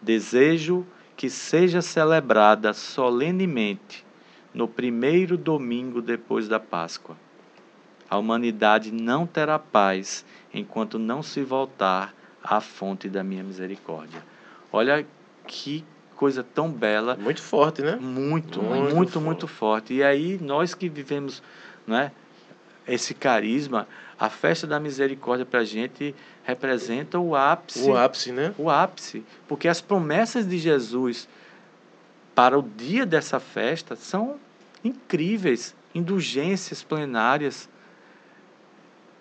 Desejo 0.01 0.87
que 1.17 1.29
seja 1.29 1.81
celebrada 1.81 2.71
solenemente 2.71 4.05
no 4.53 4.65
primeiro 4.65 5.37
domingo 5.37 6.01
depois 6.01 6.47
da 6.47 6.57
Páscoa. 6.57 7.17
A 8.09 8.17
humanidade 8.17 8.93
não 8.93 9.27
terá 9.27 9.59
paz 9.59 10.25
enquanto 10.53 10.97
não 10.97 11.21
se 11.21 11.43
voltar 11.43 12.15
à 12.41 12.61
fonte 12.61 13.09
da 13.09 13.25
minha 13.25 13.43
misericórdia. 13.43 14.23
Olha 14.71 15.05
que 15.45 15.83
coisa 16.15 16.43
tão 16.43 16.71
bela 16.71 17.15
Muito 17.19 17.41
forte, 17.41 17.81
né? 17.81 17.95
muito, 17.95 18.61
Muito 18.61 18.95
muito, 18.95 19.11
forte. 19.11 19.19
muito, 19.19 19.47
forte. 19.47 19.93
E 19.93 20.03
aí, 20.03 20.39
nós 20.41 20.73
que 20.73 20.89
vivemos 20.89 21.43
né, 21.85 22.11
esse 22.87 23.13
carisma, 23.13 23.87
a 24.19 24.29
festa 24.29 24.65
da 24.65 24.79
misericórdia 24.79 25.45
para 25.45 25.59
a 25.59 25.65
gente 25.65 26.15
representa 26.43 27.19
o 27.19 27.35
ápice. 27.35 27.89
O 27.89 27.97
ápice, 27.97 28.31
né? 28.31 28.53
o 28.57 28.69
ápice. 28.69 29.23
Porque 29.47 29.67
as 29.67 29.81
promessas 29.81 30.47
de 30.47 30.57
Jesus 30.57 31.27
para 32.33 32.57
o 32.57 32.61
dia 32.61 33.05
dessa 33.05 33.39
festa 33.39 33.95
são 33.95 34.37
incríveis 34.83 35.75
indulgências 35.93 36.83
plenárias. 36.83 37.69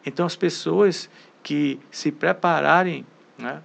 Então, 0.04 0.26
as 0.26 0.36
pessoas 0.36 1.08
que 1.42 1.78
se 1.90 2.10
prepararem 2.10 3.06
né, 3.38 3.62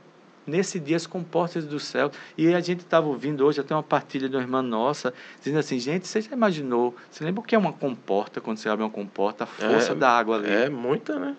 nesse 0.50 0.80
dia 0.80 0.98
as 0.98 1.08
comportas 1.08 1.66
do 1.66 1.80
céu. 1.80 2.12
E 2.38 2.54
a 2.54 2.60
gente 2.60 2.80
estava 2.82 3.08
ouvindo 3.08 3.46
hoje 3.46 3.62
até 3.62 3.74
uma 3.74 3.84
partilha 3.84 4.28
de 4.28 4.36
uma 4.36 4.42
irmã 4.42 4.62
nossa, 4.62 5.14
dizendo 5.40 5.60
assim, 5.60 5.80
gente, 5.80 6.08
você 6.08 6.20
já 6.22 6.32
imaginou, 6.32 6.96
você 7.10 7.24
lembra 7.24 7.40
o 7.42 7.44
que 7.44 7.56
é 7.56 7.58
uma 7.58 7.72
comporta, 7.72 8.42
quando 8.42 8.58
você 8.58 8.68
abre 8.68 8.84
uma 8.84 8.90
comporta, 8.92 9.46
a 9.46 9.48
força 9.48 9.92
É, 9.94 9.96
da 9.96 10.10
água 10.10 10.38
ali? 10.38 10.50
É 10.52 10.70
muita, 10.70 11.18
né? 11.18 11.36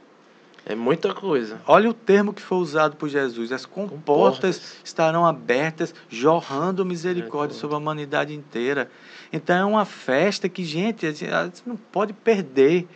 É 0.67 0.75
muita 0.75 1.15
coisa. 1.15 1.59
Olha 1.67 1.89
o 1.89 1.95
termo 1.95 2.35
que 2.35 2.43
foi 2.43 2.59
usado 2.59 2.95
por 2.95 3.09
Jesus. 3.09 3.51
As 3.51 3.65
comportas, 3.65 4.57
Comportas. 4.59 4.77
estarão 4.85 5.25
abertas, 5.27 5.95
jorrando 6.11 6.85
misericórdia 6.85 6.85
Misericórdia. 6.85 7.57
sobre 7.59 7.75
a 7.77 7.79
humanidade 7.79 8.35
inteira. 8.35 8.91
Então 9.33 9.57
é 9.57 9.65
uma 9.65 9.85
festa 9.87 10.49
que, 10.51 10.63
gente 10.65 11.07
a 11.07 11.13
gente 11.13 11.63
não 11.67 11.77
pode 11.77 12.13
perder. 12.13 12.87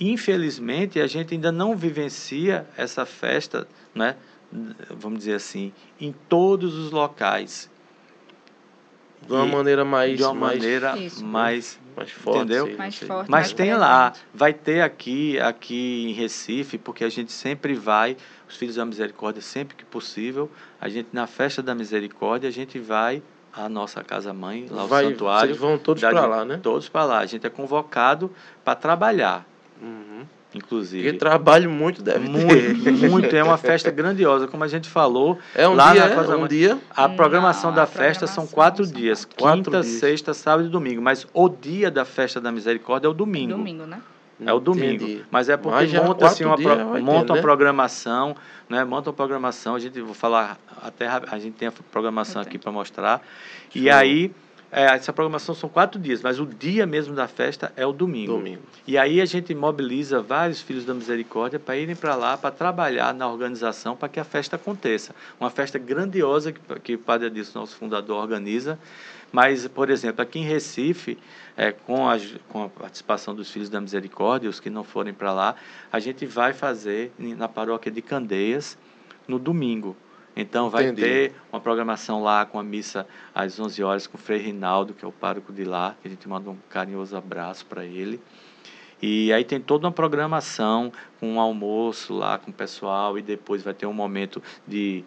Infelizmente, 0.00 0.98
a 1.00 1.06
gente 1.06 1.34
ainda 1.34 1.52
não 1.52 1.76
vivencia 1.76 2.66
essa 2.76 3.06
festa, 3.06 3.66
né? 3.94 4.16
Vamos 4.90 5.18
dizer 5.18 5.34
assim, 5.34 5.72
em 6.00 6.12
todos 6.28 6.74
os 6.74 6.90
locais. 6.90 7.70
De 9.26 9.32
uma 9.32 9.46
E- 9.46 9.50
maneira 9.52 9.84
mais. 9.84 10.16
de 10.18 10.22
uma 10.22 10.34
mais, 10.34 10.58
maneira 10.58 10.98
Isso. 10.98 11.24
mais 11.24 11.80
mais 11.96 12.10
forte. 12.10 12.38
entendeu? 12.40 12.66
sei, 12.66 12.76
Mais 12.76 12.98
forte. 12.98 13.30
Mas 13.30 13.40
mais 13.46 13.52
tem 13.52 13.72
lá, 13.74 14.12
vai 14.34 14.52
ter 14.52 14.80
aqui, 14.82 15.38
aqui 15.38 16.06
em 16.08 16.12
Recife, 16.12 16.76
porque 16.76 17.04
a 17.04 17.08
gente 17.08 17.30
sempre 17.32 17.72
vai, 17.74 18.16
os 18.48 18.56
Filhos 18.56 18.74
da 18.74 18.84
Misericórdia, 18.84 19.40
sempre 19.40 19.76
que 19.76 19.84
possível, 19.84 20.50
a 20.80 20.88
gente 20.88 21.08
na 21.12 21.26
festa 21.26 21.62
da 21.62 21.74
Misericórdia, 21.74 22.48
a 22.48 22.52
gente 22.52 22.78
vai 22.80 23.22
à 23.52 23.68
nossa 23.68 24.02
casa-mãe, 24.02 24.66
lá 24.68 24.84
Vai, 24.86 25.06
o 25.06 25.10
santuário. 25.10 25.48
Vocês 25.50 25.58
vão 25.60 25.78
todos 25.78 26.02
para 26.02 26.26
lá, 26.26 26.44
né? 26.44 26.58
Todos 26.62 26.88
para 26.88 27.04
lá. 27.04 27.18
A 27.20 27.26
gente 27.26 27.46
é 27.46 27.50
convocado 27.50 28.30
para 28.64 28.74
trabalhar, 28.74 29.46
Uhum. 29.80 30.24
Inclusive. 30.54 31.02
Porque 31.04 31.18
trabalho 31.18 31.70
muito 31.70 32.02
deve 32.02 32.28
ter. 32.28 32.74
Muito, 32.74 32.92
muito. 33.10 33.34
É 33.36 33.42
uma 33.42 33.56
festa 33.58 33.90
grandiosa, 33.90 34.46
como 34.46 34.62
a 34.64 34.68
gente 34.68 34.88
falou. 34.88 35.38
É 35.54 35.68
um 35.68 35.74
Lá 35.74 35.92
dia, 35.92 36.06
na 36.06 36.12
é? 36.12 36.14
casa- 36.14 36.36
um 36.36 36.46
dia. 36.46 36.78
A 36.94 37.08
programação 37.08 37.70
Não, 37.70 37.76
da 37.76 37.82
a 37.82 37.86
festa 37.86 38.26
são 38.26 38.46
programação 38.46 38.54
quatro 38.54 38.84
são 38.84 38.94
dias: 38.94 39.24
quatro 39.24 39.62
quinta, 39.64 39.80
dias. 39.82 39.86
sexta, 40.00 40.32
sábado 40.34 40.66
e 40.68 40.70
domingo. 40.70 41.02
Mas 41.02 41.26
o 41.34 41.48
dia 41.48 41.90
da 41.90 42.04
festa 42.04 42.40
da 42.40 42.50
misericórdia 42.52 43.06
é 43.06 43.10
o 43.10 43.14
domingo. 43.14 43.52
Domingo, 43.56 43.84
né? 43.86 44.00
É 44.44 44.52
o 44.52 44.58
domingo. 44.58 45.04
Entendi. 45.04 45.24
Mas 45.30 45.48
é 45.48 45.56
porque 45.56 45.76
Mas 45.76 45.90
já 45.90 46.02
monta 46.02 46.26
assim 46.26 46.44
uma 46.44 46.56
pro- 46.56 47.00
monta 47.02 47.32
uma 47.32 47.36
né? 47.36 47.40
programação, 47.40 48.34
né? 48.68 48.84
Monta 48.84 49.10
uma 49.10 49.14
programação, 49.14 49.76
a 49.76 49.78
gente 49.78 50.00
vou 50.00 50.12
falar 50.14 50.58
até 50.82 51.06
a 51.06 51.38
gente 51.38 51.54
tem 51.54 51.68
a 51.68 51.72
programação 51.92 52.42
Eu 52.42 52.46
aqui 52.48 52.58
para 52.58 52.72
mostrar. 52.72 53.22
E 53.74 53.84
Show. 53.84 53.92
aí 53.92 54.32
é, 54.76 54.86
essa 54.86 55.12
programação 55.12 55.54
são 55.54 55.68
quatro 55.68 56.00
dias, 56.00 56.20
mas 56.20 56.40
o 56.40 56.46
dia 56.46 56.84
mesmo 56.84 57.14
da 57.14 57.28
festa 57.28 57.72
é 57.76 57.86
o 57.86 57.92
domingo. 57.92 58.32
Domingo. 58.32 58.62
E 58.84 58.98
aí 58.98 59.20
a 59.20 59.24
gente 59.24 59.54
mobiliza 59.54 60.20
vários 60.20 60.60
filhos 60.60 60.84
da 60.84 60.92
misericórdia 60.92 61.60
para 61.60 61.76
irem 61.76 61.94
para 61.94 62.16
lá 62.16 62.36
para 62.36 62.50
trabalhar 62.50 63.14
na 63.14 63.28
organização 63.28 63.94
para 63.94 64.08
que 64.08 64.18
a 64.18 64.24
festa 64.24 64.56
aconteça. 64.56 65.14
Uma 65.38 65.48
festa 65.48 65.78
grandiosa 65.78 66.50
que, 66.50 66.60
que 66.80 66.94
o 66.96 66.98
Padre 66.98 67.28
Adilson, 67.28 67.60
nosso 67.60 67.76
fundador, 67.76 68.20
organiza. 68.20 68.76
Mas, 69.30 69.68
por 69.68 69.90
exemplo, 69.90 70.20
aqui 70.20 70.40
em 70.40 70.44
Recife, 70.44 71.18
é, 71.56 71.70
com, 71.70 72.08
a, 72.08 72.18
com 72.48 72.64
a 72.64 72.68
participação 72.68 73.32
dos 73.32 73.48
Filhos 73.52 73.68
da 73.68 73.80
Misericórdia, 73.80 74.50
os 74.50 74.58
que 74.58 74.70
não 74.70 74.82
forem 74.82 75.14
para 75.14 75.32
lá, 75.32 75.54
a 75.92 76.00
gente 76.00 76.26
vai 76.26 76.52
fazer 76.52 77.12
na 77.16 77.46
paróquia 77.46 77.92
de 77.92 78.02
Candeias 78.02 78.76
no 79.28 79.38
domingo. 79.38 79.96
Então 80.36 80.68
vai 80.68 80.84
Entendi. 80.84 81.02
ter 81.02 81.32
uma 81.52 81.60
programação 81.60 82.22
lá 82.22 82.44
com 82.44 82.58
a 82.58 82.62
missa 82.62 83.06
às 83.34 83.58
11 83.58 83.82
horas 83.82 84.06
com 84.06 84.16
o 84.16 84.20
Frei 84.20 84.38
Rinaldo, 84.38 84.92
que 84.92 85.04
é 85.04 85.08
o 85.08 85.12
pároco 85.12 85.52
de 85.52 85.64
lá, 85.64 85.96
que 86.00 86.08
a 86.08 86.10
gente 86.10 86.28
manda 86.28 86.50
um 86.50 86.56
carinhoso 86.68 87.16
abraço 87.16 87.64
para 87.66 87.84
ele. 87.84 88.20
E 89.00 89.32
aí 89.32 89.44
tem 89.44 89.60
toda 89.60 89.86
uma 89.86 89.92
programação 89.92 90.92
com 91.20 91.34
um 91.34 91.40
almoço 91.40 92.14
lá 92.14 92.38
com 92.38 92.50
o 92.50 92.54
pessoal 92.54 93.18
e 93.18 93.22
depois 93.22 93.62
vai 93.62 93.74
ter 93.74 93.86
um 93.86 93.92
momento 93.92 94.42
de 94.66 95.04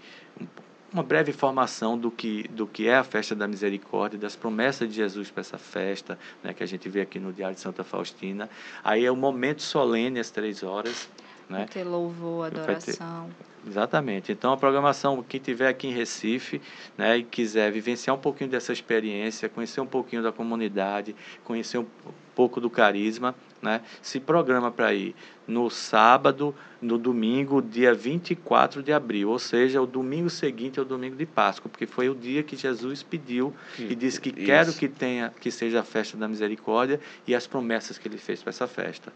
uma 0.94 1.04
breve 1.04 1.32
informação 1.32 1.98
do 1.98 2.10
que, 2.10 2.48
do 2.50 2.66
que 2.66 2.88
é 2.88 2.96
a 2.96 3.04
festa 3.04 3.36
da 3.36 3.48
misericórdia, 3.48 4.18
das 4.18 4.36
promessas 4.36 4.88
de 4.88 4.96
Jesus 4.96 5.30
para 5.30 5.42
essa 5.42 5.58
festa, 5.58 6.18
né, 6.44 6.54
que 6.54 6.64
a 6.64 6.66
gente 6.66 6.88
vê 6.88 7.02
aqui 7.02 7.20
no 7.20 7.34
Diário 7.34 7.56
de 7.56 7.62
Santa 7.62 7.84
Faustina. 7.84 8.50
Aí 8.84 9.04
é 9.04 9.12
o 9.12 9.16
momento 9.16 9.62
solene 9.62 10.20
às 10.20 10.30
três 10.30 10.64
horas. 10.64 11.10
Né? 11.50 11.60
Vai 11.60 11.68
ter 11.68 11.84
louvor, 11.84 12.48
adoração. 12.48 13.30
Exatamente. 13.68 14.32
Então 14.32 14.54
a 14.54 14.58
programação, 14.58 15.24
quem 15.28 15.40
tiver 15.40 15.68
aqui 15.68 15.88
em 15.88 15.94
Recife, 15.94 16.62
né, 16.98 17.18
e 17.18 17.24
quiser 17.24 17.72
vivenciar 17.72 18.16
um 18.16 18.20
pouquinho 18.20 18.50
dessa 18.50 18.72
experiência, 18.72 19.50
conhecer 19.50 19.82
um 19.82 19.86
pouquinho 19.86 20.24
da 20.24 20.32
comunidade, 20.32 21.16
conhecer 21.44 21.78
um 21.78 21.86
pouco 22.34 22.62
do 22.62 22.70
carisma, 22.70 23.36
né, 23.62 23.82
se 24.02 24.20
programa 24.20 24.72
para 24.72 24.94
ir 24.94 25.16
no 25.48 25.70
sábado, 25.70 26.56
no 26.82 26.98
domingo, 26.98 27.62
dia 27.62 27.94
24 27.94 28.84
de 28.84 28.94
abril, 28.94 29.30
ou 29.30 29.40
seja, 29.40 29.82
o 29.82 29.88
domingo 29.88 30.30
seguinte 30.30 30.80
ao 30.80 30.86
domingo 30.86 31.16
de 31.16 31.26
Páscoa, 31.26 31.70
porque 31.70 31.88
foi 31.88 32.10
o 32.10 32.16
dia 32.16 32.44
que 32.44 32.56
Jesus 32.56 33.02
pediu 33.02 33.54
e 33.78 33.96
disse 33.96 34.22
que 34.22 34.30
Isso. 34.30 34.46
quero 34.46 34.74
que 34.74 34.88
tenha 34.88 35.34
que 35.42 35.50
seja 35.50 35.82
a 35.82 35.84
festa 35.84 36.16
da 36.16 36.28
misericórdia 36.28 37.00
e 37.26 37.34
as 37.34 37.48
promessas 37.48 37.98
que 37.98 38.08
ele 38.08 38.18
fez 38.18 38.42
para 38.44 38.52
essa 38.52 38.68
festa. 38.68 39.12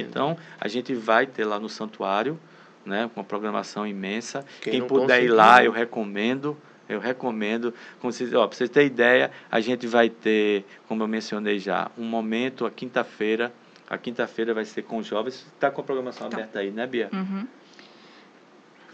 Então, 0.00 0.36
a 0.60 0.68
gente 0.68 0.94
vai 0.94 1.26
ter 1.26 1.44
lá 1.44 1.58
no 1.60 1.68
santuário, 1.68 2.38
né, 2.84 3.10
com 3.14 3.20
uma 3.20 3.24
programação 3.24 3.86
imensa. 3.86 4.44
Quem 4.60 4.72
Quem, 4.74 4.86
puder 4.86 5.04
ir 5.22 5.28
conseguir, 5.28 5.28
lá, 5.28 5.58
né? 5.60 5.66
eu 5.66 5.72
recomendo. 5.72 6.56
Eu 6.88 6.98
recomendo. 7.00 7.72
Como 8.00 8.12
vocês, 8.12 8.34
ó, 8.34 8.46
para 8.46 8.56
vocês 8.56 8.68
terem 8.68 8.88
ideia, 8.88 9.30
a 9.50 9.60
gente 9.60 9.86
vai 9.86 10.08
ter, 10.10 10.64
como 10.88 11.02
eu 11.02 11.08
mencionei 11.08 11.58
já, 11.58 11.90
um 11.96 12.04
momento, 12.04 12.66
a 12.66 12.70
quinta-feira. 12.70 13.52
A 13.88 13.96
quinta-feira 13.96 14.52
vai 14.52 14.64
ser 14.64 14.82
com 14.82 14.98
os 14.98 15.06
jovens. 15.06 15.46
Está 15.54 15.70
com 15.70 15.80
a 15.80 15.84
programação 15.84 16.28
Tá. 16.28 16.36
aberta 16.36 16.58
aí, 16.58 16.70
né, 16.70 16.86
Bia? 16.86 17.08
Uhum. 17.12 17.46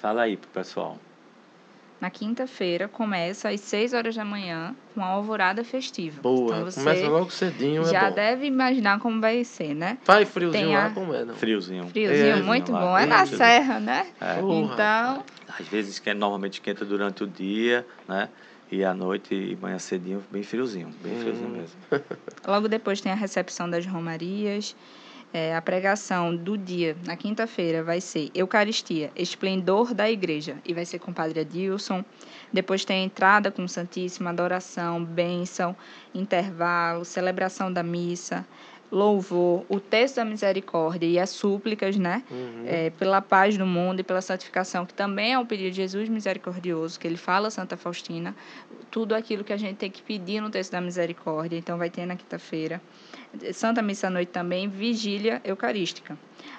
Fala 0.00 0.22
aí 0.22 0.36
pro 0.36 0.48
pessoal. 0.50 0.98
Na 2.00 2.10
quinta-feira 2.10 2.86
começa 2.88 3.48
às 3.48 3.60
6 3.60 3.92
horas 3.92 4.14
da 4.14 4.24
manhã 4.24 4.76
com 4.94 5.00
a 5.02 5.06
alvorada 5.06 5.64
festiva. 5.64 6.20
Boa, 6.22 6.54
então 6.54 6.64
você 6.64 6.78
começa 6.78 7.08
logo 7.08 7.30
cedinho, 7.30 7.84
já 7.84 8.04
é 8.06 8.08
bom. 8.08 8.14
deve 8.14 8.46
imaginar 8.46 9.00
como 9.00 9.20
vai 9.20 9.42
ser, 9.42 9.74
né? 9.74 9.98
Faz 10.04 10.28
friozinho 10.28 10.66
Tem 10.68 10.76
lá, 10.76 10.86
a- 10.86 10.90
como 10.90 11.12
é, 11.12 11.24
não? 11.24 11.34
Friozinho. 11.34 11.88
Friozinho, 11.88 12.36
É, 12.36 12.42
muito 12.42 12.70
lá, 12.72 12.80
bom. 12.80 12.96
É 12.98 13.04
na 13.04 13.26
serra, 13.26 13.80
né? 13.80 14.06
É. 14.20 14.40
Porra, 14.40 14.74
então, 14.74 15.24
Às 15.58 15.66
vezes 15.66 15.94
esquenta, 15.94 16.18
normalmente 16.18 16.54
esquenta 16.54 16.84
durante 16.84 17.24
o 17.24 17.26
dia, 17.26 17.84
né? 18.06 18.28
E 18.70 18.84
à 18.84 18.92
noite 18.94 19.34
e 19.34 19.56
manhã 19.56 19.78
cedinho, 19.78 20.22
bem 20.30 20.42
friozinho. 20.42 20.90
Bem 21.02 21.14
Hum. 21.14 21.18
friozinho 21.20 21.48
mesmo. 21.48 21.80
logo 22.46 22.68
depois 22.68 23.00
tem 23.00 23.10
a 23.10 23.14
recepção 23.16 23.68
das 23.68 23.84
romarias. 23.86 24.76
É, 25.32 25.54
a 25.54 25.60
pregação 25.60 26.34
do 26.34 26.56
dia, 26.56 26.96
na 27.04 27.14
quinta-feira, 27.14 27.82
vai 27.82 28.00
ser 28.00 28.30
Eucaristia, 28.34 29.10
Esplendor 29.14 29.92
da 29.92 30.10
Igreja. 30.10 30.56
E 30.64 30.72
vai 30.72 30.86
ser 30.86 30.98
com 30.98 31.10
o 31.10 31.14
Padre 31.14 31.40
Adilson. 31.40 32.02
Depois 32.50 32.84
tem 32.84 33.02
a 33.02 33.04
entrada 33.04 33.50
com 33.50 33.62
o 33.62 33.68
Santíssimo, 33.68 34.28
adoração, 34.28 35.04
bênção, 35.04 35.76
intervalo, 36.14 37.04
celebração 37.04 37.70
da 37.70 37.82
missa, 37.82 38.46
louvor, 38.90 39.64
o 39.68 39.78
texto 39.78 40.16
da 40.16 40.24
misericórdia 40.24 41.06
e 41.06 41.18
as 41.18 41.30
súplicas, 41.30 41.96
né? 41.96 42.22
Uhum. 42.30 42.64
é, 42.66 42.90
pela 42.90 43.20
paz 43.20 43.56
do 43.56 43.66
mundo 43.66 44.00
e 44.00 44.02
pela 44.02 44.20
santificação, 44.20 44.86
que 44.86 44.94
também 44.94 45.34
é 45.34 45.38
um 45.38 45.44
pedido 45.44 45.70
de 45.70 45.76
Jesus 45.76 46.08
misericordioso, 46.08 46.98
que 46.98 47.06
ele 47.06 47.16
fala 47.16 47.48
a 47.48 47.50
Santa 47.50 47.76
Faustina, 47.76 48.34
tudo 48.90 49.14
aquilo 49.14 49.44
que 49.44 49.52
a 49.52 49.56
gente 49.56 49.76
tem 49.76 49.90
que 49.90 50.02
pedir 50.02 50.40
no 50.40 50.50
texto 50.50 50.72
da 50.72 50.80
misericórdia, 50.80 51.58
então 51.58 51.76
vai 51.76 51.90
ter 51.90 52.06
na 52.06 52.16
quinta-feira. 52.16 52.80
Santa 53.52 53.82
Missa 53.82 54.06
à 54.06 54.10
noite 54.10 54.28
também, 54.28 54.68
vigília 54.68 55.40
eucarística. 55.44 56.16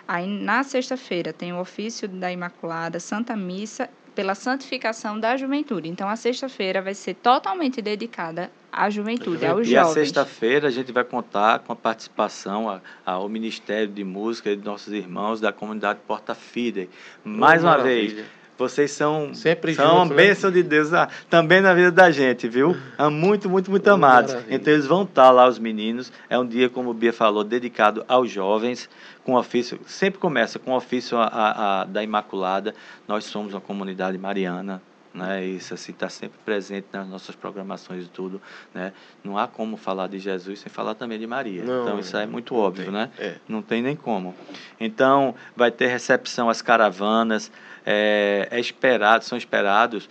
Aí 0.07 0.27
na 0.27 0.63
sexta-feira 0.63 1.31
tem 1.31 1.53
o 1.53 1.59
ofício 1.59 2.07
da 2.07 2.31
Imaculada, 2.31 2.99
Santa 2.99 3.35
Missa 3.35 3.89
pela 4.15 4.35
santificação 4.35 5.19
da 5.19 5.37
juventude. 5.37 5.87
Então 5.87 6.09
a 6.09 6.15
sexta-feira 6.15 6.81
vai 6.81 6.93
ser 6.93 7.13
totalmente 7.13 7.81
dedicada 7.81 8.51
à 8.71 8.89
juventude, 8.89 9.45
aos 9.45 9.67
E 9.67 9.77
a 9.77 9.83
jovens. 9.83 9.93
sexta-feira 9.93 10.67
a 10.67 10.71
gente 10.71 10.91
vai 10.91 11.03
contar 11.03 11.59
com 11.59 11.71
a 11.71 11.75
participação 11.75 12.81
ao 13.05 13.29
Ministério 13.29 13.87
de 13.87 14.03
Música 14.03 14.55
de 14.55 14.63
nossos 14.63 14.91
irmãos 14.91 15.39
da 15.39 15.53
comunidade 15.53 15.99
Porta 16.07 16.35
Fidei. 16.35 16.89
Mais 17.23 17.63
uma 17.63 17.77
vez. 17.77 18.25
Vocês 18.60 18.91
são, 18.91 19.34
Sempre 19.34 19.73
são 19.73 19.86
juntos, 19.86 19.98
uma 19.99 20.06
né? 20.10 20.15
bênção 20.15 20.52
de 20.52 20.61
Deus 20.61 20.94
ah, 20.94 21.07
também 21.30 21.61
na 21.61 21.73
vida 21.73 21.91
da 21.91 22.11
gente, 22.11 22.48
viu? 22.48 22.76
Ah, 22.98 23.10
Muito, 23.10 23.49
muito, 23.49 23.72
muito 23.72 23.88
amados. 23.90 24.34
Maravilha. 24.34 24.56
Então 24.56 24.73
eles 24.73 24.86
vão 24.86 25.03
estar 25.03 25.31
lá, 25.31 25.48
os 25.48 25.57
meninos. 25.57 26.11
É 26.30 26.38
um 26.38 26.45
dia, 26.45 26.69
como 26.69 26.90
o 26.91 26.94
Bia 26.94 27.14
falou, 27.14 27.44
dedicado 27.44 28.03
aos 28.07 28.30
jovens, 28.30 28.90
com 29.23 29.34
ofício. 29.36 29.80
Sempre 29.88 30.19
começa 30.19 30.60
com 30.60 30.72
o 30.72 30.76
ofício 30.76 31.18
a- 31.18 31.23
a- 31.26 31.81
a- 31.81 31.86
da 31.86 32.03
Imaculada. 32.03 32.76
Nós 33.07 33.23
somos 33.26 33.53
uma 33.53 33.61
comunidade 33.61 34.18
mariana. 34.18 34.81
Né, 35.11 35.44
isso 35.44 35.73
assim 35.73 35.91
está 35.91 36.07
sempre 36.07 36.38
presente 36.45 36.86
nas 36.94 37.07
nossas 37.07 37.34
programações 37.36 38.06
e 38.06 38.07
tudo, 38.07 38.40
né? 38.76 38.94
Não 39.23 39.40
há 39.40 39.48
como 39.48 39.76
falar 39.76 40.06
de 40.07 40.19
Jesus 40.19 40.60
sem 40.60 40.72
falar 40.72 40.94
também 40.94 41.18
de 41.18 41.26
Maria. 41.26 41.64
Não, 41.64 41.81
então 41.81 41.99
isso 41.99 42.15
é 42.15 42.27
muito 42.27 42.53
óbvio, 42.56 42.86
tem. 42.86 42.94
né? 42.94 43.10
É. 43.18 43.34
Não 43.48 43.64
tem 43.64 43.81
nem 43.81 43.95
como. 43.95 44.36
Então, 44.80 45.34
vai 45.56 45.72
ter 45.72 45.88
recepção 45.88 46.48
às 46.48 46.61
caravanas, 46.61 47.52
é, 47.91 48.47
é 48.51 48.59
esperado, 48.59 49.23
são 49.25 49.35
esperados 49.37 50.07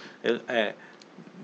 é, 0.49 0.75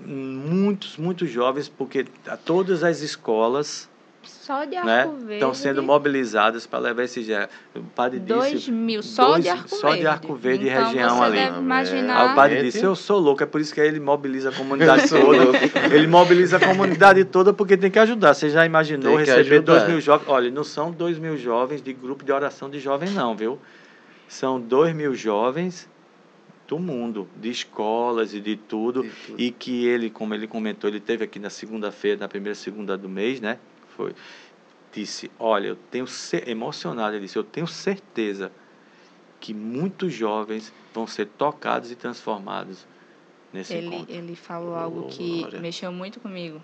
muitos, 0.05 0.97
muitos 0.97 1.29
jovens, 1.29 1.69
porque 1.69 2.05
a- 2.27 2.35
todas 2.35 2.83
as 2.83 2.99
escolas 3.01 3.89
Só 4.21 4.65
de 4.65 4.75
né, 4.75 5.01
Arco 5.03 5.13
Verde. 5.17 5.33
estão 5.35 5.53
sendo 5.53 5.81
mobilizadas 5.81 6.67
para 6.67 6.79
levar 6.79 7.03
esse 7.03 7.23
já. 7.23 7.47
O 7.75 7.81
padre 7.83 8.19
Dois 8.19 8.51
disse. 8.51 8.71
mil, 8.71 9.01
só 9.01 9.29
dois- 9.31 9.43
de 9.43 9.49
Arco 9.49 9.69
só 9.69 9.87
Verde. 9.87 10.01
de 10.01 10.07
Arco 10.07 10.35
Verde 10.35 10.65
e 10.65 10.69
então, 10.69 10.85
região 10.87 11.15
você 11.17 11.23
ali. 11.23 11.35
deve 11.37 11.55
Ah, 11.55 11.59
imaginar... 11.61 12.21
Aí 12.25 12.31
o 12.31 12.35
padre 12.35 12.61
disse, 12.63 12.83
eu 12.83 12.95
sou 12.95 13.19
louco, 13.19 13.41
é 13.43 13.45
por 13.45 13.61
isso 13.61 13.73
que 13.73 13.79
ele 13.79 13.99
mobiliza 13.99 14.49
a 14.49 14.51
comunidade 14.51 15.07
toda. 15.09 15.95
Ele 15.95 16.07
mobiliza 16.07 16.57
a 16.57 16.59
comunidade 16.59 17.23
toda 17.23 17.53
porque 17.53 17.77
tem 17.77 17.89
que 17.89 17.99
ajudar. 17.99 18.33
Você 18.33 18.49
já 18.49 18.65
imaginou 18.65 19.15
receber 19.15 19.39
ajudar. 19.57 19.61
dois 19.77 19.87
mil 19.89 20.01
jovens? 20.01 20.27
Olha, 20.27 20.51
não 20.51 20.63
são 20.63 20.91
dois 20.91 21.17
mil 21.17 21.37
jovens 21.37 21.81
de 21.81 21.93
grupo 21.93 22.23
de 22.25 22.31
oração 22.31 22.69
de 22.69 22.79
jovens, 22.79 23.13
não, 23.13 23.35
viu? 23.37 23.57
São 24.27 24.59
dois 24.59 24.93
mil 24.93 25.13
jovens 25.15 25.87
do 26.67 26.79
mundo, 26.79 27.27
de 27.39 27.49
escolas 27.49 28.33
e 28.33 28.41
de 28.41 28.55
tudo. 28.55 29.03
De 29.03 29.09
tudo. 29.09 29.41
E 29.41 29.51
que 29.51 29.85
ele, 29.85 30.09
como 30.09 30.33
ele 30.33 30.47
comentou, 30.47 30.89
ele 30.89 30.99
teve 30.99 31.23
aqui 31.23 31.37
na 31.39 31.49
segunda-feira, 31.49 32.17
na 32.19 32.27
primeira 32.27 32.55
segunda 32.55 32.97
do 32.97 33.07
mês, 33.09 33.39
né? 33.39 33.59
Foi. 33.95 34.13
Disse, 34.91 35.29
olha, 35.37 35.67
eu 35.67 35.75
tenho 35.91 36.05
emocionado, 36.47 37.15
ele 37.15 37.25
disse, 37.25 37.37
eu 37.37 37.43
tenho 37.43 37.67
certeza 37.67 38.51
que 39.39 39.53
muitos 39.53 40.13
jovens 40.13 40.73
vão 40.93 41.05
ser 41.05 41.27
tocados 41.27 41.91
e 41.91 41.95
transformados 41.95 42.87
nesse 43.53 43.73
Ele, 43.73 43.87
encontro. 43.87 44.15
ele 44.15 44.35
falou 44.35 44.71
Oh, 44.73 44.75
algo 44.77 45.07
que 45.09 45.39
glória. 45.39 45.59
mexeu 45.59 45.91
muito 45.91 46.19
comigo. 46.19 46.61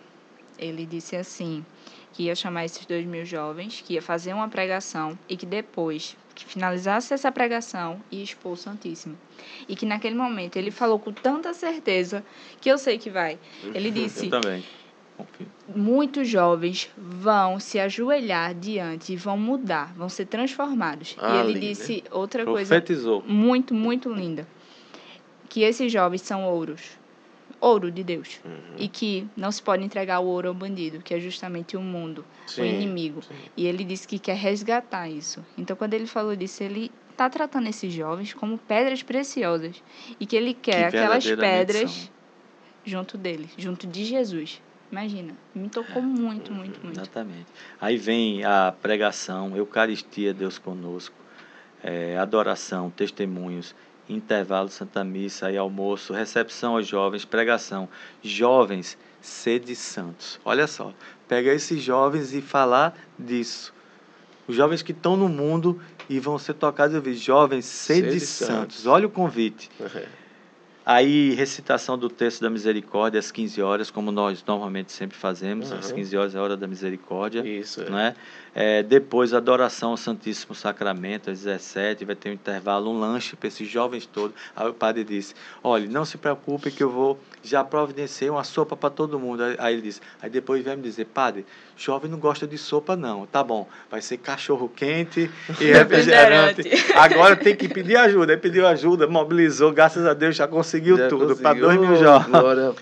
Ele 0.57 0.85
disse 0.85 1.15
assim, 1.15 1.65
que 2.13 2.23
ia 2.23 2.35
chamar 2.35 2.65
esses 2.65 2.85
dois 2.85 3.05
mil 3.05 3.25
jovens, 3.25 3.81
que 3.85 3.93
ia 3.95 4.01
fazer 4.01 4.33
uma 4.33 4.47
pregação 4.47 5.17
e 5.27 5.35
que 5.37 5.45
depois 5.45 6.15
que 6.43 6.53
finalizasse 6.53 7.13
essa 7.13 7.31
pregação 7.31 8.01
ia 8.11 8.23
expor 8.23 8.53
o 8.53 8.57
Santíssimo. 8.57 9.17
E 9.67 9.75
que 9.75 9.85
naquele 9.85 10.15
momento 10.15 10.57
ele 10.57 10.71
falou 10.71 10.99
com 10.99 11.11
tanta 11.11 11.53
certeza 11.53 12.23
que 12.59 12.69
eu 12.69 12.77
sei 12.77 12.97
que 12.97 13.09
vai. 13.09 13.37
Ele 13.73 13.89
disse, 13.91 14.25
Eu 14.25 14.41
também. 14.41 14.63
Confio. 15.17 15.47
muitos 15.75 16.27
jovens 16.27 16.89
vão 16.97 17.59
se 17.59 17.79
ajoelhar 17.79 18.55
diante 18.55 19.13
e 19.13 19.15
vão 19.15 19.37
mudar, 19.37 19.93
vão 19.95 20.09
ser 20.09 20.25
transformados. 20.25 21.15
Ah, 21.19 21.35
e 21.35 21.39
ele 21.41 21.53
lindo, 21.53 21.59
disse 21.67 22.03
outra 22.11 22.43
coisa 22.45 22.75
Profetizou. 22.75 23.23
muito, 23.27 23.73
muito 23.73 24.11
linda. 24.11 24.47
Que 25.47 25.61
esses 25.63 25.91
jovens 25.91 26.21
são 26.21 26.45
ouros. 26.45 26.81
Ouro 27.61 27.91
de 27.91 28.03
Deus. 28.03 28.41
Uhum. 28.43 28.75
E 28.79 28.87
que 28.87 29.27
não 29.37 29.51
se 29.51 29.61
pode 29.61 29.83
entregar 29.85 30.19
o 30.19 30.25
ouro 30.25 30.47
ao 30.49 30.53
bandido, 30.53 30.99
que 30.99 31.13
é 31.13 31.19
justamente 31.19 31.77
o 31.77 31.81
mundo, 31.81 32.25
o 32.45 32.49
Sim, 32.49 32.63
inimigo. 32.63 33.21
sim. 33.21 33.35
E 33.55 33.67
ele 33.67 33.83
disse 33.83 34.07
que 34.07 34.17
quer 34.17 34.35
resgatar 34.35 35.07
isso. 35.07 35.45
Então, 35.55 35.75
quando 35.75 35.93
ele 35.93 36.07
falou 36.07 36.35
disso, 36.35 36.63
ele 36.63 36.91
está 37.11 37.29
tratando 37.29 37.69
esses 37.69 37.93
jovens 37.93 38.33
como 38.33 38.57
pedras 38.57 39.03
preciosas. 39.03 39.81
E 40.19 40.25
que 40.25 40.35
ele 40.35 40.55
quer 40.55 40.89
Que 40.89 40.97
aquelas 40.97 41.23
pedras 41.29 41.91
são. 41.91 42.09
junto 42.83 43.15
dele, 43.17 43.47
junto 43.55 43.85
de 43.85 44.05
Jesus. 44.05 44.59
Imagina. 44.91 45.33
Me 45.55 45.69
tocou 45.69 46.01
muito, 46.01 46.51
muito, 46.51 46.83
muito. 46.83 46.99
Exatamente. 46.99 47.45
Aí 47.79 47.95
vem 47.95 48.43
a 48.43 48.73
pregação, 48.81 49.55
Eucaristia, 49.55 50.33
Deus 50.33 50.57
conosco, 50.57 51.15
é, 51.83 52.17
adoração, 52.17 52.89
testemunhos, 52.89 53.73
intervalo, 54.09 54.69
Santa 54.69 55.03
Missa 55.03 55.51
e 55.51 55.57
almoço, 55.57 56.13
recepção 56.13 56.75
aos 56.75 56.87
jovens, 56.87 57.25
pregação. 57.25 57.87
Jovens, 58.21 58.97
sede 59.21 59.75
santos. 59.75 60.39
Olha 60.43 60.67
só, 60.67 60.93
pega 61.27 61.53
esses 61.53 61.81
jovens 61.81 62.33
e 62.33 62.41
falar 62.41 62.97
disso. 63.17 63.73
Os 64.47 64.55
jovens 64.55 64.81
que 64.81 64.91
estão 64.91 65.15
no 65.15 65.29
mundo 65.29 65.79
e 66.09 66.19
vão 66.19 66.37
ser 66.37 66.55
tocados, 66.55 66.95
eu 66.95 67.01
vi, 67.01 67.13
jovens, 67.13 67.65
sede, 67.65 68.11
Sede 68.11 68.19
santos. 68.19 68.55
santos. 68.55 68.87
Olha 68.87 69.07
o 69.07 69.09
convite. 69.09 69.69
Aí, 70.83 71.33
recitação 71.35 71.97
do 71.97 72.09
texto 72.09 72.41
da 72.41 72.49
misericórdia 72.49 73.19
às 73.19 73.31
15 73.31 73.61
horas, 73.61 73.91
como 73.91 74.11
nós 74.11 74.43
normalmente 74.45 74.91
sempre 74.91 75.15
fazemos. 75.15 75.71
Uhum. 75.71 75.77
Às 75.77 75.91
15 75.91 76.17
horas 76.17 76.35
é 76.35 76.39
a 76.39 76.41
hora 76.41 76.57
da 76.57 76.67
misericórdia. 76.67 77.47
Isso, 77.47 77.83
é. 77.83 77.89
Né? 77.89 78.15
É, 78.53 78.83
depois, 78.83 79.33
adoração 79.33 79.91
ao 79.91 79.97
Santíssimo 79.97 80.53
Sacramento, 80.53 81.29
às 81.31 81.39
17 81.39 82.03
vai 82.03 82.15
ter 82.15 82.29
um 82.29 82.33
intervalo, 82.33 82.91
um 82.91 82.99
lanche 82.99 83.35
para 83.37 83.47
esses 83.47 83.65
jovens 83.69 84.05
todos. 84.05 84.35
Aí 84.53 84.67
o 84.67 84.73
padre 84.73 85.05
disse: 85.05 85.33
Olha, 85.63 85.87
não 85.89 86.03
se 86.03 86.17
preocupe 86.17 86.69
que 86.69 86.83
eu 86.83 86.89
vou 86.89 87.17
já 87.43 87.63
providenciei 87.63 88.29
uma 88.29 88.43
sopa 88.43 88.75
para 88.75 88.89
todo 88.89 89.17
mundo. 89.17 89.41
Aí, 89.43 89.55
aí 89.57 89.73
ele 89.75 89.81
disse: 89.83 90.01
Aí 90.21 90.29
depois 90.29 90.63
vem 90.65 90.75
me 90.75 90.83
dizer: 90.83 91.05
Padre, 91.05 91.45
jovem 91.77 92.11
não 92.11 92.19
gosta 92.19 92.45
de 92.45 92.57
sopa, 92.57 92.95
não. 92.97 93.25
Tá 93.25 93.41
bom, 93.41 93.65
vai 93.89 94.01
ser 94.01 94.17
cachorro 94.17 94.67
quente 94.75 95.31
e 95.61 95.63
refrigerante. 95.71 96.63
Agora 96.95 97.37
tem 97.37 97.55
que 97.55 97.69
pedir 97.69 97.95
ajuda. 97.95 98.33
Aí 98.33 98.37
pediu 98.37 98.67
ajuda, 98.67 99.07
mobilizou, 99.07 99.71
graças 99.71 100.05
a 100.05 100.13
Deus 100.13 100.35
já 100.35 100.45
conseguiu 100.45 100.97
Já 100.97 101.07
tudo 101.07 101.37
para 101.37 101.53
dois 101.53 101.79
mil 101.79 101.95
jovens. 101.95 102.31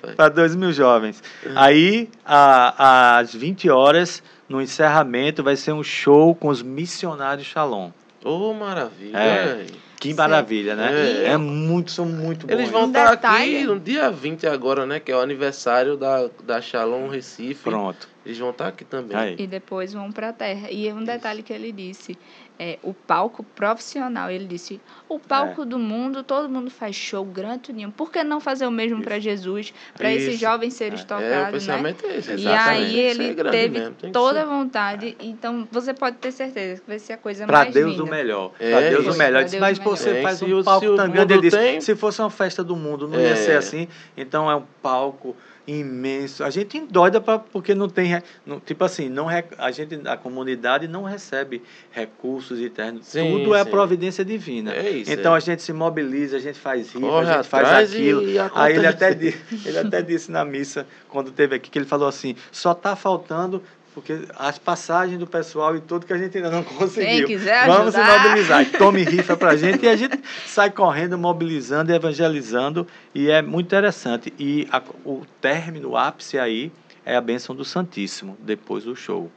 Para 0.15 0.29
dois 0.29 0.55
mil 0.55 0.71
jovens. 0.73 1.21
Aí, 1.55 2.09
a- 2.25 3.19
às 3.19 3.35
20 3.35 3.69
horas, 3.69 4.23
no 4.49 4.61
encerramento, 4.61 5.43
vai 5.43 5.55
ser 5.55 5.71
um 5.71 5.83
show 5.83 6.33
com 6.35 6.47
os 6.49 6.61
missionários 6.61 7.47
Shalom. 7.47 7.91
Ô, 8.25 8.53
maravilha. 8.53 9.17
É. 9.17 9.65
Que 9.99 10.09
Sim. 10.11 10.15
maravilha, 10.15 10.75
né? 10.75 10.91
É. 10.93 11.31
É, 11.31 11.37
muito, 11.37 11.91
são 11.91 12.05
muito 12.05 12.47
bons. 12.47 12.53
Eles 12.53 12.69
vão 12.69 12.87
estar 12.87 13.11
detalhe- 13.11 13.57
aqui 13.57 13.65
no 13.65 13.79
dia 13.79 14.09
20 14.09 14.47
agora, 14.47 14.85
né? 14.85 14.99
Que 14.99 15.11
é 15.11 15.15
o 15.15 15.19
aniversário 15.19 15.97
da, 15.97 16.29
da 16.43 16.61
Shalom 16.61 17.09
Recife. 17.09 17.63
Pronto. 17.63 18.07
Eles 18.25 18.37
vão 18.37 18.51
estar 18.51 18.67
aqui 18.67 18.85
também. 18.85 19.17
Aí. 19.17 19.35
E 19.37 19.45
depois 19.45 19.91
vão 19.93 20.09
para 20.11 20.29
a 20.29 20.33
terra. 20.33 20.71
E 20.71 20.91
um 20.93 21.03
detalhe 21.03 21.43
que 21.43 21.51
ele 21.51 21.71
disse, 21.71 22.17
é 22.57 22.79
o 22.81 22.93
palco 22.93 23.43
profissional. 23.43 24.29
Ele 24.31 24.45
disse, 24.45 24.79
o 25.09 25.19
palco 25.19 25.65
do 25.65 25.79
mundo, 25.79 26.23
todo 26.23 26.47
mundo 26.47 26.69
faz 26.69 26.95
show 26.95 27.25
grande, 27.25 27.59
tudinho. 27.63 27.91
Por 27.91 28.11
que 28.11 28.23
não 28.23 28.39
fazer 28.39 28.67
o 28.67 28.71
mesmo 28.71 29.01
para 29.01 29.19
Jesus, 29.19 29.73
para 29.95 30.13
esses 30.13 30.39
jovens 30.39 30.75
seres 30.75 30.99
É, 30.99 31.03
É, 31.03 31.05
o 31.05 31.07
tocados, 31.07 31.67
né? 31.67 31.73
pensamento 31.73 32.05
é 32.05 32.17
esse. 32.17 32.29
E 32.31 32.33
exatamente. 32.35 32.69
aí 32.69 32.93
Tem 32.93 33.15
que 33.15 33.21
ele 33.41 33.49
teve 33.51 33.79
mesmo, 33.79 33.95
toda 34.13 34.41
a 34.43 34.45
vontade. 34.45 35.17
Então 35.19 35.67
você 35.71 35.93
pode 35.93 36.17
ter 36.17 36.31
certeza 36.31 36.79
que 36.81 36.87
vai 36.87 36.99
ser 36.99 37.13
a 37.13 37.17
coisa 37.17 37.45
Para 37.47 37.59
mais 37.63 37.73
Deus 37.73 37.91
linda. 37.91 38.03
o 38.03 38.07
melhor. 38.07 38.51
É 38.59 38.71
Para 38.71 38.89
Deus 38.89 39.07
o 39.15 39.17
melhor. 39.17 39.31
Pra 39.31 39.43
disse, 39.43 39.55
Deus 39.59 39.61
mas 39.61 39.77
o 39.77 39.81
melhor. 39.81 39.97
você 39.97 40.09
É, 40.11 40.21
faz 40.21 40.37
se 40.37 40.45
um 40.45 40.59
o- 40.59 40.63
palco 40.63 40.85
se 40.85 40.91
o 40.91 40.95
tão 40.95 41.09
grande. 41.09 41.33
Ele 41.33 41.41
disse, 41.41 41.81
se 41.81 41.95
fosse 41.95 42.21
uma 42.21 42.29
festa 42.29 42.63
do 42.63 42.75
mundo, 42.75 43.07
não 43.07 43.19
É. 43.19 43.29
ia 43.29 43.35
ser 43.35 43.57
assim. 43.57 43.87
Então 44.15 44.49
é 44.49 44.55
um 44.55 44.63
palco 44.81 45.35
imenso. 45.67 46.43
A 46.43 46.49
gente 46.49 46.77
endoida 46.77 47.21
pra, 47.21 47.37
porque 47.37 47.75
não 47.75 47.87
tem, 47.87 48.21
não, 48.45 48.59
tipo 48.59 48.83
assim, 48.83 49.07
não 49.07 49.27
a 49.57 49.71
gente 49.71 49.99
a 50.07 50.17
comunidade 50.17 50.87
não 50.87 51.03
recebe 51.03 51.61
recursos 51.91 52.59
internos. 52.59 53.05
Sim, 53.05 53.37
Tudo 53.37 53.53
é 53.53 53.63
sim. 53.63 53.69
providência 53.69 54.25
divina. 54.25 54.71
É 54.73 54.89
isso, 55.01 55.11
então 55.11 55.33
é. 55.33 55.37
a 55.37 55.39
gente 55.39 55.61
se 55.61 55.73
mobiliza, 55.73 56.37
a 56.37 56.39
gente 56.39 56.59
faz 56.59 56.87
rifa, 56.93 56.99
Corre 56.99 57.29
a 57.29 57.35
gente 57.37 57.47
faz 57.47 57.93
aquilo. 57.93 58.23
e 58.29 58.37
Aí 58.53 58.75
ele 58.75 58.87
até, 58.87 59.11
ele 59.11 59.77
até 59.79 60.01
disse 60.01 60.31
na 60.31 60.43
missa, 60.45 60.85
quando 61.07 61.31
teve 61.31 61.55
aqui, 61.55 61.69
que 61.69 61.77
ele 61.79 61.85
falou 61.85 62.07
assim: 62.07 62.35
só 62.51 62.71
está 62.73 62.95
faltando 62.95 63.61
porque 63.93 64.19
as 64.37 64.57
passagens 64.59 65.19
do 65.19 65.25
pessoal 65.27 65.75
e 65.75 65.81
tudo 65.81 66.05
que 66.05 66.13
a 66.13 66.17
gente 66.17 66.37
ainda 66.37 66.49
não 66.51 66.63
conseguiu. 66.63 67.25
quiser 67.27 67.65
Vamos 67.67 67.93
se 67.93 67.99
mobilizar. 68.01 68.61
E 68.61 68.65
tome 68.67 69.03
rifa 69.03 69.35
pra 69.35 69.55
gente 69.55 69.83
e 69.83 69.89
a 69.89 69.95
gente 69.95 70.17
sai 70.45 70.69
correndo, 70.69 71.17
mobilizando 71.17 71.91
e 71.91 71.95
evangelizando. 71.95 72.87
E 73.13 73.29
é 73.29 73.41
muito 73.41 73.65
interessante. 73.65 74.31
E 74.39 74.67
a- 74.71 74.81
o 75.03 75.23
término, 75.41 75.89
o 75.89 75.97
ápice 75.97 76.37
aí, 76.37 76.71
é 77.05 77.15
a 77.15 77.21
bênção 77.21 77.55
do 77.55 77.65
Santíssimo, 77.65 78.37
depois 78.39 78.83
do 78.83 78.95
show. 78.95 79.29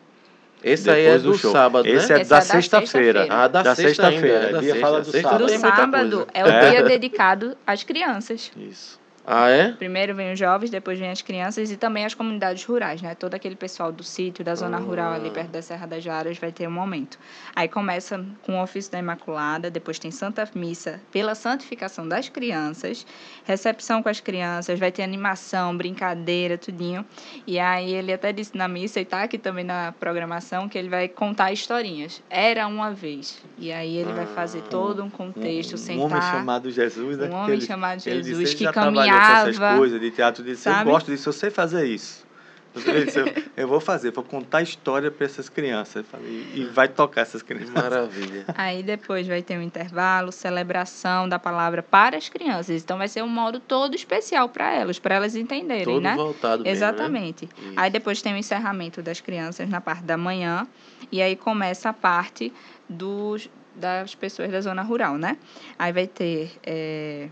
Esse 0.62 0.90
aí 0.90 1.06
é 1.06 1.18
do 1.18 1.32
do 1.32 1.39
show. 1.39 1.51
sábado, 1.52 1.86
Esse 1.89 2.12
né? 2.12 2.18
é 2.18 2.22
Esse 2.22 2.30
da 2.30 2.36
é 2.36 2.40
da 2.40 2.44
sexta-feira. 2.44 3.20
sexta-feira. 3.20 3.26
Ah, 3.30 3.48
da, 3.48 3.62
da 3.62 3.74
sexta 3.74 4.06
ainda. 4.09 4.20
sexta-feira. 4.20 4.48
é 4.48 4.52
da 4.52 4.60
sexta. 4.62 4.80
falar 4.80 4.98
do 5.01 5.05
Sexta 5.10 5.28
sábado. 5.28 5.51
Sábado 5.59 6.26
é 6.32 6.44
o 6.44 6.48
É. 6.48 6.70
dia 6.70 6.82
dedicado 6.84 7.56
às 7.66 7.82
crianças. 7.82 8.51
Isso. 8.56 9.01
Ah, 9.24 9.49
é? 9.49 9.70
Primeiro 9.73 10.15
vem 10.16 10.32
os 10.32 10.39
jovens, 10.39 10.69
depois 10.70 10.99
vem 10.99 11.11
as 11.11 11.23
crianças 11.23 11.70
e 11.70 11.77
também 11.77 12.05
as 12.05 12.12
comunidades 12.12 12.65
rurais, 12.65 13.01
né? 13.01 13.15
Todo 13.15 13.35
aquele 13.35 13.55
pessoal 13.55 13.93
do 13.93 14.03
sítio, 14.03 14.44
da 14.44 14.55
zona 14.57 14.78
Ah. 14.78 14.81
rural 14.81 15.12
ali 15.12 15.31
perto 15.31 15.51
da 15.51 15.62
Serra 15.62 15.86
das 15.86 16.03
Jaras 16.03 16.39
vai 16.39 16.51
ter 16.51 16.66
um 16.66 16.73
momento. 16.73 17.19
Aí 17.55 17.69
começa 17.69 18.24
com 18.44 18.59
o 18.59 18.62
ofício 18.62 18.90
da 18.90 18.99
Imaculada, 18.99 19.70
depois 19.70 19.99
tem 19.99 20.11
Santa 20.11 20.49
Missa 20.57 21.01
pela 21.12 21.36
santificação 21.36 22.09
das 22.09 22.28
crianças, 22.28 23.07
recepção 23.44 24.03
com 24.03 24.09
as 24.09 24.19
crianças, 24.19 24.78
vai 24.78 24.90
ter 24.90 25.05
animação, 25.05 25.77
brincadeira, 25.77 26.59
tudinho. 26.59 27.05
E 27.47 27.59
aí 27.61 27.93
ele 27.93 28.12
até 28.12 28.32
disse 28.32 28.57
na 28.57 28.66
missa 28.66 29.01
e 29.01 29.05
tá 29.05 29.23
aqui 29.23 29.39
também 29.39 29.65
na 29.65 29.93
programação 29.93 30.69
que 30.69 30.77
ele 30.77 30.89
vai 30.89 31.07
contar 31.07 31.53
historinhas. 31.53 32.20
Era 32.28 32.66
uma 32.66 32.90
vez. 32.93 33.40
E 33.57 33.70
aí 33.73 33.97
ele 33.97 34.12
vai 34.12 34.27
fazer 34.27 34.62
todo 34.62 35.03
um 35.05 35.11
contexto, 35.11 35.74
um, 35.74 35.78
sentar. 35.78 36.05
homem 36.07 36.20
chamado 36.23 36.70
Jesus, 36.73 37.19
né? 37.19 37.28
Um 37.28 37.35
homem 37.35 37.53
ele- 37.53 37.61
chamado 37.66 38.01
Jesus 38.01 38.55
que 38.55 38.65
já 38.65 38.73
com 39.12 39.51
essas 39.51 39.76
coisas 39.76 40.01
de 40.01 40.10
teatro, 40.10 40.43
disse, 40.43 40.68
eu 40.68 40.84
gosto 40.84 41.10
disso, 41.10 41.28
eu 41.28 41.32
sei 41.32 41.51
fazer 41.51 41.86
isso. 41.86 42.26
Disse, 42.74 43.18
eu, 43.18 43.26
eu 43.55 43.68
vou 43.68 43.80
fazer, 43.80 44.12
vou 44.12 44.24
contar 44.24 44.62
história 44.62 45.10
para 45.10 45.26
essas 45.26 45.48
crianças. 45.48 46.06
Falei, 46.06 46.47
e 46.55 46.64
vai 46.64 46.89
tocar 46.89 47.20
essas 47.20 47.43
crianças. 47.43 47.70
Maravilha. 47.70 48.47
Aí 48.56 48.82
depois 48.82 49.26
vai 49.26 49.43
ter 49.43 49.59
um 49.59 49.62
intervalo, 49.62 50.32
celebração 50.32 51.28
da 51.28 51.39
palavra 51.39 51.82
para 51.82 52.16
as 52.16 52.28
crianças. 52.28 52.82
Então 52.82 52.97
vai 52.97 53.08
ser 53.08 53.23
um 53.23 53.28
modo 53.28 53.60
todo 53.60 53.94
especial 53.94 54.49
para 54.49 54.73
elas, 54.73 54.99
para 54.99 55.16
elas 55.16 55.36
entenderem, 55.36 55.84
Todo 55.84 56.00
né? 56.00 56.15
voltado 56.15 56.62
mesmo, 56.62 56.65
né? 56.65 56.70
Exatamente. 56.70 57.49
Aí 57.76 57.91
depois 57.91 58.23
tem 58.23 58.32
o 58.32 58.36
encerramento 58.36 59.02
das 59.02 59.20
crianças 59.20 59.68
na 59.68 59.81
parte 59.81 60.05
da 60.05 60.16
manhã 60.16 60.66
e 61.10 61.20
aí 61.20 61.36
começa 61.36 61.91
a 61.91 61.92
parte 61.92 62.52
dos 62.89 63.50
das 63.74 64.15
pessoas 64.15 64.50
da 64.50 64.60
zona 64.60 64.82
rural, 64.82 65.16
né? 65.16 65.39
Aí 65.78 65.92
vai 65.92 66.07
ter 66.07 66.52
eh, 66.62 67.28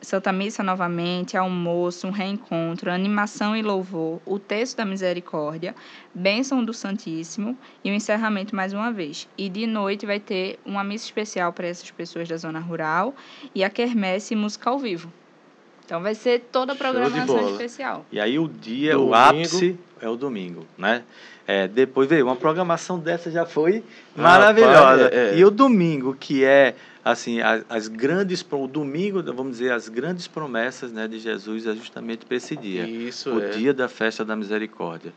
Santa 0.00 0.32
Missa 0.32 0.62
novamente, 0.62 1.36
almoço, 1.36 2.06
um 2.06 2.10
reencontro, 2.10 2.90
animação 2.90 3.56
e 3.56 3.62
louvor, 3.62 4.20
o 4.24 4.38
texto 4.38 4.76
da 4.76 4.84
misericórdia, 4.84 5.74
bênção 6.14 6.64
do 6.64 6.72
Santíssimo 6.72 7.56
e 7.82 7.90
o 7.90 7.94
encerramento 7.94 8.54
mais 8.54 8.72
uma 8.72 8.92
vez. 8.92 9.28
E 9.36 9.48
de 9.48 9.66
noite 9.66 10.06
vai 10.06 10.20
ter 10.20 10.58
uma 10.64 10.84
missa 10.84 11.06
especial 11.06 11.52
para 11.52 11.66
essas 11.66 11.90
pessoas 11.90 12.28
da 12.28 12.36
zona 12.36 12.60
rural 12.60 13.14
e 13.54 13.64
a 13.64 13.70
quermesse 13.70 14.34
e 14.34 14.36
música 14.36 14.70
ao 14.70 14.78
vivo. 14.78 15.12
Então 15.84 16.02
vai 16.02 16.14
ser 16.14 16.40
toda 16.50 16.72
a 16.72 16.76
programação 16.76 17.50
especial. 17.50 18.04
E 18.10 18.18
aí 18.18 18.38
o 18.38 18.48
dia, 18.48 18.94
Domingo. 18.94 19.10
o 19.10 19.14
ápice 19.14 19.78
é 20.00 20.08
o 20.08 20.16
domingo, 20.16 20.66
né? 20.76 21.02
É, 21.46 21.68
depois 21.68 22.08
veio 22.08 22.26
uma 22.26 22.34
programação 22.34 22.98
dessa 22.98 23.30
já 23.30 23.46
foi 23.46 23.84
maravilhosa. 24.16 25.04
Rapaz, 25.04 25.12
é, 25.12 25.34
é. 25.34 25.38
E 25.38 25.44
o 25.44 25.50
domingo, 25.50 26.16
que 26.18 26.44
é 26.44 26.74
assim, 27.06 27.40
as, 27.40 27.64
as 27.68 27.86
grandes 27.86 28.44
o 28.50 28.66
domingo, 28.66 29.22
vamos 29.22 29.52
dizer, 29.52 29.70
as 29.70 29.88
grandes 29.88 30.26
promessas, 30.26 30.90
né, 30.90 31.06
de 31.06 31.20
Jesus 31.20 31.64
é 31.64 31.72
justamente 31.72 32.26
para 32.26 32.36
esse 32.36 32.56
dia. 32.56 32.84
Isso 32.84 33.32
o 33.32 33.40
é. 33.40 33.50
dia 33.50 33.72
da 33.72 33.88
festa 33.88 34.24
da 34.24 34.34
misericórdia. 34.34 35.12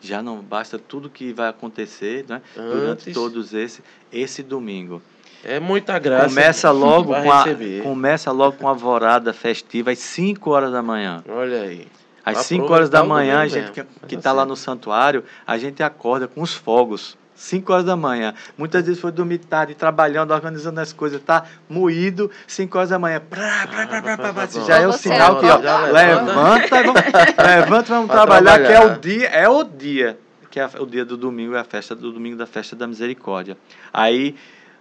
Já 0.00 0.22
não 0.22 0.40
basta 0.40 0.78
tudo 0.78 1.10
que 1.10 1.32
vai 1.32 1.48
acontecer, 1.48 2.24
né, 2.28 2.40
durante 2.54 3.12
todos 3.12 3.52
esse 3.52 3.82
esse 4.12 4.40
domingo. 4.40 5.02
É 5.42 5.58
muita 5.58 5.98
graça. 5.98 6.28
começa 6.28 6.70
logo 6.70 7.12
com 7.12 7.32
a, 7.32 7.42
receber. 7.42 7.82
começa 7.82 8.30
logo 8.30 8.56
com 8.58 8.68
a 8.68 8.70
alvorada 8.70 9.32
festiva 9.32 9.90
às 9.90 9.98
5 9.98 10.48
horas 10.48 10.70
da 10.70 10.80
manhã. 10.80 11.24
Olha 11.28 11.62
aí. 11.62 11.88
Às 12.24 12.34
Vai 12.34 12.44
5 12.44 12.72
horas 12.72 12.88
da 12.88 13.02
manhã, 13.02 13.40
a 13.40 13.48
gente 13.48 13.62
mesmo. 13.62 13.74
que, 13.74 13.82
Vai 13.82 14.08
que 14.08 14.16
dar 14.16 14.22
tá 14.22 14.32
lá 14.32 14.42
certo. 14.42 14.48
no 14.50 14.56
santuário, 14.56 15.24
a 15.44 15.58
gente 15.58 15.82
acorda 15.82 16.28
com 16.28 16.40
os 16.40 16.54
fogos. 16.54 17.18
5 17.42 17.72
horas 17.72 17.84
da 17.84 17.96
manhã. 17.96 18.34
Muitas 18.56 18.86
vezes 18.86 19.00
foi 19.00 19.10
dormir 19.10 19.38
tarde, 19.38 19.74
trabalhando, 19.74 20.30
organizando 20.32 20.80
as 20.80 20.92
coisas, 20.92 21.20
tá 21.20 21.44
moído, 21.68 22.30
5 22.46 22.78
horas 22.78 22.90
da 22.90 22.98
manhã. 22.98 23.20
Prá, 23.20 23.66
prá, 23.66 23.86
prá, 23.86 24.02
prá, 24.02 24.16
prá, 24.16 24.32
prá. 24.32 24.46
Já 24.64 24.78
é 24.78 24.86
o 24.86 24.92
sinal 24.92 25.40
que, 25.40 25.46
ó, 25.46 25.56
levanta, 25.90 26.80
e 26.80 26.82
vamos, 26.84 27.02
levanta, 27.36 27.94
vamos 27.94 28.10
trabalhar, 28.10 28.58
que 28.60 28.72
é 28.72 28.80
o 28.80 28.98
dia, 28.98 29.28
é 29.28 29.48
o 29.48 29.64
dia, 29.64 30.18
que 30.50 30.60
é 30.60 30.70
o 30.78 30.86
dia 30.86 31.04
do 31.04 31.16
domingo, 31.16 31.56
é 31.56 31.60
a 31.60 31.64
festa 31.64 31.96
do 31.96 32.12
domingo 32.12 32.36
da 32.36 32.46
festa 32.46 32.76
da 32.76 32.86
misericórdia. 32.86 33.56
Aí 33.92 34.36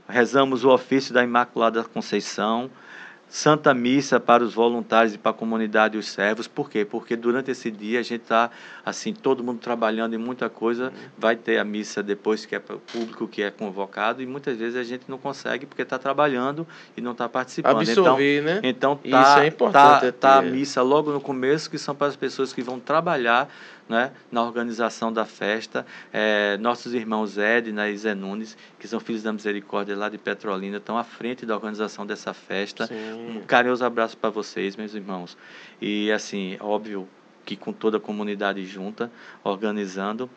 rezamos 0.07 0.64
o 0.64 0.69
ofício 0.69 1.14
da 1.14 1.23
Imaculada 1.23 1.83
Conceição, 1.83 2.69
Santa 3.32 3.74
Missa 3.74 4.19
para 4.19 4.43
os 4.43 4.53
voluntários 4.53 5.16
e 5.16 5.18
para 5.18 5.32
a 5.32 5.34
comunidade 5.34 5.95
e 5.95 5.98
os 5.98 6.10
servos. 6.10 6.50
Por 6.50 6.69
quê? 6.69 6.84
Porque 6.84 7.16
durante 7.16 7.50
esse 7.50 7.72
dia 7.72 8.01
a 8.01 8.03
gente 8.03 8.24
está, 8.24 8.51
assim, 8.85 9.14
todo 9.14 9.42
mundo 9.42 9.60
trabalhando 9.60 10.14
em 10.14 10.18
muita 10.18 10.50
coisa. 10.50 10.92
Vai 11.18 11.38
ter 11.38 11.58
a 11.58 11.64
missa 11.64 12.03
depois, 12.03 12.45
que 12.45 12.56
é 12.56 12.60
para 12.60 12.76
o 12.76 12.80
público 12.80 13.30
que 13.30 13.42
é 13.42 13.50
convocado, 13.50 14.22
e 14.22 14.26
muitas 14.26 14.58
vezes 14.58 14.76
a 14.76 14.84
gente 14.84 15.06
não 15.08 15.18
consegue 15.18 15.66
porque 15.66 15.82
está 15.82 15.98
trabalhando 15.98 16.68
e 16.98 17.00
não 17.00 17.14
está 17.14 17.30
participando. 17.30 17.77
Absorver, 17.77 18.42
né? 18.42 18.60
Então, 18.64 19.00
Isso 19.01 19.11
tá, 19.11 19.45
é 19.45 19.48
importante, 19.48 20.11
tá, 20.11 20.11
tá 20.11 20.40
a 20.40 20.42
missa 20.42 20.82
logo 20.82 21.14
no 21.14 21.22
começo, 21.22 21.69
que 21.69 21.77
são 21.77 21.95
para 21.95 22.08
as 22.08 22.18
pessoas 22.18 22.51
que 22.51 22.61
vão 22.61 22.82
trabalhar 22.82 23.50
né, 23.88 24.11
na 24.32 24.42
organização 24.43 25.11
da 25.11 25.26
festa. 25.26 25.85
É, 26.11 26.58
nossos 26.58 26.93
irmãos 26.93 27.38
Edna 27.38 27.90
e 27.90 27.98
Zé 27.98 28.14
Nunes, 28.14 28.58
que 28.80 28.88
são 28.88 29.00
filhos 29.00 29.24
da 29.24 29.34
misericórdia 29.34 29.95
lá 29.95 30.10
de 30.10 30.18
Petrolina, 30.18 30.77
estão 30.77 30.98
à 30.98 31.03
frente 31.03 31.45
da 31.45 31.56
organização 31.56 32.06
dessa 32.06 32.34
festa. 32.34 32.84
Um 32.84 33.34
Sim. 33.34 33.43
carinhoso 33.48 33.84
abraço 33.85 34.18
para 34.18 34.30
vocês, 34.30 34.76
meus 34.76 34.93
irmãos. 34.93 35.38
E 35.82 36.11
assim, 36.11 36.58
óbvio 36.60 37.08
que 37.45 37.56
com 37.56 37.74
toda 37.74 37.98
a 37.98 38.00
comunidade 38.00 38.66
junta, 38.66 39.11
organizando. 39.43 40.30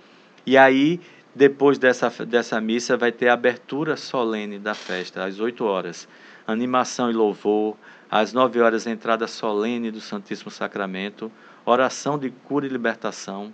E 0.47 0.56
aí 0.56 1.00
depois 1.34 1.78
dessa, 1.78 2.08
dessa 2.24 2.60
missa 2.60 2.97
vai 2.97 3.10
ter 3.10 3.28
a 3.28 3.34
abertura 3.34 3.97
solene 3.97 4.58
da 4.58 4.74
festa, 4.74 5.24
às 5.24 5.40
8 5.40 5.64
horas. 5.64 6.06
Animação 6.47 7.10
e 7.10 7.14
louvor, 7.14 7.76
às 8.10 8.32
9 8.32 8.60
horas 8.60 8.86
entrada 8.86 9.26
solene 9.26 9.90
do 9.90 10.00
Santíssimo 10.00 10.50
Sacramento, 10.50 11.32
oração 11.65 12.18
de 12.18 12.31
cura 12.31 12.67
e 12.67 12.68
libertação. 12.68 13.52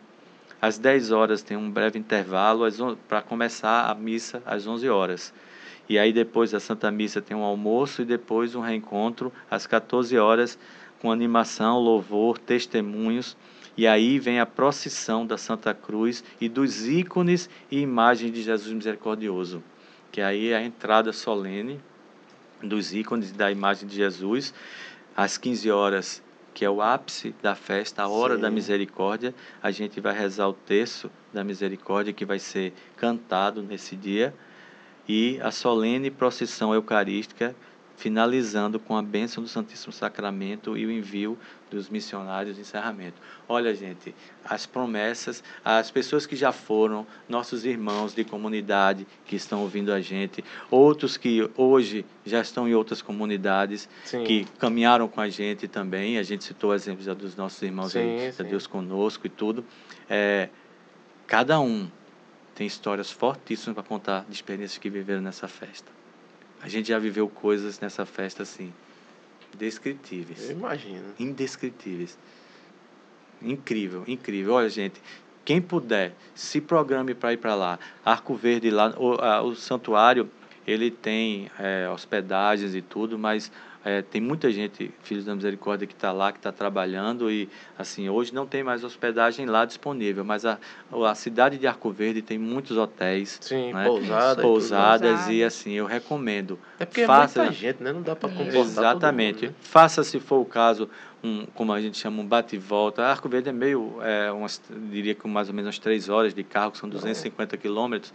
Às 0.61 0.79
10 0.79 1.11
horas 1.11 1.43
tem 1.43 1.57
um 1.57 1.71
breve 1.71 1.99
intervalo 1.99 2.65
para 3.09 3.23
começar 3.23 3.91
a 3.91 3.95
missa 3.95 4.43
às 4.45 4.67
11 4.67 4.89
horas. 4.89 5.33
E 5.89 5.99
aí 5.99 6.13
depois 6.13 6.51
da 6.51 6.61
Santa 6.61 6.91
Missa 6.91 7.21
tem 7.21 7.37
um 7.37 7.43
almoço 7.43 8.03
e 8.03 8.05
depois 8.05 8.55
um 8.55 8.61
reencontro 8.61 9.33
às 9.51 9.67
14 9.67 10.17
horas 10.19 10.59
com 11.01 11.11
animação, 11.11 11.79
louvor, 11.79 12.39
testemunhos. 12.39 13.37
E 13.77 13.87
aí 13.87 14.19
vem 14.19 14.39
a 14.39 14.47
procissão 14.47 15.27
da 15.27 15.39
Santa 15.39 15.73
Cruz 15.73 16.23
e 16.41 16.49
dos 16.49 16.87
ícones 16.87 17.49
e 17.71 17.81
imagens 17.81 18.33
de 18.33 18.43
Jesus 18.43 18.73
misericordioso, 18.73 19.63
que 20.13 20.21
aí 20.21 20.51
é 20.51 20.57
a 20.57 20.63
entrada 20.63 21.13
solene 21.13 21.81
dos 22.63 22.93
ícones 22.93 23.33
da 23.33 23.51
imagem 23.51 23.89
de 23.89 23.97
Jesus, 23.97 24.53
às 25.17 25.39
15 25.39 25.71
horas, 25.71 26.23
que 26.53 26.65
é 26.65 26.71
o 26.71 26.83
ápice 26.83 27.35
da 27.43 27.55
festa, 27.55 28.03
a 28.03 28.09
hora 28.09 28.37
Sim. 28.37 28.43
da 28.43 28.51
misericórdia, 28.51 29.35
a 29.63 29.71
gente 29.71 30.01
vai 30.01 30.17
rezar 30.17 30.49
o 30.49 30.53
terço 30.53 31.11
da 31.33 31.45
misericórdia 31.45 32.13
que 32.13 32.25
vai 32.25 32.39
ser 32.39 32.73
cantado 32.97 33.63
nesse 33.63 33.95
dia 33.97 34.35
e 35.09 35.41
a 35.41 35.51
solene 35.51 36.11
procissão 36.11 36.75
eucarística 36.75 37.55
finalizando 38.01 38.81
com 38.81 38.97
a 38.97 39.03
bênção 39.03 39.43
do 39.43 39.49
Santíssimo 39.49 39.93
Sacramento 39.93 40.75
e 40.75 40.87
o 40.87 40.91
envio 40.91 41.39
dos 41.71 41.91
missionários 41.91 42.57
de 42.57 42.63
encerramento. 42.63 43.21
Olha, 43.47 43.75
gente, 43.75 44.15
as 44.43 44.65
promessas, 44.65 45.45
as 45.63 45.91
pessoas 45.91 46.25
que 46.25 46.35
já 46.35 46.51
foram, 46.51 47.07
nossos 47.29 47.67
irmãos 47.67 48.15
de 48.15 48.25
comunidade 48.25 49.07
que 49.27 49.37
estão 49.37 49.61
ouvindo 49.61 49.93
a 49.93 50.01
gente, 50.01 50.43
outros 50.71 51.19
que 51.19 51.49
hoje 51.55 52.07
já 52.25 52.41
estão 52.41 52.67
em 52.67 52.75
outras 52.75 53.03
comunidades, 53.03 53.87
sim. 54.07 54.25
que 54.25 54.47
caminharam 54.59 55.07
com 55.07 55.21
a 55.21 55.29
gente 55.29 55.69
também, 55.69 56.17
a 56.17 56.23
gente 56.23 56.43
citou 56.43 56.75
exemplos 56.75 57.05
dos 57.15 57.37
nossos 57.37 57.61
irmãos 57.61 57.93
sim, 57.93 57.99
aí, 57.99 58.33
sim. 58.33 58.45
Deus 58.45 58.67
conosco 58.67 59.27
e 59.27 59.31
tudo. 59.31 59.63
É, 60.09 60.49
cada 61.27 61.61
um 61.61 61.87
tem 62.55 62.67
histórias 62.67 63.11
fortíssimas 63.11 63.75
para 63.75 63.85
contar 63.85 64.25
de 64.27 64.35
experiências 64.35 64.79
que 64.79 64.89
viveram 64.89 65.21
nessa 65.21 65.47
festa. 65.47 66.00
A 66.63 66.69
gente 66.69 66.89
já 66.89 66.99
viveu 66.99 67.29
coisas 67.29 67.81
nessa 67.81 68.05
festa 68.05 68.43
assim, 68.43 68.73
indescritíveis. 69.55 70.51
Eu 70.51 70.57
imagino. 70.57 71.15
Indescritíveis. 71.19 72.19
Incrível, 73.43 74.05
incrível. 74.07 74.55
Olha, 74.55 74.69
gente, 74.69 75.01
quem 75.45 75.61
puder, 75.61 76.15
se 76.35 76.61
programe 76.61 77.15
para 77.15 77.33
ir 77.33 77.39
para 77.39 77.55
lá. 77.55 77.79
Arco 78.05 78.35
Verde 78.35 78.71
lá, 78.71 78.95
o, 78.99 79.15
a, 79.15 79.43
o 79.43 79.57
santuário, 79.57 80.31
ele 80.67 80.91
tem 80.91 81.51
é, 81.59 81.89
hospedagens 81.89 82.75
e 82.75 82.83
tudo, 82.83 83.19
mas 83.19 83.51
é, 83.85 84.03
tem 84.03 84.21
muita 84.21 84.51
gente, 84.51 84.93
Filhos 85.03 85.25
da 85.25 85.35
Misericórdia, 85.35 85.87
que 85.87 85.95
está 85.95 86.13
lá, 86.13 86.33
que 86.33 86.39
está 86.39 86.53
trabalhando 86.53 87.31
e, 87.31 87.49
assim, 87.79 88.09
hoje 88.11 88.35
não 88.35 88.47
tem 88.47 88.63
mais 88.63 88.85
hospedagem 88.85 89.47
lá 89.47 89.65
disponível, 89.65 90.23
mas 90.25 90.45
a, 90.45 90.59
a 90.93 91.15
cidade 91.15 91.57
de 91.57 91.67
Arco 91.67 91.91
Verde 91.91 92.21
tem 92.21 92.39
muitos 92.39 92.77
hotéis, 92.77 93.39
Sim, 93.41 93.73
né? 93.73 93.87
pousada 93.87 94.43
pousadas 94.43 95.29
e, 95.29 95.43
assim, 95.43 95.73
eu 95.73 95.87
recomendo. 95.87 96.59
É 96.79 96.85
porque 96.85 97.07
Faça, 97.07 97.41
é 97.41 97.43
muita 97.45 97.57
gente, 97.57 97.83
né? 97.83 97.93
Não 97.93 98.03
dá 98.03 98.15
para 98.15 98.29
comportar 98.29 98.61
Exatamente. 98.61 99.47
Mundo, 99.47 99.53
né? 99.53 99.57
Faça, 99.61 100.05
se 100.05 100.21
for 100.21 100.41
o 100.41 100.45
caso, 100.45 100.89
um, 101.23 101.47
como 101.55 101.73
a 101.73 101.81
gente 101.81 101.97
chama, 101.99 102.23
um 102.23 102.27
bate 102.27 102.57
e 102.57 102.59
volta. 102.59 103.03
Arco 103.05 103.29
Verde 103.29 103.49
é 103.49 103.53
meio, 103.53 103.97
é, 104.03 104.31
umas, 104.31 104.61
diria 104.91 105.15
que 105.15 105.27
mais 105.27 105.49
ou 105.49 105.55
menos 105.55 105.69
umas 105.69 105.79
três 105.79 106.09
horas 106.09 106.35
de 106.35 106.43
carro, 106.43 106.73
que 106.73 106.79
são 106.79 106.89
250 106.89 107.57
quilômetros. 107.57 108.13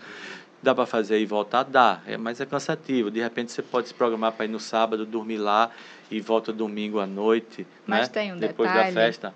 Dá 0.65 0.73
para 0.73 0.87
fazer 0.87 1.19
e 1.19 1.27
voltar? 1.27 1.61
Dá, 1.61 1.99
é, 2.07 2.17
mas 2.17 2.41
é 2.41 2.45
cansativo. 2.45 3.11
De 3.11 3.21
repente 3.21 3.51
você 3.51 3.61
pode 3.61 3.87
se 3.87 3.93
programar 3.93 4.31
para 4.31 4.45
ir 4.45 4.47
no 4.47 4.59
sábado, 4.59 5.05
dormir 5.05 5.37
lá 5.37 5.69
e 6.09 6.19
volta 6.19 6.51
domingo 6.51 6.99
à 6.99 7.05
noite. 7.05 7.67
Mas 7.85 8.07
né? 8.07 8.07
tem 8.07 8.33
um 8.33 8.37
Depois 8.37 8.67
detalhe. 8.67 8.95
da 8.95 8.99
festa. 9.01 9.33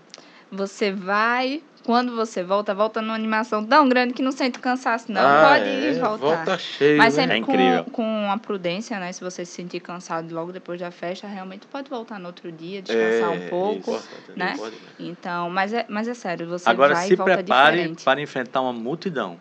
Você 0.52 0.92
vai, 0.92 1.62
quando 1.84 2.16
você 2.16 2.44
volta, 2.44 2.74
volta 2.74 3.00
numa 3.00 3.14
animação 3.14 3.64
tão 3.64 3.88
grande 3.88 4.16
que 4.16 4.24
não 4.24 4.32
sente 4.32 4.58
cansaço, 4.58 5.12
não. 5.12 5.22
Ah, 5.22 5.50
pode 5.52 5.70
é, 5.70 5.80
ir 5.82 5.96
e 5.98 6.00
voltar. 6.00 6.18
Volta 6.18 6.58
cheio, 6.58 6.98
Mas 6.98 7.16
né? 7.16 7.22
sempre 7.22 7.36
É 7.36 7.38
incrível. 7.38 7.84
com, 7.86 7.92
com 7.92 8.32
a 8.32 8.38
prudência, 8.40 9.00
né? 9.00 9.12
Se 9.12 9.24
você 9.24 9.46
se 9.46 9.52
sentir 9.52 9.80
cansado 9.82 10.34
logo 10.34 10.52
depois 10.52 10.80
da 10.80 10.90
festa, 10.90 11.28
realmente 11.28 11.68
pode 11.68 11.88
voltar 11.92 12.20
no 12.20 12.26
outro 12.26 12.52
dia, 12.52 12.82
descansar 12.82 13.32
É, 13.32 13.46
um 13.46 13.50
pouco. 13.50 13.92
isso, 13.96 14.10
né? 14.36 14.56
pode, 14.58 14.76
né? 14.78 14.82
Então, 14.98 15.52
mas 15.52 15.72
é, 15.74 15.86
mas 15.88 16.08
é 16.08 16.16
sério, 16.16 16.48
você 16.48 16.68
Agora 16.68 16.96
vai 16.96 17.06
se 17.06 17.14
e 17.14 17.16
volta 17.16 17.36
prepare 17.36 17.76
diferente. 17.78 18.04
para 18.04 18.20
enfrentar 18.20 18.62
uma 18.62 18.74
multidão. 18.74 19.38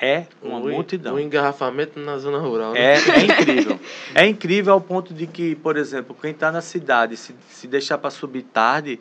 É. 0.00 0.26
Uma 0.40 0.60
multidão. 0.60 1.16
O 1.16 1.20
engarrafamento 1.20 1.98
na 1.98 2.18
zona 2.18 2.38
rural. 2.38 2.72
né? 2.72 2.80
É, 2.80 2.94
é 2.94 3.24
incrível. 3.24 3.80
É 4.14 4.26
incrível 4.26 4.72
ao 4.72 4.80
ponto 4.80 5.12
de 5.12 5.26
que, 5.26 5.56
por 5.56 5.76
exemplo, 5.76 6.16
quem 6.20 6.30
está 6.30 6.52
na 6.52 6.60
cidade, 6.60 7.16
se, 7.16 7.34
se 7.48 7.66
deixar 7.66 7.98
para 7.98 8.10
subir 8.10 8.42
tarde, 8.42 9.00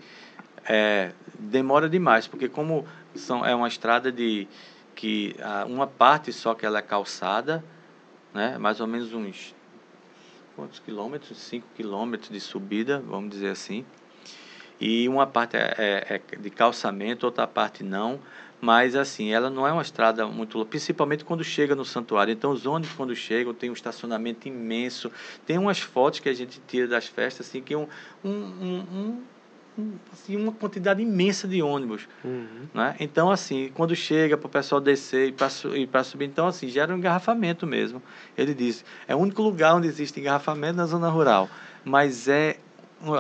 é, 0.68 1.12
demora 1.38 1.88
demais, 1.88 2.28
porque 2.28 2.50
como 2.50 2.86
são, 3.16 3.46
é 3.46 3.54
uma 3.54 3.68
estrada 3.68 4.12
de 4.12 4.48
que 4.96 5.36
ah, 5.42 5.66
uma 5.68 5.86
parte 5.86 6.34
só 6.34 6.56
que 6.56 6.66
ela 6.66 6.80
é 6.80 6.82
calçada, 6.82 7.64
né, 8.34 8.58
mais 8.58 8.80
ou 8.82 8.88
menos 8.88 9.14
uns 9.14 9.56
quantos 10.56 10.80
quilômetros? 10.80 11.38
5 11.38 11.68
quilômetros 11.76 12.32
de 12.32 12.40
subida, 12.40 13.02
vamos 13.08 13.30
dizer 13.30 13.50
assim. 13.50 13.86
E 14.82 15.08
uma 15.08 15.26
parte 15.28 15.56
é, 15.56 15.76
é- 15.78 16.22
é 16.32 16.36
de 16.38 16.50
calçamento, 16.50 17.26
outra 17.28 17.46
parte 17.48 17.84
não. 17.84 18.20
Mas 18.60 18.96
assim, 18.96 19.32
ela 19.32 19.50
não 19.50 19.68
é 19.68 19.72
uma 19.72 19.82
estrada 19.82 20.26
muito 20.28 20.58
longa, 20.58 20.70
principalmente 20.70 21.24
quando 21.24 21.44
chega 21.44 21.76
no 21.76 21.86
santuário. 21.86 22.32
Então 22.32 22.52
os 22.52 22.66
ônibus 22.66 22.96
quando 22.96 23.16
chegam 23.16 23.54
tem 23.54 23.70
um 23.70 23.74
estacionamento 23.74 24.48
imenso. 24.48 25.12
Tem 25.46 25.58
umas 25.58 25.80
fotos 25.80 26.20
que 26.20 26.30
a 26.30 26.34
gente 26.34 26.60
tira 26.68 26.88
das 26.88 27.08
festas 27.08 27.48
assim 27.48 27.62
que 27.62 27.74
é 27.74 27.78
um, 27.78 27.88
um, 28.24 28.30
um- 28.32 29.22
um- 29.78 29.94
assim, 30.12 30.36
uma 30.36 30.52
quantidade 30.52 31.02
imensa 31.02 31.48
de 31.48 31.62
ônibus. 31.62 32.08
Uhum. 32.26 32.68
Né? 32.74 32.96
Então, 33.00 33.30
assim, 33.30 33.72
quando 33.76 33.96
chega 33.96 34.36
para 34.36 34.48
o 34.48 34.50
pessoal 34.50 34.82
descer 34.82 35.30
e 35.76 35.86
para 35.88 36.04
subir, 36.04 36.26
então, 36.26 36.48
assim, 36.48 36.68
gera 36.68 36.92
um 36.94 36.98
engarrafamento 36.98 37.68
mesmo. 37.68 38.02
Ele 38.36 38.56
diz, 38.56 38.84
é 39.08 39.16
o 39.16 39.20
único 39.20 39.42
lugar 39.44 39.76
onde 39.76 39.88
existe 39.88 40.20
engarrafamento 40.20 40.78
na 40.78 40.86
zona 40.88 41.10
rural. 41.10 41.48
Mas 41.86 42.28
é, 42.28 42.58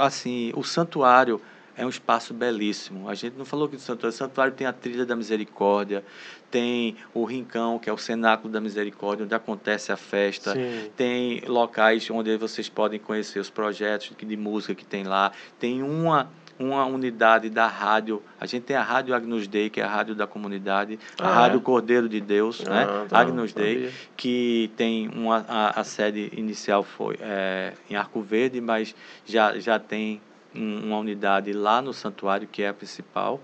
assim, 0.01 0.51
o 0.55 0.63
santuário 0.63 1.39
é 1.77 1.85
um 1.85 1.89
espaço 1.89 2.33
belíssimo. 2.33 3.07
A 3.07 3.13
gente 3.13 3.37
não 3.37 3.45
falou 3.45 3.69
que 3.69 3.75
o 3.75 3.79
santuário, 3.79 4.13
o 4.13 4.17
santuário 4.17 4.53
tem 4.53 4.65
a 4.65 4.73
trilha 4.73 5.05
da 5.05 5.15
misericórdia, 5.15 6.03
tem 6.49 6.95
o 7.13 7.23
rincão, 7.23 7.77
que 7.77 7.89
é 7.89 7.93
o 7.93 7.97
cenáculo 7.97 8.51
da 8.51 8.59
misericórdia, 8.59 9.25
onde 9.25 9.35
acontece 9.35 9.91
a 9.91 9.97
festa. 9.97 10.53
Sim. 10.53 10.89
Tem 10.97 11.41
locais 11.45 12.09
onde 12.09 12.35
vocês 12.37 12.67
podem 12.67 12.99
conhecer 12.99 13.39
os 13.39 13.49
projetos 13.49 14.11
de 14.17 14.37
música 14.37 14.73
que 14.73 14.85
tem 14.85 15.03
lá. 15.03 15.31
Tem 15.59 15.83
uma 15.83 16.29
uma 16.59 16.85
unidade 16.85 17.49
da 17.49 17.67
rádio. 17.67 18.21
A 18.39 18.45
gente 18.45 18.63
tem 18.63 18.75
a 18.75 18.81
Rádio 18.81 19.13
Agnus 19.13 19.47
Dei, 19.47 19.69
que 19.69 19.79
é 19.79 19.83
a 19.83 19.87
rádio 19.87 20.15
da 20.15 20.25
comunidade, 20.25 20.99
a 21.19 21.27
Ah, 21.27 21.33
Rádio 21.33 21.59
é? 21.59 21.61
Cordeiro 21.61 22.09
de 22.09 22.19
Deus, 22.19 22.61
né? 22.61 22.87
Ah, 22.89 23.05
tá, 23.07 23.19
Agnus 23.19 23.53
Dei, 23.53 23.91
que 24.15 24.71
tem 24.75 25.07
uma 25.09 25.45
a, 25.47 25.79
a 25.79 25.83
sede 25.83 26.31
inicial 26.35 26.83
foi 26.83 27.17
é, 27.21 27.73
em 27.89 27.95
Arco 27.95 28.21
Verde, 28.21 28.59
mas 28.59 28.95
já 29.25 29.59
já 29.59 29.77
tem 29.77 30.19
uma 30.57 30.97
unidade 30.97 31.53
lá 31.53 31.81
no 31.81 31.93
santuário 31.93 32.47
que 32.47 32.63
é 32.63 32.69
a 32.69 32.73
principal, 32.73 33.39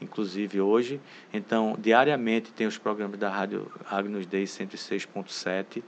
inclusive 0.00 0.60
hoje. 0.60 1.00
Então, 1.32 1.76
diariamente 1.78 2.52
tem 2.52 2.66
os 2.66 2.78
programas 2.78 3.18
da 3.18 3.30
Rádio 3.30 3.70
Agnus 3.90 4.26
Dei 4.26 4.44
106.7 4.44 5.82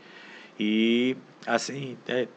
e 0.58 1.16
assim, 1.46 1.96
é, 2.06 2.28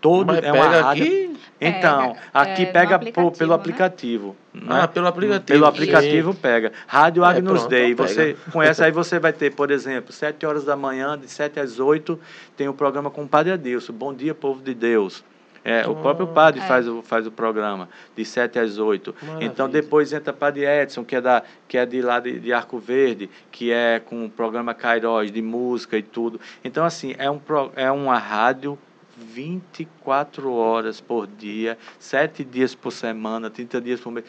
todo 0.00 0.26
Mas 0.26 0.44
é 0.44 0.52
uma 0.52 0.68
rádio 0.68 1.04
aqui. 1.04 1.36
então, 1.60 2.12
Pega, 2.12 2.20
aqui 2.34 2.62
é, 2.62 2.66
pega 2.66 2.94
aplicativo, 2.96 3.38
pelo 3.38 3.50
né? 3.50 3.56
aplicativo. 3.56 4.36
Ah, 4.68 4.80
né? 4.82 4.86
pelo 4.86 5.06
aplicativo. 5.06 5.46
Pelo 5.46 5.66
aplicativo 5.66 6.34
pega. 6.34 6.72
Rádio 6.86 7.24
É, 7.24 7.26
Agnus 7.26 7.60
pronto, 7.60 7.70
Dei, 7.70 7.94
pega. 7.94 8.08
você 8.08 8.36
conhece, 8.52 8.84
aí 8.84 8.92
você 8.92 9.18
vai 9.18 9.32
ter, 9.32 9.54
por 9.54 9.70
exemplo, 9.70 10.12
7 10.12 10.44
horas 10.44 10.64
da 10.64 10.76
manhã, 10.76 11.18
de 11.18 11.26
7 11.26 11.58
às 11.58 11.80
8, 11.80 12.20
tem 12.56 12.68
o 12.68 12.74
programa 12.74 13.10
com 13.10 13.22
o 13.22 13.28
Padre 13.28 13.52
Adilson. 13.52 13.92
Bom 13.94 14.12
dia, 14.12 14.34
povo 14.34 14.62
de 14.62 14.74
Deus. 14.74 15.24
É, 15.64 15.86
o 15.88 15.94
próprio 15.96 16.26
Ah. 16.28 16.32
padre 16.32 16.60
É. 16.60 16.66
faz, 16.66 16.86
o, 16.86 17.00
faz 17.02 17.26
o 17.26 17.30
programa, 17.30 17.88
de 18.14 18.24
7 18.24 18.58
às 18.58 18.76
8. 18.78 19.14
Maravilha. 19.22 19.46
Então, 19.46 19.68
depois 19.68 20.12
entra 20.12 20.32
Padre 20.32 20.64
Edson, 20.66 21.02
que 21.04 21.16
é, 21.16 21.20
da, 21.22 21.42
que 21.66 21.78
é 21.78 21.86
de 21.86 22.02
lá 22.02 22.20
de, 22.20 22.38
de 22.38 22.52
Arco 22.52 22.78
Verde, 22.78 23.30
que 23.50 23.72
é 23.72 23.98
com 23.98 24.26
o 24.26 24.30
programa 24.30 24.74
Cairóis, 24.74 25.32
de 25.32 25.40
música 25.40 25.96
e 25.96 26.02
tudo. 26.02 26.38
Então, 26.62 26.84
assim, 26.84 27.14
é, 27.16 27.30
um, 27.30 27.38
pro- 27.38 27.72
é 27.76 27.90
uma 27.90 28.18
rádio 28.18 28.78
24 29.16 30.52
horas 30.52 31.00
por 31.00 31.26
dia, 31.26 31.78
7 31.98 32.44
dias 32.44 32.74
por 32.74 32.90
semana, 32.90 33.48
30 33.48 33.80
dias 33.80 34.00
por 34.00 34.10
mês, 34.12 34.24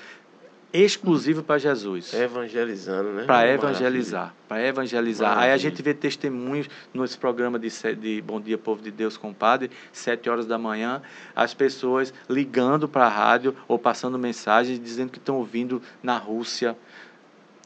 exclusivo 0.83 1.43
para 1.43 1.57
Jesus. 1.57 2.13
Evangelizando, 2.13 3.09
né? 3.11 3.23
Para 3.23 3.35
Maravilha. 3.35 3.53
evangelizar, 3.55 4.33
para 4.47 4.67
evangelizar. 4.67 5.29
Aí 5.31 5.33
a 5.33 5.39
Maravilha. 5.39 5.57
gente 5.59 5.81
vê 5.81 5.93
testemunhos 5.93 6.67
nesse 6.93 7.17
programa 7.17 7.57
de, 7.59 7.69
de 7.95 8.21
Bom 8.21 8.41
Dia 8.41 8.57
Povo 8.57 8.81
de 8.81 8.91
Deus 8.91 9.15
com 9.17 9.29
o 9.29 9.33
Padre, 9.33 9.71
sete 9.93 10.29
horas 10.29 10.45
da 10.45 10.57
manhã, 10.57 11.01
as 11.35 11.53
pessoas 11.53 12.13
ligando 12.29 12.87
para 12.87 13.05
a 13.05 13.09
rádio 13.09 13.55
ou 13.67 13.77
passando 13.79 14.17
mensagens 14.19 14.79
dizendo 14.79 15.11
que 15.11 15.17
estão 15.17 15.35
ouvindo 15.37 15.81
na 16.03 16.17
Rússia, 16.17 16.75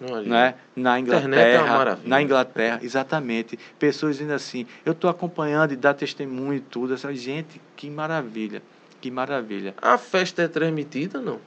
Olha. 0.02 0.28
né? 0.30 0.56
na 0.76 1.00
Internet 1.00 1.40
é 1.40 1.54
Inglaterra, 1.56 1.78
maravilha. 1.78 2.10
na 2.10 2.22
Inglaterra, 2.22 2.80
exatamente. 2.84 3.60
Pessoas 3.78 4.18
dizendo 4.18 4.34
assim, 4.34 4.66
eu 4.86 4.92
estou 4.94 5.10
acompanhando 5.10 5.72
e 5.74 5.76
dá 5.76 5.94
testemunho 5.94 6.56
e 6.56 6.60
tudo. 6.62 6.94
Essa 6.94 7.14
gente, 7.14 7.60
que 7.76 7.90
maravilha, 7.90 8.62
que 9.02 9.10
maravilha. 9.12 9.74
A 9.82 9.98
festa 9.98 10.42
é 10.42 10.48
transmitida, 10.48 11.20
não? 11.20 11.40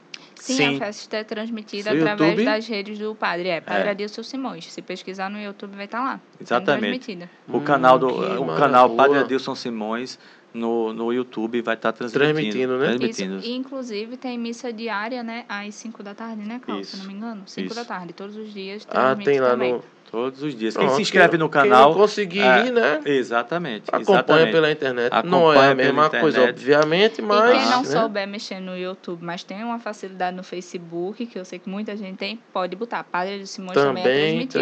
Sim, 0.43 0.55
Sim. 0.57 0.75
a 0.75 0.79
festa 0.79 1.15
é 1.17 1.23
transmitida 1.23 1.93
No 1.93 2.01
através 2.01 2.31
YouTube? 2.31 2.45
das 2.45 2.67
redes 2.67 2.99
do 2.99 3.15
padre. 3.15 3.47
É, 3.47 3.61
Padre 3.61 3.87
É. 3.87 3.91
Adilson 3.91 4.23
Simões. 4.23 4.65
Se 4.73 4.81
pesquisar 4.81 5.29
no 5.29 5.39
YouTube 5.39 5.73
vai 5.75 5.85
estar 5.85 6.03
lá. 6.03 6.19
sendo 6.33 6.41
Exatamente. 6.41 6.81
transmitida. 6.81 7.29
O 7.47 7.57
Hum, 7.57 7.61
canal 7.61 7.97
do 7.97 8.07
que 8.07 8.13
o 8.41 8.45
canal 8.57 8.89
Padre 8.89 9.19
Adilson 9.19 9.55
Simões 9.55 10.19
no, 10.53 10.91
no 10.91 11.13
YouTube 11.13 11.61
vai 11.61 11.75
estar 11.75 11.93
transmitindo. 11.93 12.33
Transmitindo, 12.33 12.77
né? 12.77 12.85
Transmitindo. 12.87 13.37
Isso. 13.37 13.47
E, 13.47 13.51
inclusive 13.53 14.17
tem 14.17 14.37
missa 14.37 14.73
diária, 14.73 15.23
né? 15.23 15.45
Às 15.47 15.75
5 15.75 16.03
da 16.03 16.13
tarde, 16.13 16.41
né, 16.43 16.59
Cláudio? 16.61 16.85
Se 16.85 16.97
não 16.97 17.05
me 17.05 17.13
engano. 17.13 17.43
5 17.45 17.67
Isso. 17.67 17.75
da 17.75 17.85
tarde, 17.85 18.11
todos 18.11 18.35
os 18.35 18.53
dias. 18.53 18.85
Ah, 18.91 19.15
tem 19.15 19.39
lá 19.39 19.51
também. 19.51 19.71
no. 19.73 19.83
Todos 20.13 20.43
os 20.43 20.55
dias. 20.55 20.75
Quem 20.77 20.83
Pronto, 20.85 20.95
se 20.97 21.01
inscreve 21.01 21.29
quem- 21.31 21.39
no 21.39 21.49
Quem 21.49 21.61
canal. 21.63 21.89
não 21.89 21.97
conseguir 21.97 22.41
é, 22.41 22.67
ir, 22.67 22.71
né? 22.71 23.01
Exatamente. 23.03 23.85
Acompanha 23.91 24.17
exatamente. 24.19 24.51
pela 24.51 24.71
internet. 24.71 25.11
não 25.25 25.39
é 25.51 25.55
Acompanha 25.55 25.71
a 25.71 25.75
mesma 25.75 26.09
coisa, 26.11 26.43
obviamente, 26.43 27.17
E 27.17 27.21
mas. 27.23 27.51
quem 27.51 27.71
não 27.71 27.79
né? 27.81 27.89
souber 27.89 28.27
mexer 28.27 28.59
no 28.59 28.77
YouTube, 28.77 29.23
mas 29.25 29.43
tem 29.43 29.63
uma 29.63 29.79
facilidade 29.79 30.37
no 30.37 30.43
Facebook, 30.43 31.25
que 31.25 31.39
eu 31.39 31.43
sei 31.43 31.57
que 31.57 31.67
muita 31.67 31.97
gente 31.97 32.15
tem, 32.17 32.39
pode 32.53 32.75
botar. 32.75 33.03
Padre 33.03 33.39
de 33.39 33.47
Simões 33.47 33.73
também, 33.73 34.03
é 34.03 34.05
Também, 34.05 34.47
transmitido. 34.47 34.53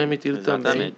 transmitido 0.42 0.42
também. 0.42 0.96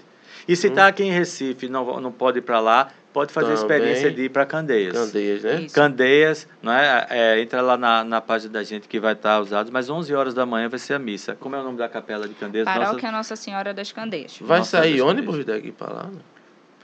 E 0.48 0.56
se 0.56 0.68
está 0.68 0.86
aqui 0.86 1.04
em 1.04 1.12
Recife 1.12 1.68
não 1.68 2.00
não 2.00 2.12
pode 2.12 2.38
ir 2.38 2.42
para 2.44 2.60
lá, 2.60 2.90
pode 3.14 3.32
fazer 3.32 3.54
a 3.54 3.56
Também. 3.56 3.78
experiência 3.78 4.12
de 4.12 4.24
ir 4.24 4.30
para 4.30 4.46
Candeias. 4.46 4.94
Candeias, 4.94 5.44
né? 5.44 5.62
Isso. 5.62 5.76
Candeias, 5.76 6.48
não 6.62 6.74
é? 6.74 7.08
É, 7.10 7.40
entra 7.42 7.62
lá 7.62 7.78
na, 7.78 8.04
na 8.04 8.20
página 8.20 8.54
da 8.54 8.64
gente 8.64 8.88
que 8.88 9.00
vai 9.00 9.14
estar 9.14 9.40
usados, 9.40 9.72
mas 9.72 9.90
11 9.90 10.14
horas 10.14 10.34
da 10.34 10.46
manhã 10.46 10.68
vai 10.68 10.80
ser 10.80 10.96
a 10.96 11.00
missa. 11.00 11.38
Como 11.40 11.56
é 11.56 11.60
o 11.60 11.64
nome 11.64 11.78
da 11.78 11.88
capela 11.88 12.28
de 12.28 12.34
Candeias? 12.34 12.66
Paróquia 12.66 13.12
Nossa 13.12 13.36
Senhora 13.36 13.74
das 13.74 13.92
Candeias. 13.92 14.38
Vai 14.42 14.60
Nossa, 14.60 14.80
sair 14.80 15.02
ônibus 15.02 15.46
daqui 15.46 15.72
pra 15.72 15.94
lá? 15.94 16.04
né? 16.04 16.20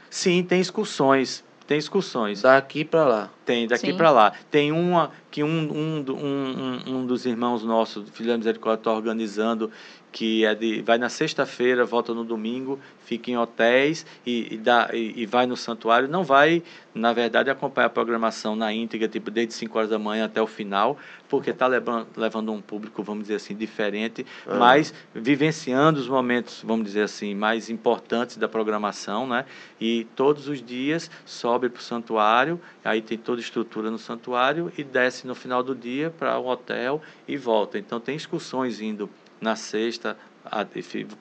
Sim, 0.10 0.44
tem 0.44 0.62
excursões. 0.62 1.44
Tem 1.68 1.78
excursões. 1.78 2.42
Daqui 2.42 2.84
pra 2.84 3.06
lá. 3.06 3.30
Tem 3.46 3.68
daqui 3.68 3.94
para 3.94 4.10
lá. 4.10 4.34
Tem 4.50 4.72
uma 4.72 5.12
que 5.30 5.44
um, 5.44 5.48
um, 5.48 6.06
um, 6.10 6.16
um, 6.26 6.96
um 6.96 7.06
dos 7.06 7.28
irmãos 7.28 7.64
nossos, 7.64 8.10
Filho 8.10 8.30
da 8.30 8.38
Misericórdia, 8.38 8.80
está 8.80 8.92
organizando, 8.92 9.70
que 10.12 10.44
é 10.46 10.56
de, 10.56 10.82
vai 10.82 10.98
na 10.98 11.10
sexta-feira, 11.10 11.86
volta 11.86 12.12
no 12.12 12.24
domingo, 12.24 12.80
fica 13.10 13.32
em 13.32 13.38
hotéis 13.38 14.06
e, 14.24 14.54
e, 14.54 14.58
dá, 14.58 14.92
e, 14.94 15.24
e 15.24 15.26
vai 15.26 15.48
no 15.48 15.58
santuário. 15.58 16.08
Não 16.08 16.24
vai, 16.24 16.62
na 16.94 17.12
verdade, 17.12 17.50
acompanhar 17.50 17.88
a 17.88 17.90
programação 17.90 18.56
na 18.56 18.72
íntegra, 18.72 19.08
tipo, 19.08 19.32
desde 19.32 19.56
5 19.56 19.76
horas 19.76 19.90
da 19.90 19.98
manhã 19.98 20.26
até 20.26 20.40
o 20.40 20.46
final, 20.46 20.96
porque 21.28 21.50
está 21.50 21.66
levando, 21.66 22.08
levando 22.16 22.52
um 22.52 22.62
público, 22.62 23.02
vamos 23.02 23.24
dizer 23.24 23.36
assim, 23.36 23.56
diferente, 23.56 24.24
Ah. 24.46 24.56
mas 24.58 24.94
vivenciando 25.12 26.00
os 26.00 26.08
momentos, 26.08 26.62
vamos 26.64 26.86
dizer 26.86 27.02
assim, 27.02 27.34
mais 27.34 27.68
importantes 27.68 28.38
da 28.38 28.48
programação, 28.48 29.26
né? 29.26 29.44
E 29.82 30.06
todos 30.16 30.48
os 30.48 30.62
dias 30.62 31.10
sobe 31.26 31.68
para 31.68 31.80
o 31.80 31.84
santuário, 31.84 32.62
aí 32.86 33.02
tem 33.02 33.18
toda 33.18 33.40
a 33.40 33.42
estrutura 33.42 33.90
no 33.90 33.98
santuário 33.98 34.72
e 34.78 34.84
desce 34.84 35.26
no 35.26 35.34
final 35.34 35.64
do 35.64 35.74
dia 35.74 36.12
para 36.12 36.38
o 36.38 36.46
hotel 36.48 37.02
e 37.28 37.36
volta. 37.38 37.80
Então 37.80 38.00
tem 38.00 38.16
excursões 38.16 38.80
indo 38.80 39.10
na 39.42 39.56
sexta 39.56 40.18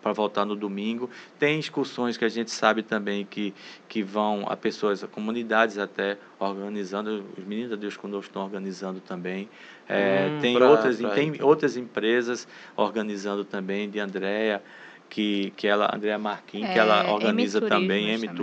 para 0.02 0.12
voltar 0.12 0.44
no 0.44 0.54
domingo. 0.54 1.10
Tem 1.38 1.58
excursões 1.58 2.16
que 2.16 2.24
a 2.24 2.28
gente 2.28 2.50
sabe 2.50 2.82
também 2.82 3.24
que, 3.24 3.52
que 3.88 4.02
vão 4.02 4.46
a 4.48 4.56
pessoas, 4.56 5.02
a 5.02 5.08
comunidades 5.08 5.78
até 5.78 6.16
organizando, 6.38 7.24
os 7.36 7.44
meninos 7.44 7.70
da 7.70 7.76
Deus 7.76 7.96
Conosco 7.96 8.30
estão 8.30 8.42
organizando 8.42 9.00
também. 9.00 9.48
É, 9.88 10.30
Hum, 10.36 10.40
tem 10.40 10.56
pra- 10.56 10.68
outras, 10.68 10.96
pra 10.98 11.10
tem 11.10 11.32
outras 11.40 11.76
empresas 11.76 12.46
organizando 12.76 13.44
também, 13.44 13.88
de 13.88 13.98
Andréa, 13.98 14.62
que, 15.08 15.50
que 15.56 15.66
ela, 15.66 15.90
Andréa 15.94 16.18
Marquim, 16.18 16.60
que 16.60 16.78
É, 16.78 16.78
ela 16.78 17.00
M 17.02 17.10
organiza 17.12 17.60
também, 17.62 18.04
Turismos 18.04 18.22
M 18.22 18.26
também. 18.28 18.36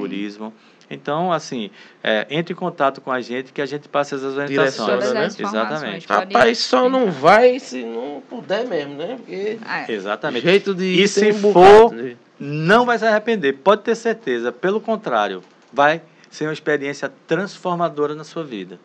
Então, 0.89 1.31
assim, 1.31 1.71
é, 2.03 2.27
entre 2.29 2.53
em 2.53 2.55
contato 2.55 3.01
com 3.01 3.11
a 3.11 3.19
gente 3.19 3.51
que 3.51 3.61
a 3.61 3.65
gente 3.65 3.89
passa 3.89 4.15
essas 4.15 4.37
orientações. 4.37 4.75
Todas 4.89 5.13
né? 5.13 5.25
as 5.25 5.33
informações. 5.39 5.71
Exatamente. 6.03 6.07
Rapaz, 6.07 6.57
só 6.59 6.87
não 6.89 7.11
vai 7.11 7.59
se 7.59 7.83
não 7.83 8.21
puder 8.29 8.67
mesmo, 8.67 8.93
né? 8.95 9.15
Porque 9.17 9.57
Ah, 9.65 9.81
é. 9.81 9.91
Exatamente. 9.91 10.43
jeito 10.43 10.75
de 10.75 11.01
E 11.01 11.07
se 11.07 11.31
um 11.31 11.33
for- 11.39 11.53
bocado, 11.53 12.01
né? 12.01 12.15
Não 12.39 12.85
vai 12.85 12.99
se 12.99 13.05
arrepender, 13.05 13.53
pode 13.53 13.81
ter 13.83 13.95
certeza. 13.95 14.51
Pelo 14.51 14.79
contrário, 14.81 15.41
vai 15.71 16.01
ser 16.29 16.45
uma 16.45 16.53
experiência 16.53 17.11
transformadora 17.25 18.13
na 18.13 18.23
sua 18.25 18.43
vida. 18.43 18.77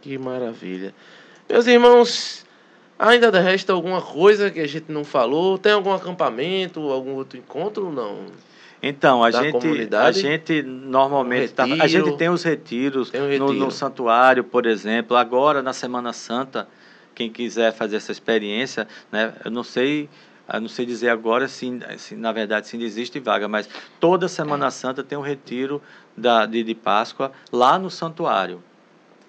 Que 0.00 0.18
maravilha. 0.18 0.94
Meus 1.48 1.66
irmãos, 1.66 2.44
ainda 2.98 3.30
resta 3.40 3.72
alguma 3.72 4.02
coisa 4.02 4.50
que 4.50 4.60
a 4.60 4.68
gente 4.68 4.92
não 4.92 5.04
falou? 5.04 5.56
Tem 5.58 5.72
algum 5.72 5.92
acampamento, 5.92 6.80
algum 6.90 7.14
outro 7.14 7.38
encontro 7.38 7.86
ou 7.86 7.92
não? 7.92 8.26
Então, 8.82 9.24
a 9.24 9.30
gente, 9.30 9.56
a 9.96 10.12
gente 10.12 10.62
normalmente 10.62 11.52
tá- 11.52 11.64
a 11.64 11.86
gente 11.86 12.16
tem 12.16 12.28
os 12.28 12.42
retiros, 12.44 13.10
Tem 13.10 13.20
um 13.20 13.24
no- 13.24 13.30
retiro. 13.30 13.52
No, 13.54 13.70
santuário, 13.70 14.44
por 14.44 14.66
exemplo. 14.66 15.16
Agora 15.16 15.60
na 15.62 15.72
Semana 15.72 16.12
Santa, 16.12 16.68
quem 17.14 17.28
quiser 17.30 17.72
fazer 17.72 17.96
essa 17.96 18.12
experiência, 18.12 18.86
né? 19.10 19.32
Eu 19.44 19.50
não 19.50 19.64
sei, 19.64 20.08
eu 20.52 20.60
não 20.60 20.68
sei 20.68 20.86
dizer 20.86 21.08
agora 21.08 21.48
se, 21.48 21.76
se 21.96 22.14
na 22.14 22.30
verdade 22.30 22.68
se 22.68 22.76
ainda 22.76 22.86
existe 22.86 23.18
vaga, 23.18 23.48
mas 23.48 23.68
toda 23.98 24.28
Semana 24.28 24.70
Santa 24.70 25.02
tem 25.02 25.18
um 25.18 25.22
retiro 25.22 25.82
da, 26.16 26.46
de, 26.46 26.62
de 26.62 26.74
Páscoa 26.74 27.32
lá 27.52 27.78
no 27.80 27.90
santuário. 27.90 28.62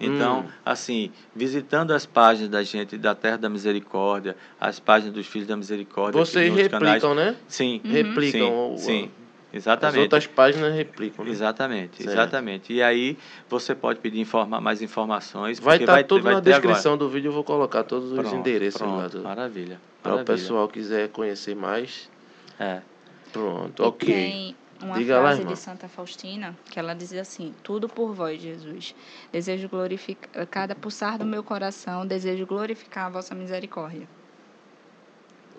Então, 0.02 0.40
Hum. 0.40 0.50
assim, 0.64 1.10
visitando 1.36 1.90
as 1.92 2.06
páginas 2.06 2.48
da 2.48 2.62
gente 2.62 2.96
da 2.96 3.14
Terra 3.14 3.36
da 3.36 3.50
Misericórdia, 3.50 4.34
as 4.58 4.80
páginas 4.80 5.12
dos 5.12 5.26
Filhos 5.26 5.46
da 5.46 5.56
Misericórdia, 5.58 6.18
Vocês 6.18 6.50
nos 6.50 6.68
canais- 6.68 7.02
replicam, 7.02 7.14
né? 7.14 7.36
Sim, 7.46 7.82
Uhum. 7.84 7.90
Replicam. 7.92 8.40
sim, 8.40 8.74
o- 8.74 8.78
sim, 8.78 9.10
As 9.50 9.56
exatamente. 9.56 10.00
outras 10.02 10.26
páginas 10.26 10.74
replicam. 10.74 11.24
né? 11.24 11.30
Exatamente, 11.32 11.96
Certo. 12.02 12.10
exatamente. 12.10 12.72
E 12.72 12.80
aí 12.82 13.18
você 13.48 13.74
pode 13.74 13.98
pedir 13.98 14.20
informa 14.20 14.60
mais 14.60 14.80
informações. 14.80 15.58
Vai 15.58 15.76
estar 15.78 15.96
ter- 15.96 16.04
tudo 16.04 16.22
vai 16.22 16.34
na 16.34 16.40
ter 16.40 16.52
agora. 16.52 16.66
descrição 16.68 16.96
do 16.96 17.08
vídeo, 17.08 17.28
eu 17.28 17.32
vou 17.32 17.42
colocar 17.44 17.82
todos 17.82 18.12
os 18.12 18.18
Pronto, 18.18 18.36
endereços 18.36 18.80
lá. 18.80 18.86
pronto, 19.00 19.18
Do, 19.18 19.24
Maravilha. 19.24 19.80
para 20.02 20.14
o 20.16 20.24
pessoal 20.24 20.68
quiser 20.68 21.08
conhecer 21.08 21.56
mais. 21.56 22.08
É. 22.58 22.80
Pronto, 23.32 23.82
ok. 23.84 24.06
Tem 24.08 24.56
uma 24.82 24.96
Diga 24.96 25.16
lá, 25.16 25.22
frase 25.22 25.40
irmã. 25.40 25.52
de 25.52 25.58
Santa 25.58 25.88
Faustina 25.88 26.56
que 26.70 26.78
ela 26.78 26.94
dizia 26.94 27.20
assim: 27.22 27.52
Tudo 27.62 27.88
por 27.88 28.12
vós, 28.14 28.40
Jesus. 28.40 28.94
Desejo 29.32 29.68
glorificar, 29.68 30.46
cada 30.46 30.74
pulsar 30.76 31.18
do 31.18 31.24
meu 31.26 31.42
coração, 31.42 32.06
desejo 32.06 32.46
glorificar 32.46 33.06
a 33.06 33.10
vossa 33.10 33.34
misericórdia. 33.34 34.06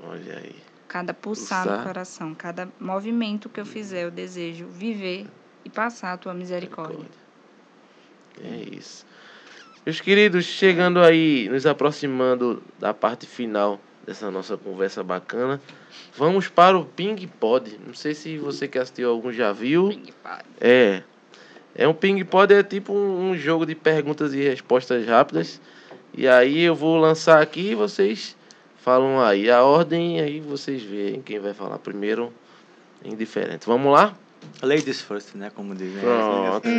Olha 0.03 0.38
aí. 0.38 0.56
Cada 0.92 1.14
pulsar, 1.14 1.64
Pulsar. 1.64 1.78
no 1.78 1.84
coração, 1.86 2.36
cada 2.36 2.68
movimento 2.78 3.48
que 3.48 3.61
eu 3.61 3.66
fizer, 3.66 4.03
eu 4.03 4.11
desejo 4.11 4.68
viver 4.68 5.26
e 5.64 5.70
passar 5.70 6.11
a 6.11 6.18
tua 6.18 6.34
misericórdia. 6.34 7.06
É 8.44 8.76
isso. 8.76 9.06
Meus 9.86 10.02
queridos, 10.02 10.44
chegando 10.44 11.00
aí, 11.00 11.48
nos 11.50 11.66
aproximando 11.66 12.61
da 12.78 12.94
parte 12.94 13.26
final 13.26 13.80
dessa 14.06 14.30
nossa 14.30 14.58
conversa 14.58 15.02
bacana, 15.02 15.61
vamos 16.14 16.50
para 16.50 16.78
o 16.78 16.84
Ping 16.84 17.26
Pod. 17.40 17.80
Não 17.88 17.94
sei 17.94 18.14
se 18.14 18.38
você 18.38 18.68
que 18.68 18.78
assistiu 18.78 19.11
algum 19.11 19.32
já 19.32 19.53
viu. 19.53 19.98
É. 20.60 21.03
É 21.74 21.88
um 21.88 21.94
Ping 21.94 22.22
Pod, 22.26 22.53
é 22.53 22.64
tipo 22.64 22.92
um, 22.92 23.30
um 23.30 23.38
jogo 23.38 23.66
de 23.66 23.76
perguntas 23.76 24.34
e 24.34 24.42
respostas 24.42 25.08
rápidas. 25.08 25.61
E 26.14 26.28
aí 26.28 26.60
eu 26.60 26.76
vou 26.76 26.98
lançar 26.98 27.42
aqui 27.42 27.70
e 27.70 27.76
vocês 27.76 28.36
falam 28.82 29.22
aí 29.22 29.50
a 29.50 29.64
ordem, 29.64 30.19
aí 30.19 30.40
vocês 30.40 30.82
veem 30.82 31.22
quem 31.22 31.40
vai 31.40 31.53
falar 31.53 31.77
primeiro. 31.80 32.34
Indiferente. 33.03 33.66
Vamos 33.66 33.92
lá? 33.92 34.16
Ladies 34.61 35.01
first, 35.01 35.34
né? 35.35 35.50
Como 35.50 35.74
dizem. 35.74 36.01
Pronto. 36.01 36.68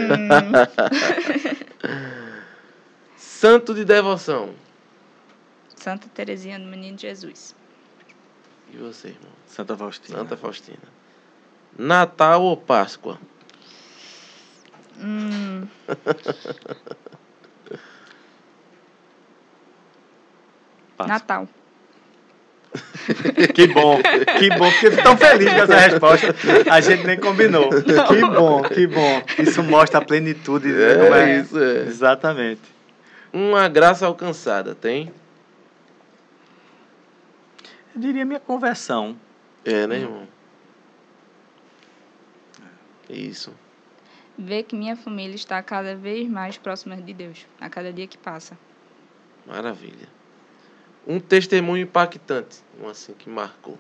Santo 3.17 3.75
de 3.75 3.85
devoção. 3.85 4.55
Santa 5.75 6.07
Teresinha 6.15 6.61
do 6.61 6.67
Menino 6.67 6.97
Jesus. 6.97 7.57
E 8.73 8.77
você, 8.77 9.09
irmão? 9.09 9.33
Santa 9.49 9.77
Faustina. 9.77 10.19
Santa 10.19 10.37
Faustina. 10.37 10.79
Natal 11.77 12.43
ou 12.43 12.57
Páscoa? 12.57 13.19
Hum, 15.01 15.67
Páscoa. 20.97 21.09
Natal. 21.09 21.49
Que 23.55 23.67
bom, 23.67 23.99
que 24.39 24.49
bom. 24.57 24.71
Fiquei 24.71 25.03
tão 25.03 25.17
feliz 25.17 25.53
com 25.53 25.61
essa 25.61 25.77
resposta. 25.77 26.35
A 26.71 26.81
gente 26.81 27.05
nem 27.05 27.19
combinou. 27.19 27.69
Que 27.69 28.21
bom, 28.21 28.63
que 28.63 28.87
bom. 28.87 29.23
Isso 29.39 29.63
mostra 29.63 29.99
a 29.99 30.05
plenitude. 30.05 30.69
não 30.69 31.15
é? 31.15 31.41
isso, 31.41 31.59
é. 31.59 31.83
Exatamente. 31.83 32.63
Uma 33.33 33.69
graça 33.69 34.07
alcançada, 34.07 34.75
tem? 34.75 35.13
Eu 37.95 38.01
diria 38.01 38.25
minha 38.25 38.41
conversão. 38.41 39.17
É, 39.65 39.87
né, 39.87 39.99
irmão? 39.99 40.29
Isso. 43.09 43.53
Ver 44.39 44.63
que 44.63 44.75
minha 44.75 44.97
família 44.97 45.35
está 45.35 45.63
cada 45.63 45.95
vez 45.95 46.29
mais 46.29 46.57
próxima 46.57 46.97
de 46.97 47.13
Deus, 47.13 47.47
a 47.61 47.69
cada 47.69 47.93
dia 47.93 48.07
que 48.07 48.17
passa. 48.17 48.57
Maravilha. 49.47 50.09
Um 51.07 51.19
testemunho 51.19 51.83
impactante, 51.83 52.63
um 52.81 52.89
assim 52.89 53.13
que 53.15 53.29
marcou. 53.29 53.79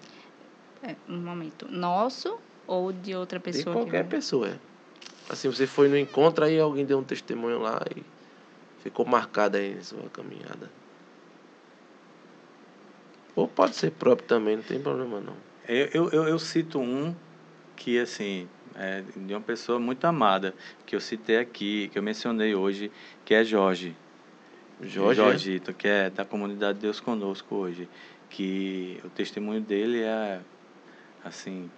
É, 0.82 0.96
um 1.08 1.18
momento. 1.18 1.70
Nosso 1.70 2.38
ou 2.66 2.92
de 2.92 3.14
outra 3.14 3.38
De 3.38 3.44
pessoa? 3.44 3.74
qualquer 3.76 4.04
que... 4.04 4.10
pessoa, 4.10 4.48
é. 4.48 4.58
Assim, 5.28 5.48
você 5.48 5.66
foi 5.66 5.88
no 5.88 5.96
encontro, 5.96 6.44
aí 6.44 6.58
alguém 6.58 6.84
deu 6.84 6.98
um 6.98 7.04
testemunho 7.04 7.60
lá 7.60 7.80
e 7.96 8.02
ficou 8.82 9.06
marcado 9.06 9.56
aí 9.56 9.74
na 9.74 9.82
sua 9.82 10.08
caminhada. 10.10 10.70
Ou 13.34 13.48
pode 13.48 13.76
ser 13.76 13.92
próprio 13.92 14.26
também, 14.28 14.56
não 14.56 14.62
tem 14.62 14.80
problema 14.80 15.20
não. 15.20 15.36
Eu, 15.66 15.86
eu, 15.94 16.10
eu, 16.10 16.28
eu 16.28 16.38
cito 16.38 16.80
um 16.80 17.14
que, 17.76 17.98
assim, 17.98 18.48
é 18.74 19.02
de 19.16 19.32
uma 19.32 19.40
pessoa 19.40 19.78
muito 19.78 20.04
amada, 20.04 20.54
que 20.84 20.94
eu 20.94 21.00
citei 21.00 21.38
aqui, 21.38 21.88
que 21.88 21.98
eu 21.98 22.02
mencionei 22.02 22.54
hoje, 22.54 22.90
que 23.24 23.32
é 23.32 23.44
Jorge. 23.44 23.96
Jorge, 24.82 25.20
é? 25.20 25.24
Jorgito, 25.24 25.72
que 25.72 25.88
é 25.88 26.10
da 26.10 26.24
comunidade 26.24 26.78
Deus 26.78 27.00
Conosco 27.00 27.54
hoje. 27.54 27.88
Que 28.28 29.00
o 29.04 29.10
testemunho 29.10 29.60
dele 29.60 30.02
é, 30.02 30.40
assim, 31.24 31.70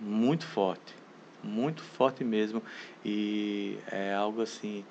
muito 0.00 0.46
forte. 0.46 0.94
Muito 1.42 1.82
forte 1.82 2.24
mesmo. 2.24 2.62
E 3.04 3.76
é 3.90 4.14
algo, 4.14 4.40
assim, 4.40 4.84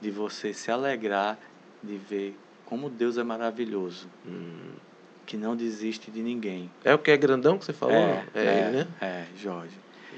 de 0.00 0.10
você 0.10 0.52
se 0.52 0.70
alegrar 0.70 1.38
de 1.82 1.96
ver 1.96 2.36
como 2.66 2.90
Deus 2.90 3.16
é 3.16 3.22
maravilhoso. 3.22 4.08
Hum. 4.26 4.72
Que 5.26 5.36
não 5.36 5.56
desiste 5.56 6.10
de 6.10 6.22
ninguém. 6.22 6.70
É 6.84 6.94
o 6.94 6.98
que 6.98 7.10
é 7.10 7.16
grandão 7.16 7.58
que 7.58 7.64
você 7.64 7.72
falou? 7.72 7.94
é, 7.94 8.24
é, 8.34 8.40
ele, 8.40 8.76
né? 8.76 8.88
É, 9.00 9.24
Jorge. 9.36 9.74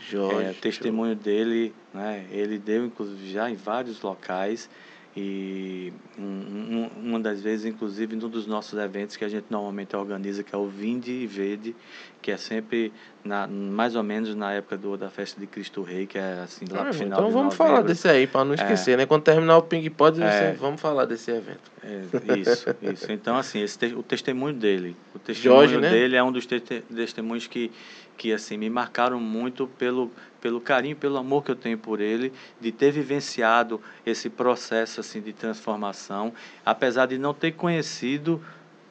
Jorge. 0.08 0.46
É, 0.46 0.50
o 0.50 0.54
testemunho 0.54 1.14
dele, 1.14 1.74
né, 1.92 2.26
ele 2.30 2.58
deu 2.58 2.86
inclusive 2.86 3.30
já 3.30 3.50
em 3.50 3.56
vários 3.56 4.00
locais 4.02 4.68
e 5.16 5.92
um, 6.18 6.22
um, 6.22 6.90
uma 7.08 7.20
das 7.20 7.40
vezes, 7.40 7.66
inclusive, 7.66 8.14
num 8.14 8.28
dos 8.28 8.46
nossos 8.46 8.78
eventos 8.78 9.16
que 9.16 9.24
a 9.24 9.28
gente 9.28 9.46
normalmente 9.50 9.96
organiza, 9.96 10.42
que 10.44 10.54
é 10.54 10.58
o 10.58 10.66
Vinde 10.68 11.10
e 11.10 11.26
Vede, 11.26 11.74
que 12.22 12.30
é 12.30 12.36
sempre 12.36 12.92
na, 13.24 13.46
mais 13.46 13.96
ou 13.96 14.02
menos 14.04 14.34
na 14.36 14.52
época 14.52 14.76
do, 14.76 14.96
da 14.96 15.10
festa 15.10 15.40
de 15.40 15.46
Cristo 15.46 15.82
Rei, 15.82 16.06
que 16.06 16.16
é 16.16 16.40
assim 16.44 16.64
lá 16.70 16.82
Ah, 16.82 16.84
pro 16.84 16.94
final 16.94 17.18
então 17.20 17.30
vamos 17.32 17.56
falar 17.56 17.82
desse 17.82 18.08
aí, 18.08 18.26
para 18.26 18.44
não 18.44 18.54
esquecer, 18.54 18.96
né? 18.96 19.04
Quando 19.04 19.22
terminar 19.22 19.56
o 19.56 19.62
Ping 19.62 19.88
Pod, 19.90 20.22
É. 20.22 20.52
vamos 20.52 20.80
falar 20.80 21.06
desse 21.06 21.30
evento. 21.30 21.70
É, 21.82 22.38
isso, 22.38 22.68
isso. 22.80 23.10
Então, 23.10 23.36
assim, 23.36 23.60
esse 23.62 23.78
o 23.96 24.02
testemunho 24.02 24.54
dele, 24.54 24.94
o 25.14 25.18
testemunho 25.18 25.60
Jorge, 25.68 25.78
né? 25.78 25.90
dele 25.90 26.14
é 26.16 26.22
um 26.22 26.30
dos 26.30 26.46
te- 26.46 26.60
testemunhos 26.60 27.46
que, 27.46 27.72
que 28.16 28.32
assim, 28.32 28.56
me 28.56 28.70
marcaram 28.70 29.18
muito 29.18 29.66
pelo, 29.66 30.10
pelo 30.40 30.60
carinho, 30.60 30.96
pelo 30.96 31.16
amor 31.16 31.44
que 31.44 31.50
eu 31.50 31.56
tenho 31.56 31.78
por 31.78 32.00
ele, 32.00 32.32
de 32.60 32.72
ter 32.72 32.90
vivenciado 32.90 33.80
esse 34.04 34.28
processo 34.28 35.00
assim 35.00 35.20
de 35.20 35.32
transformação, 35.32 36.32
apesar 36.64 37.06
de 37.06 37.18
não 37.18 37.34
ter 37.34 37.52
conhecido 37.52 38.42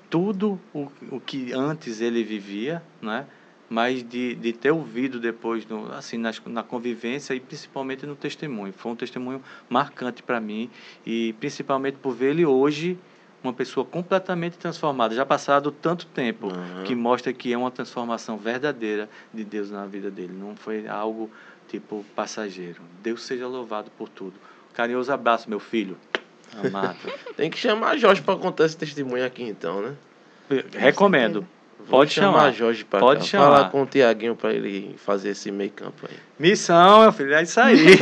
tudo 0.09 0.59
o, 0.73 0.87
o 1.11 1.19
que 1.19 1.53
antes 1.53 2.01
ele 2.01 2.23
vivia, 2.23 2.81
né? 3.01 3.25
mas 3.69 4.03
de, 4.03 4.33
de 4.35 4.51
ter 4.51 4.71
ouvido 4.71 5.19
depois, 5.19 5.65
no, 5.67 5.91
assim, 5.93 6.17
nas, 6.17 6.41
na 6.45 6.63
convivência 6.63 7.35
e 7.35 7.39
principalmente 7.39 8.05
no 8.05 8.15
testemunho. 8.15 8.73
Foi 8.73 8.91
um 8.91 8.95
testemunho 8.95 9.41
marcante 9.69 10.23
para 10.23 10.41
mim 10.41 10.69
e 11.05 11.33
principalmente 11.39 11.97
por 11.97 12.15
ver 12.15 12.31
ele 12.31 12.45
hoje 12.45 12.97
uma 13.43 13.53
pessoa 13.53 13.85
completamente 13.85 14.58
transformada, 14.58 15.16
já 15.16 15.26
passado 15.26 15.72
tanto 15.72 16.06
tempo, 16.08 16.50
Aham. 16.51 16.84
que 16.84 16.93
mostra 16.93 17.32
que 17.32 17.53
é 17.53 17.58
uma 17.58 17.72
transformação 17.72 18.38
verdadeira 18.38 19.09
de 19.34 19.43
Deus 19.43 19.72
na 19.72 19.85
vida 19.85 20.11
dele. 20.11 20.34
Não 20.34 20.56
foi 20.56 20.88
algo 20.88 21.30
tipo 21.68 22.06
passageiro. 22.16 22.82
Deus 23.01 23.24
seja 23.24 23.48
louvado 23.48 23.90
por 23.98 24.09
tudo. 24.09 24.34
Carinhoso 24.74 25.11
abraço, 25.11 25.50
meu 25.50 25.59
filho. 25.59 25.98
Amado. 26.66 26.98
Tem 27.38 27.50
que 27.50 27.58
chamar 27.58 27.98
Jorge 27.98 28.22
para 28.22 28.35
contar 28.38 28.66
esse 28.66 28.76
testemunho 28.77 29.26
aqui, 29.26 29.43
então, 29.43 29.82
né? 29.82 29.95
Recomendo. 30.74 31.48
Pode 31.88 32.11
chamar 32.11 32.40
chamar. 32.40 32.53
Jorge 32.53 32.84
para 32.84 33.00
Pode 33.00 33.22
cá. 33.22 33.26
chamar. 33.26 33.45
Falar 33.45 33.69
com 33.69 33.84
o 33.84 33.85
Tiaguinho 33.85 34.35
para 34.35 34.53
ele 34.53 34.95
fazer 34.98 35.30
esse 35.30 35.50
meio 35.51 35.72
campo 35.72 36.08
aí. 36.09 36.18
Missão, 36.38 37.01
meu 37.01 37.11
filho, 37.11 37.34
é 37.34 37.43
isso 37.43 37.59
aí. 37.59 37.77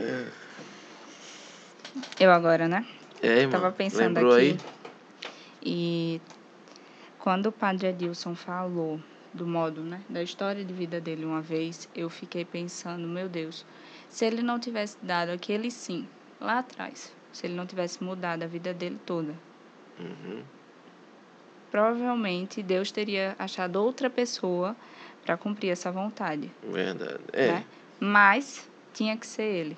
Eu 2.18 2.30
agora, 2.30 2.68
né? 2.68 2.84
É, 3.22 3.40
irmão. 3.40 3.60
Tava 3.60 3.72
pensando 3.72 4.16
Lembrou 4.18 4.32
aqui. 4.32 4.40
aí? 4.52 4.58
E 5.62 6.20
quando 7.18 7.46
o 7.46 7.52
padre 7.52 7.88
Adilson 7.88 8.34
falou 8.34 9.00
do 9.32 9.46
modo, 9.46 9.82
né, 9.82 10.00
da 10.08 10.22
história 10.22 10.64
de 10.64 10.72
vida 10.72 11.00
dele 11.00 11.24
uma 11.24 11.40
vez, 11.40 11.88
eu 11.94 12.10
fiquei 12.10 12.44
pensando, 12.44 13.06
meu 13.06 13.28
Deus, 13.28 13.64
se 14.08 14.24
ele 14.24 14.42
não 14.42 14.58
tivesse 14.58 14.96
dado 15.02 15.30
aquele 15.30 15.70
sim 15.70 16.08
lá 16.40 16.58
atrás, 16.58 17.12
se 17.32 17.46
ele 17.46 17.54
não 17.54 17.66
tivesse 17.66 18.02
mudado 18.02 18.42
a 18.42 18.46
vida 18.46 18.72
dele 18.74 18.98
toda, 19.06 19.34
Uhum. 20.00 20.42
provavelmente 21.70 22.62
Deus 22.62 22.90
teria 22.90 23.36
achado 23.38 23.76
outra 23.76 24.08
pessoa 24.08 24.74
para 25.24 25.36
cumprir 25.36 25.68
essa 25.70 25.92
vontade, 25.92 26.50
Verdade. 26.62 27.20
É. 27.32 27.48
né? 27.52 27.64
Mas 28.00 28.68
tinha 28.94 29.16
que 29.16 29.26
ser 29.26 29.42
ele, 29.44 29.76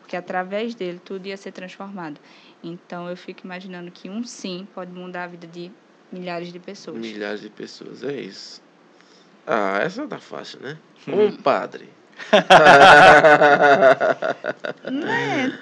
porque 0.00 0.14
através 0.14 0.74
dele 0.74 1.00
tudo 1.02 1.26
ia 1.26 1.36
ser 1.36 1.52
transformado. 1.52 2.20
Então 2.62 3.08
eu 3.08 3.16
fico 3.16 3.44
imaginando 3.44 3.90
que 3.90 4.08
um 4.08 4.22
sim 4.24 4.66
pode 4.74 4.92
mudar 4.92 5.24
a 5.24 5.26
vida 5.26 5.46
de 5.46 5.70
milhares 6.12 6.52
de 6.52 6.58
pessoas. 6.58 6.96
Milhares 6.98 7.40
de 7.40 7.50
pessoas, 7.50 8.02
é 8.04 8.20
isso. 8.20 8.62
Ah, 9.46 9.78
essa 9.82 10.06
tá 10.06 10.18
fácil, 10.18 10.60
né? 10.60 10.78
Hum. 11.08 11.24
Um 11.26 11.36
padre. 11.36 11.88
Né? 14.90 15.58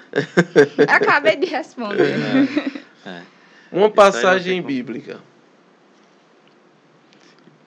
Acabei 0.87 1.35
de 1.37 1.45
responder. 1.47 2.15
É. 3.05 3.23
Uma 3.71 3.81
não 3.83 3.91
passagem 3.91 4.61
bíblica. 4.61 5.19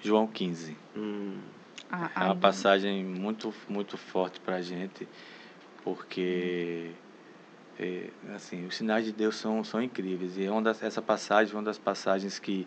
João 0.01 0.27
15. 0.27 0.77
Hum, 0.97 1.39
A- 1.91 2.11
É 2.17 2.25
uma 2.27 2.37
passagem 2.37 3.03
muito, 3.05 3.53
muito 3.69 3.97
forte 3.97 4.39
para 4.39 4.57
a 4.57 4.61
gente, 4.63 5.09
porque 5.83 6.91
é, 7.79 8.09
assim, 8.35 8.67
os 8.67 8.77
sinais 8.77 9.05
de 9.05 9.13
Deus 9.13 9.37
são, 9.37 9.65
são 9.65 9.83
incríveis. 9.83 10.37
E 10.37 10.45
é 10.45 10.51
uma 10.51 10.63
das, 10.63 10.83
essa 10.83 11.03
passagem, 11.03 11.55
uma 11.55 11.63
das 11.63 11.79
passagens 11.79 12.39
que 12.39 12.67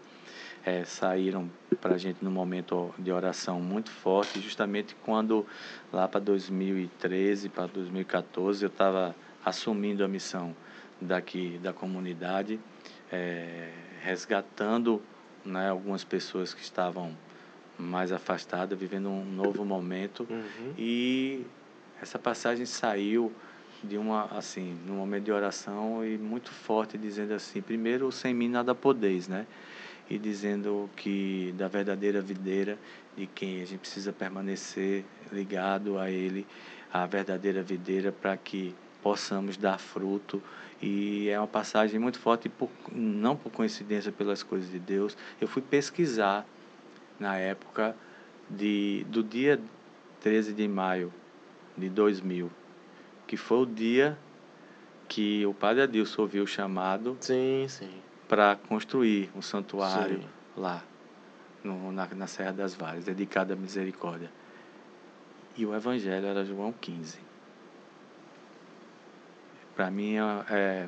é, 0.66 0.84
saíram 0.84 1.50
para 1.80 1.96
a 1.96 1.98
gente 1.98 2.24
no 2.24 2.32
momento 2.32 2.94
de 2.98 3.12
oração 3.12 3.62
muito 3.62 3.90
forte, 3.90 4.42
justamente 4.42 4.96
quando 4.96 5.46
lá 5.94 6.08
para 6.08 6.20
2013, 6.20 7.50
para 7.50 7.68
2014, 7.68 8.64
eu 8.66 8.68
estava 8.68 9.16
assumindo 9.46 10.04
a 10.04 10.08
missão 10.08 10.56
daqui 11.00 11.60
da 11.62 11.72
comunidade, 11.72 12.60
é, 13.12 13.72
resgatando 14.02 15.02
né, 15.46 15.70
algumas 15.70 16.04
pessoas 16.04 16.54
que 16.54 16.62
estavam 16.62 17.16
mais 17.78 18.12
afastadas, 18.12 18.78
vivendo 18.78 19.10
um 19.10 19.24
novo 19.24 19.64
momento. 19.64 20.28
uhum. 20.30 20.74
E 20.78 21.46
essa 22.02 22.20
passagem 22.20 22.66
saiu 22.66 23.32
de 23.84 23.98
uma 23.98 24.26
assim, 24.26 24.78
num 24.86 24.96
momento 24.96 25.26
de 25.26 25.32
oração 25.32 26.06
e 26.06 26.18
muito 26.18 26.52
forte 26.52 26.98
dizendo 26.98 27.34
assim, 27.34 27.62
primeiro 27.62 28.12
sem 28.12 28.34
mim 28.34 28.50
nada 28.50 28.74
podeis, 28.74 29.28
né? 29.28 29.46
E 30.10 30.18
dizendo 30.18 30.90
que 30.96 31.54
da 31.58 31.68
verdadeira 31.68 32.22
videira 32.22 32.78
de 33.16 33.28
quem 33.28 33.62
a 33.62 33.66
gente 33.66 33.80
precisa 33.80 34.14
permanecer 34.14 35.04
ligado 35.32 35.98
a 35.98 36.10
ele, 36.10 36.46
a 36.92 37.06
verdadeira 37.06 37.62
videira 37.62 38.12
para 38.12 38.38
que 38.38 38.74
possamos 39.02 39.58
dar 39.58 39.78
fruto 39.78 40.42
e 40.82 41.28
é 41.30 41.40
uma 41.40 41.48
passagem 41.48 42.00
muito 42.00 42.20
forte 42.20 42.48
por, 42.48 42.70
não 42.92 43.36
por 43.36 43.52
coincidência 43.52 44.12
pelas 44.12 44.44
coisas 44.44 44.70
de 44.70 44.80
Deus. 44.80 45.18
Eu 45.42 45.48
fui 45.48 45.62
pesquisar 45.62 46.46
na 47.20 47.38
época 47.38 47.96
de, 48.50 49.06
do 49.10 49.24
dia 49.24 49.60
13 50.22 50.54
de 50.54 50.68
maio 50.68 51.12
de 51.76 51.90
2000, 51.90 52.52
que 53.28 53.36
foi 53.38 53.60
o 53.60 53.66
dia 53.66 54.18
que 55.08 55.46
o 55.46 55.54
padre 55.54 55.84
Adilson 55.84 56.22
ouviu 56.22 56.44
o 56.44 56.48
chamado 56.48 57.18
para 58.28 58.56
construir 58.56 59.30
um 59.36 59.42
santuário 59.42 60.22
Sim. 60.22 60.28
lá, 60.56 60.84
no, 61.64 61.92
na, 61.92 62.08
na 62.08 62.28
Serra 62.28 62.52
das 62.54 62.74
Varas, 62.74 63.06
dedicado 63.06 63.54
à 63.54 63.56
misericórdia. 63.56 64.32
E 65.56 65.66
o 65.66 65.76
evangelho 65.76 66.26
era 66.26 66.44
João 66.46 66.72
15. 66.72 67.20
Para 69.76 69.92
mim 69.92 70.16
é, 70.16 70.46
é 70.50 70.88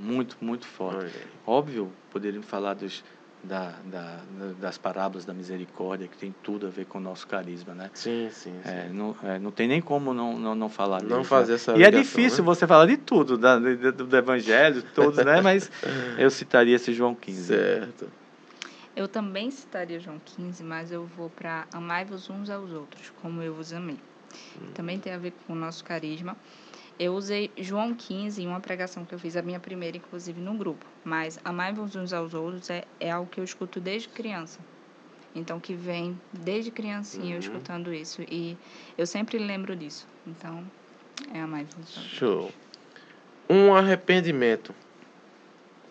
muito, 0.00 0.36
muito 0.40 0.66
forte. 0.66 1.12
Óbvio, 1.46 1.92
poderíamos 2.10 2.48
falar 2.48 2.74
dos, 2.74 3.04
da, 3.42 3.74
da, 3.84 4.20
das 4.60 4.76
parábolas 4.78 5.24
da 5.24 5.32
misericórdia, 5.32 6.08
que 6.08 6.16
tem 6.16 6.34
tudo 6.42 6.66
a 6.66 6.70
ver 6.70 6.86
com 6.86 6.98
o 6.98 7.00
nosso 7.00 7.26
carisma, 7.26 7.74
né? 7.74 7.90
Sim, 7.94 8.28
sim, 8.32 8.52
sim. 8.62 8.70
É, 8.70 8.88
não, 8.92 9.16
é, 9.22 9.38
não 9.38 9.50
tem 9.50 9.68
nem 9.68 9.80
como 9.80 10.12
não, 10.12 10.38
não, 10.38 10.54
não 10.54 10.68
falar 10.68 11.02
Não 11.02 11.22
fazer 11.22 11.52
né? 11.52 11.54
essa 11.56 11.76
E 11.76 11.82
é 11.84 11.90
difícil 11.90 12.44
né? 12.44 12.46
você 12.46 12.66
falar 12.66 12.86
de 12.86 12.96
tudo, 12.96 13.38
da, 13.38 13.58
do, 13.58 13.92
do 13.92 14.16
evangelho, 14.16 14.82
todos, 14.94 15.24
né? 15.24 15.40
Mas 15.40 15.70
eu 16.18 16.30
citaria 16.30 16.76
esse 16.76 16.92
João 16.92 17.14
15. 17.14 17.44
Certo. 17.44 18.08
Eu 18.96 19.06
também 19.06 19.50
citaria 19.50 20.00
João 20.00 20.20
15, 20.24 20.64
mas 20.64 20.90
eu 20.90 21.04
vou 21.04 21.30
para 21.30 21.66
amai-vos 21.72 22.28
uns 22.28 22.50
aos 22.50 22.72
outros, 22.72 23.12
como 23.22 23.40
eu 23.40 23.54
vos 23.54 23.72
amei. 23.72 23.98
Também 24.74 24.98
tem 24.98 25.12
a 25.12 25.18
ver 25.18 25.32
com 25.46 25.52
o 25.52 25.56
nosso 25.56 25.84
carisma. 25.84 26.36
Eu 26.98 27.14
usei 27.14 27.52
João 27.56 27.94
15 27.94 28.42
em 28.42 28.46
uma 28.48 28.60
pregação 28.60 29.04
que 29.04 29.14
eu 29.14 29.18
fiz, 29.18 29.36
a 29.36 29.42
minha 29.42 29.60
primeira, 29.60 29.96
inclusive, 29.96 30.40
no 30.40 30.54
grupo. 30.54 30.84
Mas 31.04 31.38
amai-vos 31.44 31.94
uns 31.94 32.12
aos 32.12 32.34
outros 32.34 32.68
é, 32.70 32.84
é 32.98 33.10
algo 33.10 33.30
que 33.30 33.38
eu 33.38 33.44
escuto 33.44 33.80
desde 33.80 34.08
criança. 34.08 34.58
Então, 35.34 35.60
que 35.60 35.74
vem 35.74 36.20
desde 36.32 36.70
criancinha 36.70 37.36
eu 37.36 37.38
escutando 37.38 37.94
isso. 37.94 38.22
E 38.22 38.56
eu 38.96 39.06
sempre 39.06 39.38
lembro 39.38 39.76
disso. 39.76 40.08
Então, 40.26 40.64
é 41.32 41.40
a 41.40 41.46
mais 41.46 41.68
Show. 41.86 42.50
Um 43.48 43.72
arrependimento. 43.74 44.74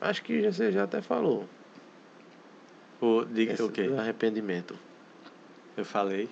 Acho 0.02 0.22
que 0.24 0.42
você 0.42 0.72
já 0.72 0.84
até 0.84 1.02
falou. 1.02 1.48
O, 3.00 3.24
diga 3.24 3.54
Esse 3.54 3.64
o 3.64 3.70
quê? 3.70 3.90
arrependimento. 3.98 4.78
Eu 5.76 5.86
falei. 5.86 6.30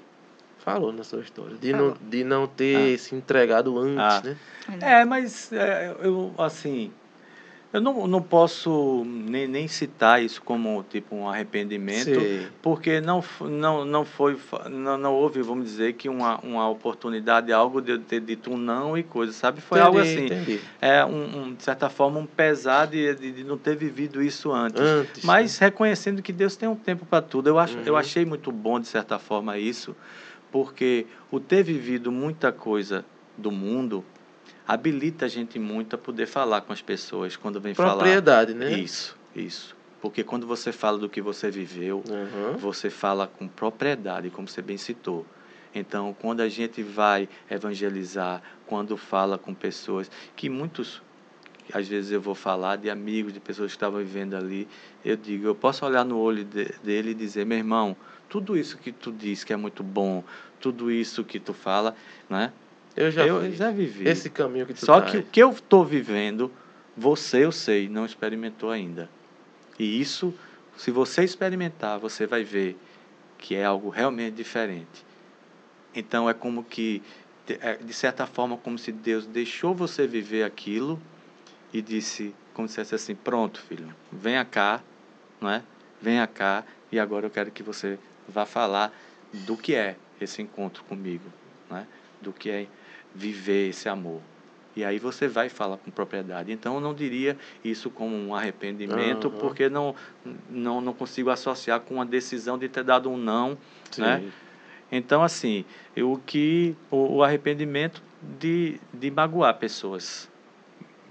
Falou 0.66 0.92
na 0.92 1.04
sua 1.04 1.22
história. 1.22 1.56
De, 1.62 1.72
Falou. 1.72 1.90
não, 2.02 2.10
de 2.10 2.24
não 2.24 2.48
ter 2.48 2.98
se 2.98 3.14
entregado 3.14 3.78
antes, 3.78 3.96
Ah. 4.00 4.22
né? 4.24 4.38
É, 4.82 5.06
mas 5.06 5.54
é, 5.54 5.96
eu, 6.02 6.34
assim, 6.40 6.92
eu 7.72 7.80
não, 7.80 8.08
não 8.08 8.20
posso 8.20 9.04
nem, 9.06 9.48
nem 9.48 9.68
citar 9.68 10.24
isso 10.24 10.42
como 10.42 10.84
tipo 10.90 11.16
um 11.16 11.30
arrependimento, 11.30 12.20
Sei. 12.20 12.48
porque 12.64 13.00
não, 13.00 13.24
não, 13.42 13.86
não 13.86 14.04
foi, 14.04 14.36
não, 14.72 14.98
não 14.98 15.14
houve, 15.14 15.44
vamos 15.44 15.66
dizer, 15.66 15.94
que 15.94 16.10
uma, 16.10 16.40
uma 16.40 16.68
oportunidade, 16.68 17.54
algo 17.54 17.80
de 17.80 17.92
eu 17.92 18.00
ter 18.00 18.20
dito 18.22 18.52
um 18.52 18.58
não 18.58 18.98
e 18.98 19.04
coisa, 19.04 19.32
sabe? 19.32 19.62
Foi 19.62 19.80
algo 19.80 20.00
Entendi, 20.00 20.34
assim, 20.34 20.42
Entendi. 20.42 20.62
é 20.82 21.06
um, 21.06 21.44
um, 21.44 21.54
de 21.54 21.62
certa 21.64 21.90
forma, 21.92 22.20
um 22.20 22.26
pesar 22.26 22.88
de, 22.88 23.14
de, 23.14 23.32
de 23.34 23.44
não 23.44 23.56
ter 23.60 23.76
vivido 23.76 24.20
isso 24.20 24.52
antes. 24.52 24.82
Antes. 24.82 25.24
Mas 25.24 25.60
reconhecendo 25.60 26.24
que 26.24 26.34
Deus 26.34 26.56
tem 26.56 26.68
um 26.68 26.76
tempo 26.76 27.06
para 27.06 27.22
tudo. 27.22 27.48
Eu, 27.50 27.60
acho, 27.60 27.78
eu 27.86 27.94
Uhum. 27.94 28.00
achei 28.00 28.26
muito 28.26 28.52
bom, 28.52 28.80
de 28.80 28.88
certa 28.88 29.20
forma, 29.20 29.60
isso, 29.60 29.96
porque 30.56 31.06
o 31.30 31.38
ter 31.38 31.64
vivido 31.64 32.14
muita 32.14 32.50
coisa 32.50 33.04
do 33.38 33.52
mundo 33.52 34.06
habilita 34.66 35.26
a 35.26 35.28
gente 35.28 35.60
muito 35.60 35.96
a 35.96 35.98
poder 35.98 36.28
falar 36.28 36.62
com 36.62 36.72
as 36.72 36.82
pessoas 36.82 37.36
quando 37.36 37.60
vem 37.60 37.74
falar. 37.74 37.96
Propriedade, 37.96 38.54
né? 38.54 38.72
Isso, 38.72 39.18
isso. 39.36 39.76
Porque 40.02 40.24
quando 40.24 40.48
você 40.48 40.72
fala 40.72 40.98
do 40.98 41.10
que 41.10 41.22
você 41.22 41.52
viveu, 41.52 42.02
Uhum. 42.10 42.56
você 42.58 42.90
fala 42.90 43.28
com 43.28 43.50
propriedade, 43.50 44.30
como 44.30 44.48
você 44.48 44.62
bem 44.62 44.78
citou. 44.78 45.26
Então, 45.74 46.16
quando 46.22 46.40
a 46.40 46.48
gente 46.48 46.82
vai 46.82 47.28
evangelizar, 47.52 48.42
quando 48.66 48.96
fala 48.96 49.38
com 49.38 49.54
pessoas 49.54 50.10
que 50.38 50.48
muitos, 50.50 51.02
às 51.74 51.86
vezes 51.86 52.12
eu 52.14 52.22
vou 52.22 52.34
falar 52.34 52.78
de 52.78 52.90
amigos, 52.90 53.34
de 53.34 53.42
pessoas 53.42 53.72
que 53.74 53.76
estavam 53.76 54.00
vivendo 54.00 54.36
ali, 54.36 54.70
eu 55.04 55.18
digo, 55.18 55.48
eu 55.48 55.54
posso 55.56 55.86
olhar 55.86 56.06
no 56.06 56.18
olho 56.18 56.46
de- 56.46 56.72
dele 56.82 57.12
e 57.12 57.14
dizer, 57.14 57.46
meu 57.46 57.58
irmão, 57.58 57.98
tudo 58.30 58.58
isso 58.58 58.78
que 58.78 58.92
tu 58.92 59.12
diz 59.12 59.44
que 59.44 59.54
é 59.54 59.56
muito 59.56 59.84
bom, 59.84 60.24
tudo 60.60 60.92
isso 60.92 61.24
que 61.24 61.40
tu 61.40 61.54
fala, 61.54 61.96
né? 62.30 62.52
Eu 62.96 63.12
já 63.12 63.26
eu 63.26 63.42
fiz. 63.42 63.58
já 63.58 63.72
vivi. 63.72 64.08
Esse 64.08 64.30
caminho 64.30 64.66
que 64.66 64.74
tu 64.74 64.86
Só 64.86 65.02
tá 65.02 65.12
que 65.12 65.18
o 65.18 65.24
que 65.24 65.44
eu 65.44 65.52
estou 65.52 65.84
vivendo, 65.84 66.52
você, 66.96 67.44
eu 67.44 67.52
sei, 67.52 67.90
não 67.90 68.06
experimentou 68.06 68.72
ainda. 68.72 69.10
E 69.78 70.00
isso, 70.00 70.34
se 70.78 70.92
você 70.92 71.24
experimentar, 71.24 72.00
você 72.00 72.26
vai 72.26 72.44
ver 72.44 72.78
que 73.38 73.54
é 73.56 73.66
algo 73.66 73.90
realmente 73.90 74.36
diferente. 74.36 75.06
Então 75.94 76.30
é 76.30 76.34
como 76.34 76.64
que, 76.64 77.02
de 77.46 77.58
é, 77.62 77.76
de 77.76 77.94
certa 77.94 78.26
forma, 78.26 78.58
como 78.58 78.78
se 78.78 78.92
Deus 78.92 79.26
deixou 79.28 79.76
você 79.76 80.08
viver 80.08 80.44
aquilo 80.44 81.00
e 81.74 81.82
disse, 81.82 82.34
como 82.54 82.68
se 82.68 82.76
dissesse 82.76 82.96
assim, 82.96 83.16
pronto, 83.16 83.62
filho, 83.62 83.94
venha 84.12 84.44
cá, 84.46 84.82
não 85.42 85.50
é? 85.50 85.62
Venha 86.02 86.26
cá 86.28 86.64
e 86.92 87.00
agora 87.00 87.26
eu 87.26 87.30
quero 87.30 87.52
que 87.52 87.62
você 87.62 88.00
vá 88.28 88.46
falar 88.46 88.92
do 89.34 89.58
que 89.58 89.76
é 89.76 89.96
esse 90.20 90.42
encontro 90.42 90.84
comigo, 90.84 91.26
não 91.70 91.78
é? 91.78 91.88
Do 92.22 92.32
que 92.32 92.50
é 92.50 92.68
viver 93.14 93.70
esse 93.70 93.90
amor. 93.90 94.22
E 94.76 94.84
aí 94.84 95.00
você 95.00 95.28
vai 95.28 95.48
falar 95.48 95.78
com 95.78 95.90
propriedade. 95.90 96.52
Então 96.52 96.76
eu 96.76 96.82
não 96.82 96.94
diria 96.94 97.38
isso 97.64 97.90
como 97.90 98.16
um 98.16 98.36
arrependimento, 98.36 99.28
Aham. 99.28 99.38
porque 99.38 99.70
não, 99.70 99.96
não 100.50 100.82
não 100.82 100.94
consigo 100.94 101.30
associar 101.30 101.80
com 101.80 102.02
a 102.02 102.06
decisão 102.06 102.58
de 102.58 102.68
ter 102.68 102.84
dado 102.84 103.10
um 103.10 103.18
não, 103.18 103.58
Sim. 103.92 104.02
né? 104.02 104.24
Então 104.92 105.24
assim, 105.24 105.64
o 105.98 106.18
que 106.18 106.76
o, 106.92 107.18
o 107.18 107.24
arrependimento 107.24 108.04
de, 108.38 108.80
de 108.94 109.10
magoar 109.10 109.58
pessoas 109.58 110.30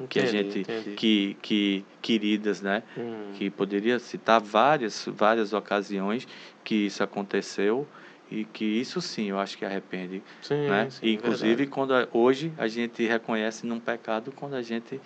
que 0.09 0.21
a 0.21 0.25
Entendi, 0.25 0.37
gente 0.39 0.59
entendi. 0.61 0.97
que 0.97 1.37
que 1.43 1.85
queridas, 2.03 2.61
né? 2.61 2.83
Hum. 2.97 3.33
que 3.39 3.51
poderia 3.51 3.99
citar 3.99 4.41
várias 4.41 5.05
várias 5.07 5.53
ocasiões 5.53 6.27
que 6.65 6.87
isso 6.87 7.03
aconteceu 7.03 7.87
e 8.31 8.45
que 8.45 8.65
isso 8.65 9.01
sim 9.01 9.31
eu 9.31 9.39
acho 9.39 9.57
que 9.59 9.65
arrepende 9.65 10.23
Sim, 10.43 10.69
né? 10.69 10.89
sim, 10.91 11.07
E, 11.07 11.13
Inclusive, 11.15 11.49
verdade. 11.57 11.71
quando 11.71 11.95
a- 11.95 12.09
hoje 12.13 12.53
a 12.57 12.67
gente 12.69 13.05
reconhece 13.05 13.67
num 13.67 13.81
pecado 13.81 14.33
quando 14.33 14.55
a 14.55 14.63
gente 14.63 15.01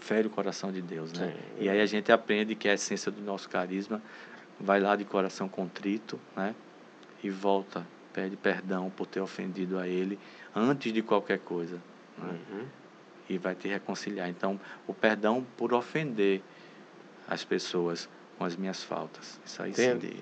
fere 0.00 0.26
o 0.26 0.30
coração 0.30 0.72
de 0.72 0.80
Deus, 0.80 1.12
né? 1.12 1.32
Sim. 1.58 1.64
E 1.64 1.68
aí 1.68 1.80
a 1.80 1.86
gente 1.86 2.10
aprende 2.10 2.54
que 2.54 2.68
a 2.68 2.74
essência 2.74 3.12
do 3.12 3.20
nosso 3.20 3.48
carisma 3.48 4.02
vai 4.60 4.80
lá 4.80 4.96
de 4.96 5.04
coração 5.04 5.48
contrito, 5.48 6.18
né? 6.36 6.54
E 7.22 7.30
volta, 7.30 7.86
pede 8.12 8.36
perdão 8.36 8.90
por 8.90 9.06
ter 9.06 9.20
ofendido 9.20 9.78
a 9.78 9.86
Ele 9.86 10.18
antes 10.54 10.92
de 10.92 11.02
qualquer 11.02 11.38
coisa, 11.40 11.76
né? 12.16 12.34
Uhum. 12.50 12.64
E 13.28 13.36
vai 13.38 13.54
te 13.54 13.68
reconciliar. 13.68 14.28
Então, 14.28 14.58
o 14.86 14.94
perdão 14.94 15.44
por 15.56 15.72
ofender 15.74 16.40
as 17.28 17.44
pessoas 17.44 18.08
com 18.38 18.44
as 18.44 18.56
minhas 18.56 18.82
faltas. 18.82 19.38
Isso 19.44 19.62
aí 19.62 19.74
sim. 19.74 19.84
Entendi. 19.90 20.16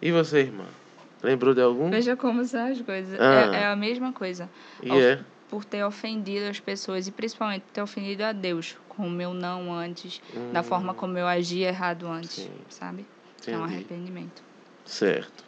E 0.00 0.12
você, 0.12 0.40
irmã? 0.40 0.64
Lembrou 1.22 1.52
de 1.54 1.60
algum? 1.60 1.90
Veja 1.90 2.16
como 2.16 2.44
são 2.44 2.66
as 2.70 2.80
coisas. 2.80 3.18
Ah. 3.20 3.50
É, 3.56 3.60
é 3.62 3.66
a 3.66 3.76
mesma 3.76 4.12
coisa. 4.12 4.48
E 4.82 4.90
Of- 4.90 5.00
é? 5.02 5.18
Por 5.48 5.64
ter 5.64 5.84
ofendido 5.84 6.46
as 6.46 6.60
pessoas 6.60 7.08
e 7.08 7.10
principalmente 7.10 7.64
ter 7.72 7.82
ofendido 7.82 8.22
a 8.22 8.30
Deus 8.32 8.76
com 8.88 9.06
o 9.06 9.10
meu 9.10 9.34
não 9.34 9.72
antes, 9.74 10.20
da 10.52 10.62
forma 10.62 10.92
Hum, 10.92 10.94
como 10.94 11.18
eu 11.18 11.26
agi 11.26 11.62
errado 11.62 12.06
antes, 12.06 12.30
Sim. 12.44 12.50
sabe? 12.68 13.04
É 13.46 13.50
um 13.50 13.64
entendi. 13.64 13.74
arrependimento. 13.74 14.42
Certo. 14.84 15.44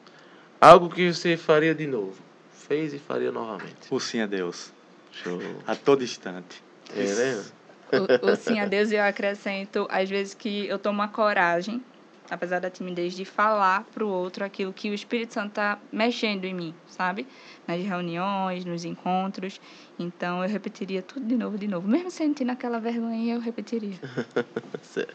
Algo 0.61 0.91
que 0.91 1.13
você 1.13 1.37
faria 1.37 1.73
de 1.75 1.87
novo. 1.87 2.21
Fez 2.53 2.93
e 2.93 2.99
faria 2.99 3.31
novamente. 3.31 3.77
O 3.91 4.01
sim 4.01 4.21
a 4.21 4.27
Deus, 4.27 4.73
Show. 5.13 5.41
a 5.67 5.77
todo 5.77 6.03
instante. 6.03 6.63
É, 6.97 7.15
né? 7.15 7.45
O, 7.93 8.31
o 8.31 8.37
sim 8.37 8.59
a 8.59 8.67
Deus 8.67 8.91
eu 8.91 9.03
acrescento, 9.03 9.87
às 9.91 10.09
vezes, 10.09 10.33
que 10.33 10.67
eu 10.67 10.79
tomo 10.79 11.03
a 11.03 11.09
coragem, 11.09 11.83
apesar 12.31 12.59
da 12.59 12.71
timidez, 12.71 13.15
de 13.15 13.25
falar 13.25 13.85
para 13.93 14.05
o 14.05 14.09
outro 14.09 14.45
aquilo 14.45 14.73
que 14.73 14.91
o 14.91 14.95
Espírito 14.95 15.35
Santo 15.35 15.49
está 15.49 15.79
mexendo 15.93 16.47
em 16.47 16.55
mim, 16.55 16.75
sabe? 16.87 17.27
Nas 17.67 17.83
reuniões, 17.83 18.65
nos 18.65 18.85
encontros. 18.85 19.61
Então, 19.99 20.43
eu 20.43 20.49
repetiria 20.49 21.03
tudo 21.03 21.27
de 21.27 21.37
novo, 21.37 21.59
de 21.59 21.69
novo. 21.69 21.87
Mesmo 21.87 22.11
sentindo 22.11 22.51
aquela 22.51 22.81
vergonha, 22.81 23.35
eu 23.35 23.41
repetiria. 23.41 23.99
certo. 24.83 25.15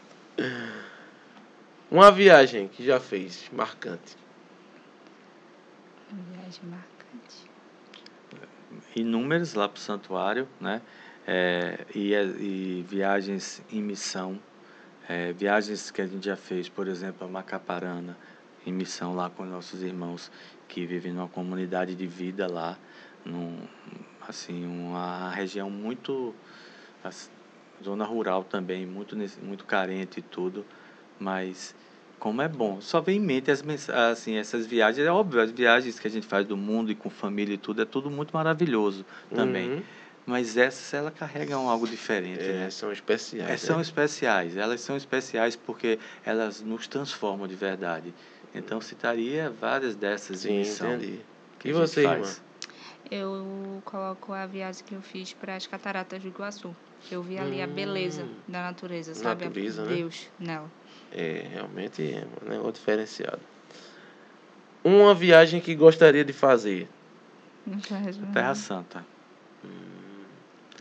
Uma 1.90 2.12
viagem 2.12 2.68
que 2.68 2.84
já 2.84 3.00
fez, 3.00 3.48
marcante. 3.52 4.16
Viagem 6.10 6.62
marcante. 6.64 7.50
inúmeras 8.94 9.54
lá 9.54 9.68
para 9.68 9.78
o 9.78 9.80
santuário, 9.80 10.46
né? 10.60 10.80
É, 11.30 11.84
e, 11.94 12.14
é- 12.14 12.24
e 12.24 12.82
viagens 12.88 13.62
em 13.70 13.82
missão, 13.82 14.38
é, 15.06 15.30
viagens 15.34 15.90
que 15.90 16.00
a 16.00 16.06
gente 16.06 16.24
já 16.24 16.36
fez, 16.36 16.70
por 16.70 16.88
exemplo, 16.88 17.26
a 17.26 17.30
Macaparana, 17.30 18.16
em 18.66 18.72
missão 18.72 19.14
lá 19.14 19.28
com 19.28 19.44
nossos 19.44 19.82
irmãos 19.82 20.30
que 20.68 20.86
vivem 20.86 21.12
numa 21.12 21.28
comunidade 21.28 21.94
de 21.94 22.06
vida 22.06 22.46
lá, 22.50 22.78
num, 23.26 23.58
assim, 24.26 24.64
uma 24.66 25.30
região 25.30 25.68
muito, 25.70 26.34
as- 27.04 27.30
zona 27.84 28.04
rural 28.06 28.42
também, 28.42 28.86
muito, 28.86 29.14
muito 29.42 29.66
carente 29.66 30.20
e 30.20 30.22
tudo, 30.22 30.64
mas 31.20 31.74
como 32.18 32.40
é 32.40 32.48
bom. 32.48 32.80
Só 32.80 33.02
vem 33.02 33.18
em 33.18 33.20
mente 33.20 33.50
as, 33.50 33.62
assim, 33.90 34.36
essas 34.36 34.66
viagens. 34.66 35.06
É 35.06 35.10
óbvio, 35.12 35.42
as 35.42 35.50
viagens 35.50 36.00
que 36.00 36.06
a 36.06 36.10
gente 36.10 36.26
faz 36.26 36.46
do 36.46 36.56
mundo 36.56 36.90
e 36.90 36.94
com 36.94 37.10
família 37.10 37.54
e 37.54 37.58
tudo, 37.58 37.82
é 37.82 37.84
tudo 37.84 38.10
muito 38.10 38.32
maravilhoso 38.32 39.04
também. 39.34 39.68
Uhum. 39.68 39.82
Mas 40.28 40.58
essas, 40.58 40.92
elas 40.92 41.14
carregam 41.14 41.66
algo 41.70 41.88
diferente, 41.88 42.42
É, 42.44 42.52
né? 42.52 42.70
são 42.70 42.92
especiais. 42.92 43.50
É, 43.50 43.56
são 43.56 43.76
né? 43.76 43.82
especiais. 43.82 44.56
Elas 44.58 44.82
são 44.82 44.94
especiais 44.94 45.56
porque 45.56 45.98
elas 46.22 46.60
nos 46.60 46.86
transformam 46.86 47.48
de 47.48 47.54
verdade. 47.54 48.12
Então, 48.54 48.78
citaria 48.78 49.48
várias 49.48 49.96
dessas 49.96 50.44
em 50.44 50.48
Sim, 50.50 50.58
missão 50.58 50.94
entendi. 50.96 51.20
que 51.58 51.68
E 51.68 51.72
a 51.72 51.74
você, 51.74 52.02
irmã? 52.02 52.22
faz. 52.22 52.42
Eu 53.10 53.80
coloco 53.86 54.34
a 54.34 54.44
viagem 54.44 54.84
que 54.84 54.94
eu 54.94 55.00
fiz 55.00 55.32
para 55.32 55.56
as 55.56 55.66
cataratas 55.66 56.20
do 56.20 56.28
Iguaçu. 56.28 56.76
Eu 57.10 57.22
vi 57.22 57.38
ali 57.38 57.62
a 57.62 57.66
Hum. 57.66 57.74
beleza 57.74 58.28
da 58.46 58.60
natureza, 58.60 59.14
sabe? 59.14 59.44
A- 59.44 59.48
Natureza, 59.48 59.82
né? 59.86 59.96
Deus 59.96 60.26
nela. 60.38 60.70
É, 61.10 61.46
realmente 61.54 62.02
é 62.02 62.22
um 62.44 62.50
negócio 62.50 62.72
diferenciado. 62.72 63.40
Uma 64.84 65.14
viagem 65.14 65.58
que 65.58 65.74
gostaria 65.74 66.22
de 66.24 66.34
fazer. 66.34 66.86
Né? 67.66 67.78
Terra 68.34 68.54
Santa. 68.54 69.06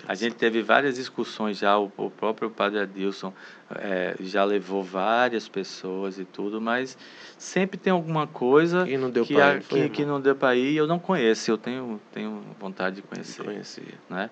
A 0.05 0.13
gente 0.15 0.35
teve 0.35 0.61
várias 0.61 0.95
discussões 0.95 1.57
já, 1.57 1.77
o, 1.77 1.91
o 1.97 2.09
próprio 2.11 2.49
padre 2.49 2.79
Adilson 2.79 3.33
eh, 3.75 4.15
já 4.19 4.43
levou 4.43 4.83
várias 4.83 5.47
pessoas 5.47 6.19
e 6.19 6.25
tudo, 6.25 6.59
mas 6.61 6.97
sempre 7.37 7.77
tem 7.79 7.91
alguma 7.91 8.27
coisa 8.27 8.85
Que 8.85 8.97
não 8.97 9.09
deu 9.09 9.25
que, 9.25 9.33
pra 9.33 9.51
a- 9.51 9.55
ir, 9.55 9.61
que, 9.63 9.89
que 9.89 10.05
não 10.05 10.19
deu 10.21 10.35
para 10.35 10.55
ir 10.55 10.73
e 10.73 10.77
eu 10.77 10.85
não 10.87 10.99
conheço. 10.99 11.49
Eu 11.49 11.57
tenho, 11.57 11.99
tenho 12.13 12.43
vontade 12.59 12.97
de 12.97 13.01
conhecer, 13.01 13.43
conhecia. 13.43 13.93
né? 14.09 14.29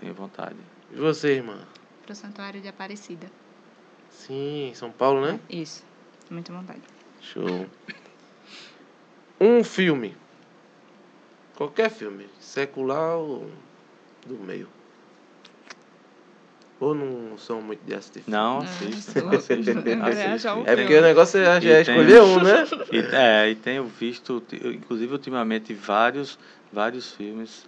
Tenho 0.00 0.12
vontade. 0.14 0.56
E 0.92 0.96
você, 0.96 1.34
irmã? 1.34 1.58
Para 2.02 2.12
o 2.12 2.16
Santuário 2.16 2.60
de 2.60 2.68
Aparecida. 2.68 3.26
Sim, 4.10 4.72
São 4.74 4.90
Paulo, 4.90 5.20
né? 5.24 5.38
Isso. 5.48 5.84
Muita 6.30 6.52
vontade. 6.52 6.82
Show. 7.20 7.66
Um 9.40 9.62
filme. 9.64 10.16
Qualquer 11.56 11.90
filme. 11.90 12.26
Secular 12.40 13.16
ou 13.16 13.50
do 14.28 14.38
meio. 14.38 14.68
Ou 16.80 16.94
não 16.94 17.36
são 17.36 17.60
muito 17.60 17.84
de 17.84 17.92
assistir 17.92 18.22
filme? 18.22 18.38
Não, 18.38 18.58
Não, 18.58 18.62
assista. 18.62 19.18
eu 19.18 19.28
assista, 19.30 19.72
o 20.54 20.60
É 20.60 20.64
filme. 20.64 20.76
porque 20.76 20.94
o 20.96 21.02
negócio 21.02 21.40
é 21.40 21.60
já 21.60 21.70
é 21.70 21.84
tem- 21.84 21.96
escolher 21.96 22.22
um, 22.22 22.40
né? 22.42 22.64
E, 22.92 22.98
é, 23.16 23.50
e 23.50 23.54
tenho 23.56 23.84
visto, 23.84 24.42
inclusive 24.64 25.12
ultimamente, 25.12 25.74
vários, 25.74 26.38
vários 26.72 27.10
filmes 27.12 27.66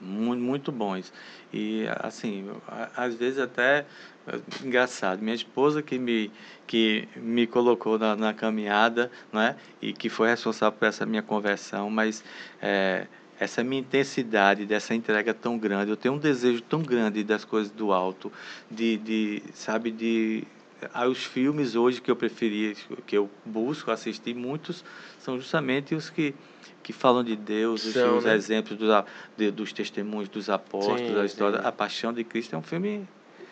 muito, 0.00 0.42
muito 0.42 0.72
bons. 0.72 1.12
E, 1.52 1.84
assim, 2.00 2.48
às 2.96 3.14
vezes 3.14 3.38
até 3.38 3.84
é, 4.26 4.40
engraçado. 4.64 5.20
Minha 5.20 5.34
esposa 5.36 5.82
que 5.82 5.98
me, 5.98 6.32
que 6.66 7.06
me 7.16 7.46
colocou 7.46 7.98
na, 7.98 8.16
na 8.16 8.32
caminhada, 8.32 9.10
né? 9.30 9.54
E 9.82 9.92
que 9.92 10.08
foi 10.08 10.28
responsável 10.28 10.78
por 10.78 10.86
essa 10.86 11.04
minha 11.04 11.22
conversão, 11.22 11.90
mas 11.90 12.24
é, 12.62 13.06
essa 13.38 13.64
minha 13.64 13.80
intensidade 13.80 14.64
dessa 14.64 14.94
entrega 14.94 15.34
tão 15.34 15.58
grande, 15.58 15.90
eu 15.90 15.96
tenho 15.96 16.14
um 16.14 16.18
desejo 16.18 16.60
tão 16.62 16.82
grande 16.82 17.24
das 17.24 17.44
coisas 17.44 17.70
do 17.72 17.92
alto, 17.92 18.32
de, 18.70 18.96
de 18.98 19.42
sabe, 19.54 19.90
de 19.90 20.44
ah, 20.92 21.06
os 21.08 21.24
filmes 21.24 21.74
hoje 21.74 22.00
que 22.00 22.10
eu 22.10 22.16
preferia, 22.16 22.74
que 23.06 23.16
eu 23.16 23.28
busco 23.44 23.90
assistir, 23.90 24.34
muitos 24.34 24.84
são 25.18 25.36
justamente 25.38 25.94
os 25.94 26.10
que, 26.10 26.34
que 26.82 26.92
falam 26.92 27.24
de 27.24 27.34
Deus, 27.36 27.84
os, 27.84 27.92
São, 27.94 28.18
os 28.18 28.24
né? 28.24 28.34
exemplos 28.34 28.78
dos, 28.78 28.88
de- 29.36 29.50
dos 29.50 29.72
testemunhos 29.72 30.28
dos 30.28 30.48
apóstolos, 30.50 31.00
Sim, 31.00 31.20
a 31.20 31.24
história, 31.24 31.60
sim. 31.60 31.66
a 31.66 31.72
paixão 31.72 32.12
de 32.12 32.22
Cristo 32.24 32.54
é 32.54 32.58
um 32.58 32.62
filme 32.62 33.06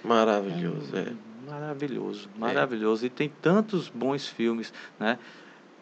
Maravilhoso, 0.04 0.96
é. 0.96 1.12
maravilhoso, 1.48 2.28
maravilhoso. 2.36 3.06
E 3.06 3.10
tem 3.10 3.28
tantos 3.40 3.88
bons 3.88 4.26
filmes, 4.26 4.72
né? 4.98 5.18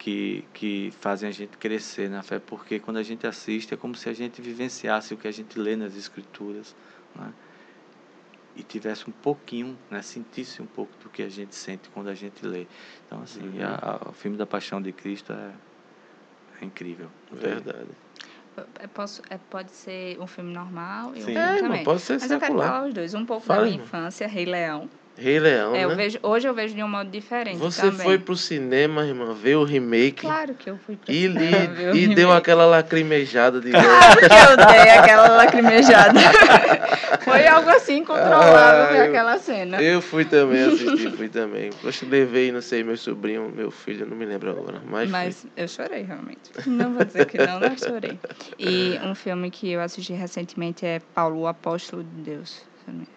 Que, 0.03 0.43
que 0.55 0.91
fazem 0.99 1.29
a 1.29 1.33
gente 1.33 1.59
crescer 1.59 2.09
na 2.09 2.23
fé, 2.23 2.39
porque 2.39 2.81
quando 2.81 2.97
a 2.97 3.03
gente 3.03 3.27
assiste 3.27 3.75
é 3.75 3.77
como 3.77 3.95
se 3.95 4.09
a 4.09 4.15
gente 4.15 4.41
vivenciasse 4.41 5.12
o 5.12 5.17
que 5.19 5.29
a 5.29 5.31
gente 5.31 5.59
lê 5.59 5.77
nas 5.77 5.95
escrituras, 5.95 6.75
né? 7.15 7.31
e 8.57 8.62
tivesse 8.62 9.09
um 9.09 9.12
pouquinho, 9.12 9.79
né? 9.91 10.01
sentisse 10.01 10.62
um 10.62 10.67
pouco 10.67 10.91
do 11.03 11.11
que 11.11 11.23
a 11.23 11.29
gente 11.29 11.55
sente 11.55 11.91
quando 11.91 12.09
a 12.09 12.15
gente 12.15 12.45
lê. 12.47 12.67
Então, 13.07 13.20
assim, 13.23 13.43
Uhum. 13.43 13.62
a- 13.62 14.01
a- 14.07 14.09
o 14.09 14.12
filme 14.15 14.39
da 14.39 14.47
Paixão 14.47 14.81
de 14.81 14.91
Cristo 14.91 15.35
é, 15.35 15.53
é 16.62 16.65
incrível. 16.65 17.11
Verdade. 17.31 17.91
É, 18.81 18.87
posso, 18.87 19.20
é, 19.29 19.37
pode 19.51 19.70
ser 19.70 20.19
um 20.19 20.27
filme 20.27 20.53
normal 20.53 21.09
e 21.15 21.19
um 21.23 21.27
Sim. 21.27 21.35
filme 21.35 21.39
É, 21.41 21.55
também. 21.57 21.62
irmão, 21.70 21.85
pode 21.85 22.01
ser 22.01 22.15
Mas 22.15 22.31
eu 22.31 22.39
quero 22.39 22.53
secular. 22.53 22.69
falar 22.73 22.89
os 22.89 22.95
dois. 22.95 23.12
Um 23.15 23.27
pouco 23.27 23.47
Fala, 23.47 23.59
da 23.61 23.65
minha 23.67 23.75
irmão. 23.75 23.87
infância, 23.87 24.27
Rei 24.27 24.47
Leão. 24.47 24.89
Rei 25.19 25.39
Leão, 25.39 25.75
É, 25.77 25.85
eu 25.85 25.91
né? 25.91 25.95
vejo, 25.97 26.19
hoje 26.23 26.49
eu 26.49 26.55
vejo 26.55 26.75
de 26.75 26.83
um 26.83 26.89
modo 26.89 27.11
diferente 27.11 27.59
Você 27.59 27.83
também. 27.83 28.07
foi 28.07 28.19
pro 28.19 28.35
cinema, 28.37 29.05
irmã, 29.05 29.35
ver 29.35 29.57
o 29.57 29.65
remake 29.65 30.23
Claro 30.23 30.55
que 30.55 30.71
eu 30.71 30.79
fui 30.79 30.97
pra 30.97 31.13
e, 31.13 31.23
cinema 31.23 31.95
e, 31.95 32.05
e 32.05 32.15
deu 32.15 32.33
aquela 32.33 32.65
lacrimejada 32.65 33.61
de 33.61 33.71
Claro 33.71 34.17
que 34.17 34.25
eu 34.25 34.67
dei 34.67 34.91
aquela 34.93 35.29
lacrimejada. 35.29 36.19
Foi 37.23 37.47
algo 37.47 37.69
assim 37.69 37.99
incontrolável 37.99 38.87
ver 38.93 39.01
Ah, 39.01 39.05
eu- 39.05 39.11
aquela 39.11 39.39
cena. 39.39 39.83
Eu 39.83 40.01
fui 40.01 40.25
também 40.25 40.63
assistir, 40.63 41.13
fui 41.17 41.29
também. 41.29 41.71
Poxa, 41.83 42.07
levei, 42.09 42.51
não 42.51 42.63
sei, 42.63 42.83
meu 42.83 42.97
sobrinho, 42.97 43.53
meu 43.55 43.71
filho, 43.71 44.07
não 44.07 44.17
me 44.17 44.25
lembro 44.25 44.51
agora. 44.51 44.81
Mas, 44.87 45.11
Mas 45.11 45.47
eu 45.57 45.69
chorei, 45.69 46.03
realmente. 46.03 46.51
Não 46.67 46.95
vou 46.95 47.05
dizer 47.05 47.27
que 47.27 47.37
não, 47.37 47.61
não 47.61 47.77
chorei. 47.77 48.19
E 48.59 48.99
um 49.05 49.15
filme 49.15 49.51
que 49.51 49.71
eu 49.71 49.81
assisti 49.83 50.13
recentemente 50.15 50.87
é 50.87 50.99
Paulo, 51.15 51.41
o 51.41 51.47
Apóstolo 51.47 52.03
de 52.03 52.23
Deus. 52.23 52.63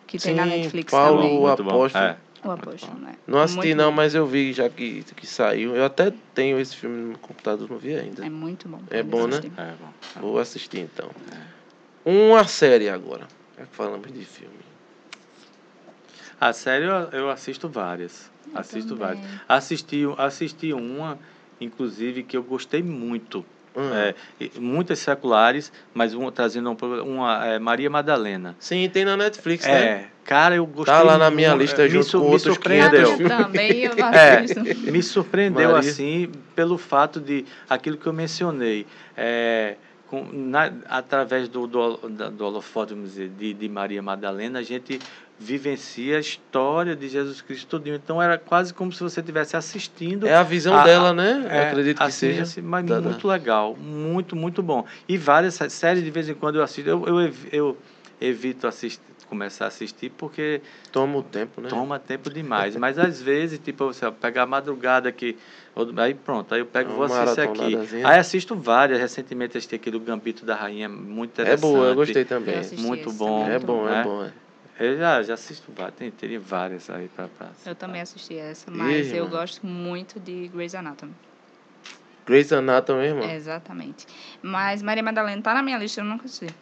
Que 0.07 0.17
tem 0.17 0.35
na 0.35 0.43
Sim, 0.43 0.49
Netflix 0.49 0.91
Paulo, 0.91 1.21
também. 1.21 1.37
o 1.37 1.41
Muito 1.47 1.63
bom. 1.63 1.69
Apóstolo. 1.69 2.03
É. 2.03 2.17
O 2.43 2.51
Apóstolo, 2.51 2.99
né? 2.99 3.15
não 3.25 3.39
assisti 3.39 3.67
Muito 3.67 3.77
não, 3.77 3.89
bom. 3.89 3.95
mas 3.95 4.13
eu 4.13 4.27
vi 4.27 4.51
já 4.51 4.69
que, 4.69 5.01
que 5.15 5.25
saiu. 5.25 5.75
Eu 5.75 5.85
até 5.85 6.11
tenho 6.33 6.59
esse 6.59 6.75
filme 6.75 7.13
no 7.13 7.17
computador, 7.17 7.69
não 7.69 7.77
vi 7.77 7.95
ainda. 7.95 8.25
É 8.25 8.29
muito 8.29 8.67
bom. 8.67 8.79
É 8.89 9.01
bom, 9.01 9.27
né? 9.27 9.37
assistir. 9.37 9.53
É 9.57 9.73
bom. 9.79 10.21
Vou 10.21 10.39
assistir 10.39 10.79
então. 10.79 11.09
Uma 12.05 12.45
série 12.45 12.89
agora. 12.89 13.27
Já 13.57 13.65
que 13.65 13.75
falamos 13.75 14.11
de 14.11 14.25
filme. 14.25 14.59
A 16.39 16.51
série 16.51 16.85
eu, 16.85 16.91
eu 17.11 17.29
assisto 17.29 17.69
várias. 17.69 18.29
Eu 18.51 18.59
assisto 18.59 18.95
também. 18.95 19.15
várias. 19.15 19.41
Assisti, 19.47 20.01
assisti 20.17 20.73
uma, 20.73 21.17
inclusive, 21.61 22.23
que 22.23 22.35
eu 22.35 22.43
gostei 22.43 22.83
muito. 22.83 23.45
Hum. 23.75 23.91
É, 23.93 24.13
muitas 24.59 24.99
seculares, 24.99 25.71
mas 25.93 26.13
uma 26.13 26.31
trazendo 26.31 26.69
um, 26.69 26.75
pro- 26.75 27.03
uma 27.03 27.45
é, 27.45 27.57
Maria 27.59 27.89
Madalena. 27.89 28.55
Sim, 28.59 28.87
tem 28.91 29.03
na 29.03 29.17
Netflix, 29.17 29.65
né? 29.65 29.83
É, 29.85 30.05
cara, 30.23 30.55
eu 30.55 30.65
gostei. 30.65 30.93
Tá 30.93 31.01
lá 31.01 31.17
na 31.17 31.31
minha 31.31 31.55
lista 31.55 31.81
me 31.83 31.89
junto 31.89 32.05
su- 32.05 32.19
com 32.19 32.25
me 32.25 32.31
outros 32.33 32.53
surpreendeu. 32.53 33.17
500 33.17 33.27
também 33.27 33.79
eu 33.83 33.91
É, 34.13 34.91
me 34.91 35.01
surpreendeu 35.01 35.71
Maria. 35.71 35.89
assim 35.89 36.29
pelo 36.55 36.77
fato 36.77 37.19
de 37.19 37.45
aquilo 37.67 37.97
que 37.97 38.05
eu 38.05 38.13
mencionei. 38.13 38.85
É, 39.17 39.75
com, 40.07 40.23
na- 40.31 40.71
através 40.87 41.47
do, 41.49 41.65
do, 41.65 41.97
do 41.97 42.45
holofote 42.45 42.93
vamos 42.93 43.09
dizer, 43.09 43.29
de, 43.29 43.53
de 43.55 43.67
Maria 43.69 44.03
Madalena, 44.03 44.59
a 44.59 44.63
gente 44.63 44.99
vivencia 45.39 46.17
a 46.17 46.19
história 46.19 46.95
de 46.95 47.09
Jesus 47.09 47.41
Cristo 47.41 47.67
todinho. 47.67 47.95
Então 47.95 48.21
era 48.21 48.37
quase 48.37 48.73
como 48.73 48.91
se 48.91 49.01
você 49.01 49.19
estivesse 49.19 49.57
assistindo. 49.57 50.27
É 50.27 50.35
a 50.35 50.43
visão 50.43 50.75
A- 50.75 50.83
dela, 50.83 51.13
né? 51.13 51.45
É, 51.49 51.59
Acredito 51.69 51.97
que 51.97 52.03
assim, 52.03 52.27
seja. 52.27 52.43
assim, 52.43 52.61
mas 52.61 52.85
muito 52.85 53.27
legal, 53.27 53.75
muito, 53.75 54.35
muito 54.35 54.61
bom. 54.63 54.85
E 55.07 55.17
várias 55.17 55.55
sé- 55.55 55.69
séries 55.69 56.03
de 56.03 56.11
vez 56.11 56.29
em 56.29 56.33
quando 56.33 56.55
eu 56.55 56.63
assisto. 56.63 56.89
Eu, 56.89 57.05
eu, 57.07 57.33
eu 57.51 57.77
evito 58.21 58.67
assistir, 58.67 59.01
começar 59.27 59.65
a 59.65 59.67
assistir 59.67 60.09
porque 60.11 60.61
Toma 60.91 61.17
o 61.17 61.23
tempo, 61.23 61.59
né? 61.59 61.67
toma 61.67 61.99
tempo 61.99 62.29
demais. 62.29 62.75
Mas 62.77 62.97
às 62.97 63.21
vezes, 63.21 63.59
tipo, 63.59 63.85
você 63.85 64.09
pega 64.11 64.43
a 64.43 64.45
madrugada 64.45 65.09
aqui, 65.09 65.37
aí 65.97 66.13
pronto, 66.13 66.53
aí 66.53 66.61
eu 66.61 66.65
pego 66.65 66.91
e 66.91 66.95
vou 66.95 67.03
assistir 67.03 67.41
aqui. 67.41 67.77
Aí 68.05 68.19
assisto 68.19 68.55
várias. 68.55 68.99
Recentemente 68.99 69.57
assisti 69.57 69.75
aquele 69.75 69.97
do 69.99 70.05
Gambito 70.05 70.45
da 70.45 70.55
Rainha, 70.55 70.87
muito 70.87 71.31
É 71.41 71.43
interessante. 71.43 71.61
boa, 71.61 71.87
eu 71.87 71.95
gostei 71.95 72.23
também. 72.23 72.53
Eu 72.53 72.59
assisti 72.61 72.85
Muito 72.85 73.09
esse 73.09 73.17
bom. 73.17 73.39
também, 73.39 73.49
É 73.49 73.51
muito 73.59 73.65
bom, 73.67 73.87
é 73.87 73.91
né? 73.91 74.03
bom. 74.03 74.29
É. 74.79 74.87
Eu 74.87 74.97
já, 74.97 75.21
já 75.23 75.33
assisto 75.35 75.71
várias, 75.75 75.95
tem, 75.95 76.09
teria 76.11 76.39
várias 76.39 76.89
aí 76.89 77.07
pra, 77.15 77.27
pra 77.27 77.47
Eu 77.65 77.75
também 77.75 78.01
assisti 78.01 78.37
essa, 78.37 78.69
mas 78.71 79.09
eu 79.11 79.17
irmã. 79.25 79.29
gosto 79.29 79.65
muito 79.65 80.19
de 80.19 80.47
Grey's 80.47 80.73
Anatomy. 80.75 81.13
Grey's 82.25 82.51
Anatomy, 82.53 83.03
irmão. 83.05 83.29
Exatamente. 83.29 84.07
Mas 84.41 84.81
Maria 84.81 85.03
Madalena 85.03 85.41
tá 85.41 85.53
na 85.53 85.61
minha 85.61 85.77
lista, 85.77 85.99
eu 86.01 86.05
nunca 86.05 86.25
assisti. 86.25 86.53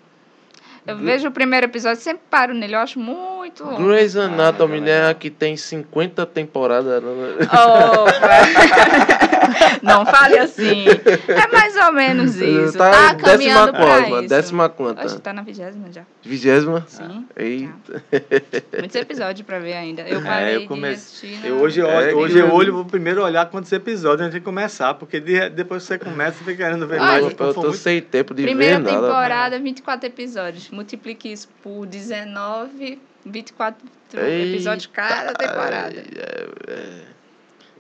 Eu 0.88 0.96
Gre- 0.98 1.06
vejo 1.06 1.28
o 1.28 1.32
primeiro 1.32 1.68
episódio, 1.68 2.02
sempre 2.02 2.24
paro 2.30 2.54
nele, 2.56 2.74
eu 2.74 2.80
acho 2.80 3.00
muito 3.00 3.64
longo. 3.64 3.84
Grey's 3.88 4.16
Anatomy, 4.16 4.78
Ah, 4.80 5.08
né? 5.10 5.14
Que 5.14 5.30
tem 5.30 5.56
50 5.56 6.26
temporadas. 6.26 7.04
né? 7.04 7.10
Não 9.82 10.06
fale 10.06 10.38
assim. 10.40 10.86
É 11.28 11.48
mais 11.52 11.76
ou 11.76 11.92
menos 11.94 12.36
isso. 12.36 12.78
Tá, 12.78 13.14
décima 13.14 13.32
caminhando 13.32 13.72
pra 13.74 13.86
quanta? 14.04 14.20
isso. 14.20 14.28
Décima 14.30 14.64
Acho 14.66 14.72
que 14.74 14.78
quanta? 14.84 15.20
tá 15.20 15.34
na 15.34 15.42
vigésima 15.42 15.92
já. 15.92 16.04
Vigésima? 16.24 16.86
Sim. 16.88 17.26
Eita. 17.36 18.04
Muitos 18.80 18.96
episódios 18.96 19.46
pra 19.46 19.60
ver 19.60 19.74
ainda. 19.74 20.02
Eu 20.04 20.20
É, 20.20 20.24
parei 20.24 20.56
eu 20.58 20.68
comecei- 20.68 21.30
de 21.30 21.36
assistir. 21.36 21.48
Eu 21.48 21.56
hoje, 21.60 21.80
eu, 21.80 21.88
É, 21.90 22.14
hoje 22.14 22.38
eu 22.40 22.54
olho, 22.54 22.74
vou 22.74 22.86
primeiro 22.86 23.24
olhar 23.24 23.46
quantos 23.50 23.72
episódios 23.72 24.22
antes 24.28 24.34
de 24.34 24.42
começar, 24.42 24.94
porque 24.96 25.20
de- 25.20 25.50
depois 25.50 25.84
que 25.84 25.88
você 25.88 26.00
começa, 26.00 26.38
você 26.38 26.44
fica 26.52 26.64
querendo 26.66 26.88
ver 26.88 27.00
Ai, 27.00 27.22
mais. 27.22 27.24
eu, 27.24 27.30
eu 27.32 27.54
tô 27.54 27.62
muito- 27.62 27.78
sem 27.78 28.02
tempo 28.02 28.34
de 28.34 28.44
Primeira 28.44 28.80
ver 28.80 28.84
nada. 28.92 29.08
temporada, 29.08 29.60
24 29.60 30.08
episódios. 30.08 30.70
Multiplique 30.70 31.32
isso 31.32 31.48
por 31.64 31.86
19, 31.86 33.02
24 33.26 33.86
Eita, 34.14 34.28
episódios 34.50 34.88
cada 34.88 35.34
temporada. 35.34 35.96
É, 35.96 36.48
é, 36.68 37.02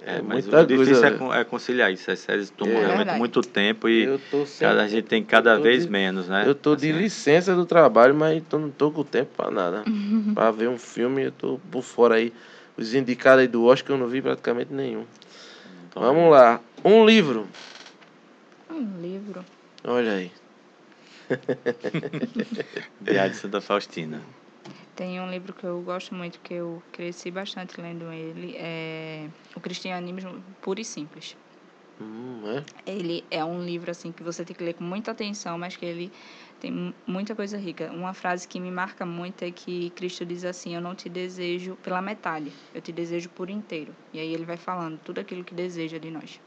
É, 0.05 0.17
é 0.17 0.21
mas 0.21 0.45
muita 0.45 0.61
o 0.63 0.65
difícil 0.65 0.93
coisa. 0.93 1.07
é, 1.07 1.11
con- 1.17 1.33
é 1.33 1.43
conciliar 1.43 1.91
isso. 1.93 2.09
As 2.09 2.19
séries 2.19 2.49
tomam 2.49 2.73
É. 2.75 2.79
realmente 2.79 2.97
Verdade. 2.97 3.19
muito 3.19 3.41
tempo 3.41 3.87
e 3.87 4.03
Eu 4.05 4.19
tô 4.31 4.45
sem 4.45 4.67
cada, 4.67 4.81
a 4.83 4.87
gente 4.87 5.05
tem 5.05 5.23
cada 5.23 5.59
vez 5.59 5.85
de- 5.85 5.91
menos, 5.91 6.27
né? 6.27 6.43
Eu 6.47 6.55
tô 6.55 6.75
de 6.75 6.89
Assim, 6.89 6.97
licença 6.99 7.55
do 7.55 7.65
trabalho, 7.65 8.15
mas 8.15 8.41
tô, 8.49 8.57
não 8.57 8.71
tô 8.71 8.91
com 8.91 9.03
tempo 9.03 9.31
pra 9.37 9.51
nada. 9.51 9.83
pra 10.33 10.49
ver 10.51 10.69
um 10.69 10.77
filme, 10.77 11.23
eu 11.25 11.31
tô 11.31 11.59
por 11.71 11.83
fora 11.83 12.15
aí. 12.15 12.33
Os 12.77 12.93
indicados 12.95 13.41
aí 13.41 13.47
do 13.47 13.63
Oscar 13.65 13.95
eu 13.95 13.99
não 13.99 14.07
vi 14.07 14.21
praticamente 14.21 14.73
nenhum. 14.73 15.05
então, 15.89 16.01
Vamos 16.01 16.31
lá. 16.31 16.59
Um 16.83 17.05
livro. 17.05 17.47
Um 18.69 19.01
livro. 19.01 19.45
Olha 19.83 20.13
aí. 20.13 20.31
Diário 22.99 23.31
de 23.31 23.37
Santa 23.37 23.61
Faustina. 23.61 24.21
Tem 24.95 25.19
um 25.21 25.29
livro 25.31 25.53
que 25.53 25.63
eu 25.63 25.81
gosto 25.81 26.13
muito, 26.13 26.39
que 26.41 26.53
eu 26.53 26.81
cresci 26.91 27.31
bastante 27.31 27.79
lendo 27.79 28.11
ele, 28.11 28.55
é 28.57 29.27
O 29.55 29.59
Cristianismo 29.59 30.43
Puro 30.61 30.79
e 30.79 30.85
Simples. 30.85 31.35
Hum, 31.99 32.41
é? 32.47 32.63
Ele 32.91 33.23
é 33.31 33.43
um 33.43 33.63
livro 33.63 33.89
assim 33.91 34.11
que 34.11 34.23
você 34.23 34.43
tem 34.43 34.55
que 34.55 34.63
ler 34.63 34.73
com 34.73 34.83
muita 34.83 35.11
atenção, 35.11 35.57
mas 35.57 35.75
que 35.75 35.85
ele 35.85 36.11
tem 36.59 36.71
mu- 36.71 36.93
muita 37.07 37.33
coisa 37.35 37.57
rica. 37.57 37.91
Uma 37.91 38.13
frase 38.13 38.47
que 38.47 38.59
me 38.59 38.69
marca 38.71 39.05
muito 39.05 39.43
é 39.43 39.51
que 39.51 39.91
Cristo 39.91 40.25
diz 40.25 40.43
assim: 40.43 40.75
Eu 40.75 40.81
não 40.81 40.93
te 40.95 41.07
desejo 41.07 41.75
pela 41.83 42.01
metade, 42.01 42.51
eu 42.73 42.81
te 42.81 42.91
desejo 42.91 43.29
por 43.29 43.49
inteiro. 43.49 43.95
E 44.13 44.19
aí 44.19 44.33
ele 44.33 44.45
vai 44.45 44.57
falando 44.57 44.99
tudo 45.05 45.19
aquilo 45.19 45.43
que 45.43 45.53
deseja 45.53 45.97
de 45.97 46.09
nós. 46.11 46.39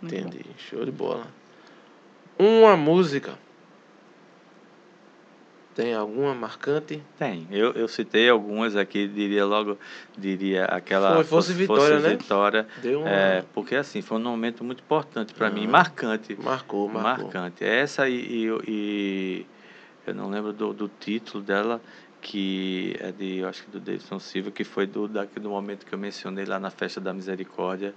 Muito 0.00 0.14
bom. 0.14 0.28
Entendi. 0.28 0.44
Show 0.58 0.84
de 0.84 0.90
bola. 0.92 1.26
Uma 2.38 2.76
música. 2.76 3.38
Tem 5.74 5.94
alguma 5.94 6.34
marcante? 6.34 7.02
Tem. 7.18 7.46
Eu, 7.50 7.72
eu 7.72 7.88
citei 7.88 8.28
algumas 8.28 8.76
aqui, 8.76 9.08
diria 9.08 9.44
logo, 9.46 9.78
diria 10.18 10.66
aquela 10.66 11.14
Foi 11.14 11.24
Fosse 11.24 11.54
Vitória, 11.54 11.98
né? 11.98 12.10
Vitória, 12.10 12.66
Deu 12.82 13.00
uma... 13.00 13.08
é, 13.08 13.44
porque 13.54 13.74
assim, 13.76 14.02
foi 14.02 14.18
um 14.18 14.22
momento 14.22 14.62
muito 14.62 14.80
importante 14.80 15.32
para 15.32 15.48
mim, 15.50 15.64
Ah. 15.66 15.70
marcante. 15.70 16.36
Marcou, 16.38 16.88
marcou. 16.88 17.24
Marcante. 17.24 17.64
Essa 17.64 18.06
e, 18.06 18.14
e, 18.14 18.62
e 18.68 19.46
eu 20.06 20.14
não 20.14 20.28
lembro 20.28 20.52
do, 20.52 20.74
do 20.74 20.90
título 21.00 21.42
dela, 21.42 21.80
que 22.20 22.94
é 23.00 23.10
de, 23.10 23.38
eu 23.38 23.48
acho 23.48 23.64
que 23.64 23.70
do 23.70 23.80
Davidson 23.80 24.18
Silva, 24.18 24.50
que 24.50 24.64
foi 24.64 24.86
do, 24.86 25.08
daquele 25.08 25.48
momento 25.48 25.86
que 25.86 25.94
eu 25.94 25.98
mencionei 25.98 26.44
lá 26.44 26.58
na 26.60 26.70
Festa 26.70 27.00
da 27.00 27.12
Misericórdia, 27.14 27.94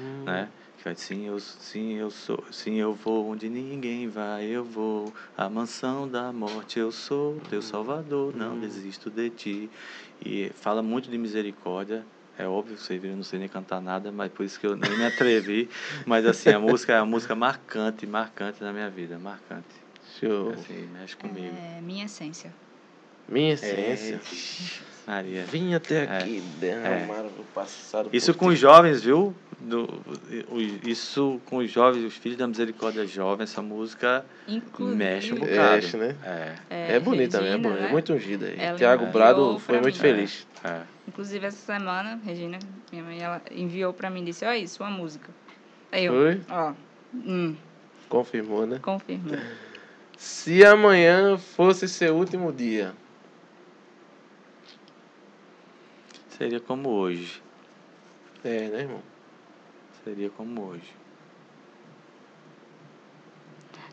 Hum. 0.00 0.22
né? 0.24 0.48
Sim, 0.96 1.26
eu, 1.26 1.38
sim, 1.38 1.94
eu 1.94 2.10
sou, 2.10 2.42
sim, 2.50 2.76
eu 2.76 2.94
vou 2.94 3.28
onde 3.28 3.48
ninguém 3.48 4.08
vai, 4.08 4.46
eu 4.46 4.64
vou, 4.64 5.12
a 5.36 5.48
mansão 5.48 6.08
da 6.08 6.32
morte, 6.32 6.78
eu 6.78 6.90
sou 6.90 7.38
teu 7.50 7.60
salvador, 7.60 8.34
não 8.34 8.54
Hum. 8.56 8.60
desisto 8.60 9.10
de 9.10 9.28
ti. 9.28 9.70
E 10.24 10.50
fala 10.54 10.82
muito 10.82 11.10
de 11.10 11.18
misericórdia, 11.18 12.06
é 12.38 12.46
óbvio, 12.46 12.76
vocês 12.78 13.00
viram, 13.00 13.14
eu 13.14 13.16
não 13.18 13.24
sei 13.24 13.38
nem 13.38 13.48
cantar 13.48 13.80
nada, 13.82 14.10
mas 14.10 14.32
por 14.32 14.44
isso 14.46 14.58
que 14.58 14.66
eu 14.66 14.76
nem 14.76 14.96
me 14.96 15.04
atrevi. 15.04 15.68
mas 16.06 16.24
assim, 16.24 16.50
a 16.50 16.58
música 16.58 16.94
é 16.94 17.00
uma 17.00 17.06
música 17.06 17.34
marcante, 17.34 18.06
marcante 18.06 18.62
na 18.62 18.72
minha 18.72 18.88
vida, 18.88 19.18
marcante. 19.18 19.68
Show. 20.18 20.52
Assim, 20.52 20.86
mexe 20.92 21.16
comigo. 21.16 21.56
É, 21.76 21.80
minha 21.82 22.06
essência. 22.06 22.52
Minha 23.28 23.50
É, 23.50 23.54
essência. 23.54 24.20
Maria. 25.06 25.44
Vim 25.44 25.74
até 25.74 26.04
É. 26.04 26.18
aqui, 26.20 26.40
derramaram 26.60 27.28
o 27.38 27.44
passado. 27.54 28.08
Isso 28.12 28.32
com 28.34 28.46
os 28.46 28.58
jovens, 28.58 29.02
viu? 29.02 29.34
Do, 29.60 29.84
o- 30.50 30.60
isso 30.88 31.40
com 31.46 31.56
os 31.56 31.70
jovens, 31.70 32.04
os 32.04 32.14
filhos 32.14 32.38
da 32.38 32.46
misericórdia 32.46 33.04
jovem, 33.06 33.42
essa 33.42 33.60
música 33.60 34.24
Inclusive, 34.46 34.96
mexe 34.96 35.34
um 35.34 35.38
bocado. 35.38 35.74
Mexe, 35.82 35.96
né? 35.96 36.16
É, 36.70 36.94
É, 36.94 37.00
bonita 37.00 37.40
mesmo, 37.40 37.56
é, 37.56 37.70
bonita, 37.70 37.82
né? 37.82 37.88
é 37.88 37.90
muito 37.90 38.12
ungida. 38.12 38.46
aí. 38.46 38.60
Ela 38.60 38.78
Tiago 38.78 39.06
Brado 39.06 39.58
foi 39.58 39.80
muito 39.80 39.94
mim. 39.94 40.00
feliz. 40.00 40.46
é. 40.64 40.82
Inclusive, 41.08 41.46
essa 41.46 41.56
semana, 41.72 42.20
Regina, 42.24 42.58
minha 42.92 43.02
mãe, 43.02 43.20
ela 43.20 43.42
enviou 43.50 43.92
pra 43.92 44.10
mim 44.10 44.22
e 44.22 44.26
disse, 44.26 44.44
olha 44.44 44.58
isso, 44.58 44.82
uma 44.82 44.90
música. 44.90 45.32
Aí 45.90 46.04
eu, 46.04 46.12
Foi? 46.12 46.40
ó, 46.50 46.74
hum, 47.14 47.56
Confirmou, 48.08 48.66
né? 48.66 48.78
confirmou. 48.80 49.36
Se 50.16 50.64
amanhã 50.64 51.36
fosse 51.36 51.88
seu 51.88 52.14
último 52.16 52.52
dia, 52.52 52.92
Seria 56.36 56.60
como 56.60 56.90
hoje. 56.90 57.42
é, 58.44 58.68
né, 58.68 58.80
irmão? 58.82 59.02
Seria 60.08 60.30
como 60.30 60.62
hoje. 60.62 60.90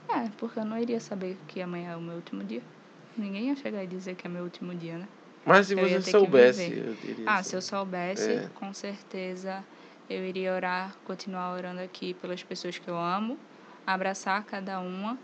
É, 0.08 0.30
porque 0.38 0.58
eu 0.58 0.64
não 0.64 0.80
iria 0.80 0.98
saber 1.02 1.38
que 1.46 1.60
amanhã 1.62 1.92
é 1.92 1.96
o 1.98 2.00
meu 2.00 2.16
último 2.16 2.42
dia. 2.42 2.62
Ninguém 3.18 3.48
ia 3.50 3.56
chegar 3.58 3.84
e 3.84 3.88
dizer 3.88 4.16
que 4.16 4.26
é 4.26 4.30
meu 4.30 4.46
último 4.46 4.74
dia, 4.74 4.98
né? 4.98 5.08
Mas 5.46 5.68
se 5.68 5.74
Eu 5.74 5.90
você 5.90 6.12
soubesse, 6.12 6.72
eu 6.72 6.94
diria 6.94 7.26
Ah, 7.28 7.40
assim. 7.40 7.50
se 7.50 7.56
eu 7.58 7.62
soubesse, 7.62 8.32
É. 8.32 8.50
com 8.56 8.74
certeza 8.74 9.62
eu 10.10 10.26
iria 10.26 10.54
orar, 10.54 10.96
continuar 11.04 11.54
orando 11.54 11.82
aqui 11.82 12.14
pelas 12.14 12.42
pessoas 12.42 12.78
que 12.78 12.90
eu 12.90 12.98
amo, 12.98 13.38
abraçar 13.86 14.42
cada 14.46 14.80
uma 14.80 15.18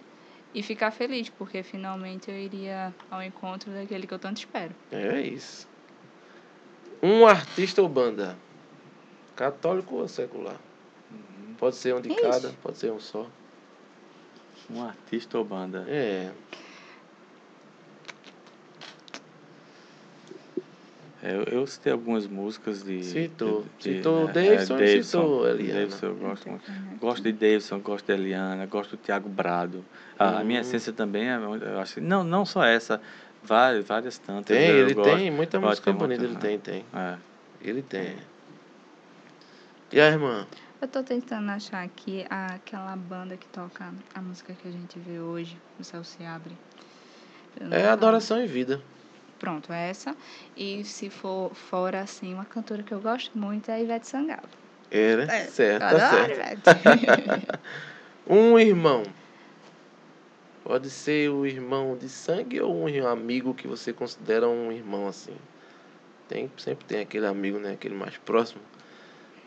e 0.53 0.61
ficar 0.61 0.91
feliz, 0.91 1.29
porque 1.29 1.63
finalmente 1.63 2.29
eu 2.29 2.37
iria 2.37 2.93
ao 3.09 3.23
encontro 3.23 3.71
daquele 3.71 4.05
que 4.05 4.13
eu 4.13 4.19
tanto 4.19 4.39
espero. 4.39 4.75
É 4.91 5.21
isso. 5.21 5.65
Um 7.01 7.25
artista 7.25 7.81
ou 7.81 7.87
banda? 7.87 8.35
Católico 9.35 9.95
ou 9.95 10.07
secular? 10.07 10.59
Pode 11.61 11.75
ser 11.75 11.93
um 11.93 12.01
de 12.01 12.09
Ixi. 12.11 12.21
cada, 12.23 12.49
pode 12.63 12.77
ser 12.79 12.91
um 12.91 12.99
só. 12.99 13.27
Um 14.67 14.83
artista 14.83 15.37
ou 15.37 15.45
banda? 15.45 15.85
É. 15.87 16.31
É, 21.23 21.35
Eu, 21.35 21.43
eu 21.43 21.67
citei 21.67 21.93
algumas 21.93 22.25
músicas 22.25 22.83
de. 22.83 23.03
Citou. 23.03 23.61
de- 23.77 23.91
de- 23.91 23.97
Citou 23.97 24.25
o 24.25 24.29
é, 24.29 24.33
Davidson 24.33 24.73
e 24.75 24.79
Davidson. 24.79 25.03
citou 25.21 25.45
a 25.45 25.49
Eliana. 25.51 25.79
Davidson 25.81 26.05
eu 26.07 26.15
gosto 26.15 26.49
muito. 26.49 26.71
Gosto 26.99 27.21
de 27.23 27.31
Davidson, 27.31 27.79
gosto 27.79 28.05
de 28.07 28.13
Eliana, 28.13 28.65
gosto 28.65 28.97
do 28.97 29.03
Tiago 29.03 29.29
Brado. 29.29 29.85
A, 30.17 30.39
a 30.39 30.43
minha 30.43 30.57
Hum. 30.59 30.61
essência 30.61 30.91
também 30.91 31.29
é. 31.29 31.35
Eu 31.35 31.79
acho, 31.79 31.93
que- 31.95 32.01
não, 32.01 32.23
não 32.23 32.43
só 32.43 32.63
essa, 32.63 32.99
várias, 33.43 33.85
várias 33.85 34.17
tantas. 34.17 34.45
Tem, 34.57 34.67
eu 34.67 34.77
ele 34.79 34.95
gosto. 34.95 35.15
tem 35.15 35.29
muita 35.29 35.59
música 35.59 35.93
bonita, 35.93 36.23
ele 36.23 36.31
muita, 36.33 36.47
tem, 36.47 36.57
tem. 36.57 36.85
É. 36.91 37.17
Ele 37.61 37.83
tem. 37.83 38.15
E 39.91 40.01
a 40.01 40.07
irmã? 40.07 40.47
Eu 40.81 40.87
tô 40.87 41.03
tentando 41.03 41.47
achar 41.51 41.83
aqui 41.83 42.25
aquela 42.27 42.95
banda 42.95 43.37
que 43.37 43.45
toca 43.49 43.93
a 44.15 44.21
música 44.21 44.51
que 44.51 44.67
a 44.67 44.71
gente 44.71 44.97
vê 44.97 45.19
hoje, 45.19 45.55
O 45.79 45.83
Céu 45.83 46.03
Se 46.03 46.23
Abre. 46.23 46.57
É. 47.69 47.87
Adoração 47.87 48.43
e 48.43 48.47
Vida. 48.47 48.81
Pronto, 49.37 49.71
é 49.71 49.89
essa. 49.91 50.15
E 50.57 50.83
se 50.83 51.11
for 51.11 51.53
fora, 51.53 52.01
assim, 52.01 52.33
uma 52.33 52.45
cantora 52.45 52.81
que 52.81 52.91
eu 52.91 52.99
gosto 52.99 53.37
muito 53.37 53.69
é 53.69 53.75
a 53.75 53.79
Ivete 53.79 54.07
Sangalo. 54.07 54.49
É, 54.89 55.17
né? 55.17 55.27
É, 55.29 55.45
certo, 55.45 55.79
tá 55.81 55.89
adoro 55.89 56.35
certo. 56.35 56.69
Ivete. 56.69 57.47
Um 58.27 58.57
irmão. 58.57 59.03
Pode 60.63 60.89
ser 60.89 61.29
o 61.29 61.45
irmão 61.45 61.97
de 61.97 62.07
sangue 62.07 62.61
ou 62.61 62.87
um 62.87 63.07
amigo 63.07 63.53
que 63.53 63.67
você 63.67 63.91
considera 63.91 64.47
um 64.47 64.71
irmão 64.71 65.07
assim. 65.07 65.35
Tem, 66.27 66.49
sempre 66.57 66.85
tem 66.85 67.01
aquele 67.01 67.25
amigo, 67.25 67.59
né? 67.59 67.73
Aquele 67.73 67.95
mais 67.95 68.17
próximo. 68.17 68.61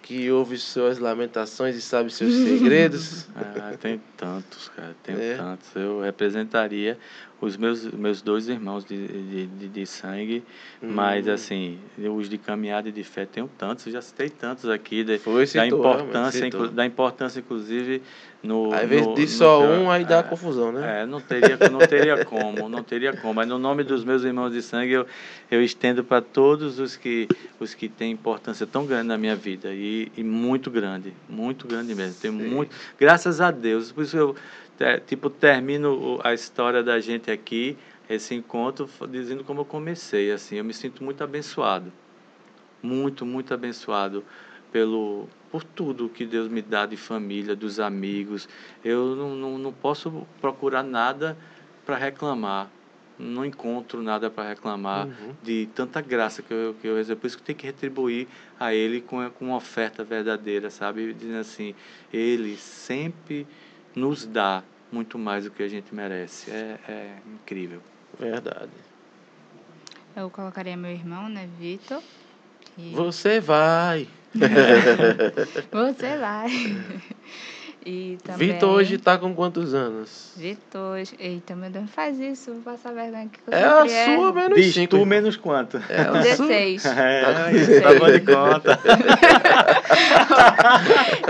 Que 0.07 0.31
ouve 0.31 0.59
suas 0.59 0.99
lamentações 0.99 1.75
e 1.77 1.81
sabe 1.81 2.13
seus 2.13 2.35
segredos. 2.35 3.27
Ah, 3.35 3.75
tem 3.81 3.99
tantos, 4.17 4.69
cara, 4.69 4.95
tem 5.03 5.17
É. 5.17 5.37
tantos. 5.37 5.75
Eu 5.75 6.03
representaria 6.03 6.99
os 7.41 7.57
meus, 7.57 7.85
meus 7.91 8.21
dois 8.23 8.49
irmãos 8.49 8.85
de, 8.85 9.07
de, 9.09 9.47
de, 9.47 9.69
de 9.69 9.87
sangue, 9.87 10.45
mas 10.83 11.27
Hum. 11.27 11.33
assim, 11.33 11.79
os 11.99 12.29
de 12.29 12.37
caminhada 12.39 12.89
e 12.91 12.93
de 12.93 13.03
fé 13.03 13.25
tenho 13.27 13.49
tantos, 13.59 13.87
eu 13.87 13.93
já 13.93 14.03
citei 14.03 14.29
tantos 14.29 14.69
aqui, 14.69 15.03
de, 15.03 15.19
Foi, 15.19 15.41
da, 15.43 15.47
citou, 15.47 15.65
importância, 15.67 16.11
realmente, 16.13 16.33
citou. 16.45 16.61
inclu- 16.67 16.75
da 16.77 16.87
importância, 16.87 17.41
inclusive, 17.41 18.03
no. 18.45 18.73
Às 18.73 18.89
vezes 18.89 19.07
no- 19.07 19.15
diz 19.15 19.33
no- 19.33 19.39
só 19.39 19.63
um, 19.67 19.91
aí 19.91 20.05
dá 20.05 20.19
é, 20.19 20.23
confusão, 20.23 20.71
né? 20.71 21.03
É, 21.03 21.07
não 21.07 21.21
teria, 21.21 21.57
não 21.71 21.79
teria 21.87 22.25
como, 22.25 22.69
não 22.69 22.83
teria 22.83 23.13
como. 23.15 23.35
Mas 23.35 23.49
no 23.49 23.59
nome 23.59 23.83
dos 23.83 24.05
meus 24.05 24.23
irmãos 24.23 24.53
de 24.53 24.61
sangue, 24.63 24.93
eu, 24.93 25.07
eu 25.51 25.63
estendo 25.63 26.05
para 26.05 26.21
todos 26.21 26.79
os 26.79 26.97
que, 26.97 27.27
os 27.59 27.75
que 27.75 27.89
têm 27.89 28.13
importância 28.13 28.67
tão 28.67 28.85
grande 28.87 29.09
na 29.09 29.17
minha 29.19 29.35
vida. 29.35 29.73
E, 29.73 30.13
e 30.17 30.23
muito 30.23 30.71
grande, 30.71 31.13
muito 31.29 31.67
grande 31.67 31.95
mesmo. 31.95 32.15
Tem 32.21 32.31
muito. 32.31 32.75
Graças 32.99 33.41
a 33.41 33.51
Deus. 33.51 33.91
Por 33.91 34.05
isso 34.05 34.17
eu 34.17 34.37
te- 34.79 35.01
tipo, 35.07 35.31
termino 35.31 36.21
a 36.23 36.35
história 36.35 36.83
da 36.83 37.01
gente 37.01 37.31
aqui, 37.31 37.77
esse 38.09 38.35
encontro, 38.35 38.89
dizendo 39.11 39.43
como 39.43 39.63
eu 39.63 39.65
comecei. 39.65 40.31
Assim, 40.31 40.57
eu 40.57 40.65
me 40.65 40.75
sinto 40.75 41.03
muito 41.03 41.25
abençoado. 41.25 41.91
Muito, 42.83 43.25
muito 43.25 43.55
abençoado 43.55 44.23
pelo 44.75 45.29
por 45.53 45.63
tudo 45.63 46.09
que 46.09 46.27
Deus 46.27 46.49
me 46.49 46.61
dá 46.61 46.85
de 46.85 46.97
família, 46.97 47.55
dos 47.55 47.79
amigos. 47.79 48.49
Eu 48.85 49.15
não, 49.15 49.37
não, 49.37 49.57
não 49.57 49.73
posso 49.73 50.27
procurar 50.41 50.83
nada 50.83 51.37
para 51.87 51.97
reclamar. 51.97 52.69
Não 53.17 53.45
encontro 53.45 54.03
nada 54.03 54.29
para 54.29 54.49
reclamar 54.49 55.07
Uhum. 55.07 55.33
de 55.41 55.69
tanta 55.77 56.01
graça 56.01 56.43
que 56.43 56.53
eu, 56.53 56.75
que 56.83 56.89
eu 56.89 56.97
recebo. 56.97 57.21
Por 57.21 57.29
isso 57.29 57.37
que 57.39 57.45
tem 57.45 57.55
que 57.55 57.65
retribuir 57.65 58.27
a 58.59 58.75
Ele 58.75 59.01
com, 59.01 59.31
com 59.31 59.45
uma 59.45 59.57
oferta 59.59 60.03
verdadeira, 60.03 60.69
sabe? 60.71 61.15
Dizendo 61.15 61.39
assim, 61.39 61.73
Ele 62.13 62.57
sempre 62.57 63.47
nos 63.95 64.27
dá 64.27 64.65
muito 64.91 65.17
mais 65.17 65.45
do 65.45 65.53
que 65.53 65.63
a 65.63 65.69
gente 65.69 65.95
merece. 65.95 66.51
É, 66.51 66.79
é 66.89 67.17
incrível. 67.33 67.81
Verdade. 68.19 68.73
Eu 70.17 70.29
colocaria 70.31 70.77
meu 70.77 70.91
irmão, 70.91 71.29
né, 71.29 71.49
Vitor. 71.61 72.03
E 72.77 72.91
Você 72.93 73.39
vai. 73.39 74.09
você 75.73 76.17
vai. 76.19 76.49
E 77.87 78.17
também... 78.25 78.49
Vitor 78.55 78.71
hoje 78.71 78.97
tá 78.97 79.19
com 79.19 79.35
quantos 79.35 79.75
anos? 79.75 80.33
Vitor, 80.39 81.03
eita, 81.19 81.55
meu 81.55 81.69
Deus, 81.69 81.85
não 81.85 81.89
faz 81.93 82.19
isso, 82.19 82.51
vou 82.55 82.63
passar 82.63 82.95
vergonha 82.95 83.25
aqui. 83.27 83.39
É 83.51 83.63
a 83.63 83.81
sempre 83.87 83.93
erro. 84.13 84.23
sua 84.23 84.33
menos 84.33 84.57
Diz 84.59 84.73
cinco. 84.75 84.97
tu 84.97 85.05
menos 85.05 85.37
quanto? 85.37 85.77
É 85.91 86.01
a 86.09 86.35
sua. 86.35 86.47
16. 86.47 86.85
É, 86.87 87.23
Tá 87.35 87.53
isso, 87.53 87.83
tá 87.83 87.95
bom 87.99 88.11
de 88.11 88.21
conta. 88.21 88.81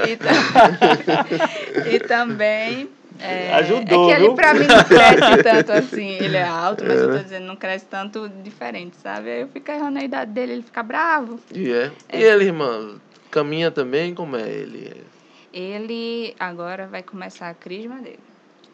e, 0.08 0.16
tam- 0.16 1.92
e 1.92 1.98
também. 1.98 2.88
É, 3.18 3.54
Ajudou, 3.54 4.10
é 4.10 4.16
que 4.16 4.22
ele 4.22 4.34
pra 4.34 4.54
mim 4.54 4.66
não 4.66 4.84
cresce 4.84 5.42
tanto 5.42 5.72
assim. 5.72 6.08
Ele 6.08 6.36
é 6.36 6.44
alto, 6.44 6.84
mas 6.84 7.00
eu 7.00 7.12
tô 7.12 7.18
dizendo, 7.22 7.46
não 7.46 7.56
cresce 7.56 7.86
tanto 7.86 8.28
diferente, 8.42 8.96
sabe? 8.96 9.30
Aí 9.30 9.40
eu 9.42 9.48
fico 9.48 9.70
errando 9.70 9.98
a 9.98 10.02
idade 10.02 10.32
dele, 10.32 10.52
ele 10.54 10.62
fica 10.62 10.82
bravo. 10.82 11.38
E 11.54 11.70
é. 11.72 11.92
É. 12.08 12.18
E 12.18 12.22
ele, 12.22 12.44
irmão, 12.46 13.00
caminha 13.30 13.70
também? 13.70 14.14
Como 14.14 14.36
é 14.36 14.48
ele? 14.48 15.04
Ele 15.52 16.34
agora 16.40 16.86
vai 16.86 17.02
começar 17.02 17.48
a 17.48 17.54
crisma 17.54 17.96
dele. 18.00 18.18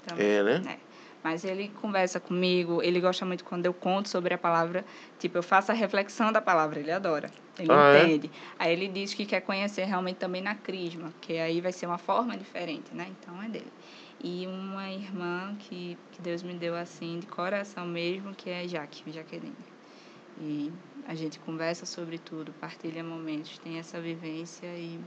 também. 0.06 0.26
É, 0.26 0.42
né? 0.42 0.62
É. 0.66 0.76
Mas 1.22 1.44
ele 1.44 1.70
conversa 1.82 2.18
comigo, 2.18 2.82
ele 2.82 2.98
gosta 2.98 3.26
muito 3.26 3.44
quando 3.44 3.66
eu 3.66 3.74
conto 3.74 4.08
sobre 4.08 4.32
a 4.32 4.38
palavra, 4.38 4.82
tipo, 5.18 5.36
eu 5.36 5.42
faço 5.42 5.70
a 5.70 5.74
reflexão 5.74 6.32
da 6.32 6.40
palavra, 6.40 6.80
ele 6.80 6.90
adora. 6.90 7.30
Ele 7.58 7.68
Ah, 7.70 7.92
é? 7.94 8.04
entende. 8.04 8.30
Aí 8.58 8.72
ele 8.72 8.88
diz 8.88 9.12
que 9.12 9.26
quer 9.26 9.42
conhecer 9.42 9.84
realmente 9.84 10.16
também 10.16 10.40
na 10.40 10.54
crisma, 10.54 11.12
que 11.20 11.36
aí 11.38 11.60
vai 11.60 11.72
ser 11.72 11.84
uma 11.84 11.98
forma 11.98 12.34
diferente, 12.38 12.86
né? 12.94 13.06
Então 13.20 13.34
é 13.42 13.48
dele. 13.50 13.70
E 14.22 14.46
uma 14.46 14.90
irmã 14.90 15.56
que, 15.58 15.96
que 16.12 16.20
Deus 16.20 16.42
me 16.42 16.54
deu 16.54 16.76
assim, 16.76 17.18
de 17.20 17.26
coração 17.26 17.86
mesmo, 17.86 18.34
que 18.34 18.50
é 18.50 18.68
Jaque, 18.68 19.10
Jaqueline. 19.10 19.54
E 20.38 20.72
a 21.06 21.14
gente 21.14 21.38
conversa 21.38 21.86
sobre 21.86 22.18
tudo, 22.18 22.52
partilha 22.60 23.02
momentos, 23.02 23.58
tem 23.58 23.78
essa 23.78 24.00
vivência 24.00 24.66
e, 24.66 25.00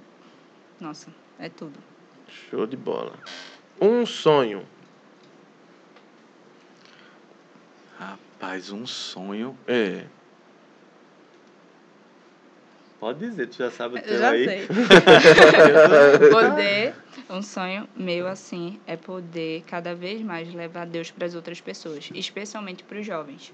nossa, 0.79 1.13
é 1.39 1.49
tudo. 1.49 1.79
Show 2.27 2.65
de 2.65 2.75
bola. 2.75 3.13
Um 3.79 4.05
sonho. 4.05 4.65
Rapaz, 7.97 8.71
um 8.71 8.85
sonho. 8.85 9.57
É. 9.67 10.05
Pode 13.03 13.19
dizer, 13.19 13.47
tu 13.47 13.57
já 13.57 13.69
sabe 13.69 13.95
o 13.95 13.97
Eu 13.97 14.03
teu 14.05 14.17
já 14.17 14.29
aí. 14.29 14.45
sei. 14.45 14.65
poder, 16.31 16.95
um 17.29 17.41
sonho 17.41 17.85
meu 17.97 18.29
assim, 18.29 18.79
é 18.87 18.95
poder 18.95 19.61
cada 19.67 19.93
vez 19.93 20.21
mais 20.21 20.53
levar 20.53 20.85
Deus 20.85 21.11
para 21.11 21.25
as 21.25 21.35
outras 21.35 21.59
pessoas, 21.59 22.09
especialmente 22.13 22.81
para 22.81 22.97
os 22.97 23.05
jovens. 23.05 23.51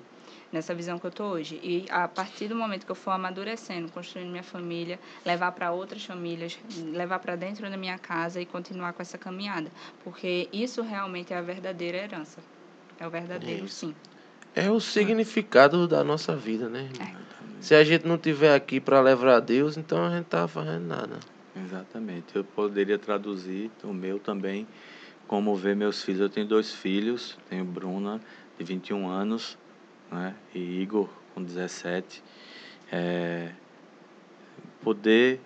Nessa 0.51 0.75
visão 0.75 0.99
que 0.99 1.07
eu 1.07 1.09
tô 1.09 1.23
hoje. 1.23 1.59
E 1.63 1.87
a 1.89 2.07
partir 2.07 2.47
do 2.47 2.55
momento 2.55 2.85
que 2.85 2.91
eu 2.91 2.95
for 2.95 3.09
amadurecendo, 3.09 3.91
construindo 3.91 4.29
minha 4.29 4.43
família, 4.43 4.99
levar 5.25 5.51
para 5.53 5.71
outras 5.71 6.05
famílias, 6.05 6.55
levar 6.93 7.17
para 7.17 7.35
dentro 7.35 7.67
da 7.67 7.75
minha 7.75 7.97
casa 7.97 8.39
e 8.39 8.45
continuar 8.45 8.93
com 8.93 9.01
essa 9.01 9.17
caminhada. 9.17 9.71
Porque 10.03 10.47
isso 10.53 10.83
realmente 10.83 11.33
é 11.33 11.37
a 11.37 11.41
verdadeira 11.41 11.97
herança. 11.97 12.39
É 12.99 13.07
o 13.07 13.09
verdadeiro, 13.09 13.65
Isso. 13.65 13.87
sim. 13.87 13.95
É 14.55 14.69
o 14.69 14.79
significado 14.79 15.87
da 15.87 16.03
nossa 16.03 16.35
vida, 16.35 16.67
né, 16.67 16.89
irmão? 16.91 17.19
Se 17.59 17.75
a 17.75 17.83
gente 17.83 18.07
não 18.07 18.17
tiver 18.17 18.53
aqui 18.55 18.79
para 18.79 19.01
levar 19.01 19.35
a 19.35 19.39
Deus, 19.39 19.77
então 19.77 20.05
a 20.05 20.09
gente 20.09 20.25
tá 20.25 20.47
fazendo 20.47 20.85
nada. 20.85 21.19
Exatamente. 21.55 22.35
Eu 22.35 22.43
poderia 22.43 22.97
traduzir 22.97 23.69
o 23.83 23.93
meu 23.93 24.17
também 24.19 24.65
como 25.27 25.55
ver 25.55 25.75
meus 25.75 26.03
filhos. 26.03 26.21
Eu 26.21 26.29
tenho 26.29 26.47
dois 26.47 26.73
filhos, 26.73 27.37
tenho 27.49 27.65
Bruna, 27.65 28.19
de 28.57 28.63
21 28.63 29.09
anos, 29.09 29.57
né? 30.11 30.33
e 30.55 30.81
Igor, 30.81 31.09
com 31.35 31.43
17. 31.43 32.23
É, 32.91 33.51
poder 34.81 35.39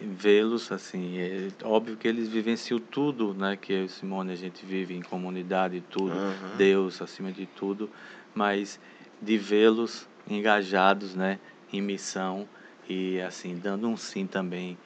vê-los, 0.00 0.72
assim, 0.72 1.18
é 1.18 1.48
óbvio 1.62 1.96
que 1.96 2.08
eles 2.08 2.28
vivenciam 2.28 2.78
tudo, 2.78 3.34
né? 3.34 3.56
Que 3.56 3.72
eu 3.72 3.84
e 3.84 3.88
Simone 3.88 4.32
a 4.32 4.36
gente 4.36 4.64
vive 4.64 4.94
em 4.94 5.02
comunidade 5.02 5.82
tudo, 5.90 6.12
Aham. 6.12 6.56
Deus 6.56 7.02
acima 7.02 7.30
de 7.30 7.46
tudo, 7.46 7.90
mas 8.36 8.78
de 9.20 9.38
vê-los 9.38 10.06
engajados, 10.28 11.16
né? 11.16 11.40
Em 11.72 11.80
missão 11.80 12.46
e, 12.88 13.20
assim, 13.20 13.56
dando 13.56 13.88
um 13.88 13.96
sim 13.96 14.26
também 14.26 14.78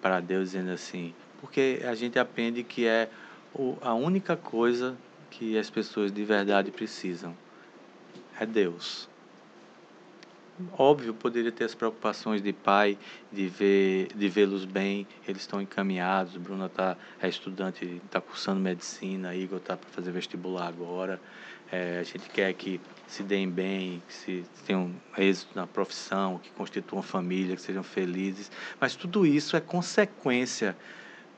para 0.00 0.20
Deus, 0.20 0.50
dizendo 0.50 0.70
assim, 0.70 1.12
porque 1.40 1.80
a 1.84 1.94
gente 1.94 2.18
aprende 2.18 2.62
que 2.62 2.86
é 2.86 3.08
o, 3.52 3.76
a 3.80 3.94
única 3.94 4.36
coisa 4.36 4.96
que 5.30 5.58
as 5.58 5.68
pessoas 5.68 6.12
de 6.12 6.24
verdade 6.24 6.70
precisam 6.70 7.36
é 8.38 8.46
Deus. 8.46 9.08
Óbvio, 10.76 11.14
poderia 11.14 11.52
ter 11.52 11.64
as 11.64 11.74
preocupações 11.74 12.42
de 12.42 12.52
pai, 12.52 12.98
de 13.32 13.46
ver, 13.46 14.08
de 14.14 14.28
vê-los 14.28 14.64
bem, 14.64 15.06
eles 15.26 15.42
estão 15.42 15.62
encaminhados. 15.62 16.36
Bruna 16.36 16.68
tá, 16.68 16.96
é 17.22 17.28
estudante, 17.28 18.00
está 18.04 18.20
cursando 18.20 18.60
medicina, 18.60 19.34
Igor 19.34 19.58
está 19.58 19.76
para 19.76 19.88
fazer 19.90 20.10
vestibular 20.10 20.66
agora. 20.66 21.20
É, 21.70 21.98
a 22.00 22.02
gente 22.02 22.28
quer 22.30 22.52
que 22.54 22.80
se 23.08 23.22
deem 23.22 23.48
bem, 23.48 24.02
que 24.06 24.12
se 24.14 24.44
tenham 24.66 24.92
êxito 25.16 25.56
na 25.56 25.66
profissão, 25.66 26.38
que 26.38 26.50
constituam 26.50 27.02
família, 27.02 27.56
que 27.56 27.62
sejam 27.62 27.82
felizes. 27.82 28.50
Mas 28.80 28.94
tudo 28.94 29.26
isso 29.26 29.56
é 29.56 29.60
consequência 29.60 30.76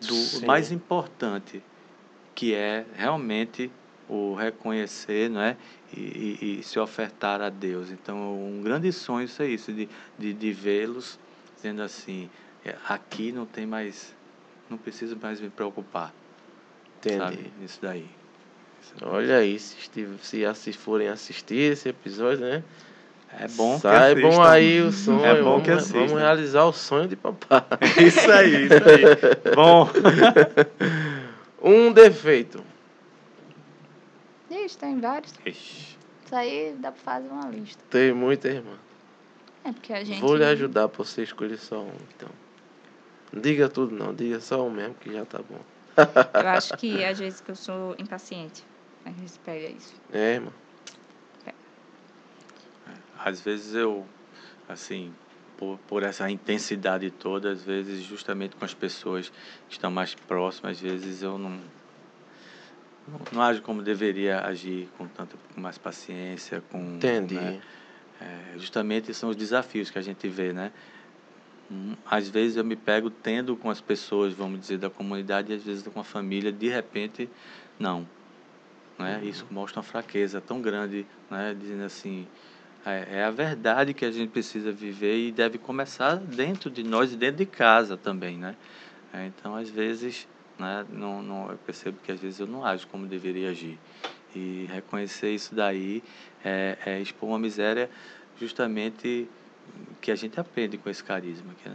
do 0.00 0.12
Sim. 0.12 0.46
mais 0.46 0.72
importante, 0.72 1.62
que 2.34 2.54
é 2.54 2.84
realmente 2.94 3.70
o 4.08 4.34
reconhecer, 4.34 5.30
não 5.30 5.40
é? 5.40 5.56
E, 5.96 6.00
e- 6.42 6.58
e 6.58 6.62
se 6.64 6.78
ofertar 6.80 7.40
a 7.40 7.48
Deus. 7.48 7.90
Então, 7.90 8.16
um 8.44 8.60
grande 8.60 8.92
sonho 8.92 9.24
isso 9.24 9.42
é 9.42 9.46
isso, 9.48 9.72
de, 9.72 9.88
de, 10.18 10.34
de 10.34 10.52
vê-los 10.52 11.18
dizendo 11.54 11.82
assim, 11.82 12.28
"É, 12.64 12.74
aqui 12.88 13.30
não 13.30 13.46
tem 13.46 13.66
mais, 13.66 14.12
não 14.68 14.76
preciso 14.76 15.16
mais 15.22 15.40
me 15.40 15.48
preocupar, 15.50 16.12
Entendi. 16.98 17.18
sabe? 17.18 17.52
Isso 17.64 17.78
daí. 17.80 18.19
Olha 19.02 19.36
aí, 19.38 19.58
se, 19.58 19.76
estive- 19.78 20.18
se 20.22 20.44
assi- 20.44 20.72
forem 20.72 21.08
assistir 21.08 21.72
esse 21.72 21.88
episódio, 21.88 22.40
né? 22.40 22.62
É 23.38 23.46
bom 23.48 23.76
que 23.76 23.82
Saibam 23.82 24.26
assistam. 24.28 24.50
aí 24.50 24.82
o 24.82 24.90
sonho. 24.92 25.24
É 25.24 25.42
bom 25.42 25.60
que 25.62 25.70
assistam. 25.70 25.98
vamos 26.00 26.12
realizar 26.20 26.64
o 26.64 26.72
sonho 26.72 27.06
de 27.08 27.14
papai. 27.16 27.62
Isso 28.04 28.30
aí, 28.30 28.64
isso 28.64 28.74
aí. 28.74 29.54
Bom, 29.54 29.88
Um 31.62 31.92
defeito. 31.92 32.62
Ixi, 34.50 34.78
tem 34.78 34.98
vários. 35.00 35.32
Ixi, 35.46 35.96
Isso 36.24 36.34
aí 36.34 36.74
dá 36.78 36.90
para 36.90 37.00
fazer 37.00 37.28
uma 37.28 37.48
lista. 37.50 37.82
Tem 37.88 38.12
muita 38.12 38.48
irmã. 38.48 38.74
É 39.64 39.72
porque 39.72 39.92
a 39.92 40.02
gente. 40.02 40.20
Vou 40.20 40.34
lhe 40.36 40.44
ajudar 40.44 40.88
pra 40.88 41.04
você 41.04 41.22
escolher 41.22 41.58
só 41.58 41.80
um, 41.82 41.92
então. 42.16 42.28
Não 43.32 43.40
diga 43.40 43.68
tudo 43.68 43.94
não, 43.94 44.12
diga 44.12 44.40
só 44.40 44.66
um 44.66 44.70
mesmo 44.70 44.94
que 44.94 45.12
já 45.12 45.24
tá 45.24 45.38
bom. 45.38 45.60
Eu 46.42 46.48
acho 46.48 46.76
que 46.76 47.04
às 47.04 47.18
vezes 47.18 47.40
que 47.40 47.50
eu 47.52 47.56
sou 47.56 47.94
impaciente. 47.98 48.64
A 49.04 49.10
gente 49.10 49.38
pega 49.44 49.68
isso. 49.68 49.94
É, 50.12 50.34
irmão. 50.34 50.52
às 53.18 53.40
vezes 53.40 53.74
eu, 53.74 54.06
assim, 54.68 55.12
por, 55.56 55.78
por 55.86 56.02
essa 56.02 56.30
intensidade 56.30 57.10
toda, 57.10 57.50
às 57.50 57.62
vezes 57.62 58.02
justamente 58.02 58.56
com 58.56 58.64
as 58.64 58.72
pessoas 58.74 59.30
que 59.68 59.74
estão 59.74 59.90
mais 59.90 60.14
próximas, 60.14 60.78
às 60.78 60.80
vezes 60.80 61.22
eu 61.22 61.36
não, 61.36 61.50
não, 63.06 63.20
não 63.32 63.42
ajo 63.42 63.60
como 63.62 63.82
deveria 63.82 64.40
agir, 64.40 64.88
com 64.96 65.06
tanta 65.06 65.36
com 65.54 65.60
mais 65.60 65.76
paciência, 65.76 66.62
com... 66.70 66.96
Entendi. 66.96 67.34
né, 67.34 67.60
é, 68.20 68.58
justamente 68.58 69.12
são 69.14 69.30
os 69.30 69.36
desafios 69.36 69.90
que 69.90 69.98
a 69.98 70.02
gente 70.02 70.28
vê, 70.28 70.52
né? 70.52 70.72
Hum, 71.70 71.94
Às 72.04 72.28
vezes 72.28 72.56
eu 72.56 72.64
me 72.64 72.76
pego 72.76 73.08
tendo 73.08 73.56
com 73.56 73.70
as 73.70 73.80
pessoas, 73.80 74.34
vamos 74.34 74.60
dizer, 74.60 74.78
da 74.78 74.90
comunidade, 74.90 75.52
e 75.52 75.56
às 75.56 75.62
vezes 75.62 75.86
com 75.86 76.00
a 76.00 76.04
família, 76.04 76.52
de 76.52 76.68
repente, 76.68 77.28
não. 77.78 78.06
Né? 79.00 79.20
Isso 79.24 79.46
mostra 79.50 79.80
uma 79.80 79.84
fraqueza 79.84 80.40
tão 80.40 80.60
grande, 80.60 81.06
né? 81.30 81.54
dizendo 81.58 81.84
assim, 81.84 82.26
é, 82.84 83.18
é 83.18 83.24
a 83.24 83.30
verdade 83.30 83.92
que 83.92 84.04
a 84.04 84.10
gente 84.10 84.30
precisa 84.30 84.72
viver 84.72 85.28
e 85.28 85.32
deve 85.32 85.58
começar 85.58 86.16
dentro 86.16 86.70
de 86.70 86.82
nós 86.82 87.12
e 87.12 87.16
dentro 87.16 87.36
de 87.36 87.46
casa 87.46 87.96
também, 87.96 88.36
né? 88.36 88.54
É, 89.12 89.26
então, 89.26 89.56
às 89.56 89.68
vezes, 89.68 90.26
né, 90.58 90.86
não, 90.88 91.22
não, 91.22 91.50
eu 91.50 91.58
percebo 91.58 91.98
que 92.04 92.12
às 92.12 92.20
vezes 92.20 92.38
eu 92.40 92.46
não 92.46 92.64
ajo 92.64 92.86
como 92.88 93.06
deveria 93.06 93.50
agir. 93.50 93.78
E 94.34 94.66
reconhecer 94.70 95.34
isso 95.34 95.54
daí 95.54 96.02
é, 96.44 96.78
é 96.86 97.00
expor 97.00 97.28
uma 97.28 97.38
miséria 97.38 97.90
justamente 98.40 99.28
que 100.00 100.10
a 100.10 100.14
gente 100.14 100.38
aprende 100.38 100.78
com 100.78 100.88
esse 100.88 101.02
carisma. 101.02 101.52
Que 101.62 101.68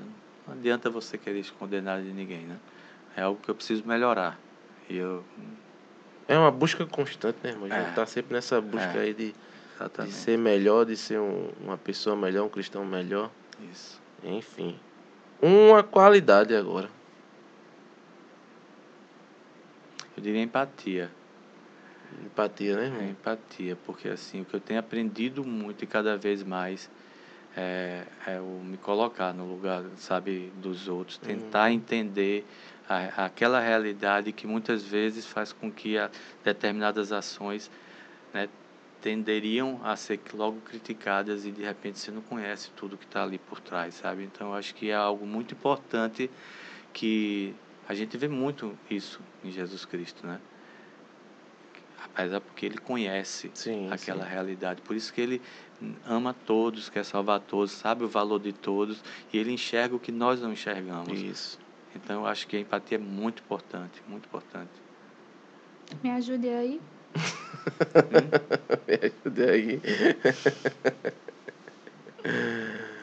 não 0.48 0.54
adianta 0.54 0.90
você 0.90 1.18
querer 1.18 1.40
esconder 1.40 1.82
nada 1.82 2.02
de 2.02 2.14
ninguém, 2.14 2.45
né? 2.45 2.58
É 3.16 3.22
algo 3.22 3.40
que 3.42 3.50
eu 3.50 3.56
preciso 3.56 3.86
melhorar. 3.86 4.40
E 4.90 4.95
eu, 4.98 5.24
É 6.28 6.38
uma 6.38 6.50
busca 6.52 6.86
constante, 6.86 7.38
né, 7.44 7.52
irmão? 7.52 7.66
A 7.66 7.70
gente 7.70 7.92
É. 7.92 7.94
tá 7.94 8.06
sempre 8.06 8.34
nessa 8.34 8.60
busca 8.60 8.98
É. 8.98 9.02
aí 9.02 9.14
de, 9.14 9.36
de 10.06 10.12
ser 10.12 10.38
melhor, 10.38 10.86
de 10.86 10.98
ser 10.98 11.20
um- 11.20 11.50
uma 11.64 11.78
pessoa 11.78 12.16
melhor, 12.16 12.45
um 12.45 12.50
cristão 12.50 12.84
melhor. 12.86 13.30
isso. 13.72 14.02
Enfim. 14.24 14.78
Uma 15.42 15.84
qualidade 15.84 16.56
agora. 16.56 16.90
Eu 20.18 20.24
diria 20.24 20.42
empatia. 20.42 21.12
Empatia, 22.26 22.76
né, 22.76 22.84
É, 22.84 22.86
irmão? 22.88 23.04
empatia, 23.10 23.78
porque 23.86 24.08
assim, 24.08 24.42
o 24.42 24.45
que 24.45 24.54
eu 24.56 24.60
tenho 24.60 24.80
aprendido 24.80 25.44
muito 25.44 25.84
e 25.84 25.88
cada 25.88 26.18
vez 26.18 26.42
mais 26.44 26.90
é, 27.56 28.04
é 28.26 28.40
o 28.40 28.62
me 28.64 28.78
colocar 28.78 29.34
no 29.34 29.45
lugar, 29.45 29.84
sabe, 29.98 30.52
dos 30.58 30.88
outros, 30.88 31.18
tentar 31.18 31.72
entender 31.72 32.45
a, 32.88 33.25
aquela 33.25 33.59
realidade 33.59 34.31
que 34.31 34.45
muitas 34.47 34.83
vezes 34.83 35.25
faz 35.25 35.51
com 35.51 35.72
que 35.72 35.95
determinadas 36.43 37.11
ações 37.11 37.69
né, 38.33 38.47
tenderiam 39.01 39.80
a 39.83 39.95
ser 39.95 40.19
logo 40.33 40.59
criticadas 40.61 41.45
e 41.45 41.51
de 41.51 41.64
repente 41.64 41.99
você 41.99 42.11
não 42.11 42.22
conhece 42.22 42.72
tudo 42.72 42.97
que 42.97 43.05
está 43.05 43.23
ali 43.23 43.38
por 43.38 43.59
trás, 43.59 43.95
sabe? 43.95 44.23
Então 44.23 44.47
eu 44.47 44.53
acho 44.55 44.73
que 44.73 44.89
é 44.89 44.95
algo 44.95 45.25
muito 45.25 45.53
importante 45.53 46.30
que 46.91 47.53
a 47.88 47.93
gente 47.93 48.17
vê 48.17 48.27
muito 48.27 48.77
isso 48.89 49.19
em 49.43 49.51
Jesus 49.51 49.85
Cristo, 49.85 50.25
né? 50.25 50.39
Apesar 52.03 52.39
porque 52.39 52.65
ele 52.65 52.77
conhece 52.77 53.51
Sim. 53.53 53.91
aquela 53.91 54.23
sim. 54.23 54.31
realidade. 54.31 54.81
Por 54.81 54.95
isso 54.95 55.14
que 55.14 55.22
ele 55.22 55.41
ama 56.07 56.33
todos, 56.45 56.89
quer 56.89 57.03
salvar 57.03 57.41
todos, 57.41 57.72
sabe 57.72 58.03
o 58.03 58.07
valor 58.07 58.39
de 58.39 58.53
todos 58.53 59.03
e 59.33 59.38
ele 59.38 59.51
enxerga 59.51 59.95
o 59.95 59.99
que 59.99 60.11
nós 60.11 60.41
não 60.41 60.53
enxergamos. 60.53 61.19
Isso. 61.19 61.65
Então 61.95 62.22
eu 62.22 62.27
acho 62.27 62.48
que 62.48 62.57
a 62.57 62.59
empatia 62.59 62.98
é 62.98 63.01
muito 63.01 63.41
importante, 63.43 64.01
muito 64.07 64.25
importante. 64.25 64.69
Me 66.03 66.11
ajude 66.11 66.49
aí. 66.49 66.82
Me 68.88 68.99
ajuda 69.07 69.51
aí. 69.51 69.82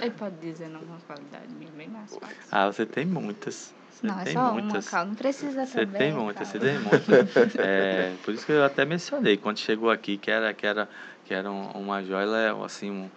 Ele 0.00 0.10
pode 0.10 0.36
dizer 0.36 0.68
não 0.68 0.80
uma 0.80 0.98
qualidade 1.00 1.52
minha 1.54 1.70
bem 1.72 1.88
mais 1.88 2.10
fácil. 2.14 2.36
Ah, 2.50 2.66
você 2.66 2.84
tem 2.84 3.06
muitas. 3.06 3.72
Você 3.90 4.06
não, 4.06 4.18
é 4.18 4.26
só 4.26 4.52
muitas. 4.52 4.84
uma, 4.84 4.90
calma. 4.90 5.06
Não 5.10 5.14
precisa 5.14 5.64
Você 5.64 5.86
também. 5.86 5.98
tem 6.00 6.12
muitas, 6.12 6.48
você 6.48 6.58
tem 6.58 6.78
muitas. 6.78 7.54
É, 7.58 8.12
por 8.24 8.34
isso 8.34 8.44
que 8.44 8.52
eu 8.52 8.64
até 8.64 8.84
mencionei 8.84 9.36
quando 9.36 9.58
chegou 9.58 9.90
aqui 9.90 10.16
que 10.18 10.30
era 10.30 10.52
que 10.52 10.66
era 10.66 10.88
que 11.24 11.32
era 11.32 11.50
um- 11.50 11.70
uma 11.72 12.02
joia, 12.02 12.24
ela 12.24 12.38
é 12.40 12.64
assim 12.64 12.90
um 12.90 13.08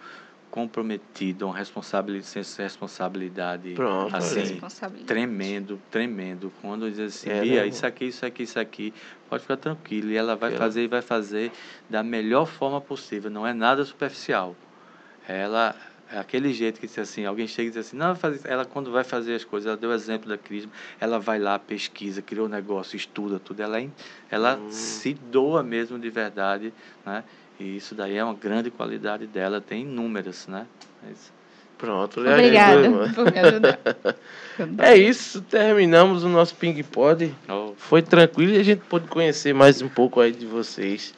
comprometida, 0.50 1.44
uma 1.46 1.56
responsabilidade, 1.56 2.38
responsabilidade 2.58 3.74
Pronto, 3.74 4.14
assim. 4.16 4.40
Responsabilidade. 4.40 5.06
tremendo, 5.06 5.80
tremendo. 5.90 6.52
Quando 6.60 6.90
diz 6.90 6.98
assim, 7.00 7.30
É, 7.30 7.40
Bia, 7.40 7.62
né, 7.62 7.68
isso 7.68 7.86
aqui, 7.86 8.04
isso 8.06 8.24
aqui, 8.24 8.42
isso 8.44 8.58
aqui, 8.58 8.94
pode 9.28 9.42
ficar 9.42 9.56
tranquilo. 9.56 10.10
E 10.10 10.16
ela 10.16 10.34
vai 10.36 10.50
Ela- 10.50 10.58
fazer 10.58 10.84
e 10.84 10.86
vai 10.88 11.02
fazer 11.02 11.52
da 11.90 12.02
melhor 12.02 12.46
forma 12.46 12.80
possível, 12.80 13.30
não 13.30 13.46
é 13.46 13.52
nada 13.52 13.84
superficial. 13.84 14.54
Ela, 15.28 15.74
é 16.10 16.18
aquele 16.18 16.52
jeito 16.54 16.78
que 16.80 16.86
diz 16.86 16.98
assim, 16.98 17.24
alguém 17.24 17.48
chega 17.48 17.68
e 17.68 17.70
diz 17.72 17.78
assim, 17.88 17.96
não, 17.96 18.14
fazer, 18.14 18.40
ela 18.48 18.64
quando 18.64 18.92
vai 18.92 19.02
fazer 19.02 19.34
as 19.34 19.44
coisas, 19.44 19.66
ela 19.66 19.76
deu 19.76 19.90
o 19.90 19.92
exemplo 19.92 20.28
da 20.28 20.38
Crisma, 20.38 20.70
ela 21.00 21.18
vai 21.18 21.38
lá, 21.38 21.58
pesquisa, 21.58 22.22
cria 22.22 22.44
um 22.44 22.48
negócio, 22.48 22.96
estuda 22.96 23.40
tudo, 23.40 23.60
ela, 23.60 23.80
é 23.80 23.88
ela 24.30 24.56
Hum. 24.56 24.70
se 24.70 25.14
doa 25.14 25.62
mesmo 25.64 25.98
de 25.98 26.08
verdade, 26.08 26.72
né? 27.04 27.24
E 27.58 27.76
isso 27.76 27.94
daí 27.94 28.16
é 28.16 28.24
uma 28.24 28.34
grande 28.34 28.70
qualidade 28.70 29.26
dela, 29.26 29.60
tem 29.60 29.82
inúmeras, 29.82 30.46
né? 30.46 30.66
Mas, 31.02 31.32
Pronto, 31.78 32.20
lhe 32.20 32.28
ajudou, 32.58 33.02
Obrigada 33.02 33.12
por 33.14 33.32
me 33.32 33.38
ajudar. 33.38 33.78
É 34.78 34.96
isso, 34.96 35.42
terminamos 35.42 36.24
o 36.24 36.28
nosso 36.30 36.54
Ping 36.54 36.82
Pod. 36.82 37.34
oh, 37.46 37.74
Foi 37.76 38.00
tranquilo 38.00 38.52
e 38.54 38.58
a 38.58 38.62
gente 38.62 38.80
pôde 38.88 39.06
conhecer 39.06 39.52
mais 39.52 39.82
um 39.82 39.88
pouco 39.88 40.18
aí 40.18 40.32
de 40.32 40.46
vocês. 40.46 41.12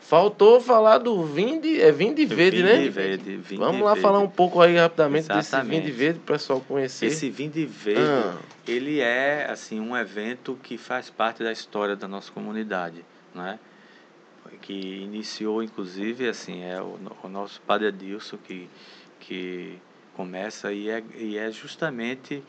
Faltou 0.00 0.58
falar 0.58 0.96
do 0.96 1.22
Vinde, 1.26 1.78
é 1.82 1.92
Vinde 1.92 2.24
Verde, 2.24 2.62
né? 2.62 2.76
Vinde 2.78 2.88
Verde, 2.88 3.36
Vinde 3.36 3.56
Vamos 3.60 3.82
lá 3.82 3.88
Verde. 3.92 4.00
falar 4.00 4.20
um 4.20 4.28
pouco 4.28 4.62
aí 4.62 4.74
rapidamente 4.78 5.28
desse 5.28 5.40
Exatamente. 5.50 5.80
Vinde 5.82 5.92
Verde 5.92 6.18
para 6.20 6.32
o 6.34 6.38
pessoal 6.38 6.60
conhecer. 6.66 7.06
Esse 7.06 7.28
Vinde 7.28 7.66
Verde, 7.66 8.00
Ah. 8.00 8.34
ele 8.66 9.00
é 9.00 9.46
assim 9.50 9.78
um 9.78 9.94
evento 9.94 10.58
que 10.62 10.78
faz 10.78 11.10
parte 11.10 11.42
da 11.42 11.52
história 11.52 11.94
da 11.94 12.08
nossa 12.08 12.32
comunidade, 12.32 13.04
né? 13.34 13.58
Que 14.60 14.72
iniciou 14.72 15.62
inclusive 15.62 16.28
assim 16.28 16.62
é 16.62 16.80
o, 16.80 16.98
o 17.22 17.28
nosso 17.28 17.60
Padre 17.62 17.88
Adilson 17.88 18.36
que 18.38 18.68
que 19.20 19.78
começa 20.14 20.72
e 20.72 20.88
é, 20.88 21.02
e 21.16 21.38
é 21.38 21.50
justamente 21.50 22.42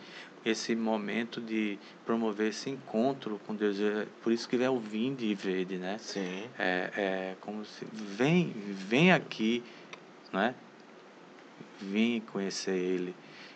esse 0.46 0.76
momento 0.76 1.42
de 1.42 1.78
promover 2.06 2.50
esse 2.50 2.70
encontro 2.70 3.40
com 3.46 3.54
Deus. 3.54 3.80
É 3.80 4.08
Por 4.24 4.32
isso 4.32 4.48
que 4.48 4.62
é 4.62 4.70
o 4.70 4.80
Vinde 4.80 5.34
Verde, 5.36 5.78
né? 5.78 5.98
Sim. 6.00 6.50
É, 6.58 6.92
é 6.96 7.36
como 7.42 7.66
se 7.66 7.86
vem 7.92 8.54
vem 8.56 9.12
aqui, 9.12 9.64
né? 10.32 10.56
Vem 11.82 12.22
conhecer 12.22 12.76
ele 12.76 13.16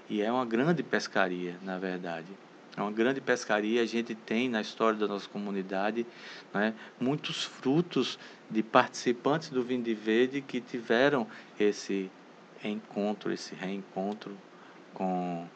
e 0.09 0.21
é 0.21 0.31
uma 0.31 0.45
grande 0.45 0.83
pescaria, 0.83 1.57
na 1.63 1.77
verdade. 1.77 2.27
É 2.75 2.81
uma 2.81 2.91
grande 2.91 3.21
pescaria. 3.21 3.81
A 3.81 3.85
gente 3.85 4.15
tem 4.15 4.49
na 4.49 4.61
história 4.61 4.97
da 4.97 5.07
nossa 5.07 5.29
comunidade, 5.29 6.05
né, 6.53 6.73
muitos 6.99 7.43
frutos 7.43 8.17
de 8.49 8.63
participantes 8.63 9.49
do 9.49 9.63
Vinde 9.63 9.93
Verde 9.93 10.41
que 10.41 10.59
tiveram 10.59 11.27
esse 11.59 12.09
encontro, 12.63 13.31
esse 13.31 13.53
reencontro 13.55 14.35
com 14.93 15.47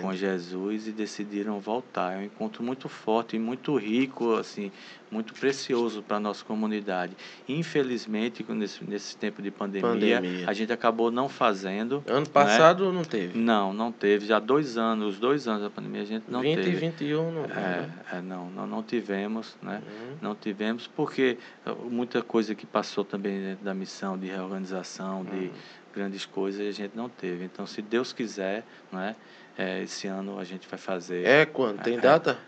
com. 0.00 0.14
Jesus 0.14 0.86
e 0.88 0.92
decidiram 0.92 1.58
voltar. 1.60 2.14
É 2.14 2.18
um 2.18 2.22
encontro 2.22 2.62
muito 2.62 2.88
forte 2.88 3.36
e 3.36 3.38
muito 3.38 3.76
rico, 3.76 4.34
assim, 4.34 4.70
muito 5.10 5.32
precioso 5.34 6.02
para 6.02 6.16
a 6.16 6.20
nossa 6.20 6.44
comunidade. 6.44 7.16
Infelizmente, 7.48 8.44
nesse, 8.48 8.84
nesse 8.84 9.16
tempo 9.16 9.40
de 9.40 9.50
pandemia, 9.50 10.20
Pandemia. 10.20 10.48
a 10.48 10.52
gente 10.52 10.72
acabou 10.72 11.10
não 11.10 11.28
fazendo. 11.28 12.02
Ano 12.06 12.28
passado 12.28 12.92
não 12.92 13.02
teve. 13.04 13.38
Não, 13.38 13.72
não 13.72 13.92
teve. 13.92 14.26
Já 14.26 14.38
dois 14.38 14.76
anos, 14.76 15.14
os 15.14 15.20
dois 15.20 15.46
anos 15.46 15.62
da 15.62 15.70
pandemia, 15.70 16.02
a 16.02 16.06
gente 16.06 16.24
não 16.28 16.40
20 16.40 16.56
teve. 16.56 16.70
e 16.70 16.74
21 16.74 17.30
não. 17.32 17.42
né? 17.42 17.90
É, 18.12 18.16
é, 18.16 18.20
não, 18.20 18.50
não, 18.50 18.66
não 18.66 18.82
tivemos, 18.82 19.56
né? 19.62 19.82
Uhum. 19.86 20.16
Não 20.20 20.34
tivemos 20.34 20.86
porque 20.86 21.38
eh, 21.64 21.74
muita 21.90 22.22
coisa 22.22 22.54
que 22.54 22.66
passou 22.66 23.04
também 23.04 23.40
dentro 23.40 23.64
da 23.64 23.74
missão 23.74 24.18
de 24.18 24.26
reorganização, 24.26 25.24
de 25.24 25.34
Uhum. 25.34 25.50
grandes 25.94 26.26
coisas, 26.26 26.66
a 26.66 26.70
gente 26.72 26.96
não 26.96 27.08
teve. 27.08 27.44
Então, 27.44 27.66
se 27.66 27.80
Deus 27.80 28.12
quiser, 28.12 28.64
né, 28.92 29.14
eh, 29.58 29.82
esse 29.82 30.06
ano 30.06 30.38
a 30.38 30.44
gente 30.44 30.66
vai 30.68 30.78
fazer 30.78 31.26
É 31.26 31.44
quando? 31.46 31.82
Tem 31.82 31.94
É. 31.94 32.00
data? 32.00 32.38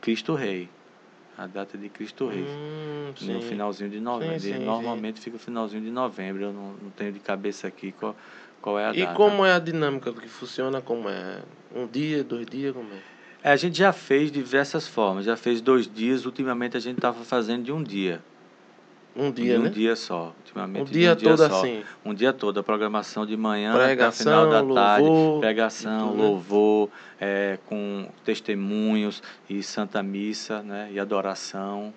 Cristo 0.00 0.34
Rei. 0.34 0.68
A 1.36 1.46
data 1.46 1.76
de 1.76 1.88
Cristo 1.88 2.28
Rei. 2.28 2.44
Hum, 2.44 3.08
no 3.08 3.40
sim. 3.42 3.48
finalzinho 3.48 3.90
de 3.90 4.00
novembro. 4.00 4.40
Sim, 4.40 4.54
sim, 4.54 4.64
Normalmente 4.64 5.20
fica 5.20 5.38
finalzinho 5.38 5.82
de 5.82 5.90
novembro. 5.90 6.44
Eu 6.44 6.52
não, 6.52 6.72
não 6.82 6.90
tenho 6.90 7.12
de 7.12 7.20
cabeça 7.20 7.66
aqui 7.66 7.92
qual, 7.92 8.16
qual 8.62 8.78
é 8.78 8.86
a 8.86 8.92
E 8.92 9.00
data. 9.00 9.14
como 9.14 9.44
é 9.44 9.52
a 9.52 9.58
dinâmica 9.58 10.12
que 10.12 10.28
funciona? 10.28 10.80
Como 10.80 11.08
é? 11.08 11.42
Um 11.74 11.86
dia, 11.86 12.24
dois 12.24 12.46
dias, 12.46 12.72
como 12.72 12.88
é? 12.92 12.98
É, 13.42 13.52
a 13.52 13.56
gente 13.56 13.76
já 13.78 13.92
fez 13.92 14.32
diversas 14.32 14.88
formas. 14.88 15.24
Já 15.24 15.36
fez 15.36 15.60
dois 15.60 15.86
dias. 15.92 16.24
Ultimamente 16.24 16.76
a 16.76 16.80
gente 16.80 16.96
estava 16.96 17.22
fazendo 17.24 17.64
de 17.64 17.72
um 17.72 17.82
dia. 17.82 18.20
Um 19.16 19.30
dia, 19.30 19.58
um 19.58 19.62
né? 19.62 19.68
dia 19.70 19.96
só. 19.96 20.34
Ultimamente 20.38 20.82
Um 20.82 20.84
de 20.84 20.92
dia 20.92 21.16
todo 21.16 21.38
só. 21.38 21.44
assim. 21.46 21.82
Um 22.04 22.12
dia 22.14 22.32
todo. 22.32 22.60
A 22.60 22.62
programação 22.62 23.24
de 23.24 23.36
manhã 23.36 23.72
Pregação, 23.74 24.32
até 24.32 24.50
o 24.50 24.50
final 24.50 24.74
da 24.74 24.74
tarde. 24.82 25.08
louvor, 25.08 25.40
Pregação, 25.40 26.08
tudo, 26.08 26.16
né? 26.18 26.22
louvor, 26.22 26.90
é, 27.20 27.58
com 27.66 28.08
testemunhos 28.24 29.22
e 29.48 29.62
Santa 29.62 30.02
Missa, 30.02 30.62
né? 30.62 30.88
E 30.92 31.00
adoração. 31.00 31.92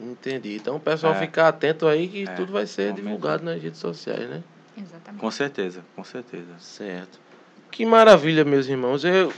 Entendi. 0.00 0.56
Então 0.56 0.76
o 0.76 0.80
pessoal 0.80 1.12
É. 1.14 1.18
fica 1.18 1.46
atento 1.48 1.86
aí 1.86 2.08
que 2.08 2.22
É, 2.22 2.26
tudo 2.34 2.52
vai 2.52 2.66
ser 2.66 2.88
momento. 2.90 3.02
divulgado 3.04 3.44
nas 3.44 3.62
redes 3.62 3.78
sociais, 3.78 4.28
né? 4.28 4.42
Exatamente. 4.76 5.20
Com 5.20 5.30
certeza, 5.30 5.84
com 5.94 6.02
certeza. 6.02 6.46
Certo. 6.58 7.20
Que 7.70 7.84
maravilha, 7.84 8.42
meus 8.44 8.66
irmãos. 8.66 9.04
Eu, 9.04 9.30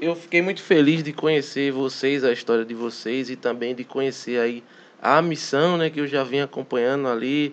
eu 0.00 0.14
fiquei 0.14 0.42
muito 0.42 0.62
feliz 0.62 1.02
de 1.02 1.12
conhecer 1.14 1.72
vocês, 1.72 2.22
a 2.24 2.30
história 2.32 2.64
de 2.64 2.74
vocês 2.74 3.30
e 3.30 3.36
também 3.36 3.74
de 3.74 3.84
conhecer 3.84 4.38
aí 4.38 4.62
a 5.02 5.20
missão, 5.20 5.76
né, 5.76 5.90
que 5.90 6.00
eu 6.00 6.06
já 6.06 6.22
vim 6.22 6.38
acompanhando 6.38 7.08
ali, 7.08 7.52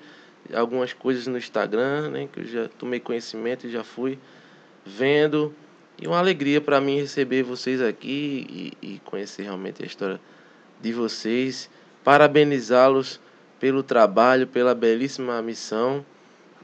algumas 0.53 0.93
coisas 0.93 1.25
no 1.25 1.35
Instagram, 1.35 2.11
né, 2.11 2.29
que 2.31 2.41
eu 2.41 2.45
já 2.45 2.69
tomei 2.77 2.99
conhecimento 2.99 3.65
e 3.65 3.71
já 3.71 3.83
fui 3.83 4.19
vendo. 4.85 5.51
E 5.99 6.07
uma 6.07 6.19
alegria 6.19 6.61
para 6.61 6.79
mim 6.79 6.97
receber 6.97 7.41
vocês 7.41 7.81
aqui 7.81 8.75
e, 8.81 8.93
e 8.93 8.99
conhecer 8.99 9.43
realmente 9.43 9.81
a 9.81 9.85
história 9.85 10.21
de 10.79 10.93
vocês. 10.93 11.69
Parabenizá-los 12.03 13.19
pelo 13.59 13.81
trabalho, 13.81 14.45
pela 14.45 14.75
belíssima 14.75 15.41
missão. 15.41 16.05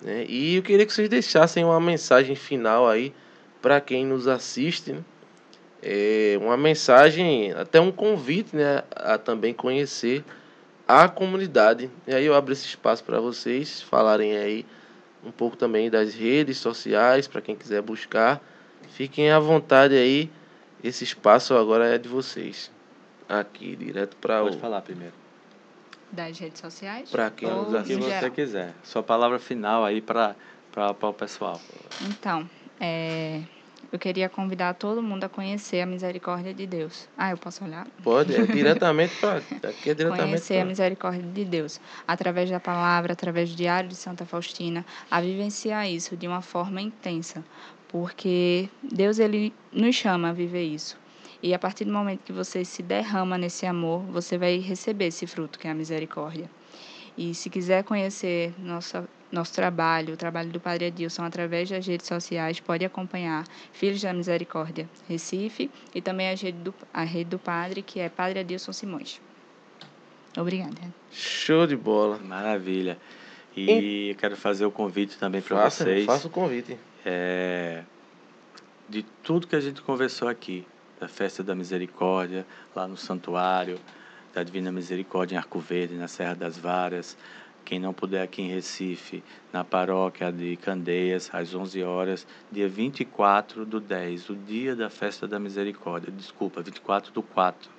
Né? 0.01 0.25
E 0.29 0.55
eu 0.55 0.61
queria 0.63 0.85
que 0.85 0.93
vocês 0.93 1.09
deixassem 1.09 1.65
uma 1.65 1.81
mensagem 1.81 2.35
final 2.35 2.87
aí 2.87 3.11
para 3.59 3.81
quem 3.81 4.05
nos 4.05 4.27
assiste. 4.27 4.93
Né? 4.93 5.01
É 5.81 6.37
uma 6.39 6.55
mensagem, 6.55 7.51
até 7.53 7.81
um 7.81 7.91
convite 7.91 8.55
né? 8.55 8.83
a 8.95 9.17
também 9.17 9.53
conhecer 9.53 10.23
a 10.87 11.07
comunidade. 11.07 11.89
E 12.07 12.13
aí 12.13 12.25
eu 12.25 12.35
abro 12.35 12.53
esse 12.53 12.65
espaço 12.65 13.03
para 13.03 13.19
vocês 13.19 13.81
falarem 13.81 14.35
aí 14.37 14.65
um 15.23 15.31
pouco 15.31 15.57
também 15.57 15.89
das 15.89 16.13
redes 16.13 16.57
sociais, 16.57 17.27
para 17.27 17.41
quem 17.41 17.55
quiser 17.55 17.81
buscar. 17.81 18.41
Fiquem 18.89 19.31
à 19.31 19.39
vontade 19.39 19.95
aí. 19.95 20.29
Esse 20.83 21.03
espaço 21.03 21.55
agora 21.55 21.87
é 21.87 21.97
de 21.97 22.07
vocês. 22.07 22.71
Aqui, 23.27 23.75
direto 23.75 24.15
para 24.17 24.41
Pode 24.41 24.57
o. 24.57 24.59
falar 24.59 24.81
primeiro. 24.81 25.13
Das 26.11 26.37
redes 26.37 26.61
sociais? 26.61 27.09
Pra 27.09 27.31
quem 27.31 27.49
Ou 27.51 27.63
nos 27.63 27.73
assiste. 27.73 27.95
você 27.95 28.09
geral? 28.09 28.31
quiser. 28.31 28.73
Sua 28.83 29.01
palavra 29.01 29.39
final 29.39 29.83
aí 29.83 29.99
para 29.99 30.35
o 31.01 31.13
pessoal. 31.13 31.59
Então, 32.07 32.47
é, 32.79 33.41
eu 33.91 33.99
queria 33.99 34.29
convidar 34.29 34.73
todo 34.73 35.01
mundo 35.01 35.23
a 35.23 35.29
conhecer 35.29 35.81
a 35.81 35.85
misericórdia 35.85 36.53
de 36.53 36.65
Deus. 36.65 37.07
Ah, 37.17 37.31
eu 37.31 37.37
posso 37.37 37.63
olhar? 37.63 37.87
Pode, 38.03 38.35
é 38.35 38.45
diretamente 38.45 39.15
para. 39.17 39.37
Aqui 39.69 39.89
é 39.89 39.93
diretamente 39.93 40.29
Conhecer 40.29 40.55
a 40.55 40.57
pra... 40.57 40.65
misericórdia 40.65 41.23
de 41.23 41.45
Deus 41.45 41.79
através 42.07 42.49
da 42.49 42.59
palavra, 42.59 43.13
através 43.13 43.49
do 43.49 43.55
Diário 43.55 43.89
de 43.89 43.95
Santa 43.95 44.25
Faustina, 44.25 44.85
a 45.09 45.21
vivenciar 45.21 45.89
isso 45.89 46.15
de 46.17 46.27
uma 46.27 46.41
forma 46.41 46.81
intensa, 46.81 47.43
porque 47.87 48.69
Deus 48.81 49.19
ele 49.19 49.53
nos 49.71 49.95
chama 49.95 50.29
a 50.29 50.33
viver 50.33 50.63
isso. 50.63 50.97
E 51.41 51.53
a 51.53 51.59
partir 51.59 51.85
do 51.85 51.93
momento 51.93 52.21
que 52.23 52.33
você 52.33 52.65
se 52.65 52.81
derrama 52.81 53.37
nesse 53.37 53.65
amor, 53.65 54.01
você 54.03 54.37
vai 54.37 54.57
receber 54.57 55.07
esse 55.07 55.27
fruto 55.27 55.59
que 55.59 55.67
é 55.67 55.71
a 55.71 55.75
misericórdia. 55.75 56.49
E 57.17 57.33
se 57.33 57.49
quiser 57.49 57.83
conhecer 57.83 58.53
nossa, 58.57 59.07
nosso 59.35 59.53
trabalho, 59.53 60.13
o 60.13 60.17
trabalho 60.17 60.49
do 60.49 60.59
Padre 60.59 60.87
Adilson 60.87 61.23
através 61.23 61.69
das 61.69 61.85
redes 61.85 62.07
sociais, 62.07 62.59
pode 62.59 62.83
acompanhar 62.83 63.45
Filhos 63.71 64.01
da 64.01 64.13
Misericórdia 64.13 64.89
Recife 65.07 65.69
e 65.93 66.01
também 66.01 66.29
a 66.29 66.35
rede 66.35 66.57
do, 66.57 66.73
a 66.93 67.03
rede 67.03 67.29
do 67.29 67.39
Padre, 67.39 67.81
que 67.81 67.99
é 67.99 68.09
Padre 68.09 68.39
Adilson 68.39 68.73
Simões. 68.73 69.21
Obrigada. 70.37 70.81
Show 71.11 71.67
de 71.67 71.75
bola. 71.75 72.17
Maravilha. 72.17 72.97
E 73.55 74.09
eu 74.09 74.15
quero 74.15 74.35
fazer 74.35 74.65
o 74.65 74.71
convite 74.71 75.17
também 75.17 75.41
para 75.41 75.69
vocês. 75.69 76.05
faça 76.05 76.27
o 76.27 76.29
convite. 76.29 76.77
é, 77.05 77.83
de 78.89 79.03
tudo 79.23 79.47
que 79.47 79.55
a 79.55 79.61
gente 79.61 79.81
conversou 79.81 80.27
aqui, 80.27 80.67
da 80.99 81.07
festa 81.07 81.41
da 81.41 81.55
misericórdia, 81.55 82.45
lá 82.75 82.87
no 82.87 82.97
santuário, 82.97 83.79
da 84.33 84.43
Divina 84.43 84.71
Misericórdia 84.71 85.35
em 85.35 85.37
Arco 85.37 85.59
Verde, 85.59 85.95
na 85.95 86.09
Serra 86.09 86.35
das 86.35 86.57
Varas, 86.57 87.17
Quem 87.65 87.79
não 87.79 87.91
puder 87.91 88.21
aqui 88.21 88.43
em 88.43 88.47
Recife, 88.47 89.23
na 89.51 89.63
paróquia 89.63 90.31
de 90.31 90.55
Candeias, 90.55 91.31
às 91.33 91.55
11 91.55 91.81
horas, 91.81 92.27
dia 92.51 92.69
24 92.69 93.65
do 93.65 93.79
10, 93.79 94.29
o 94.29 94.35
dia 94.35 94.75
da 94.75 94.87
festa 94.87 95.27
da 95.27 95.39
misericórdia. 95.39 96.11
Desculpa, 96.11 96.61
24 96.61 97.11
do 97.11 97.23
4. 97.23 97.71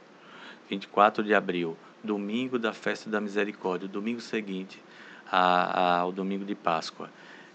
24 0.68 1.23
de 1.23 1.32
abril, 1.32 1.76
domingo 2.02 2.58
da 2.58 2.73
festa 2.73 3.08
da 3.08 3.20
misericórdia, 3.20 3.86
domingo 3.86 4.20
seguinte 4.20 4.82
ao 5.31 6.10
domingo 6.10 6.44
de 6.44 6.56
Páscoa. 6.56 7.08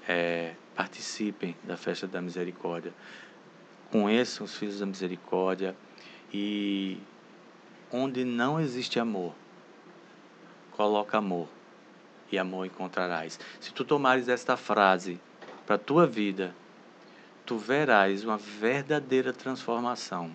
É, 0.08 0.54
participem 0.74 1.54
da 1.66 1.76
festa 1.76 2.08
da 2.08 2.22
misericórdia. 2.22 2.94
Conheçam 3.92 4.46
os 4.46 4.56
filhos 4.56 4.80
da 4.80 4.86
misericórdia 4.86 5.76
e 6.34 6.98
onde 7.92 8.24
não 8.24 8.58
existe 8.58 9.02
amor, 9.02 9.36
coloca 10.72 11.18
amor 11.18 11.50
e 12.32 12.40
amor 12.40 12.66
encontrarás. 12.66 13.40
Se 13.60 13.74
tu 13.74 13.84
tomares 13.84 14.28
esta 14.28 14.56
frase 14.58 15.20
para 15.66 15.76
a 15.76 15.80
tua 15.80 16.08
vida, 16.08 16.56
tu 17.46 17.58
verás 17.58 18.24
uma 18.24 18.38
verdadeira 18.38 19.34
transformação. 19.34 20.32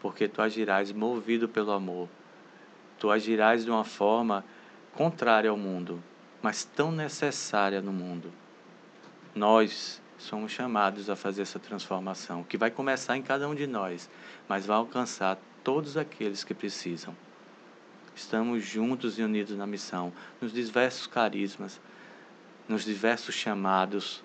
Porque 0.00 0.28
tu 0.28 0.42
agirás 0.42 0.92
movido 0.92 1.48
pelo 1.48 1.72
amor. 1.72 2.08
Tu 2.98 3.10
agirás 3.10 3.64
de 3.64 3.70
uma 3.70 3.84
forma 3.84 4.44
contrária 4.94 5.50
ao 5.50 5.56
mundo, 5.56 6.02
mas 6.40 6.64
tão 6.64 6.92
necessária 6.92 7.80
no 7.80 7.92
mundo. 7.92 8.32
Nós 9.34 10.00
somos 10.16 10.52
chamados 10.52 11.10
a 11.10 11.16
fazer 11.16 11.42
essa 11.42 11.58
transformação, 11.58 12.44
que 12.44 12.56
vai 12.56 12.70
começar 12.70 13.16
em 13.16 13.22
cada 13.22 13.48
um 13.48 13.54
de 13.54 13.66
nós, 13.66 14.08
mas 14.48 14.64
vai 14.64 14.76
alcançar 14.76 15.38
todos 15.62 15.96
aqueles 15.96 16.44
que 16.44 16.54
precisam. 16.54 17.14
Estamos 18.14 18.64
juntos 18.64 19.18
e 19.18 19.22
unidos 19.22 19.56
na 19.56 19.66
missão, 19.66 20.12
nos 20.40 20.52
diversos 20.52 21.06
carismas, 21.06 21.80
nos 22.68 22.84
diversos 22.84 23.34
chamados, 23.34 24.22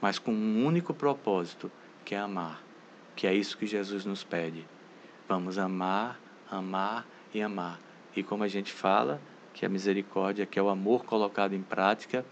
mas 0.00 0.18
com 0.18 0.32
um 0.32 0.66
único 0.66 0.92
propósito, 0.92 1.70
que 2.04 2.14
é 2.14 2.18
amar, 2.18 2.62
que 3.14 3.26
é 3.26 3.34
isso 3.34 3.56
que 3.56 3.66
Jesus 3.66 4.04
nos 4.04 4.24
pede. 4.24 4.66
Vamos 5.28 5.58
amar, 5.58 6.20
amar 6.50 7.06
e 7.32 7.40
amar. 7.40 7.80
E 8.14 8.22
como 8.22 8.42
a 8.42 8.48
gente 8.48 8.72
fala, 8.72 9.20
que 9.54 9.64
a 9.64 9.68
misericórdia, 9.68 10.44
que 10.44 10.58
é 10.58 10.62
o 10.62 10.68
amor 10.68 11.04
colocado 11.04 11.54
em 11.54 11.62
prática, 11.62 12.26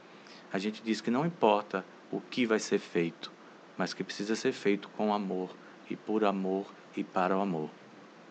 a 0.52 0.58
gente 0.58 0.82
diz 0.82 1.00
que 1.00 1.10
não 1.10 1.24
importa 1.24 1.84
o 2.10 2.20
que 2.20 2.44
vai 2.44 2.58
ser 2.58 2.78
feito, 2.78 3.32
mas 3.78 3.94
que 3.94 4.04
precisa 4.04 4.34
ser 4.34 4.52
feito 4.52 4.88
com 4.90 5.14
amor 5.14 5.50
e 5.88 5.96
por 5.96 6.24
amor 6.24 6.66
e 6.96 7.02
para 7.02 7.38
o 7.38 7.40
amor. 7.40 7.70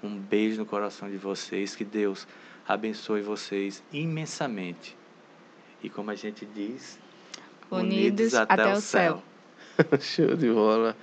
Um 0.03 0.17
beijo 0.17 0.57
no 0.57 0.65
coração 0.65 1.09
de 1.09 1.17
vocês, 1.17 1.75
que 1.75 1.85
Deus 1.85 2.27
abençoe 2.67 3.21
vocês 3.21 3.83
imensamente. 3.91 4.97
E 5.83 5.89
como 5.89 6.11
a 6.11 6.15
gente 6.15 6.45
diz, 6.45 6.99
unidos, 7.69 7.93
unidos 7.95 8.33
até, 8.35 8.53
até, 8.53 8.73
o 8.73 8.81
céu. 8.81 9.23
céu. 9.77 9.99
Show 10.27 10.35
de 10.35 10.49
bola. 10.49 10.95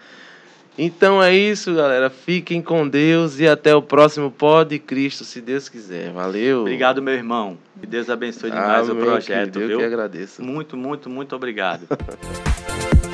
Então 0.76 1.20
é 1.20 1.34
isso, 1.34 1.74
galera. 1.74 2.08
Fiquem 2.08 2.62
com 2.62 2.88
Deus 2.88 3.40
e 3.40 3.48
até 3.48 3.74
o 3.74 3.82
próximo 3.82 4.30
Pod 4.30 4.78
Cristo, 4.78 5.24
se 5.24 5.40
Deus 5.40 5.68
quiser. 5.68 6.12
Valeu. 6.12 6.60
Obrigado, 6.60 7.02
meu 7.02 7.14
irmão. 7.14 7.58
Que 7.80 7.86
Deus 7.86 8.08
abençoe 8.08 8.50
demais 8.50 8.88
ah, 8.88 8.92
o 8.92 8.96
projeto, 8.96 9.54
querido, 9.54 9.58
viu? 9.58 9.70
Eu 9.70 9.78
que 9.78 9.84
agradeço. 9.84 10.40
Muito, 10.40 10.76
muito, 10.76 11.10
muito 11.10 11.34
obrigado. 11.34 11.88